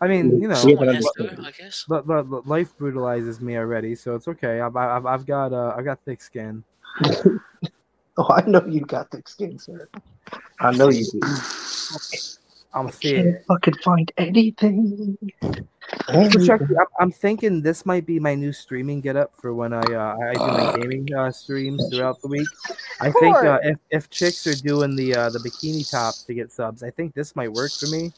I 0.01 0.07
mean, 0.07 0.41
you 0.41 0.47
know, 0.47 0.61
Yeah, 0.65 0.75
but 0.77 0.89
I'm- 0.89 0.95
has 0.95 1.07
I 1.19 1.51
guess. 1.51 1.85
the, 1.87 2.01
the, 2.01 2.23
the 2.23 2.41
life 2.45 2.75
brutalizes 2.77 3.39
me 3.41 3.57
already, 3.57 3.95
so 3.95 4.15
it's 4.15 4.27
okay. 4.27 4.59
I've, 4.59 4.75
I've, 4.75 5.05
I've 5.05 5.25
got 5.25 5.53
uh, 5.53 5.73
I've 5.77 5.85
got 5.85 5.99
thick 6.05 6.21
skin. 6.21 6.63
Oh, 8.17 8.31
I 8.31 8.43
know 8.47 8.65
you 8.65 8.79
got 8.79 9.11
thick 9.11 9.27
skin, 9.27 9.59
sir. 9.59 9.89
I 10.61 10.71
know 10.71 10.87
you 10.87 11.03
do. 11.11 11.19
I'm 12.73 12.87
Can't 12.87 12.93
thick. 12.95 13.43
fucking 13.45 13.73
find 13.83 14.09
anything. 14.15 15.17
So 16.39 16.53
I'm, 16.53 16.85
I'm 16.97 17.11
thinking 17.11 17.61
this 17.61 17.85
might 17.85 18.05
be 18.05 18.17
my 18.19 18.33
new 18.33 18.53
streaming 18.53 19.01
getup 19.01 19.31
for 19.41 19.53
when 19.53 19.73
I 19.73 19.81
uh, 19.81 20.15
I 20.15 20.33
do 20.33 20.39
my 20.39 20.77
gaming 20.79 21.13
uh, 21.13 21.29
streams 21.29 21.83
throughout 21.89 22.21
the 22.21 22.29
week. 22.29 22.47
I 23.01 23.11
think 23.11 23.35
uh, 23.35 23.59
if, 23.63 23.77
if 23.91 24.09
chicks 24.09 24.47
are 24.47 24.55
doing 24.55 24.95
the 24.95 25.13
uh, 25.13 25.29
the 25.29 25.39
bikini 25.39 25.83
top 25.89 26.15
to 26.25 26.33
get 26.33 26.53
subs, 26.53 26.83
I 26.83 26.91
think 26.91 27.13
this 27.15 27.35
might 27.35 27.51
work 27.51 27.71
for 27.73 27.87
me. 27.87 28.13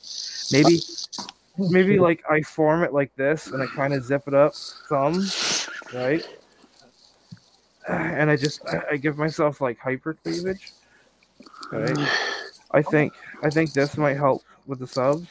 Maybe 0.52 0.80
maybe 1.58 2.00
like 2.00 2.24
I 2.30 2.42
form 2.42 2.84
it 2.84 2.94
like 2.94 3.16
this 3.16 3.48
and 3.48 3.62
I 3.62 3.68
kind 3.68 3.94
of 3.94 4.04
zip 4.04 4.24
it 4.28 4.34
up 4.34 4.54
some, 4.54 5.26
right? 5.94 6.26
And 7.88 8.30
I 8.30 8.36
just 8.36 8.66
I, 8.68 8.82
I 8.92 8.98
give 8.98 9.18
myself 9.18 9.62
like 9.62 9.80
hyper 9.80 10.14
cleavage. 10.16 10.72
Right. 11.72 11.98
I 12.72 12.82
think 12.82 13.14
I 13.44 13.50
think 13.50 13.74
this 13.74 13.98
might 13.98 14.18
help 14.18 14.44
with 14.66 14.80
the 14.80 14.88
subs. 14.88 15.28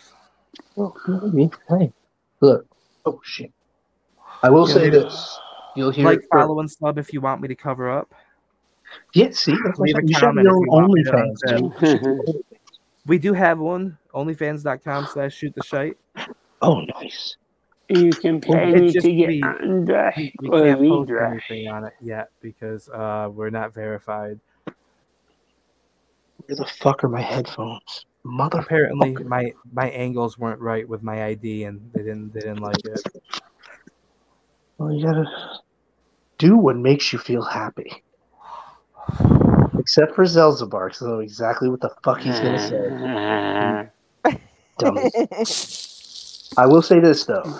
Oh, 0.76 0.94
well, 1.06 1.30
maybe. 1.32 1.50
Hey, 1.68 1.92
look. 2.40 2.66
Oh 3.04 3.20
shit. 3.24 3.52
I 4.42 4.50
will 4.50 4.66
Yeah, 4.68 4.74
say 4.74 4.80
maybe- 4.90 4.98
this. 4.98 5.38
You'll 5.76 5.90
hear 5.90 6.06
like 6.06 6.20
it 6.20 6.28
follow 6.32 6.58
and 6.60 6.70
sub 6.70 6.96
if 6.98 7.12
you 7.12 7.20
want 7.20 7.42
me 7.42 7.48
to 7.48 7.54
cover 7.54 7.90
up. 7.90 8.10
Yeah, 9.12 9.28
see, 9.32 9.54
that's 9.62 9.78
Leave 9.78 9.94
a 9.94 9.98
I'm 9.98 10.06
saying. 10.06 10.08
you 10.08 10.14
should 10.14 10.22
have 10.24 10.34
comment 10.36 10.44
your 10.46 10.64
you 10.64 10.70
want 10.70 10.92
me 10.92 11.02
to 11.04 11.10
OnlyFans. 11.12 12.42
We 13.06 13.18
do 13.18 13.32
have 13.34 13.58
one, 13.60 13.96
onlyfans.com 14.14 15.06
slash 15.12 15.34
shoot 15.34 15.54
the 15.54 15.62
shite. 15.62 15.96
Oh, 16.62 16.80
nice. 16.80 17.36
You 17.88 18.10
can 18.10 18.40
pay 18.40 18.72
It's 18.72 18.94
me 18.94 19.00
to 19.00 19.12
get 19.16 19.28
we- 19.28 19.42
under 19.42 20.12
We, 20.16 20.32
we 20.40 20.48
can't 20.50 20.80
post 20.80 21.10
anything 21.10 21.68
on 21.68 21.84
it 21.84 21.92
yet 22.00 22.30
because 22.40 22.88
uh, 22.88 23.28
we're 23.32 23.50
not 23.50 23.72
verified. 23.74 24.40
Where 26.46 26.56
the 26.56 26.64
fuck 26.80 27.04
are 27.04 27.08
my 27.08 27.20
headphones? 27.20 28.06
Mother. 28.24 28.58
Apparently, 28.58 29.12
my 29.24 29.52
my 29.72 29.88
angles 29.90 30.36
weren't 30.36 30.60
right 30.60 30.88
with 30.88 31.02
my 31.02 31.26
ID, 31.26 31.64
and 31.64 31.80
they 31.94 32.02
didn't 32.02 32.32
they 32.34 32.40
didn't 32.40 32.60
like 32.60 32.84
it. 32.84 33.00
Well, 34.78 34.92
you 34.92 35.04
gotta 35.06 35.26
do 36.38 36.56
what 36.56 36.76
makes 36.76 37.12
you 37.12 37.20
feel 37.20 37.42
happy. 37.42 38.02
Except 39.78 40.14
for 40.16 40.24
Zelzabar, 40.24 40.88
'cause 40.90 41.02
I 41.02 41.06
know 41.06 41.20
exactly 41.20 41.68
what 41.68 41.80
the 41.80 41.90
fuck 42.02 42.20
he's 42.20 42.40
gonna 42.40 42.58
say. 44.24 44.38
Dummy. 44.78 45.10
I 46.58 46.66
will 46.66 46.82
say 46.82 47.00
this 47.00 47.24
though. 47.24 47.58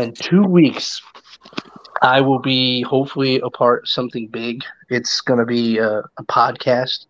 In 0.00 0.12
two 0.14 0.42
weeks, 0.42 1.02
I 2.02 2.20
will 2.20 2.38
be 2.38 2.82
hopefully 2.82 3.40
a 3.40 3.50
part 3.50 3.88
something 3.88 4.28
big. 4.28 4.62
It's 4.90 5.20
going 5.20 5.40
to 5.40 5.46
be 5.46 5.78
a, 5.78 5.98
a 5.98 6.24
podcast. 6.24 7.06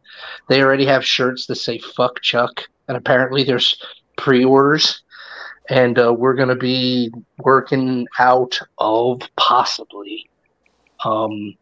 They 0.48 0.62
already 0.62 0.86
have 0.86 1.04
shirts 1.04 1.46
that 1.46 1.56
say 1.56 1.78
"fuck 1.78 2.20
Chuck," 2.22 2.62
and 2.88 2.96
apparently 2.96 3.44
there's 3.44 3.80
pre-orders. 4.16 5.02
And 5.68 5.98
uh, 5.98 6.14
we're 6.14 6.34
going 6.34 6.48
to 6.48 6.54
be 6.54 7.12
working 7.38 8.06
out 8.20 8.56
of 8.78 9.22
possibly, 9.36 10.30
um, 11.04 11.56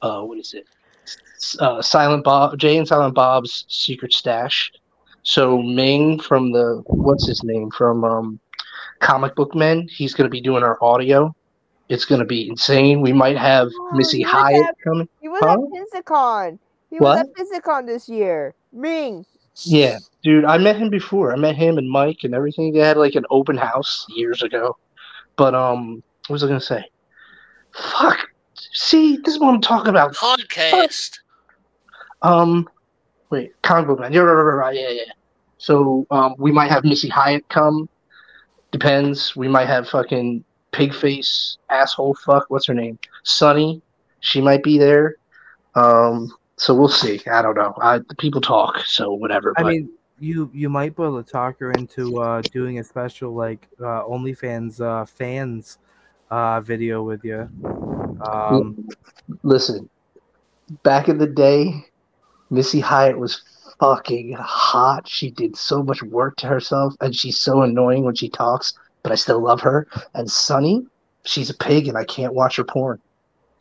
uh, 0.00 0.22
what 0.22 0.38
is 0.38 0.54
it? 0.54 0.64
Uh, 1.60 1.82
Silent 1.82 2.24
Bob, 2.24 2.58
Jay 2.58 2.78
and 2.78 2.88
Silent 2.88 3.14
Bob's 3.14 3.66
secret 3.68 4.14
stash. 4.14 4.72
So 5.22 5.62
Ming 5.62 6.18
from 6.18 6.52
the 6.52 6.82
what's 6.86 7.26
his 7.26 7.42
name 7.44 7.70
from 7.70 8.04
um, 8.04 8.40
Comic 9.00 9.34
Book 9.34 9.54
Men, 9.54 9.86
he's 9.88 10.14
going 10.14 10.26
to 10.26 10.30
be 10.30 10.40
doing 10.40 10.62
our 10.62 10.82
audio. 10.82 11.34
It's 11.88 12.04
going 12.04 12.20
to 12.20 12.24
be 12.26 12.48
insane. 12.48 13.00
We 13.02 13.12
might 13.12 13.36
have 13.36 13.68
Oh, 13.78 13.90
Missy 13.94 14.22
Hyatt 14.22 14.66
at- 14.66 14.76
coming. 14.82 15.08
He 15.20 15.28
was 15.28 15.40
Huh? 15.42 15.52
at 15.52 16.04
Physicon. 16.04 16.58
He 16.90 16.96
What? 16.96 17.18
was 17.18 17.18
at 17.20 17.62
Physicon 17.62 17.86
this 17.86 18.08
year. 18.08 18.54
Ming. 18.72 19.24
Yeah, 19.64 19.98
dude, 20.22 20.46
I 20.46 20.56
met 20.56 20.76
him 20.76 20.88
before. 20.88 21.30
I 21.32 21.36
met 21.36 21.54
him 21.56 21.76
and 21.76 21.88
Mike 21.90 22.20
and 22.24 22.34
everything. 22.34 22.72
They 22.72 22.78
had 22.78 22.96
like 22.96 23.14
an 23.16 23.26
open 23.30 23.56
house 23.58 24.06
years 24.08 24.42
ago. 24.42 24.78
But 25.36 25.54
um, 25.54 26.02
what 26.26 26.34
was 26.34 26.42
I 26.44 26.46
gonna 26.46 26.60
say? 26.60 26.84
Fuck. 27.74 28.18
See, 28.72 29.18
this 29.18 29.34
is 29.34 29.40
what 29.40 29.52
I'm 29.54 29.60
talking 29.60 29.90
about. 29.90 30.14
Podcast. 30.14 31.18
Um, 32.22 32.66
wait, 33.32 33.60
comic 33.62 33.88
book 33.88 33.98
man. 33.98 34.12
Yeah, 34.12 34.20
right, 34.20 34.42
right, 34.42 34.54
right, 34.54 34.76
yeah, 34.76 34.90
yeah. 34.90 35.12
So 35.58 36.06
um, 36.10 36.34
we 36.38 36.52
might 36.52 36.70
have 36.70 36.84
Missy 36.84 37.08
Hyatt 37.08 37.48
come. 37.48 37.88
Depends. 38.70 39.34
We 39.34 39.48
might 39.48 39.66
have 39.66 39.88
fucking 39.88 40.44
pig 40.70 40.94
face 40.94 41.56
asshole 41.70 42.14
fuck. 42.24 42.46
What's 42.48 42.66
her 42.66 42.74
name? 42.74 42.98
Sunny. 43.24 43.82
She 44.20 44.40
might 44.40 44.62
be 44.62 44.78
there. 44.78 45.16
Um, 45.74 46.32
so 46.56 46.74
we'll 46.74 46.88
see. 46.88 47.20
I 47.30 47.42
don't 47.42 47.56
know. 47.56 47.74
I 47.80 48.00
people 48.18 48.40
talk, 48.40 48.78
so 48.80 49.12
whatever. 49.12 49.54
I 49.56 49.62
but- 49.62 49.68
mean, 49.72 49.90
you 50.20 50.50
you 50.54 50.68
might 50.68 50.94
be 50.96 51.02
able 51.02 51.22
to 51.22 51.28
talk 51.28 51.58
her 51.58 51.72
into 51.72 52.20
uh, 52.20 52.42
doing 52.52 52.78
a 52.78 52.84
special 52.84 53.32
like 53.34 53.66
uh, 53.80 54.04
OnlyFans 54.04 54.80
uh, 54.80 55.04
fans 55.04 55.78
uh, 56.30 56.60
video 56.60 57.02
with 57.02 57.24
you. 57.24 57.48
Um, 58.24 58.88
Listen, 59.42 59.88
back 60.82 61.08
in 61.08 61.18
the 61.18 61.26
day, 61.26 61.86
Missy 62.52 62.80
Hyatt 62.80 63.18
was 63.18 63.42
fucking 63.80 64.34
hot. 64.34 65.08
She 65.08 65.30
did 65.30 65.56
so 65.56 65.82
much 65.82 66.02
work 66.02 66.36
to 66.36 66.46
herself, 66.46 66.94
and 67.00 67.16
she's 67.16 67.40
so 67.40 67.62
annoying 67.62 68.04
when 68.04 68.14
she 68.14 68.28
talks, 68.28 68.74
but 69.02 69.10
I 69.10 69.16
still 69.16 69.40
love 69.40 69.60
her. 69.62 69.88
And 70.14 70.30
Sunny, 70.30 70.86
she's 71.24 71.50
a 71.50 71.54
pig, 71.54 71.88
and 71.88 71.96
I 71.96 72.04
can't 72.04 72.34
watch 72.34 72.56
her 72.56 72.64
porn. 72.64 73.00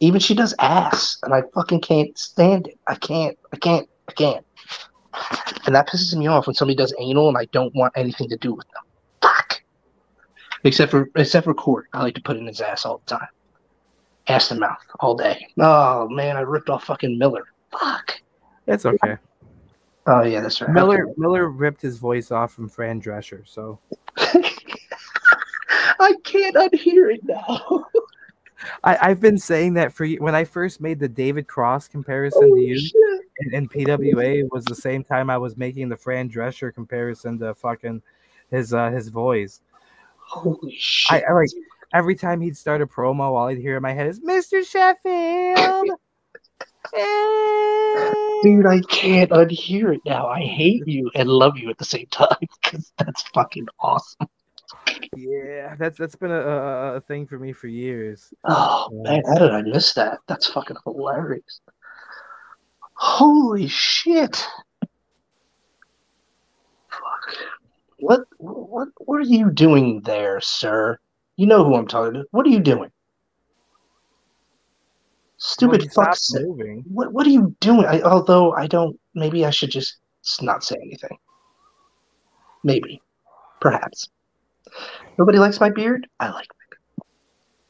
Even 0.02 0.20
she 0.20 0.36
does 0.36 0.54
ass, 0.60 1.18
and 1.24 1.34
I 1.34 1.44
fucking 1.54 1.82
can't 1.82 2.16
stand 2.18 2.68
it. 2.68 2.78
I 2.88 2.96
can't, 2.96 3.38
I 3.54 3.58
can't, 3.58 3.88
I 4.08 4.12
can't. 4.12 4.46
And 5.66 5.76
that 5.76 5.88
pisses 5.88 6.16
me 6.16 6.28
off 6.28 6.48
when 6.48 6.56
somebody 6.56 6.76
does 6.76 6.94
anal, 7.00 7.30
and 7.30 7.38
I 7.38 7.46
don't 7.46 7.74
want 7.74 7.94
anything 7.96 8.30
to 8.30 8.38
do 8.38 8.54
with 8.54 8.68
them. 8.74 8.84
Fuck. 9.22 9.62
Except 10.64 10.92
for 10.92 11.10
except 11.16 11.46
for 11.46 11.54
Court, 11.54 11.88
I 11.94 12.02
like 12.02 12.16
to 12.16 12.22
put 12.22 12.38
in 12.38 12.46
his 12.46 12.62
ass 12.62 12.86
all 12.86 13.02
the 13.06 13.18
time 13.18 13.28
ass 14.28 14.50
to 14.50 14.56
mouth 14.56 14.78
all 15.00 15.16
day. 15.16 15.48
Oh 15.60 16.08
man, 16.10 16.38
I 16.38 16.42
ripped 16.42 16.70
off 16.70 16.86
fucking 16.86 17.18
Miller. 17.18 17.46
Fuck. 17.72 18.22
It's 18.68 18.86
okay. 18.86 19.18
Oh 20.08 20.24
yeah, 20.24 20.42
that's 20.42 20.62
right. 20.62 20.72
Miller 20.72 21.08
Miller 21.18 21.50
ripped 21.50 21.82
his 21.82 21.98
voice 21.98 22.32
off 22.32 22.54
from 22.54 22.70
Fran 22.70 23.02
Drescher, 23.02 23.48
so 23.48 23.80
I 24.18 26.14
can't 26.24 26.56
unhear 26.56 27.14
it 27.14 27.22
now. 27.24 27.86
I, 28.84 29.10
I've 29.10 29.20
been 29.20 29.38
saying 29.38 29.74
that 29.76 29.94
for. 29.94 30.08
When 30.08 30.36
I 30.36 30.44
first 30.44 30.82
made 30.82 31.00
the 31.00 31.08
David 31.08 31.48
Cross 31.48 31.88
comparison 31.88 32.44
Oh, 32.44 32.56
to 32.56 32.62
you 32.62 33.22
and, 33.40 33.54
in, 33.54 33.64
in 33.64 33.70
PWA 33.70 34.48
was 34.52 34.66
the 34.66 34.76
same 34.76 35.04
time 35.04 35.30
I 35.30 35.38
was 35.38 35.58
making 35.58 35.90
the 35.90 35.98
Fran 35.98 36.30
Drescher 36.30 36.74
comparison 36.74 37.40
to 37.40 37.54
fucking 37.56 38.02
his 38.50 38.74
uh, 38.74 38.90
his 38.90 39.10
voice. 39.10 39.62
Holy 40.18 40.76
shit! 40.80 41.24
I, 41.24 41.30
I 41.30 41.34
like 41.34 41.50
every 41.94 42.16
time 42.16 42.42
he'd 42.42 42.58
start 42.58 42.82
a 42.82 42.88
promo, 42.88 43.22
all 43.22 43.48
I'd 43.48 43.58
hear 43.58 43.78
in 43.78 43.82
my 43.82 43.94
head 43.94 44.08
is 44.08 44.20
Mr. 44.20 44.66
Sheffield. 44.66 45.90
Eh." 46.96 48.14
Dude, 48.44 48.66
I 48.66 48.82
can't 48.90 49.30
unhear 49.32 49.96
it 49.96 50.02
now. 50.06 50.28
I 50.28 50.40
hate 50.40 50.88
you 50.88 51.12
and 51.14 51.30
love 51.30 51.58
you 51.58 51.70
at 51.70 51.78
the 51.78 51.86
same 51.86 52.08
time 52.08 52.38
because 52.64 52.92
that's 52.98 53.22
fucking 53.34 53.68
awesome. 53.80 54.28
Yeah, 55.16 55.76
that's 55.78 55.98
that's 55.98 56.16
been 56.16 56.32
a, 56.32 56.40
a, 56.40 56.96
a 56.96 57.02
thing 57.02 57.28
for 57.28 57.38
me 57.38 57.54
for 57.54 57.68
years. 57.68 58.34
Oh 58.46 58.88
man, 58.92 59.24
how 59.28 59.40
did 59.40 59.52
I 59.52 59.62
miss 59.62 59.94
that? 59.94 60.20
That's 60.28 60.48
fucking 60.48 60.78
hilarious. 60.86 61.62
Holy 62.94 63.68
shit! 63.68 64.48
Fuck. 66.90 67.36
What 68.00 68.22
what 68.38 68.90
what 68.98 69.18
are 69.18 69.22
you 69.22 69.52
doing 69.52 70.02
there, 70.02 70.40
sir? 70.40 70.98
You 71.36 71.48
know 71.48 71.64
who 71.64 71.76
I'm 71.76 71.88
talking 71.88 72.14
to. 72.14 72.26
What 72.32 72.46
are 72.46 72.50
you 72.50 72.60
doing? 72.60 72.92
Stupid 75.44 75.92
fuck. 75.92 76.16
What 76.86 77.14
what 77.14 77.26
are 77.26 77.32
you 77.32 77.56
doing? 77.62 77.88
I, 77.88 78.02
although 78.02 78.54
I 78.54 78.68
don't. 78.68 79.00
Maybe 79.16 79.44
I 79.44 79.50
should 79.50 79.72
just 79.72 79.98
not 80.40 80.64
say 80.64 80.76
anything. 80.76 81.18
Maybe, 82.64 83.02
perhaps. 83.60 84.08
Nobody 85.18 85.40
likes 85.40 85.60
my 85.60 85.72
beard. 85.72 86.06
I 86.20 86.30
like 86.30 86.46
it. 86.46 87.04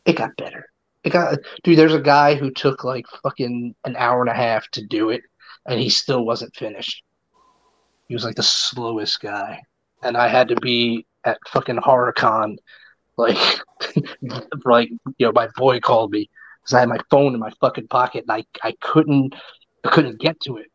It 0.06 0.18
got 0.18 0.36
better. 0.36 0.66
It 1.06 1.12
got 1.12 1.40
dude. 1.64 1.78
There's 1.78 1.94
a 1.94 2.02
guy 2.02 2.36
who 2.36 2.52
took 2.52 2.84
like 2.84 3.06
fucking 3.24 3.74
an 3.86 3.96
hour 3.96 4.20
and 4.20 4.30
a 4.30 4.34
half 4.34 4.68
to 4.72 4.86
do 4.86 5.10
it, 5.10 5.22
and 5.66 5.80
he 5.80 5.88
still 5.88 6.26
wasn't 6.26 6.54
finished. 6.54 7.06
He 8.10 8.14
was 8.14 8.26
like 8.26 8.36
the 8.36 8.44
slowest 8.44 9.22
guy, 9.22 9.62
and 10.04 10.18
I 10.18 10.28
had 10.28 10.50
to 10.50 10.58
be 10.58 11.06
at 11.24 11.38
fucking 11.48 11.78
HorrorCon, 11.78 12.58
like, 13.16 13.38
like 14.66 14.90
you 15.18 15.28
know, 15.28 15.32
my 15.34 15.48
boy 15.56 15.80
called 15.80 16.12
me 16.12 16.30
because 16.62 16.74
I 16.76 16.80
had 16.82 16.90
my 16.90 17.00
phone 17.10 17.34
in 17.34 17.40
my 17.40 17.52
fucking 17.60 17.88
pocket 17.88 18.26
and 18.28 18.32
I, 18.32 18.46
I 18.68 18.74
couldn't 18.82 19.36
I 19.84 19.90
couldn't 19.90 20.20
get 20.20 20.40
to 20.42 20.58
it. 20.58 20.68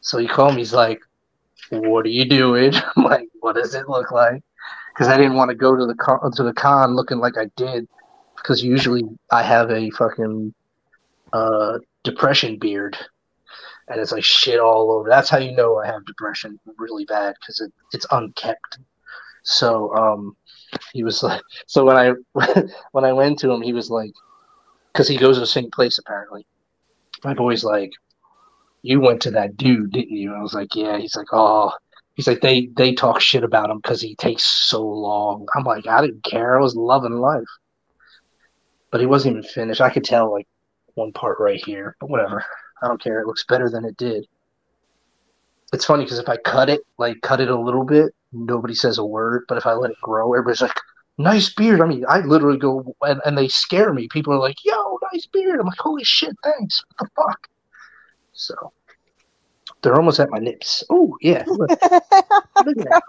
So 0.00 0.18
he 0.18 0.26
called 0.26 0.54
me. 0.54 0.60
He's 0.60 0.72
like, 0.72 1.00
"What 1.70 2.06
are 2.06 2.10
you 2.10 2.24
doing?" 2.24 2.72
I'm 2.96 3.04
like, 3.04 3.28
"What 3.40 3.56
does 3.56 3.74
it 3.74 3.88
look 3.88 4.10
like?" 4.10 4.42
Because 4.94 5.08
I 5.08 5.16
didn't 5.16 5.34
want 5.34 5.50
to 5.50 5.54
go 5.54 5.76
to 5.76 5.86
the 5.86 5.94
con, 5.94 6.32
to 6.32 6.42
the 6.42 6.52
con 6.52 6.94
looking 6.94 7.18
like 7.18 7.36
I 7.36 7.46
did. 7.56 7.86
Because 8.36 8.62
usually 8.62 9.04
I 9.30 9.42
have 9.42 9.70
a 9.70 9.90
fucking 9.90 10.54
uh, 11.32 11.78
depression 12.04 12.58
beard, 12.58 12.96
and 13.88 14.00
it's 14.00 14.12
like 14.12 14.24
shit 14.24 14.58
all 14.58 14.92
over. 14.92 15.08
That's 15.08 15.28
how 15.28 15.38
you 15.38 15.52
know 15.52 15.78
I 15.78 15.86
have 15.86 16.06
depression 16.06 16.58
really 16.78 17.04
bad 17.04 17.34
because 17.38 17.60
it, 17.60 17.72
it's 17.92 18.06
unkept. 18.10 18.78
So 19.42 19.94
um, 19.94 20.36
he 20.92 21.04
was 21.04 21.22
like, 21.22 21.42
so 21.66 21.84
when 21.84 21.96
I 21.96 22.14
when 22.92 23.04
I 23.04 23.12
went 23.12 23.38
to 23.40 23.50
him, 23.50 23.60
he 23.60 23.72
was 23.72 23.90
like, 23.90 24.12
because 24.92 25.08
he 25.08 25.16
goes 25.16 25.36
to 25.36 25.40
the 25.40 25.46
same 25.46 25.70
place 25.70 25.98
apparently. 25.98 26.46
My 27.24 27.34
boy's 27.34 27.64
like, 27.64 27.92
"You 28.82 29.00
went 29.00 29.22
to 29.22 29.30
that 29.32 29.56
dude, 29.56 29.92
didn't 29.92 30.16
you?" 30.16 30.34
I 30.34 30.42
was 30.42 30.54
like, 30.54 30.74
"Yeah." 30.74 30.98
He's 30.98 31.16
like, 31.16 31.28
"Oh." 31.32 31.72
He's 32.14 32.26
like, 32.26 32.40
"They 32.40 32.66
they 32.76 32.94
talk 32.94 33.20
shit 33.20 33.44
about 33.44 33.70
him 33.70 33.78
because 33.78 34.00
he 34.00 34.14
takes 34.14 34.44
so 34.44 34.82
long." 34.86 35.46
I'm 35.54 35.64
like, 35.64 35.86
"I 35.86 36.00
didn't 36.02 36.24
care. 36.24 36.58
I 36.58 36.62
was 36.62 36.76
loving 36.76 37.14
life." 37.14 37.48
But 38.90 39.00
he 39.00 39.06
wasn't 39.06 39.36
even 39.36 39.48
finished. 39.48 39.80
I 39.80 39.90
could 39.90 40.04
tell 40.04 40.30
like 40.32 40.48
one 40.94 41.12
part 41.12 41.38
right 41.40 41.62
here, 41.64 41.96
but 42.00 42.10
whatever. 42.10 42.44
I 42.82 42.88
don't 42.88 43.02
care. 43.02 43.20
It 43.20 43.26
looks 43.26 43.44
better 43.44 43.70
than 43.70 43.84
it 43.84 43.96
did. 43.96 44.26
It's 45.72 45.84
funny 45.84 46.04
because 46.04 46.18
if 46.18 46.28
I 46.28 46.36
cut 46.38 46.68
it, 46.68 46.80
like 46.98 47.20
cut 47.22 47.40
it 47.40 47.50
a 47.50 47.60
little 47.60 47.84
bit, 47.84 48.12
nobody 48.32 48.74
says 48.74 48.98
a 48.98 49.04
word. 49.04 49.44
But 49.48 49.58
if 49.58 49.66
I 49.66 49.74
let 49.74 49.92
it 49.92 50.00
grow, 50.02 50.32
everybody's 50.32 50.62
like, 50.62 50.78
nice 51.18 51.52
beard. 51.52 51.80
I 51.80 51.86
mean, 51.86 52.04
I 52.08 52.20
literally 52.20 52.58
go 52.58 52.94
and, 53.02 53.20
and 53.24 53.36
they 53.36 53.48
scare 53.48 53.92
me. 53.92 54.08
People 54.08 54.32
are 54.32 54.38
like, 54.38 54.64
yo, 54.64 54.98
nice 55.12 55.26
beard. 55.26 55.60
I'm 55.60 55.66
like, 55.66 55.78
holy 55.78 56.04
shit, 56.04 56.36
thanks. 56.42 56.82
What 56.96 57.08
the 57.08 57.22
fuck? 57.22 57.48
So 58.32 58.72
they're 59.82 59.96
almost 59.96 60.20
at 60.20 60.30
my 60.30 60.38
nips. 60.38 60.84
Oh, 60.90 61.16
yeah. 61.20 61.44
Look, 61.46 61.70
look 61.70 61.80
at 61.82 62.86
that. 62.88 63.02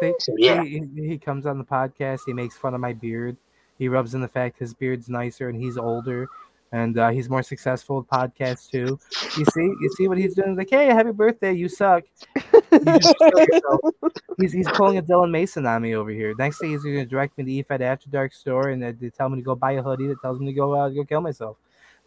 See, 0.00 0.12
So, 0.18 0.34
yeah. 0.36 0.62
he, 0.64 0.82
he 0.94 1.18
comes 1.18 1.46
on 1.46 1.58
the 1.58 1.64
podcast. 1.64 2.20
He 2.26 2.32
makes 2.32 2.56
fun 2.56 2.74
of 2.74 2.80
my 2.80 2.92
beard. 2.92 3.36
He 3.78 3.88
rubs 3.88 4.14
in 4.14 4.20
the 4.20 4.28
fact 4.28 4.58
his 4.58 4.74
beard's 4.74 5.08
nicer 5.08 5.48
and 5.48 5.60
he's 5.60 5.76
older, 5.76 6.28
and 6.74 6.98
uh, 6.98 7.10
he's 7.10 7.30
more 7.30 7.42
successful 7.44 7.98
with 7.98 8.08
podcasts 8.08 8.68
too. 8.68 8.98
You 9.38 9.44
see, 9.44 9.62
you 9.62 9.90
see 9.96 10.08
what 10.08 10.18
he's 10.18 10.34
doing. 10.34 10.50
He's 10.50 10.58
like, 10.58 10.70
hey, 10.70 10.86
happy 10.86 11.12
birthday! 11.12 11.52
You 11.52 11.68
suck. 11.68 12.02
You 12.34 12.42
should 12.42 13.16
kill 13.16 13.38
yourself. 13.52 13.80
he's 14.40 14.52
he's 14.52 14.68
pulling 14.70 14.98
a 14.98 15.02
Dylan 15.02 15.30
Mason 15.30 15.66
on 15.66 15.82
me 15.82 15.94
over 15.94 16.10
here. 16.10 16.34
Next 16.36 16.58
thing 16.58 16.70
he's 16.72 16.82
going 16.82 16.96
to 16.96 17.06
direct 17.06 17.38
me 17.38 17.44
to 17.62 17.64
EFED 17.64 17.80
After 17.80 18.10
Dark 18.10 18.32
store, 18.32 18.70
and 18.70 18.82
they, 18.82 18.90
they 18.90 19.10
tell 19.10 19.28
me 19.28 19.36
to 19.36 19.42
go 19.42 19.54
buy 19.54 19.72
a 19.72 19.82
hoodie 19.82 20.08
that 20.08 20.20
tells 20.20 20.40
me 20.40 20.46
to 20.46 20.52
go 20.52 20.74
uh, 20.74 20.88
go 20.88 21.04
kill 21.04 21.20
myself. 21.20 21.56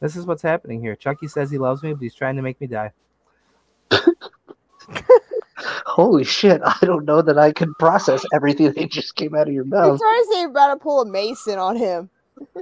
This 0.01 0.17
is 0.17 0.25
what's 0.25 0.41
happening 0.41 0.81
here. 0.81 0.97
Chucky 0.97 1.29
says 1.29 1.49
he 1.49 1.57
loves 1.57 1.81
me, 1.81 1.93
but 1.93 2.01
he's 2.01 2.13
trying 2.13 2.35
to 2.35 2.41
make 2.41 2.59
me 2.59 2.67
die. 2.67 2.91
Holy 5.85 6.25
shit. 6.25 6.61
I 6.63 6.77
don't 6.81 7.05
know 7.05 7.21
that 7.21 7.37
I 7.39 7.53
can 7.53 7.73
process 7.75 8.23
everything 8.33 8.73
that 8.73 8.91
just 8.91 9.15
came 9.15 9.33
out 9.33 9.47
of 9.47 9.53
your 9.53 9.63
mouth. 9.63 9.85
He's 9.85 9.91
mouth. 9.93 9.99
trying 10.01 10.23
to 10.23 10.29
say 10.31 10.39
you're 10.41 10.49
about 10.49 10.73
to 10.73 10.75
pull 10.77 11.01
a 11.01 11.05
Mason 11.05 11.57
on 11.57 11.77
him. 11.77 12.09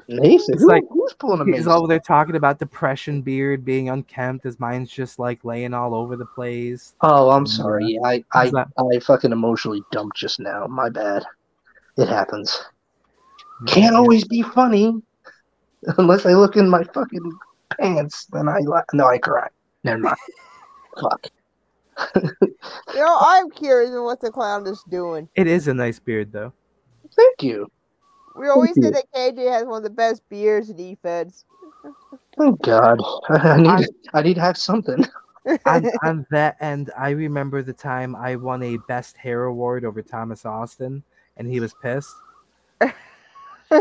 Mason? 0.07 0.53
It's 0.53 0.63
Who- 0.63 0.69
like- 0.69 0.83
who's 0.89 1.13
pulling 1.13 1.41
a 1.41 1.45
He's 1.45 1.65
Mason? 1.65 1.71
over 1.71 1.87
there 1.87 1.99
talking 1.99 2.35
about 2.35 2.59
depression 2.59 3.21
beard 3.21 3.65
being 3.65 3.89
unkempt. 3.89 4.43
His 4.43 4.59
mind's 4.59 4.91
just 4.91 5.19
like 5.19 5.43
laying 5.43 5.73
all 5.73 5.93
over 5.95 6.15
the 6.15 6.25
place. 6.25 6.93
Oh, 7.01 7.31
I'm 7.31 7.45
mm. 7.45 7.49
sorry. 7.49 7.85
Yeah, 7.93 8.07
I, 8.07 8.23
I, 8.33 8.49
that? 8.51 8.67
I 8.77 8.99
fucking 8.99 9.31
emotionally 9.31 9.83
dumped 9.91 10.17
just 10.17 10.39
now. 10.39 10.67
My 10.67 10.89
bad. 10.89 11.23
It 11.97 12.07
happens. 12.07 12.61
Mm. 13.63 13.67
Can't 13.67 13.95
always 13.95 14.25
be 14.25 14.41
funny 14.41 14.93
unless 15.97 16.25
I 16.25 16.33
look 16.33 16.55
in 16.55 16.69
my 16.69 16.83
fucking 16.83 17.31
pants. 17.79 18.25
Then 18.25 18.47
I 18.49 18.59
la- 18.59 18.81
no, 18.93 19.07
I 19.07 19.17
cry. 19.17 19.47
Never 19.83 19.99
mind. 19.99 20.17
Fuck. 21.01 21.27
You 22.13 22.31
know, 22.95 23.17
I'm 23.21 23.49
curious 23.51 23.91
of 23.91 24.03
what 24.03 24.19
the 24.19 24.31
clown 24.31 24.67
is 24.67 24.83
doing. 24.89 25.29
It 25.35 25.47
is 25.47 25.67
a 25.67 25.73
nice 25.73 25.99
beard, 25.99 26.31
though. 26.31 26.51
Thank 27.15 27.43
you. 27.43 27.71
We 28.35 28.47
always 28.49 28.75
you. 28.75 28.83
say 28.83 28.89
that 28.91 29.05
KJ 29.15 29.51
has 29.51 29.65
one 29.65 29.77
of 29.77 29.83
the 29.83 29.89
best 29.89 30.27
beers 30.29 30.69
in 30.69 30.79
E 30.79 30.97
EFEDs. 31.03 31.45
Thank 31.83 31.95
oh, 32.37 32.51
God. 32.63 32.99
I 33.29 33.57
need. 33.57 33.87
I 34.13 34.21
need 34.21 34.33
to 34.35 34.41
have 34.41 34.57
something. 34.57 35.05
on, 35.65 35.85
on 36.03 36.25
that 36.31 36.57
end, 36.59 36.91
I 36.97 37.11
remember 37.11 37.61
the 37.61 37.73
time 37.73 38.15
I 38.15 38.35
won 38.35 38.61
a 38.63 38.77
best 38.87 39.15
hair 39.17 39.45
award 39.45 39.85
over 39.85 40.01
Thomas 40.01 40.45
Austin, 40.45 41.03
and 41.37 41.47
he 41.47 41.59
was 41.59 41.73
pissed. 41.81 42.15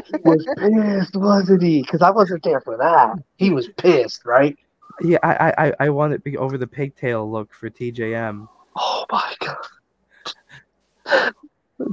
He 0.07 0.17
was 0.25 0.47
pissed, 0.57 1.15
wasn't 1.15 1.63
he? 1.63 1.83
Because 1.83 2.01
I 2.01 2.11
wasn't 2.11 2.43
there 2.43 2.63
for 2.63 2.79
that. 2.79 3.17
He 3.37 3.51
was 3.51 3.69
pissed, 3.69 4.25
right? 4.25 4.57
Yeah, 5.03 5.19
I 5.23 5.35
I, 5.35 5.67
I- 5.67 5.75
I 5.81 5.89
won 5.91 6.13
it 6.13 6.25
be- 6.25 6.39
over 6.39 6.57
the 6.57 6.67
pigtail 6.67 7.31
look 7.31 7.53
for 7.53 7.69
TJM. 7.69 8.49
Oh 8.77 9.05
my 9.13 9.35
god. 9.41 11.33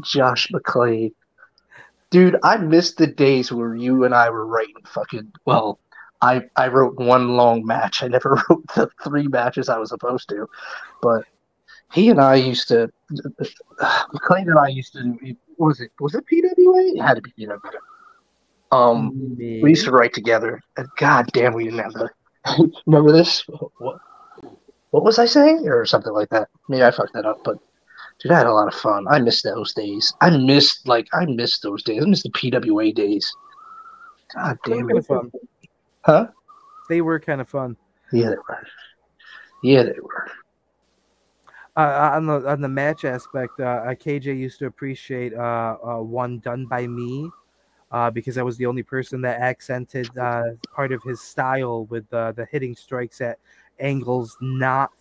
Josh 0.03 0.47
McClane. 0.53 1.13
Dude, 2.11 2.37
I 2.43 2.57
missed 2.57 2.97
the 2.97 3.07
days 3.07 3.51
where 3.51 3.73
you 3.73 4.03
and 4.03 4.13
I 4.13 4.29
were 4.29 4.45
writing 4.45 4.75
fucking 4.85 5.31
well, 5.45 5.79
I, 6.21 6.43
I 6.55 6.67
wrote 6.67 6.99
one 6.99 7.35
long 7.35 7.65
match. 7.65 8.03
I 8.03 8.07
never 8.07 8.41
wrote 8.49 8.67
the 8.75 8.89
three 9.03 9.27
matches 9.27 9.69
I 9.69 9.77
was 9.77 9.89
supposed 9.89 10.29
to. 10.29 10.47
But 11.01 11.23
he 11.93 12.09
and 12.09 12.21
I 12.21 12.35
used 12.35 12.67
to 12.67 12.91
McClane 14.13 14.47
and 14.47 14.59
I 14.59 14.67
used 14.67 14.93
to 14.93 15.17
was 15.57 15.79
it 15.81 15.91
was 15.99 16.15
it 16.15 16.25
PWA? 16.25 16.95
It 16.95 17.01
had 17.01 17.15
to 17.15 17.21
be 17.21 17.31
PWA. 17.31 17.59
Um 18.71 19.35
we 19.37 19.69
used 19.69 19.85
to 19.85 19.91
write 19.91 20.13
together 20.13 20.61
and 20.77 20.87
god 20.97 21.27
damn 21.33 21.53
we 21.53 21.65
didn't 21.65 21.79
have 21.79 21.93
the 21.93 22.09
remember 22.85 23.11
this? 23.11 23.43
What 23.77 23.99
what 24.91 25.03
was 25.03 25.19
I 25.19 25.25
saying? 25.25 25.67
Or 25.67 25.85
something 25.85 26.13
like 26.13 26.29
that. 26.29 26.49
Maybe 26.69 26.83
I 26.83 26.91
fucked 26.91 27.13
that 27.13 27.25
up, 27.25 27.43
but 27.43 27.57
dude, 28.21 28.31
I 28.31 28.37
had 28.37 28.47
a 28.47 28.53
lot 28.53 28.67
of 28.67 28.79
fun. 28.79 29.07
I 29.09 29.19
missed 29.19 29.43
those 29.43 29.73
days. 29.73 30.13
I 30.21 30.29
missed 30.29 30.87
like 30.87 31.07
I 31.13 31.25
missed 31.25 31.63
those 31.63 31.83
days. 31.83 32.03
I 32.03 32.07
missed 32.07 32.23
the 32.23 32.29
PWA 32.29 32.93
days. 32.93 33.31
God 34.33 34.57
damn 34.65 34.89
it. 34.89 35.05
fun. 35.05 35.31
Huh? 36.03 36.27
They 36.89 37.01
were 37.01 37.19
kind 37.19 37.41
of 37.41 37.49
fun. 37.49 37.77
Yeah, 38.11 38.29
they 38.29 38.35
were. 38.35 38.67
Yeah, 39.63 39.83
they 39.83 39.99
were. 40.01 40.31
Uh, 41.75 42.11
on 42.13 42.25
the 42.25 42.47
on 42.47 42.61
the 42.61 42.67
match 42.67 43.05
aspect, 43.05 43.59
uh, 43.59 43.63
uh, 43.63 43.95
KJ 43.95 44.37
used 44.37 44.59
to 44.59 44.65
appreciate 44.65 45.33
uh, 45.33 45.77
uh, 45.83 45.97
one 45.99 46.39
done 46.39 46.65
by 46.65 46.85
me, 46.85 47.29
uh, 47.91 48.11
because 48.11 48.37
I 48.37 48.43
was 48.43 48.57
the 48.57 48.65
only 48.65 48.83
person 48.83 49.21
that 49.21 49.39
accented 49.39 50.15
uh, 50.17 50.43
part 50.73 50.91
of 50.91 51.01
his 51.03 51.21
style 51.21 51.85
with 51.85 52.11
uh, 52.13 52.33
the 52.33 52.45
hitting 52.45 52.75
strikes 52.75 53.21
at 53.21 53.39
angles 53.79 54.37
not 54.41 54.91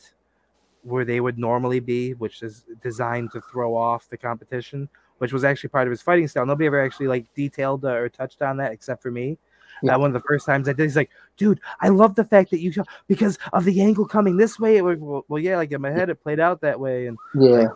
where 0.83 1.05
they 1.05 1.21
would 1.21 1.39
normally 1.39 1.81
be, 1.81 2.15
which 2.15 2.43
is 2.43 2.65
designed 2.83 3.31
to 3.33 3.41
throw 3.41 3.77
off 3.77 4.09
the 4.09 4.17
competition, 4.17 4.89
which 5.19 5.33
was 5.33 5.45
actually 5.45 5.69
part 5.69 5.87
of 5.87 5.91
his 5.91 6.03
fighting 6.03 6.27
style. 6.29 6.47
Nobody 6.47 6.67
ever 6.67 6.83
actually 6.83 7.09
like 7.09 7.27
detailed 7.35 7.85
uh, 7.85 7.91
or 7.91 8.09
touched 8.09 8.43
on 8.43 8.57
that 8.59 8.73
except 8.73 9.03
for 9.03 9.11
me. 9.11 9.39
Yeah. 9.83 9.95
Uh, 9.95 10.01
one 10.01 10.11
of 10.11 10.15
the 10.15 10.27
first 10.29 10.45
times 10.47 10.69
I 10.69 10.73
did, 10.73 10.83
he's 10.85 10.97
like, 10.97 11.11
"Dude, 11.37 11.61
I 11.81 11.89
love 11.89 12.15
the 12.15 12.25
fact 12.25 12.51
that 12.51 12.61
you 12.61 12.71
show 12.73 12.85
because 13.07 13.39
of 13.53 13.65
the 13.65 13.81
angle 13.81 14.07
coming 14.07 14.37
this 14.37 14.59
way." 14.59 14.77
It 14.77 14.85
was, 14.85 14.99
well, 14.99 15.25
well, 15.29 15.43
yeah, 15.43 15.57
like 15.57 15.73
in 15.73 15.81
my 15.81 15.91
head, 15.91 16.11
it 16.11 16.23
played 16.23 16.41
out 16.41 16.61
that 16.61 16.79
way, 16.79 17.07
and 17.07 17.17
Yeah. 17.35 17.69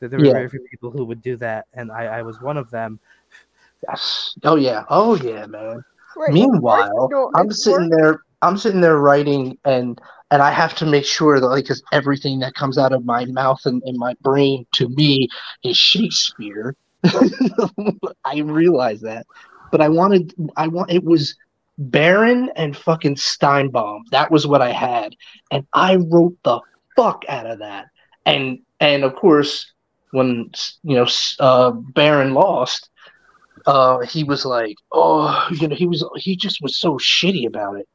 that 0.00 0.10
there 0.10 0.18
were 0.18 0.26
Yeah. 0.26 0.32
very 0.32 0.48
few 0.48 0.60
people 0.70 0.90
who 0.90 1.04
would 1.04 1.22
do 1.22 1.36
that, 1.38 1.66
and 1.74 1.90
I, 1.90 2.18
I 2.18 2.22
was 2.22 2.40
one 2.40 2.56
of 2.56 2.70
them. 2.70 3.00
Yes. 3.88 4.36
Oh 4.44 4.56
yeah. 4.56 4.84
Oh 4.88 5.16
yeah, 5.16 5.46
man. 5.46 5.84
Wait, 6.16 6.32
Meanwhile, 6.32 7.30
I'm 7.34 7.50
sitting 7.50 7.90
there. 7.90 8.20
I'm 8.44 8.56
sitting 8.58 8.80
there 8.80 8.98
writing, 8.98 9.58
and 9.64 10.00
and 10.30 10.42
I 10.42 10.50
have 10.50 10.74
to 10.76 10.86
make 10.86 11.04
sure 11.04 11.40
that 11.40 11.46
like 11.46 11.66
'cause 11.66 11.82
everything 11.92 12.40
that 12.40 12.54
comes 12.54 12.78
out 12.78 12.92
of 12.92 13.04
my 13.04 13.24
mouth 13.26 13.60
and, 13.64 13.82
and 13.84 13.96
my 13.98 14.14
brain 14.22 14.66
to 14.72 14.88
me 14.90 15.28
is 15.62 15.76
Shakespeare. 15.76 16.76
I 18.24 18.38
realize 18.40 19.00
that, 19.02 19.26
but 19.70 19.80
I 19.80 19.88
wanted. 19.88 20.34
I 20.56 20.68
want. 20.68 20.90
It 20.90 21.04
was 21.04 21.36
Baron 21.78 22.50
and 22.56 22.76
fucking 22.76 23.16
Steinbaum. 23.16 24.02
That 24.10 24.30
was 24.30 24.46
what 24.46 24.62
I 24.62 24.72
had, 24.72 25.14
and 25.50 25.66
I 25.72 25.96
wrote 25.96 26.36
the 26.44 26.60
fuck 26.96 27.24
out 27.28 27.46
of 27.46 27.58
that. 27.60 27.86
And 28.26 28.60
and 28.80 29.04
of 29.04 29.16
course, 29.16 29.72
when 30.12 30.50
you 30.82 30.96
know 30.96 31.06
uh, 31.40 31.70
Baron 31.72 32.34
lost, 32.34 32.90
uh, 33.66 34.00
he 34.00 34.24
was 34.24 34.44
like, 34.44 34.76
oh, 34.92 35.48
you 35.52 35.68
know, 35.68 35.76
he 35.76 35.86
was 35.86 36.04
he 36.16 36.36
just 36.36 36.58
was 36.62 36.78
so 36.78 36.94
shitty 36.98 37.46
about 37.46 37.78
it. 37.78 37.88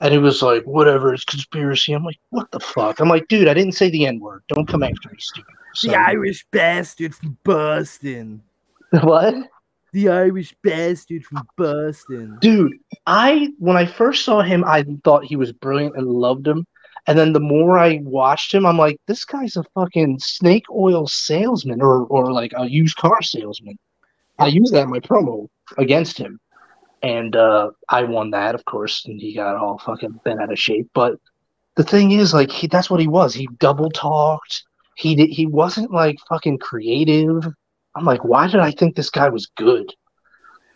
And 0.00 0.12
he 0.12 0.18
was 0.18 0.42
like, 0.42 0.64
whatever, 0.64 1.12
it's 1.12 1.24
conspiracy. 1.24 1.92
I'm 1.92 2.04
like, 2.04 2.18
what 2.30 2.50
the 2.52 2.60
fuck? 2.60 3.00
I'm 3.00 3.08
like, 3.08 3.26
dude, 3.28 3.48
I 3.48 3.54
didn't 3.54 3.72
say 3.72 3.90
the 3.90 4.06
N 4.06 4.20
word. 4.20 4.42
Don't 4.48 4.68
come 4.68 4.82
after 4.82 5.08
me, 5.10 5.16
stupid. 5.18 5.54
The 5.82 5.94
Irish 5.96 6.46
bastard 6.50 7.14
from 7.14 7.36
Boston. 7.44 8.42
What? 9.02 9.34
The 9.92 10.08
Irish 10.08 10.54
bastard 10.62 11.24
from 11.24 11.46
Boston. 11.56 12.38
Dude, 12.40 12.72
I 13.06 13.48
when 13.58 13.76
I 13.76 13.84
first 13.84 14.24
saw 14.24 14.40
him, 14.40 14.64
I 14.64 14.84
thought 15.04 15.24
he 15.24 15.36
was 15.36 15.52
brilliant 15.52 15.96
and 15.96 16.06
loved 16.06 16.46
him. 16.46 16.66
And 17.06 17.18
then 17.18 17.32
the 17.32 17.40
more 17.40 17.78
I 17.78 18.00
watched 18.02 18.52
him, 18.52 18.66
I'm 18.66 18.78
like, 18.78 18.98
this 19.06 19.24
guy's 19.24 19.56
a 19.56 19.64
fucking 19.74 20.20
snake 20.20 20.64
oil 20.70 21.06
salesman 21.06 21.82
or 21.82 22.06
or 22.06 22.32
like 22.32 22.52
a 22.56 22.68
used 22.68 22.96
car 22.96 23.20
salesman. 23.22 23.78
I 24.38 24.46
use 24.46 24.70
that 24.70 24.84
in 24.84 24.90
my 24.90 25.00
promo 25.00 25.48
against 25.76 26.16
him. 26.16 26.38
And 27.02 27.36
uh, 27.36 27.70
I 27.88 28.02
won 28.02 28.30
that, 28.30 28.54
of 28.54 28.64
course, 28.64 29.04
and 29.06 29.20
he 29.20 29.34
got 29.34 29.56
all 29.56 29.78
fucking 29.78 30.20
bent 30.24 30.40
out 30.40 30.52
of 30.52 30.58
shape. 30.58 30.90
But 30.94 31.14
the 31.76 31.84
thing 31.84 32.10
is, 32.10 32.34
like, 32.34 32.50
he, 32.50 32.66
that's 32.66 32.90
what 32.90 33.00
he 33.00 33.06
was. 33.06 33.34
He 33.34 33.48
double 33.58 33.90
talked. 33.90 34.64
He 34.96 35.14
did, 35.14 35.30
he 35.30 35.46
wasn't 35.46 35.92
like 35.92 36.18
fucking 36.28 36.58
creative. 36.58 37.46
I'm 37.94 38.04
like, 38.04 38.24
why 38.24 38.48
did 38.48 38.60
I 38.60 38.72
think 38.72 38.96
this 38.96 39.10
guy 39.10 39.28
was 39.28 39.46
good? 39.56 39.92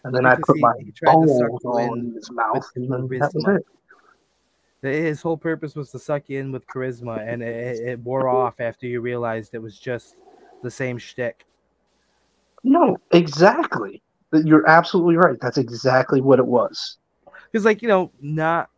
And 0.04 0.14
then 0.14 0.26
I 0.26 0.36
put 0.36 0.56
he- 0.56 0.62
my 0.62 0.72
he 0.78 0.92
tried 0.92 1.14
to 1.22 1.28
suck 1.28 1.62
balls 1.62 1.96
you 1.98 2.04
in 2.04 2.14
his 2.14 2.30
mouth, 2.30 2.66
and 2.76 2.90
then 2.90 3.08
that 3.18 3.32
was 3.34 3.46
it. 3.48 3.66
His 4.82 5.22
whole 5.22 5.36
purpose 5.36 5.74
was 5.76 5.90
to 5.90 5.98
suck 5.98 6.28
you 6.28 6.38
in 6.40 6.52
with 6.52 6.66
charisma, 6.66 7.18
and 7.26 7.42
it- 7.42 7.80
it 7.80 7.98
wore 8.00 8.28
off 8.28 8.60
after 8.60 8.86
you 8.86 9.00
realized 9.00 9.54
it 9.54 9.62
was 9.62 9.78
just 9.78 10.16
the 10.62 10.70
same 10.70 10.98
shtick. 10.98 11.46
No, 12.64 12.98
exactly. 13.10 14.02
You're 14.32 14.68
absolutely 14.68 15.16
right. 15.16 15.38
That's 15.40 15.58
exactly 15.58 16.20
what 16.20 16.38
it 16.38 16.46
was. 16.46 16.96
Because, 17.50 17.64
like, 17.64 17.82
you 17.82 17.88
know, 17.88 18.10
not 18.20 18.70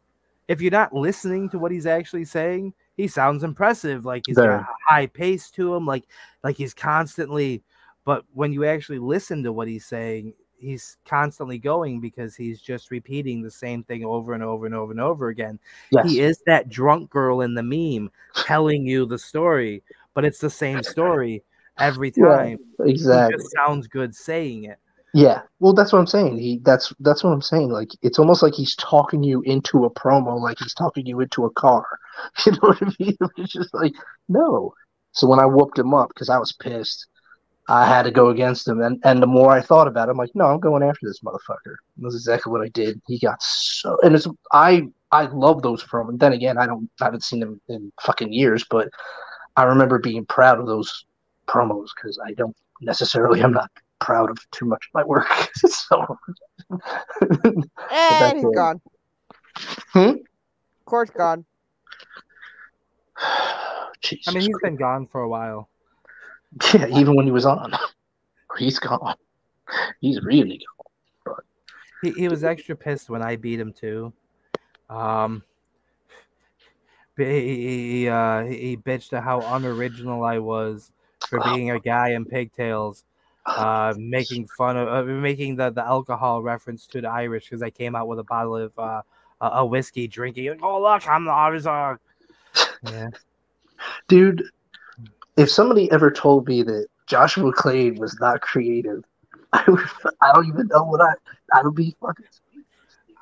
if 0.48 0.60
you're 0.60 0.70
not 0.70 0.92
listening 0.94 1.48
to 1.50 1.58
what 1.58 1.72
he's 1.72 1.86
actually 1.86 2.24
saying, 2.24 2.74
he 2.96 3.08
sounds 3.08 3.42
impressive. 3.44 4.04
Like 4.04 4.24
he's 4.26 4.36
Very. 4.36 4.58
got 4.58 4.60
a 4.62 4.68
high 4.88 5.06
pace 5.06 5.50
to 5.52 5.74
him, 5.74 5.86
like 5.86 6.04
like 6.42 6.56
he's 6.56 6.74
constantly. 6.74 7.62
But 8.04 8.24
when 8.34 8.52
you 8.52 8.64
actually 8.64 8.98
listen 8.98 9.42
to 9.44 9.52
what 9.52 9.68
he's 9.68 9.86
saying, 9.86 10.34
he's 10.58 10.98
constantly 11.06 11.58
going 11.58 12.00
because 12.00 12.36
he's 12.36 12.60
just 12.60 12.90
repeating 12.90 13.42
the 13.42 13.50
same 13.50 13.82
thing 13.82 14.04
over 14.04 14.34
and 14.34 14.42
over 14.42 14.66
and 14.66 14.74
over 14.74 14.92
and 14.92 15.00
over 15.00 15.28
again. 15.28 15.58
Yes. 15.90 16.10
He 16.10 16.20
is 16.20 16.42
that 16.46 16.68
drunk 16.68 17.10
girl 17.10 17.40
in 17.40 17.54
the 17.54 17.62
meme 17.62 18.10
telling 18.44 18.86
you 18.86 19.06
the 19.06 19.18
story, 19.18 19.82
but 20.12 20.24
it's 20.24 20.38
the 20.38 20.50
same 20.50 20.82
story 20.82 21.42
every 21.78 22.12
Yeah, 22.16 22.36
time. 22.36 22.58
He 22.84 22.90
exactly. 22.90 23.38
just 23.38 23.52
sounds 23.52 23.86
good 23.86 24.14
saying 24.14 24.64
it. 24.64 24.78
Yeah. 25.14 25.42
Well, 25.60 25.72
that's 25.74 25.92
what 25.92 26.00
I'm 26.00 26.08
saying. 26.08 26.38
He 26.38 26.58
that's 26.64 26.92
that's 26.98 27.22
what 27.22 27.30
I'm 27.30 27.40
saying. 27.40 27.70
Like 27.70 27.90
it's 28.02 28.18
almost 28.18 28.42
like 28.42 28.52
he's 28.54 28.74
talking 28.74 29.22
you 29.22 29.42
into 29.42 29.84
a 29.84 29.90
promo, 29.90 30.40
like 30.40 30.58
he's 30.58 30.74
talking 30.74 31.06
you 31.06 31.20
into 31.20 31.44
a 31.46 31.50
car. 31.50 31.86
You 32.46 32.52
know 32.52 32.58
what 32.60 32.82
I 32.82 32.90
mean? 33.00 33.16
It's 33.38 33.52
just 33.52 33.74
like 33.74 33.92
no. 34.28 34.74
So 35.12 35.26
when 35.28 35.40
I 35.40 35.46
whooped 35.46 35.78
him 35.78 35.94
up 35.94 36.08
because 36.08 36.28
I 36.28 36.38
was 36.38 36.52
pissed, 36.52 37.06
I 37.68 37.86
had 37.86 38.04
to 38.04 38.12
go 38.12 38.30
against 38.30 38.68
him. 38.68 38.82
And 38.82 39.00
and 39.04 39.22
the 39.22 39.26
more 39.28 39.52
I 39.52 39.60
thought 39.62 39.88
about 39.88 40.08
it, 40.08 40.12
I'm 40.12 40.18
like, 40.18 40.32
no, 40.34 40.46
I'm 40.46 40.60
going 40.60 40.82
after 40.82 41.06
this 41.06 41.20
motherfucker. 41.24 41.76
And 41.96 42.04
that's 42.04 42.16
exactly 42.16 42.52
what 42.52 42.62
I 42.62 42.68
did. 42.70 43.00
He 43.08 43.18
got 43.20 43.42
so 43.42 43.98
and 44.02 44.14
it's 44.16 44.28
I 44.52 44.88
I 45.12 45.26
love 45.26 45.62
those 45.62 45.84
promos. 45.84 46.10
And 46.10 46.20
then 46.20 46.32
again, 46.34 46.58
I 46.58 46.66
don't 46.66 46.90
I 47.00 47.06
haven't 47.06 47.24
seen 47.24 47.40
them 47.40 47.60
in 47.68 47.92
fucking 48.02 48.32
years, 48.32 48.64
but 48.70 48.88
I 49.56 49.64
remember 49.64 49.98
being 50.00 50.26
proud 50.26 50.60
of 50.60 50.66
those 50.66 51.06
promos 51.48 51.88
because 51.96 52.18
I 52.26 52.34
don't 52.34 52.56
necessarily 52.80 53.42
I'm 53.42 53.52
not 53.52 53.70
proud 54.04 54.30
of 54.30 54.38
too 54.50 54.66
much 54.66 54.84
of 54.86 54.94
my 54.94 55.04
work. 55.04 55.26
so 55.56 56.18
And 57.20 57.64
that's 57.90 58.34
he's 58.34 58.44
it. 58.44 58.54
gone. 58.54 58.80
Hmm? 59.92 60.12
Court's 60.84 61.10
gone. 61.10 61.44
Jesus 64.02 64.28
I 64.28 64.32
mean, 64.32 64.42
he's 64.42 64.58
Christ. 64.58 64.62
been 64.62 64.76
gone 64.76 65.06
for 65.06 65.22
a 65.22 65.28
while. 65.28 65.70
yeah, 66.74 66.86
even 66.88 67.16
when 67.16 67.24
he 67.24 67.32
was 67.32 67.46
on, 67.46 67.72
he's 68.58 68.78
gone. 68.78 69.16
He's 70.00 70.22
really 70.22 70.60
gone. 71.26 71.36
He, 72.02 72.10
he 72.10 72.28
was 72.28 72.44
extra 72.44 72.76
pissed 72.76 73.08
when 73.08 73.22
I 73.22 73.36
beat 73.36 73.58
him 73.58 73.72
too. 73.72 74.12
Um, 74.90 75.42
he 77.16 78.02
he, 78.02 78.08
uh, 78.08 78.44
he 78.44 78.56
he 78.58 78.76
bitched 78.76 79.14
at 79.14 79.24
how 79.24 79.40
unoriginal 79.40 80.22
I 80.24 80.38
was 80.38 80.92
for 81.30 81.40
being 81.40 81.70
a 81.70 81.80
guy 81.80 82.10
in 82.10 82.26
pigtails, 82.26 83.04
uh, 83.46 83.94
making 83.98 84.46
fun 84.46 84.76
of 84.76 84.88
uh, 84.88 85.02
making 85.04 85.56
the, 85.56 85.70
the 85.70 85.84
alcohol 85.84 86.42
reference 86.42 86.86
to 86.88 87.00
the 87.00 87.08
Irish 87.08 87.44
because 87.44 87.62
I 87.62 87.70
came 87.70 87.94
out 87.94 88.08
with 88.08 88.18
a 88.18 88.24
bottle 88.24 88.56
of 88.56 88.78
uh, 88.78 89.02
a, 89.40 89.64
whiskey 89.64 90.08
drinking. 90.08 90.48
Like, 90.48 90.62
oh 90.62 90.82
look, 90.82 91.06
I'm 91.08 91.24
the 91.24 91.32
Irish. 91.32 91.66
uh." 91.66 91.96
Yeah, 92.90 93.08
Dude, 94.08 94.44
if 95.36 95.50
somebody 95.50 95.90
ever 95.90 96.10
told 96.10 96.46
me 96.46 96.62
that 96.62 96.86
Joshua 97.06 97.52
Clay 97.52 97.90
was 97.90 98.18
not 98.20 98.42
creative, 98.42 99.02
I 99.52 99.64
would, 99.68 99.80
I 100.20 100.32
don't 100.32 100.46
even 100.46 100.68
know 100.68 100.84
what 100.84 101.00
I 101.00 101.14
I 101.52 101.62
would 101.62 101.74
be 101.74 101.96
fucking. 102.00 102.26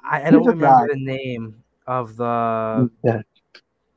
I, 0.04 0.26
I 0.26 0.30
don't 0.30 0.44
remember 0.44 0.88
guy. 0.88 0.94
the 0.94 1.00
name 1.00 1.62
of 1.86 2.16
the 2.16 2.90
Yeah. 3.04 3.22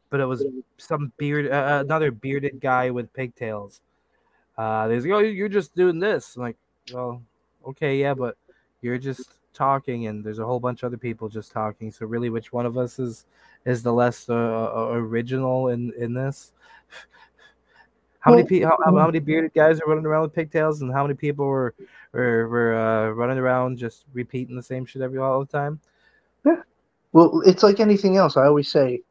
but 0.09 0.19
it 0.19 0.25
was 0.25 0.45
some 0.77 1.11
beard, 1.17 1.51
uh, 1.51 1.81
another 1.83 2.11
bearded 2.11 2.59
guy 2.61 2.91
with 2.91 3.11
pigtails. 3.13 3.81
Uh, 4.57 4.87
there's 4.87 5.05
oh, 5.05 5.19
you're 5.19 5.49
just 5.49 5.75
doing 5.75 5.99
this. 5.99 6.35
I'm 6.35 6.43
like, 6.43 6.57
well, 6.93 7.21
okay, 7.67 7.97
yeah, 7.97 8.13
but 8.13 8.37
you're 8.81 8.97
just 8.97 9.29
talking, 9.53 10.07
and 10.07 10.23
there's 10.23 10.39
a 10.39 10.45
whole 10.45 10.59
bunch 10.59 10.83
of 10.83 10.87
other 10.87 10.97
people 10.97 11.27
just 11.27 11.51
talking. 11.51 11.91
So 11.91 12.05
really, 12.05 12.29
which 12.29 12.53
one 12.53 12.65
of 12.65 12.77
us 12.77 12.99
is 12.99 13.25
is 13.65 13.83
the 13.83 13.91
less 13.91 14.29
uh, 14.29 14.33
uh, 14.33 14.89
original 14.93 15.69
in 15.69 15.91
in 15.97 16.13
this? 16.13 16.53
How 18.19 18.31
many 18.31 18.43
people? 18.43 18.69
How, 18.69 18.97
how 18.97 19.05
many 19.05 19.19
bearded 19.19 19.53
guys 19.53 19.79
are 19.79 19.87
running 19.87 20.05
around 20.05 20.23
with 20.23 20.33
pigtails, 20.33 20.81
and 20.81 20.91
how 20.91 21.03
many 21.03 21.13
people 21.13 21.45
were 21.45 21.75
were, 22.11 22.47
were 22.47 22.75
uh, 22.75 23.09
running 23.09 23.37
around 23.37 23.77
just 23.77 24.05
repeating 24.13 24.55
the 24.55 24.63
same 24.63 24.83
shit 24.83 25.03
every 25.03 25.19
all 25.19 25.41
the 25.41 25.45
time? 25.45 25.79
Yeah. 26.43 26.63
Well, 27.11 27.43
it's 27.45 27.61
like 27.61 27.79
anything 27.79 28.17
else. 28.17 28.35
I 28.35 28.47
always 28.47 28.67
say, 28.67 29.01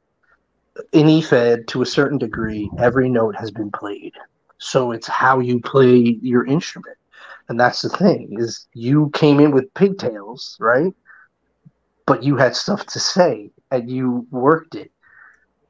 in 0.90 1.06
EFED, 1.06 1.68
to 1.68 1.82
a 1.82 1.86
certain 1.86 2.18
degree, 2.18 2.68
every 2.78 3.08
note 3.08 3.36
has 3.36 3.52
been 3.52 3.70
played. 3.70 4.14
So 4.58 4.92
it's 4.92 5.08
how 5.08 5.40
you 5.40 5.60
play 5.60 6.18
your 6.22 6.46
instrument, 6.46 6.96
and 7.48 7.58
that's 7.58 7.82
the 7.82 7.88
thing 7.88 8.36
is 8.38 8.66
you 8.72 9.10
came 9.14 9.40
in 9.40 9.50
with 9.50 9.72
pigtails, 9.74 10.56
right? 10.60 10.92
But 12.06 12.22
you 12.22 12.36
had 12.36 12.54
stuff 12.54 12.86
to 12.86 13.00
say, 13.00 13.50
and 13.70 13.90
you 13.90 14.26
worked 14.30 14.74
it. 14.74 14.90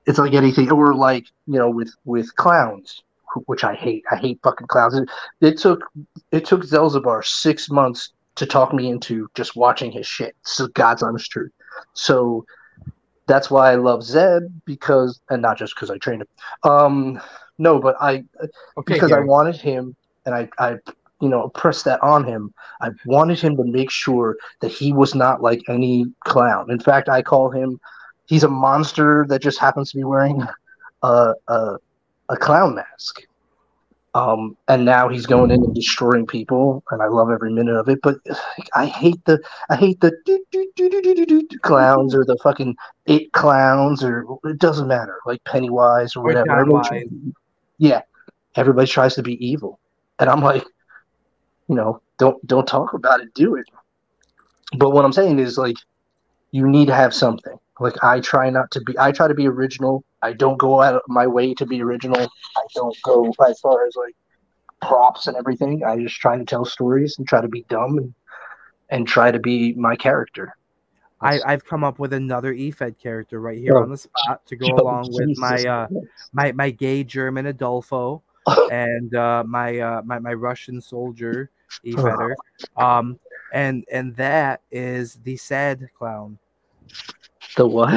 It's 0.06 0.18
like 0.18 0.34
anything, 0.34 0.70
or 0.70 0.94
like 0.94 1.26
you 1.46 1.58
know, 1.58 1.70
with 1.70 1.92
with 2.04 2.34
clowns, 2.36 3.02
which 3.46 3.64
I 3.64 3.74
hate. 3.74 4.04
I 4.10 4.16
hate 4.16 4.40
fucking 4.42 4.66
clowns. 4.66 4.94
It, 4.94 5.08
it 5.40 5.58
took 5.58 5.84
it 6.30 6.44
took 6.44 6.62
Zelzabar 6.62 7.24
six 7.24 7.70
months 7.70 8.12
to 8.36 8.46
talk 8.46 8.72
me 8.72 8.90
into 8.90 9.28
just 9.34 9.56
watching 9.56 9.92
his 9.92 10.06
shit. 10.06 10.34
The 10.58 10.68
God's 10.74 11.02
honest 11.02 11.30
truth. 11.30 11.52
So 11.94 12.44
that's 13.26 13.50
why 13.50 13.72
I 13.72 13.76
love 13.76 14.02
Zeb 14.02 14.42
because, 14.64 15.20
and 15.30 15.40
not 15.40 15.58
just 15.58 15.74
because 15.74 15.90
I 15.90 15.98
trained 15.98 16.22
him. 16.22 16.70
Um, 16.70 17.20
no, 17.58 17.78
but 17.80 17.96
I 18.00 18.24
Okay, 18.78 18.94
because 18.94 19.12
I 19.12 19.20
wanted 19.20 19.56
him, 19.56 19.94
and 20.26 20.34
I, 20.34 20.48
I, 20.58 20.76
you 21.20 21.28
know, 21.28 21.48
pressed 21.50 21.84
that 21.84 22.02
on 22.02 22.24
him. 22.24 22.52
I 22.80 22.90
wanted 23.06 23.38
him 23.40 23.56
to 23.56 23.64
make 23.64 23.90
sure 23.90 24.36
that 24.60 24.72
he 24.72 24.92
was 24.92 25.14
not 25.14 25.42
like 25.42 25.60
any 25.68 26.06
clown. 26.24 26.70
In 26.70 26.80
fact, 26.80 27.08
I 27.08 27.22
call 27.22 27.50
him. 27.50 27.78
He's 28.26 28.42
a 28.42 28.48
monster 28.48 29.26
that 29.28 29.42
just 29.42 29.58
happens 29.58 29.90
to 29.90 29.98
be 29.98 30.04
wearing 30.04 30.42
a 31.02 31.34
a, 31.48 31.76
a 32.28 32.36
clown 32.36 32.74
mask. 32.74 33.20
Um, 34.14 34.56
and 34.68 34.84
now 34.84 35.08
he's 35.08 35.26
going 35.26 35.50
in 35.50 35.64
and 35.64 35.74
destroying 35.74 36.24
people, 36.24 36.84
and 36.92 37.02
I 37.02 37.08
love 37.08 37.30
every 37.30 37.52
minute 37.52 37.74
of 37.74 37.88
it. 37.88 37.98
But 38.00 38.16
I 38.74 38.86
hate 38.86 39.24
the 39.24 39.40
I 39.70 39.76
hate 39.76 40.00
the 40.00 40.12
doo, 40.24 40.38
doo, 40.52 40.70
doo, 40.76 41.58
clowns 41.62 42.14
or 42.14 42.24
the 42.24 42.38
fucking 42.42 42.76
it 43.06 43.32
clowns 43.32 44.04
or 44.04 44.24
it 44.44 44.58
doesn't 44.58 44.86
matter, 44.86 45.18
like 45.26 45.42
Pennywise 45.44 46.14
or 46.14 46.20
Or 46.20 46.24
whatever. 46.24 46.64
Wise. 46.66 47.04
Yeah, 47.78 48.02
everybody 48.56 48.86
tries 48.86 49.14
to 49.16 49.22
be 49.22 49.44
evil, 49.44 49.78
and 50.18 50.28
I'm 50.28 50.40
like, 50.40 50.64
you 51.68 51.74
know, 51.74 52.00
don't 52.18 52.44
don't 52.46 52.66
talk 52.66 52.94
about 52.94 53.20
it, 53.20 53.34
do 53.34 53.56
it. 53.56 53.66
But 54.76 54.90
what 54.90 55.04
I'm 55.04 55.12
saying 55.12 55.38
is 55.38 55.58
like, 55.58 55.76
you 56.50 56.68
need 56.68 56.86
to 56.86 56.94
have 56.94 57.14
something. 57.14 57.58
Like 57.80 58.02
I 58.02 58.20
try 58.20 58.50
not 58.50 58.70
to 58.72 58.80
be. 58.80 58.98
I 58.98 59.12
try 59.12 59.28
to 59.28 59.34
be 59.34 59.48
original. 59.48 60.04
I 60.22 60.32
don't 60.32 60.58
go 60.58 60.80
out 60.80 60.94
of 60.94 61.02
my 61.08 61.26
way 61.26 61.54
to 61.54 61.66
be 61.66 61.82
original. 61.82 62.20
I 62.20 62.62
don't 62.74 62.96
go 63.02 63.32
as 63.46 63.60
far 63.60 63.86
as 63.86 63.96
like 63.96 64.14
props 64.80 65.26
and 65.26 65.36
everything. 65.36 65.82
I 65.84 65.98
just 65.98 66.16
try 66.16 66.38
to 66.38 66.44
tell 66.44 66.64
stories 66.64 67.16
and 67.18 67.26
try 67.26 67.40
to 67.40 67.48
be 67.48 67.64
dumb 67.68 67.98
and 67.98 68.14
and 68.90 69.08
try 69.08 69.30
to 69.30 69.38
be 69.38 69.74
my 69.74 69.96
character. 69.96 70.56
I, 71.24 71.40
I've 71.46 71.64
come 71.64 71.82
up 71.84 71.98
with 71.98 72.12
another 72.12 72.52
E 72.52 72.70
EFED 72.70 72.98
character 72.98 73.40
right 73.40 73.58
here 73.58 73.78
Oh, 73.78 73.82
on 73.82 73.90
the 73.90 73.96
spot 73.96 74.44
to 74.46 74.56
go 74.56 74.66
Oh, 74.70 74.82
along 74.82 75.08
with 75.10 75.36
my 75.38 75.56
uh, 75.66 75.88
my 76.32 76.52
my 76.52 76.70
gay 76.70 77.02
German 77.02 77.46
Adolfo 77.46 78.22
and 78.70 79.14
uh, 79.14 79.42
my 79.46 79.78
uh, 79.78 80.02
my 80.04 80.18
my 80.18 80.34
Russian 80.34 80.80
soldier 80.80 81.50
Efeder. 81.84 82.34
Um, 82.76 83.18
and 83.52 83.84
and 83.90 84.14
that 84.16 84.60
is 84.70 85.14
the 85.24 85.36
sad 85.36 85.88
clown, 85.96 86.38
The 87.56 87.66
what? 87.66 87.92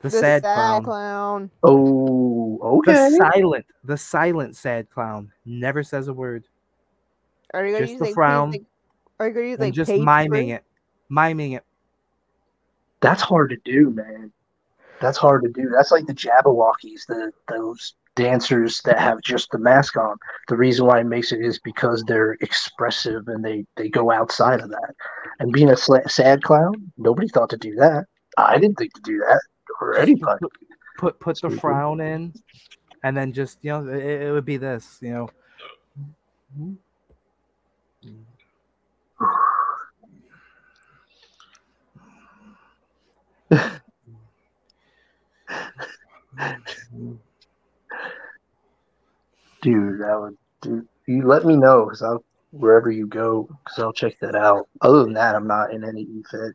the, 0.00 0.08
The 0.08 0.10
sad, 0.10 0.42
sad 0.42 0.54
clown, 0.54 0.84
clown. 0.84 1.50
Oh, 1.62 2.58
okay. 2.62 2.92
the 2.92 3.16
silent, 3.18 3.66
the 3.84 3.96
silent 3.98 4.56
sad 4.56 4.88
clown. 4.90 5.32
Never 5.44 5.82
says 5.82 6.08
a 6.08 6.14
word, 6.14 6.44
Are 7.52 7.66
you 7.66 7.72
gonna 7.72 7.84
just 7.84 7.92
use 7.92 7.98
the 7.98 8.04
like, 8.06 8.14
frown 8.14 8.50
Like, 8.52 8.62
are 9.18 9.28
you 9.28 9.34
gonna 9.34 9.46
use 9.48 9.54
and 9.56 9.64
like 9.66 9.74
just 9.74 9.90
miming 9.90 10.48
it, 10.50 10.64
miming 11.10 11.52
it. 11.52 11.64
That's 13.04 13.20
hard 13.20 13.50
to 13.50 13.58
do, 13.66 13.90
man. 13.90 14.32
That's 14.98 15.18
hard 15.18 15.42
to 15.42 15.50
do. 15.50 15.68
That's 15.68 15.90
like 15.90 16.06
the 16.06 16.14
Jabbawockeez, 16.14 17.04
the 17.06 17.32
those 17.48 17.92
dancers 18.16 18.80
that 18.86 18.98
have 18.98 19.20
just 19.20 19.50
the 19.50 19.58
mask 19.58 19.98
on. 19.98 20.16
The 20.48 20.56
reason 20.56 20.86
why 20.86 21.00
it 21.00 21.04
makes 21.04 21.30
it 21.30 21.40
is 21.42 21.58
because 21.58 22.02
they're 22.04 22.38
expressive 22.40 23.28
and 23.28 23.44
they 23.44 23.66
they 23.76 23.90
go 23.90 24.10
outside 24.10 24.60
of 24.60 24.70
that. 24.70 24.94
And 25.38 25.52
being 25.52 25.68
a 25.68 25.74
sla- 25.74 26.10
sad 26.10 26.42
clown, 26.42 26.72
nobody 26.96 27.28
thought 27.28 27.50
to 27.50 27.58
do 27.58 27.74
that. 27.74 28.06
I 28.38 28.58
didn't 28.58 28.78
think 28.78 28.94
to 28.94 29.02
do 29.02 29.18
that, 29.18 29.42
or 29.82 29.98
anybody. 29.98 30.38
Put 30.40 30.52
put, 30.96 31.20
put 31.20 31.40
the 31.42 31.50
frown 31.50 32.00
in, 32.00 32.32
and 33.02 33.14
then 33.14 33.34
just 33.34 33.58
you 33.60 33.68
know 33.68 33.86
it, 33.86 34.02
it 34.02 34.32
would 34.32 34.46
be 34.46 34.56
this, 34.56 34.98
you 35.02 35.10
know. 35.12 35.28
Dude, 49.62 50.00
that 50.00 50.20
would 50.20 50.36
dude. 50.60 50.88
You 51.06 51.26
let 51.26 51.44
me 51.44 51.56
know 51.56 51.84
because 51.84 52.02
I'll 52.02 52.24
wherever 52.50 52.90
you 52.90 53.06
go 53.06 53.48
because 53.64 53.78
I'll 53.78 53.92
check 53.92 54.18
that 54.20 54.34
out. 54.34 54.68
Other 54.80 55.04
than 55.04 55.14
that, 55.14 55.34
I'm 55.34 55.46
not 55.46 55.72
in 55.72 55.84
any 55.84 56.02
E 56.02 56.22
EFED. 56.32 56.52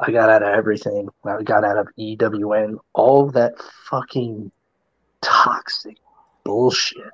I 0.00 0.10
got 0.10 0.28
out 0.28 0.42
of 0.42 0.48
everything. 0.48 1.08
I 1.24 1.42
got 1.42 1.64
out 1.64 1.78
of 1.78 1.88
EWN. 1.98 2.76
All 2.94 3.30
that 3.30 3.52
fucking 3.88 4.50
toxic 5.20 5.96
bullshit. 6.44 7.10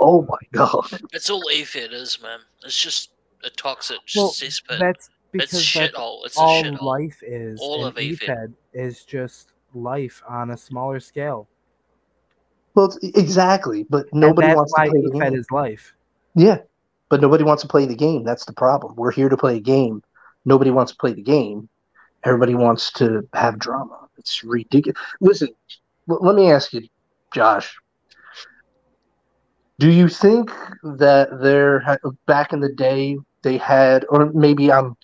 Oh 0.00 0.22
my 0.22 0.38
god. 0.52 1.00
It's 1.12 1.28
all 1.28 1.44
EFED 1.52 1.92
is, 1.92 2.20
man. 2.22 2.38
It's 2.64 2.80
just 2.80 3.10
a 3.44 3.50
toxic 3.50 3.98
Well, 4.16 4.30
cesspit. 4.30 4.78
That's 4.78 5.10
It's 5.32 5.52
a 5.52 5.56
because 5.58 5.72
that's 5.74 5.92
shithole. 5.94 6.26
It's 6.26 6.36
a 6.36 6.40
all 6.40 6.62
shithole. 6.64 6.82
life 6.82 7.22
is. 7.22 7.60
All 7.60 7.86
of 7.86 7.94
AFID. 7.96 8.20
EFED 8.28 8.52
is 8.72 9.04
just 9.04 9.52
life 9.74 10.22
on 10.28 10.50
a 10.50 10.56
smaller 10.56 11.00
scale. 11.00 11.48
Well, 12.74 12.96
exactly. 13.02 13.84
But 13.88 14.06
And 14.12 14.20
nobody 14.20 14.48
that's 14.48 14.56
wants 14.56 14.72
why 14.76 14.86
to 14.86 14.90
play 14.90 15.00
the 15.02 15.10
EFED 15.10 15.30
game. 15.30 15.38
is 15.38 15.46
life. 15.50 15.94
Yeah, 16.34 16.58
but 17.08 17.20
nobody 17.20 17.44
wants 17.44 17.62
to 17.62 17.68
play 17.68 17.86
the 17.86 17.94
game. 17.96 18.24
That's 18.24 18.44
the 18.44 18.52
problem. 18.52 18.94
We're 18.96 19.10
here 19.12 19.28
to 19.28 19.36
play 19.36 19.56
a 19.56 19.60
game. 19.60 20.02
Nobody 20.44 20.70
wants 20.70 20.92
to 20.92 20.98
play 20.98 21.12
the 21.12 21.22
game. 21.22 21.68
Everybody 22.24 22.54
wants 22.54 22.92
to 22.94 23.26
have 23.34 23.58
drama. 23.58 24.08
It's 24.18 24.44
ridiculous. 24.44 25.00
Listen, 25.20 25.48
l- 26.08 26.18
let 26.22 26.36
me 26.36 26.50
ask 26.50 26.72
you, 26.72 26.82
Josh. 27.34 27.76
Do 29.78 29.90
you 29.90 30.08
think 30.08 30.50
that 30.82 31.40
there 31.40 31.98
back 32.26 32.52
in 32.52 32.60
the 32.60 32.72
day 32.72 33.16
they 33.42 33.56
had, 33.56 34.04
or 34.10 34.30
maybe 34.32 34.70
I'm 34.70 34.94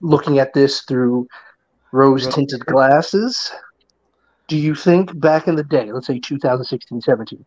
looking 0.00 0.38
at 0.38 0.52
this 0.54 0.82
through 0.82 1.26
rose 1.92 2.26
tinted 2.28 2.64
glasses? 2.66 3.52
Do 4.48 4.56
you 4.56 4.74
think 4.74 5.18
back 5.18 5.48
in 5.48 5.56
the 5.56 5.64
day, 5.64 5.90
let's 5.92 6.06
say 6.06 6.18
2016, 6.18 7.00
17, 7.00 7.44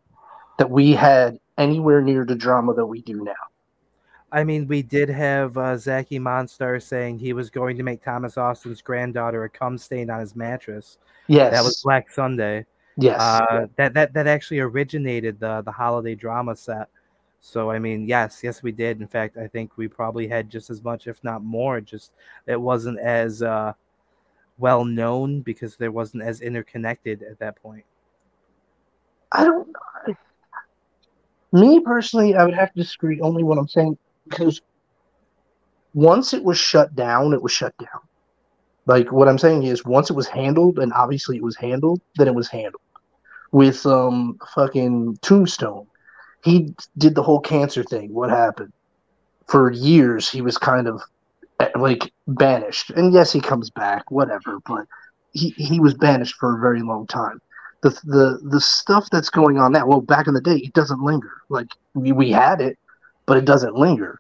that 0.58 0.70
we 0.70 0.94
had 0.94 1.40
anywhere 1.58 2.02
near 2.02 2.26
the 2.26 2.36
drama 2.36 2.74
that 2.74 2.86
we 2.86 3.02
do 3.02 3.24
now? 3.24 3.34
I 4.32 4.44
mean, 4.44 4.68
we 4.68 4.82
did 4.82 5.10
have 5.10 5.58
uh, 5.58 5.78
Zachy 5.78 6.20
Monstar 6.20 6.82
saying 6.82 7.20
he 7.20 7.34
was 7.34 7.50
going 7.50 7.78
to 7.78 7.84
make 7.84 8.04
Thomas 8.04 8.38
Austin's 8.38 8.82
granddaughter 8.82 9.44
a 9.44 9.50
cum 9.50 9.78
stain 9.78 10.10
on 10.10 10.20
his 10.20 10.36
mattress. 10.36 10.98
Yes. 11.28 11.54
That 11.54 11.64
was 11.64 11.82
Black 11.82 12.10
Sunday. 12.10 12.66
Yes. 12.98 13.22
Uh, 13.22 13.68
that 13.78 13.94
that 13.94 14.14
that 14.14 14.28
actually 14.28 14.60
originated 14.60 15.40
the 15.40 15.62
the 15.62 15.72
holiday 15.72 16.16
drama 16.16 16.56
set. 16.56 16.90
So 17.40 17.72
I 17.72 17.80
mean, 17.80 18.08
yes, 18.08 18.42
yes, 18.44 18.64
we 18.64 18.72
did. 18.72 19.00
In 19.00 19.08
fact, 19.08 19.38
I 19.38 19.48
think 19.48 19.78
we 19.78 19.88
probably 19.88 20.28
had 20.28 20.50
just 20.50 20.70
as 20.70 20.84
much, 20.84 21.08
if 21.08 21.24
not 21.24 21.44
more. 21.44 21.80
Just 21.82 22.12
it 22.46 22.60
wasn't 22.60 23.00
as 23.00 23.42
uh, 23.42 23.74
well 24.58 24.84
known 24.84 25.42
because 25.42 25.76
there 25.76 25.92
wasn't 25.92 26.24
as 26.24 26.42
interconnected 26.42 27.24
at 27.24 27.40
that 27.40 27.62
point. 27.62 27.86
I 29.32 29.44
don't 29.46 29.68
know. 29.68 30.16
Me 31.54 31.80
personally, 31.80 32.36
I 32.36 32.44
would 32.44 32.54
have 32.54 32.74
to 32.74 32.82
disagree 32.82 33.22
only 33.22 33.44
what 33.44 33.58
I'm 33.58 33.68
saying 33.68 33.98
because 34.28 34.62
once 35.94 36.34
it 36.34 36.44
was 36.44 36.58
shut 36.58 36.96
down, 36.96 37.34
it 37.34 37.42
was 37.42 37.52
shut 37.52 37.76
down. 37.78 38.02
Like 38.86 39.12
what 39.12 39.28
I'm 39.28 39.38
saying 39.38 39.64
is 39.64 39.86
once 39.86 40.10
it 40.10 40.14
was 40.14 40.28
handled, 40.28 40.80
and 40.80 40.92
obviously 40.94 41.38
it 41.38 41.44
was 41.44 41.56
handled, 41.56 42.02
then 42.16 42.28
it 42.28 42.36
was 42.36 42.50
handled. 42.50 42.82
With 43.52 43.86
um 43.86 44.38
fucking 44.54 45.18
Tombstone, 45.22 45.88
he 46.44 46.74
did 46.98 47.16
the 47.16 47.24
whole 47.24 47.40
cancer 47.40 47.84
thing. 47.84 48.14
What 48.14 48.30
happened? 48.30 48.74
For 49.48 49.72
years, 49.72 50.30
he 50.30 50.42
was 50.42 50.58
kind 50.58 50.88
of 50.88 51.02
like 51.76 52.12
banished, 52.28 52.92
and 52.92 53.14
yes, 53.14 53.32
he 53.32 53.40
comes 53.40 53.70
back, 53.70 54.12
whatever. 54.12 54.60
But 54.66 54.86
he 55.34 55.50
he 55.52 55.80
was 55.80 55.94
banished 55.94 56.36
for 56.36 56.56
a 56.56 56.60
very 56.60 56.82
long 56.82 57.08
time 57.08 57.42
the 57.82 57.90
the 58.04 58.40
the 58.44 58.62
stuff 58.62 59.08
that's 59.12 59.30
going 59.30 59.58
on 59.58 59.72
now. 59.72 59.86
Well, 59.86 60.02
back 60.02 60.28
in 60.28 60.34
the 60.34 60.42
day, 60.42 60.58
it 60.58 60.74
doesn't 60.74 61.02
linger. 61.02 61.32
Like 61.50 61.68
we, 61.94 62.12
we 62.12 62.32
had 62.32 62.62
it, 62.62 62.78
but 63.26 63.38
it 63.38 63.46
doesn't 63.46 63.76
linger. 63.76 64.20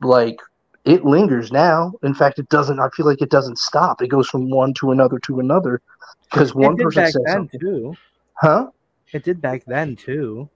Like 0.00 0.38
it 0.84 1.04
lingers 1.04 1.52
now. 1.52 1.92
In 2.02 2.14
fact, 2.14 2.38
it 2.38 2.48
doesn't. 2.48 2.78
I 2.78 2.88
feel 2.90 3.06
like 3.06 3.22
it 3.22 3.30
doesn't 3.30 3.58
stop. 3.58 4.02
It 4.02 4.08
goes 4.08 4.28
from 4.28 4.50
one 4.50 4.74
to 4.74 4.90
another 4.90 5.18
to 5.20 5.40
another 5.40 5.80
because 6.30 6.54
one 6.54 6.74
it 6.74 6.78
did 6.78 6.84
person 6.84 7.02
back 7.02 7.12
says 7.12 7.22
then 7.24 7.34
something. 7.34 7.60
too. 7.60 7.94
Huh? 8.34 8.70
It 9.12 9.24
did 9.24 9.40
back 9.40 9.64
then 9.66 9.96
too. 9.96 10.48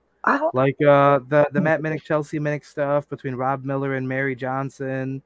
Like 0.54 0.76
uh 0.82 1.20
the 1.28 1.48
the 1.52 1.60
Matt 1.60 1.80
Minnick 1.82 2.02
Chelsea 2.02 2.38
Minnick 2.38 2.64
stuff 2.64 3.08
between 3.08 3.34
Rob 3.34 3.64
Miller 3.64 3.94
and 3.94 4.08
Mary 4.08 4.34
Johnson. 4.34 5.22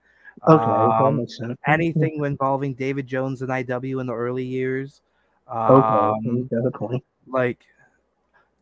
Okay, 0.46 0.64
Um, 0.64 1.26
anything 1.66 2.24
involving 2.24 2.74
David 2.74 3.06
Jones 3.06 3.42
and 3.42 3.50
IW 3.50 4.00
in 4.00 4.06
the 4.06 4.14
early 4.14 4.44
years. 4.44 5.02
Okay, 5.50 5.88
Um, 5.88 6.16
you 6.24 6.48
got 6.50 6.66
a 6.66 6.70
point. 6.70 7.04
like 7.26 7.58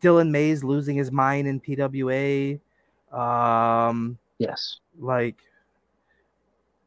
Dylan 0.01 0.29
Mays 0.29 0.63
losing 0.63 0.95
his 0.95 1.11
mind 1.11 1.47
in 1.47 1.59
PWA. 1.59 2.59
Um, 3.11 4.17
Yes. 4.39 4.79
like 4.99 5.37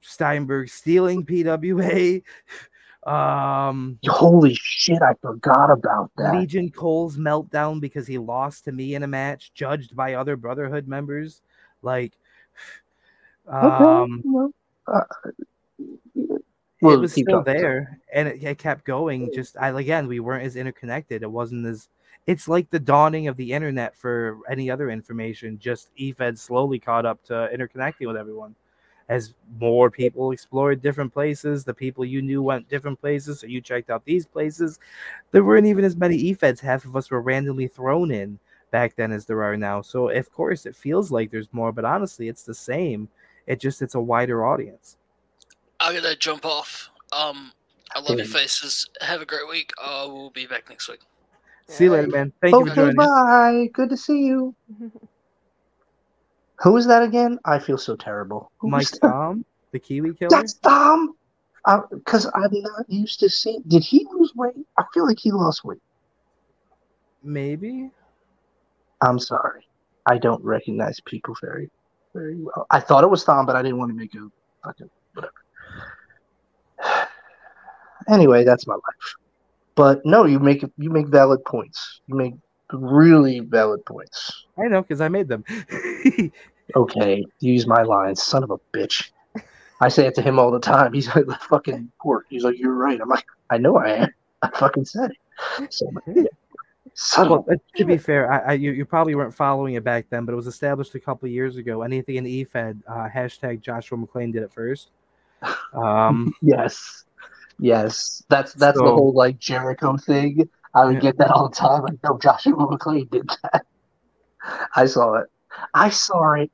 Steinberg 0.01 0.69
stealing 0.69 1.25
PWA. 1.25 2.23
Um, 3.11 3.99
Holy 4.07 4.55
shit! 4.55 5.03
I 5.03 5.15
forgot 5.21 5.71
about 5.71 6.13
that. 6.17 6.35
Legion 6.35 6.71
Cole's 6.71 7.17
meltdown 7.17 7.81
because 7.81 8.07
he 8.07 8.19
lost 8.19 8.65
to 8.67 8.73
me 8.73 8.95
in 8.95 9.03
a 9.03 9.09
match, 9.09 9.53
judged 9.53 9.97
by 9.97 10.15
other 10.15 10.37
Brotherhood 10.37 10.87
members. 10.87 11.43
Like, 11.83 12.13
Okay, 13.53 13.67
um, 13.67 14.23
well, 14.25 14.55
uh, 14.87 15.01
it 16.83 17.01
was 17.01 17.13
still 17.13 17.43
there 17.43 17.99
and 18.13 18.29
it, 18.29 18.43
it 18.43 18.59
kept 18.59 18.85
going 18.85 19.31
just 19.35 19.57
I, 19.59 19.69
again 19.79 20.07
we 20.07 20.21
weren't 20.21 20.45
as 20.45 20.57
interconnected 20.57 21.23
it 21.23 21.31
wasn't 21.31 21.67
as 21.67 21.89
it's 22.27 22.49
like 22.49 22.71
the 22.71 22.79
dawning 22.79 23.29
of 23.29 23.37
the 23.37 23.53
internet 23.53 23.97
for 23.97 24.39
any 24.49 24.71
other 24.71 24.91
information 24.91 25.59
just 25.59 25.91
efed 26.01 26.39
slowly 26.39 26.79
caught 26.79 27.07
up 27.07 27.23
to 27.25 27.51
interconnecting 27.55 28.07
with 28.07 28.17
everyone 28.17 28.55
as 29.11 29.35
more 29.59 29.91
people 29.91 30.31
explored 30.31 30.81
different 30.81 31.13
places 31.13 31.65
the 31.65 31.75
people 31.75 32.05
you 32.05 32.23
knew 32.23 32.43
went 32.43 32.67
different 32.69 32.99
places 32.99 33.41
so 33.41 33.47
you 33.47 33.61
checked 33.61 33.91
out 33.91 34.05
these 34.07 34.25
places 34.25 34.79
there 35.33 35.45
weren't 35.45 35.67
even 35.67 35.85
as 35.85 35.97
many 35.97 36.17
E 36.17 36.35
efeds 36.35 36.61
half 36.61 36.87
of 36.87 36.97
us 36.97 37.11
were 37.11 37.21
randomly 37.21 37.69
thrown 37.69 38.11
in 38.11 38.39
back 38.71 38.97
then 38.97 39.13
as 39.13 39.27
there 39.27 39.43
are 39.43 39.57
now. 39.57 39.81
So 39.83 40.09
of 40.09 40.33
course 40.33 40.67
it 40.67 40.77
feels 40.77 41.11
like 41.11 41.31
there's 41.31 41.53
more, 41.53 41.73
but 41.73 41.85
honestly, 41.85 42.29
it's 42.29 42.45
the 42.45 42.55
same. 42.55 43.09
It 43.47 43.61
just 43.61 43.83
it's 43.83 43.95
a 43.95 44.01
wider 44.01 44.47
audience. 44.47 44.97
I'm 45.81 45.95
gonna 45.95 46.15
jump 46.17 46.45
off. 46.45 46.91
Um, 47.13 47.53
I 47.95 48.01
love 48.01 48.19
your 48.19 48.27
faces. 48.27 48.89
Have 49.01 49.21
a 49.21 49.27
great 49.27 49.49
week. 49.49 49.71
Uh, 49.83 50.07
we'll 50.09 50.31
be 50.31 50.47
back 50.47 50.69
next 50.69 50.89
week. 50.89 51.01
See 51.67 51.85
you 51.85 51.91
later, 51.91 52.09
man. 52.09 52.33
Thank 52.41 52.59
you 52.59 52.67
for 52.67 52.71
Okay, 52.71 52.81
joining. 52.81 52.97
bye. 52.97 53.69
Good 53.73 53.91
to 53.91 53.97
see 53.97 54.25
you. 54.25 54.55
Who 56.63 56.77
is 56.77 56.87
that 56.87 57.03
again? 57.03 57.39
I 57.45 57.59
feel 57.59 57.79
so 57.79 57.97
terrible. 57.97 58.53
Who 58.59 58.69
Mike 58.69 58.91
that? 58.91 59.01
Tom, 59.01 59.45
the 59.73 59.79
Kiwi 59.79 60.15
killer. 60.15 60.31
That's 60.31 60.55
Tom. 60.55 61.15
Uh, 61.65 61.81
because 61.91 62.27
I'm 62.35 62.51
not 62.53 62.89
used 62.89 63.21
to 63.21 63.31
seeing. 63.31 63.63
Did 63.67 63.83
he 63.83 64.07
lose 64.13 64.35
weight? 64.35 64.55
I 64.79 64.85
feel 64.93 65.07
like 65.07 65.19
he 65.19 65.31
lost 65.31 65.65
weight. 65.65 65.81
Maybe. 67.23 67.91
I'm 69.01 69.19
sorry. 69.19 69.67
I 70.07 70.19
don't 70.19 70.43
recognize 70.45 71.01
people 71.01 71.35
very, 71.41 71.71
very 72.15 72.37
well. 72.37 72.67
I 72.71 72.81
thought 72.81 73.05
it 73.05 73.11
was 73.11 73.25
Tom, 73.25 73.47
but 73.47 73.57
I 73.57 73.63
didn't 73.63 73.79
want 73.79 73.91
to 73.91 73.97
make 73.97 74.15
a 74.15 74.29
fucking 74.65 74.91
whatever. 75.15 75.33
Anyway, 78.09 78.45
that's 78.45 78.67
my 78.67 78.75
life. 78.75 79.15
But 79.75 80.01
no, 80.07 80.25
you 80.25 80.39
make 80.39 80.65
you 80.79 80.91
make 80.91 81.07
valid 81.09 81.45
points. 81.45 82.01
You 82.07 82.15
make 82.17 82.33
really 82.73 83.41
valid 83.41 83.85
points. 83.85 84.47
I 84.59 84.69
know 84.69 84.83
because 84.83 85.01
I 85.01 85.09
made 85.09 85.29
them. 85.29 85.45
Okay, 86.77 87.25
use 87.41 87.67
my 87.67 87.83
lines, 87.83 88.23
son 88.23 88.45
of 88.45 88.51
a 88.51 88.59
bitch. 88.73 89.11
I 89.81 89.89
say 89.89 90.07
it 90.07 90.15
to 90.17 90.23
him 90.23 90.39
all 90.39 90.51
the 90.51 90.61
time. 90.61 90.93
He's 90.93 91.09
like 91.15 91.27
the 91.27 91.39
fucking 91.49 91.91
court. 91.99 92.27
He's 92.29 92.45
like, 92.45 92.59
"You're 92.59 92.75
right." 92.75 93.01
I'm 93.01 93.09
like, 93.09 93.25
"I 93.49 93.59
know 93.59 93.77
I 93.77 93.91
am. 93.91 94.15
I 94.43 94.51
fucking 94.51 94.85
said 94.85 95.11
it." 95.11 95.73
So, 95.73 95.91
yeah. 96.07 96.25
well, 97.19 97.47
uh, 97.51 97.57
to 97.77 97.85
be 97.85 97.97
fair, 97.97 98.31
I, 98.31 98.39
I 98.39 98.53
you, 98.53 98.73
you 98.73 98.85
probably 98.85 99.15
weren't 99.15 99.35
following 99.35 99.75
it 99.75 99.85
back 99.85 100.07
then, 100.11 100.25
but 100.27 100.33
it 100.33 100.37
was 100.37 100.47
established 100.47 100.95
a 100.95 101.01
couple 101.01 101.27
of 101.27 101.33
years 101.33 101.57
ago. 101.57 101.83
Anything 101.83 102.17
in 102.17 102.25
EFED, 102.25 102.83
uh, 102.87 103.09
hashtag 103.09 103.63
Joshua 103.63 103.97
McLean 103.97 104.33
did 104.33 104.43
it 104.43 104.53
first. 104.53 104.91
Um, 105.73 106.35
Yes. 106.43 107.05
Yes. 107.59 108.25
That's 108.29 108.53
that's 108.55 108.77
the 108.77 108.85
whole 108.85 109.13
like 109.13 109.39
Jericho 109.39 109.97
thing. 109.97 110.49
I 110.75 110.85
would 110.85 110.95
Yeah. 110.95 111.01
get 111.01 111.19
that 111.19 111.31
all 111.31 111.49
the 111.49 111.55
time. 111.55 111.83
Like, 111.83 111.99
no, 112.05 112.19
Joshua 112.19 112.55
McLean 112.71 113.09
did 113.11 113.29
that. 113.43 113.67
I 114.77 114.87
saw 114.87 115.15
it. 115.15 115.29
I 115.75 115.91
saw 115.91 116.33
it. 116.35 116.51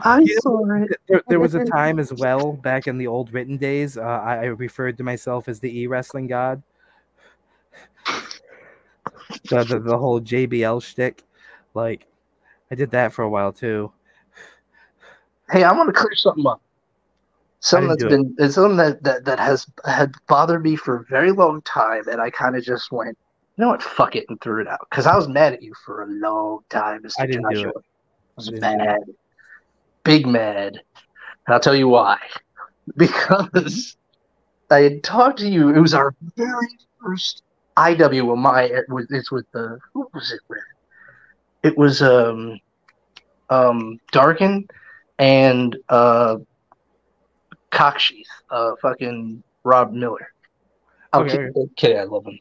I 0.00 0.20
know, 0.20 0.26
saw 0.40 0.74
it. 0.82 0.96
there, 1.08 1.22
there 1.28 1.40
was 1.40 1.54
a 1.54 1.64
time 1.64 1.98
as 1.98 2.12
well 2.12 2.52
back 2.52 2.86
in 2.86 2.98
the 2.98 3.08
old 3.08 3.32
written 3.32 3.56
days. 3.56 3.98
Uh, 3.98 4.02
I, 4.02 4.34
I 4.36 4.44
referred 4.44 4.96
to 4.98 5.02
myself 5.04 5.48
as 5.48 5.58
the 5.58 5.80
e 5.80 5.86
wrestling 5.88 6.28
god. 6.28 6.62
The, 9.50 9.64
the 9.64 9.80
the 9.80 9.98
whole 9.98 10.20
JBL 10.20 10.82
shtick, 10.82 11.24
like 11.74 12.06
I 12.70 12.74
did 12.76 12.90
that 12.92 13.12
for 13.12 13.22
a 13.22 13.28
while 13.28 13.52
too. 13.52 13.92
Hey, 15.50 15.64
I 15.64 15.72
want 15.72 15.88
to 15.88 15.98
clear 15.98 16.14
something 16.14 16.46
up. 16.46 16.60
Something 17.60 17.88
that's 17.88 18.02
that's 18.02 18.10
do 18.10 18.22
been 18.22 18.36
it's 18.38 18.54
something 18.54 18.76
that, 18.76 19.02
that 19.02 19.24
that 19.24 19.40
has 19.40 19.66
had 19.84 20.14
bothered 20.28 20.62
me 20.62 20.76
for 20.76 20.96
a 20.96 21.04
very 21.04 21.32
long 21.32 21.60
time, 21.62 22.06
and 22.08 22.20
I 22.20 22.30
kind 22.30 22.56
of 22.56 22.62
just 22.62 22.92
went, 22.92 23.18
you 23.56 23.64
know 23.64 23.70
what, 23.70 23.82
fuck 23.82 24.14
it, 24.14 24.26
and 24.28 24.40
threw 24.40 24.60
it 24.60 24.68
out 24.68 24.86
because 24.88 25.06
I 25.06 25.16
was 25.16 25.26
mad 25.26 25.54
at 25.54 25.62
you 25.62 25.72
for 25.84 26.02
a 26.02 26.06
long 26.06 26.60
time, 26.70 27.02
Mr. 27.02 27.14
I 27.18 27.26
didn't 27.26 27.52
do 27.52 27.68
it. 27.68 27.74
I 27.76 27.80
was 28.36 28.48
I 28.48 28.76
mad, 28.76 29.00
big 30.04 30.26
mad, 30.26 30.80
and 31.46 31.54
I'll 31.54 31.60
tell 31.60 31.76
you 31.76 31.88
why. 31.88 32.18
Because 32.96 33.96
I 34.70 34.80
had 34.80 35.02
talked 35.02 35.40
to 35.40 35.48
you. 35.48 35.68
It 35.68 35.78
was 35.78 35.92
our 35.92 36.14
very 36.36 36.68
first 37.02 37.42
IW 37.76 38.32
of 38.32 38.38
my. 38.38 38.62
It 38.62 38.88
was 38.88 39.06
it's 39.10 39.30
with 39.30 39.44
the 39.52 39.78
who 39.92 40.08
was 40.14 40.32
it 40.32 40.40
with? 40.48 40.58
It 41.62 41.76
was 41.76 42.00
um 42.00 42.58
um 43.50 43.98
Darkin 44.10 44.68
and 45.18 45.76
uh 45.90 46.38
Cocksheath, 47.72 48.22
uh 48.50 48.72
fucking 48.82 49.42
Rob 49.64 49.92
Miller. 49.92 50.28
I'm 51.12 51.22
Okay, 51.22 51.38
kidding, 51.54 51.70
kidding, 51.76 51.98
I 51.98 52.04
love 52.04 52.26
him. 52.26 52.38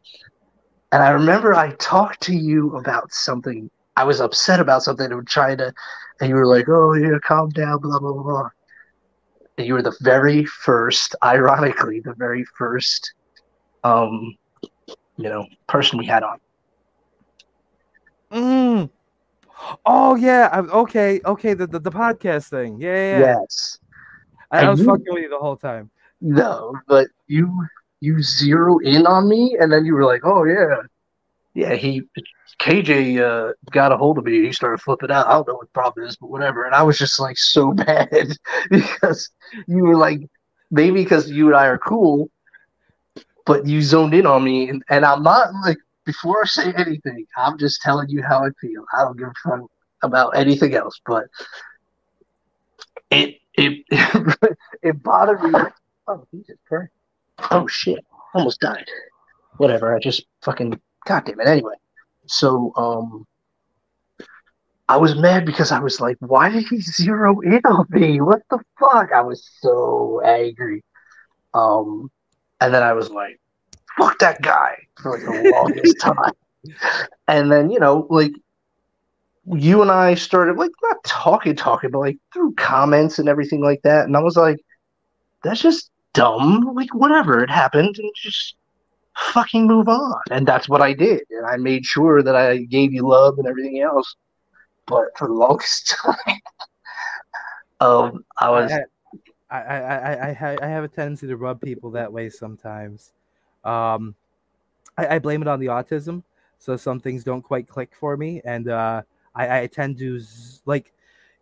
And 0.91 1.03
I 1.03 1.09
remember 1.09 1.53
I 1.53 1.72
talked 1.75 2.22
to 2.23 2.33
you 2.33 2.75
about 2.77 3.11
something. 3.14 3.69
I 3.95 4.03
was 4.03 4.19
upset 4.22 4.59
about 4.59 4.83
something 4.83 5.11
and 5.11 5.27
trying 5.27 5.57
to, 5.57 5.73
and 6.19 6.30
you 6.30 6.35
were 6.35 6.45
like, 6.47 6.67
"Oh 6.69 6.93
yeah, 6.93 7.17
calm 7.23 7.49
down," 7.49 7.80
blah 7.81 7.99
blah 7.99 8.14
blah. 8.14 8.23
blah. 8.23 8.49
And 9.57 9.67
you 9.67 9.73
were 9.73 9.81
the 9.81 9.95
very 10.01 10.45
first, 10.45 11.15
ironically, 11.23 11.99
the 12.01 12.14
very 12.17 12.45
first, 12.57 13.14
um, 13.83 14.35
you 15.17 15.30
know, 15.30 15.45
person 15.67 15.97
we 15.97 16.06
had 16.06 16.23
on. 16.23 16.38
Mm. 18.31 18.89
Oh 19.85 20.15
yeah, 20.15 20.49
I, 20.51 20.59
okay, 20.59 21.19
okay. 21.25 21.53
The, 21.53 21.67
the 21.67 21.80
the 21.80 21.91
podcast 21.91 22.49
thing. 22.49 22.80
Yeah. 22.80 22.95
yeah. 23.19 23.35
Yes. 23.39 23.80
I, 24.51 24.66
I 24.66 24.69
was 24.69 24.80
you- 24.80 24.85
fucking 24.85 25.06
with 25.09 25.24
you 25.24 25.30
the 25.30 25.38
whole 25.38 25.58
time. 25.58 25.90
No, 26.22 26.76
but 26.88 27.08
you 27.27 27.66
you 28.00 28.22
zero 28.24 28.80
in 28.80 29.06
on 29.06 29.27
me, 29.30 29.58
and 29.59 29.72
then 29.72 29.85
you 29.85 29.93
were 29.93 30.06
like, 30.06 30.22
"Oh 30.24 30.45
yeah, 30.45 30.82
yeah." 31.53 31.76
He 31.76 32.03
KJ 32.59 33.19
uh, 33.19 33.53
got 33.72 33.92
a 33.92 33.98
hold 33.98 34.17
of 34.17 34.26
me. 34.26 34.45
He 34.45 34.51
started 34.51 34.80
flipping 34.82 35.11
out. 35.11 35.27
I 35.27 35.34
don't 35.34 35.48
know 35.48 35.56
what 35.56 35.67
the 35.67 35.80
problem 35.80 36.08
is, 36.08 36.17
but 36.17 36.30
whatever. 36.30 36.66
And 36.66 36.74
I 36.74 36.82
was 36.84 36.98
just 36.98 37.19
like 37.19 37.38
so 37.38 37.72
bad 37.74 38.30
because 38.72 39.30
you 39.67 39.84
were 39.84 39.95
like, 39.95 40.22
maybe 40.72 41.03
because 41.03 41.30
you 41.30 41.48
and 41.48 41.56
I 41.56 41.67
are 41.67 41.77
cool, 41.77 42.30
but 43.45 43.66
you 43.67 43.82
zoned 43.82 44.14
in 44.14 44.26
on 44.26 44.43
me, 44.43 44.69
and, 44.69 44.84
and 44.90 45.06
I'm 45.06 45.24
not 45.24 45.50
like 45.64 45.77
before 46.06 46.42
I 46.43 46.48
say 46.48 46.74
anything, 46.74 47.26
I'm 47.38 47.58
just 47.58 47.82
telling 47.82 48.09
you 48.09 48.24
how 48.24 48.43
I 48.45 48.50
feel. 48.59 48.85
I 48.98 49.03
don't 49.03 49.17
give 49.17 49.27
a 49.27 49.50
fuck 49.50 49.69
about 50.01 50.35
anything 50.35 50.74
else, 50.74 51.00
but 51.06 51.26
it 53.11 53.35
it 53.58 53.84
it 54.84 55.03
bothered 55.03 55.42
me. 55.44 55.60
Oh 56.08 56.26
Jesus 56.32 56.58
Christ! 56.68 56.92
Oh 57.52 57.68
shit! 57.68 58.00
Almost 58.34 58.61
died. 58.61 58.86
Whatever. 59.58 59.95
I 59.95 60.00
just 60.00 60.26
fucking 60.44 60.80
goddamn 61.06 61.40
it. 61.40 61.48
Anyway, 61.48 61.74
so 62.27 62.72
um, 62.77 63.26
I 64.88 64.98
was 64.98 65.16
mad 65.16 65.45
because 65.45 65.72
I 65.72 65.80
was 65.80 66.00
like, 66.00 66.18
why 66.19 66.50
did 66.50 66.66
he 66.69 66.80
zero 66.80 67.40
in 67.42 67.61
on 67.66 67.86
me? 67.90 68.22
What 68.22 68.44
the 68.50 68.60
fuck? 68.80 69.11
I 69.11 69.22
was 69.22 69.50
so 69.60 70.22
angry. 70.24 70.84
Um, 71.53 72.10
and 72.61 72.74
then 72.74 72.84
I 72.84 72.94
was 72.94 73.10
like, 73.10 73.40
fuck 73.98 74.19
that 74.19 74.42
guy 74.42 74.77
for 75.02 75.11
like 75.18 75.26
the 75.26 75.52
longest 75.52 76.00
time. 76.02 76.34
And 77.27 77.52
then 77.52 77.69
you 77.72 77.80
know, 77.80 78.08
like 78.10 78.34
you 79.56 79.82
and 79.82 79.92
I 79.92 80.16
started 80.16 80.58
like 80.58 80.72
not 80.82 81.03
talking, 81.06 81.56
talking, 81.56 81.92
but 81.92 82.00
like 82.00 82.17
through 82.34 82.53
comments 82.56 83.19
and 83.19 83.30
everything 83.30 83.61
like 83.61 83.82
that. 83.84 84.06
And 84.06 84.17
I 84.17 84.19
was 84.19 84.35
like, 84.35 84.58
that's 85.43 85.61
just 85.61 85.90
dumb. 86.14 86.74
Like 86.76 86.93
whatever, 86.93 87.43
it 87.43 87.50
happened, 87.50 87.98
and 87.98 88.11
just 88.16 88.56
fucking 89.16 89.67
move 89.67 89.88
on. 89.88 90.22
And 90.32 90.48
that's 90.48 90.67
what 90.67 90.82
I 90.82 90.93
did. 90.93 91.22
And 91.30 91.45
I 91.45 91.58
made 91.58 91.85
sure 91.85 92.22
that 92.22 92.35
I 92.35 92.58
gave 92.58 92.93
you 92.93 93.08
love 93.08 93.38
and 93.38 93.48
everything 93.48 93.80
else. 93.82 94.16
But 94.85 95.17
for 95.17 95.27
the 95.27 95.34
longest 95.34 95.95
time, 96.01 96.42
um, 97.80 98.26
I 98.40 98.50
was 98.50 98.72
I, 99.50 99.58
I, 99.58 99.77
I, 99.77 100.30
I, 100.30 100.58
I, 100.61 100.67
have 100.67 100.84
a 100.84 100.90
tendency 100.90 101.26
to 101.27 101.38
rub 101.38 101.61
people 101.61 101.92
that 101.92 102.11
way 102.11 102.30
sometimes. 102.30 103.14
Um, 103.64 104.14
I, 104.98 105.16
I 105.16 105.19
blame 105.19 105.42
it 105.42 105.48
on 105.48 105.59
the 105.59 105.67
autism. 105.67 106.24
So 106.59 106.76
some 106.76 107.00
things 107.00 107.24
don't 107.24 107.43
quite 107.43 107.67
click 107.67 107.92
for 107.98 108.17
me, 108.17 108.42
and 108.43 108.67
uh, 108.67 109.03
I, 109.38 109.61
I 109.61 109.67
tend 109.67 109.98
to 109.99 110.19
like. 110.66 110.93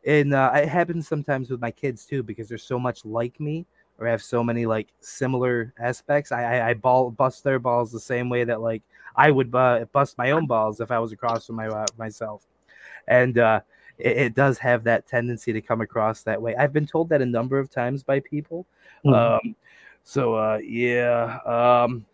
and 0.05 0.33
uh, 0.33 0.51
it 0.53 0.67
happens 0.69 1.07
sometimes 1.07 1.49
with 1.49 1.61
my 1.61 1.71
kids 1.71 2.05
too 2.05 2.21
because 2.23 2.47
they're 2.47 2.57
so 2.57 2.77
much 2.77 3.05
like 3.05 3.39
me 3.39 3.65
or 3.97 4.07
have 4.07 4.21
so 4.21 4.43
many 4.43 4.65
like 4.65 4.89
similar 4.99 5.73
aspects. 5.79 6.31
I, 6.31 6.43
I, 6.43 6.69
I 6.69 6.73
ball 6.73 7.09
bust 7.09 7.43
their 7.43 7.59
balls 7.59 7.91
the 7.91 7.99
same 7.99 8.29
way 8.29 8.43
that 8.43 8.61
like 8.61 8.83
I 9.15 9.31
would 9.31 9.55
uh, 9.55 9.85
bust 9.91 10.17
my 10.17 10.31
own 10.31 10.45
balls 10.45 10.81
if 10.81 10.91
I 10.91 10.99
was 10.99 11.11
across 11.11 11.47
from 11.47 11.55
my 11.55 11.67
uh, 11.67 11.85
myself, 11.97 12.45
and 13.07 13.37
uh, 13.37 13.61
it, 13.97 14.17
it 14.17 14.35
does 14.35 14.57
have 14.59 14.83
that 14.83 15.07
tendency 15.07 15.53
to 15.53 15.61
come 15.61 15.81
across 15.81 16.23
that 16.23 16.41
way. 16.41 16.55
I've 16.55 16.73
been 16.73 16.85
told 16.85 17.09
that 17.09 17.21
a 17.21 17.25
number 17.25 17.57
of 17.57 17.69
times 17.71 18.03
by 18.03 18.19
people. 18.19 18.65
Mhm. 19.05 19.13
Um, 19.15 19.55
so 20.03 20.35
uh, 20.35 20.59
yeah. 20.61 21.39
Um, 21.45 22.05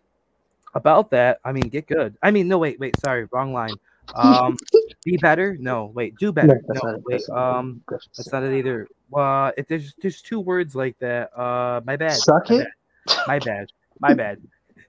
about 0.74 1.10
that, 1.10 1.38
I 1.44 1.52
mean, 1.52 1.68
get 1.68 1.86
good. 1.86 2.16
I 2.22 2.30
mean, 2.30 2.48
no, 2.48 2.56
wait, 2.58 2.80
wait, 2.80 2.98
sorry, 3.00 3.28
wrong 3.30 3.52
line. 3.52 3.74
Um, 4.14 4.56
be 5.04 5.16
better. 5.16 5.56
No, 5.58 5.86
wait, 5.86 6.16
do 6.16 6.32
better. 6.32 6.60
that's 6.66 6.82
No, 6.82 6.90
wait, 7.04 7.04
that's 7.10 7.28
it. 7.28 7.34
um, 7.34 7.82
That's- 7.88 8.08
that's 8.16 8.32
not 8.32 8.42
it 8.42 8.56
either. 8.58 8.88
Uh, 9.14 9.52
if 9.56 9.68
there's 9.68 9.94
there's 10.00 10.22
two 10.22 10.40
words 10.40 10.74
like 10.74 10.98
that. 11.00 11.36
Uh, 11.38 11.80
my 11.84 11.96
bad. 11.96 12.12
Suck 12.12 12.48
my 12.50 12.56
it? 12.56 12.68
Bad. 13.06 13.26
My 13.26 13.38
bad. 13.38 13.68
My 14.00 14.14
bad. 14.14 14.38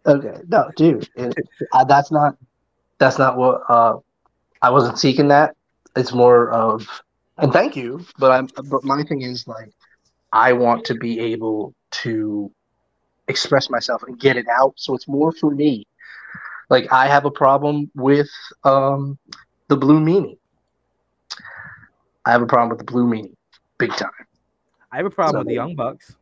Okay, 0.05 0.41
no, 0.47 0.69
dude, 0.75 1.09
it, 1.15 1.33
uh, 1.71 1.83
that's 1.83 2.11
not 2.11 2.35
that's 2.99 3.17
not 3.17 3.37
what 3.37 3.61
uh, 3.69 3.97
I 4.61 4.69
wasn't 4.69 4.99
seeking. 4.99 5.27
That 5.29 5.55
it's 5.95 6.13
more 6.13 6.51
of, 6.51 6.87
and 7.37 7.51
thank 7.53 7.75
you, 7.75 8.05
but 8.17 8.31
I'm 8.31 8.47
but 8.69 8.83
my 8.83 9.03
thing 9.03 9.21
is 9.21 9.47
like, 9.47 9.71
I 10.31 10.53
want 10.53 10.85
to 10.85 10.95
be 10.95 11.19
able 11.19 11.73
to 12.03 12.51
express 13.27 13.69
myself 13.69 14.03
and 14.03 14.19
get 14.19 14.35
it 14.37 14.45
out. 14.49 14.73
So 14.77 14.95
it's 14.95 15.07
more 15.07 15.31
for 15.31 15.51
me. 15.51 15.85
Like 16.73 16.91
I 16.91 17.05
have 17.05 17.25
a 17.25 17.29
problem 17.29 17.91
with 17.93 18.31
um, 18.63 19.19
the 19.67 19.77
blue 19.77 19.99
meaning. 19.99 20.39
I 22.25 22.31
have 22.31 22.41
a 22.41 22.47
problem 22.47 22.69
with 22.69 22.79
the 22.79 22.91
blue 22.91 23.05
meaning, 23.05 23.37
big 23.77 23.91
time. 23.93 24.09
I 24.91 24.97
have 24.97 25.05
a 25.05 25.11
problem 25.11 25.41
with 25.41 25.49
the 25.49 25.53
Young 25.53 25.75
Bucks. 25.75 26.15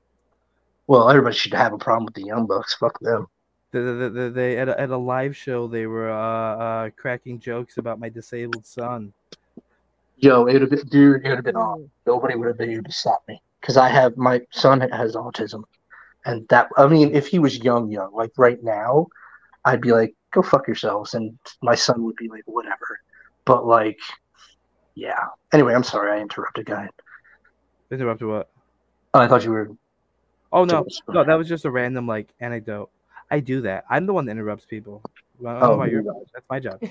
Well, 0.88 1.10
everybody 1.10 1.38
should 1.38 1.54
have 1.54 1.72
a 1.72 1.78
problem 1.78 2.04
with 2.04 2.16
the 2.16 2.24
Young 2.24 2.48
Bucks. 2.48 2.74
Fuck 2.74 3.00
them. 3.00 3.28
The, 3.72 3.80
the, 3.80 4.10
the, 4.10 4.30
they 4.30 4.58
at 4.58 4.68
a, 4.68 4.78
at 4.78 4.90
a 4.90 4.98
live 4.98 5.38
show 5.38 5.68
they 5.70 5.88
were 5.88 6.12
uh, 6.12 6.58
uh, 6.58 6.90
cracking 6.98 7.40
jokes 7.40 7.78
about 7.78 7.98
my 7.98 8.10
disabled 8.10 8.66
son. 8.66 9.14
Yo, 10.18 10.48
it 10.48 10.54
would 10.54 10.64
have 10.64 10.70
been, 10.70 10.86
dude, 10.88 11.26
it 11.26 11.30
would 11.30 11.38
have 11.38 11.46
been 11.46 11.56
on. 11.56 11.90
Nobody 12.06 12.36
would 12.36 12.50
have 12.50 12.58
been 12.58 12.72
able 12.72 12.84
to 12.84 12.92
stop 12.92 13.24
me 13.30 13.42
because 13.62 13.78
I 13.78 13.88
have 13.88 14.18
my 14.18 14.42
son 14.52 14.82
has 14.82 15.16
autism, 15.16 15.64
and 16.26 16.46
that 16.50 16.68
I 16.76 16.88
mean, 16.88 17.16
if 17.16 17.28
he 17.28 17.40
was 17.40 17.58
young, 17.58 17.90
young, 17.90 18.14
like 18.14 18.34
right 18.36 18.62
now, 18.62 19.08
I'd 19.64 19.80
be 19.80 19.94
like, 19.94 20.14
go 20.32 20.42
fuck 20.42 20.68
yourselves, 20.68 21.14
and 21.14 21.38
my 21.62 21.76
son 21.76 22.04
would 22.04 22.16
be 22.16 22.28
like, 22.28 22.44
whatever. 22.46 23.00
But 23.46 23.66
like, 23.66 24.00
yeah. 24.96 25.26
Anyway, 25.54 25.74
I'm 25.74 25.84
sorry 25.84 26.18
I 26.18 26.22
interrupted, 26.22 26.66
guy. 26.66 26.90
Interrupted 27.92 28.28
what? 28.28 28.50
Oh, 29.14 29.20
I 29.20 29.28
thought 29.28 29.44
you 29.44 29.52
were. 29.52 29.70
Oh 30.54 30.66
no, 30.66 30.86
no, 31.10 31.24
that 31.24 31.36
was 31.38 31.48
just 31.48 31.66
a 31.66 31.72
random 31.72 32.08
like 32.08 32.34
anecdote. 32.40 32.90
I 33.30 33.40
do 33.40 33.62
that. 33.62 33.86
I'm 33.90 34.06
the 34.06 34.14
one 34.14 34.26
that 34.26 34.32
interrupts 34.32 34.66
people. 34.66 35.02
I 35.40 35.54
don't 35.54 35.62
know 35.62 35.72
Oh, 35.72 35.78
why 35.78 35.88
you're. 35.88 36.02
you 36.02 36.26
That's 36.34 36.46
my 36.50 36.60
job. 36.60 36.82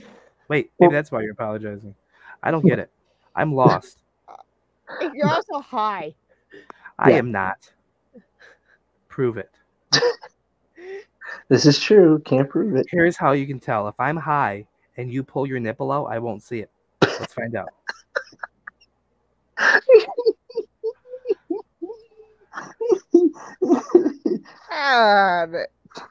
Wait, 0.48 0.70
maybe 0.80 0.94
that's 0.94 1.12
why 1.12 1.20
you're 1.22 1.32
apologizing. 1.32 1.94
I 2.42 2.50
don't 2.50 2.64
get 2.64 2.78
it. 2.78 2.90
I'm 3.34 3.54
lost. 3.54 3.98
You're 5.14 5.28
also 5.28 5.60
high. 5.60 6.14
I 6.98 7.10
Yeah. 7.12 7.18
am 7.18 7.30
not. 7.30 7.70
Prove 9.08 9.36
it. 9.36 9.50
This 11.50 11.66
is 11.66 11.80
true. 11.80 12.20
Can't 12.20 12.48
prove 12.48 12.76
it. 12.76 12.86
Here's 12.90 13.16
how 13.16 13.32
you 13.32 13.44
can 13.44 13.58
tell. 13.58 13.88
If 13.88 13.96
I'm 13.98 14.16
high 14.16 14.66
and 14.96 15.12
you 15.12 15.24
pull 15.24 15.48
your 15.48 15.58
nipple 15.58 15.90
out, 15.90 16.04
I 16.04 16.20
won't 16.20 16.44
see 16.44 16.60
it. 16.60 16.70
Let's 17.02 17.34
find 17.34 17.56
out. 17.56 17.68
Ah, 24.72 25.46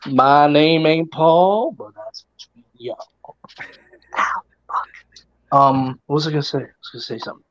My 0.08 0.48
name 0.48 0.86
ain't 0.86 1.10
Paul, 1.12 1.72
but 1.72 1.92
that's 1.96 2.26
between 2.38 2.66
y'all. 2.76 3.08
Um, 5.54 6.00
what 6.06 6.16
was 6.16 6.28
I 6.28 6.32
gonna 6.32 6.44
say? 6.44 6.60
I 6.60 6.62
was 6.62 6.90
gonna 6.92 7.02
say 7.02 7.18
something. 7.18 7.46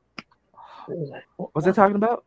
What 1.36 1.54
was 1.54 1.66
I 1.66 1.72
talking 1.72 1.96
about? 1.96 2.24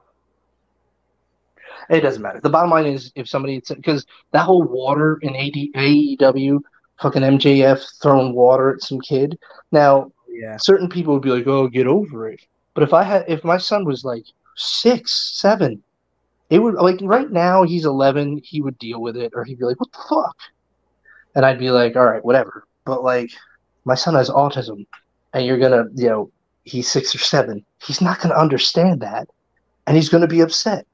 It 1.90 2.02
doesn't 2.02 2.22
matter. 2.22 2.40
The 2.40 2.50
bottom 2.50 2.70
line 2.70 2.86
is 2.86 3.12
if 3.16 3.28
somebody 3.28 3.62
because 3.68 4.06
that 4.32 4.46
whole 4.46 4.64
water 4.64 5.20
in 5.22 5.36
AD, 5.36 5.54
AEW, 5.76 6.60
fucking 7.02 7.22
MJF 7.24 7.84
throwing 8.02 8.34
water 8.34 8.74
at 8.74 8.82
some 8.82 9.00
kid. 9.02 9.38
Now, 9.72 10.12
Yeah. 10.28 10.58
certain 10.58 10.90
people 10.90 11.14
would 11.14 11.24
be 11.24 11.30
like, 11.32 11.48
"Oh, 11.48 11.68
get 11.68 11.88
over 11.88 12.30
it." 12.30 12.42
But 12.74 12.84
if 12.84 12.94
I 12.94 13.04
had, 13.04 13.26
if 13.28 13.44
my 13.44 13.58
son 13.58 13.84
was 13.86 14.06
like 14.06 14.26
six, 14.56 15.38
seven, 15.40 15.84
it 16.50 16.60
would 16.60 16.76
like 16.76 17.00
right 17.02 17.30
now 17.32 17.64
he's 17.64 17.86
eleven. 17.86 18.40
He 18.44 18.62
would 18.62 18.78
deal 18.78 19.02
with 19.02 19.18
it, 19.18 19.34
or 19.36 19.44
he'd 19.44 19.60
be 19.60 19.66
like, 19.66 19.80
"What 19.80 19.92
the 19.92 20.00
fuck?" 20.10 20.38
And 21.36 21.46
I'd 21.46 21.60
be 21.60 21.72
like, 21.72 21.96
"All 21.96 22.06
right, 22.06 22.24
whatever." 22.24 22.66
But 22.86 23.04
like, 23.04 23.32
my 23.86 23.96
son 23.96 24.16
has 24.16 24.30
autism, 24.30 24.86
and 25.34 25.46
you're 25.46 25.58
gonna, 25.58 25.86
you 25.96 26.08
know, 26.10 26.32
he's 26.64 26.90
six 26.92 27.14
or 27.16 27.20
seven. 27.20 27.66
He's 27.86 28.02
not 28.02 28.20
gonna 28.22 28.36
understand 28.36 29.02
that, 29.02 29.28
and 29.88 29.96
he's 29.98 30.10
gonna 30.10 30.28
be 30.28 30.42
upset. 30.42 30.86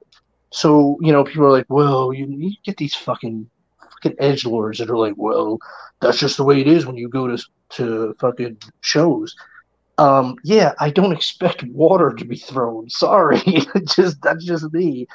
So 0.52 0.98
you 1.02 1.12
know, 1.12 1.24
people 1.24 1.46
are 1.46 1.52
like, 1.52 1.66
"Well, 1.70 2.14
you, 2.14 2.28
you 2.28 2.56
get 2.64 2.78
these 2.78 2.96
fucking 2.96 3.50
fucking 3.82 4.16
edge 4.20 4.46
lords 4.46 4.80
that 4.80 4.90
are 4.90 4.98
like, 4.98 5.16
well, 5.18 5.60
that's 6.00 6.20
just 6.20 6.38
the 6.38 6.44
way 6.44 6.62
it 6.62 6.68
is 6.68 6.86
when 6.86 6.98
you 6.98 7.10
go 7.10 7.28
to 7.28 7.44
to 7.70 8.16
fucking 8.20 8.58
shows." 8.82 9.36
Um, 9.98 10.36
yeah, 10.44 10.74
I 10.80 10.92
don't 10.92 11.12
expect 11.12 11.64
water 11.64 12.14
to 12.14 12.26
be 12.26 12.38
thrown. 12.38 12.90
Sorry, 12.90 13.42
just 13.96 14.22
that's 14.22 14.46
just 14.46 14.72
me. 14.74 15.08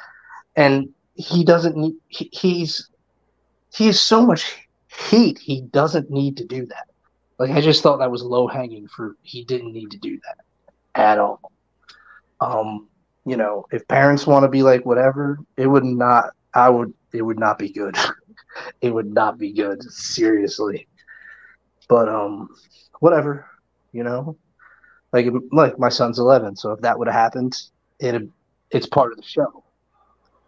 And 0.57 0.89
he 1.15 1.44
doesn't 1.44 1.77
need. 1.77 1.94
He, 2.09 2.28
he's 2.33 2.89
he 3.75 3.86
has 3.86 4.01
so 4.01 4.27
much 4.27 4.69
hate. 4.89 5.39
He 5.39 5.62
doesn't 5.62 6.11
need 6.11 6.36
to 6.39 6.44
do 6.44 6.67
that. 6.67 6.89
Like 7.39 7.51
I 7.51 7.61
just 7.61 7.83
thought 7.83 7.99
that 7.99 8.11
was 8.11 8.23
low 8.23 8.47
hanging 8.47 8.89
fruit. 8.89 9.17
He 9.23 9.44
didn't 9.44 9.73
need 9.73 9.91
to 9.93 9.99
do 9.99 10.19
that 10.19 11.01
at 11.01 11.19
all. 11.19 11.52
Um, 12.41 12.89
you 13.25 13.36
know, 13.36 13.67
if 13.73 13.86
parents 13.89 14.26
want 14.26 14.44
to 14.44 14.49
be 14.49 14.62
like 14.62 14.84
whatever, 14.86 15.39
it 15.57 15.67
would 15.67 15.84
not. 15.84 16.31
I 16.55 16.68
would. 16.70 16.92
It 17.12 17.23
would 17.23 17.39
not 17.39 17.59
be 17.59 17.70
good. 17.70 17.97
it 18.81 18.91
would 18.92 19.12
not 19.12 19.39
be 19.39 19.52
good. 19.52 19.83
Seriously. 19.92 20.89
But 21.89 22.09
um, 22.09 22.49
whatever. 23.01 23.47
You 23.92 24.05
know, 24.05 24.36
like 25.12 25.26
like 25.52 25.78
my 25.78 25.89
son's 25.89 26.18
eleven, 26.18 26.57
so 26.57 26.73
if 26.73 26.81
that 26.81 26.99
would 26.99 27.09
have 27.09 27.15
happened, 27.15 27.55
it 28.01 28.28
it's 28.70 28.86
part 28.86 29.12
of 29.12 29.18
the 29.18 29.25
show. 29.25 29.65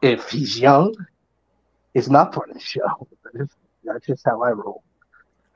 If 0.03 0.31
he's 0.31 0.59
young, 0.59 0.95
it's 1.95 2.09
not 2.09 2.33
part 2.33 2.51
of 2.51 2.55
the 2.57 2.61
show. 2.63 3.09
That's 3.85 4.07
just 4.07 4.25
how 4.25 4.43
I 4.43 4.51
roll. 4.51 4.83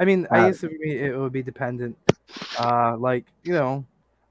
I 0.00 0.04
mean, 0.04 0.26
I 0.30 0.40
Uh, 0.40 0.46
guess 0.48 0.60
for 0.60 0.68
me 0.68 0.98
it 0.98 1.16
would 1.16 1.32
be 1.32 1.42
dependent. 1.42 1.96
Uh, 2.58 2.96
like 2.98 3.24
you 3.42 3.52
know, 3.52 3.84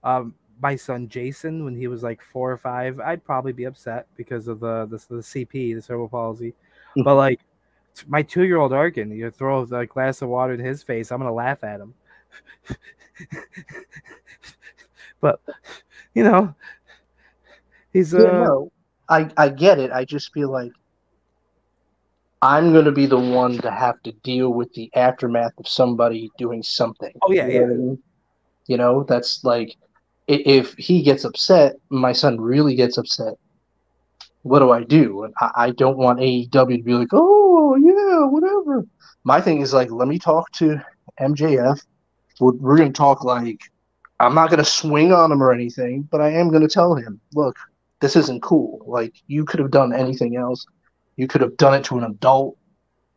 um, 0.03 0.33
my 0.61 0.75
son 0.75 1.07
Jason 1.07 1.63
when 1.63 1.75
he 1.75 1.87
was 1.87 2.03
like 2.03 2.21
four 2.21 2.51
or 2.51 2.57
five, 2.57 2.99
I'd 2.99 3.23
probably 3.23 3.53
be 3.53 3.65
upset 3.65 4.07
because 4.15 4.47
of 4.47 4.59
the 4.59 4.85
the, 4.85 4.97
the 5.15 5.21
CP, 5.21 5.75
the 5.75 5.81
cerebral 5.81 6.09
palsy. 6.09 6.53
But 6.95 7.15
like 7.15 7.41
my 8.07 8.21
two 8.21 8.43
year 8.43 8.57
old 8.57 8.73
Arkin, 8.73 9.11
you 9.11 9.31
throw 9.31 9.63
a 9.63 9.85
glass 9.85 10.21
of 10.21 10.29
water 10.29 10.53
in 10.53 10.59
his 10.59 10.83
face, 10.83 11.11
I'm 11.11 11.19
gonna 11.19 11.33
laugh 11.33 11.63
at 11.63 11.79
him. 11.79 11.93
but 15.21 15.39
you 16.13 16.23
know, 16.23 16.53
he's 17.93 18.13
uh, 18.13 18.23
Yeah, 18.23 18.31
no, 18.45 18.71
I 19.09 19.29
I 19.37 19.49
get 19.49 19.79
it. 19.79 19.91
I 19.91 20.05
just 20.05 20.33
feel 20.33 20.51
like 20.51 20.71
I'm 22.41 22.73
gonna 22.73 22.91
be 22.91 23.05
the 23.05 23.19
one 23.19 23.57
to 23.59 23.71
have 23.71 24.01
to 24.03 24.11
deal 24.23 24.53
with 24.53 24.73
the 24.73 24.91
aftermath 24.95 25.53
of 25.57 25.67
somebody 25.67 26.29
doing 26.37 26.61
something. 26.61 27.13
Oh, 27.23 27.31
yeah, 27.31 27.47
you 27.47 27.53
know 27.53 27.59
yeah. 27.59 27.65
I 27.65 27.77
mean? 27.77 28.03
You 28.67 28.77
know, 28.77 29.03
that's 29.03 29.43
like 29.43 29.75
if 30.27 30.73
he 30.73 31.01
gets 31.01 31.23
upset, 31.23 31.75
my 31.89 32.11
son 32.11 32.39
really 32.39 32.75
gets 32.75 32.97
upset. 32.97 33.35
What 34.43 34.59
do 34.59 34.71
I 34.71 34.83
do? 34.83 35.31
I, 35.55 35.71
don't 35.71 35.97
want 35.97 36.19
AEW 36.19 36.51
to 36.77 36.83
be 36.83 36.93
like, 36.93 37.09
oh 37.11 37.75
yeah, 37.75 38.25
whatever. 38.27 38.85
My 39.23 39.41
thing 39.41 39.61
is 39.61 39.73
like, 39.73 39.91
let 39.91 40.07
me 40.07 40.19
talk 40.19 40.51
to 40.53 40.81
MJF. 41.19 41.81
We're, 42.39 42.53
we're 42.53 42.77
gonna 42.77 42.91
talk 42.91 43.23
like 43.23 43.59
I'm 44.19 44.35
not 44.35 44.49
gonna 44.49 44.65
swing 44.65 45.11
on 45.11 45.31
him 45.31 45.43
or 45.43 45.51
anything, 45.51 46.03
but 46.03 46.21
I 46.21 46.29
am 46.29 46.49
gonna 46.49 46.67
tell 46.67 46.95
him, 46.95 47.19
look, 47.33 47.57
this 47.99 48.15
isn't 48.15 48.41
cool. 48.41 48.83
Like 48.85 49.15
you 49.27 49.43
could 49.45 49.59
have 49.59 49.71
done 49.71 49.93
anything 49.93 50.37
else. 50.37 50.65
You 51.15 51.27
could 51.27 51.41
have 51.41 51.57
done 51.57 51.73
it 51.73 51.83
to 51.85 51.97
an 51.97 52.03
adult. 52.03 52.57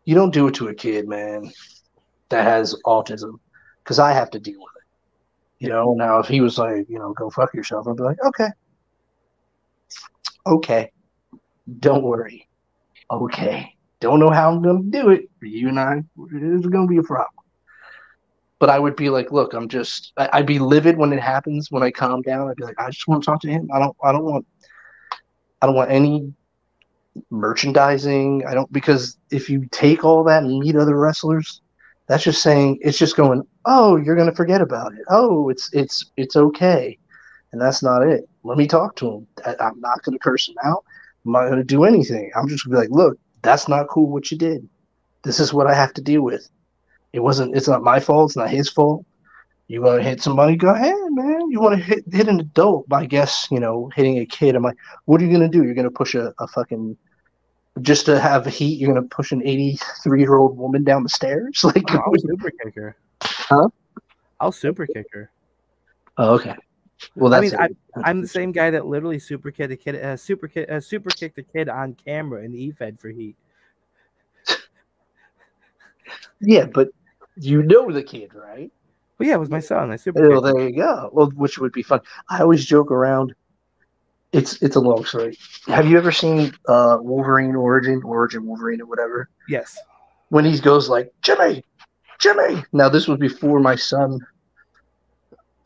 You 0.04 0.14
don't 0.14 0.32
do 0.32 0.48
it 0.48 0.54
to 0.54 0.68
a 0.68 0.74
kid, 0.74 1.06
man, 1.06 1.52
that 2.30 2.44
has 2.44 2.74
autism, 2.86 3.38
because 3.84 3.98
I 3.98 4.12
have 4.12 4.30
to 4.30 4.40
deal 4.40 4.58
with 4.58 4.72
it. 4.76 4.79
You 5.60 5.68
know. 5.68 5.94
Now, 5.94 6.18
if 6.20 6.26
he 6.28 6.40
was 6.40 6.58
like, 6.58 6.88
you 6.88 6.98
know, 6.98 7.12
go 7.14 7.30
fuck 7.30 7.54
yourself, 7.54 7.86
I'd 7.88 7.96
be 7.96 8.02
like, 8.02 8.22
okay, 8.24 8.48
okay, 10.46 10.92
don't 11.80 12.02
worry, 12.02 12.48
okay. 13.10 13.74
Don't 14.00 14.20
know 14.20 14.30
how 14.30 14.50
I'm 14.50 14.62
gonna 14.62 14.82
do 14.82 15.10
it. 15.10 15.28
but 15.40 15.50
You 15.50 15.68
and 15.68 15.80
I, 15.80 16.02
it's 16.32 16.66
gonna 16.66 16.86
be 16.88 16.98
a 16.98 17.02
problem. 17.02 17.28
But 18.58 18.70
I 18.70 18.78
would 18.78 18.96
be 18.96 19.08
like, 19.10 19.32
look, 19.32 19.54
I'm 19.54 19.68
just, 19.68 20.12
I- 20.18 20.30
I'd 20.34 20.46
be 20.46 20.58
livid 20.58 20.96
when 20.98 21.12
it 21.12 21.20
happens. 21.20 21.70
When 21.70 21.82
I 21.82 21.90
calm 21.90 22.22
down, 22.22 22.48
I'd 22.48 22.56
be 22.56 22.64
like, 22.64 22.78
I 22.78 22.90
just 22.90 23.08
want 23.08 23.22
to 23.22 23.26
talk 23.26 23.40
to 23.42 23.48
him. 23.50 23.68
I 23.72 23.78
don't, 23.78 23.96
I 24.04 24.12
don't 24.12 24.24
want, 24.24 24.46
I 25.62 25.66
don't 25.66 25.74
want 25.76 25.90
any 25.90 26.32
merchandising. 27.30 28.44
I 28.46 28.54
don't 28.54 28.72
because 28.72 29.16
if 29.30 29.50
you 29.50 29.66
take 29.70 30.04
all 30.04 30.24
that 30.24 30.42
and 30.42 30.58
meet 30.58 30.76
other 30.76 30.96
wrestlers, 30.96 31.62
that's 32.06 32.24
just 32.24 32.42
saying 32.42 32.78
it's 32.82 32.98
just 32.98 33.16
going, 33.16 33.42
oh, 33.66 33.96
you're 33.96 34.16
gonna 34.16 34.34
forget 34.34 34.60
about 34.60 34.92
it. 34.94 35.02
Oh, 35.08 35.48
it's 35.48 35.72
it's 35.72 36.10
it's 36.16 36.36
okay, 36.36 36.98
and 37.52 37.60
that's 37.60 37.82
not 37.82 38.02
it. 38.02 38.28
Let 38.44 38.58
me 38.58 38.66
talk 38.66 38.96
to 38.96 39.10
him. 39.10 39.26
I- 39.44 39.56
I'm 39.60 39.80
not 39.80 40.02
gonna 40.02 40.18
curse 40.18 40.48
him 40.48 40.56
out. 40.64 40.84
I'm 41.24 41.32
not 41.32 41.48
gonna 41.48 41.64
do 41.64 41.84
anything. 41.84 42.30
I'm 42.36 42.48
just 42.48 42.64
gonna 42.64 42.76
be 42.76 42.80
like, 42.82 42.90
look, 42.96 43.18
that's 43.42 43.68
not 43.68 43.88
cool 43.88 44.08
what 44.10 44.30
you 44.30 44.38
did. 44.38 44.68
This 45.22 45.40
is 45.40 45.52
what 45.52 45.66
I 45.66 45.74
have 45.74 45.92
to 45.94 46.02
deal 46.02 46.22
with. 46.22 46.48
It 47.12 47.20
wasn't. 47.20 47.56
It's 47.56 47.68
not 47.68 47.82
my 47.82 48.00
fault. 48.00 48.30
It's 48.30 48.36
not 48.36 48.50
his 48.50 48.68
fault. 48.70 49.04
You 49.68 49.82
want 49.82 50.02
to 50.02 50.08
hit 50.08 50.20
somebody? 50.22 50.56
Go 50.56 50.70
ahead, 50.74 50.94
man. 51.10 51.50
You 51.50 51.60
want 51.60 51.76
to 51.78 51.82
hit 51.84 52.04
hit 52.12 52.28
an 52.28 52.40
adult? 52.40 52.86
I 52.92 53.06
guess 53.06 53.46
you 53.50 53.60
know 53.60 53.90
hitting 53.94 54.18
a 54.18 54.26
kid. 54.26 54.56
I'm 54.56 54.62
like, 54.62 54.76
what 55.04 55.20
are 55.20 55.24
you 55.24 55.32
gonna 55.32 55.48
do? 55.48 55.62
You're 55.64 55.74
gonna 55.74 55.90
push 55.90 56.14
a, 56.14 56.34
a 56.40 56.48
fucking 56.48 56.96
just 57.80 58.06
to 58.06 58.18
have 58.20 58.46
heat. 58.46 58.78
You're 58.78 58.92
gonna 58.92 59.06
push 59.06 59.32
an 59.32 59.42
83 59.46 60.20
year 60.20 60.34
old 60.36 60.56
woman 60.56 60.84
down 60.84 61.02
the 61.02 61.08
stairs? 61.08 61.60
Like, 61.64 61.90
I'll 61.90 62.12
super 62.18 62.50
kick 62.50 62.74
her. 62.76 62.96
Huh? 63.50 63.68
I'll 64.38 64.52
super 64.52 64.86
kick 64.86 65.06
her. 65.12 65.30
oh, 66.16 66.34
okay. 66.34 66.56
Well, 67.14 67.32
I 67.32 67.40
that's 67.40 67.52
mean. 67.52 67.60
I'm, 67.60 68.04
I'm 68.04 68.20
the 68.22 68.28
same 68.28 68.52
guy 68.52 68.70
that 68.70 68.86
literally 68.86 69.18
super 69.18 69.50
kicked 69.50 69.72
a 69.72 69.76
kid, 69.76 69.96
uh, 69.96 70.16
super 70.16 70.48
kid, 70.48 70.70
uh, 70.70 70.80
super 70.80 71.10
kicked 71.10 71.38
a 71.38 71.42
kid 71.42 71.68
on 71.68 71.94
camera 71.94 72.44
in 72.44 72.52
the 72.52 72.62
E-Fed 72.62 73.00
for 73.00 73.08
heat. 73.08 73.36
yeah, 76.40 76.66
but 76.66 76.88
you 77.36 77.62
know 77.62 77.90
the 77.90 78.02
kid, 78.02 78.34
right? 78.34 78.70
Well, 79.18 79.28
yeah, 79.28 79.34
it 79.34 79.40
was 79.40 79.50
my 79.50 79.60
son. 79.60 79.90
I 79.90 79.96
super. 79.96 80.28
Well, 80.28 80.40
there 80.40 80.68
you 80.68 80.76
go. 80.76 81.10
Well, 81.12 81.30
which 81.34 81.58
would 81.58 81.72
be 81.72 81.82
fun. 81.82 82.00
I 82.28 82.40
always 82.40 82.64
joke 82.64 82.90
around. 82.90 83.34
It's 84.32 84.62
it's 84.62 84.76
a 84.76 84.80
long 84.80 85.04
story. 85.04 85.36
Have 85.66 85.86
you 85.86 85.98
ever 85.98 86.12
seen 86.12 86.52
uh, 86.68 86.98
Wolverine 87.00 87.56
Origin, 87.56 88.02
Origin 88.04 88.46
Wolverine, 88.46 88.80
or 88.80 88.86
whatever? 88.86 89.28
Yes. 89.48 89.76
When 90.28 90.44
he 90.44 90.58
goes 90.60 90.88
like 90.88 91.12
Jimmy, 91.22 91.64
Jimmy. 92.20 92.62
Now 92.72 92.88
this 92.88 93.08
was 93.08 93.18
before 93.18 93.60
my 93.60 93.74
son. 93.74 94.20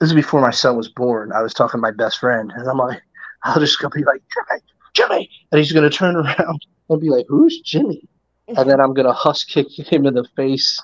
This 0.00 0.10
is 0.10 0.14
before 0.14 0.40
my 0.40 0.50
son 0.50 0.76
was 0.76 0.88
born. 0.88 1.32
I 1.32 1.42
was 1.42 1.52
talking 1.52 1.78
to 1.78 1.82
my 1.82 1.90
best 1.90 2.18
friend, 2.18 2.52
and 2.54 2.68
I'm 2.68 2.78
like, 2.78 3.02
I'll 3.42 3.60
just 3.60 3.78
go 3.78 3.88
be 3.88 4.04
like 4.04 4.22
Jimmy, 4.32 4.62
Jimmy, 4.94 5.30
and 5.50 5.58
he's 5.58 5.72
gonna 5.72 5.90
turn 5.90 6.16
around 6.16 6.66
and 6.88 7.00
be 7.00 7.10
like, 7.10 7.26
Who's 7.28 7.60
Jimmy? 7.60 8.08
And 8.48 8.70
then 8.70 8.80
I'm 8.80 8.94
gonna 8.94 9.12
husk 9.12 9.48
kick 9.48 9.66
him 9.70 10.06
in 10.06 10.14
the 10.14 10.26
face, 10.36 10.80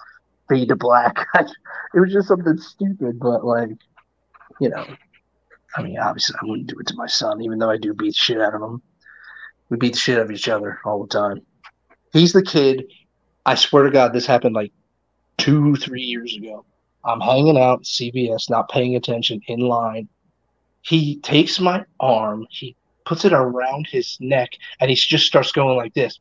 fade 0.48 0.68
to 0.68 0.76
black. 0.76 1.26
it 1.38 2.00
was 2.00 2.12
just 2.12 2.28
something 2.28 2.56
stupid, 2.58 3.20
but 3.20 3.44
like, 3.44 3.70
you 4.60 4.70
know, 4.70 4.86
I 5.76 5.82
mean, 5.82 5.98
obviously, 5.98 6.36
I 6.42 6.46
wouldn't 6.46 6.68
do 6.68 6.78
it 6.80 6.86
to 6.88 6.94
my 6.96 7.06
son, 7.06 7.42
even 7.42 7.58
though 7.58 7.70
I 7.70 7.76
do 7.76 7.94
beat 7.94 8.10
the 8.10 8.14
shit 8.14 8.40
out 8.40 8.54
of 8.54 8.62
him. 8.62 8.82
We 9.68 9.76
beat 9.76 9.92
the 9.92 9.98
shit 9.98 10.18
out 10.18 10.24
of 10.24 10.30
each 10.32 10.48
other 10.48 10.80
all 10.84 11.02
the 11.02 11.08
time. 11.08 11.42
He's 12.12 12.32
the 12.32 12.42
kid. 12.42 12.84
I 13.46 13.54
swear 13.54 13.84
to 13.84 13.90
God, 13.90 14.12
this 14.12 14.26
happened 14.26 14.54
like 14.54 14.72
two, 15.40 15.74
three 15.76 16.02
years 16.02 16.36
ago. 16.36 16.64
I'm 17.04 17.20
hanging 17.20 17.58
out 17.58 17.80
at 17.80 17.86
CVS, 17.86 18.50
not 18.50 18.68
paying 18.68 18.96
attention 18.96 19.40
in 19.46 19.60
line. 19.60 20.08
He 20.82 21.18
takes 21.20 21.58
my 21.60 21.84
arm, 21.98 22.46
he 22.50 22.76
puts 23.04 23.24
it 23.24 23.32
around 23.32 23.86
his 23.86 24.16
neck, 24.20 24.50
and 24.80 24.90
he 24.90 24.96
just 24.96 25.26
starts 25.26 25.52
going 25.52 25.76
like 25.76 25.94
this. 25.94 26.18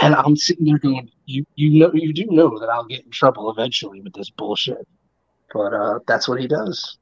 And 0.00 0.14
I'm 0.14 0.36
sitting 0.36 0.64
there 0.64 0.78
going, 0.78 1.10
you 1.26 1.44
you 1.56 1.78
know 1.78 1.90
you 1.92 2.12
do 2.12 2.26
know 2.26 2.58
that 2.60 2.68
I'll 2.68 2.86
get 2.86 3.04
in 3.04 3.10
trouble 3.10 3.50
eventually 3.50 4.00
with 4.00 4.12
this 4.12 4.30
bullshit. 4.30 4.86
But 5.52 5.74
uh 5.74 5.98
that's 6.06 6.28
what 6.28 6.40
he 6.40 6.46
does. 6.46 6.98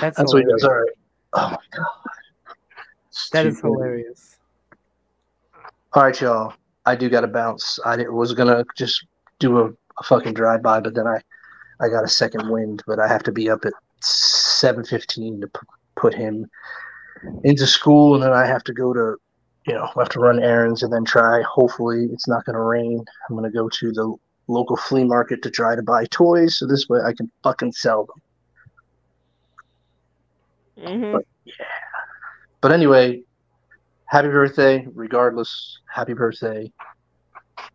That's, 0.00 0.16
That's 0.16 0.32
what 0.32 0.42
he 0.42 0.48
does. 0.50 0.64
All 0.64 0.74
right. 0.74 0.88
Oh 1.34 1.50
my 1.50 1.58
god. 1.76 1.86
That 3.32 3.46
is 3.46 3.58
Stupid. 3.58 3.68
hilarious. 3.68 4.35
All 5.96 6.02
right, 6.02 6.20
y'all. 6.20 6.52
I 6.84 6.94
do 6.94 7.08
got 7.08 7.22
to 7.22 7.26
bounce. 7.26 7.78
I 7.86 7.96
was 8.10 8.34
gonna 8.34 8.66
just 8.76 9.06
do 9.40 9.60
a, 9.60 9.68
a 9.68 10.02
fucking 10.04 10.34
drive 10.34 10.62
by, 10.62 10.78
but 10.78 10.94
then 10.94 11.06
I, 11.06 11.22
I 11.80 11.88
got 11.88 12.04
a 12.04 12.08
second 12.08 12.50
wind. 12.50 12.82
But 12.86 13.00
I 13.00 13.08
have 13.08 13.22
to 13.22 13.32
be 13.32 13.48
up 13.48 13.64
at 13.64 13.72
seven 14.02 14.84
fifteen 14.84 15.40
to 15.40 15.46
p- 15.46 15.66
put 15.96 16.12
him 16.12 16.44
into 17.44 17.66
school, 17.66 18.14
and 18.14 18.22
then 18.22 18.34
I 18.34 18.44
have 18.44 18.62
to 18.64 18.74
go 18.74 18.92
to, 18.92 19.16
you 19.66 19.72
know, 19.72 19.84
I 19.96 20.00
have 20.00 20.10
to 20.10 20.20
run 20.20 20.42
errands 20.42 20.82
and 20.82 20.92
then 20.92 21.06
try. 21.06 21.40
Hopefully, 21.40 22.08
it's 22.12 22.28
not 22.28 22.44
gonna 22.44 22.62
rain. 22.62 23.02
I'm 23.30 23.36
gonna 23.36 23.50
go 23.50 23.70
to 23.70 23.90
the 23.90 24.14
local 24.48 24.76
flea 24.76 25.04
market 25.04 25.40
to 25.44 25.50
try 25.50 25.74
to 25.74 25.82
buy 25.82 26.04
toys, 26.10 26.58
so 26.58 26.66
this 26.66 26.90
way 26.90 27.00
I 27.00 27.14
can 27.14 27.32
fucking 27.42 27.72
sell 27.72 28.06
them. 30.76 31.00
hmm 31.00 31.16
But 32.60 32.72
anyway, 32.72 33.22
happy 34.06 34.28
birthday, 34.28 34.86
regardless. 34.94 35.78
Happy 35.92 36.14
birthday. 36.14 36.70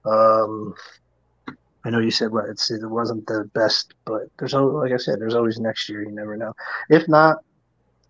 Um, 0.06 0.74
I 1.86 1.90
know 1.90 2.00
you 2.00 2.12
said 2.12 2.28
it 2.28 2.88
wasn't 2.90 3.26
the 3.28 3.50
best, 3.54 3.94
but 4.06 4.24
there's 4.38 4.54
always, 4.54 4.74
like 4.76 4.92
I 4.94 4.98
said, 4.98 5.20
there's 5.20 5.36
always 5.36 5.60
next 5.60 5.90
year. 5.90 6.04
You 6.04 6.12
never 6.12 6.38
know. 6.38 6.54
If 6.90 7.08
not, 7.08 7.38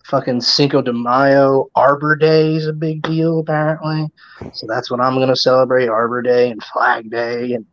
fucking 0.06 0.42
Cinco 0.42 0.82
de 0.82 0.92
Mayo, 0.92 1.70
Arbor 1.76 2.16
Day 2.16 2.56
is 2.56 2.68
a 2.68 2.74
big 2.74 3.02
deal 3.04 3.40
apparently. 3.40 4.10
So 4.54 4.68
that's 4.68 4.92
what 4.92 5.00
I'm 5.00 5.16
gonna 5.16 5.36
celebrate: 5.36 5.88
Arbor 5.88 6.22
Day 6.22 6.50
and 6.50 6.62
Flag 6.66 7.10
Day, 7.10 7.54
and 7.54 7.66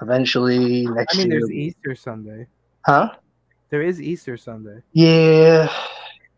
eventually 0.00 0.86
next 0.86 1.14
I 1.16 1.18
mean, 1.18 1.30
year. 1.30 1.40
there's 1.40 1.50
Easter 1.50 1.94
Sunday. 1.94 2.46
huh? 2.86 3.10
There 3.70 3.82
is 3.82 4.00
Easter 4.00 4.36
Sunday, 4.36 4.82
Yeah. 4.92 5.68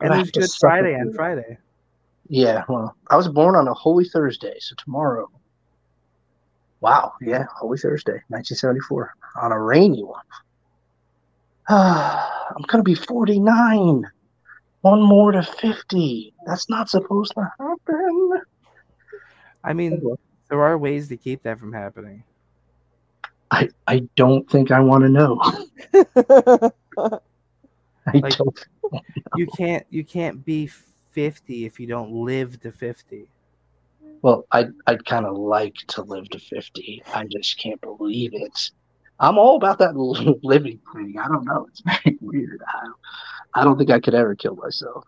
and 0.00 0.12
there's 0.12 0.30
Good 0.30 0.50
Friday 0.58 0.94
and. 0.94 1.14
Friday. 1.14 1.58
Yeah, 2.28 2.64
well, 2.68 2.96
I 3.10 3.16
was 3.16 3.28
born 3.28 3.54
on 3.54 3.68
a 3.68 3.74
Holy 3.74 4.04
Thursday, 4.04 4.54
so 4.58 4.74
tomorrow. 4.76 5.30
Wow, 6.80 7.12
yeah, 7.20 7.44
Holy 7.56 7.78
Thursday, 7.78 8.22
1974, 8.28 9.14
on 9.42 9.52
a 9.52 9.58
rainy 9.60 10.02
one. 10.02 10.22
I'm 11.68 12.62
gonna 12.68 12.82
be 12.82 12.94
49. 12.94 14.04
One 14.82 15.02
more 15.02 15.32
to 15.32 15.42
50. 15.42 16.34
That's 16.46 16.68
not 16.68 16.88
supposed 16.88 17.32
to 17.34 17.50
happen. 17.58 18.40
I 19.64 19.72
mean, 19.72 20.00
there 20.48 20.62
are 20.62 20.78
ways 20.78 21.08
to 21.08 21.16
keep 21.16 21.42
that 21.42 21.58
from 21.58 21.72
happening. 21.72 22.22
I 23.50 23.68
I 23.86 24.08
don't 24.16 24.48
think 24.48 24.70
I 24.70 24.80
want 24.80 25.02
to 25.02 25.08
know. 25.08 25.40
I 28.06 28.18
Like- 28.18 28.36
don't. 28.36 28.66
You 29.34 29.48
can't 29.56 29.84
you 29.90 30.04
can't 30.04 30.44
be 30.44 30.70
50 31.16 31.64
if 31.64 31.80
you 31.80 31.86
don't 31.86 32.12
live 32.12 32.60
to 32.60 32.70
50. 32.70 33.26
Well, 34.20 34.46
I'd, 34.52 34.70
I'd 34.86 35.06
kind 35.06 35.24
of 35.24 35.34
like 35.34 35.76
to 35.88 36.02
live 36.02 36.28
to 36.28 36.38
50. 36.38 37.02
I 37.14 37.24
just 37.24 37.58
can't 37.58 37.80
believe 37.80 38.32
it. 38.34 38.70
I'm 39.18 39.38
all 39.38 39.56
about 39.56 39.78
that 39.78 39.96
living 40.42 40.78
thing. 40.94 41.16
I 41.18 41.26
don't 41.26 41.46
know. 41.46 41.66
It's 41.70 41.80
very 41.80 42.18
weird. 42.20 42.60
I 42.68 42.84
don't, 42.84 42.96
I 43.54 43.64
don't 43.64 43.78
think 43.78 43.90
I 43.90 43.98
could 43.98 44.14
ever 44.14 44.34
kill 44.34 44.56
myself. 44.56 45.04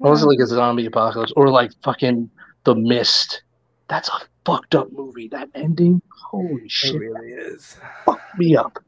Unless 0.00 0.18
it's 0.18 0.26
like 0.26 0.40
a 0.40 0.48
zombie 0.48 0.86
apocalypse 0.86 1.32
or 1.36 1.48
like 1.48 1.70
fucking 1.84 2.28
The 2.64 2.74
Mist. 2.74 3.42
That's 3.88 4.08
a 4.08 4.20
fucked 4.44 4.74
up 4.74 4.90
movie. 4.90 5.28
That 5.28 5.48
ending, 5.54 6.02
holy 6.30 6.68
shit. 6.68 6.96
It 6.96 6.98
really 6.98 7.30
is. 7.30 7.76
fucked 8.04 8.36
me 8.36 8.56
up. 8.56 8.78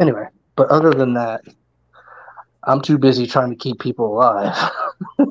Anyway, 0.00 0.24
but 0.56 0.68
other 0.68 0.90
than 0.90 1.14
that, 1.14 1.42
I'm 2.68 2.82
too 2.82 2.98
busy 2.98 3.26
trying 3.26 3.48
to 3.48 3.56
keep 3.56 3.80
people 3.80 4.14
alive. 4.14 4.54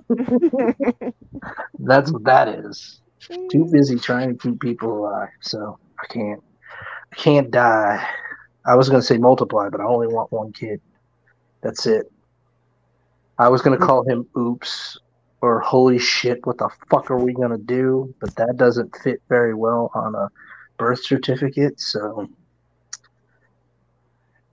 That's 1.80 2.12
what 2.12 2.24
that 2.24 2.48
is. 2.48 3.00
Too 3.52 3.70
busy 3.72 4.00
trying 4.00 4.30
to 4.30 4.36
keep 4.36 4.60
people 4.60 4.98
alive, 4.98 5.30
so 5.42 5.78
I 6.04 6.08
can't. 6.12 6.42
I 7.14 7.16
can't 7.16 7.52
die. 7.52 8.04
I 8.66 8.76
was 8.76 8.90
gonna 8.90 9.04
say 9.04 9.20
multiply, 9.20 9.70
but 9.70 9.82
I 9.82 9.84
only 9.84 10.08
want 10.08 10.32
one 10.32 10.52
kid. 10.52 10.82
That's 11.62 11.86
it. 11.86 12.12
I 13.38 13.50
was 13.50 13.62
gonna 13.62 13.78
call 13.78 14.04
him 14.10 14.28
Oops 14.36 14.98
or 15.42 15.60
Holy 15.60 16.00
shit. 16.00 16.44
What 16.44 16.58
the 16.58 16.70
fuck 16.90 17.12
are 17.12 17.20
we 17.20 17.34
gonna 17.34 17.60
do? 17.60 18.16
But 18.20 18.36
that 18.38 18.58
doesn't 18.58 18.96
fit 19.04 19.22
very 19.30 19.54
well 19.54 19.92
on 19.94 20.16
a 20.16 20.28
birth 20.80 21.04
certificate. 21.04 21.80
So 21.80 22.28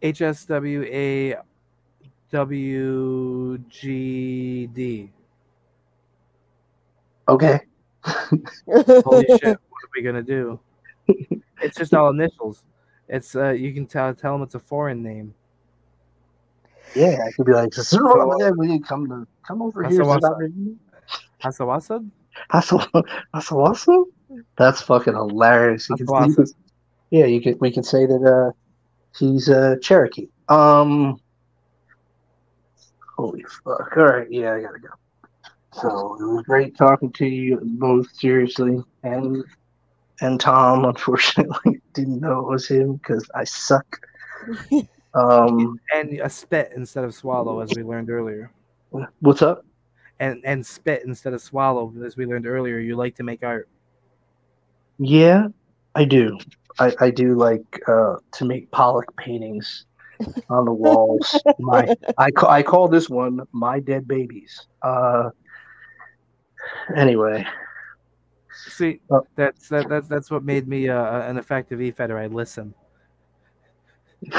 HSWA 0.02 1.40
WGD. 2.34 5.08
okay. 7.28 7.60
Holy 8.04 9.24
shit, 9.26 9.38
what 9.44 9.54
are 9.54 9.90
we 9.94 10.02
gonna 10.02 10.22
do? 10.22 10.58
It's 11.62 11.78
just 11.78 11.94
all 11.94 12.10
initials. 12.10 12.64
It's 13.08 13.36
uh 13.36 13.50
you 13.50 13.72
can 13.72 13.86
tell 13.86 14.12
tell 14.14 14.32
them 14.32 14.42
it's 14.42 14.56
a 14.56 14.58
foreign 14.58 15.00
name. 15.02 15.32
Yeah, 16.96 17.18
I 17.24 17.30
could 17.32 17.46
be 17.46 17.52
like, 17.52 17.72
"Will 17.76 18.66
you 18.66 18.80
come 18.80 19.08
to 19.08 19.26
come 19.46 19.62
over 19.62 19.84
here?" 19.84 20.04
one- 20.04 20.20
Hasawasa? 21.40 22.04
That's 22.52 22.72
that's 23.32 23.52
awesome. 23.52 24.06
That's 24.56 24.82
fucking 24.82 25.14
hilarious. 25.14 25.88
You 25.88 25.96
can, 25.96 26.06
you 26.28 26.34
can- 26.34 26.46
yeah, 27.10 27.26
you 27.26 27.40
could 27.40 27.60
we 27.60 27.70
can 27.70 27.84
say 27.84 28.06
that 28.06 28.22
uh 28.22 28.50
he's 29.16 29.48
uh 29.48 29.76
Cherokee. 29.80 30.26
Um 30.48 31.20
holy 33.16 33.44
fuck. 33.64 33.96
All 33.96 34.04
right, 34.04 34.30
yeah, 34.30 34.54
I 34.54 34.60
gotta 34.62 34.78
go. 34.78 34.88
So 35.72 35.88
it 36.20 36.34
was 36.34 36.44
great 36.46 36.76
talking 36.76 37.12
to 37.12 37.26
you 37.26 37.60
both 37.62 38.08
seriously 38.14 38.82
and 39.02 39.44
and 40.20 40.38
Tom 40.38 40.84
unfortunately 40.84 41.80
didn't 41.94 42.20
know 42.20 42.40
it 42.40 42.48
was 42.48 42.68
him 42.68 42.94
because 42.96 43.28
I 43.34 43.44
suck. 43.44 44.00
Um 45.14 45.78
And 45.94 46.18
a 46.20 46.28
spit 46.28 46.72
instead 46.74 47.04
of 47.04 47.14
swallow, 47.14 47.60
as 47.60 47.70
we 47.76 47.84
learned 47.84 48.10
earlier. 48.10 48.50
what's 49.20 49.42
up? 49.42 49.64
And 50.18 50.40
and 50.44 50.66
spit 50.66 51.04
instead 51.04 51.34
of 51.34 51.40
swallow, 51.40 51.92
as 52.04 52.16
we 52.16 52.26
learned 52.26 52.46
earlier. 52.46 52.78
You 52.80 52.96
like 52.96 53.14
to 53.16 53.22
make 53.22 53.44
art. 53.44 53.68
Yeah, 54.98 55.48
I 55.94 56.04
do. 56.04 56.36
I, 56.80 56.94
I 57.00 57.10
do 57.10 57.34
like 57.36 57.80
uh, 57.86 58.16
to 58.32 58.44
make 58.44 58.70
Pollock 58.72 59.14
paintings 59.16 59.86
on 60.50 60.64
the 60.64 60.72
walls. 60.72 61.40
my 61.58 61.94
I 62.18 62.30
call 62.30 62.50
I 62.50 62.62
call 62.62 62.88
this 62.88 63.08
one 63.08 63.40
my 63.52 63.80
dead 63.80 64.06
babies. 64.08 64.66
Uh, 64.82 65.30
anyway, 66.96 67.44
See, 68.68 69.00
Oh. 69.10 69.26
that's 69.36 69.68
that, 69.68 69.88
that's 69.88 70.08
that's 70.08 70.30
what 70.30 70.44
made 70.44 70.66
me 70.68 70.88
uh, 70.88 71.22
an 71.28 71.36
effective 71.38 71.80
e-fetter. 71.82 72.18
I 72.18 72.26
listen. 72.28 72.74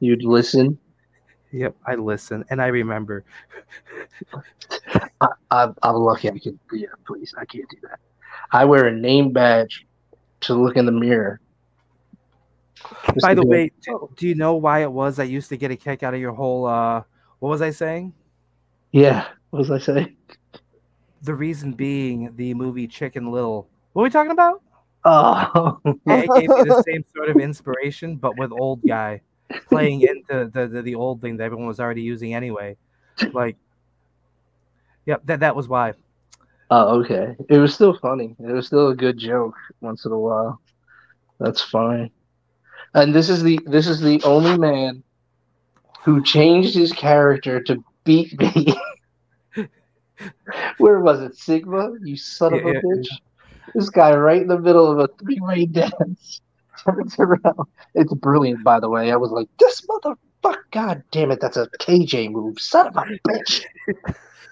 you'd 0.00 0.24
listen. 0.24 0.78
Yep, 1.52 1.76
I 1.86 1.94
listen 1.96 2.44
and 2.50 2.62
I 2.62 2.68
remember. 2.68 3.24
I, 5.20 5.28
I, 5.50 5.68
I'm 5.82 5.96
lucky 5.96 6.30
I 6.30 6.38
can. 6.38 6.58
Yeah, 6.72 6.88
please, 7.06 7.34
I 7.36 7.44
can't 7.44 7.68
do 7.68 7.76
that. 7.82 8.00
I 8.52 8.64
wear 8.64 8.86
a 8.86 8.92
name 8.92 9.32
badge 9.32 9.86
to 10.40 10.54
look 10.54 10.76
in 10.76 10.86
the 10.86 10.92
mirror. 10.92 11.40
Just 13.14 13.26
By 13.26 13.34
the 13.34 13.44
way, 13.44 13.70
do, 13.82 14.10
do 14.16 14.26
you 14.28 14.34
know 14.34 14.54
why 14.56 14.82
it 14.82 14.90
was 14.92 15.18
I 15.18 15.24
used 15.24 15.48
to 15.50 15.56
get 15.56 15.70
a 15.70 15.76
kick 15.76 16.02
out 16.02 16.14
of 16.14 16.20
your 16.20 16.32
whole? 16.32 16.66
uh 16.66 17.02
What 17.38 17.48
was 17.50 17.62
I 17.62 17.70
saying? 17.70 18.14
yeah. 18.92 19.28
What 19.50 19.60
was 19.60 19.70
I 19.70 19.78
saying? 19.78 20.16
The 21.22 21.34
reason 21.34 21.72
being 21.74 22.34
the 22.36 22.54
movie 22.54 22.86
Chicken 22.86 23.30
Little. 23.30 23.68
What 23.92 24.02
are 24.02 24.04
we 24.04 24.10
talking 24.10 24.32
about? 24.32 24.62
Oh, 25.04 25.80
it 26.08 26.34
gave 26.34 26.52
me 26.54 26.62
the 26.64 26.74
same 26.86 27.04
sort 27.14 27.28
of 27.30 27.38
inspiration, 27.38 28.16
but 28.16 28.36
with 28.36 28.52
old 28.52 28.84
guy 28.86 29.22
playing 29.68 30.02
into 30.02 30.50
the, 30.52 30.68
the, 30.68 30.82
the 30.82 30.94
old 30.94 31.20
thing 31.20 31.36
that 31.38 31.44
everyone 31.44 31.66
was 31.66 31.80
already 31.80 32.02
using 32.02 32.34
anyway. 32.34 32.76
Like, 33.32 33.56
yep, 35.06 35.22
that 35.26 35.40
that 35.40 35.56
was 35.56 35.68
why. 35.68 35.94
oh, 36.70 37.00
okay. 37.02 37.36
It 37.48 37.58
was 37.58 37.74
still 37.74 37.96
funny. 37.98 38.36
It 38.38 38.52
was 38.52 38.66
still 38.66 38.88
a 38.88 38.96
good 38.96 39.18
joke 39.18 39.54
once 39.80 40.04
in 40.04 40.12
a 40.12 40.18
while. 40.18 40.60
That's 41.38 41.60
fine. 41.62 42.10
And 42.94 43.14
this 43.14 43.28
is 43.28 43.42
the 43.42 43.58
this 43.66 43.86
is 43.86 44.00
the 44.00 44.22
only 44.24 44.58
man 44.58 45.02
who 46.04 46.22
changed 46.22 46.74
his 46.74 46.92
character 46.92 47.62
to 47.62 47.82
beat 48.04 48.38
me. 48.38 48.74
Where 50.78 51.00
was 51.00 51.20
it, 51.20 51.36
Sigma? 51.36 51.92
You 52.02 52.16
son 52.16 52.54
of 52.54 52.64
a 52.64 52.68
Yeah, 52.68 52.72
yeah, 52.74 52.80
bitch! 52.80 53.08
This 53.74 53.90
guy 53.90 54.14
right 54.14 54.42
in 54.42 54.48
the 54.48 54.58
middle 54.58 54.90
of 54.90 54.98
a 54.98 55.08
three-way 55.20 55.66
dance 55.66 56.40
turns 56.84 57.16
around. 57.18 57.68
It's 57.94 58.12
brilliant, 58.14 58.64
by 58.64 58.80
the 58.80 58.90
way. 58.90 59.12
I 59.12 59.16
was 59.16 59.30
like, 59.30 59.48
"This 59.58 59.82
motherfucker! 59.86 60.56
God 60.72 61.02
damn 61.10 61.30
it! 61.30 61.40
That's 61.40 61.56
a 61.56 61.68
KJ 61.80 62.30
move, 62.30 62.60
son 62.60 62.88
of 62.88 62.96
a 62.96 63.06
bitch!" 63.28 63.64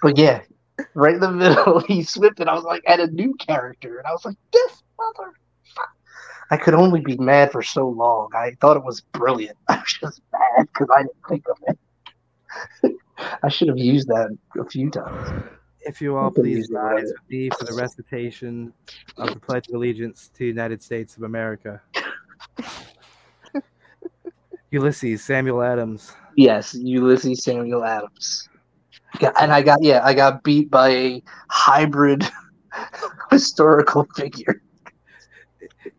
But 0.02 0.18
yeah, 0.18 0.42
right 0.94 1.14
in 1.14 1.20
the 1.20 1.30
middle, 1.32 1.80
he 1.80 2.02
slipped, 2.02 2.40
and 2.40 2.48
I 2.48 2.54
was 2.54 2.64
like, 2.64 2.82
at 2.86 3.00
a 3.00 3.08
new 3.08 3.34
character, 3.34 3.98
and 3.98 4.06
I 4.06 4.12
was 4.12 4.24
like, 4.24 4.36
"This 4.52 4.82
motherfucker!" 4.98 5.32
I 6.50 6.56
could 6.56 6.74
only 6.74 7.00
be 7.00 7.16
mad 7.16 7.52
for 7.52 7.62
so 7.62 7.88
long. 7.88 8.30
I 8.34 8.56
thought 8.60 8.76
it 8.76 8.84
was 8.84 9.00
brilliant. 9.00 9.56
I 9.68 9.76
was 9.76 9.98
just 10.00 10.20
mad 10.32 10.66
because 10.72 10.88
I 10.94 11.02
didn't 11.02 11.16
think 11.28 11.44
of 11.48 11.56
it. 11.68 11.78
I 13.42 13.48
should 13.48 13.68
have 13.68 13.78
used 13.78 14.08
that 14.08 14.36
a 14.58 14.64
few 14.64 14.90
times. 14.90 15.44
If 15.82 16.00
you 16.02 16.16
all 16.16 16.30
please 16.30 16.68
rise 16.70 17.04
with 17.04 17.30
me 17.30 17.50
for 17.58 17.64
the 17.64 17.74
recitation 17.74 18.72
of 19.16 19.32
the 19.32 19.40
Pledge 19.40 19.68
of 19.68 19.74
Allegiance 19.74 20.28
to 20.34 20.40
the 20.40 20.46
United 20.46 20.82
States 20.82 21.16
of 21.16 21.22
America. 21.22 21.80
Ulysses, 24.70 25.24
Samuel 25.24 25.62
Adams. 25.62 26.12
Yes, 26.36 26.74
Ulysses 26.74 27.42
Samuel 27.44 27.84
Adams. 27.84 28.48
And 29.40 29.52
I 29.52 29.62
got 29.62 29.82
yeah, 29.82 30.00
I 30.04 30.14
got 30.14 30.42
beat 30.42 30.70
by 30.70 30.90
a 30.90 31.22
hybrid 31.48 32.24
historical 33.30 34.06
figure. 34.16 34.62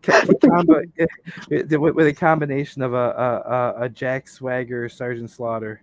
Combo- 0.02 0.82
eh, 1.00 1.08
with 1.50 2.08
a 2.08 2.14
combination 2.14 2.82
of 2.82 2.94
a, 2.94 3.76
a, 3.78 3.84
a, 3.84 3.90
Jack 3.90 4.28
Swagger, 4.28 4.88
Sergeant 4.90 5.30
Slaughter. 5.30 5.82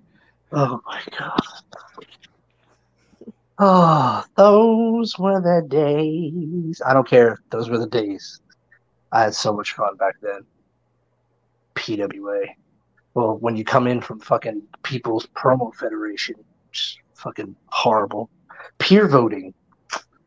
Oh 0.53 0.81
my 0.87 1.03
god. 1.19 1.41
Oh, 3.59 4.25
those 4.37 5.19
were 5.19 5.41
the 5.41 5.67
days. 5.69 6.81
I 6.87 6.95
don't 6.95 7.09
care. 7.09 7.39
Those 7.51 7.69
were 7.69 7.79
the 7.79 7.89
days. 7.89 8.41
I 9.11 9.23
had 9.23 9.35
so 9.35 9.53
much 9.53 9.73
fun 9.73 9.97
back 9.97 10.15
then. 10.23 10.41
PWA. 11.75 12.47
Well, 13.15 13.37
when 13.39 13.57
you 13.57 13.65
come 13.65 13.89
in 13.89 14.01
from 14.01 14.21
fucking 14.21 14.63
People's 14.85 15.27
Promo 15.35 15.75
Federation, 15.75 16.37
fucking 17.15 17.57
horrible. 17.67 18.31
Peer 18.79 19.09
voting. 19.09 19.55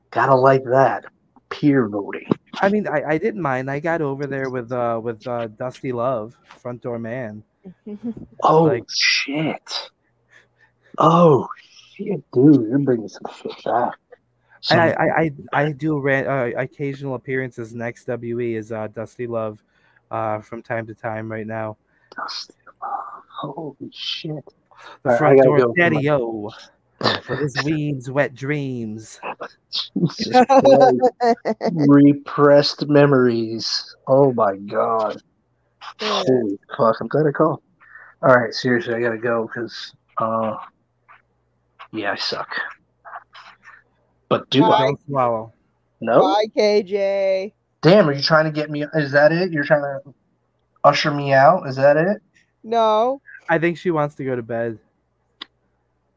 Gotta 0.09 0.35
like 0.35 0.65
that. 0.65 1.05
Peer 1.51 1.87
voting. 1.87 2.27
I 2.61 2.69
mean, 2.69 2.87
I, 2.87 3.03
I 3.09 3.17
didn't 3.19 3.41
mind. 3.41 3.69
I 3.69 3.79
got 3.79 4.01
over 4.01 4.25
there 4.25 4.49
with 4.49 4.71
uh 4.71 4.99
with 5.03 5.25
uh, 5.27 5.47
Dusty 5.47 5.91
Love, 5.91 6.35
Front 6.57 6.81
Door 6.81 6.99
Man. 6.99 7.43
Oh 8.43 8.63
Like- 8.63 8.83
shit. 8.89 9.91
Oh 10.97 11.47
shit, 11.95 12.23
dude, 12.33 12.67
you're 12.67 12.79
bringing 12.79 13.07
some 13.07 13.23
shit 13.39 13.63
back. 13.63 13.93
Some- 14.61 14.79
I, 14.79 14.93
I 14.93 15.07
I 15.21 15.31
I 15.53 15.71
do 15.71 15.99
ran, 15.99 16.27
uh, 16.27 16.51
occasional 16.59 17.15
appearances 17.15 17.73
Next 17.73 18.07
WE 18.07 18.55
is 18.55 18.71
uh, 18.71 18.87
Dusty 18.87 19.27
Love, 19.27 19.63
uh, 20.09 20.39
from 20.41 20.61
time 20.63 20.85
to 20.87 20.95
time. 20.95 21.31
Right 21.31 21.47
now, 21.47 21.77
Dusty 22.15 22.53
Love, 22.81 23.23
Holy 23.27 23.75
shit. 23.93 24.43
the 25.03 25.09
Alright, 25.11 25.17
front 25.19 25.41
door 25.43 25.57
go 25.59 25.73
Daddy 25.77 26.09
O, 26.09 26.49
for 27.23 27.35
his 27.35 27.55
weeds, 27.63 28.09
wet 28.09 28.33
dreams. 28.33 29.19
Repressed 31.71 32.87
memories. 32.87 33.95
Oh 34.07 34.33
my 34.33 34.55
god. 34.57 35.21
Holy 35.99 36.59
fuck, 36.77 36.97
I'm 36.99 37.07
glad 37.07 37.27
I 37.27 37.31
called. 37.31 37.61
Alright, 38.23 38.53
seriously, 38.53 38.93
I 38.93 39.01
gotta 39.01 39.17
go 39.17 39.47
because 39.47 39.93
uh 40.17 40.57
yeah, 41.91 42.13
I 42.13 42.15
suck. 42.15 42.49
But 44.29 44.49
do 44.49 44.63
I? 44.63 44.85
Don't 44.85 45.01
swallow. 45.05 45.53
No? 45.99 46.21
Bye, 46.21 46.45
KJ. 46.55 47.53
Damn, 47.81 48.07
are 48.07 48.13
you 48.13 48.21
trying 48.21 48.45
to 48.45 48.51
get 48.51 48.69
me 48.69 48.85
is 48.93 49.11
that 49.11 49.31
it? 49.31 49.51
You're 49.51 49.63
trying 49.63 49.81
to 49.81 50.13
usher 50.83 51.11
me 51.11 51.33
out? 51.33 51.67
Is 51.67 51.75
that 51.75 51.97
it? 51.97 52.21
No. 52.63 53.21
I 53.49 53.59
think 53.59 53.77
she 53.77 53.91
wants 53.91 54.15
to 54.15 54.23
go 54.23 54.35
to 54.35 54.43
bed. 54.43 54.79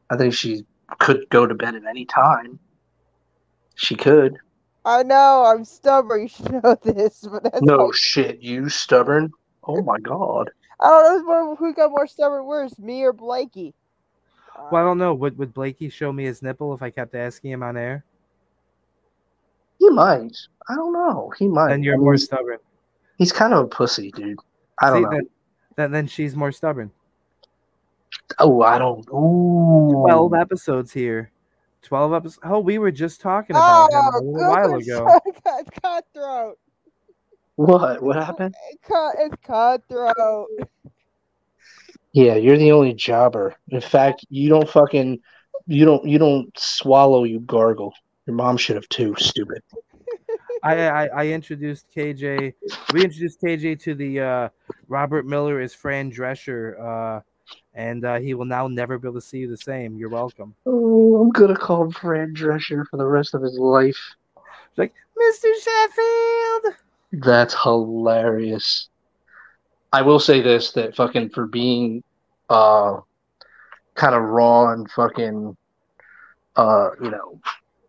I 0.09 0.17
think 0.17 0.33
she 0.33 0.65
could 0.99 1.27
go 1.29 1.45
to 1.45 1.55
bed 1.55 1.75
at 1.75 1.85
any 1.85 2.05
time. 2.05 2.59
She 3.75 3.95
could. 3.95 4.37
I 4.85 5.03
know, 5.03 5.43
I'm 5.45 5.65
stubborn. 5.65 6.23
You 6.23 6.27
should 6.27 6.63
know 6.63 6.77
this, 6.83 7.27
but 7.29 7.43
that's 7.43 7.61
No 7.61 7.85
like, 7.85 7.95
shit, 7.95 8.41
you 8.41 8.69
stubborn. 8.69 9.31
Oh 9.63 9.81
my 9.81 9.99
god. 9.99 10.51
I 10.79 10.87
don't 10.87 11.27
know 11.27 11.55
who 11.55 11.73
got 11.73 11.89
more 11.89 12.05
stubborn 12.07 12.45
worse, 12.45 12.77
me 12.77 13.03
or 13.03 13.13
Blakey. 13.13 13.73
Well, 14.71 14.81
I 14.81 14.85
don't 14.85 14.97
know. 14.97 15.13
Would 15.13 15.37
would 15.37 15.53
Blakey 15.53 15.89
show 15.89 16.13
me 16.13 16.25
his 16.25 16.41
nipple 16.41 16.73
if 16.73 16.81
I 16.81 16.89
kept 16.89 17.15
asking 17.15 17.51
him 17.51 17.63
on 17.63 17.77
air? 17.77 18.05
He 19.79 19.89
might. 19.89 20.37
I 20.69 20.75
don't 20.75 20.93
know. 20.93 21.33
He 21.37 21.47
might. 21.47 21.69
Then 21.69 21.83
you're 21.83 21.95
I 21.95 21.97
mean, 21.97 22.05
more 22.05 22.17
stubborn. 22.17 22.59
he's 23.17 23.31
kind 23.31 23.53
of 23.53 23.65
a 23.65 23.67
pussy, 23.67 24.11
dude. 24.11 24.37
I 24.81 24.89
don't 24.89 24.97
See, 24.97 25.03
know. 25.03 25.09
Then, 25.11 25.27
then 25.75 25.91
then 25.91 26.07
she's 26.07 26.35
more 26.35 26.51
stubborn. 26.51 26.91
Oh, 28.39 28.61
I 28.61 28.77
don't. 28.79 29.07
Ooh. 29.09 29.91
Twelve 30.03 30.33
episodes 30.33 30.91
here. 30.91 31.31
Twelve 31.81 32.13
episodes. 32.13 32.39
Oh, 32.43 32.59
we 32.59 32.77
were 32.77 32.91
just 32.91 33.21
talking 33.21 33.55
about 33.55 33.91
him 33.91 33.97
a 33.99 34.11
Oh, 34.17 34.19
little 34.19 34.49
while 34.49 34.67
goodness, 34.69 34.87
ago. 34.87 35.19
cut- 35.43 35.81
cutthroat. 35.81 36.57
What? 37.55 38.01
What 38.01 38.15
happened? 38.17 38.55
It's 38.89 39.35
cutthroat. 39.45 40.47
Yeah, 42.13 42.35
you're 42.35 42.57
the 42.57 42.71
only 42.71 42.93
jobber. 42.93 43.55
In 43.69 43.81
fact, 43.81 44.25
you 44.29 44.49
don't 44.49 44.69
fucking. 44.69 45.19
You 45.67 45.85
don't. 45.85 46.05
You 46.05 46.17
don't 46.17 46.49
swallow. 46.57 47.23
You 47.23 47.39
gargle. 47.41 47.93
Your 48.25 48.35
mom 48.35 48.57
should 48.57 48.75
have 48.75 48.89
too. 48.89 49.15
Stupid. 49.17 49.61
I, 50.63 50.87
I 50.87 51.05
I 51.07 51.27
introduced 51.27 51.85
KJ. 51.95 52.53
We 52.93 53.03
introduced 53.03 53.39
KJ 53.41 53.79
to 53.83 53.93
the 53.95 54.19
uh, 54.19 54.49
Robert 54.87 55.25
Miller 55.25 55.61
is 55.61 55.73
Fran 55.75 56.11
Drescher, 56.11 56.79
uh, 56.79 57.21
and 57.73 58.05
uh, 58.05 58.19
he 58.19 58.33
will 58.33 58.45
now 58.45 58.67
never 58.67 58.97
be 58.97 59.07
able 59.07 59.19
to 59.19 59.25
see 59.25 59.39
you 59.39 59.49
the 59.49 59.57
same. 59.57 59.97
You're 59.97 60.09
welcome. 60.09 60.55
Oh, 60.65 61.21
I'm 61.21 61.29
gonna 61.29 61.55
call 61.55 61.83
him 61.83 61.91
Fran 61.91 62.33
Drescher 62.33 62.85
for 62.87 62.97
the 62.97 63.05
rest 63.05 63.33
of 63.33 63.41
his 63.41 63.57
life. 63.59 64.15
It's 64.37 64.77
like 64.77 64.93
Mr. 65.17 65.51
Sheffield. 65.61 66.75
That's 67.23 67.55
hilarious. 67.61 68.89
I 69.93 70.01
will 70.01 70.19
say 70.19 70.41
this 70.41 70.71
that 70.73 70.95
fucking 70.95 71.29
for 71.29 71.47
being 71.47 72.03
uh 72.49 72.99
kind 73.95 74.13
of 74.13 74.23
raw 74.23 74.73
and 74.73 74.89
fucking 74.91 75.55
uh 76.55 76.89
you 77.01 77.11
know 77.11 77.39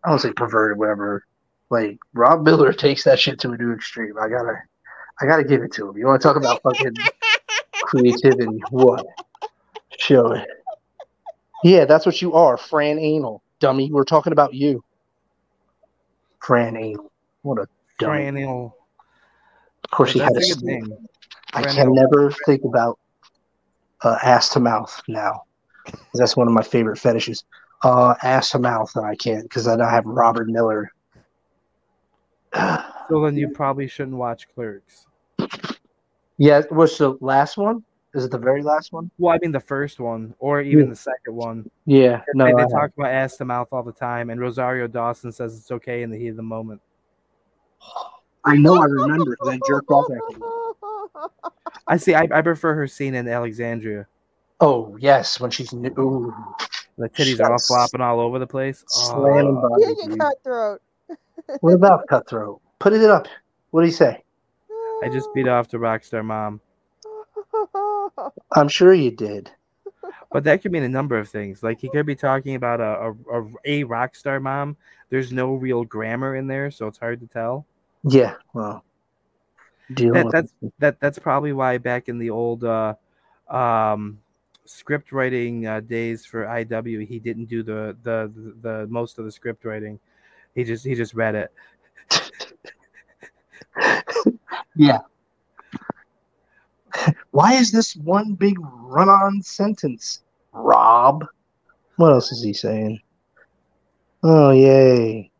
I 0.03 0.09
don't 0.09 0.19
say 0.19 0.31
perverted 0.31 0.77
whatever 0.77 1.25
like 1.69 1.99
Rob 2.13 2.43
Miller 2.43 2.73
takes 2.73 3.03
that 3.03 3.19
shit 3.19 3.39
to 3.39 3.51
a 3.51 3.57
new 3.57 3.73
extreme. 3.73 4.17
I 4.17 4.29
gotta 4.29 4.55
I 5.21 5.25
gotta 5.25 5.43
give 5.43 5.63
it 5.63 5.73
to 5.73 5.89
him. 5.89 5.97
You 5.97 6.05
want 6.05 6.21
to 6.21 6.27
talk 6.27 6.37
about 6.37 6.61
fucking 6.61 6.93
creativity? 7.87 8.61
What? 8.69 9.05
Show 9.97 10.33
it. 10.33 10.47
Yeah, 11.63 11.85
that's 11.85 12.05
what 12.05 12.21
you 12.21 12.33
are, 12.33 12.57
Fran 12.57 12.99
Anal, 12.99 13.41
dummy. 13.59 13.91
We're 13.91 14.03
talking 14.03 14.31
about 14.33 14.53
you, 14.53 14.83
Fran 16.39 16.77
Anal. 16.77 17.11
What 17.41 17.57
a 17.59 17.67
dummy. 17.97 18.11
Fran 18.11 18.37
Anal. 18.37 18.75
Of 19.83 19.89
course, 19.91 20.11
he 20.11 20.19
had 20.19 20.31
a 20.31 20.33
That's 20.35 20.51
a 20.51 20.53
good 20.55 20.59
snake. 20.59 20.83
name. 20.83 21.07
I 21.53 21.61
Fran 21.63 21.75
can 21.75 21.83
Anal. 21.85 21.95
never 21.95 22.31
think 22.45 22.63
about 22.63 22.99
uh, 24.03 24.17
ass 24.21 24.49
to 24.49 24.59
mouth 24.59 25.01
now. 25.07 25.43
That's 26.13 26.35
one 26.37 26.47
of 26.47 26.53
my 26.53 26.61
favorite 26.63 26.97
fetishes. 26.99 27.43
Uh, 27.83 28.13
ass 28.21 28.51
to 28.51 28.59
mouth, 28.59 28.91
and 28.95 29.05
I 29.05 29.15
can't 29.15 29.43
because 29.43 29.65
then 29.65 29.81
I 29.81 29.89
have 29.89 30.05
Robert 30.05 30.47
Miller. 30.49 30.91
So 33.09 33.23
then 33.23 33.37
you 33.37 33.47
probably 33.51 33.87
shouldn't 33.87 34.17
watch 34.17 34.49
Clerks. 34.53 35.05
Yeah, 36.37 36.61
what's 36.69 36.97
the 36.97 37.17
last 37.21 37.57
one? 37.57 37.83
Is 38.13 38.25
it 38.25 38.31
the 38.31 38.37
very 38.37 38.63
last 38.63 38.93
one? 38.93 39.11
Well, 39.17 39.33
I 39.35 39.39
mean 39.41 39.51
the 39.51 39.59
first 39.59 39.99
one, 39.99 40.33
or 40.39 40.61
even 40.61 40.85
Yeah. 40.85 40.89
the 40.91 40.95
second 40.95 41.35
one. 41.35 41.69
Yeah, 41.85 42.21
no, 42.33 42.45
they, 42.45 42.51
they 42.63 42.71
talk 42.71 42.91
about 42.97 43.11
ass 43.11 43.37
to 43.37 43.45
mouth 43.45 43.67
all 43.71 43.83
the 43.83 43.91
time, 43.91 44.29
and 44.29 44.39
Rosario 44.39 44.87
Dawson 44.87 45.31
says 45.31 45.57
it's 45.57 45.71
okay 45.71 46.03
in 46.03 46.09
the 46.09 46.17
heat 46.17 46.29
of 46.29 46.35
the 46.37 46.43
moment. 46.43 46.81
I 48.45 48.55
know 48.55 48.75
I 48.75 48.85
remember 48.85 49.31
because 49.31 49.49
I 49.49 49.59
jerked 49.67 49.89
off 49.91 50.05
after 50.09 50.39
you. 50.39 51.29
I 51.87 51.97
see. 51.97 52.15
I, 52.15 52.27
I 52.31 52.41
prefer 52.41 52.73
her 52.75 52.87
scene 52.87 53.13
in 53.15 53.27
Alexandria. 53.27 54.07
Oh 54.61 54.95
yes, 54.99 55.39
when 55.39 55.51
she's 55.51 55.73
new. 55.73 55.89
Ooh, 55.99 56.33
The 56.97 57.09
titties 57.09 57.39
are 57.39 57.51
all 57.51 57.59
flopping 57.59 58.01
all 58.01 58.19
over 58.19 58.39
the 58.39 58.47
place. 58.47 58.83
Oh, 58.95 59.11
slamming 59.11 59.61
bodies. 59.61 59.87
Kick 59.87 59.97
it, 59.99 60.09
dude. 60.09 60.19
cutthroat. 60.19 60.81
What 61.61 61.73
about 61.73 62.07
Cutthroat? 62.07 62.61
Put 62.79 62.93
it 62.93 63.03
up. 63.03 63.27
What 63.71 63.81
do 63.81 63.87
you 63.87 63.93
say? 63.93 64.23
I 65.03 65.09
just 65.09 65.33
beat 65.33 65.47
off 65.47 65.69
the 65.69 65.77
Rockstar 65.77 66.23
mom. 66.23 66.61
I'm 68.55 68.67
sure 68.67 68.93
you 68.93 69.11
did. 69.11 69.51
But 70.31 70.43
that 70.43 70.61
could 70.61 70.71
mean 70.71 70.83
a 70.83 70.89
number 70.89 71.17
of 71.17 71.29
things. 71.29 71.63
Like 71.63 71.79
he 71.79 71.89
could 71.89 72.05
be 72.05 72.15
talking 72.15 72.55
about 72.55 72.81
a 72.81 73.13
a, 73.31 73.41
a, 73.41 73.47
a 73.65 73.83
rock 73.83 74.15
star 74.15 74.39
mom. 74.39 74.77
There's 75.09 75.31
no 75.31 75.53
real 75.53 75.83
grammar 75.83 76.35
in 76.35 76.47
there, 76.47 76.69
so 76.71 76.87
it's 76.87 76.97
hard 76.97 77.21
to 77.21 77.27
tell. 77.27 77.65
Yeah. 78.03 78.35
Well, 78.53 78.83
That, 80.13 80.31
that's 80.31 80.53
that 80.79 80.99
that's 80.99 81.19
probably 81.19 81.53
why 81.53 81.77
back 81.77 82.09
in 82.09 82.17
the 82.17 82.29
old 82.29 82.63
uh, 82.63 82.95
um, 83.49 84.19
script 84.65 85.11
writing 85.11 85.65
uh, 85.65 85.79
days 85.79 86.25
for 86.25 86.43
IW, 86.43 87.07
he 87.07 87.19
didn't 87.19 87.45
do 87.45 87.63
the, 87.63 87.95
the 88.03 88.31
the 88.35 88.55
the 88.61 88.87
most 88.87 89.17
of 89.19 89.25
the 89.25 89.31
script 89.31 89.63
writing. 89.63 89.99
He 90.55 90.63
just 90.63 90.85
he 90.85 90.93
just 90.95 91.13
read 91.13 91.35
it. 91.35 91.53
yeah. 94.77 94.99
Why 97.31 97.53
is 97.53 97.71
this 97.71 97.95
one 97.95 98.33
big 98.33 98.57
run-on 98.59 99.41
sentence, 99.41 100.21
Rob? 100.53 101.25
What 101.97 102.13
else 102.13 102.31
is 102.31 102.43
he 102.43 102.53
saying? 102.53 102.99
Oh, 104.23 104.51
yay! 104.51 105.31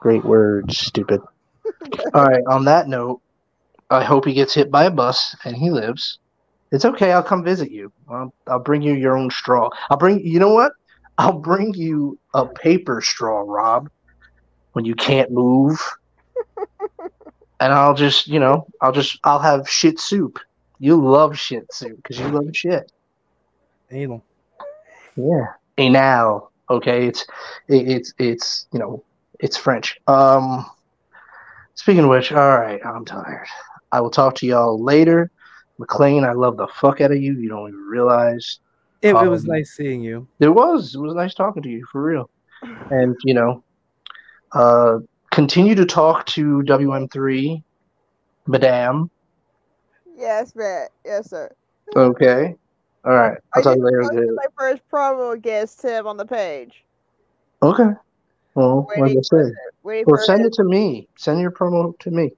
Great 0.00 0.24
words, 0.24 0.78
stupid. 0.78 1.20
All 2.14 2.24
right. 2.24 2.42
On 2.48 2.64
that 2.64 2.88
note, 2.88 3.20
I 3.90 4.02
hope 4.04 4.24
he 4.24 4.34
gets 4.34 4.54
hit 4.54 4.70
by 4.70 4.84
a 4.84 4.90
bus 4.90 5.36
and 5.44 5.56
he 5.56 5.70
lives. 5.70 6.18
It's 6.72 6.84
okay. 6.84 7.12
I'll 7.12 7.22
come 7.22 7.44
visit 7.44 7.70
you. 7.70 7.92
I'll, 8.10 8.34
I'll 8.46 8.58
bring 8.58 8.82
you 8.82 8.94
your 8.94 9.16
own 9.16 9.30
straw. 9.30 9.70
I'll 9.90 9.96
bring. 9.96 10.20
You 10.26 10.40
know 10.40 10.52
what? 10.52 10.72
I'll 11.18 11.38
bring 11.38 11.72
you 11.74 12.18
a 12.34 12.46
paper 12.46 13.00
straw, 13.00 13.44
Rob. 13.46 13.88
When 14.72 14.84
you 14.84 14.94
can't 14.96 15.30
move, 15.30 15.80
and 17.60 17.72
I'll 17.72 17.94
just, 17.94 18.26
you 18.28 18.40
know, 18.40 18.66
I'll 18.80 18.92
just, 18.92 19.18
I'll 19.24 19.38
have 19.38 19.68
shit 19.68 19.98
soup. 19.98 20.38
You 20.78 21.00
love 21.00 21.38
shit 21.38 21.72
soup 21.72 21.96
because 21.96 22.18
you 22.18 22.28
love 22.28 22.48
shit. 22.54 22.92
Anal. 23.90 24.24
Yeah. 25.16 25.46
Anal. 25.78 26.50
Okay. 26.68 27.06
It's, 27.06 27.26
it, 27.68 27.88
it's, 27.88 28.14
it's, 28.18 28.66
you 28.72 28.78
know, 28.78 29.04
it's 29.40 29.56
French. 29.56 29.98
Um, 30.06 30.66
speaking 31.74 32.04
of 32.04 32.10
which, 32.10 32.32
all 32.32 32.58
right, 32.58 32.80
I'm 32.84 33.04
tired. 33.04 33.46
I 33.92 34.00
will 34.00 34.10
talk 34.10 34.34
to 34.36 34.46
y'all 34.46 34.82
later. 34.82 35.30
McLean, 35.78 36.24
I 36.24 36.32
love 36.32 36.56
the 36.56 36.68
fuck 36.68 37.00
out 37.00 37.12
of 37.12 37.20
you. 37.20 37.34
You 37.34 37.48
don't 37.48 37.68
even 37.68 37.80
realize. 37.80 38.60
It, 39.02 39.10
it 39.10 39.28
was 39.28 39.44
Um, 39.44 39.50
nice 39.50 39.72
seeing 39.72 40.02
you. 40.02 40.26
It 40.40 40.48
was. 40.48 40.94
It 40.94 41.00
was 41.00 41.14
nice 41.14 41.34
talking 41.34 41.62
to 41.62 41.68
you 41.68 41.84
for 41.90 42.02
real. 42.02 42.30
And 42.90 43.16
you 43.24 43.34
know, 43.34 43.64
uh, 44.52 44.98
continue 45.34 45.74
to 45.74 45.84
talk 45.84 46.24
to 46.26 46.62
WM3, 46.62 47.62
Madame. 48.46 49.10
yes, 50.16 50.54
man. 50.54 50.86
Yes, 51.04 51.30
sir. 51.30 51.50
Okay. 51.96 52.54
All 53.04 53.12
right. 53.12 53.36
I 53.54 53.58
I'll 53.58 53.62
talk 53.62 53.74
to 53.74 53.80
you 53.80 54.08
later. 54.10 54.32
my 54.34 54.46
first 54.58 54.82
promo 54.90 55.34
against 55.34 55.82
him 55.82 56.06
on 56.06 56.16
the 56.16 56.24
page. 56.24 56.84
Okay. 57.62 57.90
Well, 58.54 58.86
like 58.88 58.98
I 58.98 59.00
Waiting 59.02 59.22
for 59.28 59.44
said, 59.44 60.04
well, 60.06 60.18
send 60.24 60.42
it. 60.42 60.46
it 60.48 60.52
to 60.54 60.64
me. 60.64 61.08
Send 61.16 61.40
your 61.40 61.50
promo 61.50 61.98
to 61.98 62.10
me 62.10 62.30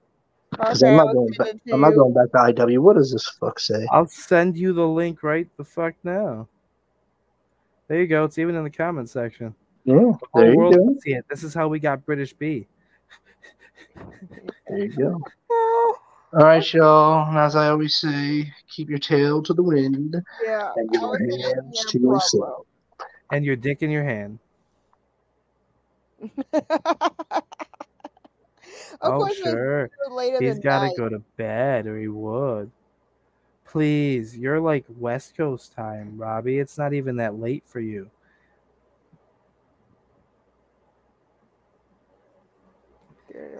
because 0.51 0.83
Okay, 0.83 0.91
I'm 0.91 0.97
not 0.97 1.13
going 1.13 1.33
back. 1.39 1.49
to 1.67 1.73
I'm 1.73 1.81
not 1.83 1.95
going 1.95 2.15
back 2.15 2.31
to 2.33 2.53
IW. 2.65 2.79
What 2.79 2.97
does 2.97 3.13
this 3.13 3.29
fuck 3.29 3.61
say? 3.61 3.87
I'll 3.93 4.07
send 4.09 4.57
you 4.57 4.73
the 4.73 4.87
link 4.87 5.23
right 5.23 5.47
the 5.59 5.65
fuck 5.65 5.95
now. 6.03 6.49
There 7.89 8.01
you 8.01 8.07
go. 8.07 8.25
It's 8.25 8.39
even 8.39 8.55
in 8.57 8.65
the 8.65 8.71
comment 8.71 9.11
section. 9.11 9.55
Yeah. 9.85 9.95
The 9.95 10.19
There 10.35 10.55
whole 10.55 10.73
you 10.73 10.77
go. 10.79 10.97
see 11.03 11.13
it. 11.13 11.27
This 11.29 11.45
is 11.45 11.53
how 11.55 11.69
we 11.69 11.79
got 11.79 12.05
British 12.07 12.33
B. 12.33 12.67
There 14.69 14.79
you 14.79 14.89
go. 14.97 15.21
All 16.33 16.45
right, 16.45 16.73
y'all. 16.75 17.29
And 17.29 17.39
as 17.39 17.57
I 17.57 17.69
always 17.69 17.97
say, 17.97 18.53
keep 18.69 18.89
your 18.91 18.99
tail 18.99 19.43
to 19.43 19.55
the 19.55 19.63
wind 19.63 20.17
Yeah, 20.45 20.73
and 20.77 20.91
your 20.93 21.11
was 21.11 21.19
sending 21.19 21.41
hands 21.41 21.85
him 21.85 21.87
to 21.89 21.99
your 21.99 22.15
promo. 22.15 22.21
slow. 22.21 22.67
And 23.31 23.45
your 23.45 23.57
dick 23.57 23.83
in 23.83 23.91
your 23.91 24.05
hand. 24.05 24.39
Of 29.01 29.13
oh, 29.13 29.19
course, 29.19 29.39
my 29.41 29.51
sure. 29.51 29.91
sister 29.91 30.15
later 30.15 30.41
He's 30.41 30.55
than 30.55 30.61
got 30.61 30.81
to 30.81 30.95
go 30.97 31.09
to 31.09 31.19
bed 31.37 31.87
or 31.87 31.99
he 31.99 32.09
would. 32.09 32.71
Please, 33.67 34.37
you're 34.37 34.61
like 34.61 34.85
West 34.99 35.37
Coast 35.37 35.73
time, 35.75 36.17
Robbie. 36.19 36.59
It's 36.59 36.79
not 36.79 36.93
even 36.93 37.17
that 37.17 37.39
late 37.39 37.65
for 37.67 37.81
you. 37.81 38.11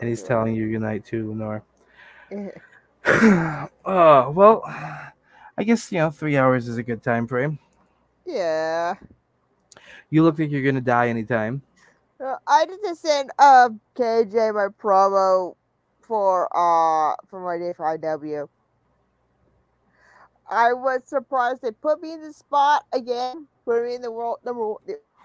And 0.01 0.09
he's 0.09 0.23
telling 0.23 0.55
you 0.55 0.79
night 0.79 1.05
too, 1.05 1.29
Lenore. 1.29 1.63
oh, 3.07 4.31
well, 4.31 4.63
I 4.65 5.65
guess, 5.65 5.91
you 5.93 5.99
know, 5.99 6.11
three 6.11 6.37
hours 6.37 6.69
is 6.69 6.79
a 6.79 6.83
good 6.83 7.03
time 7.03 7.27
frame. 7.27 7.59
Yeah. 8.25 8.95
You 10.11 10.23
look 10.23 10.39
like 10.39 10.51
you're 10.51 10.63
going 10.63 10.75
to 10.77 10.81
die 10.81 11.09
anytime. 11.09 11.63
Uh, 12.19 12.37
I 12.47 12.65
just 12.65 13.03
sent 13.03 13.31
uh 13.39 13.69
KJ 13.95 14.55
my 14.55 14.69
promo 14.83 15.55
for 16.01 16.49
uh 16.57 17.15
for 17.29 17.41
my 17.41 17.59
day 17.59 17.75
for 17.75 17.85
IW. 17.99 18.49
I 20.49 20.73
was 20.73 21.01
surprised 21.05 21.63
they 21.63 21.73
put 21.73 22.01
me 22.01 22.15
in 22.15 22.23
the 22.23 22.33
spot 22.33 22.85
again, 22.93 23.47
put 23.65 23.85
me 23.85 23.97
in 23.97 24.01
the 24.01 24.11
world 24.11 24.39
number 24.45 24.75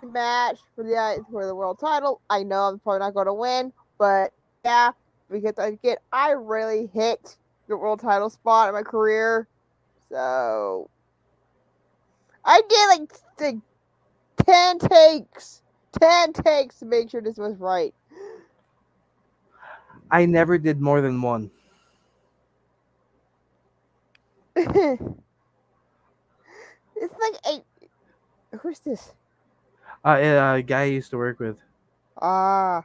match 0.03 0.59
for 0.75 0.83
the 0.83 1.23
for 1.31 1.45
the 1.45 1.55
world 1.55 1.79
title. 1.79 2.21
I 2.29 2.43
know 2.43 2.63
I'm 2.63 2.79
probably 2.79 2.99
not 2.99 3.13
going 3.13 3.27
to 3.27 3.33
win, 3.33 3.71
but 3.97 4.33
yeah, 4.63 4.91
because 5.29 5.57
I 5.57 5.71
get 5.83 5.99
I 6.11 6.31
really 6.31 6.87
hit 6.93 7.37
the 7.67 7.77
world 7.77 7.99
title 7.99 8.29
spot 8.29 8.69
in 8.69 8.73
my 8.73 8.83
career, 8.83 9.47
so 10.09 10.89
I 12.45 12.61
did 12.67 12.99
like, 12.99 13.11
like 13.39 13.61
ten 14.45 14.79
takes. 14.79 15.61
10 15.99 16.33
takes 16.33 16.79
to 16.79 16.85
make 16.85 17.09
sure 17.09 17.21
this 17.21 17.37
was 17.37 17.57
right. 17.57 17.93
I 20.09 20.25
never 20.25 20.57
did 20.57 20.81
more 20.81 21.01
than 21.01 21.21
one. 21.21 21.51
it's 24.55 24.69
like 26.99 27.35
a. 27.47 27.63
Who's 28.57 28.79
this? 28.79 29.13
Uh, 30.03 30.55
a 30.57 30.61
guy 30.61 30.81
I 30.81 30.85
used 30.85 31.11
to 31.11 31.17
work 31.17 31.39
with. 31.39 31.57
Ah, 32.21 32.83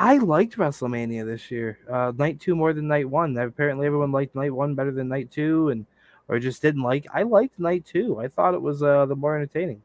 I 0.00 0.16
liked 0.16 0.56
WrestleMania 0.56 1.26
this 1.26 1.50
year. 1.50 1.78
Uh, 1.86 2.10
night 2.16 2.40
two 2.40 2.56
more 2.56 2.72
than 2.72 2.88
night 2.88 3.06
one. 3.06 3.36
Apparently, 3.36 3.86
everyone 3.86 4.12
liked 4.12 4.34
night 4.34 4.50
one 4.50 4.74
better 4.74 4.90
than 4.90 5.08
night 5.08 5.30
two, 5.30 5.68
and 5.68 5.84
or 6.26 6.38
just 6.38 6.62
didn't 6.62 6.82
like. 6.82 7.06
I 7.12 7.22
liked 7.22 7.58
night 7.58 7.84
two. 7.84 8.18
I 8.18 8.26
thought 8.26 8.54
it 8.54 8.62
was 8.62 8.82
uh, 8.82 9.04
the 9.04 9.14
more 9.14 9.36
entertaining. 9.36 9.82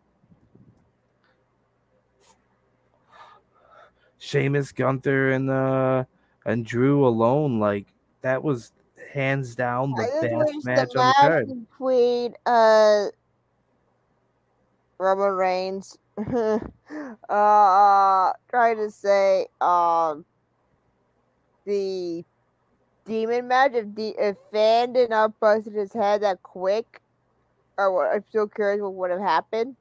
Sheamus, 4.18 4.72
Gunther, 4.72 5.32
and 5.32 5.50
uh, 5.50 6.06
and 6.45 6.66
Drew 6.66 7.06
alone, 7.06 7.60
like 7.60 7.88
that 8.22 8.42
was 8.42 8.72
hands 9.11 9.53
down 9.53 9.92
the 9.92 10.03
I 10.03 10.27
best 10.27 10.66
match 10.66 10.90
the 10.94 11.00
on 11.00 11.08
the 11.08 11.14
card. 11.19 11.48
between 11.48 12.35
uh 12.45 13.08
Roman 14.98 15.34
Reigns, 15.34 15.98
uh, 17.30 18.34
trying 18.50 18.77
to 18.77 18.90
say 18.90 19.48
um 19.61 20.26
the 21.66 22.24
demon 23.06 23.48
match. 23.48 23.74
If 23.74 23.95
the 23.95 24.16
if 24.18 24.38
Finn 24.52 24.94
did 24.94 25.10
not 25.10 25.40
busted 25.40 25.74
his 25.74 25.94
head 25.94 26.22
that 26.22 26.42
quick, 26.44 27.02
or 27.77 27.94
what? 27.94 28.14
I'm 28.14 28.24
still 28.30 28.48
curious 28.48 28.82
what 28.82 28.94
would 28.94 29.11
have 29.11 29.19
happened. 29.22 29.76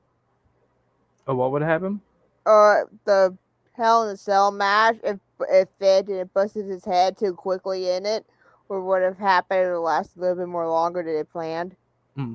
Oh, 1.27 1.35
what 1.35 1.53
would 1.53 1.63
happen? 1.63 2.01
uh 2.47 2.83
the 3.05 3.37
Hell 3.75 4.05
in 4.05 4.15
a 4.15 4.17
Cell 4.17 4.51
match 4.53 4.97
if 5.03 5.19
if 5.49 5.69
Fed 5.79 6.07
didn't 6.07 6.33
busted 6.33 6.67
his 6.67 6.85
head 6.85 7.17
too 7.17 7.35
quickly 7.35 7.89
in 7.91 8.07
it, 8.07 8.25
or 8.69 8.81
would 8.81 9.03
have 9.03 9.19
happened 9.19 9.61
or 9.67 9.79
last 9.79 10.17
a 10.17 10.21
little 10.21 10.37
bit 10.37 10.49
more 10.49 10.69
longer 10.69 11.03
than 11.03 11.17
it 11.17 11.31
planned. 11.31 11.77
Hmm. 12.17 12.35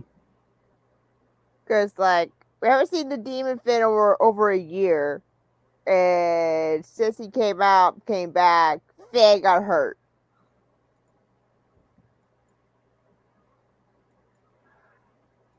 Because 1.63 1.97
like 1.97 2.31
we 2.61 2.67
haven't 2.67 2.89
seen 2.89 3.09
the 3.09 3.17
Demon 3.17 3.59
Finn 3.59 3.83
over 3.83 4.21
over 4.21 4.51
a 4.51 4.57
year, 4.57 5.21
and 5.87 6.85
since 6.85 7.17
he 7.17 7.29
came 7.29 7.61
out, 7.61 8.05
came 8.05 8.31
back, 8.31 8.79
Finn 9.11 9.41
got 9.41 9.63
hurt. 9.63 9.97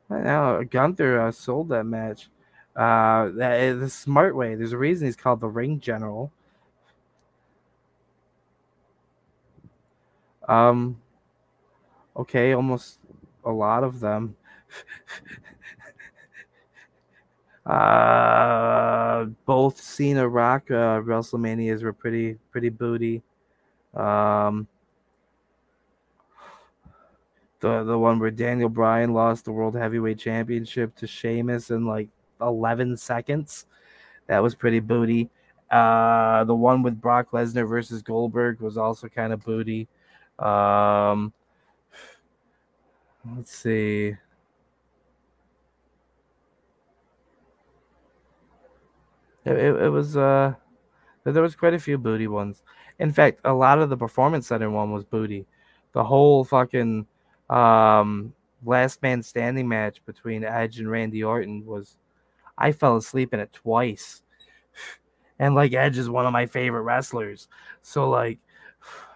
Now 0.09 0.63
Gunther 0.63 1.21
uh, 1.21 1.31
sold 1.33 1.69
that 1.69 1.85
match. 1.85 2.29
Uh, 2.75 3.31
that 3.35 3.61
is 3.61 3.81
the 3.81 3.91
smart 3.91 4.35
way. 4.35 4.55
There's 4.55 4.73
a 4.73 4.79
reason 4.79 5.07
he's 5.07 5.17
called 5.17 5.41
the 5.41 5.49
Ring 5.49 5.81
General. 5.81 6.33
Um, 10.49 11.01
okay, 12.17 12.53
almost 12.53 12.99
a 13.45 13.53
lot 13.53 13.85
of 13.85 14.01
them. 14.01 14.37
uh, 17.71 19.27
both 19.47 19.81
Cena 19.81 20.29
Rock 20.29 20.71
uh, 20.71 21.01
WrestleManias 21.03 21.85
were 21.85 21.93
pretty 21.93 22.37
pretty 22.51 22.69
booty. 22.69 23.23
Um, 23.95 24.67
the 27.61 27.85
the 27.85 27.97
one 27.97 28.19
where 28.19 28.33
Daniel 28.33 28.69
Bryan 28.69 29.15
lost 29.15 29.45
the 29.45 29.53
World 29.53 29.77
Heavyweight 29.77 30.19
Championship 30.19 30.97
to 30.97 31.07
Sheamus 31.07 31.71
in 31.71 31.87
like 31.87 32.09
11 32.41 32.97
seconds. 32.97 33.67
That 34.27 34.43
was 34.43 34.57
pretty 34.57 34.81
booty. 34.81 35.31
Uh, 35.71 36.43
the 36.45 36.55
one 36.55 36.83
with 36.83 37.01
Brock 37.01 37.31
Lesnar 37.31 37.69
versus 37.69 38.03
Goldberg 38.03 38.61
was 38.61 38.77
also 38.77 39.07
kind 39.07 39.33
of 39.33 39.45
booty. 39.45 39.87
Um, 40.41 41.33
let's 43.37 43.55
see. 43.55 44.17
It, 49.45 49.53
it, 49.57 49.83
it 49.83 49.89
was 49.89 50.17
uh 50.17 50.55
there 51.25 51.43
was 51.43 51.55
quite 51.55 51.75
a 51.75 51.79
few 51.79 51.99
booty 51.99 52.29
ones. 52.29 52.63
In 52.99 53.13
fact, 53.13 53.41
a 53.45 53.53
lot 53.53 53.79
of 53.79 53.91
the 53.91 53.97
performance 53.97 54.47
center 54.49 54.71
one 54.71 54.93
was 54.93 55.05
booty. 55.05 55.47
The 55.93 56.05
whole 56.05 56.45
fucking 56.45 57.07
um 57.49 58.33
last 58.65 59.03
man 59.03 59.23
standing 59.23 59.69
match 59.69 60.05
between 60.07 60.45
Edge 60.45 60.79
and 60.79 60.91
Randy 60.91 61.25
Orton 61.25 61.65
was 61.65 61.97
I 62.59 62.73
fell 62.73 62.97
asleep 62.97 63.33
in 63.35 63.41
it 63.41 63.53
twice. 63.53 64.23
And 65.39 65.55
like 65.55 65.73
Edge 65.73 65.97
is 65.97 66.11
one 66.11 66.27
of 66.27 66.35
my 66.35 66.45
favorite 66.45 66.83
wrestlers. 66.83 67.49
So 67.81 68.11
like 68.11 68.39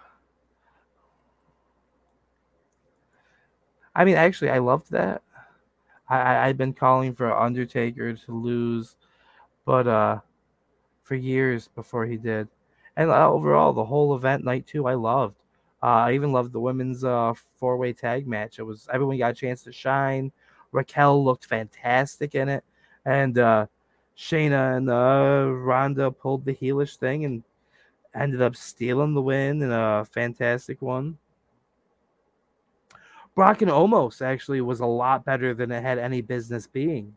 I 3.95 4.05
mean 4.05 4.15
actually 4.15 4.49
I 4.49 4.57
loved 4.57 4.91
that. 4.91 5.21
I, 6.09 6.17
I 6.17 6.47
I'd 6.47 6.57
been 6.57 6.73
calling 6.73 7.13
for 7.13 7.31
Undertaker 7.31 8.13
to 8.13 8.31
lose, 8.31 8.95
but 9.65 9.87
uh 9.87 10.19
for 11.03 11.15
years 11.15 11.69
before 11.75 12.05
he 12.05 12.17
did. 12.17 12.47
And 12.97 13.09
uh, 13.11 13.29
overall 13.29 13.73
the 13.73 13.85
whole 13.85 14.15
event 14.15 14.43
night 14.43 14.65
two 14.67 14.87
I 14.87 14.95
loved. 14.95 15.35
Uh, 15.83 16.07
I 16.07 16.13
even 16.13 16.31
loved 16.31 16.51
the 16.51 16.59
women's 16.59 17.03
uh, 17.03 17.33
four 17.59 17.77
way 17.77 17.93
tag 17.93 18.27
match. 18.27 18.57
It 18.57 18.63
was 18.63 18.87
everyone 18.91 19.17
got 19.19 19.31
a 19.31 19.35
chance 19.35 19.61
to 19.63 19.71
shine. 19.71 20.31
Raquel 20.71 21.23
looked 21.23 21.45
fantastic 21.45 22.33
in 22.33 22.49
it, 22.49 22.63
and 23.05 23.37
uh, 23.37 23.67
Shayna 24.17 24.77
and 24.77 24.89
uh, 24.89 25.51
Ronda 25.53 26.11
pulled 26.11 26.43
the 26.43 26.55
heelish 26.55 26.97
thing 26.97 27.25
and 27.25 27.43
ended 28.15 28.41
up 28.41 28.55
stealing 28.55 29.13
the 29.13 29.21
win 29.21 29.61
in 29.61 29.71
a 29.71 30.05
fantastic 30.05 30.81
one. 30.81 31.17
Brock 33.35 33.61
and 33.61 33.69
Omos 33.69 34.21
actually 34.21 34.61
was 34.61 34.79
a 34.79 34.85
lot 34.85 35.25
better 35.25 35.53
than 35.53 35.71
it 35.71 35.83
had 35.83 35.99
any 35.99 36.21
business 36.21 36.65
being. 36.65 37.13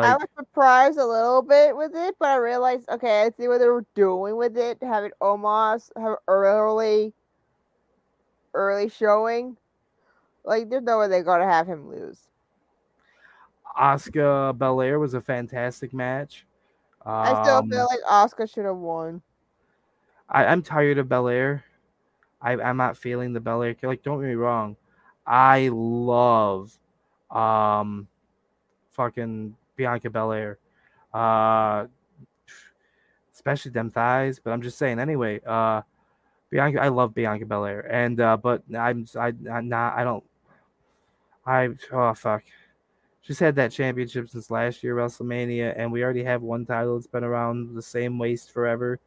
I 0.00 0.14
was 0.16 0.28
surprised 0.36 0.98
a 0.98 1.06
little 1.06 1.42
bit 1.42 1.76
with 1.76 1.94
it, 1.94 2.14
but 2.18 2.28
I 2.28 2.36
realized 2.36 2.88
okay, 2.88 3.22
I 3.22 3.30
see 3.30 3.48
what 3.48 3.58
they 3.58 3.66
were 3.68 3.86
doing 3.94 4.36
with 4.36 4.56
it, 4.56 4.78
having 4.82 5.12
Omos 5.20 5.90
have 5.96 6.18
early 6.28 7.14
early 8.54 8.88
showing. 8.88 9.56
Like 10.44 10.68
there's 10.70 10.82
no 10.82 10.98
way 10.98 11.08
they're 11.08 11.22
gonna 11.22 11.46
have 11.50 11.66
him 11.66 11.88
lose. 11.88 12.28
Asuka 13.78 14.56
Belair 14.56 14.98
was 14.98 15.14
a 15.14 15.20
fantastic 15.20 15.92
match. 15.92 16.46
I 17.22 17.34
still 17.34 17.62
Um, 17.62 17.70
feel 17.70 17.86
like 17.90 18.00
Asuka 18.08 18.52
should 18.52 18.64
have 18.64 18.76
won. 18.76 19.22
I, 20.28 20.46
I'm 20.46 20.62
tired 20.62 20.98
of 20.98 21.08
Belair. 21.08 21.64
I, 22.40 22.52
I'm 22.52 22.76
not 22.76 22.96
feeling 22.96 23.32
the 23.32 23.40
Belair. 23.40 23.74
Like, 23.82 24.02
don't 24.02 24.20
get 24.20 24.28
me 24.28 24.34
wrong. 24.34 24.76
I 25.26 25.68
love 25.72 26.78
um 27.30 28.08
fucking 28.90 29.56
Bianca 29.82 30.10
Belair. 30.10 30.58
Uh 31.12 31.86
especially 33.34 33.72
them 33.72 33.90
thighs, 33.90 34.38
but 34.38 34.52
I'm 34.52 34.62
just 34.62 34.78
saying 34.78 35.00
anyway, 35.00 35.40
uh 35.44 35.82
Bianca 36.50 36.80
I 36.80 36.88
love 36.88 37.14
Bianca 37.14 37.46
Belair. 37.46 37.80
And 37.92 38.20
uh 38.20 38.36
but 38.36 38.62
I'm 38.76 39.06
I 39.18 39.32
I'm 39.50 39.68
not 39.68 39.94
I 39.94 40.04
don't 40.04 40.24
I 41.44 41.70
oh 41.92 42.14
fuck. 42.14 42.44
She's 43.22 43.38
had 43.38 43.56
that 43.56 43.72
championship 43.72 44.28
since 44.28 44.50
last 44.50 44.82
year 44.82 44.94
WrestleMania 44.94 45.74
and 45.76 45.90
we 45.90 46.04
already 46.04 46.24
have 46.24 46.42
one 46.42 46.64
title 46.64 46.94
that's 46.96 47.06
been 47.06 47.24
around 47.24 47.74
the 47.74 47.82
same 47.82 48.18
waist 48.18 48.52
forever 48.52 49.00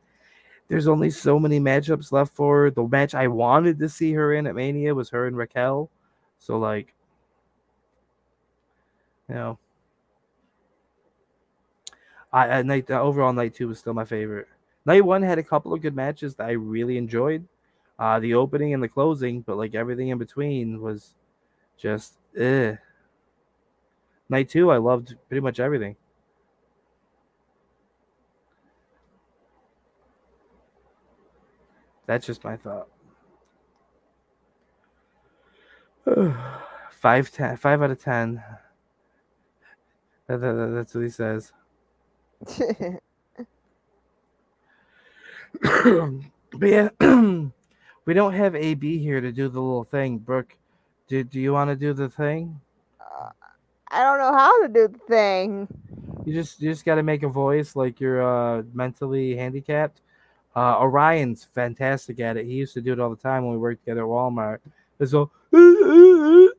there's 0.67 0.87
only 0.87 1.11
so 1.11 1.39
many 1.39 1.59
matchups 1.59 2.11
left 2.11 2.35
for 2.35 2.63
her. 2.63 2.71
The 2.71 2.87
match 2.87 3.13
I 3.13 3.27
wanted 3.27 3.77
to 3.79 3.87
see 3.87 4.13
her 4.13 4.33
in 4.33 4.47
at 4.47 4.55
Mania 4.55 4.95
was 4.95 5.09
her 5.09 5.27
and 5.27 5.37
Raquel. 5.37 5.91
So 6.39 6.57
like, 6.57 6.95
you 9.29 9.35
know, 9.35 9.59
I 12.35 12.49
at 12.49 12.65
night 12.67 12.91
uh, 12.91 13.01
overall 13.01 13.33
night 13.33 13.55
two 13.55 13.69
was 13.69 13.79
still 13.79 13.95
my 13.95 14.05
favorite. 14.05 14.49
Night 14.85 15.05
one 15.05 15.23
had 15.23 15.39
a 15.39 15.43
couple 15.43 15.73
of 15.73 15.81
good 15.81 15.95
matches 15.95 16.35
that 16.35 16.47
I 16.47 16.51
really 16.51 16.97
enjoyed. 16.97 17.47
Uh, 17.97 18.19
the 18.19 18.33
opening 18.35 18.73
and 18.73 18.83
the 18.83 18.89
closing, 18.89 19.41
but 19.41 19.57
like 19.57 19.73
everything 19.73 20.09
in 20.09 20.17
between 20.19 20.81
was 20.81 21.15
just 21.77 22.15
eh. 22.37 22.75
Night 24.29 24.49
two, 24.49 24.71
I 24.71 24.77
loved 24.77 25.15
pretty 25.29 25.41
much 25.41 25.59
everything. 25.61 25.95
That's 32.05 32.25
just 32.27 32.43
my 32.43 32.57
thought. 32.57 32.87
five, 36.91 37.31
ten, 37.31 37.57
five 37.57 37.81
out 37.81 37.91
of 37.91 38.01
ten. 38.03 38.43
That- 40.27 40.41
that- 40.41 40.71
that's 40.73 40.93
what 40.95 41.03
he 41.03 41.09
says. 41.09 41.51
But 45.61 46.69
yeah, 46.69 46.89
we 48.05 48.13
don't 48.13 48.33
have 48.33 48.55
AB 48.55 48.97
here 48.97 49.21
to 49.21 49.31
do 49.31 49.49
the 49.49 49.59
little 49.59 49.83
thing. 49.83 50.17
Brooke, 50.17 50.55
do, 51.07 51.23
do 51.23 51.39
you 51.39 51.53
want 51.53 51.69
to 51.69 51.75
do 51.75 51.93
the 51.93 52.09
thing? 52.09 52.59
I 53.95 54.03
don't 54.03 54.17
know 54.17 54.33
how 54.33 54.61
to 54.61 54.67
do 54.67 54.87
the 54.87 54.97
thing. 55.07 55.67
You 56.25 56.33
just 56.33 56.59
you 56.59 56.71
just 56.71 56.85
got 56.85 56.95
to 56.95 57.03
make 57.03 57.23
a 57.23 57.29
voice 57.29 57.75
like 57.75 57.99
you're 57.99 58.21
uh, 58.21 58.63
mentally 58.73 59.35
handicapped. 59.35 60.01
Uh, 60.55 60.79
Orion's 60.79 61.43
fantastic 61.43 62.19
at 62.19 62.37
it. 62.37 62.45
He 62.45 62.53
used 62.53 62.73
to 62.73 62.81
do 62.81 62.93
it 62.93 62.99
all 62.99 63.09
the 63.09 63.15
time 63.15 63.43
when 63.43 63.53
we 63.53 63.57
worked 63.57 63.83
together 63.83 64.01
at 64.01 64.07
Walmart. 64.07 64.59
It's 64.99 65.13
all. 65.13 65.31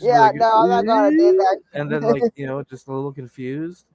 Yeah, 0.00 0.20
like, 0.20 0.34
no, 0.34 0.50
I'm 0.50 0.68
not 0.68 0.86
gonna 0.86 1.10
do 1.10 1.32
that. 1.32 1.60
And 1.72 1.90
then 1.90 2.02
like 2.02 2.22
you 2.34 2.46
know, 2.46 2.62
just 2.64 2.88
a 2.88 2.92
little 2.92 3.12
confused. 3.12 3.86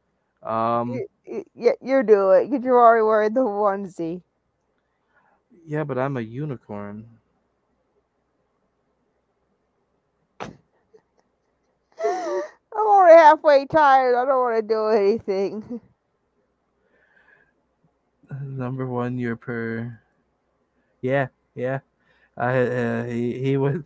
Um, 0.43 1.03
You, 1.25 1.43
you, 1.55 1.73
you- 1.81 2.03
do 2.03 2.31
it. 2.31 2.49
You're 2.63 2.79
already 2.79 3.03
wearing 3.03 3.33
the 3.33 3.41
onesie. 3.41 4.21
yeah, 5.65 5.83
but 5.83 5.97
I'm 5.97 6.17
a 6.17 6.21
unicorn. 6.21 7.05
I'm 12.03 12.41
already 12.75 13.17
halfway 13.17 13.65
tired. 13.65 14.15
I 14.15 14.25
don't 14.25 14.39
want 14.39 14.57
to 14.57 14.67
do 14.67 14.87
anything. 14.87 15.81
Number 18.41 18.87
one 18.87 19.17
year 19.17 19.35
per. 19.35 19.99
Yeah, 21.01 21.27
yeah. 21.55 21.79
I 22.37 22.57
uh, 22.59 23.03
he 23.05 23.39
he 23.43 23.57
would 23.57 23.85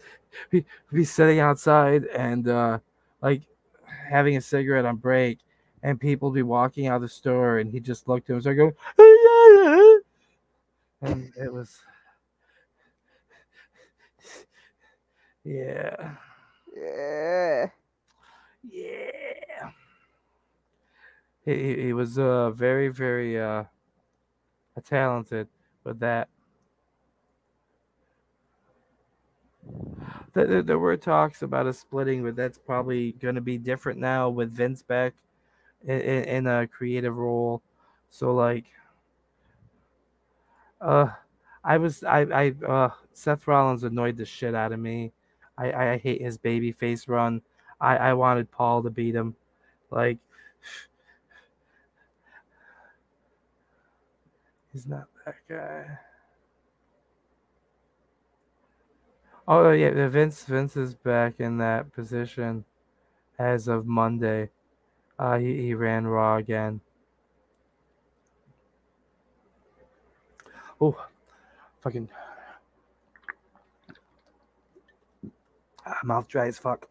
be, 0.50 0.66
be 0.94 1.04
sitting 1.06 1.40
outside 1.40 2.06
and 2.06 2.48
uh 2.48 2.80
like 3.22 3.44
having 4.10 4.38
a 4.38 4.42
cigarette 4.42 4.86
on 4.86 4.98
break, 4.98 5.40
and 5.84 6.00
people 6.00 6.32
be 6.32 6.44
walking 6.44 6.88
out 6.88 6.98
of 6.98 7.02
the 7.04 7.10
store, 7.10 7.60
and 7.60 7.72
he 7.72 7.80
just 7.80 8.08
looked 8.08 8.30
at 8.30 8.34
him 8.34 8.36
and 8.38 8.44
started 8.44 8.74
going, 8.98 10.02
and 11.02 11.32
it 11.38 11.52
was. 11.54 11.80
Yeah. 15.44 16.16
Yeah. 16.76 17.70
Yeah. 18.64 19.72
He, 21.46 21.84
he, 21.84 21.94
was 21.94 22.18
uh 22.18 22.50
very 22.52 22.88
very 22.88 23.40
uh 23.40 23.66
talented 24.86 25.48
with 25.84 26.00
that. 26.00 26.30
There, 30.34 30.48
there- 30.48 30.62
there 30.64 30.80
were 30.80 30.98
talks 30.98 31.42
about 31.44 31.68
a 31.68 31.74
splitting, 31.74 32.24
but 32.24 32.36
that's 32.36 32.58
probably 32.58 33.14
going 33.14 33.36
to 33.36 33.42
be 33.42 33.58
different 33.58 34.00
now 34.00 34.30
with 34.30 34.52
Vince 34.52 34.82
back 34.84 35.14
in, 35.86 36.24
in, 36.24 36.48
a 36.48 36.68
creative 36.68 37.16
role. 37.16 37.62
So 38.10 38.34
like, 38.34 38.66
uh, 40.82 41.08
I 41.64 41.78
was 41.78 42.04
I 42.04 42.22
I 42.22 42.54
uh 42.68 42.90
Seth 43.14 43.48
Rollins 43.48 43.84
annoyed 43.84 44.18
the 44.18 44.26
shit 44.26 44.56
out 44.56 44.72
of 44.72 44.80
me. 44.80 45.12
I 45.58 45.72
I 45.74 45.98
hate 45.98 46.22
his 46.22 46.38
baby 46.38 46.72
face 46.72 47.08
run. 47.08 47.42
I 47.80 47.98
I 47.98 48.14
wanted 48.14 48.52
Paul 48.52 48.84
to 48.84 48.90
beat 48.90 49.16
him, 49.16 49.36
like. 49.92 50.18
He's 54.74 54.88
not 54.88 55.08
that 55.26 55.36
guy. 55.48 56.00
Oh 59.48 59.72
yeah, 59.72 60.08
Vince 60.08 60.44
Vince 60.44 60.76
is 60.76 60.96
back 60.96 61.40
in 61.40 61.60
that 61.60 61.94
position 61.94 62.66
as 63.38 63.68
of 63.68 63.86
Monday. 63.86 64.50
Uh, 65.18 65.38
he 65.38 65.62
he 65.62 65.74
ran 65.74 66.06
Raw 66.06 66.38
again. 66.38 66.82
Oh, 70.82 71.06
fucking 71.80 72.10
ah, 75.86 76.00
mouth 76.04 76.28
dry 76.28 76.48
as 76.48 76.58
fuck. 76.60 76.88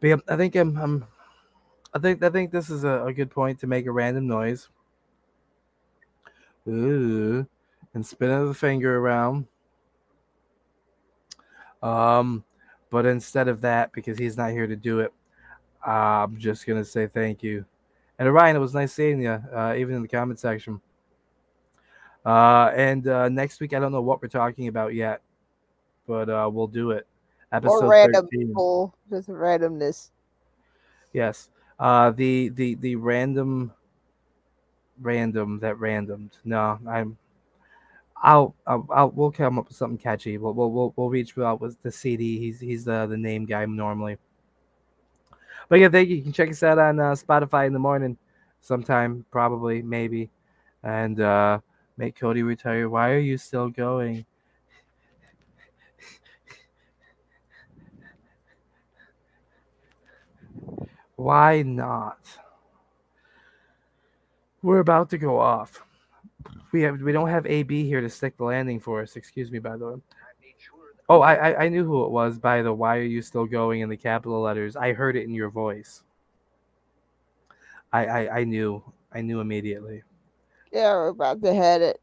But 0.00 0.08
yeah, 0.08 0.16
I 0.28 0.36
think 0.36 0.54
I'm, 0.54 0.76
I'm 0.76 1.06
I 1.92 1.98
think 1.98 2.22
I 2.22 2.30
think 2.30 2.52
this 2.52 2.70
is 2.70 2.84
a, 2.84 3.06
a 3.06 3.12
good 3.12 3.30
point 3.30 3.58
to 3.60 3.66
make 3.66 3.86
a 3.86 3.90
random 3.92 4.28
noise. 4.28 4.68
Ooh, 6.68 7.46
and 7.94 8.06
spin 8.06 8.46
the 8.46 8.54
finger 8.54 8.98
around. 8.98 9.46
Um, 11.82 12.44
but 12.90 13.06
instead 13.06 13.48
of 13.48 13.60
that, 13.62 13.92
because 13.92 14.18
he's 14.18 14.36
not 14.36 14.50
here 14.50 14.66
to 14.66 14.76
do 14.76 15.00
it, 15.00 15.12
I'm 15.86 16.36
just 16.36 16.66
gonna 16.66 16.84
say 16.84 17.06
thank 17.06 17.42
you. 17.42 17.64
And 18.18 18.32
Ryan, 18.32 18.56
it 18.56 18.60
was 18.60 18.74
nice 18.74 18.92
seeing 18.92 19.20
you, 19.20 19.30
uh, 19.30 19.74
even 19.76 19.94
in 19.94 20.02
the 20.02 20.08
comment 20.08 20.38
section. 20.38 20.80
Uh, 22.24 22.72
and 22.74 23.06
uh, 23.06 23.28
next 23.28 23.60
week, 23.60 23.72
I 23.72 23.78
don't 23.78 23.92
know 23.92 24.00
what 24.00 24.20
we're 24.20 24.28
talking 24.28 24.66
about 24.66 24.94
yet, 24.94 25.22
but 26.08 26.28
uh, 26.28 26.50
we'll 26.52 26.66
do 26.66 26.90
it. 26.90 27.06
Episode 27.52 27.84
or 27.84 27.88
random 27.88 28.26
13. 28.26 28.48
people, 28.48 28.94
just 29.08 29.28
randomness. 29.28 30.10
Yes. 31.12 31.50
Uh, 31.78 32.10
the 32.10 32.48
the 32.48 32.74
the 32.76 32.96
random, 32.96 33.72
random 35.00 35.58
that 35.60 35.76
randomed. 35.76 36.32
No, 36.44 36.78
I'm. 36.88 37.16
I'll, 38.22 38.54
I'll, 38.66 38.88
I'll 38.90 39.10
we'll 39.10 39.30
come 39.30 39.58
up 39.58 39.68
with 39.68 39.76
something 39.76 39.98
catchy. 39.98 40.38
We'll 40.38 40.54
we'll 40.54 40.72
we'll, 40.72 40.94
we'll 40.96 41.10
reach 41.10 41.36
out 41.38 41.60
with 41.60 41.80
the 41.82 41.92
CD. 41.92 42.38
He's 42.38 42.58
he's 42.58 42.84
the 42.84 43.06
the 43.06 43.16
name 43.16 43.44
guy 43.44 43.66
normally. 43.66 44.16
But 45.68 45.80
yeah, 45.80 45.88
thank 45.88 46.08
you. 46.08 46.16
You 46.16 46.22
can 46.22 46.32
check 46.32 46.50
us 46.50 46.62
out 46.62 46.78
on 46.78 47.00
uh, 47.00 47.12
Spotify 47.12 47.66
in 47.66 47.72
the 47.72 47.78
morning, 47.78 48.16
sometime 48.60 49.24
probably 49.30 49.82
maybe, 49.82 50.30
and 50.82 51.20
uh, 51.20 51.58
make 51.96 52.16
Cody 52.16 52.42
retire. 52.42 52.88
Why 52.88 53.10
are 53.10 53.18
you 53.18 53.36
still 53.36 53.68
going? 53.68 54.24
Why 61.16 61.62
not? 61.62 62.18
We're 64.62 64.80
about 64.80 65.10
to 65.10 65.18
go 65.18 65.38
off. 65.38 65.82
We 66.72 66.82
have 66.82 67.00
we 67.00 67.12
don't 67.12 67.28
have 67.28 67.46
AB 67.46 67.84
here 67.86 68.00
to 68.00 68.10
stick 68.10 68.36
the 68.36 68.44
landing 68.44 68.78
for 68.80 69.02
us. 69.02 69.16
Excuse 69.16 69.50
me, 69.50 69.58
by 69.58 69.76
the 69.76 69.86
way. 69.86 69.94
Oh, 71.08 71.20
I 71.20 71.34
I, 71.34 71.64
I 71.64 71.68
knew 71.68 71.84
who 71.84 72.04
it 72.04 72.10
was 72.10 72.38
by 72.38 72.62
the 72.62 72.72
"Why 72.72 72.98
are 72.98 73.02
you 73.02 73.22
still 73.22 73.46
going?" 73.46 73.80
in 73.80 73.88
the 73.88 73.96
capital 73.96 74.40
letters. 74.40 74.76
I 74.76 74.92
heard 74.92 75.16
it 75.16 75.24
in 75.24 75.34
your 75.34 75.50
voice. 75.50 76.02
I 77.92 78.06
I, 78.06 78.38
I 78.38 78.44
knew 78.44 78.82
I 79.12 79.20
knew 79.20 79.40
immediately. 79.40 80.02
Yeah, 80.72 80.92
we're 80.94 81.08
about 81.08 81.42
to 81.42 81.54
head 81.54 81.82
it. 81.82 82.00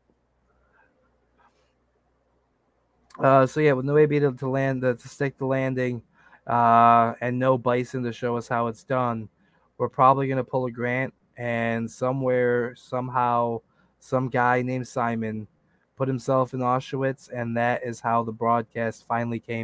Uh, 3.19 3.45
so 3.45 3.59
yeah, 3.59 3.73
with 3.73 3.85
no 3.85 3.97
AB 3.97 4.19
to, 4.19 4.31
to 4.31 4.49
land 4.49 4.81
the, 4.81 4.95
to 4.95 5.07
stick 5.07 5.37
the 5.37 5.45
landing, 5.45 6.01
uh, 6.47 7.13
and 7.21 7.37
no 7.37 7.57
Bison 7.57 8.03
to 8.03 8.11
show 8.11 8.37
us 8.37 8.47
how 8.47 8.67
it's 8.67 8.83
done, 8.83 9.29
we're 9.77 9.89
probably 9.89 10.27
gonna 10.27 10.43
pull 10.43 10.65
a 10.65 10.71
Grant, 10.71 11.13
and 11.37 11.89
somewhere 11.89 12.73
somehow 12.75 13.61
some 13.99 14.29
guy 14.29 14.61
named 14.63 14.87
Simon 14.87 15.47
put 15.95 16.07
himself 16.07 16.53
in 16.53 16.59
Auschwitz, 16.59 17.29
and 17.31 17.55
that 17.55 17.83
is 17.83 18.01
how 18.01 18.23
the 18.23 18.31
broadcast 18.31 19.05
finally 19.07 19.39
came 19.39 19.61